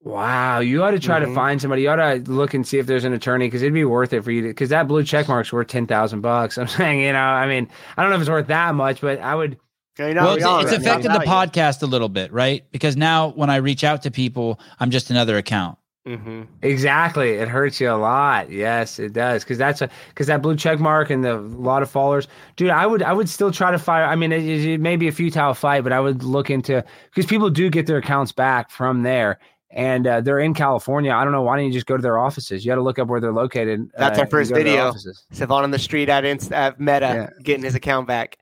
Wow, 0.02 0.58
you 0.60 0.82
ought 0.82 0.92
to 0.92 1.00
try 1.00 1.20
to 1.20 1.26
Mhm. 1.26 1.34
find 1.34 1.60
somebody. 1.60 1.82
You 1.82 1.90
ought 1.90 1.96
to 1.96 2.22
look 2.26 2.54
and 2.54 2.66
see 2.66 2.78
if 2.78 2.86
there's 2.86 3.04
an 3.04 3.12
attorney 3.12 3.46
because 3.46 3.62
it'd 3.62 3.74
be 3.74 3.84
worth 3.84 4.12
it 4.12 4.22
for 4.24 4.30
you 4.32 4.42
to. 4.42 4.48
Because 4.48 4.70
that 4.70 4.88
blue 4.88 5.04
check 5.04 5.28
mark's 5.28 5.52
worth 5.52 5.68
ten 5.68 5.86
thousand 5.86 6.20
bucks. 6.20 6.56
I'm 6.58 6.66
saying, 6.68 7.00
you 7.00 7.12
know, 7.12 7.18
I 7.18 7.46
mean, 7.46 7.68
I 7.96 8.02
don't 8.02 8.10
know 8.10 8.16
if 8.16 8.22
it's 8.22 8.30
worth 8.30 8.46
that 8.48 8.74
much, 8.74 9.00
but 9.00 9.20
I 9.20 9.34
would. 9.34 9.56
You 9.98 10.14
know, 10.14 10.22
well, 10.22 10.30
we 10.32 10.36
it's, 10.38 10.44
all 10.46 10.60
it's 10.60 10.70
have 10.70 10.80
affected 10.80 11.10
the 11.12 11.20
value. 11.24 11.28
podcast 11.50 11.82
a 11.82 11.86
little 11.86 12.08
bit, 12.08 12.32
right? 12.32 12.64
Because 12.70 12.96
now 12.96 13.30
when 13.30 13.50
I 13.50 13.56
reach 13.56 13.82
out 13.84 14.02
to 14.02 14.10
people, 14.10 14.60
I'm 14.80 14.90
just 14.90 15.10
another 15.10 15.36
account. 15.36 15.76
Mhm. 16.06 16.46
Exactly, 16.62 17.30
it 17.32 17.48
hurts 17.48 17.80
you 17.80 17.90
a 17.90 17.96
lot. 17.98 18.50
Yes, 18.50 18.98
it 18.98 19.12
does 19.12 19.44
because 19.44 19.58
that's 19.58 19.82
a 19.82 19.90
because 20.08 20.26
that 20.28 20.40
blue 20.40 20.56
check 20.56 20.78
mark 20.78 21.10
and 21.10 21.22
the 21.22 21.34
lot 21.36 21.82
of 21.82 21.90
followers, 21.90 22.28
dude. 22.56 22.70
I 22.70 22.86
would 22.86 23.02
I 23.02 23.12
would 23.12 23.28
still 23.28 23.50
try 23.52 23.70
to 23.70 23.78
fire. 23.78 24.04
I 24.04 24.14
mean, 24.16 24.32
it, 24.32 24.42
it 24.42 24.80
may 24.80 24.96
be 24.96 25.08
a 25.08 25.12
futile 25.12 25.52
fight, 25.52 25.82
but 25.84 25.92
I 25.92 26.00
would 26.00 26.22
look 26.22 26.48
into 26.48 26.82
because 27.10 27.26
people 27.26 27.50
do 27.50 27.68
get 27.68 27.86
their 27.86 27.98
accounts 27.98 28.32
back 28.32 28.70
from 28.70 29.02
there, 29.02 29.38
and 29.70 30.06
uh, 30.06 30.20
they're 30.22 30.38
in 30.38 30.54
California. 30.54 31.12
I 31.12 31.24
don't 31.24 31.32
know 31.32 31.42
why 31.42 31.56
don't 31.56 31.66
you 31.66 31.72
just 31.72 31.86
go 31.86 31.96
to 31.96 32.02
their 32.02 32.16
offices? 32.18 32.64
You 32.64 32.70
got 32.70 32.76
to 32.76 32.82
look 32.82 32.98
up 32.98 33.08
where 33.08 33.20
they're 33.20 33.32
located. 33.32 33.90
That's 33.98 34.16
uh, 34.18 34.22
our 34.22 34.26
first 34.28 34.50
and 34.50 34.56
go 34.56 34.60
to 34.60 34.64
their 34.64 34.72
video. 34.76 34.88
offices. 34.88 35.26
Sevan 35.34 35.62
on 35.64 35.72
the 35.72 35.78
street 35.78 36.08
at 36.08 36.24
Inst- 36.24 36.52
at 36.52 36.80
Meta 36.80 37.28
Yeah. 37.36 37.42
getting 37.42 37.64
his 37.64 37.74
account 37.74 38.06
back. 38.06 38.38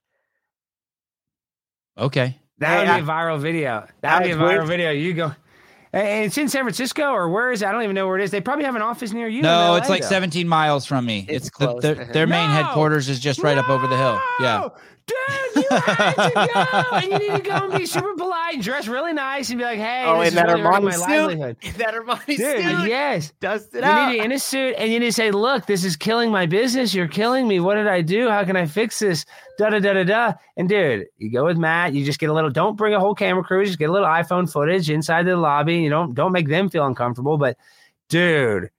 Okay. 1.98 2.38
That 2.58 2.78
would 2.80 2.88
Hey, 2.88 2.96
be 3.00 3.02
a 3.02 3.06
viral 3.06 3.38
video. 3.38 3.86
That 4.00 4.20
would 4.20 4.26
be 4.26 4.32
a 4.32 4.36
viral 4.36 4.40
where's- 4.40 4.68
video. 4.68 4.90
You 4.90 5.12
go. 5.14 5.32
And 5.92 6.26
it's 6.26 6.36
in 6.36 6.48
San 6.48 6.62
Francisco 6.64 7.10
or 7.12 7.28
where 7.30 7.52
is 7.52 7.62
it? 7.62 7.66
I 7.68 7.72
don't 7.72 7.82
even 7.82 7.94
know 7.94 8.06
where 8.06 8.18
it 8.18 8.24
is. 8.24 8.30
They 8.30 8.40
probably 8.42 8.64
have 8.66 8.74
an 8.76 8.82
office 8.82 9.12
near 9.12 9.28
you. 9.28 9.40
No, 9.40 9.76
it's 9.76 9.88
like 9.88 10.02
though. 10.02 10.08
17 10.08 10.46
miles 10.46 10.84
from 10.84 11.06
me. 11.06 11.24
It's 11.28 11.46
It's, 11.48 11.58
the, 11.58 11.66
close 11.66 11.82
their, 11.82 11.94
to 11.94 12.12
their 12.12 12.26
main 12.26 12.48
No! 12.48 12.54
headquarters 12.54 13.08
is 13.08 13.18
just 13.18 13.42
right 13.42 13.56
up 13.56 13.70
over 13.70 13.86
the 13.86 13.96
hill. 13.96 14.20
Yeah. 14.40 14.68
Dude, 15.06 15.64
you 15.64 15.76
had 15.76 16.14
to 16.14 16.50
go. 16.90 16.96
And 16.96 17.04
you 17.04 17.18
need 17.30 17.36
to 17.36 17.42
go 17.48 17.54
and 17.68 17.78
be 17.78 17.86
super 17.86 18.14
polite 18.16 18.60
dress 18.60 18.88
really 18.88 19.12
nice 19.12 19.48
and 19.50 19.58
be 19.58 19.64
like, 19.64 19.78
hey, 19.78 20.02
Oh, 20.04 20.18
this 20.18 20.30
is 20.30 20.34
that 20.34 20.48
really 20.48 20.62
Armani 20.62 20.82
my 20.84 20.90
suit? 20.90 21.00
livelihood. 21.00 21.56
that 21.76 21.94
Armani 21.94 22.26
Dude, 22.26 22.38
suit. 22.38 22.88
yes. 22.88 23.32
Dust 23.40 23.74
it 23.74 23.78
You 23.78 23.84
out. 23.84 24.00
You 24.00 24.06
need 24.08 24.12
to 24.16 24.18
be 24.20 24.24
in 24.24 24.32
a 24.32 24.38
suit 24.38 24.74
and 24.78 24.92
you 24.92 24.98
need 24.98 25.06
to 25.06 25.12
say, 25.12 25.30
look, 25.30 25.66
this 25.66 25.84
is 25.84 25.96
killing 25.96 26.30
my 26.32 26.46
business. 26.46 26.92
You're 26.92 27.06
killing 27.08 27.46
me. 27.46 27.60
What 27.60 27.76
did 27.76 27.86
I 27.86 28.00
do? 28.00 28.28
How 28.28 28.42
can 28.44 28.56
I 28.56 28.66
fix 28.66 28.98
this? 28.98 29.24
Da 29.58 29.70
da 29.70 29.78
da 29.78 29.92
da 29.92 30.02
da. 30.04 30.32
And 30.56 30.68
dude, 30.68 31.06
you 31.18 31.30
go 31.30 31.44
with 31.44 31.56
Matt. 31.56 31.92
You 31.94 32.04
just 32.04 32.18
get 32.18 32.28
a 32.30 32.32
little. 32.32 32.50
Don't 32.50 32.76
bring 32.76 32.94
a 32.94 33.00
whole 33.00 33.14
camera 33.14 33.44
crew. 33.44 33.64
Just 33.64 33.78
get 33.78 33.88
a 33.88 33.92
little 33.92 34.08
iPhone 34.08 34.50
footage 34.50 34.90
inside 34.90 35.24
the 35.26 35.36
lobby. 35.36 35.76
You 35.76 35.90
don't 35.90 36.14
don't 36.14 36.32
make 36.32 36.48
them 36.48 36.68
feel 36.68 36.84
uncomfortable. 36.84 37.38
But 37.38 37.56
dude, 38.08 38.70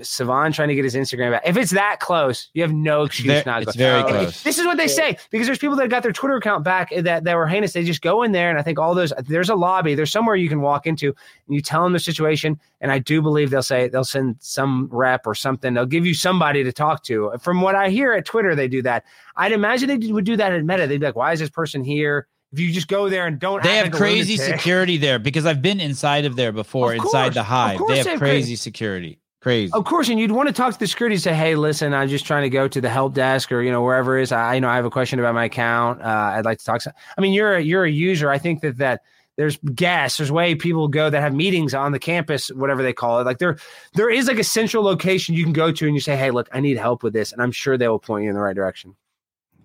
Sevan 0.00 0.52
trying 0.54 0.68
to 0.68 0.74
get 0.74 0.84
his 0.84 0.94
Instagram 0.94 1.32
back. 1.32 1.42
If 1.46 1.56
it's 1.56 1.72
that 1.72 2.00
close, 2.00 2.48
you 2.54 2.62
have 2.62 2.72
no 2.72 3.02
excuse 3.04 3.32
Ve- 3.32 3.42
not 3.46 3.62
to 3.62 3.68
it's 3.68 3.76
go. 3.76 3.78
very 3.84 4.02
close. 4.04 4.42
This 4.42 4.58
is 4.58 4.66
what 4.66 4.76
they 4.76 4.88
say 4.88 5.16
because 5.30 5.46
there's 5.46 5.58
people 5.58 5.76
that 5.76 5.88
got 5.90 6.02
their 6.02 6.12
Twitter 6.12 6.36
account 6.36 6.64
back 6.64 6.90
that, 6.96 7.24
that 7.24 7.36
were 7.36 7.46
heinous. 7.46 7.72
They 7.72 7.84
just 7.84 8.02
go 8.02 8.22
in 8.22 8.32
there, 8.32 8.50
and 8.50 8.58
I 8.58 8.62
think 8.62 8.78
all 8.78 8.94
those 8.94 9.12
there's 9.26 9.48
a 9.50 9.54
lobby, 9.54 9.94
there's 9.94 10.10
somewhere 10.12 10.36
you 10.36 10.48
can 10.48 10.60
walk 10.60 10.86
into, 10.86 11.06
and 11.08 11.54
you 11.54 11.60
tell 11.60 11.82
them 11.82 11.92
the 11.92 11.98
situation, 12.00 12.58
and 12.80 12.90
I 12.92 12.98
do 12.98 13.20
believe 13.22 13.50
they'll 13.50 13.62
say 13.62 13.88
they'll 13.88 14.04
send 14.04 14.36
some 14.40 14.88
rep 14.92 15.26
or 15.26 15.34
something. 15.34 15.74
They'll 15.74 15.86
give 15.86 16.06
you 16.06 16.14
somebody 16.14 16.64
to 16.64 16.72
talk 16.72 17.02
to. 17.04 17.32
From 17.40 17.60
what 17.60 17.74
I 17.74 17.88
hear 17.90 18.12
at 18.12 18.24
Twitter, 18.24 18.54
they 18.54 18.68
do 18.68 18.82
that. 18.82 19.04
I'd 19.36 19.52
imagine 19.52 19.88
they 20.00 20.12
would 20.12 20.24
do 20.24 20.36
that 20.36 20.52
at 20.52 20.64
Meta. 20.64 20.86
They'd 20.86 21.00
be 21.00 21.06
like, 21.06 21.16
"Why 21.16 21.32
is 21.32 21.40
this 21.40 21.50
person 21.50 21.84
here?" 21.84 22.26
If 22.50 22.58
you 22.60 22.72
just 22.72 22.88
go 22.88 23.10
there 23.10 23.26
and 23.26 23.38
don't, 23.38 23.62
They 23.62 23.76
have 23.76 23.88
like 23.88 23.92
crazy 23.92 24.38
security 24.38 24.96
there 24.96 25.18
because 25.18 25.44
I've 25.44 25.60
been 25.60 25.80
inside 25.80 26.24
of 26.24 26.34
there 26.34 26.50
before, 26.50 26.94
Of 26.94 27.00
inside 27.04 27.34
the 27.34 27.42
hive. 27.42 27.78
They 27.86 27.96
have 27.98 28.04
they 28.06 28.10
have 28.12 28.18
crazy 28.18 28.36
crazy- 28.38 28.56
security. 28.56 29.18
Crazy. 29.40 29.72
Of 29.72 29.84
course, 29.84 30.08
and 30.08 30.18
you'd 30.18 30.32
want 30.32 30.48
to 30.48 30.52
talk 30.52 30.72
to 30.72 30.78
the 30.78 30.86
security 30.88 31.14
and 31.14 31.22
say, 31.22 31.32
"Hey, 31.32 31.54
listen, 31.54 31.94
I'm 31.94 32.08
just 32.08 32.26
trying 32.26 32.42
to 32.42 32.50
go 32.50 32.66
to 32.66 32.80
the 32.80 32.88
help 32.88 33.14
desk 33.14 33.52
or 33.52 33.62
you 33.62 33.70
know 33.70 33.82
wherever 33.82 34.18
it 34.18 34.22
is. 34.22 34.32
I 34.32 34.56
you 34.56 34.60
know 34.60 34.68
I 34.68 34.74
have 34.74 34.84
a 34.84 34.90
question 34.90 35.20
about 35.20 35.34
my 35.34 35.44
account. 35.44 36.02
Uh, 36.02 36.32
I'd 36.34 36.44
like 36.44 36.58
to 36.58 36.64
talk." 36.64 36.82
To, 36.82 36.94
I 37.16 37.20
mean, 37.20 37.32
you're 37.32 37.54
a, 37.54 37.60
you're 37.60 37.84
a 37.84 37.90
user. 37.90 38.30
I 38.30 38.38
think 38.38 38.62
that 38.62 38.78
that 38.78 39.02
there's 39.36 39.56
guests. 39.58 40.18
There's 40.18 40.32
way 40.32 40.56
people 40.56 40.88
go 40.88 41.08
that 41.08 41.20
have 41.20 41.32
meetings 41.32 41.72
on 41.72 41.92
the 41.92 42.00
campus, 42.00 42.48
whatever 42.48 42.82
they 42.82 42.92
call 42.92 43.20
it. 43.20 43.24
Like 43.24 43.38
there 43.38 43.58
there 43.94 44.10
is 44.10 44.26
like 44.26 44.40
a 44.40 44.44
central 44.44 44.82
location 44.82 45.36
you 45.36 45.44
can 45.44 45.52
go 45.52 45.70
to 45.70 45.86
and 45.86 45.94
you 45.94 46.00
say, 46.00 46.16
"Hey, 46.16 46.32
look, 46.32 46.48
I 46.52 46.58
need 46.58 46.76
help 46.76 47.04
with 47.04 47.12
this," 47.12 47.32
and 47.32 47.40
I'm 47.40 47.52
sure 47.52 47.78
they 47.78 47.86
will 47.86 48.00
point 48.00 48.24
you 48.24 48.30
in 48.30 48.34
the 48.34 48.42
right 48.42 48.56
direction. 48.56 48.96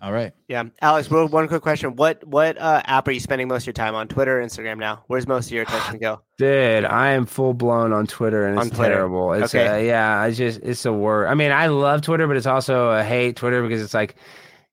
All 0.03 0.11
right. 0.11 0.33
Yeah, 0.49 0.65
Alex. 0.81 1.09
One 1.09 1.31
one 1.31 1.47
quick 1.47 1.61
question: 1.61 1.95
What 1.95 2.27
what 2.27 2.57
uh, 2.57 2.81
app 2.83 3.07
are 3.07 3.11
you 3.11 3.21
spending 3.21 3.47
most 3.47 3.63
of 3.63 3.67
your 3.67 3.73
time 3.73 3.95
on? 3.95 4.09
Twitter, 4.09 4.43
Instagram 4.43 4.77
now? 4.77 5.01
Where's 5.07 5.25
most 5.27 5.45
of 5.45 5.53
your 5.53 5.63
attention 5.63 5.97
go? 5.99 6.21
Dude, 6.37 6.83
I 6.83 7.11
am 7.11 7.25
full 7.25 7.53
blown 7.53 7.93
on 7.93 8.05
Twitter 8.05 8.45
and 8.45 8.59
it's 8.59 8.69
Twitter. 8.75 8.95
terrible. 8.95 9.31
It's 9.31 9.55
Okay. 9.55 9.65
uh, 9.65 9.77
yeah, 9.77 10.19
I 10.19 10.31
just 10.31 10.59
it's 10.61 10.85
a 10.85 10.91
word. 10.91 11.27
I 11.27 11.35
mean, 11.35 11.53
I 11.53 11.67
love 11.67 12.01
Twitter, 12.01 12.27
but 12.27 12.35
it's 12.35 12.45
also 12.45 12.89
a 12.89 13.01
hate 13.01 13.37
Twitter 13.37 13.63
because 13.63 13.81
it's 13.81 13.93
like 13.93 14.15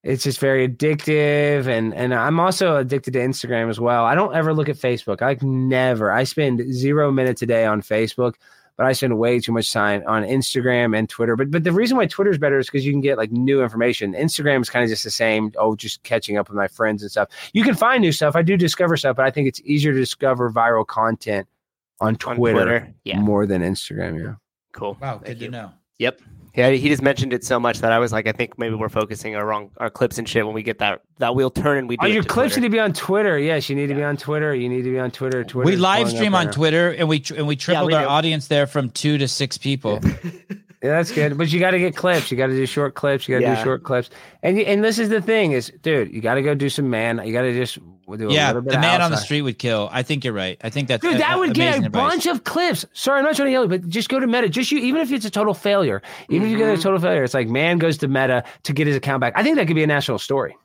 it's 0.03 0.25
just 0.25 0.41
very 0.41 0.69
addictive 0.69 1.69
and 1.69 1.95
and 1.95 2.13
I'm 2.13 2.41
also 2.41 2.77
addicted 2.79 3.13
to 3.13 3.21
Instagram 3.21 3.71
as 3.71 3.79
well. 3.79 4.05
I 4.07 4.17
don't 4.17 4.35
ever 4.35 4.53
look 4.53 4.69
at 4.69 4.75
Facebook. 4.77 5.23
I 5.23 5.27
like 5.27 5.43
never. 5.45 6.11
I 6.11 6.25
spend 6.25 6.61
0 6.73 7.13
minutes 7.13 7.41
a 7.43 7.47
day 7.47 7.67
on 7.67 7.83
Facebook, 7.83 8.35
but 8.81 8.87
I 8.87 8.93
spend 8.93 9.19
way 9.19 9.39
too 9.41 9.53
much 9.53 9.71
time 9.75 10.03
on 10.07 10.23
Instagram 10.23 10.97
and 10.97 11.07
Twitter. 11.07 11.37
But 11.37 11.51
but 11.51 11.65
the 11.65 11.71
reason 11.73 11.99
why 11.99 12.07
Twitter 12.07 12.31
is 12.31 12.39
better 12.39 12.59
is 12.59 12.65
because 12.65 12.87
you 12.87 12.93
can 12.93 13.03
get 13.03 13.19
like 13.19 13.31
new 13.31 13.63
information. 13.63 14.15
Instagram 14.15 14.63
is 14.63 14.71
kind 14.71 14.83
of 14.83 14.89
just 14.89 15.05
the 15.05 15.11
same. 15.11 15.53
Oh, 15.59 15.77
just 15.77 16.03
catching 16.03 16.39
up 16.39 16.49
with 16.49 16.57
my 16.57 16.67
friends 16.67 17.03
and 17.03 17.11
stuff. 17.11 17.29
You 17.53 17.63
can 17.63 17.75
find 17.75 18.01
new 18.01 18.11
stuff. 18.11 18.37
I 18.37 18.41
do 18.41 18.57
discover 18.57 18.97
stuff, 18.97 19.17
but 19.17 19.27
I 19.27 19.31
think 19.31 19.49
it's 19.49 19.61
easier 19.67 19.93
to 19.93 19.99
discover 19.99 20.51
viral 20.51 20.87
content 20.87 21.47
on 22.01 22.17
On 22.25 22.37
Twitter, 22.37 22.91
Yeah, 23.05 23.19
more 23.21 23.45
than 23.45 23.61
Instagram. 23.61 24.19
Yeah. 24.19 24.35
cool. 24.73 24.97
Wow. 24.99 25.19
Thank 25.19 25.25
Good 25.27 25.41
you. 25.43 25.47
to 25.49 25.53
know. 25.53 25.73
Yep. 25.99 26.23
Yeah, 26.57 26.71
he 26.71 26.89
just 26.89 27.03
mentioned 27.03 27.33
it 27.33 27.45
so 27.45 27.61
much 27.61 27.79
that 27.81 27.93
I 27.93 27.99
was 27.99 28.13
like, 28.13 28.27
I 28.27 28.33
think 28.33 28.59
maybe 28.59 28.75
we're 28.75 28.89
focusing 28.89 29.37
our 29.37 29.47
wrong 29.47 29.71
our 29.77 29.89
clips 29.91 30.19
and 30.19 30.29
shit 30.29 30.45
when 30.45 30.55
we 30.55 30.63
get 30.63 30.79
that 30.81 31.03
that 31.19 31.35
wheel 31.35 31.51
turning. 31.51 31.87
We 31.87 31.97
do 31.97 32.07
Oh, 32.07 32.09
your 32.09 32.23
to 32.23 32.29
clips 32.29 32.55
Twitter. 32.55 32.61
need 32.63 32.67
to 32.69 32.73
be 32.73 32.81
on 32.81 32.93
Twitter. 32.93 33.39
Yes, 33.39 33.69
you 33.71 33.77
need 33.77 33.87
to 33.87 33.95
be 33.95 34.03
on 34.03 34.17
Twitter. 34.17 34.55
You 34.55 34.69
need 34.69 34.83
to 34.83 34.91
be 34.91 34.99
on 34.99 35.11
Twitter. 35.11 35.45
Twitter. 35.45 35.67
we 35.67 35.77
live 35.77 36.09
stream 36.11 36.35
on 36.35 36.51
Twitter 36.51 36.91
and 36.91 37.09
we 37.09 37.21
tr- 37.21 37.37
and 37.37 37.47
we 37.47 37.57
tripled 37.57 37.87
we 37.89 37.95
our 37.95 38.03
do. 38.03 38.09
audience 38.09 38.49
there 38.49 38.67
from 38.67 38.91
two 38.91 39.17
to 39.19 39.29
six 39.29 39.59
people. 39.59 40.01
Yeah, 40.03 40.57
that's 40.83 41.13
good. 41.13 41.37
But 41.37 41.53
you 41.53 41.61
got 41.61 41.73
to 41.73 41.79
get 41.79 41.95
clips. 41.97 42.31
You 42.31 42.37
got 42.37 42.47
to 42.47 42.55
do 42.55 42.65
short 42.67 42.95
clips. 42.95 43.29
You 43.29 43.35
got 43.35 43.41
to 43.41 43.45
Yeah. 43.53 43.57
do 43.57 43.63
short 43.65 43.83
clips. 43.83 44.09
And 44.43 44.59
and 44.59 44.83
this 44.83 44.99
is 44.99 45.09
the 45.11 45.21
thing 45.21 45.53
is, 45.53 45.73
dude, 45.83 46.13
you 46.13 46.21
got 46.21 46.35
to 46.35 46.43
go 46.43 46.55
do 46.55 46.69
some 46.71 46.89
man. 46.91 47.21
You 47.25 47.33
got 47.33 47.43
to 47.43 47.53
just 47.55 47.79
do 48.17 48.29
a 48.29 48.33
yeah, 48.33 48.49
little 48.49 48.63
bit 48.63 48.71
the 48.71 48.77
of 48.77 48.81
man 48.83 49.01
on 49.03 49.11
the 49.13 49.17
street 49.17 49.43
would 49.43 49.59
kill. 49.59 49.89
I 49.93 50.03
think 50.03 50.25
you're 50.25 50.33
right. 50.35 50.59
I 50.65 50.71
think 50.71 50.89
that's 50.89 51.01
Dude, 51.03 51.15
a- 51.15 51.19
that 51.19 51.37
a- 51.37 51.39
would 51.39 51.55
get 51.55 51.75
a 51.75 51.85
advice. 51.87 51.91
bunch 51.93 52.27
of 52.27 52.43
clips. 52.45 52.85
Sorry, 52.93 53.19
I'm 53.19 53.25
not 53.25 53.37
trying 53.37 53.47
to 53.49 53.53
yell, 53.53 53.69
but 53.69 53.89
just 53.89 54.09
go 54.09 54.19
to 54.19 54.27
Meta. 54.27 54.49
Just 54.49 54.73
you, 54.73 54.79
even 54.81 55.01
if 55.01 55.13
it's 55.13 55.25
a 55.25 55.31
total 55.31 55.55
failure, 55.55 56.03
even 56.29 56.47
if 56.47 56.53
you 56.53 56.59
get 56.59 56.69
a 56.71 56.77
Mhm. 56.79 56.83
total 56.83 56.99
failure, 56.99 57.23
it's 57.23 57.35
like 57.35 57.47
man 57.49 57.79
goes 57.79 57.99
to 57.99 58.09
Meta 58.09 58.43
to 58.65 58.73
get 58.73 58.87
his 58.89 58.97
account 58.97 59.21
back. 59.21 59.35
I 59.37 59.43
think 59.45 59.57
that 59.59 59.67
could 59.69 59.77
be 59.77 59.85
a 59.85 59.87
national 59.87 60.19
story. 60.19 60.57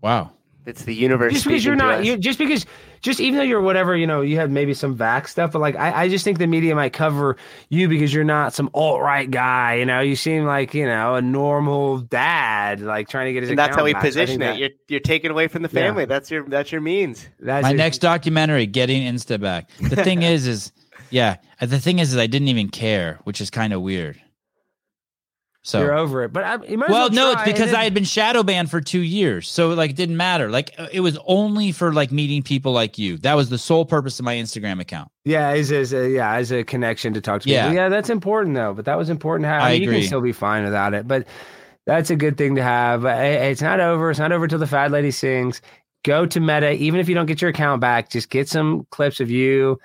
Wow. 0.00 0.32
It's 0.66 0.84
the 0.84 0.94
universe. 0.94 1.32
Just 1.32 1.46
because 1.46 1.64
you're 1.64 1.76
not, 1.76 2.04
you 2.04 2.16
just 2.18 2.38
because, 2.38 2.66
just 3.00 3.20
even 3.20 3.36
though 3.38 3.44
you're 3.44 3.60
whatever, 3.60 3.96
you 3.96 4.06
know, 4.06 4.20
you 4.20 4.36
have 4.36 4.50
maybe 4.50 4.74
some 4.74 4.94
vac 4.96 5.28
stuff, 5.28 5.52
but 5.52 5.60
like 5.60 5.76
I, 5.76 6.04
I 6.04 6.08
just 6.08 6.24
think 6.24 6.38
the 6.38 6.46
media 6.46 6.74
might 6.74 6.92
cover 6.92 7.36
you 7.68 7.88
because 7.88 8.12
you're 8.12 8.24
not 8.24 8.52
some 8.54 8.70
alt 8.74 9.00
right 9.00 9.30
guy. 9.30 9.74
You 9.74 9.86
know, 9.86 10.00
you 10.00 10.16
seem 10.16 10.44
like 10.44 10.74
you 10.74 10.86
know 10.86 11.14
a 11.14 11.22
normal 11.22 11.98
dad, 11.98 12.80
like 12.80 13.08
trying 13.08 13.26
to 13.26 13.32
get 13.32 13.42
his. 13.42 13.50
and 13.50 13.58
that's 13.58 13.76
how 13.76 13.84
we 13.84 13.92
back. 13.92 14.02
So 14.02 14.08
I 14.08 14.10
think 14.10 14.14
position 14.26 14.42
it. 14.42 14.44
that- 14.46 14.58
You're 14.58 14.70
you're 14.88 15.00
taking 15.00 15.30
away 15.30 15.48
from 15.48 15.62
the 15.62 15.68
Yeah. 15.72 15.80
family. 15.82 16.04
That's 16.04 16.30
your 16.30 16.44
that's 16.48 16.72
your 16.72 16.80
means. 16.80 17.28
That's 17.40 17.62
My 17.62 17.70
your- 17.70 17.78
next 17.78 17.98
documentary, 17.98 18.66
getting 18.66 19.02
Insta 19.02 19.40
back. 19.40 19.70
The 19.80 19.96
thing 19.96 20.22
is, 20.22 20.46
is 20.46 20.72
yeah. 21.10 21.36
The 21.60 21.78
thing 21.80 21.98
is, 21.98 22.12
is 22.12 22.18
I 22.18 22.26
didn't 22.26 22.48
even 22.48 22.68
care, 22.68 23.18
which 23.24 23.40
is 23.40 23.50
kind 23.50 23.72
of 23.72 23.82
weird. 23.82 24.20
So 25.68 25.80
you're 25.80 25.92
over 25.98 26.24
it, 26.24 26.32
but 26.32 26.44
I, 26.44 26.54
as 26.54 26.78
well, 26.88 27.10
no, 27.10 27.32
it's 27.32 27.42
because 27.42 27.74
I 27.74 27.84
had 27.84 27.92
been 27.92 28.04
shadow 28.04 28.42
banned 28.42 28.70
for 28.70 28.80
two 28.80 29.02
years, 29.02 29.50
so 29.50 29.68
like 29.68 29.90
it 29.90 29.96
didn't 29.96 30.16
matter. 30.16 30.50
Like 30.50 30.74
uh, 30.78 30.88
it 30.90 31.00
was 31.00 31.18
only 31.26 31.72
for 31.72 31.92
like 31.92 32.10
meeting 32.10 32.42
people 32.42 32.72
like 32.72 32.96
you. 32.96 33.18
That 33.18 33.34
was 33.34 33.50
the 33.50 33.58
sole 33.58 33.84
purpose 33.84 34.18
of 34.18 34.24
my 34.24 34.36
Instagram 34.36 34.80
account. 34.80 35.10
Yeah, 35.26 35.48
as 35.50 35.70
as 35.70 35.92
a 35.92 36.08
yeah, 36.08 36.36
as 36.36 36.50
a 36.52 36.64
connection 36.64 37.12
to 37.12 37.20
talk 37.20 37.42
to 37.42 37.50
Yeah. 37.50 37.64
people. 37.64 37.76
Yeah, 37.76 37.88
that's 37.90 38.08
important 38.08 38.54
though. 38.54 38.72
But 38.72 38.86
that 38.86 38.96
was 38.96 39.10
important 39.10 39.44
to 39.44 39.48
have. 39.50 39.62
I 39.62 39.72
mean, 39.72 39.82
You 39.82 39.90
can 39.90 40.02
still 40.04 40.22
be 40.22 40.32
fine 40.32 40.64
without 40.64 40.94
it, 40.94 41.06
but 41.06 41.26
that's 41.84 42.08
a 42.08 42.16
good 42.16 42.38
thing 42.38 42.54
to 42.54 42.62
have. 42.62 43.04
It's 43.04 43.60
not 43.60 43.78
over. 43.78 44.10
It's 44.10 44.18
not 44.18 44.32
over 44.32 44.48
till 44.48 44.58
the 44.58 44.66
fat 44.66 44.90
lady 44.90 45.10
sings. 45.10 45.60
Go 46.02 46.24
to 46.24 46.40
Meta, 46.40 46.72
even 46.72 46.98
if 46.98 47.10
you 47.10 47.14
don't 47.14 47.26
get 47.26 47.42
your 47.42 47.50
account 47.50 47.82
back. 47.82 48.08
Just 48.08 48.30
get 48.30 48.48
some 48.48 48.86
clips 48.90 49.20
of 49.20 49.30
you 49.30 49.78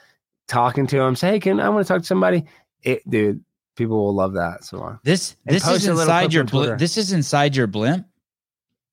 talking 0.48 0.88
to 0.88 0.98
them. 0.98 1.18
Say, 1.18 1.32
hey, 1.32 1.40
can 1.42 1.60
I 1.60 1.68
want 1.68 1.86
to 1.86 1.94
talk 1.94 2.04
to 2.04 2.08
somebody? 2.08 2.46
It, 2.84 3.02
dude, 3.10 3.44
people 3.76 3.98
will 3.98 4.14
love 4.16 4.34
that. 4.34 4.64
So 4.64 4.82
uh, 4.84 4.98
This 5.04 5.36
this 5.46 5.68
is 5.68 5.88
inside 5.88 6.34
your 6.34 6.44
on 6.44 6.48
blimp. 6.48 6.80
This 6.80 6.98
is 6.98 7.12
inside 7.12 7.56
your 7.56 7.68
blimp. 7.68 8.06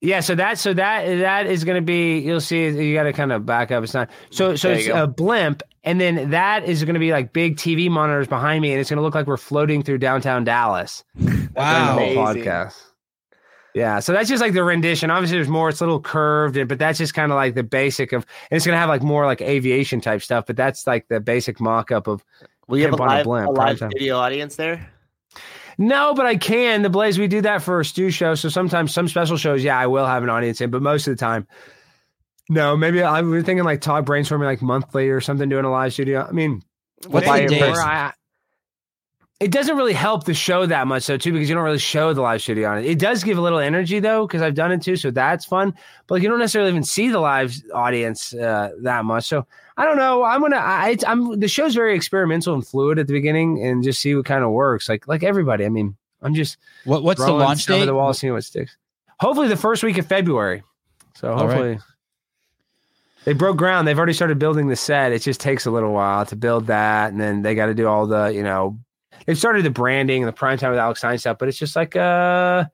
Yeah, 0.02 0.20
so 0.20 0.34
that 0.34 0.58
so 0.58 0.72
that 0.72 1.04
that 1.18 1.46
is 1.46 1.64
going 1.64 1.76
to 1.76 1.82
be 1.84 2.20
you'll 2.20 2.40
see 2.40 2.66
you 2.68 2.94
got 2.94 3.02
to 3.02 3.12
kind 3.12 3.32
of 3.32 3.44
back 3.44 3.70
up. 3.70 3.84
It's 3.84 3.92
not 3.92 4.08
so 4.30 4.56
so 4.56 4.70
it's 4.70 4.86
go. 4.88 5.02
a 5.02 5.06
blimp, 5.06 5.62
and 5.84 6.00
then 6.00 6.30
that 6.30 6.64
is 6.64 6.82
going 6.84 6.94
to 6.94 7.00
be 7.00 7.12
like 7.12 7.34
big 7.34 7.56
TV 7.56 7.90
monitors 7.90 8.26
behind 8.26 8.62
me, 8.62 8.70
and 8.72 8.80
it's 8.80 8.88
going 8.88 8.96
to 8.96 9.02
look 9.02 9.14
like 9.14 9.26
we're 9.26 9.36
floating 9.36 9.82
through 9.82 9.98
downtown 9.98 10.42
Dallas. 10.44 11.04
during 11.18 11.36
the 11.42 11.50
Wow. 11.54 11.98
whole 11.98 12.14
podcast. 12.14 12.76
Yeah, 13.74 14.00
so 14.00 14.12
that's 14.14 14.28
just 14.28 14.40
like 14.40 14.52
the 14.54 14.64
rendition. 14.64 15.10
Obviously, 15.10 15.36
there's 15.36 15.48
more. 15.48 15.68
It's 15.68 15.80
a 15.80 15.84
little 15.84 16.00
curved, 16.00 16.56
and- 16.56 16.68
but 16.68 16.78
that's 16.78 16.98
just 16.98 17.12
kind 17.14 17.30
of 17.30 17.36
like 17.36 17.54
the 17.54 17.62
basic 17.62 18.12
of. 18.12 18.24
And 18.50 18.56
it's 18.56 18.64
going 18.66 18.74
to 18.74 18.80
have 18.80 18.88
like 18.88 19.02
more 19.02 19.26
like 19.26 19.42
aviation 19.42 20.00
type 20.00 20.22
stuff, 20.22 20.46
but 20.46 20.56
that's 20.56 20.86
like 20.86 21.06
the 21.08 21.20
basic 21.20 21.60
mock 21.60 21.92
up 21.92 22.06
of. 22.08 22.24
We 22.70 22.82
have 22.82 22.92
a 22.92 22.96
Pimp 22.96 23.00
a 23.00 23.12
live, 23.12 23.24
blimp, 23.24 23.48
a 23.48 23.50
live 23.50 23.78
video 23.78 24.18
audience 24.18 24.56
there. 24.56 24.90
No, 25.78 26.14
but 26.14 26.26
I 26.26 26.36
can. 26.36 26.82
The 26.82 26.90
Blaze, 26.90 27.18
we 27.18 27.26
do 27.26 27.40
that 27.40 27.62
for 27.62 27.80
a 27.80 27.84
stew 27.84 28.10
show. 28.10 28.34
So 28.34 28.48
sometimes 28.48 28.92
some 28.92 29.08
special 29.08 29.36
shows, 29.36 29.64
yeah, 29.64 29.78
I 29.78 29.86
will 29.86 30.06
have 30.06 30.22
an 30.22 30.28
audience 30.28 30.60
in, 30.60 30.70
but 30.70 30.82
most 30.82 31.08
of 31.08 31.12
the 31.16 31.20
time, 31.20 31.46
no. 32.48 32.76
Maybe 32.76 33.02
I 33.02 33.22
we 33.22 33.30
were 33.30 33.42
thinking 33.42 33.64
like 33.64 33.80
talk 33.80 34.04
brainstorming 34.04 34.44
like 34.44 34.60
monthly 34.60 35.08
or 35.08 35.20
something, 35.20 35.48
doing 35.48 35.64
a 35.64 35.70
live 35.70 35.92
studio. 35.92 36.26
I 36.28 36.32
mean, 36.32 36.62
What's 37.06 37.26
maybe 37.26 37.54
the 37.54 37.60
more, 37.60 37.68
days? 37.68 37.78
I- 37.78 38.12
it 39.40 39.50
doesn't 39.50 39.74
really 39.78 39.94
help 39.94 40.24
the 40.24 40.34
show 40.34 40.66
that 40.66 40.86
much 40.86 41.06
though, 41.06 41.16
too, 41.16 41.32
because 41.32 41.48
you 41.48 41.54
don't 41.54 41.64
really 41.64 41.78
show 41.78 42.12
the 42.12 42.20
live 42.20 42.42
studio 42.42 42.68
on 42.68 42.76
it. 42.78 42.84
It 42.84 42.98
does 42.98 43.24
give 43.24 43.38
a 43.38 43.40
little 43.40 43.58
energy 43.58 43.98
though, 43.98 44.26
because 44.26 44.42
I've 44.42 44.54
done 44.54 44.70
it 44.70 44.82
too, 44.82 44.96
so 44.96 45.10
that's 45.10 45.46
fun. 45.46 45.72
But 46.06 46.16
like, 46.16 46.22
you 46.22 46.28
don't 46.28 46.40
necessarily 46.40 46.70
even 46.70 46.82
see 46.84 47.08
the 47.08 47.20
live 47.20 47.54
audience 47.72 48.34
uh, 48.34 48.72
that 48.82 49.06
much. 49.06 49.24
So 49.28 49.46
I 49.80 49.86
don't 49.86 49.96
know. 49.96 50.22
I'm 50.22 50.42
gonna. 50.42 50.58
I, 50.58 50.94
I'm 51.06 51.40
the 51.40 51.48
show's 51.48 51.74
very 51.74 51.96
experimental 51.96 52.52
and 52.52 52.66
fluid 52.66 52.98
at 52.98 53.06
the 53.06 53.14
beginning, 53.14 53.64
and 53.64 53.82
just 53.82 54.02
see 54.02 54.14
what 54.14 54.26
kind 54.26 54.44
of 54.44 54.50
works. 54.50 54.90
Like 54.90 55.08
like 55.08 55.22
everybody. 55.22 55.64
I 55.64 55.70
mean, 55.70 55.96
I'm 56.20 56.34
just 56.34 56.58
What 56.84 57.02
what's 57.02 57.24
the 57.24 57.32
launch 57.32 57.64
date? 57.64 57.86
The 57.86 57.94
wall, 57.94 58.12
seeing 58.12 58.34
what 58.34 58.44
sticks. 58.44 58.76
Hopefully, 59.20 59.48
the 59.48 59.56
first 59.56 59.82
week 59.82 59.96
of 59.96 60.04
February. 60.04 60.62
So 61.14 61.32
All 61.32 61.46
right. 61.46 61.46
hopefully, 61.46 61.78
they 63.24 63.32
broke 63.32 63.56
ground. 63.56 63.88
They've 63.88 63.96
already 63.96 64.12
started 64.12 64.38
building 64.38 64.68
the 64.68 64.76
set. 64.76 65.12
It 65.12 65.22
just 65.22 65.40
takes 65.40 65.64
a 65.64 65.70
little 65.70 65.94
while 65.94 66.26
to 66.26 66.36
build 66.36 66.66
that, 66.66 67.10
and 67.10 67.18
then 67.18 67.40
they 67.40 67.54
got 67.54 67.66
to 67.66 67.74
do 67.74 67.88
all 67.88 68.06
the 68.06 68.26
you 68.26 68.42
know. 68.42 68.78
They've 69.24 69.38
started 69.38 69.64
the 69.64 69.70
branding 69.70 70.22
and 70.22 70.28
the 70.28 70.36
prime 70.36 70.58
time 70.58 70.72
with 70.72 70.78
Alex 70.78 71.00
Stein 71.00 71.16
stuff, 71.16 71.38
but 71.38 71.48
it's 71.48 71.58
just 71.58 71.74
like 71.74 71.96
uh. 71.96 72.66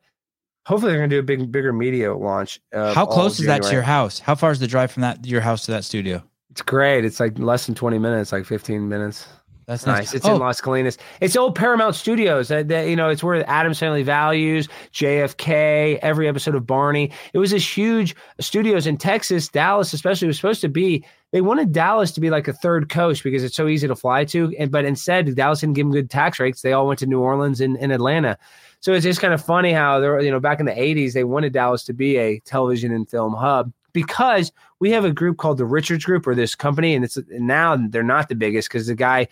Hopefully, 0.66 0.90
they're 0.90 1.00
gonna 1.00 1.08
do 1.08 1.20
a 1.20 1.22
big, 1.22 1.52
bigger 1.52 1.72
media 1.72 2.12
launch. 2.12 2.60
How 2.72 3.06
close 3.06 3.38
is 3.38 3.46
that 3.46 3.62
to 3.62 3.72
your 3.72 3.82
house? 3.82 4.18
How 4.18 4.34
far 4.34 4.50
is 4.50 4.58
the 4.58 4.66
drive 4.66 4.90
from 4.90 5.02
that 5.02 5.24
your 5.24 5.40
house 5.40 5.66
to 5.66 5.70
that 5.70 5.84
studio? 5.84 6.24
It's 6.56 6.62
great. 6.62 7.04
It's 7.04 7.20
like 7.20 7.38
less 7.38 7.66
than 7.66 7.74
twenty 7.74 7.98
minutes, 7.98 8.32
like 8.32 8.46
fifteen 8.46 8.88
minutes. 8.88 9.28
That's 9.66 9.84
Nice. 9.84 9.96
nice. 9.98 10.14
It's 10.14 10.24
Oh, 10.26 10.36
in 10.36 10.40
Las 10.40 10.58
Colinas. 10.58 10.96
It's 11.20 11.36
old 11.36 11.54
Paramount 11.54 11.94
Studios. 11.96 12.48
That, 12.48 12.68
that, 12.68 12.88
you 12.88 12.96
know, 12.96 13.10
it's 13.10 13.22
where 13.22 13.46
Addams 13.50 13.78
Family 13.78 14.04
Values, 14.04 14.68
JFK, 14.92 15.98
every 16.02 16.28
episode 16.28 16.54
of 16.54 16.66
Barney. 16.66 17.10
It 17.34 17.38
was 17.38 17.50
this 17.50 17.76
huge 17.76 18.14
studios 18.40 18.86
in 18.86 18.96
Texas, 18.96 19.48
Dallas, 19.48 19.92
especially 19.92 20.28
was 20.28 20.36
supposed 20.36 20.60
to 20.62 20.68
be. 20.68 21.04
They 21.32 21.40
wanted 21.42 21.72
Dallas 21.72 22.12
to 22.12 22.20
be 22.20 22.30
like 22.30 22.48
a 22.48 22.52
third 22.54 22.88
coast 22.88 23.22
because 23.22 23.44
it's 23.44 23.56
so 23.56 23.66
easy 23.66 23.86
to 23.88 23.96
fly 23.96 24.24
to. 24.26 24.54
And 24.58 24.70
but 24.70 24.86
instead, 24.86 25.34
Dallas 25.34 25.60
didn't 25.60 25.74
give 25.74 25.84
them 25.86 25.92
good 25.92 26.08
tax 26.08 26.40
rates. 26.40 26.62
They 26.62 26.72
all 26.72 26.86
went 26.86 27.00
to 27.00 27.06
New 27.06 27.20
Orleans 27.20 27.60
and, 27.60 27.76
and 27.78 27.92
Atlanta. 27.92 28.38
So 28.80 28.92
it's 28.94 29.02
just 29.04 29.20
kind 29.20 29.34
of 29.34 29.44
funny 29.44 29.72
how 29.72 30.00
there, 30.00 30.18
you 30.20 30.30
know, 30.30 30.40
back 30.40 30.60
in 30.60 30.64
the 30.66 30.72
'80s, 30.72 31.12
they 31.12 31.24
wanted 31.24 31.52
Dallas 31.52 31.82
to 31.84 31.92
be 31.92 32.16
a 32.16 32.38
television 32.40 32.92
and 32.94 33.06
film 33.10 33.34
hub 33.34 33.72
because 33.96 34.52
we 34.78 34.90
have 34.90 35.06
a 35.06 35.10
group 35.10 35.38
called 35.38 35.56
the 35.56 35.64
Richards 35.64 36.04
Group 36.04 36.26
or 36.26 36.34
this 36.34 36.54
company, 36.54 36.94
and 36.94 37.02
it's 37.02 37.16
now 37.30 37.78
they're 37.88 38.02
not 38.02 38.28
the 38.28 38.34
biggest 38.34 38.68
because 38.68 38.86
the 38.86 38.94
guy 38.94 39.26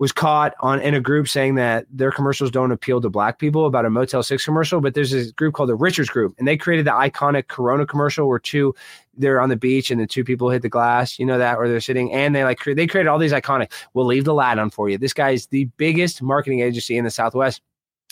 was 0.00 0.10
caught 0.10 0.52
on 0.58 0.80
in 0.80 0.94
a 0.94 1.00
group 1.00 1.28
saying 1.28 1.54
that 1.54 1.86
their 1.88 2.10
commercials 2.10 2.50
don't 2.50 2.72
appeal 2.72 3.00
to 3.00 3.08
black 3.08 3.38
people 3.38 3.66
about 3.66 3.84
a 3.84 3.90
Motel 3.90 4.24
Six 4.24 4.44
commercial. 4.44 4.80
But 4.80 4.94
there's 4.94 5.12
this 5.12 5.30
group 5.30 5.54
called 5.54 5.68
the 5.68 5.76
Richards 5.76 6.08
Group, 6.08 6.34
and 6.38 6.48
they 6.48 6.56
created 6.56 6.86
the 6.86 6.90
iconic 6.90 7.46
Corona 7.46 7.86
commercial 7.86 8.26
where 8.26 8.40
two 8.40 8.74
they're 9.16 9.40
on 9.40 9.48
the 9.48 9.56
beach 9.56 9.92
and 9.92 10.00
the 10.00 10.08
two 10.08 10.24
people 10.24 10.50
hit 10.50 10.62
the 10.62 10.68
glass, 10.68 11.20
you 11.20 11.24
know 11.24 11.38
that, 11.38 11.56
or 11.56 11.68
they're 11.68 11.80
sitting 11.80 12.12
and 12.12 12.34
they 12.34 12.42
like 12.42 12.58
they 12.64 12.88
created 12.88 13.08
all 13.08 13.18
these 13.18 13.32
iconic. 13.32 13.70
We'll 13.94 14.06
leave 14.06 14.24
the 14.24 14.34
lad 14.34 14.58
on 14.58 14.70
for 14.70 14.88
you. 14.88 14.98
This 14.98 15.14
guy 15.14 15.30
is 15.30 15.46
the 15.46 15.66
biggest 15.76 16.20
marketing 16.20 16.62
agency 16.62 16.96
in 16.96 17.04
the 17.04 17.12
Southwest. 17.12 17.62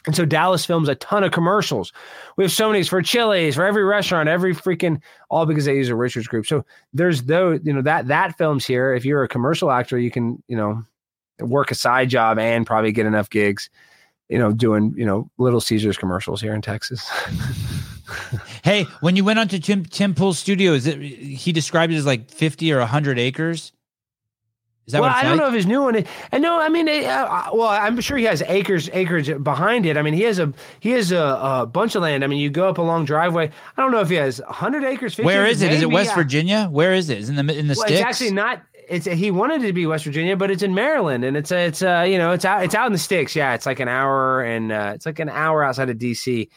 And 0.09 0.17
so 0.17 0.25
Dallas 0.25 0.65
films 0.65 0.89
a 0.89 0.95
ton 0.95 1.23
of 1.23 1.33
commercials. 1.33 1.93
We 2.39 2.45
have 2.45 2.51
so 2.51 2.71
many 2.71 2.83
for 2.83 3.03
Chili's, 3.03 3.57
for 3.57 3.67
every 3.67 3.85
restaurant, 3.85 4.27
every 4.27 4.55
freaking 4.55 5.03
all 5.29 5.45
because 5.45 5.67
they 5.67 5.77
use 5.77 5.91
a 5.91 5.95
Richards 5.95 6.27
group. 6.27 6.47
So 6.47 6.65
there's 6.95 7.25
though, 7.25 7.61
you 7.63 7.75
know, 7.75 7.83
that 7.83 8.07
that 8.07 8.39
films 8.39 8.65
here. 8.65 8.95
If 8.95 9.05
you're 9.05 9.23
a 9.23 9.29
commercial 9.29 9.71
actor, 9.71 9.99
you 9.99 10.11
can, 10.11 10.43
you 10.49 10.57
know, 10.57 10.83
work 11.41 11.71
a 11.71 11.75
side 11.75 12.09
job 12.09 12.39
and 12.39 12.67
probably 12.67 12.91
get 12.91 13.05
enough 13.05 13.29
gigs, 13.29 13.69
you 14.31 14.39
know, 14.39 14.51
doing, 14.51 14.95
you 14.97 15.05
know, 15.05 15.31
Little 15.37 15.61
Caesars 15.61 15.99
commercials 15.99 16.41
here 16.41 16.55
in 16.55 16.63
Texas. 16.63 17.07
Hey, 18.65 18.85
when 19.01 19.17
you 19.17 19.25
went 19.25 19.39
onto 19.39 19.59
Tim 19.59 19.85
Tim 19.85 20.15
Pool's 20.15 20.39
studio, 20.39 20.73
is 20.73 20.87
it 20.87 20.99
he 20.99 21.53
described 21.53 21.93
it 21.93 21.97
as 21.97 22.07
like 22.07 22.31
fifty 22.31 22.73
or 22.73 22.81
hundred 22.81 23.19
acres? 23.19 23.73
Is 24.89 24.93
that 24.93 25.03
well, 25.03 25.13
I 25.15 25.23
don't 25.23 25.33
like? 25.33 25.41
know 25.41 25.49
if 25.49 25.55
his 25.55 25.67
new 25.67 25.83
one. 25.83 25.97
Is, 25.97 26.07
I 26.33 26.39
know. 26.39 26.59
I 26.59 26.71
mean, 26.71 26.89
uh, 26.89 27.51
well, 27.53 27.69
I'm 27.69 28.01
sure 28.01 28.17
he 28.17 28.25
has 28.25 28.41
acres, 28.47 28.89
acres 28.95 29.29
behind 29.29 29.85
it. 29.85 29.99
I 29.99 30.03
mean, 30.03 30.15
he 30.15 30.23
has 30.23 30.39
a 30.39 30.51
he 30.81 30.93
has 30.93 31.13
a, 31.13 31.19
a 31.19 31.67
bunch 31.67 31.95
of 31.95 32.01
land. 32.01 32.25
I 32.25 32.27
mean, 32.27 32.39
you 32.39 32.49
go 32.49 32.71
up 32.71 32.79
a 32.79 32.83
long 32.83 33.05
driveway. 33.05 33.51
I 33.77 33.83
don't 33.83 33.93
know 33.93 34.01
if 34.01 34.09
he 34.09 34.15
has 34.15 34.41
100 34.41 34.85
acres. 34.85 35.15
50 35.15 35.27
Where 35.27 35.47
is 35.47 35.61
it? 35.61 35.73
Is 35.73 35.83
it 35.83 35.91
West 35.91 36.13
uh, 36.13 36.15
Virginia? 36.15 36.69
Where 36.73 36.95
is 36.95 37.11
it? 37.11 37.19
Is 37.19 37.29
it 37.29 37.39
in 37.39 37.47
the 37.47 37.59
in 37.59 37.67
the 37.69 37.75
Well, 37.77 37.87
sticks? 37.87 38.01
it's 38.01 38.09
actually 38.09 38.33
not. 38.33 38.63
It's 38.89 39.05
he 39.05 39.31
wanted 39.31 39.63
it 39.63 39.67
to 39.67 39.73
be 39.75 39.85
West 39.85 40.05
Virginia, 40.05 40.35
but 40.39 40.51
it's 40.51 40.63
in 40.63 40.75
Maryland, 40.75 41.23
and 41.23 41.37
it's 41.37 41.53
it's 41.53 41.83
uh 41.83 42.07
you 42.09 42.17
know 42.17 42.33
it's 42.33 42.47
out 42.47 42.65
it's 42.65 42.75
out 42.75 42.87
in 42.87 42.93
the 42.95 42.99
sticks. 42.99 43.37
Yeah, 43.37 43.53
it's 43.53 43.67
like 43.67 43.81
an 43.81 43.89
hour 43.89 44.41
and 44.43 44.73
uh, 44.73 44.93
it's 44.95 45.05
like 45.05 45.19
an 45.19 45.29
hour 45.29 45.63
outside 45.63 45.91
of 45.91 45.99
DC, 45.99 46.49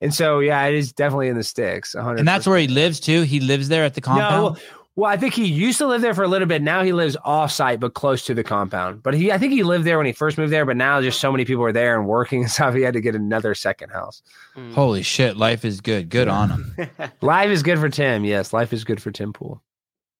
and 0.00 0.12
so 0.12 0.40
yeah, 0.40 0.64
it 0.64 0.74
is 0.74 0.92
definitely 0.92 1.28
in 1.28 1.36
the 1.36 1.44
sticks. 1.44 1.94
100 1.94 2.18
and 2.18 2.26
that's 2.26 2.48
where 2.48 2.58
he 2.58 2.66
lives 2.66 2.98
too. 2.98 3.22
He 3.22 3.38
lives 3.38 3.68
there 3.68 3.84
at 3.84 3.94
the 3.94 4.00
compound. 4.00 4.56
No, 4.56 4.60
well, 4.98 5.08
well, 5.08 5.14
I 5.14 5.16
think 5.16 5.34
he 5.34 5.46
used 5.46 5.78
to 5.78 5.86
live 5.86 6.00
there 6.00 6.12
for 6.12 6.24
a 6.24 6.28
little 6.28 6.48
bit. 6.48 6.60
Now 6.60 6.82
he 6.82 6.92
lives 6.92 7.16
off 7.24 7.52
site, 7.52 7.78
but 7.78 7.94
close 7.94 8.24
to 8.26 8.34
the 8.34 8.42
compound. 8.42 9.00
But 9.00 9.14
he, 9.14 9.30
I 9.30 9.38
think 9.38 9.52
he 9.52 9.62
lived 9.62 9.84
there 9.84 9.96
when 9.96 10.06
he 10.06 10.12
first 10.12 10.36
moved 10.36 10.52
there. 10.52 10.66
But 10.66 10.76
now 10.76 11.00
just 11.00 11.20
so 11.20 11.30
many 11.30 11.44
people 11.44 11.62
are 11.64 11.72
there 11.72 11.96
and 11.96 12.08
working 12.08 12.40
and 12.42 12.50
stuff. 12.50 12.74
He 12.74 12.82
had 12.82 12.94
to 12.94 13.00
get 13.00 13.14
another 13.14 13.54
second 13.54 13.90
house. 13.90 14.22
Mm. 14.56 14.74
Holy 14.74 15.02
shit, 15.02 15.36
life 15.36 15.64
is 15.64 15.80
good. 15.80 16.08
Good 16.08 16.26
on 16.26 16.50
him. 16.50 16.90
Life 17.20 17.50
is 17.50 17.62
good 17.62 17.78
for 17.78 17.88
Tim. 17.88 18.24
Yes, 18.24 18.52
life 18.52 18.72
is 18.72 18.84
good 18.84 19.00
for 19.00 19.10
Tim 19.10 19.32
Pool. 19.32 19.62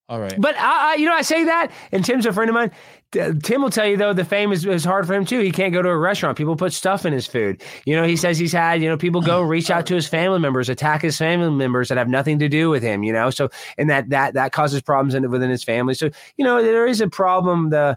All 0.08 0.20
right. 0.20 0.34
But 0.38 0.56
I, 0.56 0.92
I, 0.92 0.94
you 0.94 1.06
know, 1.06 1.14
I 1.14 1.22
say 1.22 1.44
that, 1.44 1.70
and 1.92 2.04
Tim's 2.04 2.24
a 2.24 2.32
friend 2.32 2.48
of 2.48 2.54
mine. 2.54 2.70
Tim 3.12 3.62
will 3.62 3.70
tell 3.70 3.86
you 3.86 3.96
though 3.96 4.12
the 4.12 4.24
fame 4.24 4.52
is, 4.52 4.66
is 4.66 4.84
hard 4.84 5.06
for 5.06 5.14
him 5.14 5.24
too. 5.24 5.40
He 5.40 5.50
can't 5.50 5.72
go 5.72 5.80
to 5.80 5.88
a 5.88 5.96
restaurant. 5.96 6.36
People 6.36 6.56
put 6.56 6.72
stuff 6.72 7.06
in 7.06 7.12
his 7.12 7.26
food. 7.26 7.62
You 7.86 7.96
know, 7.96 8.04
he 8.04 8.16
says 8.16 8.38
he's 8.38 8.52
had. 8.52 8.82
You 8.82 8.88
know, 8.88 8.98
people 8.98 9.22
go 9.22 9.40
reach 9.42 9.70
out 9.70 9.86
to 9.86 9.94
his 9.94 10.06
family 10.06 10.38
members, 10.38 10.68
attack 10.68 11.02
his 11.02 11.16
family 11.16 11.50
members 11.50 11.88
that 11.88 11.96
have 11.96 12.08
nothing 12.08 12.38
to 12.40 12.48
do 12.48 12.68
with 12.68 12.82
him. 12.82 13.02
You 13.02 13.12
know, 13.12 13.30
so 13.30 13.48
and 13.78 13.88
that 13.88 14.10
that 14.10 14.34
that 14.34 14.52
causes 14.52 14.82
problems 14.82 15.14
in, 15.14 15.30
within 15.30 15.50
his 15.50 15.64
family. 15.64 15.94
So 15.94 16.10
you 16.36 16.44
know, 16.44 16.62
there 16.62 16.86
is 16.86 17.00
a 17.00 17.08
problem. 17.08 17.70
The 17.70 17.96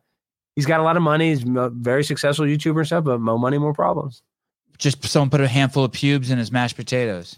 He's 0.55 0.65
got 0.65 0.79
a 0.79 0.83
lot 0.83 0.97
of 0.97 1.03
money. 1.03 1.29
He's 1.29 1.43
a 1.43 1.69
very 1.69 2.03
successful 2.03 2.45
YouTuber 2.45 2.79
and 2.79 2.87
stuff, 2.87 3.03
but 3.05 3.21
more 3.21 3.39
money, 3.39 3.57
more 3.57 3.73
problems. 3.73 4.21
Just 4.77 5.03
someone 5.05 5.29
put 5.29 5.41
a 5.41 5.47
handful 5.47 5.85
of 5.85 5.91
pubes 5.91 6.29
in 6.29 6.37
his 6.37 6.51
mashed 6.51 6.75
potatoes. 6.75 7.35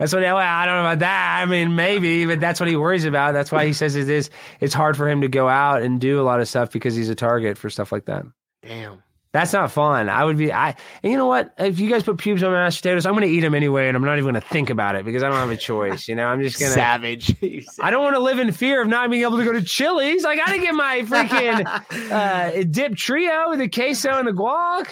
That's 0.00 0.14
what 0.14 0.22
well, 0.22 0.38
I 0.38 0.64
don't 0.64 0.76
know 0.76 0.80
about 0.80 1.00
that. 1.00 1.42
I 1.42 1.44
mean, 1.44 1.76
maybe, 1.76 2.24
but 2.24 2.40
that's 2.40 2.58
what 2.58 2.70
he 2.70 2.74
worries 2.74 3.04
about. 3.04 3.34
That's 3.34 3.52
why 3.52 3.66
he 3.66 3.74
says 3.74 3.96
it 3.96 4.08
is. 4.08 4.30
It's 4.58 4.72
hard 4.72 4.96
for 4.96 5.06
him 5.06 5.20
to 5.20 5.28
go 5.28 5.46
out 5.46 5.82
and 5.82 6.00
do 6.00 6.18
a 6.18 6.24
lot 6.24 6.40
of 6.40 6.48
stuff 6.48 6.72
because 6.72 6.96
he's 6.96 7.10
a 7.10 7.14
target 7.14 7.58
for 7.58 7.68
stuff 7.68 7.92
like 7.92 8.06
that. 8.06 8.24
Damn. 8.62 9.02
That's 9.32 9.52
not 9.52 9.70
fun. 9.70 10.08
I 10.08 10.24
would 10.24 10.38
be. 10.38 10.54
I 10.54 10.74
and 11.02 11.12
you 11.12 11.18
know 11.18 11.26
what? 11.26 11.52
If 11.58 11.78
you 11.78 11.90
guys 11.90 12.02
put 12.02 12.16
pubes 12.16 12.42
on 12.42 12.50
my 12.50 12.64
mashed 12.64 12.80
potatoes, 12.80 13.04
I'm 13.04 13.12
going 13.12 13.28
to 13.28 13.32
eat 13.32 13.40
them 13.40 13.54
anyway, 13.54 13.88
and 13.88 13.96
I'm 13.96 14.02
not 14.02 14.14
even 14.14 14.32
going 14.32 14.42
to 14.42 14.48
think 14.48 14.70
about 14.70 14.96
it 14.96 15.04
because 15.04 15.22
I 15.22 15.28
don't 15.28 15.36
have 15.36 15.50
a 15.50 15.56
choice. 15.56 16.08
You 16.08 16.14
know, 16.14 16.26
I'm 16.26 16.40
just 16.40 16.58
going 16.58 16.70
to. 16.70 16.74
Savage. 16.74 17.36
I 17.80 17.90
don't 17.90 18.02
want 18.02 18.16
to 18.16 18.20
live 18.20 18.38
in 18.38 18.50
fear 18.52 18.80
of 18.80 18.88
not 18.88 19.10
being 19.10 19.22
able 19.22 19.36
to 19.36 19.44
go 19.44 19.52
to 19.52 19.62
Chili's. 19.62 20.24
I 20.24 20.34
got 20.34 20.48
to 20.48 20.58
get 20.58 20.74
my 20.74 21.02
freaking 21.02 22.10
uh, 22.10 22.64
dip 22.70 22.96
trio 22.96 23.50
with 23.50 23.58
the 23.58 23.68
queso 23.68 24.18
and 24.18 24.26
the 24.26 24.32
guac. 24.32 24.88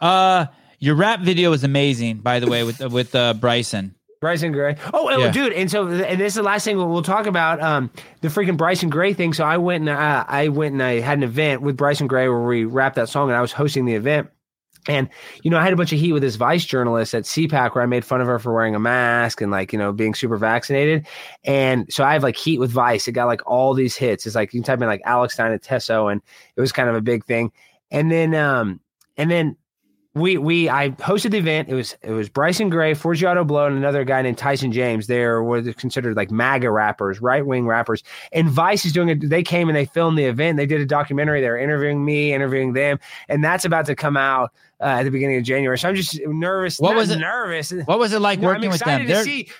Uh, 0.00 0.46
your 0.80 0.96
rap 0.96 1.20
video 1.20 1.50
was 1.50 1.62
amazing, 1.62 2.18
by 2.18 2.40
the 2.40 2.48
way, 2.48 2.64
with 2.64 2.80
with 2.92 3.14
uh, 3.14 3.32
Bryson. 3.34 3.95
Bryson 4.26 4.50
Gray. 4.50 4.74
Oh, 4.92 5.08
oh, 5.08 5.18
Yeah. 5.18 5.30
dude, 5.30 5.52
and 5.52 5.70
so 5.70 5.86
and 5.86 6.20
this 6.20 6.32
is 6.32 6.34
the 6.34 6.42
last 6.42 6.64
thing 6.64 6.76
we'll, 6.76 7.00
talk 7.02 7.26
about 7.26 7.62
um, 7.62 7.88
the 8.22 8.28
freaking 8.28 8.56
Bryson 8.56 8.90
Gray 8.90 9.14
thing. 9.14 9.32
So 9.32 9.44
I 9.44 9.56
went 9.56 9.82
and 9.82 9.90
uh, 9.90 10.24
I 10.26 10.48
went 10.48 10.72
and 10.72 10.82
I 10.82 10.98
had 10.98 11.16
an 11.18 11.22
event 11.22 11.62
with 11.62 11.76
Bryson 11.76 12.08
Gray 12.08 12.28
where 12.28 12.42
we 12.42 12.64
wrapped 12.64 12.96
that 12.96 13.08
song, 13.08 13.28
and 13.28 13.36
I 13.36 13.40
was 13.40 13.52
hosting 13.52 13.84
the 13.84 13.94
event. 13.94 14.28
And 14.88 15.08
you 15.44 15.50
know, 15.52 15.58
I 15.58 15.62
had 15.62 15.72
a 15.72 15.76
bunch 15.76 15.92
of 15.92 16.00
heat 16.00 16.12
with 16.12 16.22
this 16.22 16.34
Vice 16.34 16.64
journalist 16.64 17.14
at 17.14 17.22
CPAC 17.22 17.76
where 17.76 17.84
I 17.84 17.86
made 17.86 18.04
fun 18.04 18.20
of 18.20 18.26
her 18.26 18.40
for 18.40 18.52
wearing 18.52 18.74
a 18.74 18.80
mask 18.80 19.40
and 19.40 19.52
like 19.52 19.72
you 19.72 19.78
know 19.78 19.92
being 19.92 20.12
super 20.12 20.36
vaccinated. 20.36 21.06
And 21.44 21.86
so 21.92 22.02
I 22.02 22.12
have 22.12 22.24
like 22.24 22.36
heat 22.36 22.58
with 22.58 22.72
Vice. 22.72 23.06
It 23.06 23.12
got 23.12 23.26
like 23.26 23.46
all 23.46 23.74
these 23.74 23.94
hits. 23.94 24.26
It's 24.26 24.34
like 24.34 24.52
you 24.52 24.60
can 24.60 24.64
type 24.64 24.80
in 24.80 24.88
like 24.88 25.02
Alex 25.04 25.34
Stein 25.34 25.52
and 25.52 25.62
Tesso, 25.62 26.10
and 26.10 26.20
it 26.56 26.60
was 26.60 26.72
kind 26.72 26.88
of 26.88 26.96
a 26.96 27.00
big 27.00 27.24
thing. 27.24 27.52
And 27.92 28.10
then 28.10 28.34
um 28.34 28.80
and 29.16 29.30
then 29.30 29.56
we 30.16 30.38
we 30.38 30.68
I 30.70 30.90
hosted 30.90 31.32
the 31.32 31.36
event. 31.38 31.68
It 31.68 31.74
was 31.74 31.94
it 32.02 32.10
was 32.12 32.30
Bryson 32.30 32.70
Gray, 32.70 32.94
Forgiato 32.94 33.46
Blow, 33.46 33.66
and 33.66 33.76
another 33.76 34.02
guy 34.02 34.22
named 34.22 34.38
Tyson 34.38 34.72
James. 34.72 35.06
They 35.08 35.20
were 35.26 35.62
considered 35.74 36.16
like 36.16 36.30
MAGA 36.30 36.70
rappers, 36.70 37.20
right 37.20 37.44
wing 37.44 37.66
rappers. 37.66 38.02
And 38.32 38.48
Vice 38.48 38.86
is 38.86 38.92
doing 38.92 39.10
it. 39.10 39.28
They 39.28 39.42
came 39.42 39.68
and 39.68 39.76
they 39.76 39.84
filmed 39.84 40.16
the 40.16 40.24
event. 40.24 40.56
They 40.56 40.64
did 40.64 40.80
a 40.80 40.86
documentary. 40.86 41.42
They 41.42 41.50
were 41.50 41.58
interviewing 41.58 42.02
me, 42.04 42.32
interviewing 42.32 42.72
them, 42.72 42.98
and 43.28 43.44
that's 43.44 43.66
about 43.66 43.84
to 43.86 43.94
come 43.94 44.16
out 44.16 44.52
uh, 44.80 44.84
at 44.84 45.02
the 45.02 45.10
beginning 45.10 45.36
of 45.36 45.44
January. 45.44 45.78
So 45.78 45.88
I'm 45.90 45.94
just 45.94 46.18
nervous. 46.26 46.78
What 46.80 46.96
was 46.96 47.10
it- 47.10 47.18
Nervous. 47.18 47.72
What 47.84 47.98
was 47.98 48.12
it 48.14 48.20
like 48.20 48.40
No, 48.40 48.48
working 48.48 48.70
with 48.70 48.80
them? 48.80 49.02
to 49.02 49.06
They're 49.06 49.22
see. 49.22 49.50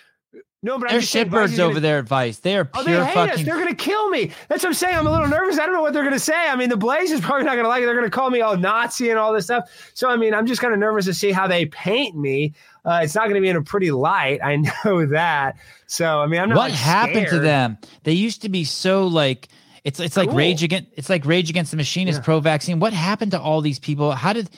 No, 0.67 0.79
but 0.79 0.91
they're 0.91 1.01
shitbirds 1.01 1.57
gonna- 1.57 1.63
over 1.71 1.81
there 1.81 1.99
at 1.99 2.05
Vice. 2.07 2.39
They 2.39 2.57
are 2.57 2.69
Oh, 2.75 2.83
they 2.83 2.91
pure 2.93 3.05
hate 3.05 3.17
us. 3.17 3.29
fucking. 3.31 3.45
They're 3.47 3.59
gonna 3.59 3.75
kill 3.75 4.11
me. 4.11 4.33
That's 4.49 4.63
what 4.63 4.71
I'm 4.71 4.75
saying. 4.75 4.97
I'm 4.97 5.07
a 5.07 5.11
little 5.11 5.29
nervous. 5.29 5.59
I 5.59 5.65
don't 5.65 5.75
know 5.75 5.81
what 5.81 5.93
they're 5.93 6.05
gonna 6.05 6.19
say. 6.19 6.35
I 6.35 6.57
mean, 6.57 6.69
the 6.69 6.77
Blaze 6.77 7.11
is 7.13 7.21
probably 7.21 7.45
not 7.45 7.57
gonna 7.57 7.69
like 7.69 7.83
it. 7.83 7.87
They're 7.87 7.95
gonna 7.95 8.11
call 8.11 8.31
me 8.31 8.41
all 8.41 8.57
Nazi 8.57 9.11
and 9.11 9.19
all 9.19 9.33
this 9.33 9.45
stuff. 9.45 9.65
So 9.95 10.11
I 10.11 10.17
mean, 10.17 10.35
I'm 10.35 10.47
just 10.47 10.61
kind 10.61 10.75
of 10.75 10.81
nervous 10.81 11.05
to 11.07 11.15
see 11.15 11.33
how 11.33 11.47
they 11.47 11.67
paint 11.67 12.17
me. 12.17 12.53
Uh, 12.85 13.01
it's 13.03 13.15
not 13.15 13.29
gonna 13.29 13.41
be 13.41 13.49
in 13.49 13.57
a 13.57 13.63
pretty 13.63 13.91
light. 13.91 14.41
I 14.45 14.57
know 14.85 15.07
that. 15.07 15.57
So 15.87 16.21
I 16.21 16.27
mean, 16.27 16.41
I'm 16.41 16.49
not. 16.51 16.57
what 16.59 16.71
like, 16.71 16.79
happened 16.81 17.29
to 17.29 17.39
them? 17.39 17.79
They 18.03 18.13
used 18.13 18.43
to 18.43 18.49
be 18.49 18.65
so 18.65 19.07
like 19.07 19.49
it's 19.85 20.01
it's 20.01 20.17
like 20.17 20.29
Cool. 20.31 20.39
rage 20.39 20.63
against 20.65 20.89
it's 20.97 21.09
like 21.09 21.25
rage 21.25 21.49
against 21.49 21.71
the 21.71 21.77
machine 21.77 22.09
is 22.09 22.17
Yeah. 22.17 22.23
pro 22.23 22.41
vaccine. 22.41 22.81
What 22.81 22.93
happened 22.93 23.31
to 23.31 23.41
all 23.41 23.61
these 23.61 23.79
people? 23.79 24.13
How 24.13 24.33
did 24.33 24.51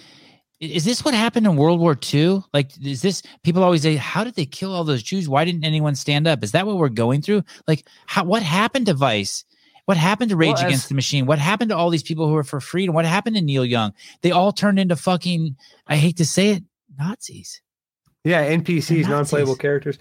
is 0.61 0.85
this 0.85 1.05
what 1.05 1.15
happened 1.15 1.47
in 1.47 1.57
World 1.57 1.81
War 1.81 1.97
II? 2.13 2.43
Like, 2.53 2.71
is 2.85 3.03
this 3.03 3.23
people 3.45 3.63
always 3.63 3.83
say, 3.83 3.97
how 3.97 4.25
did 4.25 4.35
they 4.35 4.47
kill 4.47 4.75
all 4.75 4.85
those 4.85 5.03
Jews? 5.03 5.29
Why 5.29 5.45
didn't 5.45 5.65
anyone 5.65 5.95
stand 5.95 6.27
up? 6.27 6.43
Is 6.43 6.53
that 6.53 6.67
what 6.67 6.79
we're 6.79 6.89
going 6.89 7.23
through? 7.23 7.45
Like, 7.67 7.87
how 8.07 8.25
what 8.25 8.43
happened 8.43 8.87
to 8.87 8.95
Vice? 8.95 9.45
What 9.85 9.97
happened 9.97 10.31
to 10.31 10.37
Rage 10.37 10.57
Well, 10.57 10.67
Against 10.67 10.89
the 10.89 10.95
Machine? 10.95 11.25
What 11.25 11.39
happened 11.39 11.71
to 11.71 11.77
all 11.77 11.89
these 11.89 12.03
people 12.03 12.29
who 12.29 12.37
are 12.37 12.45
for 12.45 12.61
freedom? 12.61 12.95
What 12.95 13.07
happened 13.07 13.37
to 13.37 13.43
Neil 13.43 13.65
Young? 13.65 13.95
They 14.21 14.33
all 14.33 14.53
turned 14.53 14.79
into 14.79 14.97
fucking, 14.97 15.57
I 15.87 15.97
hate 15.97 16.19
to 16.19 16.27
say 16.27 16.51
it, 16.51 16.65
Nazis. 16.99 17.63
Yeah, 18.25 18.47
NPCs, 18.51 19.09
non-playable 19.09 19.57
characters. 19.57 19.99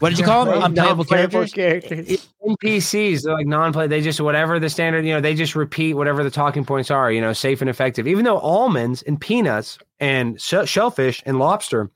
What 0.00 0.10
did 0.10 0.18
you 0.18 0.24
call 0.24 0.44
them? 0.44 0.54
right. 0.54 0.64
Unplayable 0.64 1.04
Non-playable 1.04 1.46
characters? 1.48 2.28
NPCs, 2.46 3.22
they're 3.24 3.34
like 3.34 3.46
non-play. 3.46 3.88
They 3.88 4.00
just 4.00 4.20
whatever 4.20 4.60
the 4.60 4.70
standard, 4.70 5.04
you 5.04 5.12
know, 5.12 5.20
they 5.20 5.34
just 5.34 5.56
repeat 5.56 5.94
whatever 5.94 6.22
the 6.22 6.30
talking 6.30 6.64
points 6.64 6.90
are. 6.90 7.10
You 7.10 7.20
know, 7.20 7.32
safe 7.32 7.60
and 7.60 7.68
effective. 7.68 8.06
Even 8.06 8.24
though 8.24 8.38
almonds 8.38 9.02
and 9.02 9.20
peanuts 9.20 9.78
and 9.98 10.40
shellfish 10.40 11.22
and 11.26 11.38
lobster 11.38 11.90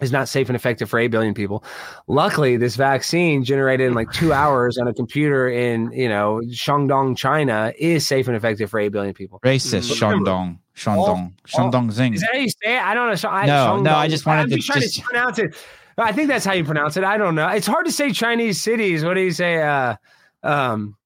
is 0.00 0.10
not 0.10 0.28
safe 0.28 0.48
and 0.48 0.56
effective 0.56 0.90
for 0.90 0.98
eight 0.98 1.12
billion 1.12 1.32
people. 1.34 1.62
Luckily, 2.08 2.56
this 2.56 2.74
vaccine 2.74 3.44
generated 3.44 3.86
in 3.86 3.94
like 3.94 4.10
two 4.10 4.32
hours 4.32 4.76
on 4.76 4.88
a 4.88 4.92
computer 4.92 5.48
in 5.48 5.92
you 5.92 6.08
know 6.08 6.40
Shandong, 6.48 7.16
China, 7.16 7.72
is 7.78 8.04
safe 8.04 8.26
and 8.26 8.36
effective 8.36 8.68
for 8.70 8.80
eight 8.80 8.88
billion 8.90 9.14
people. 9.14 9.38
Racist, 9.44 9.92
Mm. 9.92 10.24
Shandong, 10.24 10.58
Shandong, 10.76 11.32
Shandong 11.46 11.92
Zing. 11.92 12.14
Is 12.14 12.22
that 12.22 12.30
how 12.32 12.38
you 12.38 12.48
say 12.48 12.76
it? 12.76 12.82
I 12.82 12.94
don't 12.94 13.08
know. 13.08 13.14
So 13.14 13.28
I, 13.28 13.46
No, 13.46 13.80
no, 13.80 13.94
I 13.94 14.08
just 14.08 14.26
wanted 14.26 14.42
I'm 14.42 14.48
to 14.50 14.56
just 14.56 14.66
trying 14.66 14.80
just- 14.82 14.96
to 14.96 15.02
pronounce 15.02 15.38
it. 15.38 15.54
I 15.98 16.12
think 16.12 16.28
that's 16.28 16.44
how 16.44 16.52
you 16.52 16.64
pronounce 16.64 16.96
it. 16.96 17.04
I 17.04 17.16
don't 17.18 17.34
know. 17.34 17.48
It's 17.48 17.66
hard 17.66 17.86
to 17.86 17.92
say 17.92 18.12
Chinese 18.12 18.60
cities. 18.60 19.04
What 19.04 19.14
do 19.14 19.20
you 19.20 19.30
say? 19.32 19.62
Uh, 19.62 19.96
um, 20.42 20.96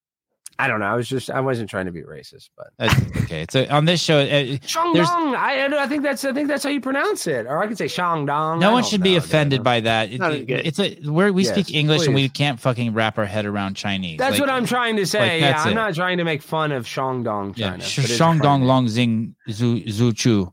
I 0.61 0.67
don't 0.67 0.81
know. 0.81 0.87
I 0.87 0.95
was 0.95 1.07
just 1.07 1.29
I 1.31 1.39
wasn't 1.39 1.69
trying 1.69 1.85
to 1.85 1.91
be 1.93 2.01
racist, 2.01 2.49
but 2.57 2.67
That's 2.77 2.93
okay. 3.23 3.45
So 3.49 3.65
on 3.69 3.85
this 3.85 4.01
show, 4.01 4.19
uh, 4.19 4.25
Shandong. 4.27 5.33
I, 5.33 5.67
I 5.81 5.87
think 5.87 6.03
that's 6.03 6.25
I 6.25 6.33
think 6.33 6.49
that's 6.49 6.65
how 6.65 6.69
you 6.69 6.81
pronounce 6.81 7.27
it, 7.27 7.45
or 7.45 7.63
I 7.63 7.67
could 7.67 7.77
say 7.77 7.85
Shandong. 7.85 8.59
no 8.59 8.71
I 8.71 8.73
one 8.73 8.81
don't 8.81 8.89
should 8.89 9.01
be 9.01 9.15
offended 9.15 9.63
by 9.63 9.79
that. 9.79 10.11
It- 10.11 10.19
it- 10.21 10.65
it's 10.65 10.79
a 10.79 10.95
where 11.09 11.31
we 11.31 11.43
Yes, 11.43 11.53
speak 11.53 11.73
English 11.73 12.07
and 12.07 12.13
we 12.13 12.27
can't 12.27 12.59
fucking 12.59 12.93
wrap 12.93 13.17
our 13.17 13.25
head 13.25 13.45
around 13.45 13.75
Chinese. 13.75 14.17
That's 14.17 14.33
Like, 14.33 14.41
what 14.41 14.49
I'm 14.49 14.65
trying 14.65 14.97
to 14.97 15.05
say. 15.05 15.19
like, 15.21 15.41
yeah, 15.41 15.51
that's 15.51 15.65
I'm 15.65 15.71
it. 15.71 15.75
not 15.75 15.95
trying 15.95 16.17
to 16.17 16.25
make 16.25 16.41
fun 16.41 16.73
of 16.73 16.85
Shandong, 16.85 17.57
Yeah, 17.57 17.69
China. 17.71 17.83
Sh- 17.83 17.95
but 17.97 18.05
it's 18.09 18.19
Shandong 18.19 18.39
funny. 18.41 18.65
Long 18.65 18.87
Zing 18.89 19.35
Zhu 19.47 19.87
Zhu 19.87 20.13
Chu 20.13 20.51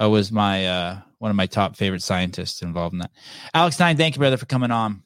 uh, 0.00 0.08
was 0.08 0.32
my 0.32 0.66
uh, 0.66 0.98
one 1.22 1.30
of 1.30 1.36
my 1.36 1.46
top 1.46 1.76
favorite 1.76 2.02
scientists 2.02 2.62
involved 2.62 2.94
in 2.94 2.98
that. 2.98 3.12
Alex 3.54 3.76
Stein, 3.76 3.96
thank 3.96 4.16
you, 4.16 4.18
brother, 4.18 4.36
for 4.36 4.46
coming 4.46 4.72
on. 4.72 5.04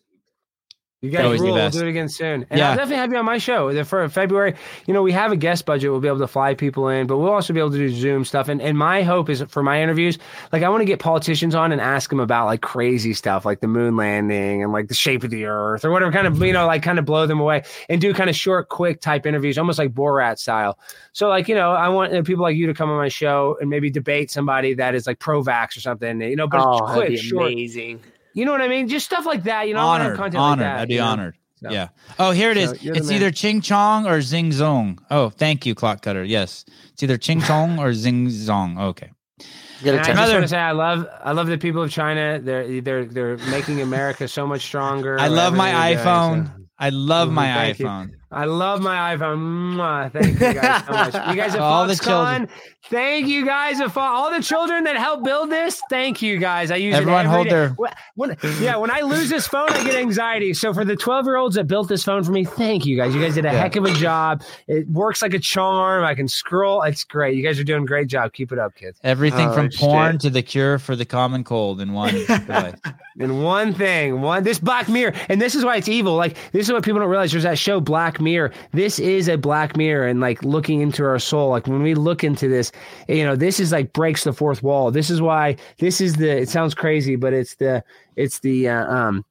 You 1.03 1.11
guys 1.11 1.39
rule. 1.41 1.53
We'll 1.53 1.71
do 1.71 1.81
it 1.83 1.89
again 1.91 2.09
soon. 2.09 2.47
And 2.49 2.59
Yeah. 2.59 2.71
I'll 2.71 2.77
definitely 2.77 2.97
have 2.97 3.13
you 3.13 3.19
on 3.19 3.27
my 3.27 3.37
show 3.37 3.85
for 3.85 4.09
February. 4.09 4.55
You 4.87 4.95
know, 4.95 5.03
we 5.03 5.13
have 5.13 5.31
a 5.31 5.37
guest 5.37 5.67
budget. 5.67 5.91
We'll 5.91 6.01
be 6.01 6.09
able 6.09 6.21
to 6.21 6.27
fly 6.27 6.55
people 6.55 6.89
in, 6.89 7.07
but 7.07 7.19
we'll 7.19 7.33
also 7.33 7.53
be 7.53 7.61
able 7.61 7.71
to 7.73 7.77
do 7.77 7.91
Zoom 7.91 8.25
stuff. 8.25 8.49
And, 8.49 8.63
and 8.63 8.79
my 8.79 9.03
hope 9.03 9.29
is 9.29 9.43
for 9.49 9.63
my 9.63 9.83
interviews, 9.83 10.17
like 10.53 10.63
I 10.63 10.71
want 10.71 10.81
to 10.81 10.87
get 10.87 10.99
politicians 10.99 11.55
on 11.55 11.71
and 11.71 11.83
ask 11.83 12.09
them 12.09 12.19
about 12.19 12.47
like 12.47 12.63
crazy 12.63 13.13
stuff, 13.13 13.45
like 13.45 13.61
the 13.61 13.69
moon 13.69 13.95
landing 13.95 14.63
and 14.63 14.73
like 14.73 14.89
the 14.89 14.95
shape 14.95 15.23
of 15.23 15.29
the 15.31 15.45
earth 15.45 15.85
or 15.85 15.91
whatever 15.91 16.11
kind 16.11 16.27
of, 16.27 16.43
you 16.43 16.53
know, 16.55 16.67
like 16.67 16.83
kind 16.83 16.99
of 16.99 17.05
blow 17.05 17.27
them 17.27 17.41
away 17.41 17.63
and 17.91 18.01
do 18.01 18.15
kind 18.15 18.31
of 18.31 18.35
short, 18.35 18.71
quick 18.71 19.03
type 19.03 19.27
interviews, 19.27 19.59
almost 19.59 19.79
like 19.79 19.93
Borat 19.93 20.39
style. 20.39 20.79
So 21.13 21.29
like, 21.29 21.47
you 21.47 21.55
know, 21.55 21.73
I 21.73 21.89
want 21.91 22.15
uh, 22.15 22.23
people 22.23 22.43
like 22.43 22.57
you 22.57 22.67
to 22.69 22.75
come 22.75 22.89
on 22.91 22.97
my 22.97 23.09
show 23.09 23.59
and 23.61 23.69
maybe 23.69 23.91
debate 23.91 24.31
somebody 24.31 24.73
that 24.75 24.95
is 24.95 25.07
like 25.07 25.19
pro-vax 25.19 25.77
or 25.77 25.81
something, 25.81 26.23
you 26.23 26.37
know, 26.37 26.49
but 26.49 26.61
Oh, 26.67 26.91
quick, 26.95 27.19
short. 27.19 27.53
amazing. 27.53 28.01
You 28.37 28.45
know 28.45 28.53
what 28.53 28.61
I 28.61 28.69
mean? 28.69 28.87
Just 28.87 29.07
stuff 29.07 29.25
like 29.27 29.45
that. 29.45 29.67
You 29.67 29.75
know, 29.75 29.81
I 29.81 29.85
wanna 29.85 30.05
have 30.05 30.13
honored, 30.13 30.19
content 30.19 30.41
honored. 30.43 30.67
like 30.67 30.75
that, 30.77 30.81
I'd 30.83 30.89
be 30.89 30.95
you 30.95 31.01
know? 31.01 31.07
honored. 31.07 31.37
So- 31.63 31.71
Yeah. 31.71 31.89
Oh, 32.19 32.31
here 32.33 32.51
it 32.51 32.59
is. 32.59 32.71
So, 32.71 32.77
you're 32.83 32.95
it's 32.95 33.07
man. 33.07 33.17
either 33.17 33.31
Ching 33.31 33.63
Chong 33.63 34.07
or 34.07 34.21
Zing 34.21 34.51
Zong. 34.51 34.99
Oh, 35.11 35.31
thank 35.31 35.65
you, 35.65 35.75
Clock 35.75 36.03
Cutter. 36.03 36.23
Yes, 36.23 36.67
it's 36.93 37.03
either 37.03 37.17
Ching 37.17 37.41
Chong 37.49 37.79
or 37.79 37.95
Zing 37.95 38.27
Zong. 38.29 38.79
Okay. 38.79 39.11
Get 39.83 39.95
And 39.95 39.99
a 39.99 40.01
I 40.01 40.15
just 40.15 40.33
want 40.33 40.45
to 40.45 40.49
say 40.49 40.59
I 40.59 40.73
love 40.73 41.07
I 41.25 41.33
love 41.33 41.47
the 41.49 41.59
people 41.59 41.83
of 41.83 41.91
China. 41.91 42.39
They're 42.41 42.81
they're 42.83 43.05
they're 43.07 43.37
making 43.51 43.81
America 43.83 44.29
so 44.29 44.47
much 44.47 44.63
stronger. 44.65 45.19
I 45.19 45.29
love 45.29 45.55
my 45.55 45.71
Everything 45.71 45.97
they're 45.97 46.05
doing, 46.05 46.45
iPhone. 46.45 46.47
so- 46.47 46.63
I 46.79 46.89
love 46.91 47.29
Mhm, 47.31 47.33
my 47.33 47.47
iPhone. 47.73 48.09
you. 48.11 48.17
iPhone. 48.31 48.37
I 48.37 48.45
love 48.45 48.81
my 48.81 49.17
iPhone. 49.17 50.13
Thank 50.13 50.41
you 50.41 50.55
guys 50.55 50.85
so 50.87 50.93
much. 50.93 51.15
You 51.15 51.37
guys 51.37 51.55
at 51.55 51.61
All 51.61 51.87
the 51.87 51.97
children. 51.97 52.49
Thank 52.89 53.27
you 53.27 53.45
guys 53.45 53.81
at 53.81 53.91
Fo- 53.91 54.01
all 54.01 54.31
the 54.31 54.41
children 54.41 54.85
that 54.85 54.95
helped 54.97 55.25
build 55.25 55.51
this. 55.51 55.83
Thank 55.91 56.23
you 56.23 56.39
guys. 56.39 56.71
I 56.71 56.77
use 56.77 56.95
Everyone 56.95 57.27
it 57.27 57.29
every 57.29 57.35
hold 57.35 57.45
day. 57.47 57.51
their- 57.51 57.69
When- 57.71 57.93
when- 58.15 58.37
yeah, 58.61 58.77
when 58.77 58.93
I 58.93 59.01
lose 59.01 59.29
this 59.29 59.49
phone, 59.49 59.69
I 59.71 59.83
get 59.83 59.97
anxiety. 59.97 60.55
So 60.55 60.73
for 60.73 60.85
the 60.85 60.95
12 60.95 61.27
year 61.27 61.35
olds 61.37 61.57
that 61.57 61.65
built 61.65 61.89
this 61.89 62.05
phone 62.05 62.23
for 62.23 62.31
me, 62.31 62.45
thank 62.45 62.87
you 62.87 62.97
guys. 62.97 63.13
You 63.13 63.21
guys 63.21 63.35
did 63.35 63.45
a 63.45 63.49
Yeah. 63.53 63.59
heck 63.61 63.75
of 63.75 63.85
a 63.87 63.91
job. 63.95 64.43
It 64.69 64.89
works 64.89 65.21
like 65.21 65.35
a 65.35 65.41
charm. 65.41 66.05
I 66.05 66.15
can 66.15 66.29
scroll. 66.29 66.83
It's 66.83 67.03
great. 67.03 67.37
You 67.37 67.43
guys 67.43 67.59
are 67.59 67.65
doing 67.65 67.83
a 67.83 67.87
great 67.87 68.07
job. 68.07 68.33
Keep 68.33 68.53
it 68.53 68.59
up, 68.61 68.77
kids. 68.77 69.01
Everything 69.03 69.49
Oh, 69.49 69.55
from 69.55 69.71
shit. 69.71 69.81
porn 69.81 70.19
to 70.19 70.31
the 70.31 70.43
cure 70.43 70.79
for 70.79 70.95
the 70.95 71.05
common 71.05 71.43
cold 71.43 71.81
in 71.81 71.93
one 71.93 72.15
device. 72.29 72.75
And 73.19 73.43
one 73.43 73.75
thing, 73.75 74.21
one 74.21 74.45
this 74.45 74.61
Black 74.61 74.89
Mirror, 74.89 75.15
and 75.29 75.41
this 75.43 75.57
is 75.57 75.65
why 75.65 75.75
it's 75.77 75.89
evil. 75.89 76.15
Like 76.15 76.37
this 76.53 76.69
is 76.69 76.73
what 76.73 76.85
people 76.85 77.01
don't 77.01 77.09
realize. 77.11 77.33
There's 77.33 77.43
that 77.45 77.59
show 77.59 77.81
Black 77.81 78.16
Mirror. 78.21 78.53
This 78.73 78.99
is 78.99 79.29
a 79.29 79.37
Black 79.37 79.77
Mirror, 79.77 80.07
and 80.07 80.21
like 80.21 80.43
looking 80.43 80.81
into 80.81 81.05
our 81.05 81.19
soul. 81.19 81.51
Like 81.51 81.67
when 81.67 81.83
we 81.83 81.95
look 81.95 82.25
into 82.25 82.49
this, 82.49 82.73
you 83.09 83.25
know, 83.25 83.37
this 83.37 83.61
is 83.61 83.73
like 83.73 83.93
breaks 83.93 84.25
the 84.25 84.33
fourth 84.33 84.63
wall. 84.63 84.91
This 84.91 85.11
is 85.11 85.21
why 85.21 85.57
this 85.79 86.01
is 86.01 86.17
the. 86.17 86.31
It 86.31 86.49
sounds 86.49 86.75
crazy, 86.75 87.17
but 87.17 87.33
it's 87.33 87.57
the 87.57 87.83
it's 88.17 88.41
the 88.41 88.69
uh, 88.69 88.87
um. 88.87 89.25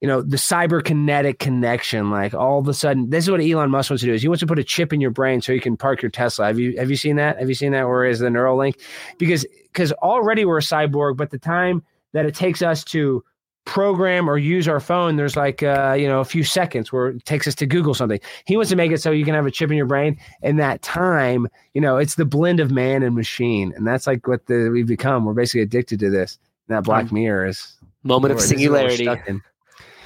You 0.00 0.08
know 0.08 0.20
the 0.20 0.36
cyberkinetic 0.36 1.38
connection, 1.38 2.10
like 2.10 2.34
all 2.34 2.58
of 2.58 2.66
a 2.66 2.74
sudden, 2.74 3.10
this 3.10 3.24
is 3.24 3.30
what 3.30 3.40
Elon 3.40 3.70
Musk 3.70 3.88
wants 3.88 4.00
to 4.00 4.08
do. 4.08 4.14
Is 4.14 4.22
he 4.22 4.26
wants 4.26 4.40
to 4.40 4.48
put 4.48 4.58
a 4.58 4.64
chip 4.64 4.92
in 4.92 5.00
your 5.00 5.12
brain 5.12 5.40
so 5.40 5.52
you 5.52 5.60
can 5.60 5.76
park 5.76 6.02
your 6.02 6.10
Tesla. 6.10 6.46
Have 6.46 6.58
you 6.58 6.76
have 6.76 6.90
you 6.90 6.96
seen 6.96 7.14
that? 7.16 7.38
Have 7.38 7.48
you 7.48 7.54
seen 7.54 7.70
that? 7.70 7.86
Where 7.86 8.04
is 8.04 8.18
the 8.18 8.26
Neuralink? 8.26 8.80
Because 9.18 9.46
because 9.72 9.92
already 9.92 10.44
we're 10.44 10.58
a 10.58 10.60
cyborg, 10.60 11.16
but 11.16 11.30
the 11.30 11.38
time 11.38 11.84
that 12.14 12.26
it 12.26 12.34
takes 12.34 12.62
us 12.62 12.82
to 12.84 13.22
program 13.64 14.28
or 14.28 14.38
use 14.38 14.66
our 14.68 14.80
phone, 14.80 15.16
there's 15.16 15.36
like 15.36 15.62
uh, 15.62 15.96
you 15.98 16.06
know 16.06 16.20
a 16.20 16.24
few 16.24 16.44
seconds 16.44 16.92
where 16.92 17.08
it 17.08 17.24
takes 17.24 17.46
us 17.46 17.54
to 17.56 17.66
Google 17.66 17.94
something. 17.94 18.20
He 18.44 18.56
wants 18.56 18.70
to 18.70 18.76
make 18.76 18.92
it 18.92 19.00
so 19.00 19.10
you 19.10 19.24
can 19.24 19.34
have 19.34 19.46
a 19.46 19.50
chip 19.50 19.70
in 19.70 19.76
your 19.76 19.86
brain, 19.86 20.18
and 20.42 20.58
that 20.58 20.82
time, 20.82 21.48
you 21.74 21.80
know, 21.80 21.96
it's 21.96 22.16
the 22.16 22.24
blend 22.24 22.60
of 22.60 22.70
man 22.70 23.02
and 23.02 23.14
machine, 23.14 23.72
and 23.76 23.86
that's 23.86 24.06
like 24.06 24.26
what 24.26 24.46
the, 24.46 24.68
we've 24.70 24.86
become. 24.86 25.24
We're 25.24 25.34
basically 25.34 25.62
addicted 25.62 26.00
to 26.00 26.10
this. 26.10 26.38
And 26.68 26.76
that 26.76 26.84
Black 26.84 27.10
Mirror 27.10 27.46
is 27.46 27.74
Moment 28.04 28.32
of 28.32 28.38
this 28.38 28.50
is 28.50 28.68
what 28.68 28.84
we're 28.84 28.90
singularity. 28.90 29.42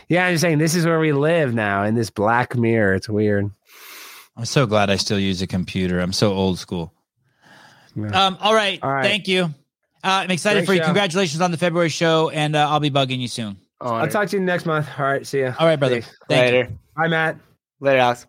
Yeah, 0.09 0.27
I'm 0.27 0.35
just 0.35 0.43
saying 0.43 0.59
this 0.59 0.75
is 0.75 0.87
where 0.87 1.01
we 1.01 1.13
live 1.13 1.55
now 1.55 1.85
in 1.85 1.95
this 1.95 2.11
Black 2.11 2.57
Mirror. 2.57 2.95
It's 2.95 3.09
weird. 3.09 3.51
I'm 4.37 4.45
so 4.45 4.67
glad 4.67 4.91
I 4.91 4.97
still 4.97 5.19
use 5.19 5.43
a 5.43 5.47
computer. 5.47 5.99
I'm 5.99 6.13
so 6.13 6.33
old 6.33 6.59
school. 6.59 6.93
Yeah. 7.97 8.27
Um, 8.27 8.37
all 8.41 8.55
right. 8.55 8.79
All 8.83 8.93
right. 8.93 9.05
Thank 9.05 9.27
you. 9.27 9.53
Uh, 10.05 10.23
I'm 10.25 10.31
excited 10.31 10.61
Great 10.61 10.67
for 10.67 10.73
you. 10.75 10.79
show. 10.81 10.85
Congratulations 10.87 11.41
on 11.41 11.51
the 11.51 11.57
February 11.57 11.89
show, 11.89 12.31
and 12.31 12.55
uh, 12.55 12.69
I'll 12.71 12.81
be 12.81 12.91
bugging 12.91 13.19
you 13.19 13.29
soon. 13.29 13.57
I'll 13.81 14.09
talk 14.09 14.29
to 14.29 14.37
you 14.37 14.43
next 14.43 14.65
month. 14.67 14.89
All 14.99 15.05
right, 15.05 15.27
see 15.27 15.41
ya. 15.41 15.55
All 15.59 15.67
right, 15.67 15.77
brother. 15.77 15.97
Peace. 15.97 16.15
Thank 16.29 16.53
you. 16.53 16.59
Later. 16.61 16.73
Bye, 16.97 17.09
Matt. 17.09 17.39
Later, 17.81 17.99
Alex. 17.99 18.27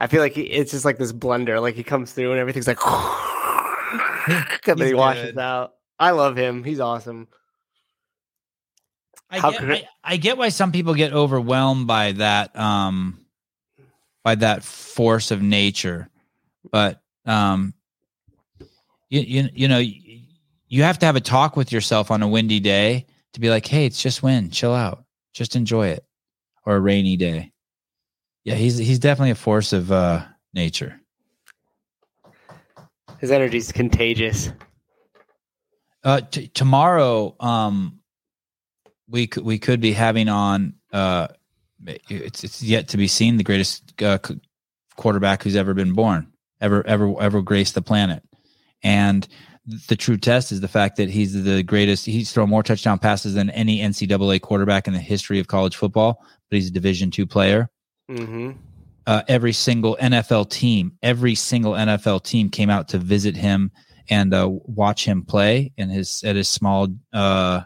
I 0.00 0.08
feel 0.08 0.20
like 0.20 0.32
he, 0.32 0.42
it's 0.42 0.72
just 0.72 0.84
like 0.84 0.98
this 0.98 1.12
blender. 1.12 1.60
Like 1.60 1.76
he 1.76 1.84
comes 1.84 2.12
through 2.12 2.32
and 2.32 2.40
everything's 2.40 2.66
like, 2.66 2.78
and 2.84 4.00
then 4.66 4.78
He's 4.78 4.88
he 4.88 4.94
washes 4.94 5.32
good. 5.32 5.38
out. 5.38 5.74
I 5.98 6.10
love 6.10 6.36
him. 6.36 6.64
He's 6.64 6.80
awesome. 6.80 7.28
I 9.30 9.38
How 9.38 9.50
get, 9.52 9.60
cra- 9.60 9.76
I, 9.76 9.84
I 10.04 10.16
get 10.16 10.36
why 10.36 10.48
some 10.48 10.72
people 10.72 10.94
get 10.94 11.12
overwhelmed 11.12 11.86
by 11.86 12.12
that 12.12 12.54
um 12.58 13.24
by 14.24 14.34
that 14.34 14.62
force 14.62 15.30
of 15.30 15.40
nature 15.40 16.10
but 16.70 17.00
um 17.24 17.72
you 19.12 19.42
you, 19.42 19.48
you 19.54 19.68
know 19.68 19.78
you, 19.78 20.82
have 20.82 20.98
to 20.98 21.06
have 21.06 21.16
a 21.16 21.20
talk 21.20 21.56
with 21.56 21.70
yourself 21.70 22.10
on 22.10 22.22
a 22.22 22.28
windy 22.28 22.60
day 22.60 23.06
to 23.34 23.40
be 23.40 23.50
like 23.50 23.66
hey 23.66 23.86
it's 23.86 24.02
just 24.02 24.22
wind 24.22 24.52
chill 24.52 24.74
out 24.74 25.04
just 25.34 25.54
enjoy 25.56 25.88
it 25.88 26.04
or 26.64 26.76
a 26.76 26.80
rainy 26.80 27.16
day 27.16 27.52
yeah 28.44 28.54
he's 28.54 28.78
he's 28.78 28.98
definitely 28.98 29.30
a 29.30 29.36
force 29.36 29.72
of 29.72 29.92
uh 29.92 30.24
nature 30.54 30.98
His 33.22 33.30
energy 33.30 33.58
is 33.58 33.70
contagious. 33.70 34.50
Uh, 36.02 36.22
t- 36.22 36.48
tomorrow, 36.48 37.36
um, 37.38 38.00
we 39.08 39.28
could 39.28 39.44
we 39.44 39.60
could 39.60 39.80
be 39.80 39.92
having 39.92 40.28
on. 40.28 40.74
Uh, 40.92 41.28
it's 41.86 42.42
it's 42.42 42.60
yet 42.60 42.88
to 42.88 42.96
be 42.96 43.06
seen 43.06 43.36
the 43.36 43.44
greatest 43.44 44.02
uh, 44.02 44.18
c- 44.26 44.40
quarterback 44.96 45.44
who's 45.44 45.54
ever 45.54 45.72
been 45.72 45.92
born, 45.92 46.32
ever 46.60 46.84
ever 46.84 47.14
ever 47.22 47.42
graced 47.42 47.76
the 47.76 47.82
planet, 47.82 48.24
and 48.82 49.26
the 49.88 49.96
true 49.96 50.16
test 50.16 50.50
is 50.50 50.60
the 50.60 50.68
fact 50.68 50.96
that 50.96 51.08
he's 51.08 51.44
the 51.44 51.62
greatest. 51.62 52.06
He's 52.06 52.32
thrown 52.32 52.48
more 52.48 52.62
touchdown 52.62 52.98
passes 52.98 53.34
than 53.34 53.50
any 53.50 53.78
NCAA 53.78 54.40
quarterback 54.40 54.88
in 54.88 54.92
the 54.92 54.98
history 54.98 55.38
of 55.38 55.46
college 55.46 55.76
football, 55.76 56.24
but 56.50 56.56
he's 56.56 56.68
a 56.68 56.72
Division 56.72 57.10
two 57.10 57.26
player 57.26 57.70
Mm-hmm. 58.10 58.50
uh, 59.06 59.22
every 59.28 59.52
single 59.52 59.96
NFL 60.00 60.50
team, 60.50 60.92
every 61.02 61.34
single 61.34 61.72
NFL 61.72 62.24
team 62.24 62.50
came 62.50 62.68
out 62.68 62.88
to 62.88 62.98
visit 62.98 63.36
him 63.36 63.70
and 64.10 64.34
uh, 64.34 64.48
watch 64.50 65.04
him 65.04 65.24
play 65.24 65.72
in 65.76 65.88
his 65.88 66.22
at 66.24 66.36
his 66.36 66.48
small 66.48 66.88
uh, 67.12 67.62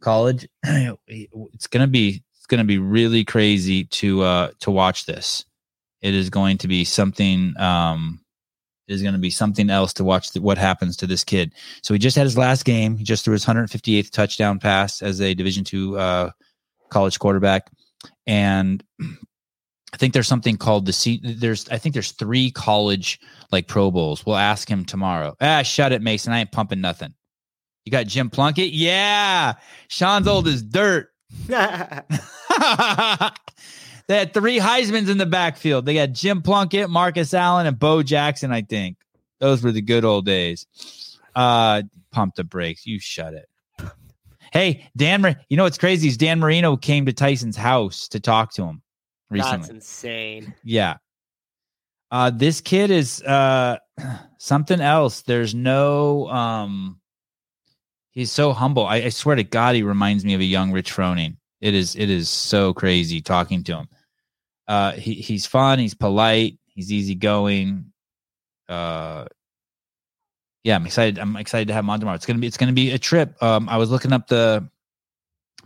college. 0.00 0.48
it's 0.64 1.66
gonna 1.66 1.86
be 1.86 2.22
it's 2.36 2.46
gonna 2.46 2.64
be 2.64 2.78
really 2.78 3.24
crazy 3.24 3.84
to 3.84 4.22
uh, 4.22 4.50
to 4.60 4.70
watch 4.70 5.06
this. 5.06 5.44
It 6.00 6.14
is 6.14 6.30
going 6.30 6.58
to 6.58 6.68
be 6.68 6.84
something. 6.84 7.54
Um, 7.58 8.21
is 8.92 9.02
going 9.02 9.14
to 9.14 9.20
be 9.20 9.30
something 9.30 9.70
else 9.70 9.92
to 9.94 10.04
watch 10.04 10.32
the, 10.32 10.40
what 10.40 10.58
happens 10.58 10.96
to 10.98 11.06
this 11.06 11.24
kid. 11.24 11.52
So 11.82 11.94
he 11.94 11.98
just 11.98 12.16
had 12.16 12.24
his 12.24 12.38
last 12.38 12.64
game. 12.64 12.96
He 12.96 13.04
just 13.04 13.24
threw 13.24 13.32
his 13.32 13.44
158th 13.44 14.10
touchdown 14.10 14.58
pass 14.58 15.02
as 15.02 15.20
a 15.20 15.34
Division 15.34 15.64
two 15.64 15.98
uh, 15.98 16.30
college 16.90 17.18
quarterback, 17.18 17.70
and 18.26 18.82
I 19.00 19.96
think 19.96 20.14
there's 20.14 20.28
something 20.28 20.56
called 20.56 20.86
the 20.86 20.92
C. 20.92 21.20
There's 21.22 21.68
I 21.68 21.78
think 21.78 21.92
there's 21.94 22.12
three 22.12 22.50
college 22.50 23.20
like 23.50 23.66
Pro 23.68 23.90
Bowls. 23.90 24.24
We'll 24.24 24.36
ask 24.36 24.68
him 24.68 24.84
tomorrow. 24.84 25.36
Ah, 25.40 25.62
shut 25.62 25.92
it, 25.92 26.02
Mason. 26.02 26.32
I 26.32 26.40
ain't 26.40 26.52
pumping 26.52 26.80
nothing. 26.80 27.14
You 27.84 27.92
got 27.92 28.06
Jim 28.06 28.30
Plunkett? 28.30 28.72
Yeah. 28.72 29.54
Sean's 29.88 30.28
old 30.28 30.46
as 30.46 30.62
dirt. 30.62 31.08
they 34.08 34.18
had 34.18 34.34
three 34.34 34.58
Heisman's 34.58 35.08
in 35.08 35.18
the 35.18 35.26
backfield. 35.26 35.86
They 35.86 35.94
got 35.94 36.12
Jim 36.12 36.42
Plunkett, 36.42 36.90
Marcus 36.90 37.34
Allen, 37.34 37.66
and 37.66 37.78
Bo 37.78 38.02
Jackson, 38.02 38.52
I 38.52 38.62
think. 38.62 38.98
Those 39.40 39.62
were 39.62 39.72
the 39.72 39.82
good 39.82 40.04
old 40.04 40.26
days. 40.26 40.66
Uh 41.34 41.82
pump 42.10 42.34
the 42.34 42.44
brakes. 42.44 42.86
You 42.86 42.98
shut 43.00 43.34
it. 43.34 43.48
Hey, 44.52 44.90
Dan, 44.96 45.36
you 45.48 45.56
know 45.56 45.64
what's 45.64 45.78
crazy 45.78 46.08
is 46.08 46.18
Dan 46.18 46.38
Marino 46.38 46.76
came 46.76 47.06
to 47.06 47.12
Tyson's 47.12 47.56
house 47.56 48.08
to 48.08 48.20
talk 48.20 48.52
to 48.54 48.64
him 48.64 48.82
recently. 49.30 49.58
That's 49.60 49.70
insane. 49.70 50.54
Yeah. 50.62 50.98
Uh 52.10 52.30
this 52.30 52.60
kid 52.60 52.90
is 52.90 53.22
uh 53.22 53.78
something 54.38 54.80
else. 54.80 55.22
There's 55.22 55.54
no 55.54 56.28
um 56.28 57.00
he's 58.10 58.30
so 58.30 58.52
humble. 58.52 58.86
I, 58.86 58.96
I 58.96 59.08
swear 59.08 59.36
to 59.36 59.44
God, 59.44 59.74
he 59.74 59.82
reminds 59.82 60.24
me 60.24 60.34
of 60.34 60.40
a 60.40 60.44
young 60.44 60.70
Rich 60.70 60.92
Froning. 60.92 61.36
It 61.62 61.74
is 61.74 61.96
it 61.96 62.10
is 62.10 62.28
so 62.28 62.74
crazy 62.74 63.22
talking 63.22 63.64
to 63.64 63.78
him. 63.78 63.88
Uh 64.68 64.92
he 64.92 65.14
he's 65.14 65.46
fun, 65.46 65.78
he's 65.78 65.94
polite, 65.94 66.58
he's 66.66 66.92
easygoing. 66.92 67.92
Uh 68.68 69.26
yeah, 70.64 70.76
I'm 70.76 70.86
excited. 70.86 71.18
I'm 71.18 71.36
excited 71.36 71.68
to 71.68 71.74
have 71.74 71.84
him 71.84 71.90
on 71.90 72.00
tomorrow. 72.00 72.16
It's 72.16 72.26
gonna 72.26 72.40
be 72.40 72.48
it's 72.48 72.56
gonna 72.58 72.72
be 72.72 72.90
a 72.90 72.98
trip. 72.98 73.40
Um 73.42 73.68
I 73.68 73.78
was 73.78 73.90
looking 73.90 74.12
up 74.12 74.26
the 74.26 74.68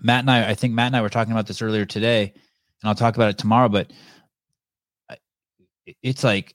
Matt 0.00 0.20
and 0.20 0.30
I 0.30 0.50
I 0.50 0.54
think 0.54 0.74
Matt 0.74 0.88
and 0.88 0.96
I 0.96 1.02
were 1.02 1.08
talking 1.08 1.32
about 1.32 1.46
this 1.46 1.62
earlier 1.62 1.86
today, 1.86 2.32
and 2.34 2.88
I'll 2.88 2.94
talk 2.94 3.16
about 3.16 3.30
it 3.30 3.38
tomorrow, 3.38 3.70
but 3.70 3.90
it's 6.02 6.24
like 6.24 6.54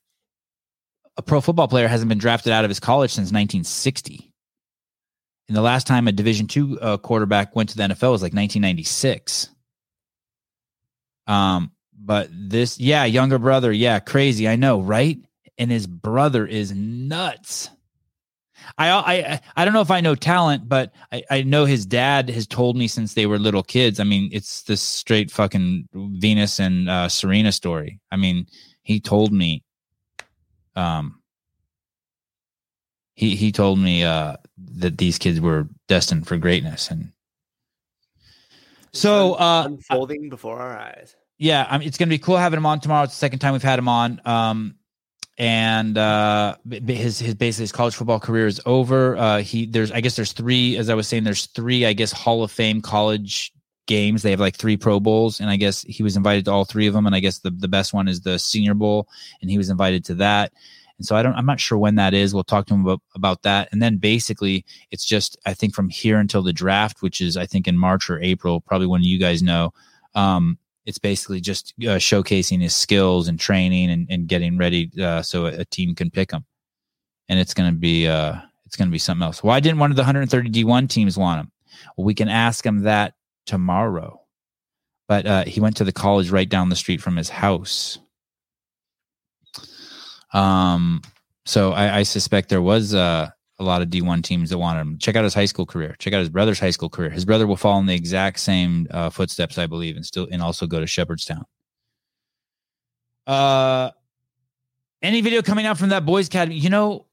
a 1.18 1.22
pro 1.22 1.42
football 1.42 1.68
player 1.68 1.88
hasn't 1.88 2.10
been 2.10 2.18
drafted 2.18 2.54
out 2.54 2.64
of 2.64 2.70
his 2.70 2.80
college 2.80 3.12
since 3.12 3.28
1960. 3.28 4.31
And 5.52 5.56
the 5.58 5.62
last 5.62 5.86
time 5.86 6.08
a 6.08 6.14
Division 6.14 6.48
two 6.48 6.80
uh, 6.80 6.96
quarterback 6.96 7.58
went 7.58 7.68
to 7.72 7.76
the 7.76 7.84
NFL 7.84 8.14
was 8.14 8.22
like 8.22 8.32
1996. 8.32 9.50
Um, 11.28 11.74
but 11.94 12.30
this, 12.32 12.80
yeah, 12.80 13.04
younger 13.04 13.38
brother, 13.38 13.70
yeah, 13.70 14.00
crazy, 14.00 14.48
I 14.48 14.56
know, 14.56 14.80
right? 14.80 15.20
And 15.58 15.70
his 15.70 15.88
brother 15.88 16.48
is 16.48 16.72
nuts. 16.72 17.70
I 18.78 18.92
I 18.92 19.42
I 19.58 19.66
don't 19.66 19.74
know 19.74 19.82
if 19.82 19.92
I 19.92 20.00
know 20.00 20.16
talent, 20.16 20.70
but 20.70 20.94
I, 21.12 21.24
I 21.30 21.42
know 21.42 21.66
his 21.66 21.86
dad 21.86 22.30
has 22.30 22.48
told 22.48 22.78
me 22.78 22.88
since 22.88 23.14
they 23.14 23.26
were 23.26 23.38
little 23.38 23.62
kids. 23.62 24.00
I 24.00 24.06
mean, 24.06 24.30
it's 24.32 24.64
this 24.64 24.82
straight 24.82 25.32
fucking 25.32 25.90
Venus 25.94 26.62
and 26.62 26.90
uh, 26.90 27.10
Serena 27.10 27.52
story. 27.52 28.00
I 28.10 28.16
mean, 28.16 28.48
he 28.84 29.02
told 29.02 29.34
me, 29.34 29.66
um, 30.78 31.21
he 33.14 33.36
he 33.36 33.52
told 33.52 33.80
me 33.80 34.04
uh 34.04 34.36
that 34.76 34.98
these 34.98 35.18
kids 35.18 35.40
were 35.40 35.68
destined 35.88 36.28
for 36.28 36.38
greatness, 36.38 36.90
and 36.90 37.12
so 38.94 39.34
uh, 39.34 39.64
unfolding 39.66 40.30
before 40.30 40.60
our 40.60 40.78
eyes. 40.78 41.16
yeah, 41.38 41.66
I 41.70 41.78
mean, 41.78 41.88
it's 41.88 41.98
gonna 41.98 42.10
be 42.10 42.20
cool 42.20 42.38
having 42.38 42.58
him 42.58 42.66
on 42.66 42.80
tomorrow. 42.80 43.04
It's 43.04 43.14
the 43.14 43.20
second 43.20 43.40
time 43.40 43.54
we've 43.54 43.64
had 43.64 43.80
him 43.80 43.88
on. 43.88 44.22
Um, 44.26 44.76
and 45.38 45.98
uh, 45.98 46.56
his 46.70 47.18
his 47.20 47.36
basically 47.36 47.64
his 47.64 47.72
college 47.72 47.96
football 47.96 48.20
career 48.20 48.48
is 48.48 48.62
over. 48.66 49.18
Uh, 49.18 49.40
he 49.40 49.66
there's 49.66 49.92
I 49.92 50.02
guess 50.02 50.16
there's 50.16 50.34
three, 50.34 50.78
as 50.78 50.90
I 50.90 50.94
was 50.94 51.08
saying, 51.08 51.24
there's 51.24 51.48
three 51.48 51.86
I 51.86 51.94
guess 51.94 52.12
Hall 52.12 52.44
of 52.44 52.52
Fame 52.52 52.82
college 52.82 53.52
games. 53.88 54.22
They 54.22 54.32
have 54.32 54.40
like 54.40 54.56
three 54.56 54.78
Pro 54.78 55.00
Bowls, 55.00 55.40
and 55.40 55.50
I 55.50 55.56
guess 55.56 55.82
he 55.82 56.04
was 56.04 56.16
invited 56.16 56.46
to 56.46 56.52
all 56.52 56.66
three 56.66 56.86
of 56.86 56.94
them. 56.94 57.08
And 57.08 57.16
I 57.16 57.22
guess 57.22 57.40
the 57.40 57.50
the 57.50 57.68
best 57.68 57.94
one 57.94 58.08
is 58.08 58.22
the 58.22 58.38
Senior 58.38 58.74
Bowl, 58.74 59.08
and 59.42 59.50
he 59.50 59.58
was 59.58 59.70
invited 59.70 60.06
to 60.06 60.16
that. 60.16 60.54
And 61.02 61.06
so 61.08 61.16
I 61.16 61.24
don't 61.24 61.34
I'm 61.34 61.48
not 61.48 61.60
sure 61.60 61.80
when 61.80 61.96
that 61.96 62.14
is. 62.14 62.32
We'll 62.32 62.44
talk 62.44 62.68
to 62.68 62.76
him 62.76 62.82
about 62.82 63.02
about 63.16 63.42
that. 63.42 63.70
And 63.72 63.82
then 63.82 63.98
basically 63.98 64.64
it's 64.92 65.04
just 65.04 65.36
I 65.48 65.56
think 65.56 65.74
from 65.74 65.90
here 65.90 66.20
until 66.20 66.44
the 66.44 66.54
draft, 66.54 67.02
which 67.02 67.22
is 67.22 67.38
I 67.38 67.48
think 67.48 67.68
in 67.68 67.76
March 67.76 68.08
or 68.08 68.22
April, 68.22 68.62
probably 68.62 68.86
when 68.86 69.02
you 69.02 69.18
guys 69.18 69.42
know. 69.42 69.74
Um, 70.14 70.60
it's 70.86 71.00
basically 71.00 71.42
just 71.42 71.74
uh, 71.82 71.98
showcasing 71.98 72.62
his 72.62 72.76
skills 72.76 73.28
and 73.28 73.40
training 73.40 73.90
and, 73.90 74.06
and 74.12 74.28
getting 74.28 74.60
ready 74.60 74.92
uh, 75.02 75.24
so 75.24 75.48
a, 75.48 75.62
a 75.62 75.66
team 75.66 75.96
can 75.96 76.12
pick 76.12 76.30
him 76.30 76.46
and 77.30 77.40
it's 77.40 77.54
going 77.56 77.72
to 77.72 77.78
be 77.78 78.08
uh, 78.08 78.36
it's 78.66 78.76
going 78.76 78.88
to 78.88 78.92
be 78.92 79.00
something 79.00 79.24
else 79.24 79.42
why 79.44 79.60
didn't 79.60 79.80
one 79.80 79.92
of 79.92 79.96
the 79.96 80.02
130 80.02 80.50
d1 80.50 80.90
teams 80.90 81.18
want 81.18 81.40
him 81.40 81.52
well 81.96 82.06
we 82.06 82.16
can 82.16 82.28
ask 82.28 82.66
him 82.66 82.82
that 82.82 83.14
tomorrow 83.46 84.20
but 85.08 85.26
uh, 85.26 85.44
he 85.46 85.62
went 85.62 85.78
to 85.78 85.84
the 85.84 85.92
college 85.92 86.32
right 86.32 86.50
down 86.50 86.70
the 86.70 86.76
street 86.76 87.00
from 87.00 87.16
his 87.16 87.30
house 87.30 88.00
um 90.34 91.02
so 91.46 91.72
i, 91.74 92.00
I 92.00 92.04
suspect 92.04 92.50
there 92.50 92.62
was 92.62 92.94
uh, 92.94 93.30
a 93.60 93.64
lot 93.64 93.82
of 93.82 93.90
d1 93.90 94.24
teams 94.24 94.50
that 94.50 94.58
wanted 94.58 94.82
him. 94.82 94.98
Check 94.98 95.16
out 95.16 95.24
his 95.24 95.36
high 95.36 95.46
school 95.46 95.68
career. 95.68 95.96
Check 96.00 96.14
out 96.14 96.20
his 96.20 96.30
brother's 96.30 96.60
high 96.60 96.72
school 96.72 96.90
career. 96.90 97.12
His 97.12 97.26
brother 97.26 97.46
will 97.46 97.58
follow 97.58 97.80
in 97.80 97.86
the 97.86 97.94
exact 97.94 98.40
same 98.40 98.88
uh, 98.90 99.10
footsteps 99.12 99.58
i 99.58 99.68
believe 99.68 99.96
and 99.96 100.06
still 100.06 100.28
and 100.32 100.42
also 100.42 100.66
go 100.66 100.80
to 100.80 100.88
shepherdstown 100.88 101.46
uh 103.28 103.92
any 105.04 105.22
video 105.22 105.42
coming 105.42 105.66
out 105.66 105.78
from 105.78 105.90
that 105.90 106.06
boys 106.06 106.28
academy? 106.28 106.56
You 106.56 106.70
know 106.72 107.06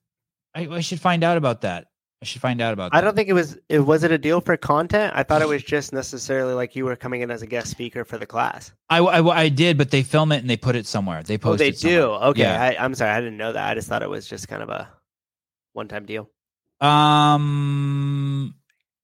i, 0.55 0.67
I 0.67 0.81
should 0.81 1.01
find 1.01 1.23
out 1.23 1.37
about 1.37 1.61
that 1.63 1.88
I 2.21 2.25
should 2.25 2.43
find 2.43 2.61
out 2.61 2.73
about. 2.73 2.93
I 2.93 3.01
that. 3.01 3.05
don't 3.05 3.15
think 3.15 3.29
it 3.29 3.33
was. 3.33 3.57
It 3.69 3.79
was 3.79 4.03
it 4.03 4.11
a 4.11 4.19
deal 4.19 4.41
for 4.41 4.57
content? 4.57 5.13
I 5.15 5.23
thought 5.23 5.41
it 5.41 5.47
was 5.47 5.63
just 5.63 5.93
necessarily 5.93 6.53
like 6.53 6.75
you 6.75 6.85
were 6.85 6.97
coming 6.97 7.21
in 7.21 7.31
as 7.31 7.43
a 7.43 7.47
guest 7.47 7.71
speaker 7.71 8.05
for 8.05 8.19
the 8.19 8.27
class. 8.27 8.73
I, 8.91 8.99
I, 8.99 9.45
I 9.45 9.49
did, 9.49 9.79
but 9.79 9.93
they 9.93 10.03
film 10.03 10.33
it 10.33 10.39
and 10.39 10.51
they 10.51 10.57
put 10.57 10.75
it 10.75 10.87
somewhere. 10.87 11.23
They 11.23 11.39
post. 11.39 11.61
It. 11.61 11.65
Oh, 11.65 11.71
they 11.71 11.71
do. 11.71 12.03
Okay, 12.03 12.41
Yeah. 12.43 12.61
I, 12.61 12.85
I'm 12.85 12.95
sorry, 12.95 13.13
I 13.13 13.21
didn't 13.21 13.37
know 13.37 13.53
that. 13.53 13.71
I 13.71 13.75
just 13.75 13.89
thought 13.89 14.03
it 14.03 14.11
was 14.11 14.27
just 14.27 14.49
kind 14.49 14.63
of 14.63 14.69
a 14.69 14.89
one-time 15.75 16.07
deal. 16.07 16.29
Um, 16.81 18.55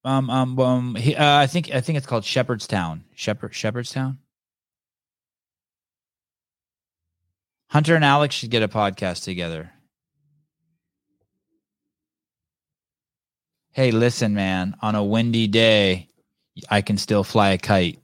um, 0.04 0.30
um, 0.30 0.58
um 0.58 0.94
he, 0.96 1.14
uh, 1.14 1.36
I 1.36 1.46
think 1.46 1.70
I 1.72 1.80
think 1.80 1.98
it's 1.98 2.06
called 2.06 2.24
Shepherdstown. 2.24 3.04
Shepherd 3.14 3.54
Shepherdstown. 3.54 4.18
Hunter 7.70 7.94
and 7.94 8.04
Alex 8.04 8.34
should 8.34 8.50
get 8.50 8.62
a 8.62 8.68
podcast 8.68 9.22
together. 9.24 9.72
Hey, 13.74 13.90
listen, 13.90 14.34
man. 14.34 14.76
On 14.82 14.94
a 14.94 15.02
windy 15.02 15.48
day, 15.48 16.09
I 16.70 16.80
can 16.80 16.96
still 16.96 17.24
fly 17.24 17.51
a 17.51 17.59
kite. 17.59 17.98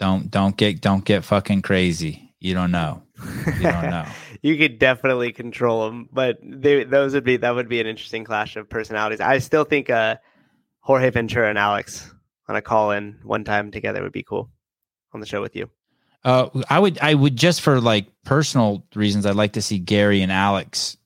Don't 0.00 0.28
don't 0.30 0.56
get 0.56 0.80
don't 0.80 1.04
get 1.04 1.24
fucking 1.24 1.62
crazy. 1.62 2.34
You 2.40 2.54
don't 2.54 2.72
know. 2.72 3.02
You 3.46 3.62
don't 3.62 3.90
know. 3.90 4.06
you 4.42 4.56
could 4.56 4.80
definitely 4.80 5.32
control 5.32 5.86
them, 5.86 6.08
but 6.12 6.38
they, 6.42 6.82
those 6.82 7.14
would 7.14 7.22
be 7.22 7.36
that 7.36 7.54
would 7.54 7.68
be 7.68 7.80
an 7.80 7.86
interesting 7.86 8.24
clash 8.24 8.56
of 8.56 8.68
personalities. 8.68 9.20
I 9.20 9.38
still 9.38 9.62
think 9.62 9.90
uh, 9.90 10.16
Jorge 10.80 11.10
Ventura 11.10 11.48
and 11.48 11.58
Alex 11.58 12.12
on 12.48 12.56
a 12.56 12.62
call 12.62 12.90
in 12.90 13.16
one 13.22 13.44
time 13.44 13.70
together 13.70 14.02
would 14.02 14.10
be 14.10 14.24
cool 14.24 14.50
on 15.12 15.20
the 15.20 15.26
show 15.26 15.40
with 15.40 15.54
you. 15.54 15.70
Uh, 16.24 16.48
I 16.68 16.80
would, 16.80 16.98
I 16.98 17.14
would 17.14 17.36
just 17.36 17.60
for 17.60 17.80
like 17.80 18.06
personal 18.24 18.84
reasons, 18.96 19.24
I'd 19.24 19.36
like 19.36 19.52
to 19.52 19.62
see 19.62 19.78
Gary 19.78 20.20
and 20.20 20.32
Alex 20.32 20.96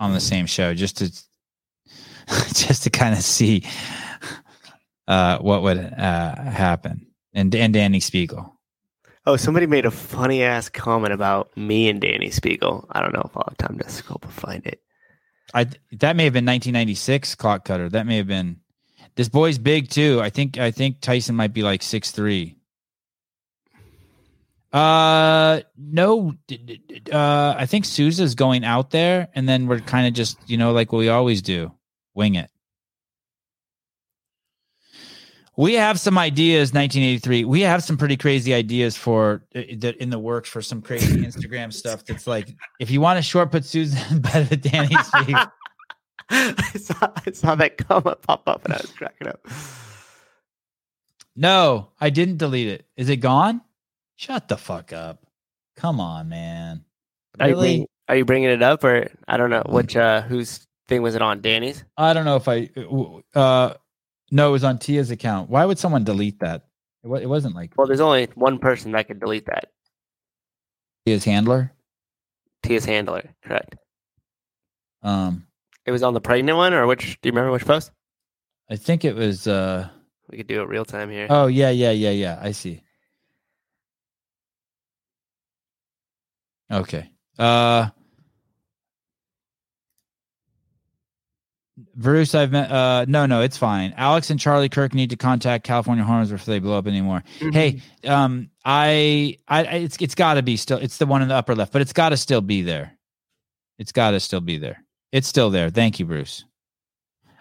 on 0.00 0.12
the 0.12 0.20
same 0.20 0.46
show, 0.46 0.74
just 0.74 0.98
to, 0.98 1.24
just 2.54 2.84
to 2.84 2.90
kind 2.90 3.14
of 3.14 3.22
see, 3.22 3.64
uh, 5.08 5.38
what 5.38 5.62
would 5.62 5.78
uh 5.78 6.36
happen, 6.36 7.06
and 7.32 7.54
and 7.54 7.72
Danny 7.72 8.00
Spiegel. 8.00 8.58
Oh, 9.24 9.36
somebody 9.36 9.66
made 9.66 9.86
a 9.86 9.90
funny 9.90 10.42
ass 10.42 10.68
comment 10.68 11.12
about 11.12 11.56
me 11.56 11.88
and 11.88 12.00
Danny 12.00 12.30
Spiegel. 12.30 12.88
I 12.90 13.00
don't 13.00 13.12
know 13.12 13.22
if 13.24 13.36
I'll 13.36 13.46
have 13.48 13.56
time 13.56 13.78
to 13.78 13.88
scope 13.88 14.24
and 14.24 14.32
find 14.32 14.66
it. 14.66 14.80
I 15.54 15.64
that 15.92 16.16
may 16.16 16.24
have 16.24 16.32
been 16.32 16.46
1996 16.46 17.34
clock 17.36 17.64
cutter. 17.64 17.88
That 17.88 18.06
may 18.06 18.16
have 18.16 18.26
been. 18.26 18.58
This 19.14 19.28
boy's 19.28 19.58
big 19.58 19.90
too. 19.90 20.20
I 20.22 20.30
think 20.30 20.58
I 20.58 20.70
think 20.70 21.00
Tyson 21.00 21.36
might 21.36 21.52
be 21.52 21.62
like 21.62 21.82
six 21.82 22.10
three. 22.10 22.56
Uh 24.72 25.60
no, 25.76 26.34
uh 27.12 27.54
I 27.56 27.66
think 27.66 27.84
Sousa's 27.84 28.34
going 28.34 28.64
out 28.64 28.90
there, 28.90 29.28
and 29.34 29.48
then 29.48 29.66
we're 29.66 29.80
kind 29.80 30.06
of 30.06 30.14
just 30.14 30.38
you 30.48 30.56
know 30.56 30.72
like 30.72 30.92
what 30.92 30.98
we 30.98 31.10
always 31.10 31.42
do, 31.42 31.72
wing 32.14 32.34
it. 32.34 32.50
We 35.56 35.74
have 35.74 36.00
some 36.00 36.16
ideas. 36.16 36.72
1983. 36.72 37.44
We 37.44 37.60
have 37.60 37.82
some 37.84 37.98
pretty 37.98 38.16
crazy 38.16 38.54
ideas 38.54 38.96
for 38.96 39.44
uh, 39.54 39.60
that 39.78 39.96
in 39.96 40.08
the 40.10 40.18
works 40.18 40.48
for 40.48 40.62
some 40.62 40.80
crazy 40.80 41.18
Instagram 41.24 41.72
stuff. 41.80 42.04
That's 42.04 42.26
like 42.26 42.54
if 42.80 42.90
you 42.90 43.00
want 43.00 43.18
to 43.18 43.22
short 43.22 43.50
put 43.52 43.64
Susan 43.64 44.00
in 44.10 44.20
bed 44.22 44.48
with 44.50 44.62
Danny 44.62 44.94
Spiegel. 45.04 45.44
I 46.30 46.54
saw 46.78 47.10
I 47.26 47.32
saw 47.32 47.54
that 47.56 47.76
comment 47.86 48.22
pop 48.22 48.42
up 48.48 48.64
and 48.64 48.72
I 48.72 48.78
was 48.78 48.90
cracking 48.92 49.28
up. 49.28 49.46
No, 51.36 51.90
I 52.00 52.08
didn't 52.10 52.38
delete 52.38 52.68
it. 52.68 52.86
Is 52.96 53.08
it 53.10 53.16
gone? 53.16 53.60
Shut 54.16 54.48
the 54.48 54.56
fuck 54.56 54.92
up. 54.92 55.26
Come 55.76 56.00
on, 56.00 56.28
man. 56.28 56.84
Are 57.40 57.48
you, 57.48 57.54
Really? 57.54 57.76
bring, 57.76 57.86
are 58.08 58.16
you 58.16 58.24
bringing 58.24 58.50
it 58.50 58.62
up 58.62 58.84
or 58.84 59.08
I 59.28 59.36
don't 59.36 59.50
know 59.50 59.62
which 59.66 59.96
uh 59.96 60.22
whose 60.22 60.66
thing 60.88 61.02
was 61.02 61.14
it 61.14 61.22
on? 61.22 61.40
Danny's? 61.40 61.84
I 61.96 62.12
don't 62.12 62.24
know 62.24 62.36
if 62.36 62.48
I. 62.48 62.68
Uh, 63.34 63.74
no, 64.30 64.48
it 64.48 64.52
was 64.52 64.64
on 64.64 64.78
Tia's 64.78 65.10
account. 65.10 65.50
Why 65.50 65.64
would 65.64 65.78
someone 65.78 66.04
delete 66.04 66.40
that? 66.40 66.66
It, 67.04 67.08
it 67.22 67.26
wasn't 67.28 67.54
like 67.54 67.72
Well, 67.76 67.86
there's 67.86 68.00
only 68.00 68.28
one 68.34 68.58
person 68.58 68.92
that 68.92 69.08
could 69.08 69.20
delete 69.20 69.46
that. 69.46 69.70
Tia's 71.06 71.24
handler. 71.24 71.72
Tia's 72.62 72.84
handler, 72.84 73.28
correct. 73.44 73.74
Um, 75.02 75.46
It 75.84 75.90
was 75.90 76.02
on 76.04 76.14
the 76.14 76.20
pregnant 76.20 76.56
one, 76.56 76.72
or 76.72 76.86
which? 76.86 77.18
Do 77.20 77.28
you 77.28 77.32
remember 77.32 77.50
which 77.50 77.64
post? 77.64 77.90
I 78.70 78.76
think 78.76 79.04
it 79.04 79.16
was. 79.16 79.46
Uh, 79.48 79.88
We 80.30 80.38
could 80.38 80.46
do 80.46 80.62
it 80.62 80.68
real 80.68 80.84
time 80.84 81.10
here. 81.10 81.26
oh 81.28 81.46
yeah, 81.48 81.70
yeah, 81.70 81.90
yeah, 81.90 82.10
yeah. 82.10 82.38
I 82.40 82.52
see. 82.52 82.82
Okay. 86.70 87.10
Uh, 87.38 87.88
Bruce, 91.94 92.34
I've 92.34 92.52
met. 92.52 92.70
Uh, 92.70 93.04
no, 93.08 93.26
no, 93.26 93.40
it's 93.42 93.56
fine. 93.56 93.94
Alex 93.96 94.30
and 94.30 94.38
Charlie 94.40 94.68
Kirk 94.68 94.94
need 94.94 95.10
to 95.10 95.16
contact 95.16 95.64
California 95.64 96.04
Hormones 96.04 96.30
before 96.30 96.52
they 96.52 96.58
blow 96.58 96.76
up 96.78 96.86
anymore. 96.86 97.22
Mhm. 97.40 97.52
Hey, 97.54 97.82
um, 98.08 98.50
I, 98.64 99.38
I- 99.48 99.62
it's 99.64 99.96
it's 100.00 100.14
got 100.14 100.34
to 100.34 100.42
be 100.42 100.56
still. 100.56 100.78
It's 100.78 100.98
the 100.98 101.06
one 101.06 101.22
in 101.22 101.28
the 101.28 101.34
upper 101.34 101.54
left, 101.54 101.72
but 101.72 101.82
it's 101.82 101.92
got 101.92 102.10
to 102.10 102.16
still 102.16 102.40
be 102.40 102.62
there. 102.62 102.96
It's 103.78 103.92
got 103.92 104.12
to 104.12 104.20
still 104.20 104.40
be 104.40 104.58
there. 104.58 104.82
It's 105.12 105.28
still 105.28 105.50
there. 105.50 105.70
Thank 105.70 105.98
you, 105.98 106.06
Bruce. 106.06 106.44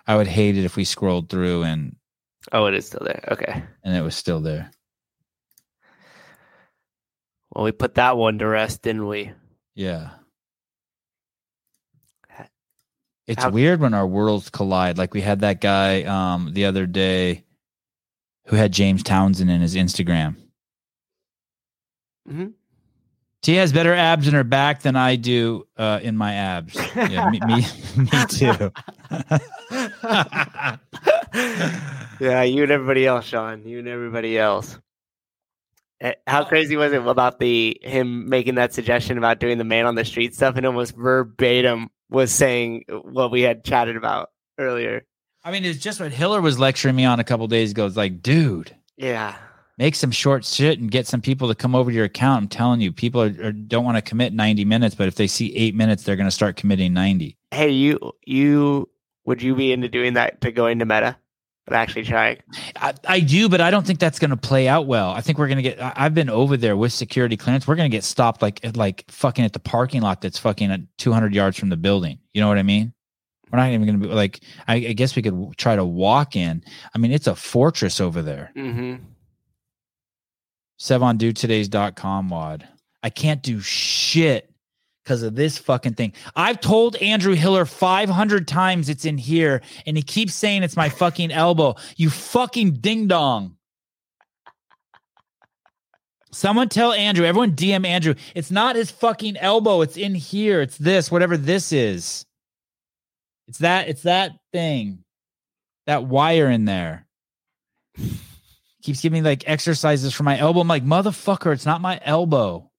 I 0.08 0.16
would 0.16 0.28
hate 0.28 0.58
it 0.58 0.66
if 0.66 0.76
we 0.76 0.84
scrolled 0.84 1.30
through 1.30 1.64
and 1.64 1.96
Oh, 2.52 2.66
it 2.66 2.74
is 2.74 2.88
still 2.88 3.04
there. 3.04 3.24
Okay. 3.32 3.64
and 3.84 3.96
it 3.96 4.02
was 4.02 4.16
still 4.16 4.40
there. 4.42 4.72
Well, 7.54 7.66
we 7.66 7.72
put 7.72 7.96
that 7.96 8.18
one 8.18 8.40
to 8.40 8.48
rest, 8.48 8.82
didn't 8.82 9.08
we? 9.08 9.32
Yeah. 9.76 10.12
It's 13.32 13.44
How- 13.44 13.50
weird 13.50 13.80
when 13.80 13.94
our 13.94 14.06
worlds 14.06 14.50
collide. 14.50 14.98
Like 14.98 15.14
we 15.14 15.22
had 15.22 15.40
that 15.40 15.62
guy 15.62 16.04
um 16.04 16.54
the 16.54 16.66
other 16.66 16.86
day 16.86 17.46
who 18.48 18.56
had 18.58 18.72
James 18.74 19.04
Townsend 19.04 19.50
in 19.50 19.62
his 19.62 19.76
Instagram. 19.76 20.36
Mhm. 22.30 22.54
She 23.44 23.56
has 23.56 23.72
better 23.74 23.94
abs 23.96 24.28
in 24.28 24.34
her 24.36 24.44
back 24.44 24.82
than 24.82 24.96
I 24.96 25.16
do 25.16 25.66
uh, 25.76 26.00
in 26.04 26.16
my 26.16 26.34
abs. 26.34 26.76
Yeah, 26.96 27.28
me, 27.32 27.40
me, 27.48 27.66
me 27.98 28.10
too. 28.30 28.72
yeah, 32.20 32.44
you 32.44 32.64
and 32.64 32.72
everybody 32.72 33.08
else, 33.08 33.26
Sean. 33.26 33.66
You 33.66 33.80
and 33.80 33.88
everybody 33.88 34.38
else. 34.38 34.78
Eh, 36.02 36.14
How 36.28 36.44
crazy 36.44 36.76
was 36.76 36.94
it 36.94 37.06
about 37.06 37.40
the 37.40 37.80
him 37.82 38.30
making 38.30 38.56
that 38.56 38.74
suggestion 38.74 39.18
about 39.18 39.40
doing 39.40 39.58
the 39.58 39.64
man 39.64 39.86
on 39.88 39.96
the 39.96 40.06
street 40.06 40.36
stuff 40.36 40.56
and 40.56 40.66
almost 40.66 40.96
verbatim 40.96 41.90
was 42.12 42.32
saying 42.32 42.86
what 42.90 43.32
we 43.32 43.42
had 43.42 43.64
chatted 43.64 43.96
about 43.96 44.30
earlier? 44.60 45.06
I 45.44 45.52
mean, 45.52 45.66
it's 45.66 45.80
just 45.80 46.00
what 46.00 46.12
Hiller 46.12 46.40
was 46.42 46.60
lecturing 46.60 46.96
me 46.96 47.06
on 47.06 47.20
a 47.20 47.24
couple 47.24 47.48
days 47.48 47.72
ago. 47.72 47.88
It's 47.88 47.98
like, 47.98 48.22
dude, 48.22 48.76
Yeah. 48.98 49.36
make 49.80 49.96
some 49.96 50.12
short 50.12 50.46
shit 50.46 50.80
and 50.80 50.92
get 50.92 51.08
some 51.08 51.22
people 51.22 51.48
to 51.48 51.56
come 51.56 51.74
over 51.74 51.90
to 51.90 51.96
your 51.96 52.06
account. 52.06 52.44
I'm 52.44 52.48
telling 52.48 52.80
you, 52.82 52.92
people 52.92 53.22
are, 53.24 53.34
are, 53.48 53.52
don't 53.52 53.84
want 53.86 53.98
to 53.98 54.04
commit 54.04 54.34
90 54.34 54.66
minutes, 54.66 54.94
but 54.94 55.08
if 55.08 55.16
they 55.16 55.26
see 55.26 55.56
eight 55.56 55.74
minutes, 55.74 56.04
they're 56.04 56.16
going 56.18 56.28
to 56.28 56.32
start 56.32 56.58
committing 56.58 56.94
90. 56.94 57.38
Hey, 57.50 57.70
you 57.72 58.00
you 58.26 58.88
would 59.26 59.42
you 59.42 59.56
be 59.56 59.72
into 59.72 59.88
doing 59.90 60.14
that 60.14 60.42
to 60.42 60.52
go 60.52 60.68
into 60.68 60.86
meta? 60.86 61.18
But 61.66 61.76
actually 61.76 62.04
trying. 62.04 62.38
I, 62.76 62.94
I 63.08 63.20
do, 63.20 63.48
but 63.48 63.62
I 63.62 63.70
don't 63.70 63.86
think 63.86 64.00
that's 64.00 64.18
going 64.18 64.32
to 64.32 64.38
play 64.38 64.68
out 64.68 64.88
well. 64.88 65.12
I 65.12 65.22
think 65.22 65.38
we're 65.38 65.48
going 65.48 65.58
to 65.58 65.64
get. 65.64 65.82
I, 65.82 65.94
I've 65.96 66.14
been 66.14 66.30
over 66.30 66.58
there 66.58 66.76
with 66.76 66.92
security 66.92 67.38
clearance. 67.38 67.68
We're 67.68 67.76
going 67.76 67.90
to 67.90 67.96
get 67.96 68.04
stopped 68.04 68.42
like 68.42 68.64
at- 68.66 68.76
like 68.76 69.06
fucking 69.10 69.46
at 69.46 69.54
the 69.54 69.60
parking 69.60 70.02
lot 70.02 70.22
that's 70.22 70.40
fucking 70.40 70.72
at 70.72 70.82
200 70.98 71.34
yards 71.36 71.58
from 71.58 71.70
the 71.70 71.78
building. 71.78 72.20
You 72.34 72.42
know 72.42 72.48
what 72.48 72.58
I 72.58 72.64
mean? 72.64 72.94
We're 73.52 73.60
not 73.60 73.70
even 73.70 73.86
going 73.86 74.02
to 74.02 74.08
be 74.08 74.14
like. 74.14 74.40
I, 74.68 74.76
I 74.76 74.94
guess 74.94 75.16
we 75.16 75.22
could 75.22 75.56
try 75.58 75.76
to 75.76 75.86
walk 75.86 76.36
in. 76.36 76.64
I 76.96 76.98
mean, 76.98 77.12
it's 77.12 77.28
a 77.28 77.36
fortress 77.36 78.02
over 78.02 78.22
there. 78.22 78.52
Mm-hmm. 78.56 79.04
SevonDoTodays.com 80.80 82.30
wad. 82.30 82.68
I 83.04 83.10
can't 83.10 83.44
do 83.44 83.60
shit 83.60 84.51
because 85.04 85.24
of 85.24 85.36
this 85.36 85.58
fucking 85.58 85.94
thing. 85.94 86.14
I've 86.36 86.62
told 86.62 86.96
Andrew 86.98 87.34
Hiller 87.34 87.66
500 87.66 88.48
times 88.48 88.90
it's 88.90 89.06
in 89.06 89.18
here, 89.18 89.62
and 89.86 89.98
he 89.98 90.04
keeps 90.04 90.34
saying 90.34 90.64
it's 90.64 90.78
my 90.78 90.90
fucking 90.90 91.32
elbow. 91.32 91.76
You 91.98 92.10
fucking 92.10 92.74
ding 92.76 93.08
dong. 93.08 93.58
Someone 96.32 96.70
tell 96.70 96.94
Andrew, 96.94 97.26
everyone 97.26 97.54
DM 97.54 97.86
Andrew, 97.86 98.16
it's 98.36 98.52
not 98.52 98.78
his 98.78 98.90
fucking 98.90 99.36
elbow. 99.38 99.82
It's 99.82 99.98
in 99.98 100.16
here. 100.16 100.62
It's 100.62 100.78
this, 100.78 101.12
whatever 101.12 101.36
this 101.36 101.74
is. 101.74 102.26
It's 103.48 103.58
that, 103.58 103.90
it's 103.90 104.04
that 104.04 104.32
thing. 104.54 105.04
That 105.88 106.06
wire 106.06 106.50
in 106.50 106.64
there 106.64 107.06
keeps 108.82 109.02
giving 109.02 109.24
me 109.24 109.30
like 109.30 109.50
exercises 109.50 110.14
for 110.14 110.24
my 110.24 110.38
elbow. 110.38 110.62
I'm 110.62 110.68
like, 110.68 110.86
motherfucker, 110.86 111.54
it's 111.54 111.66
not 111.66 111.82
my 111.82 112.00
elbow. 112.04 112.71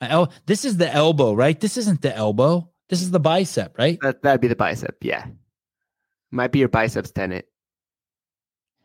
El- 0.00 0.32
this 0.46 0.64
is 0.64 0.76
the 0.76 0.92
elbow, 0.92 1.32
right? 1.34 1.58
This 1.58 1.76
isn't 1.76 2.02
the 2.02 2.14
elbow. 2.14 2.70
This 2.88 3.00
is 3.02 3.10
the 3.10 3.20
bicep, 3.20 3.78
right? 3.78 3.98
That 4.02 4.22
that'd 4.22 4.40
be 4.40 4.48
the 4.48 4.56
bicep. 4.56 4.96
Yeah. 5.02 5.26
Might 6.30 6.52
be 6.52 6.58
your 6.58 6.68
biceps 6.68 7.10
tendon. 7.10 7.42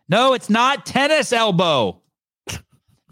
No, 0.08 0.34
it's 0.34 0.50
not 0.50 0.86
tennis 0.86 1.34
elbow. 1.34 2.02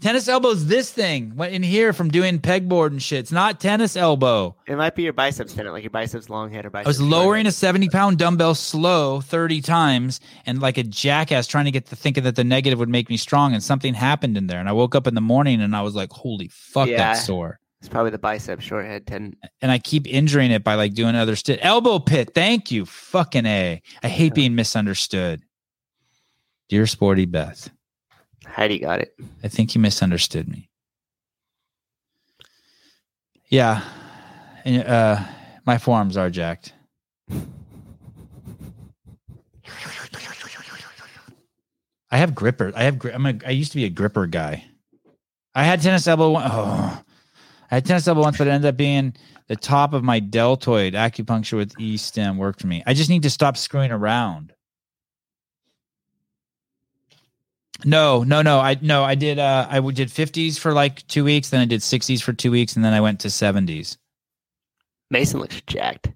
Tennis 0.00 0.28
elbow's 0.28 0.66
this 0.66 0.92
thing 0.92 1.32
what 1.34 1.50
in 1.50 1.60
here 1.64 1.92
from 1.92 2.08
doing 2.08 2.38
pegboard 2.38 2.92
and 2.92 3.02
shit. 3.02 3.18
It's 3.18 3.32
not 3.32 3.58
tennis 3.58 3.96
elbow. 3.96 4.54
It 4.68 4.76
might 4.76 4.94
be 4.94 5.02
your 5.02 5.12
biceps 5.12 5.54
tendon, 5.54 5.72
like 5.72 5.82
your 5.82 5.90
biceps 5.90 6.30
long 6.30 6.52
head 6.52 6.64
or 6.64 6.70
biceps. 6.70 6.86
I 6.86 6.88
was 6.88 7.00
lowering 7.00 7.48
a 7.48 7.50
70 7.52 7.88
pound 7.88 8.16
dumbbell 8.16 8.54
slow 8.54 9.20
30 9.20 9.60
times 9.60 10.20
and 10.46 10.60
like 10.60 10.78
a 10.78 10.84
jackass 10.84 11.48
trying 11.48 11.64
to 11.64 11.72
get 11.72 11.86
to 11.86 11.96
thinking 11.96 12.22
that 12.24 12.36
the 12.36 12.44
negative 12.44 12.78
would 12.78 12.88
make 12.88 13.10
me 13.10 13.16
strong. 13.16 13.54
And 13.54 13.62
something 13.62 13.92
happened 13.92 14.36
in 14.36 14.46
there. 14.46 14.60
And 14.60 14.68
I 14.68 14.72
woke 14.72 14.94
up 14.94 15.08
in 15.08 15.14
the 15.16 15.20
morning 15.20 15.60
and 15.60 15.74
I 15.74 15.82
was 15.82 15.96
like, 15.96 16.12
holy 16.12 16.48
fuck, 16.52 16.88
Yeah. 16.88 16.98
that's 16.98 17.24
sore. 17.26 17.58
It's 17.80 17.88
probably 17.88 18.10
the 18.10 18.18
bicep 18.18 18.60
short 18.60 18.86
head 18.86 19.06
tendon. 19.06 19.36
And 19.62 19.70
I 19.70 19.78
keep 19.78 20.06
injuring 20.06 20.50
it 20.50 20.64
by 20.64 20.74
like 20.74 20.94
doing 20.94 21.14
other 21.14 21.36
stuff. 21.36 21.58
Elbow 21.60 22.00
pit. 22.00 22.32
Thank 22.34 22.72
you. 22.72 22.84
Fucking 22.84 23.46
A. 23.46 23.80
I 24.02 24.08
hate 24.08 24.34
being 24.34 24.54
misunderstood. 24.54 25.42
Dear 26.68 26.86
Sporty 26.86 27.24
Beth, 27.24 27.70
Heidi 28.44 28.78
got 28.80 29.00
it. 29.00 29.14
I 29.42 29.48
think 29.48 29.74
you 29.74 29.80
misunderstood 29.80 30.48
me. 30.48 30.68
Yeah. 33.46 33.82
And, 34.64 34.84
uh, 34.84 35.24
my 35.64 35.78
forearms 35.78 36.16
are 36.16 36.28
jacked. 36.30 36.74
I 42.10 42.16
have 42.16 42.34
gripper. 42.34 42.72
I 42.74 42.84
have. 42.84 42.98
gri- 42.98 43.12
I'm 43.12 43.26
a. 43.26 43.34
I 43.46 43.50
used 43.50 43.72
to 43.72 43.76
be 43.76 43.84
a 43.84 43.90
gripper 43.90 44.26
guy. 44.26 44.64
I 45.54 45.64
had 45.64 45.82
tennis 45.82 46.06
elbow. 46.06 46.30
One, 46.30 46.42
oh, 46.46 47.02
I 47.70 47.76
had 47.76 47.84
tennis 47.86 48.08
elbow 48.08 48.22
once, 48.22 48.38
but 48.38 48.46
it 48.46 48.50
ended 48.50 48.68
up 48.68 48.76
being 48.76 49.14
the 49.48 49.56
top 49.56 49.92
of 49.92 50.02
my 50.02 50.20
deltoid. 50.20 50.94
Acupuncture 50.94 51.56
with 51.56 51.78
E 51.78 51.96
stim 51.96 52.36
worked 52.38 52.60
for 52.60 52.66
me. 52.66 52.82
I 52.86 52.94
just 52.94 53.10
need 53.10 53.22
to 53.24 53.30
stop 53.30 53.56
screwing 53.56 53.90
around. 53.92 54.52
No, 57.84 58.24
no, 58.24 58.42
no. 58.42 58.58
I 58.58 58.76
no. 58.82 59.04
I 59.04 59.14
did. 59.14 59.38
Uh, 59.38 59.66
I 59.70 59.80
did 59.80 60.08
50s 60.08 60.58
for 60.58 60.72
like 60.72 61.06
two 61.06 61.22
weeks. 61.24 61.50
Then 61.50 61.60
I 61.60 61.64
did 61.66 61.80
60s 61.80 62.20
for 62.22 62.32
two 62.32 62.50
weeks, 62.50 62.74
and 62.74 62.84
then 62.84 62.92
I 62.92 63.00
went 63.00 63.20
to 63.20 63.28
70s. 63.28 63.96
Mason 65.10 65.38
looks 65.40 65.60
jacked. 65.66 66.10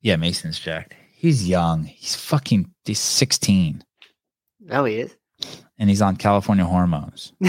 Yeah, 0.00 0.16
Mason's 0.16 0.58
jacked. 0.58 0.94
He's 1.12 1.46
young. 1.48 1.84
He's 1.84 2.14
fucking. 2.14 2.70
He's 2.84 3.00
16, 3.00 3.82
Oh, 4.70 4.84
he 4.84 4.96
is. 5.00 5.14
and 5.78 5.88
he's 5.90 6.00
on 6.02 6.16
California 6.16 6.64
hormones. 6.64 7.32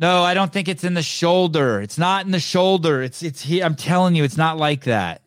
No, 0.00 0.22
I 0.22 0.34
don't 0.34 0.52
think 0.52 0.68
it's 0.68 0.84
in 0.84 0.94
the 0.94 1.02
shoulder. 1.02 1.80
It's 1.80 1.98
not 1.98 2.24
in 2.24 2.30
the 2.30 2.40
shoulder. 2.40 3.02
It's 3.02 3.22
it's 3.22 3.42
here. 3.42 3.64
I'm 3.64 3.74
telling 3.74 4.14
you, 4.14 4.24
it's 4.24 4.36
not 4.36 4.56
like 4.56 4.84
that. 4.84 5.22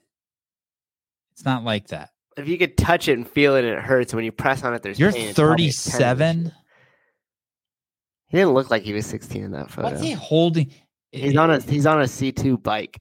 It's 1.34 1.43
not 1.43 1.64
like 1.64 1.88
that. 1.88 2.11
if 2.38 2.48
you 2.48 2.57
could 2.57 2.77
touch 2.77 3.07
it 3.07 3.14
and 3.18 3.27
feel 3.27 3.56
it, 3.56 3.65
and 3.65 3.77
it 3.77 3.84
hurts. 3.84 4.14
When 4.14 4.23
you 4.23 4.31
press 4.31 4.64
on 4.64 4.73
it, 4.73 4.81
there's 4.81 4.99
You're 4.99 5.11
pain. 5.11 5.30
It's 5.30 5.39
probably 5.39 5.68
a 5.68 5.72
tendon 5.72 6.52
37. 6.52 6.53
He 8.27 8.38
didn't 8.38 8.53
look 8.53 8.69
like 8.69 8.84
he 8.84 8.93
was 8.93 9.06
16 9.07 9.43
in 9.43 9.52
that 9.52 9.69
photo. 9.69 9.89
What's 9.89 10.02
he 10.02 10.14
holding? 10.14 10.72
He's 11.11 11.35
on 11.35 11.52
a 11.52 11.60
he's 11.60 11.85
on 11.85 11.99
a 11.99 12.06
C2 12.06 12.64
bike. 12.64 12.98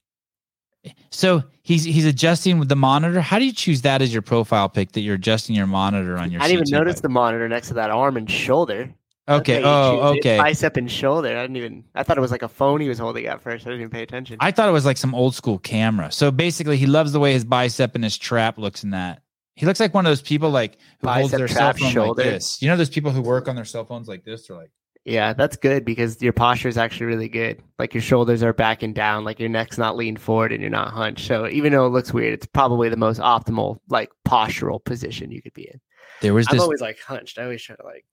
So 1.10 1.44
he's 1.62 1.84
he's 1.84 2.06
adjusting 2.06 2.59
with 2.59 2.68
the 2.68 2.76
monitor. 2.76 3.20
How 3.20 3.38
do 3.38 3.44
you 3.44 3.52
choose 3.52 3.82
that 3.82 4.02
as 4.02 4.12
your 4.12 4.22
profile 4.22 4.68
pic 4.68 4.92
that 4.92 5.02
you're 5.02 5.14
adjusting 5.14 5.55
your 5.55 5.68
monitor 5.68 6.16
on 6.16 6.32
your? 6.32 6.42
I 6.42 6.48
didn't 6.48 6.62
even 6.62 6.64
C2 6.64 6.78
notice 6.80 6.94
bike? 6.97 7.02
the 7.02 7.09
monitor 7.10 7.48
next 7.48 7.68
to 7.68 7.74
that 7.74 7.90
arm 7.90 8.16
and 8.16 8.28
shoulder. 8.28 8.92
That's 9.31 9.40
Okay. 9.40 9.62
Oh, 9.65 10.15
okay. 10.16 10.39
Bicep 10.39 10.77
and 10.77 10.90
shoulder. 10.90 11.36
I 11.36 11.43
didn't 11.43 11.57
even. 11.57 11.85
I 11.94 12.02
thought 12.02 12.19
it 12.19 12.20
was 12.20 12.31
like 12.31 12.43
a 12.43 12.48
phone 12.48 12.81
he 12.81 12.89
was 12.89 12.98
holding 12.98 13.27
at 13.27 13.40
first. 13.40 13.66
I 13.66 13.70
didn't 13.70 13.82
even 13.82 13.90
pay 13.90 14.02
attention. 14.02 14.36
I 14.40 14.51
thought 14.51 14.69
it 14.69 14.73
was 14.73 14.85
like 14.85 14.97
some 14.97 15.15
old 15.15 15.35
school 15.35 15.59
camera. 15.59 16.11
So 16.11 16.31
basically, 16.31 16.77
he 16.77 16.86
loves 16.86 17.12
the 17.12 17.20
way 17.20 17.32
his 17.32 17.44
bicep 17.44 17.94
and 17.94 18.02
his 18.02 18.19
trap 18.19 18.59
looks 18.59 18.85
in 18.85 18.90
that. 18.90 19.23
He 19.55 19.66
looks 19.66 19.78
like 19.78 19.93
one 19.93 20.07
of 20.07 20.11
those 20.11 20.23
people 20.23 20.51
like 20.51 20.78
who 21.01 21.09
holds 21.09 21.32
Bicep, 21.32 21.39
their 21.39 21.48
cell 21.48 21.73
phone 21.74 21.90
shoulder. 21.90 22.23
like 22.23 22.32
this. 22.32 22.62
You 22.62 22.69
know 22.69 22.77
those 22.77 22.90
people 22.90 23.11
who 23.11 23.20
work 23.20 23.47
on 23.47 23.57
their 23.57 23.65
cell 23.65 23.85
phones 23.85 24.09
like 24.09 24.24
this 24.24 24.48
or 24.48 24.57
like 24.57 24.70
yeah, 25.05 25.32
that's 25.32 25.57
good 25.57 25.85
because 25.85 26.20
your 26.20 26.32
posture 26.32 26.69
is 26.69 26.77
actually 26.77 27.07
really 27.07 27.28
good. 27.28 27.62
Like 27.78 27.94
your 27.94 28.02
shoulders 28.02 28.43
are 28.43 28.52
back 28.52 28.82
and 28.82 28.94
down, 28.94 29.24
like 29.24 29.40
your 29.40 29.48
neck's 29.48 29.78
not 29.78 29.97
leaned 29.97 30.20
forward 30.20 30.52
and 30.52 30.61
you're 30.61 30.70
not 30.70 30.93
hunched. 30.93 31.27
So 31.27 31.48
even 31.48 31.73
though 31.73 31.86
it 31.86 31.90
looks 31.90 32.12
weird, 32.12 32.35
it's 32.35 32.47
probably 32.47 32.89
the 32.89 32.97
most 32.97 33.20
optimal 33.20 33.78
like 33.89 34.11
postural 34.27 34.82
position 34.85 35.31
you 35.31 35.40
could 35.40 35.55
be 35.55 35.69
in. 35.69 35.81
there 36.20 36.35
was 36.35 36.47
I'm 36.51 36.57
this 36.57 36.62
always 36.62 36.81
like 36.81 36.98
hunched. 37.01 37.39
I 37.39 37.44
always 37.44 37.62
try 37.62 37.77
to 37.77 37.85
like. 37.85 38.05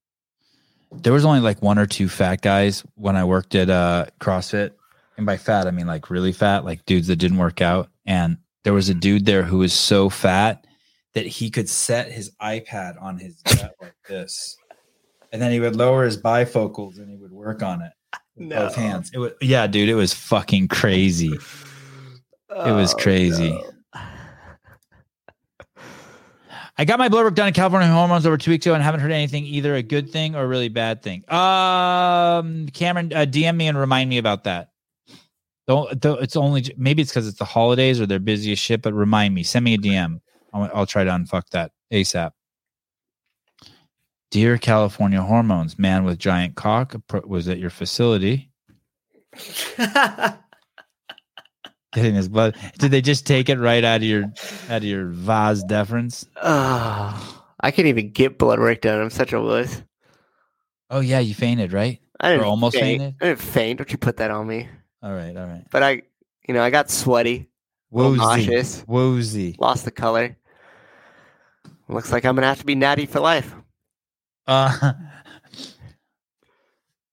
There 0.91 1.13
was 1.13 1.25
only 1.25 1.39
like 1.39 1.61
one 1.61 1.77
or 1.77 1.85
two 1.85 2.07
fat 2.09 2.41
guys 2.41 2.83
when 2.95 3.15
I 3.15 3.23
worked 3.23 3.55
at 3.55 3.69
uh 3.69 4.05
CrossFit. 4.19 4.71
And 5.17 5.25
by 5.25 5.37
fat 5.37 5.67
I 5.67 5.71
mean 5.71 5.87
like 5.87 6.09
really 6.09 6.31
fat, 6.31 6.63
like 6.65 6.85
dudes 6.85 7.07
that 7.07 7.15
didn't 7.17 7.37
work 7.37 7.61
out. 7.61 7.89
And 8.05 8.37
there 8.63 8.73
was 8.73 8.89
a 8.89 8.93
dude 8.93 9.25
there 9.25 9.43
who 9.43 9.59
was 9.59 9.73
so 9.73 10.09
fat 10.09 10.65
that 11.13 11.25
he 11.25 11.49
could 11.49 11.67
set 11.69 12.11
his 12.11 12.31
iPad 12.41 13.01
on 13.01 13.17
his 13.17 13.35
gut 13.45 13.73
like 13.81 13.95
this. 14.07 14.57
And 15.31 15.41
then 15.41 15.51
he 15.51 15.59
would 15.59 15.75
lower 15.75 16.05
his 16.05 16.21
bifocals 16.21 16.97
and 16.97 17.09
he 17.09 17.17
would 17.17 17.31
work 17.31 17.61
on 17.63 17.81
it 17.81 17.91
with 18.35 18.49
both 18.49 18.77
No. 18.77 18.83
hands. 18.83 19.11
It 19.13 19.17
was 19.17 19.31
yeah, 19.41 19.67
dude, 19.67 19.89
it 19.89 19.95
was 19.95 20.13
fucking 20.13 20.67
crazy. 20.69 21.33
It 22.49 22.71
was 22.71 22.93
Oh, 22.93 22.97
crazy. 22.97 23.49
no. 23.51 23.71
I 26.77 26.85
got 26.85 26.99
my 26.99 27.09
blood 27.09 27.23
work 27.23 27.35
done 27.35 27.47
in 27.47 27.53
California 27.53 27.87
hormones 27.87 28.25
over 28.27 28.37
two 28.37 28.51
weeks 28.51 28.65
ago 28.65 28.75
and 28.75 28.83
haven't 28.83 28.99
heard 28.99 29.11
anything 29.11 29.45
either 29.45 29.73
a 29.75 29.81
good 29.81 30.11
thing 30.11 30.35
or 30.35 30.43
a 30.43 30.47
really 30.47 30.69
bad 30.69 31.01
thing. 31.01 31.23
Um, 31.31 32.67
Cameron, 32.67 33.11
uh, 33.13 33.25
DM 33.25 33.55
me 33.55 33.67
and 33.67 33.77
remind 33.77 34.09
me 34.09 34.19
about 34.19 34.43
that. 34.43 34.69
Don't, 35.67 35.99
don't 35.99 36.21
it's 36.21 36.35
only 36.35 36.73
maybe 36.77 37.01
it's 37.01 37.11
because 37.11 37.27
it's 37.27 37.39
the 37.39 37.45
holidays 37.45 37.99
or 37.99 38.05
they're 38.05 38.19
busy 38.19 38.51
as 38.51 38.59
shit, 38.59 38.81
but 38.81 38.93
remind 38.93 39.33
me. 39.33 39.43
Send 39.43 39.65
me 39.65 39.73
a 39.73 39.77
DM. 39.77 40.21
I'll, 40.53 40.69
I'll 40.73 40.85
try 40.85 41.03
to 41.03 41.11
unfuck 41.11 41.49
that 41.51 41.71
ASAP. 41.91 42.31
Dear 44.29 44.57
California 44.57 45.21
hormones, 45.21 45.79
man 45.79 46.03
with 46.03 46.19
giant 46.19 46.55
cock 46.55 46.95
was 47.25 47.47
at 47.47 47.59
your 47.59 47.69
facility 47.69 48.51
his 52.03 52.29
blood. 52.29 52.55
Did 52.77 52.91
they 52.91 53.01
just 53.01 53.25
take 53.25 53.49
it 53.49 53.57
right 53.59 53.83
out 53.83 53.97
of 53.97 54.03
your 54.03 54.23
out 54.69 54.77
of 54.77 54.83
your 54.83 55.07
vas 55.07 55.63
deferens? 55.63 56.27
oh, 56.41 57.43
I 57.59 57.71
can't 57.71 57.87
even 57.87 58.11
get 58.11 58.37
blood 58.37 58.59
work 58.59 58.81
done. 58.81 58.99
I'm 59.01 59.09
such 59.09 59.33
a 59.33 59.41
wuss. 59.41 59.81
Oh 60.89 60.99
yeah, 61.01 61.19
you 61.19 61.33
fainted, 61.33 61.73
right? 61.73 61.99
I 62.19 62.29
didn't 62.31 62.43
Or 62.43 62.45
almost 62.47 62.75
faint. 62.77 62.99
fainted? 63.01 63.15
I 63.21 63.25
didn't 63.27 63.39
faint. 63.41 63.77
Don't 63.79 63.91
you 63.91 63.97
put 63.97 64.17
that 64.17 64.31
on 64.31 64.47
me? 64.47 64.67
All 65.03 65.13
right, 65.13 65.35
all 65.35 65.45
right. 65.45 65.65
But 65.69 65.83
I, 65.83 66.01
you 66.47 66.53
know, 66.53 66.63
I 66.63 66.69
got 66.69 66.89
sweaty, 66.89 67.49
Woozy, 67.91 68.17
nauseous, 68.19 68.83
woozy. 68.87 69.55
lost 69.59 69.85
the 69.85 69.91
color. 69.91 70.35
Looks 71.89 72.11
like 72.11 72.25
I'm 72.25 72.35
gonna 72.35 72.47
have 72.47 72.59
to 72.59 72.65
be 72.65 72.75
natty 72.75 73.05
for 73.05 73.19
life. 73.19 73.53
Uh, 74.45 74.93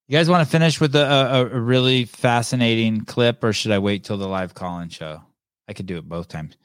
you 0.09 0.17
guys 0.19 0.29
want 0.29 0.45
to 0.45 0.51
finish 0.51 0.81
with 0.81 0.95
a, 0.95 1.05
a, 1.05 1.47
a 1.47 1.61
really 1.61 2.05
fascinating 2.05 3.05
clip, 3.05 3.43
or 3.43 3.53
should 3.53 3.73
I 3.73 3.79
wait 3.79 4.05
till 4.05 4.17
the 4.17 4.29
live 4.29 4.55
call-in 4.55 4.89
show? 4.89 5.23
I 5.69 5.73
could 5.73 5.87
do 5.87 5.97
it 5.97 6.09
both 6.09 6.29
times. 6.29 6.57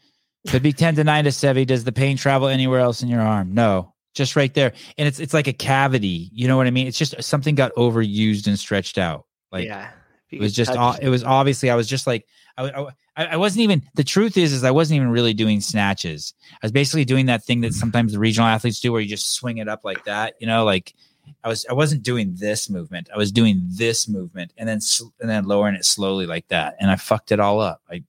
Could 0.47 0.63
be 0.63 0.73
ten 0.73 0.95
to 0.95 1.03
nine 1.03 1.25
to 1.25 1.31
Sevi. 1.31 1.65
Does 1.65 1.83
the 1.83 1.91
pain 1.91 2.17
travel 2.17 2.47
anywhere 2.47 2.79
else 2.79 3.01
in 3.01 3.09
your 3.09 3.21
arm? 3.21 3.53
No, 3.53 3.93
just 4.13 4.35
right 4.35 4.53
there, 4.53 4.73
and 4.97 5.07
it's 5.07 5.19
it's 5.19 5.33
like 5.33 5.47
a 5.47 5.53
cavity. 5.53 6.29
You 6.33 6.47
know 6.47 6.57
what 6.57 6.67
I 6.67 6.71
mean? 6.71 6.87
It's 6.87 6.97
just 6.97 7.21
something 7.23 7.55
got 7.55 7.73
overused 7.75 8.47
and 8.47 8.57
stretched 8.57 8.97
out. 8.97 9.25
Like 9.51 9.65
yeah, 9.65 9.89
it 10.31 10.39
was 10.39 10.53
just 10.53 10.71
o- 10.71 10.95
it 11.01 11.09
was 11.09 11.23
obviously 11.23 11.69
i 11.69 11.75
was 11.75 11.87
just 11.87 12.05
like 12.07 12.25
I, 12.57 12.87
I 13.15 13.25
i 13.25 13.37
wasn't 13.37 13.63
even 13.63 13.83
the 13.95 14.03
truth 14.03 14.37
is 14.37 14.53
is 14.53 14.63
i 14.63 14.71
wasn't 14.71 14.97
even 14.97 15.09
really 15.09 15.33
doing 15.33 15.61
snatches 15.61 16.33
i 16.51 16.65
was 16.65 16.71
basically 16.71 17.05
doing 17.05 17.27
that 17.27 17.43
thing 17.43 17.61
that 17.61 17.73
sometimes 17.73 18.13
the 18.13 18.19
regional 18.19 18.47
athletes 18.47 18.79
do 18.79 18.91
where 18.91 19.01
you 19.01 19.07
just 19.07 19.33
swing 19.33 19.57
it 19.57 19.67
up 19.67 19.83
like 19.83 20.05
that 20.05 20.35
you 20.39 20.47
know 20.47 20.65
like 20.65 20.93
i 21.43 21.47
was 21.47 21.65
i 21.69 21.73
wasn't 21.73 22.01
doing 22.03 22.33
this 22.35 22.69
movement 22.69 23.09
i 23.13 23.17
was 23.17 23.31
doing 23.31 23.61
this 23.67 24.07
movement 24.07 24.51
and 24.57 24.67
then 24.69 24.79
and 25.21 25.29
then 25.29 25.43
lowering 25.45 25.75
it 25.75 25.85
slowly 25.85 26.25
like 26.25 26.47
that 26.49 26.75
and 26.79 26.89
i 26.91 26.95
fucked 26.95 27.31
it 27.31 27.39
all 27.39 27.59
up 27.59 27.81
i 27.89 28.03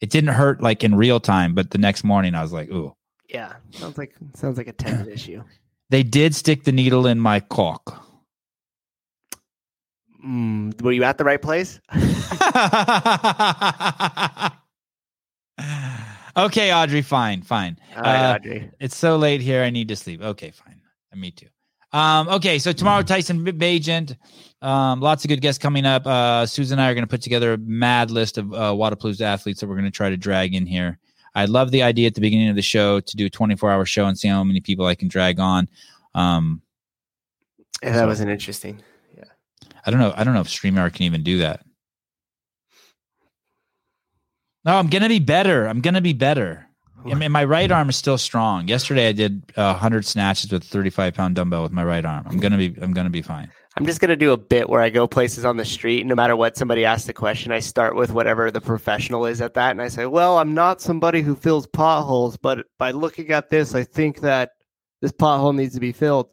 it 0.00 0.10
didn't 0.10 0.34
hurt 0.34 0.62
like 0.62 0.84
in 0.84 0.94
real 0.94 1.20
time 1.20 1.54
but 1.54 1.70
the 1.70 1.78
next 1.78 2.04
morning 2.04 2.34
i 2.34 2.42
was 2.42 2.52
like 2.52 2.70
ooh 2.70 2.94
yeah, 3.28 3.56
sounds 3.72 3.98
like 3.98 4.14
sounds 4.34 4.56
like 4.56 4.68
a 4.68 4.72
tendon 4.72 5.12
issue. 5.12 5.42
they 5.90 6.02
did 6.02 6.34
stick 6.34 6.64
the 6.64 6.72
needle 6.72 7.06
in 7.06 7.18
my 7.18 7.40
cock 7.40 8.04
Mm, 10.24 10.82
were 10.82 10.90
you 10.90 11.04
at 11.04 11.16
the 11.16 11.22
right 11.24 11.40
place? 11.40 11.80
okay, 16.36 16.72
Audrey, 16.72 17.02
fine, 17.02 17.42
fine. 17.42 17.78
All 17.96 18.02
right, 18.02 18.30
Uh, 18.30 18.34
Audrey. 18.34 18.70
It's 18.80 18.96
so 18.96 19.16
late 19.16 19.40
here. 19.40 19.62
I 19.62 19.70
need 19.70 19.88
to 19.88 19.96
sleep. 19.96 20.20
Okay, 20.22 20.50
fine. 20.50 20.80
Me 21.14 21.30
too. 21.30 21.46
Um, 21.92 22.28
okay, 22.28 22.58
so 22.58 22.72
tomorrow 22.72 23.02
Tyson 23.02 23.44
Bajent. 23.44 24.16
Um, 24.60 25.00
lots 25.00 25.24
of 25.24 25.28
good 25.28 25.40
guests 25.40 25.62
coming 25.62 25.86
up. 25.86 26.06
Uh, 26.06 26.44
Susan 26.44 26.78
and 26.78 26.84
I 26.84 26.90
are 26.90 26.94
going 26.94 27.04
to 27.04 27.08
put 27.08 27.22
together 27.22 27.54
a 27.54 27.58
mad 27.58 28.10
list 28.10 28.38
of 28.38 28.52
uh, 28.52 28.72
Wodapalooza 28.72 29.20
athletes 29.20 29.60
that 29.60 29.68
we're 29.68 29.76
going 29.76 29.84
to 29.84 29.90
try 29.90 30.10
to 30.10 30.16
drag 30.16 30.54
in 30.54 30.66
here. 30.66 30.98
I 31.34 31.44
love 31.44 31.70
the 31.70 31.82
idea 31.82 32.08
at 32.08 32.14
the 32.14 32.20
beginning 32.20 32.48
of 32.48 32.56
the 32.56 32.62
show 32.62 33.00
to 33.00 33.16
do 33.16 33.26
a 33.26 33.30
24 33.30 33.70
hour 33.70 33.84
show 33.84 34.06
and 34.06 34.18
see 34.18 34.28
how 34.28 34.42
many 34.42 34.60
people 34.60 34.86
I 34.86 34.94
can 34.94 35.08
drag 35.08 35.38
on. 35.38 35.68
Um, 36.14 36.62
Yeah, 37.82 37.92
that 37.92 38.06
was 38.06 38.20
an 38.20 38.28
interesting. 38.28 38.82
Yeah. 39.16 39.24
I 39.86 39.90
don't 39.90 40.00
know. 40.00 40.12
I 40.16 40.24
don't 40.24 40.34
know 40.34 40.40
if 40.40 40.48
StreamYard 40.48 40.94
can 40.94 41.04
even 41.04 41.22
do 41.22 41.38
that. 41.38 41.64
No, 44.64 44.76
I'm 44.76 44.88
gonna 44.88 45.08
be 45.08 45.20
better. 45.20 45.66
I'm 45.66 45.80
gonna 45.80 46.00
be 46.00 46.12
better. 46.12 46.67
I 47.06 47.14
mean, 47.14 47.32
my 47.32 47.44
right 47.44 47.70
arm 47.70 47.88
is 47.88 47.96
still 47.96 48.18
strong. 48.18 48.68
Yesterday, 48.68 49.08
I 49.08 49.12
did 49.12 49.42
uh, 49.56 49.72
100 49.72 50.04
snatches 50.04 50.50
with 50.52 50.64
35 50.64 51.14
pound 51.14 51.34
dumbbell 51.36 51.62
with 51.62 51.72
my 51.72 51.84
right 51.84 52.04
arm. 52.04 52.26
I'm 52.28 52.38
gonna 52.38 52.56
be, 52.56 52.74
I'm 52.80 52.92
gonna 52.92 53.10
be 53.10 53.22
fine. 53.22 53.50
I'm 53.76 53.86
just 53.86 54.00
gonna 54.00 54.16
do 54.16 54.32
a 54.32 54.36
bit 54.36 54.68
where 54.68 54.80
I 54.80 54.90
go 54.90 55.06
places 55.06 55.44
on 55.44 55.56
the 55.56 55.64
street, 55.64 56.04
no 56.04 56.14
matter 56.16 56.34
what 56.34 56.56
somebody 56.56 56.84
asks 56.84 57.08
a 57.08 57.12
question, 57.12 57.52
I 57.52 57.60
start 57.60 57.94
with 57.94 58.10
whatever 58.10 58.50
the 58.50 58.60
professional 58.60 59.24
is 59.26 59.40
at 59.40 59.54
that, 59.54 59.70
and 59.70 59.80
I 59.80 59.88
say, 59.88 60.06
"Well, 60.06 60.38
I'm 60.38 60.54
not 60.54 60.80
somebody 60.80 61.22
who 61.22 61.36
fills 61.36 61.66
potholes, 61.68 62.36
but 62.36 62.66
by 62.78 62.90
looking 62.90 63.30
at 63.30 63.50
this, 63.50 63.74
I 63.76 63.84
think 63.84 64.20
that 64.22 64.50
this 65.00 65.12
pothole 65.12 65.54
needs 65.54 65.74
to 65.74 65.80
be 65.80 65.92
filled." 65.92 66.28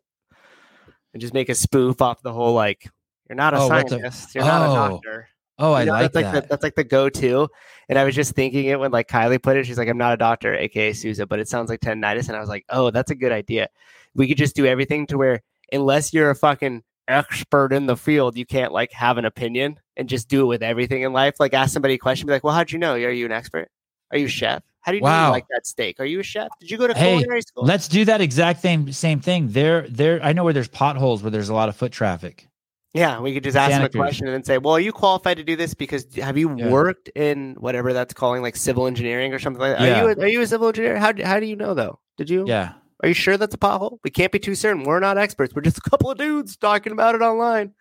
And 1.13 1.21
just 1.21 1.33
make 1.33 1.49
a 1.49 1.55
spoof 1.55 2.01
off 2.01 2.21
the 2.23 2.33
whole 2.33 2.53
like, 2.53 2.89
"You're 3.29 3.35
not 3.35 3.53
a 3.53 3.57
Oh, 3.57 3.69
the- 3.69 3.87
scientist. 3.87 4.33
You're 4.33 4.43
not 4.43 4.67
a 4.67 4.71
Oh, 4.71 4.75
doctor." 4.89 5.27
Oh, 5.57 5.71
I 5.71 5.81
You 5.81 5.85
know, 5.85 5.91
like 5.93 6.01
that's 6.11 6.15
like 6.15 6.33
that. 6.33 6.43
The, 6.43 6.47
that's 6.49 6.63
like 6.63 6.75
the 6.75 6.83
go-to. 6.83 7.47
And 7.89 7.99
I 7.99 8.03
was 8.03 8.15
just 8.15 8.33
thinking 8.33 8.65
it 8.65 8.79
when 8.79 8.91
like 8.91 9.07
Kylie 9.07 9.41
put 9.41 9.57
it. 9.57 9.65
She's 9.65 9.77
like, 9.77 9.87
"I'm 9.87 9.97
not 9.97 10.13
a 10.13 10.17
doctor, 10.17 10.55
aka 10.55 10.93
Sousa, 10.93 11.25
but 11.25 11.39
it 11.39 11.47
sounds 11.47 11.69
like 11.69 11.79
tendinitis." 11.81 12.27
And 12.27 12.35
I 12.35 12.39
was 12.39 12.49
like, 12.49 12.65
"Oh, 12.69 12.89
that's 12.91 13.11
a 13.11 13.15
good 13.15 13.31
idea. 13.31 13.69
We 14.15 14.27
could 14.27 14.37
just 14.37 14.55
do 14.55 14.65
everything 14.65 15.07
to 15.07 15.17
where 15.17 15.41
unless 15.71 16.13
you're 16.13 16.29
a 16.29 16.35
fucking 16.35 16.83
expert 17.07 17.71
in 17.73 17.85
the 17.85 17.95
field, 17.97 18.37
you 18.37 18.45
can't 18.45 18.71
like 18.71 18.91
have 18.91 19.17
an 19.17 19.25
opinion 19.25 19.79
and 19.97 20.09
just 20.09 20.27
do 20.27 20.41
it 20.41 20.45
with 20.45 20.63
everything 20.63 21.03
in 21.03 21.13
life. 21.13 21.35
Like 21.39 21.53
ask 21.53 21.73
somebody 21.73 21.93
a 21.95 21.97
question, 21.97 22.25
be 22.27 22.33
like, 22.33 22.43
"Well, 22.43 22.53
how'd 22.55 22.71
you 22.71 22.79
know? 22.79 22.93
Are 22.93 23.11
you 23.11 23.25
an 23.25 23.31
expert? 23.31 23.69
Are 24.11 24.17
you 24.17 24.25
a 24.25 24.29
chef? 24.29 24.63
How 24.81 24.91
do 24.91 24.97
you 24.97 25.01
know 25.01 25.07
Wow. 25.09 25.25
you 25.27 25.31
like 25.31 25.47
that 25.49 25.65
steak? 25.65 25.99
Are 25.99 26.05
you 26.05 26.19
a 26.19 26.23
chef? 26.23 26.49
Did 26.59 26.69
you 26.71 26.77
go 26.77 26.87
to 26.87 26.93
Hey, 26.93 27.17
culinary 27.17 27.41
school?" 27.41 27.65
Let's 27.65 27.87
do 27.87 28.05
that 28.05 28.21
exact 28.21 28.61
same 28.61 28.91
same 28.91 29.19
thing. 29.19 29.49
There, 29.49 29.87
there. 29.89 30.19
I 30.23 30.33
know 30.33 30.43
where 30.43 30.53
there's 30.53 30.67
potholes 30.67 31.21
where 31.21 31.31
there's 31.31 31.49
a 31.49 31.53
lot 31.53 31.69
of 31.69 31.75
foot 31.75 31.91
traffic. 31.91 32.47
Yeah, 32.95 33.19
we 33.19 33.33
could 33.33 33.43
just 33.43 33.57
ask 33.57 33.71
them 33.71 33.83
a 33.83 33.89
question 33.89 34.25
and 34.25 34.33
then 34.33 34.43
say, 34.45 34.57
"Well, 34.57 34.73
are 34.75 34.79
you 34.79 34.93
qualified 34.93 35.35
to 35.37 35.43
do 35.43 35.55
this? 35.57 35.73
Because 35.73 36.05
have 36.15 36.37
you 36.37 36.55
Yeah. 36.55 36.69
worked 36.69 37.09
in 37.09 37.55
whatever 37.59 37.91
that's 37.91 38.13
calling 38.13 38.41
like 38.41 38.55
civil 38.55 38.87
engineering 38.87 39.33
or 39.33 39.39
something 39.39 39.59
like 39.59 39.77
that? 39.77 39.83
Yeah. 39.85 40.01
Are 40.01 40.09
you 40.11 40.15
a, 40.17 40.23
are 40.23 40.27
you 40.27 40.41
a 40.41 40.47
civil 40.47 40.69
engineer? 40.69 40.97
How 40.97 41.11
do, 41.11 41.21
how 41.23 41.39
do 41.41 41.45
you 41.45 41.57
know 41.57 41.73
though? 41.73 41.99
Did 42.17 42.29
you? 42.29 42.45
Yeah. 42.47 42.71
Are 43.03 43.09
you 43.09 43.13
sure 43.13 43.35
that's 43.35 43.53
a 43.53 43.57
pothole? 43.57 43.99
We 44.05 44.09
can't 44.11 44.31
be 44.31 44.39
too 44.39 44.55
certain. 44.55 44.83
We're 44.83 45.01
not 45.01 45.17
experts. 45.17 45.53
We're 45.53 45.61
just 45.63 45.77
a 45.77 45.89
couple 45.89 46.09
of 46.09 46.17
dudes 46.17 46.55
talking 46.55 46.93
about 46.93 47.15
it 47.15 47.21
online. 47.21 47.73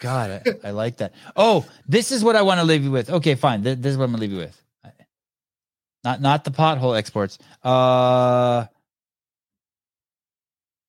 God, 0.00 0.42
I, 0.62 0.68
I 0.68 0.70
like 0.72 0.98
that. 0.98 1.14
Oh, 1.34 1.64
this 1.86 2.12
is 2.12 2.22
what 2.22 2.36
I 2.36 2.42
want 2.42 2.60
to 2.60 2.64
leave 2.64 2.84
you 2.84 2.90
with. 2.90 3.08
Okay, 3.10 3.34
fine. 3.36 3.64
Th- 3.64 3.78
This 3.78 3.92
is 3.92 3.96
what 3.98 4.04
I'm 4.04 4.10
gonna 4.10 4.20
leave 4.20 4.32
you 4.32 4.38
with. 4.38 4.62
Not 6.04 6.20
not 6.20 6.44
the 6.44 6.50
pothole 6.50 6.96
exports. 6.96 7.38
Uh 7.64 8.66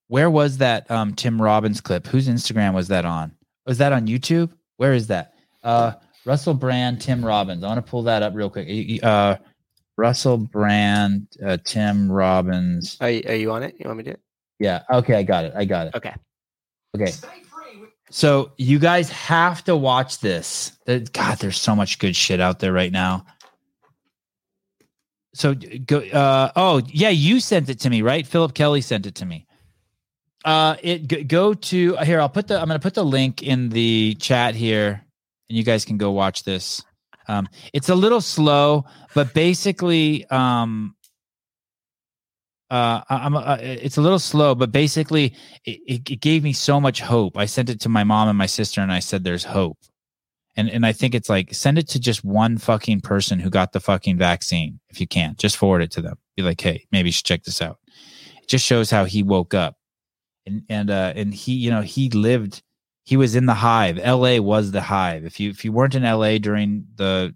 where 0.07 0.29
was 0.29 0.57
that 0.57 0.91
um 0.91 1.13
Tim 1.15 1.41
Robbins 1.41 1.81
clip? 1.81 2.07
Whose 2.07 2.27
Instagram 2.27 2.73
was 2.73 2.89
that 2.89 3.05
on? 3.05 3.31
Was 3.69 3.77
that 3.77 3.93
on 3.93 4.07
YouTube? 4.07 4.49
Where 4.77 4.93
is 4.93 5.07
that? 5.07 5.35
Uh 5.63 5.93
Russell 6.25 6.55
Brand, 6.55 6.99
Tim 6.99 7.23
Robbins. 7.23 7.63
I 7.63 7.67
want 7.67 7.85
to 7.85 7.89
pull 7.89 8.03
that 8.03 8.23
up 8.23 8.33
real 8.33 8.49
quick. 8.49 8.67
Uh 9.03 9.35
Russell 9.95 10.37
Brand, 10.37 11.27
uh, 11.45 11.57
Tim 11.63 12.11
Robbins. 12.11 12.97
Are 13.01 13.09
you, 13.09 13.21
are 13.27 13.35
you 13.35 13.51
on 13.51 13.63
it? 13.63 13.75
You 13.77 13.85
want 13.85 13.97
me 13.97 14.03
to 14.05 14.09
do 14.11 14.13
it? 14.13 14.21
Yeah. 14.57 14.83
Okay, 14.91 15.13
I 15.13 15.23
got 15.23 15.45
it. 15.45 15.53
I 15.55 15.65
got 15.65 15.87
it. 15.87 15.95
Okay. 15.95 16.15
Okay. 16.95 17.11
So 18.09 18.53
you 18.57 18.79
guys 18.79 19.09
have 19.09 19.63
to 19.65 19.75
watch 19.75 20.19
this. 20.19 20.71
God, 20.87 21.37
there's 21.37 21.59
so 21.59 21.75
much 21.75 21.99
good 21.99 22.15
shit 22.15 22.39
out 22.39 22.59
there 22.59 22.73
right 22.73 22.91
now. 22.91 23.25
So 25.35 25.53
go. 25.53 25.99
Uh, 25.99 26.51
oh 26.55 26.81
yeah, 26.87 27.09
you 27.09 27.39
sent 27.39 27.69
it 27.69 27.81
to 27.81 27.89
me, 27.89 28.01
right? 28.01 28.25
Philip 28.25 28.55
Kelly 28.55 28.81
sent 28.81 29.05
it 29.05 29.15
to 29.15 29.25
me. 29.25 29.45
Uh, 30.45 30.75
it 30.81 31.27
go, 31.27 31.53
to 31.53 31.95
here. 31.97 32.21
I'll 32.21 32.29
put 32.29 32.47
the. 32.47 32.59
I'm 32.59 32.67
gonna 32.67 32.79
put 32.79 32.93
the 32.93 33.03
link 33.03 33.43
in 33.43 33.69
the 33.69 34.15
chat 34.15 34.55
here, 34.55 35.05
and 35.49 35.57
you 35.57 35.63
guys 35.63 35.83
can 35.85 35.97
go 35.97 36.11
watch 36.11 36.43
this. 36.43 36.81
Um, 37.27 37.47
it's 37.73 37.89
a 37.89 37.95
little 37.95 38.21
slow, 38.21 38.85
but 39.13 39.33
basically, 39.33 40.25
um, 40.29 40.95
uh, 42.69 43.01
I'm. 43.09 43.35
Uh, 43.35 43.57
it's 43.59 43.97
a 43.97 44.01
little 44.01 44.19
slow, 44.19 44.55
but 44.55 44.71
basically, 44.71 45.33
it, 45.65 45.79
it, 45.87 46.09
it 46.09 46.21
gave 46.21 46.43
me 46.43 46.53
so 46.53 46.79
much 46.79 47.01
hope. 47.01 47.37
I 47.37 47.45
sent 47.45 47.69
it 47.69 47.81
to 47.81 47.89
my 47.89 48.03
mom 48.03 48.29
and 48.29 48.37
my 48.37 48.45
sister, 48.45 48.79
and 48.79 48.91
I 48.91 48.99
said, 48.99 49.23
"There's 49.23 49.43
hope." 49.43 49.77
And 50.55 50.69
and 50.69 50.85
I 50.85 50.93
think 50.93 51.15
it's 51.15 51.29
like 51.29 51.53
send 51.53 51.77
it 51.77 51.87
to 51.89 51.99
just 51.99 52.23
one 52.23 52.57
fucking 52.57 53.01
person 53.01 53.39
who 53.39 53.49
got 53.49 53.73
the 53.73 53.79
fucking 53.79 54.17
vaccine. 54.17 54.79
If 54.89 55.01
you 55.01 55.07
can, 55.07 55.35
just 55.37 55.57
forward 55.57 55.81
it 55.81 55.91
to 55.91 56.01
them. 56.01 56.17
Be 56.37 56.43
like, 56.43 56.61
"Hey, 56.61 56.85
maybe 56.91 57.09
you 57.09 57.13
should 57.13 57.25
check 57.25 57.43
this 57.43 57.61
out." 57.61 57.79
It 58.41 58.47
just 58.47 58.65
shows 58.65 58.89
how 58.91 59.05
he 59.05 59.23
woke 59.23 59.53
up, 59.53 59.77
and 60.49 60.63
and 60.69 60.89
uh, 60.89 61.13
and 61.15 61.33
he, 61.33 61.53
you 61.53 61.71
know, 61.71 61.81
he 61.81 62.09
lived. 62.09 62.61
He 63.03 63.17
was 63.17 63.35
in 63.35 63.47
the 63.47 63.55
hive. 63.55 63.97
L.A. 64.01 64.39
was 64.39 64.71
the 64.71 64.81
hive. 64.81 65.25
If 65.25 65.39
you 65.39 65.49
if 65.49 65.65
you 65.65 65.71
weren't 65.71 65.95
in 65.95 66.03
L.A. 66.03 66.37
during 66.39 66.85
the 66.95 67.35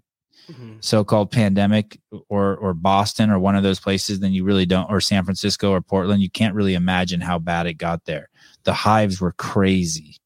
so-called 0.80 1.30
pandemic 1.30 1.98
or 2.28 2.56
or 2.56 2.74
Boston 2.74 3.30
or 3.30 3.38
one 3.38 3.56
of 3.56 3.62
those 3.62 3.80
places, 3.80 4.20
then 4.20 4.32
you 4.32 4.44
really 4.44 4.66
don't, 4.66 4.90
or 4.90 5.00
San 5.00 5.24
Francisco 5.24 5.70
or 5.70 5.80
Portland, 5.80 6.22
you 6.22 6.30
can't 6.30 6.54
really 6.54 6.74
imagine 6.74 7.20
how 7.20 7.38
bad 7.38 7.66
it 7.66 7.74
got 7.74 8.04
there. 8.04 8.28
The 8.64 8.72
hives 8.72 9.20
were 9.20 9.32
crazy. 9.32 10.16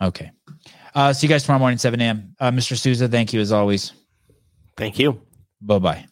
Okay. 0.00 0.30
Uh, 0.94 1.12
see 1.12 1.26
you 1.26 1.28
guys 1.28 1.44
tomorrow 1.44 1.60
morning, 1.60 1.78
7 1.78 2.00
a.m. 2.00 2.34
Uh, 2.38 2.50
Mr. 2.50 2.76
Souza, 2.76 3.08
thank 3.08 3.32
you 3.32 3.40
as 3.40 3.52
always. 3.52 3.92
Thank 4.76 4.98
you. 4.98 5.20
Bye 5.60 5.78
bye. 5.78 6.06